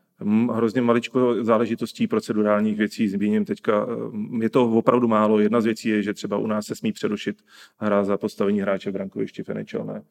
Hrozně 0.53 0.81
maličko 0.81 1.43
záležitostí 1.43 2.07
procedurálních 2.07 2.77
věcí 2.77 3.07
zmíním 3.07 3.45
teďka. 3.45 3.87
E, 3.87 4.43
je 4.43 4.49
to 4.49 4.71
opravdu 4.71 5.07
málo. 5.07 5.39
Jedna 5.39 5.61
z 5.61 5.65
věcí 5.65 5.89
je, 5.89 6.03
že 6.03 6.13
třeba 6.13 6.37
u 6.37 6.47
nás 6.47 6.65
se 6.65 6.75
smí 6.75 6.91
přerušit 6.91 7.41
hra 7.77 8.03
za 8.03 8.17
postavení 8.17 8.61
hráče 8.61 8.89
v 8.89 8.93
brankovišti 8.93 9.43
v 9.43 9.49
NHL. 9.49 9.85
Ne. 9.85 9.97
E, 9.97 10.03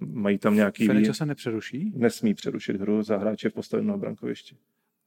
mají 0.00 0.38
tam 0.38 0.54
nějaký... 0.54 0.88
V 0.88 1.14
se 1.14 1.26
nepřeruší? 1.26 1.92
Nesmí 1.96 2.34
přerušit 2.34 2.80
hru 2.80 3.02
za 3.02 3.16
hráče 3.16 3.50
v 3.50 3.52
postaveném 3.52 4.00
brankovišti. 4.00 4.56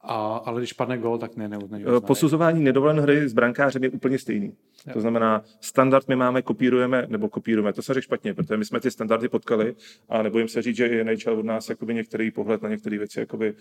A, 0.08 0.36
ale 0.36 0.60
když 0.60 0.72
padne 0.72 0.98
gol, 0.98 1.18
tak 1.18 1.36
ne, 1.36 1.48
ne, 1.48 1.58
ne 1.70 2.00
Posuzování 2.00 2.62
nedovolené 2.62 3.02
hry 3.02 3.28
s 3.28 3.32
brankářem 3.32 3.84
je 3.84 3.90
úplně 3.90 4.18
stejný. 4.18 4.46
Jo. 4.86 4.92
To 4.92 5.00
znamená, 5.00 5.44
standard 5.60 6.08
my 6.08 6.16
máme, 6.16 6.42
kopírujeme, 6.42 7.06
nebo 7.08 7.28
kopírujeme, 7.28 7.72
to 7.72 7.82
se 7.82 7.94
řekl 7.94 8.04
špatně, 8.04 8.34
protože 8.34 8.56
my 8.56 8.64
jsme 8.64 8.80
ty 8.80 8.90
standardy 8.90 9.28
potkali 9.28 9.74
a 10.08 10.22
nebojím 10.22 10.48
se 10.48 10.62
říct, 10.62 10.76
že 10.76 10.86
je 10.86 11.04
NHL 11.04 11.38
od 11.38 11.44
nás 11.44 11.68
jakoby 11.68 11.94
některý 11.94 12.30
pohled 12.30 12.62
na 12.62 12.68
některé 12.68 12.98
věci, 12.98 13.20
jakoby, 13.20 13.54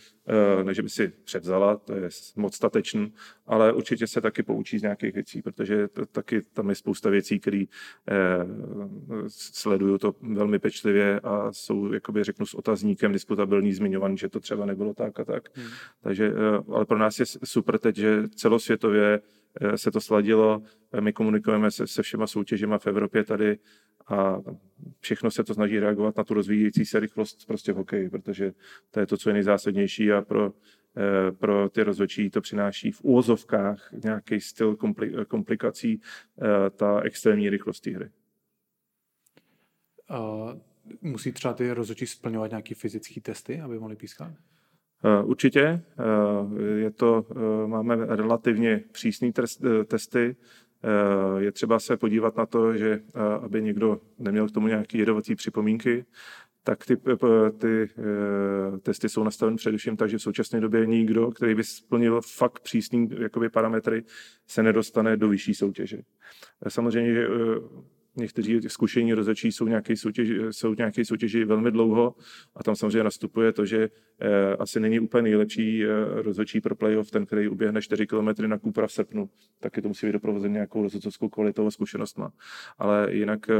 uh, 0.57 0.63
ne, 0.63 0.73
že 0.73 0.81
by 0.81 0.89
si 0.89 1.11
převzala, 1.23 1.75
to 1.77 1.95
je 1.95 2.09
moc 2.35 2.55
statečný, 2.55 3.13
ale 3.47 3.73
určitě 3.73 4.07
se 4.07 4.21
taky 4.21 4.43
poučí 4.43 4.79
z 4.79 4.81
nějakých 4.81 5.13
věcí, 5.13 5.41
protože 5.41 5.87
to, 5.87 6.05
taky 6.05 6.41
tam 6.53 6.69
je 6.69 6.75
spousta 6.75 7.09
věcí, 7.09 7.39
které 7.39 7.63
uh, 7.63 9.25
sledují 9.27 9.99
to 9.99 10.15
velmi 10.21 10.59
pečlivě 10.59 11.19
a 11.19 11.51
jsou, 11.51 11.93
jakoby 11.93 12.23
řeknu, 12.23 12.45
s 12.45 12.53
otazníkem 12.53 13.11
diskutabilní, 13.11 13.73
zmiňovaný, 13.73 14.17
že 14.17 14.29
to 14.29 14.39
třeba 14.39 14.65
nebylo 14.65 14.93
tak 14.93 15.19
a 15.19 15.25
tak. 15.25 15.49
Hmm. 15.55 15.67
Takže 16.01 16.36
Eh, 16.36 16.36
ale 16.73 16.85
pro 16.85 16.97
nás 16.97 17.19
je 17.19 17.25
super 17.25 17.77
teď, 17.77 17.95
že 17.95 18.27
celosvětově 18.27 19.21
eh, 19.61 19.77
se 19.77 19.91
to 19.91 20.01
sladilo, 20.01 20.61
eh, 20.91 21.01
my 21.01 21.13
komunikujeme 21.13 21.71
se, 21.71 21.87
se 21.87 22.01
všema 22.01 22.27
soutěžima 22.27 22.77
v 22.77 22.87
Evropě 22.87 23.23
tady 23.23 23.57
a 24.07 24.37
všechno 24.99 25.31
se 25.31 25.43
to 25.43 25.53
snaží 25.53 25.79
reagovat 25.79 26.17
na 26.17 26.23
tu 26.23 26.33
rozvíjející 26.33 26.85
se 26.85 26.99
rychlost 26.99 27.47
prostě 27.47 27.73
v 27.73 27.75
hokeji, 27.75 28.09
protože 28.09 28.53
to 28.91 28.99
je 28.99 29.05
to, 29.05 29.17
co 29.17 29.29
je 29.29 29.33
nejzásadnější 29.33 30.11
a 30.11 30.21
pro, 30.21 30.53
pro 31.39 31.69
ty 31.69 31.83
rozhodčí 31.83 32.29
to 32.29 32.41
přináší 32.41 32.91
v 32.91 33.01
úvozovkách 33.01 33.89
nějaký 34.03 34.41
styl 34.41 34.77
komplikací 35.27 36.01
ta 36.75 37.01
extrémní 37.01 37.49
rychlost 37.49 37.79
té 37.79 37.91
hry. 37.91 38.09
Uh, 40.09 40.59
musí 41.01 41.31
třeba 41.31 41.53
ty 41.53 41.71
rozhodčí 41.71 42.07
splňovat 42.07 42.51
nějaké 42.51 42.75
fyzické 42.75 43.21
testy, 43.21 43.61
aby 43.61 43.79
mohli 43.79 43.95
pískat? 43.95 44.33
Eh, 45.03 45.23
určitě. 45.23 45.61
Eh, 45.61 46.63
je 46.77 46.91
to, 46.91 47.25
eh, 47.31 47.67
máme 47.67 47.95
relativně 47.95 48.83
přísné 48.91 49.31
testy. 49.87 50.35
Je 51.37 51.51
třeba 51.51 51.79
se 51.79 51.97
podívat 51.97 52.37
na 52.37 52.45
to, 52.45 52.77
že 52.77 53.01
aby 53.41 53.61
někdo 53.61 54.01
neměl 54.19 54.47
k 54.47 54.51
tomu 54.51 54.67
nějaké 54.67 54.97
jedovací 54.97 55.35
připomínky, 55.35 56.05
tak 56.63 56.85
ty, 56.85 56.97
ty 57.57 57.89
testy 58.81 59.09
jsou 59.09 59.23
nastaveny 59.23 59.57
především 59.57 59.97
tak, 59.97 60.09
že 60.09 60.17
v 60.17 60.21
současné 60.21 60.61
době 60.61 60.85
nikdo, 60.85 61.31
který 61.31 61.55
by 61.55 61.63
splnil 61.63 62.21
fakt 62.21 62.59
přísný 62.59 63.09
jakoby, 63.19 63.49
parametry, 63.49 64.03
se 64.47 64.63
nedostane 64.63 65.17
do 65.17 65.29
vyšší 65.29 65.53
soutěže. 65.53 66.01
Samozřejmě, 66.67 67.13
že 67.13 67.27
někteří 68.17 68.61
zkušení 68.67 69.13
rozhodčí 69.13 69.51
jsou 69.51 69.67
nějaké 69.67 69.95
soutěži, 69.95 70.39
jsou 70.51 70.73
nějaké 70.73 71.05
soutěži 71.05 71.45
velmi 71.45 71.71
dlouho 71.71 72.15
a 72.55 72.63
tam 72.63 72.75
samozřejmě 72.75 73.03
nastupuje 73.03 73.53
to, 73.53 73.65
že 73.65 73.89
eh, 74.19 74.55
asi 74.55 74.79
není 74.79 74.99
úplně 74.99 75.21
nejlepší 75.21 75.85
eh, 75.85 75.87
rozhodčí 76.21 76.61
pro 76.61 76.75
playoff 76.75 77.11
ten, 77.11 77.25
který 77.25 77.47
uběhne 77.47 77.81
4 77.81 78.07
km 78.07 78.27
na 78.47 78.57
Kůpra 78.57 78.87
v 78.87 78.91
srpnu, 78.91 79.29
taky 79.59 79.81
to 79.81 79.87
musí 79.87 80.05
být 80.05 80.11
doprovozen 80.11 80.53
nějakou 80.53 80.83
rozhodcovskou 80.83 81.29
kvalitou 81.29 81.67
a 81.67 81.71
zkušenostma. 81.71 82.31
Ale 82.77 83.13
jinak 83.13 83.49
eh, 83.49 83.53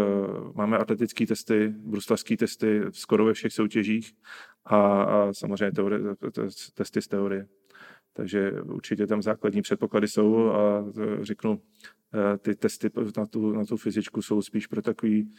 máme 0.53 0.77
atletické 0.77 1.26
testy, 1.26 1.74
bruslařské 1.77 2.38
testy 2.38 2.82
skoro 2.92 3.26
ve 3.26 3.34
všech 3.34 3.53
soutěžích 3.53 4.14
a, 4.66 5.03
a 5.03 5.34
samozřejmě 5.34 5.72
teorie, 5.72 6.00
testy 6.74 7.02
z 7.02 7.08
teorie. 7.08 7.48
Takže 8.14 8.52
určitě 8.52 9.08
tam 9.08 9.22
základní 9.22 9.61
předpoklady 9.61 10.08
jsou 10.08 10.50
a 10.50 10.86
řeknu, 11.22 11.61
Eh, 11.61 11.97
ty 12.40 12.56
testy 12.56 12.90
na 13.18 13.26
tu, 13.26 13.52
na 13.52 13.66
tu 13.66 13.77
fyzičku 13.77 14.22
jsou 14.22 14.42
spíš 14.42 14.68
pro 14.68 14.82
takový, 14.82 15.34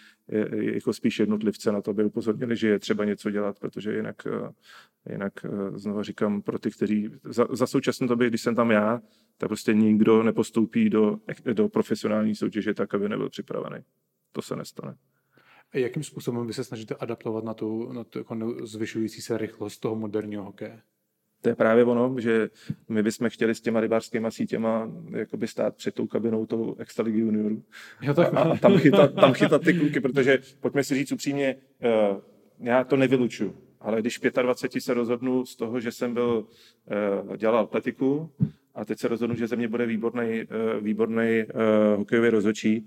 jako 0.50 0.92
spíš 0.92 1.18
jednotlivce 1.18 1.72
na 1.72 1.82
to, 1.82 1.90
aby 1.90 2.04
upozornili, 2.04 2.56
že 2.56 2.68
je 2.68 2.78
třeba 2.78 3.04
něco 3.04 3.30
dělat, 3.30 3.58
protože 3.58 3.96
jinak, 3.96 4.16
eh, 4.26 5.12
jinak 5.12 5.32
eh, 5.44 5.78
znovu 5.78 6.02
říkám, 6.02 6.42
pro 6.42 6.58
ty, 6.58 6.70
kteří 6.70 7.10
za, 7.24 7.46
za 7.50 7.66
současné 7.66 8.06
době, 8.06 8.28
když 8.28 8.42
jsem 8.42 8.54
tam 8.54 8.70
já, 8.70 9.02
tak 9.38 9.48
prostě 9.48 9.74
nikdo 9.74 10.22
nepostoupí 10.22 10.90
do, 10.90 11.18
do 11.52 11.68
profesionální 11.68 12.34
soutěže 12.34 12.74
tak, 12.74 12.94
aby 12.94 13.08
nebyl 13.08 13.30
připravený. 13.30 13.84
To 14.32 14.42
se 14.42 14.56
nestane. 14.56 14.96
A 15.72 15.78
jakým 15.78 16.02
způsobem 16.02 16.46
vy 16.46 16.52
se 16.52 16.64
snažíte 16.64 16.94
adaptovat 16.94 17.44
na 17.44 17.54
tu, 17.54 17.92
na 17.92 18.04
tu 18.04 18.18
jako 18.18 18.56
zvyšující 18.66 19.22
se 19.22 19.38
rychlost 19.38 19.78
toho 19.78 19.96
moderního 19.96 20.44
hokeje? 20.44 20.82
To 21.42 21.48
je 21.48 21.54
právě 21.54 21.84
ono, 21.84 22.20
že 22.20 22.50
my 22.88 23.02
bychom 23.02 23.30
chtěli 23.30 23.54
s 23.54 23.60
těma 23.60 23.80
rybářskými 23.80 24.28
sítěma 24.30 24.90
jakoby 25.10 25.46
stát 25.46 25.76
před 25.76 25.94
tou 25.94 26.06
kabinou 26.06 26.46
tou 26.46 26.76
Extraligy 26.78 27.18
juniorů. 27.18 27.62
Jo, 28.02 28.14
tak... 28.14 28.34
a, 28.34 28.40
a 28.40 28.56
tam, 28.56 28.78
chytat, 28.78 29.14
tam 29.14 29.32
chytat 29.32 29.62
ty 29.62 29.74
kluky, 29.74 30.00
protože 30.00 30.38
pojďme 30.60 30.84
si 30.84 30.94
říct 30.94 31.12
upřímně, 31.12 31.56
uh, 32.10 32.20
já 32.60 32.84
to 32.84 32.96
nevylučuju, 32.96 33.56
ale 33.80 34.00
když 34.00 34.20
25 34.42 34.80
se 34.80 34.94
rozhodnu 34.94 35.46
z 35.46 35.56
toho, 35.56 35.80
že 35.80 35.92
jsem 35.92 36.14
byl, 36.14 36.46
uh, 37.26 37.36
dělal 37.36 37.58
atletiku 37.58 38.30
a 38.74 38.84
teď 38.84 38.98
se 38.98 39.08
rozhodnu, 39.08 39.36
že 39.36 39.46
ze 39.46 39.56
mě 39.56 39.68
bude 39.68 39.86
výborný, 39.86 40.42
uh, 40.42 40.84
výborný 40.84 41.44
hokejový 41.96 42.28
rozhodčí, 42.28 42.86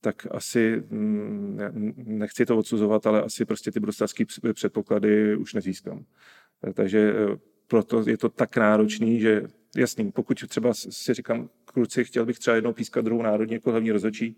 tak 0.00 0.26
asi, 0.30 0.82
mm, 0.90 1.58
nechci 1.96 2.46
to 2.46 2.58
odsuzovat, 2.58 3.06
ale 3.06 3.22
asi 3.22 3.44
prostě 3.44 3.72
ty 3.72 3.80
bruselské 3.80 4.24
předpoklady 4.54 5.36
už 5.36 5.54
nezískám. 5.54 6.04
Takže 6.74 7.14
proto 7.72 8.04
je 8.04 8.16
to 8.16 8.28
tak 8.28 8.56
náročný, 8.56 9.20
že 9.20 9.42
jasný, 9.76 10.12
pokud 10.12 10.44
třeba 10.48 10.74
si 10.74 11.14
říkám, 11.14 11.48
kluci, 11.64 12.04
chtěl 12.04 12.26
bych 12.26 12.38
třeba 12.38 12.54
jednou 12.54 12.72
pískat 12.72 13.04
druhou 13.04 13.22
národní 13.22 13.54
jako 13.54 13.70
hlavní 13.70 13.90
rozhodčí, 13.92 14.36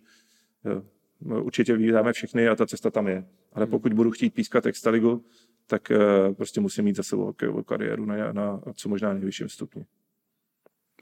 určitě 1.21 1.77
vydáme 1.77 2.13
všechny 2.13 2.49
a 2.49 2.55
ta 2.57 2.67
cesta 2.67 2.91
tam 2.91 3.09
je. 3.09 3.27
Ale 3.53 3.67
pokud 3.67 3.93
budu 3.93 4.11
chtít 4.11 4.35
pískat 4.35 4.67
extraligu, 4.67 5.25
tak 5.67 5.91
eh, 5.91 5.99
prostě 6.35 6.61
musím 6.61 6.85
mít 6.85 6.97
za 6.97 7.03
sebou 7.03 7.25
hokejovou 7.25 7.63
kariéru 7.63 8.05
na, 8.05 8.33
na 8.33 8.61
co 8.75 8.89
možná 8.89 9.13
nejvyšším 9.13 9.49
stupni. 9.49 9.87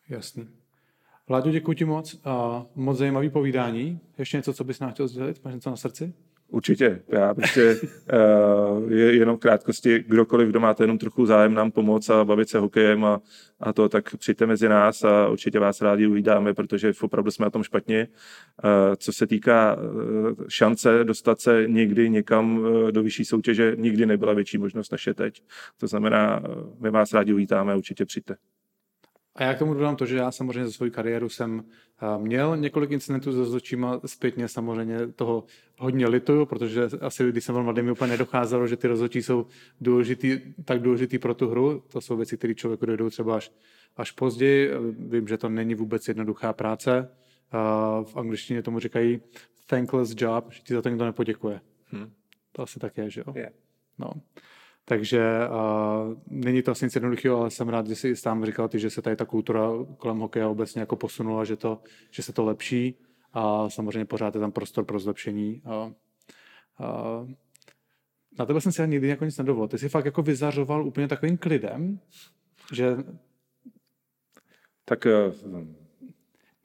Jasný. 0.09 0.49
Vláďo, 1.29 1.51
děkuji 1.51 1.73
ti 1.73 1.85
moc. 1.85 2.21
A 2.25 2.67
moc 2.75 2.99
zajímavý 2.99 3.31
povídání. 3.31 4.01
Ještě 4.19 4.37
něco, 4.37 4.53
co 4.53 4.65
bys 4.65 4.81
nám 4.81 4.91
chtěl 4.93 5.09
sdělit? 5.09 5.45
Máš 5.45 5.55
něco 5.55 5.71
na 5.71 5.77
srdci? 5.77 6.15
Určitě. 6.53 7.03
Já 7.09 7.35
prostě 7.35 7.81
uh, 7.81 8.93
je 8.93 9.17
jenom 9.17 9.37
v 9.37 9.41
krátkosti, 9.41 10.05
kdokoliv, 10.09 10.49
kdo 10.49 10.61
máte 10.61 10.85
jenom 10.85 10.99
trochu 10.99 11.27
zájem 11.27 11.55
nám 11.55 11.71
pomoct 11.71 12.11
a 12.11 12.25
bavit 12.25 12.49
se 12.49 12.59
hokejem 12.59 13.05
a, 13.05 13.21
a 13.61 13.73
to, 13.73 13.89
tak 13.89 14.17
přijďte 14.17 14.47
mezi 14.47 14.69
nás 14.69 15.05
a 15.05 15.29
určitě 15.29 15.59
vás 15.59 15.83
rádi 15.83 16.07
uvídáme, 16.07 16.55
protože 16.55 16.93
opravdu 17.01 17.31
jsme 17.31 17.45
na 17.45 17.51
tom 17.51 17.63
špatně. 17.63 18.09
Uh, 18.65 18.95
co 18.97 19.13
se 19.13 19.27
týká 19.27 19.77
uh, 19.77 20.33
šance 20.49 21.05
dostat 21.05 21.41
se 21.41 21.65
někdy 21.67 22.11
někam 22.11 22.59
uh, 22.59 22.93
do 22.93 23.03
vyšší 23.03 23.25
soutěže, 23.25 23.77
nikdy 23.79 24.07
nebyla 24.07 24.33
větší 24.33 24.59
možnost 24.59 24.93
než 24.93 25.07
je 25.07 25.15
teď. 25.15 25.43
To 25.81 25.87
znamená, 25.87 26.41
uh, 26.41 26.47
my 26.81 26.91
vás 26.91 27.13
rádi 27.13 27.33
uvítáme 27.33 27.73
a 27.73 27.77
určitě 27.77 28.05
přijďte. 28.05 28.37
A 29.35 29.43
já 29.43 29.55
k 29.55 29.59
tomu 29.59 29.75
dodám 29.75 29.97
to, 29.97 30.07
že 30.07 30.17
já 30.17 30.31
samozřejmě 30.31 30.67
za 30.67 30.73
svou 30.73 30.91
kariéru 30.91 31.29
jsem 31.29 31.65
měl 32.19 32.57
několik 32.57 32.91
incidentů 32.91 33.33
s 33.33 33.37
rozhodčíma, 33.37 34.01
zpětně 34.07 34.49
samozřejmě 34.49 35.07
toho 35.07 35.45
hodně 35.79 36.09
lituju, 36.09 36.47
protože 36.47 36.83
asi 37.01 37.29
když 37.29 37.45
jsem 37.45 37.55
byl 37.55 37.63
mladý, 37.63 37.83
mi 37.83 37.91
úplně 37.91 38.11
nedocházelo, 38.11 38.67
že 38.67 38.77
ty 38.77 38.89
rozhodčí 38.89 39.23
jsou 39.23 39.47
důležitý, 39.81 40.41
tak 40.65 40.83
důležitý 40.83 41.19
pro 41.19 41.35
tu 41.35 41.49
hru. 41.49 41.83
To 41.93 42.01
jsou 42.01 42.17
věci, 42.17 42.37
které 42.37 42.55
člověku 42.55 42.87
dojdou 42.87 43.11
třeba 43.11 43.37
až, 43.37 43.53
až 43.97 44.11
později. 44.11 44.71
Vím, 44.99 45.29
že 45.29 45.39
to 45.39 45.49
není 45.49 45.75
vůbec 45.75 46.09
jednoduchá 46.09 46.53
práce. 46.53 47.09
V 48.05 48.17
angličtině 48.17 48.63
tomu 48.63 48.79
říkají 48.79 49.21
thankless 49.67 50.15
job, 50.17 50.53
že 50.53 50.63
ti 50.63 50.75
za 50.75 50.83
to 50.83 50.89
nikdo 50.89 51.05
nepoděkuje. 51.05 51.61
Hmm. 51.87 52.13
To 52.53 52.63
asi 52.63 52.81
tak 52.81 52.99
je, 52.99 53.11
že 53.11 53.23
jo? 53.27 53.33
Yeah. 53.37 53.53
No. 53.99 54.13
Takže 54.85 55.39
uh, 55.49 56.15
není 56.27 56.63
to 56.63 56.71
asi 56.71 56.85
nic 56.85 56.95
jednoduchého, 56.95 57.41
ale 57.41 57.51
jsem 57.51 57.69
rád, 57.69 57.87
že 57.87 57.97
jsi 57.97 58.17
sám 58.17 58.45
říkal 58.45 58.69
ty, 58.69 58.79
že 58.79 58.91
se 58.91 59.03
tady 59.03 59.17
ta 59.17 59.25
kultura 59.25 59.69
kolem 59.97 60.19
hokeje 60.19 60.47
obecně 60.47 60.81
jako 60.81 60.97
posunula, 60.97 61.45
že, 61.45 61.57
to, 61.57 61.83
že 62.11 62.23
se 62.23 62.33
to 62.33 62.45
lepší 62.45 62.95
a 63.33 63.71
samozřejmě 63.71 64.05
pořád 64.05 64.35
je 64.35 64.41
tam 64.41 64.53
prostor 64.53 64.85
pro 64.85 64.99
zlepšení. 64.99 65.63
A, 65.65 65.93
a, 66.79 67.27
na 68.39 68.47
tebe 68.47 68.61
jsem 68.61 68.73
si 68.73 68.89
nikdy 68.89 69.09
jako 69.09 69.25
nic 69.25 69.39
nedovolil. 69.39 69.69
Ty 69.69 69.79
jsi 69.79 69.89
fakt 69.89 70.05
jako 70.05 70.23
vyzařoval 70.23 70.87
úplně 70.87 71.09
takovým 71.09 71.39
klidem, 71.39 72.01
že... 72.73 72.97
Tak 74.85 75.07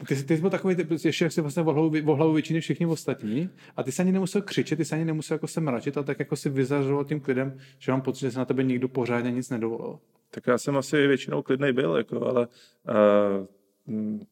ty, 0.07 0.23
ty 0.23 0.35
jsi 0.35 0.41
byl 0.41 0.49
takový, 0.49 0.75
ty, 0.75 1.07
ještě 1.07 1.25
jak 1.25 1.31
jsi 1.31 1.41
vlastně 1.41 1.63
o 1.63 2.15
hlavu, 2.15 2.33
většiny 2.33 2.61
všichni 2.61 2.85
ostatní 2.85 3.49
a 3.75 3.83
ty 3.83 3.91
se 3.91 4.01
ani 4.01 4.11
nemusel 4.11 4.41
křičet, 4.41 4.77
ty 4.77 4.85
se 4.85 4.95
ani 4.95 5.05
nemusel 5.05 5.35
jako 5.35 5.47
se 5.47 5.61
mračit, 5.61 5.97
ale 5.97 6.05
tak 6.05 6.19
jako 6.19 6.35
si 6.35 6.49
vyzařoval 6.49 7.05
tím 7.05 7.19
klidem, 7.19 7.57
že 7.79 7.91
mám 7.91 8.01
pocit, 8.01 8.19
že 8.19 8.31
se 8.31 8.39
na 8.39 8.45
tebe 8.45 8.63
nikdo 8.63 8.87
pořádně 8.87 9.31
nic 9.31 9.49
nedovolil. 9.49 9.99
Tak 10.31 10.47
já 10.47 10.57
jsem 10.57 10.77
asi 10.77 11.07
většinou 11.07 11.41
klidný 11.41 11.73
byl, 11.73 11.95
jako, 11.95 12.27
ale 12.27 12.47
uh, 12.47 13.45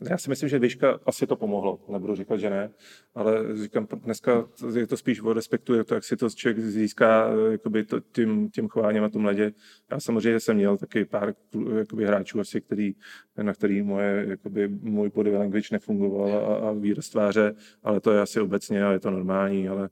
já 0.09 0.17
si 0.17 0.29
myslím, 0.29 0.49
že 0.49 0.59
výška 0.59 0.99
asi 1.05 1.27
to 1.27 1.35
pomohlo, 1.35 1.79
nebudu 1.91 2.15
říkat, 2.15 2.37
že 2.37 2.49
ne, 2.49 2.71
ale 3.15 3.57
říkám, 3.57 3.87
dneska 4.03 4.47
je 4.75 4.87
to 4.87 4.97
spíš 4.97 5.21
o 5.21 5.33
respektu, 5.33 5.83
to, 5.83 5.95
jak 5.95 6.03
si 6.03 6.17
to 6.17 6.29
člověk 6.29 6.59
získá 6.59 7.29
jakoby 7.51 7.85
to, 7.85 7.99
tím, 7.99 8.49
tím 8.49 8.67
chováním 8.67 9.03
a 9.03 9.09
tom 9.09 9.25
ledě. 9.25 9.53
Já 9.91 9.99
samozřejmě 9.99 10.39
jsem 10.39 10.55
měl 10.55 10.77
taky 10.77 11.05
pár 11.05 11.33
jakoby, 11.77 12.05
hráčů 12.05 12.39
asi, 12.39 12.61
který, 12.61 12.95
na 13.41 13.53
který 13.53 13.81
moje, 13.81 14.25
jakoby, 14.27 14.67
můj 14.67 15.09
body 15.09 15.37
language 15.37 15.69
nefungoval 15.71 16.33
a, 16.33 16.69
a 16.69 16.71
výraz 16.71 17.09
tváře, 17.09 17.55
ale 17.83 17.99
to 17.99 18.11
je 18.11 18.21
asi 18.21 18.39
obecně 18.39 18.85
a 18.85 18.91
je 18.91 18.99
to 18.99 19.11
normální, 19.11 19.67
ale 19.67 19.89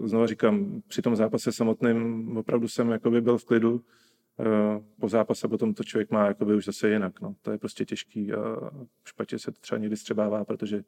uh, 0.00 0.06
znovu 0.06 0.26
říkám, 0.26 0.82
při 0.88 1.02
tom 1.02 1.16
zápase 1.16 1.52
samotným 1.52 2.36
opravdu 2.36 2.68
jsem 2.68 2.90
jakoby 2.90 3.20
byl 3.20 3.38
v 3.38 3.44
klidu, 3.44 3.80
Eh, 3.80 4.05
po 5.00 5.08
zápase 5.08 5.48
potom 5.48 5.74
to 5.74 5.84
člověk 5.84 6.10
má 6.10 6.26
jakoby 6.26 6.54
už 6.54 6.64
zase 6.64 6.90
jinak. 6.90 7.20
No. 7.20 7.34
To 7.42 7.50
je 7.50 7.58
prostě 7.58 7.84
těžký 7.84 8.32
a 8.32 8.70
špatně 9.04 9.38
se 9.38 9.52
to 9.52 9.60
třeba 9.60 9.78
někdy 9.78 9.96
střebává, 9.96 10.44
protože 10.44 10.82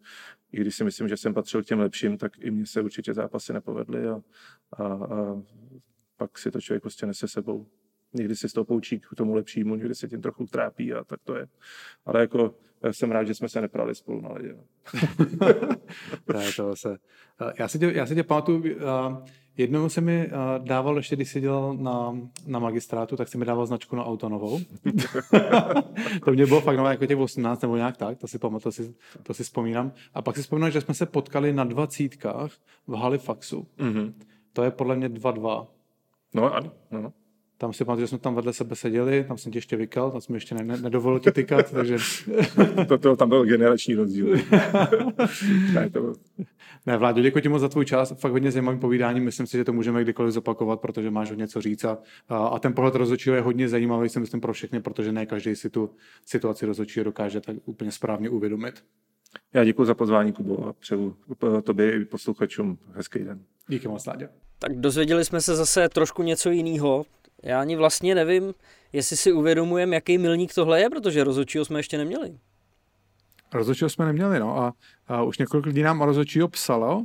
i 0.53 0.61
když 0.61 0.77
si 0.77 0.85
myslím, 0.85 1.09
že 1.09 1.17
jsem 1.17 1.35
patřil 1.35 1.63
k 1.63 1.67
těm 1.67 1.79
lepším, 1.81 2.19
tak 2.19 2.33
i 2.39 2.51
mně 2.51 2.67
se 2.67 2.83
určitě 2.83 3.15
zápasy 3.15 3.53
nepovedly 3.53 4.09
a, 4.09 4.21
a, 4.73 4.85
a 4.85 5.43
pak 6.17 6.39
si 6.39 6.51
to 6.51 6.61
člověk 6.61 6.83
prostě 6.83 7.07
nese 7.07 7.29
sebou. 7.29 7.67
Někdy 8.13 8.37
si 8.37 8.49
z 8.49 8.53
toho 8.53 8.65
poučí 8.65 9.01
k 9.01 9.17
tomu 9.17 9.35
lepšímu, 9.35 9.77
někdy 9.77 9.95
se 9.95 10.09
tím 10.09 10.23
trochu 10.23 10.47
trápí 10.47 10.93
a 10.93 11.05
tak 11.05 11.21
to 11.25 11.37
je. 11.37 11.47
Ale 12.05 12.21
jako 12.21 12.55
já 12.83 12.93
jsem 12.93 13.11
rád, 13.11 13.25
že 13.25 13.35
jsme 13.35 13.49
se 13.49 13.61
neprali 13.61 13.95
spolu 13.95 14.21
na 14.21 14.29
ledě. 14.29 14.57
to 16.25 16.39
je 16.39 16.53
to 16.57 16.77
se. 16.77 16.97
Já 17.59 17.69
si 17.69 17.79
tě, 17.79 17.93
já 17.95 18.07
si 18.07 18.15
tě 18.15 18.23
pamatuju, 18.23 18.65
Jednou 19.59 19.89
se 19.89 20.01
mi 20.01 20.27
uh, 20.27 20.65
dával, 20.65 20.97
ještě 20.97 21.17
když 21.17 21.29
jsi 21.31 21.41
dělal 21.41 21.75
na, 21.75 22.19
na 22.47 22.59
magistrátu, 22.59 23.17
tak 23.17 23.29
si 23.29 23.39
mi 23.39 23.45
dával 23.45 23.67
značku 23.67 23.97
na 23.97 24.05
auto 24.05 24.29
novou. 24.29 24.61
to 26.25 26.31
mě 26.31 26.47
bylo 26.47 26.61
fakt 26.61 26.77
nové 26.77 26.91
jako 26.91 27.07
těch 27.07 27.19
18 27.19 27.63
nebo 27.63 27.77
nějak 27.77 27.97
tak, 27.97 28.19
to 28.19 28.29
si 28.29 28.39
pamatuju, 28.39 28.63
to 28.63 28.73
si, 28.73 28.95
to 29.23 29.35
si 29.35 29.43
vzpomínám. 29.43 29.93
A 30.15 30.23
pak 30.23 30.37
si 30.37 30.43
vzpomínám, 30.43 30.71
že 30.71 30.81
jsme 30.81 30.95
se 30.95 31.07
potkali 31.07 31.53
na 31.53 31.65
dvacítkách 31.65 32.53
v 32.87 32.95
Halifaxu. 32.95 33.67
Mm-hmm. 33.79 34.13
To 34.53 34.63
je 34.63 34.71
podle 34.71 34.97
mě 34.97 35.09
2-2. 35.09 35.67
No 36.35 36.55
ano, 36.55 36.73
no. 36.91 37.13
Tam 37.61 37.73
si 37.73 37.85
pamatuju, 37.85 38.03
že 38.03 38.09
jsme 38.09 38.19
tam 38.19 38.35
vedle 38.35 38.53
sebe 38.53 38.77
seděli, 38.77 39.25
tam 39.29 39.39
jsem 39.39 39.53
tě 39.53 39.59
ještě 39.59 39.77
vykal, 39.77 40.11
tam 40.11 40.21
jsem 40.21 40.35
ještě 40.35 40.55
ne, 40.55 40.65
ne, 40.65 40.77
nedovolil 40.77 41.19
tě 41.19 41.33
tykat, 41.33 41.71
takže... 41.73 41.97
to, 42.89 42.99
to, 42.99 43.17
tam 43.17 43.29
byl 43.29 43.45
generační 43.45 43.95
rozdíl. 43.95 44.37
ne, 45.75 45.91
to 45.91 46.01
byl... 46.01 46.15
ne, 46.87 46.97
Vláďo, 46.97 47.23
děkuji 47.23 47.43
ti 47.43 47.49
moc 47.49 47.61
za 47.61 47.69
tvůj 47.69 47.85
čas, 47.85 48.15
fakt 48.21 48.33
hodně 48.33 48.51
zajímavý 48.51 48.79
povídání, 48.79 49.21
myslím 49.21 49.47
si, 49.47 49.57
že 49.57 49.65
to 49.65 49.73
můžeme 49.73 50.03
kdykoliv 50.03 50.35
zopakovat, 50.35 50.81
protože 50.81 51.11
máš 51.11 51.31
hodně 51.31 51.49
co 51.49 51.61
říct 51.61 51.85
a, 51.85 51.99
a 52.29 52.59
ten 52.59 52.73
pohled 52.73 52.95
rozhodčího 52.95 53.37
je 53.37 53.43
hodně 53.43 53.69
zajímavý, 53.69 54.09
si 54.09 54.21
myslím 54.21 54.41
pro 54.41 54.53
všechny, 54.53 54.81
protože 54.81 55.13
ne 55.13 55.27
každý 55.27 55.57
si 55.57 55.71
tu 55.71 55.91
situaci 56.27 56.67
rozhodčího 56.67 57.05
dokáže 57.05 57.41
tak 57.41 57.57
úplně 57.65 57.93
správně 57.93 58.31
uvědomit. 58.31 58.85
Já 59.55 59.65
děkuji 59.65 59.85
za 59.85 59.95
pozvání, 59.95 60.33
Kubo, 60.33 60.67
a 60.67 60.73
přeju 60.73 61.17
tobě 61.65 62.01
i 62.01 62.05
posluchačům 62.05 62.79
hezký 62.93 63.19
den. 63.19 63.41
Díky 63.69 63.89
moc, 63.89 64.07
Láďo. 64.07 64.27
Tak 64.59 64.81
dozvěděli 64.81 65.25
jsme 65.25 65.41
se 65.41 65.57
zase 65.57 65.89
trošku 65.89 66.23
něco 66.23 66.51
jiného. 66.51 67.05
Já 67.43 67.61
ani 67.61 67.77
vlastně 67.77 68.15
nevím, 68.15 68.55
jestli 68.93 69.17
si 69.17 69.33
uvědomujeme, 69.33 69.95
jaký 69.95 70.19
milník 70.19 70.55
tohle 70.55 70.81
je, 70.81 70.91
protože 70.91 71.25
rozhodčího 71.25 71.65
jsme 71.65 71.79
ještě 71.79 71.99
neměli. 71.99 72.39
Rozhodčího 73.55 73.91
jsme 73.91 74.05
neměli, 74.05 74.39
no. 74.39 74.59
A, 74.59 74.73
a 75.09 75.23
už 75.23 75.39
několik 75.39 75.67
lidí 75.67 75.83
nám 75.83 76.03
rozhodčího 76.03 76.49
psalo, 76.49 77.05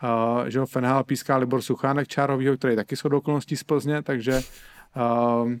a, 0.00 0.44
že 0.48 0.60
ho 0.60 0.66
Fenhal 0.66 1.04
píská 1.04 1.36
Libor 1.36 1.62
Suchánek 1.62 2.08
Čárovýho, 2.08 2.56
který 2.56 2.76
taky 2.76 2.96
shodou 2.96 3.18
okolností 3.18 3.56
z 3.56 3.64
Plzně, 3.64 4.02
takže 4.02 4.40
a, 4.94 5.42
uh, 5.42 5.52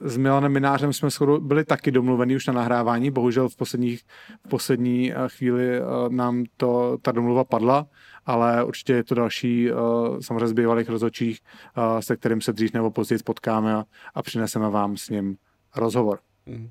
s 0.00 0.16
Milanem 0.16 0.52
Minářem 0.52 0.92
jsme 0.92 1.08
byli 1.38 1.64
taky 1.64 1.90
domluveni 1.90 2.36
už 2.36 2.46
na 2.46 2.52
nahrávání, 2.52 3.10
bohužel 3.10 3.48
v, 3.48 3.56
posledních, 3.56 4.02
v 4.46 4.48
poslední 4.48 5.12
chvíli 5.28 5.80
nám 6.08 6.44
to, 6.56 6.98
ta 7.02 7.12
domluva 7.12 7.44
padla, 7.44 7.86
ale 8.26 8.64
určitě 8.64 8.92
je 8.92 9.04
to 9.04 9.14
další 9.14 9.72
uh, 9.72 9.78
samozřejmě 10.20 10.48
z 10.48 10.52
bývalých 10.52 10.88
rozhodčích, 10.88 11.40
uh, 11.76 12.00
se 12.00 12.16
kterým 12.16 12.40
se 12.40 12.52
dřív 12.52 12.72
nebo 12.72 12.90
později 12.90 13.18
potkáme 13.24 13.84
a, 14.14 14.22
přineseme 14.22 14.70
vám 14.70 14.96
s 14.96 15.08
ním 15.08 15.36
rozhovor. 15.76 16.18
Mm. 16.46 16.70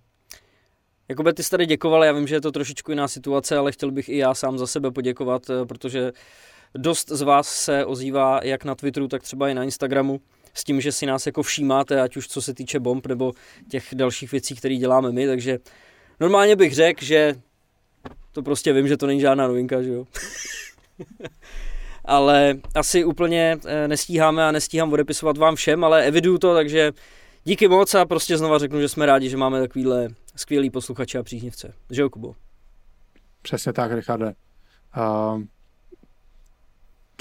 Jakube, 1.09 1.33
ty 1.33 1.43
jsi 1.43 1.49
tady 1.49 1.65
děkoval, 1.65 2.03
já 2.03 2.11
vím, 2.11 2.27
že 2.27 2.35
je 2.35 2.41
to 2.41 2.51
trošičku 2.51 2.91
jiná 2.91 3.07
situace, 3.07 3.57
ale 3.57 3.71
chtěl 3.71 3.91
bych 3.91 4.09
i 4.09 4.17
já 4.17 4.33
sám 4.33 4.57
za 4.57 4.67
sebe 4.67 4.91
poděkovat, 4.91 5.49
eh, 5.49 5.65
protože 5.65 6.11
dost 6.75 7.09
z 7.09 7.21
vás 7.21 7.47
se 7.47 7.85
ozývá 7.85 8.39
jak 8.43 8.65
na 8.65 8.75
Twitteru, 8.75 9.07
tak 9.07 9.23
třeba 9.23 9.49
i 9.49 9.53
na 9.53 9.63
Instagramu 9.63 10.21
s 10.53 10.63
tím, 10.63 10.81
že 10.81 10.91
si 10.91 11.05
nás 11.05 11.25
jako 11.25 11.43
všímáte, 11.43 12.01
ať 12.01 12.17
už 12.17 12.27
co 12.27 12.41
se 12.41 12.53
týče 12.53 12.79
bomb 12.79 13.07
nebo 13.07 13.31
těch 13.69 13.89
dalších 13.93 14.31
věcí, 14.31 14.55
které 14.55 14.75
děláme 14.75 15.11
my, 15.11 15.27
takže 15.27 15.59
normálně 16.19 16.55
bych 16.55 16.73
řekl, 16.73 17.05
že 17.05 17.35
to 18.31 18.41
prostě 18.41 18.73
vím, 18.73 18.87
že 18.87 18.97
to 18.97 19.07
není 19.07 19.21
žádná 19.21 19.47
novinka, 19.47 19.81
že 19.81 19.89
jo. 19.89 20.05
ale 22.05 22.55
asi 22.75 23.03
úplně 23.03 23.57
eh, 23.65 23.87
nestíháme 23.87 24.47
a 24.47 24.51
nestíhám 24.51 24.93
odepisovat 24.93 25.37
vám 25.37 25.55
všem, 25.55 25.83
ale 25.83 26.03
eviduju 26.03 26.37
to, 26.37 26.53
takže 26.53 26.91
díky 27.43 27.67
moc 27.67 27.95
a 27.95 28.05
prostě 28.05 28.37
znova 28.37 28.59
řeknu, 28.59 28.81
že 28.81 28.89
jsme 28.89 29.05
rádi, 29.05 29.29
že 29.29 29.37
máme 29.37 29.61
takovýhle 29.61 30.07
skvělý 30.35 30.69
posluchače 30.69 31.17
a 31.17 31.23
příznivce. 31.23 31.73
Že 31.91 32.01
jo, 32.01 32.09
Kubo? 32.09 32.35
Přesně 33.41 33.73
tak, 33.73 33.91
Richarde. 33.91 34.33
Uh, 34.97 35.41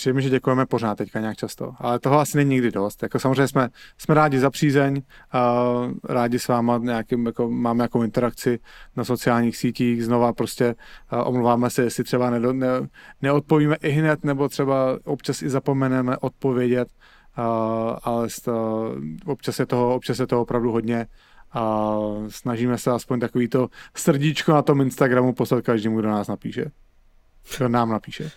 Přijde 0.02 0.20
že 0.20 0.30
děkujeme 0.30 0.66
pořád 0.66 0.98
teďka 0.98 1.20
nějak 1.20 1.36
často, 1.36 1.74
ale 1.78 1.98
toho 1.98 2.18
asi 2.18 2.36
není 2.36 2.50
nikdy 2.50 2.70
dost. 2.70 3.02
Jako 3.02 3.18
samozřejmě 3.18 3.48
jsme, 3.48 3.68
jsme 3.98 4.14
rádi 4.14 4.38
za 4.38 4.50
přízeň, 4.50 5.02
uh, 5.34 5.92
rádi 6.04 6.38
s 6.38 6.48
váma 6.48 6.78
nějakým, 6.78 7.26
jako, 7.26 7.50
máme 7.50 7.76
nějakou 7.76 8.02
interakci 8.02 8.58
na 8.96 9.04
sociálních 9.04 9.56
sítích, 9.56 10.04
znova 10.04 10.32
prostě 10.32 10.74
uh, 11.12 11.28
omluváme 11.28 11.70
se, 11.70 11.82
jestli 11.82 12.04
třeba 12.04 12.30
ne, 12.30 12.40
ne, 12.40 12.68
neodpovíme 13.22 13.76
i 13.76 13.90
hned, 13.90 14.24
nebo 14.24 14.48
třeba 14.48 14.98
občas 15.04 15.42
i 15.42 15.48
zapomeneme 15.48 16.16
odpovědět, 16.16 16.88
uh, 17.38 17.44
ale 18.02 18.28
to, 18.44 18.94
občas, 19.26 19.58
je 19.58 19.66
toho, 19.66 19.94
občas 19.94 20.18
je 20.18 20.26
toho 20.26 20.42
opravdu 20.42 20.72
hodně 20.72 21.06
a 21.52 21.96
snažíme 22.28 22.78
se 22.78 22.90
aspoň 22.90 23.20
takový 23.20 23.48
to 23.48 23.68
srdíčko 23.96 24.52
na 24.52 24.62
tom 24.62 24.80
Instagramu 24.80 25.32
poslat 25.32 25.64
každému, 25.64 25.98
kdo 25.98 26.08
nás 26.08 26.28
napíše. 26.28 26.70
Kdo 27.56 27.68
nám 27.68 27.88
napíše. 27.88 28.30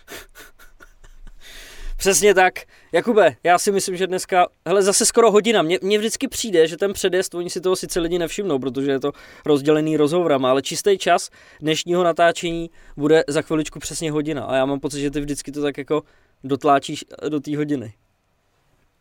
Přesně 1.96 2.34
tak. 2.34 2.54
Jakube, 2.92 3.36
já 3.42 3.58
si 3.58 3.72
myslím, 3.72 3.96
že 3.96 4.06
dneska, 4.06 4.46
hele, 4.66 4.82
zase 4.82 5.06
skoro 5.06 5.30
hodina. 5.30 5.62
Mně, 5.62 5.78
mně 5.82 5.98
vždycky 5.98 6.28
přijde, 6.28 6.66
že 6.66 6.76
ten 6.76 6.92
předest, 6.92 7.34
oni 7.34 7.50
si 7.50 7.60
toho 7.60 7.76
sice 7.76 8.00
lidi 8.00 8.18
nevšimnou, 8.18 8.58
protože 8.58 8.90
je 8.90 9.00
to 9.00 9.12
rozdělený 9.46 9.96
rozhovorama, 9.96 10.50
ale 10.50 10.62
čistý 10.62 10.98
čas 10.98 11.30
dnešního 11.60 12.04
natáčení 12.04 12.70
bude 12.96 13.24
za 13.28 13.42
chviličku 13.42 13.78
přesně 13.78 14.10
hodina. 14.10 14.44
A 14.44 14.56
já 14.56 14.66
mám 14.66 14.80
pocit, 14.80 15.00
že 15.00 15.10
ty 15.10 15.20
vždycky 15.20 15.52
to 15.52 15.62
tak 15.62 15.78
jako 15.78 16.02
dotláčíš 16.44 17.04
do 17.28 17.40
té 17.40 17.56
hodiny. 17.56 17.94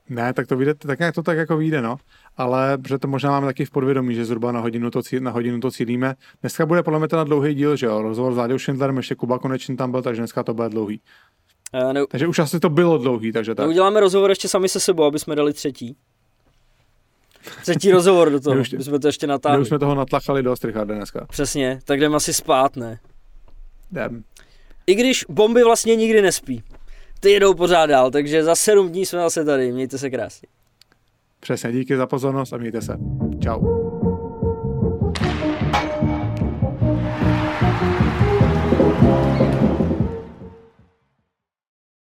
Ne, 0.10 0.34
tak 0.34 0.48
to 0.48 0.58
vyjde, 0.58 0.74
tak 0.74 1.00
nějak 1.00 1.16
to 1.16 1.24
tak 1.24 1.38
jako 1.38 1.58
vyjde, 1.58 1.82
no. 1.82 1.98
Ale 2.38 2.78
protože 2.78 2.98
to 2.98 3.08
možná 3.08 3.32
máme 3.32 3.46
taky 3.46 3.66
v 3.66 3.72
podvědomí, 3.72 4.16
že 4.16 4.26
zhruba 4.26 4.52
na 4.52 4.60
hodinu 4.60 4.92
to, 4.92 5.04
cí, 5.04 5.20
na 5.20 5.32
hodinu 5.32 5.60
to 5.60 5.72
cílíme. 5.72 6.16
Dneska 6.42 6.66
bude 6.66 6.84
podle 6.84 7.00
mě 7.00 7.08
teda 7.08 7.24
dlouhý 7.24 7.54
díl, 7.54 7.76
že 7.76 7.86
jo? 7.86 8.02
Rozhovor 8.02 8.34
s 8.34 8.36
Vláďou 8.36 8.60
Schindlerem, 8.60 8.98
ještě 8.98 9.16
Kuba 9.16 9.40
konečně 9.40 9.76
tam 9.76 9.92
byl, 9.92 10.02
takže 10.02 10.22
dneska 10.22 10.44
to 10.44 10.54
bude 10.54 10.70
dlouhý. 10.70 11.02
Uh, 11.84 11.94
ne, 11.94 12.02
Takže 12.10 12.28
už 12.28 12.40
asi 12.40 12.60
to 12.60 12.70
bylo 12.70 12.98
dlouhý, 12.98 13.32
takže 13.32 13.56
tak. 13.56 13.68
uděláme 13.70 14.00
rozhovor 14.00 14.30
ještě 14.32 14.48
sami 14.48 14.70
se 14.70 14.80
sebou, 14.80 15.04
aby 15.04 15.20
jsme 15.20 15.36
dali 15.36 15.54
třetí. 15.54 15.96
Třetí 17.62 17.92
rozhovor 17.92 18.30
do 18.32 18.40
toho, 18.40 18.56
už- 18.62 18.70
jsme 18.80 19.00
to 19.00 19.08
ještě 19.08 19.28
natáhli. 19.28 19.62
už 19.62 19.68
jsme 19.68 19.80
toho 19.80 19.96
natlachali 19.96 20.44
dost, 20.44 20.64
Richarde, 20.66 20.96
dneska. 20.96 21.26
Přesně, 21.30 21.80
tak 21.86 22.00
jdeme 22.00 22.16
asi 22.16 22.34
spát, 22.34 22.76
ne? 22.76 23.00
Jdem. 23.92 24.24
I 24.88 24.96
když 24.96 25.26
bomby 25.30 25.64
vlastně 25.64 25.96
nikdy 25.96 26.22
nespí. 26.22 26.64
Ty 27.20 27.32
jedou 27.32 27.54
pořád 27.54 27.86
dál, 27.86 28.12
takže 28.12 28.44
za 28.44 28.56
sedm 28.56 28.90
dní 28.90 29.06
jsme 29.06 29.20
zase 29.20 29.46
tady. 29.46 29.72
Mějte 29.72 29.98
se 29.98 30.10
krásně. 30.10 30.48
Přesně, 31.40 31.72
díky 31.72 31.98
za 31.98 32.08
pozornost 32.08 32.54
a 32.54 32.58
mějte 32.58 32.82
se. 32.82 32.98
Čau. 33.44 33.85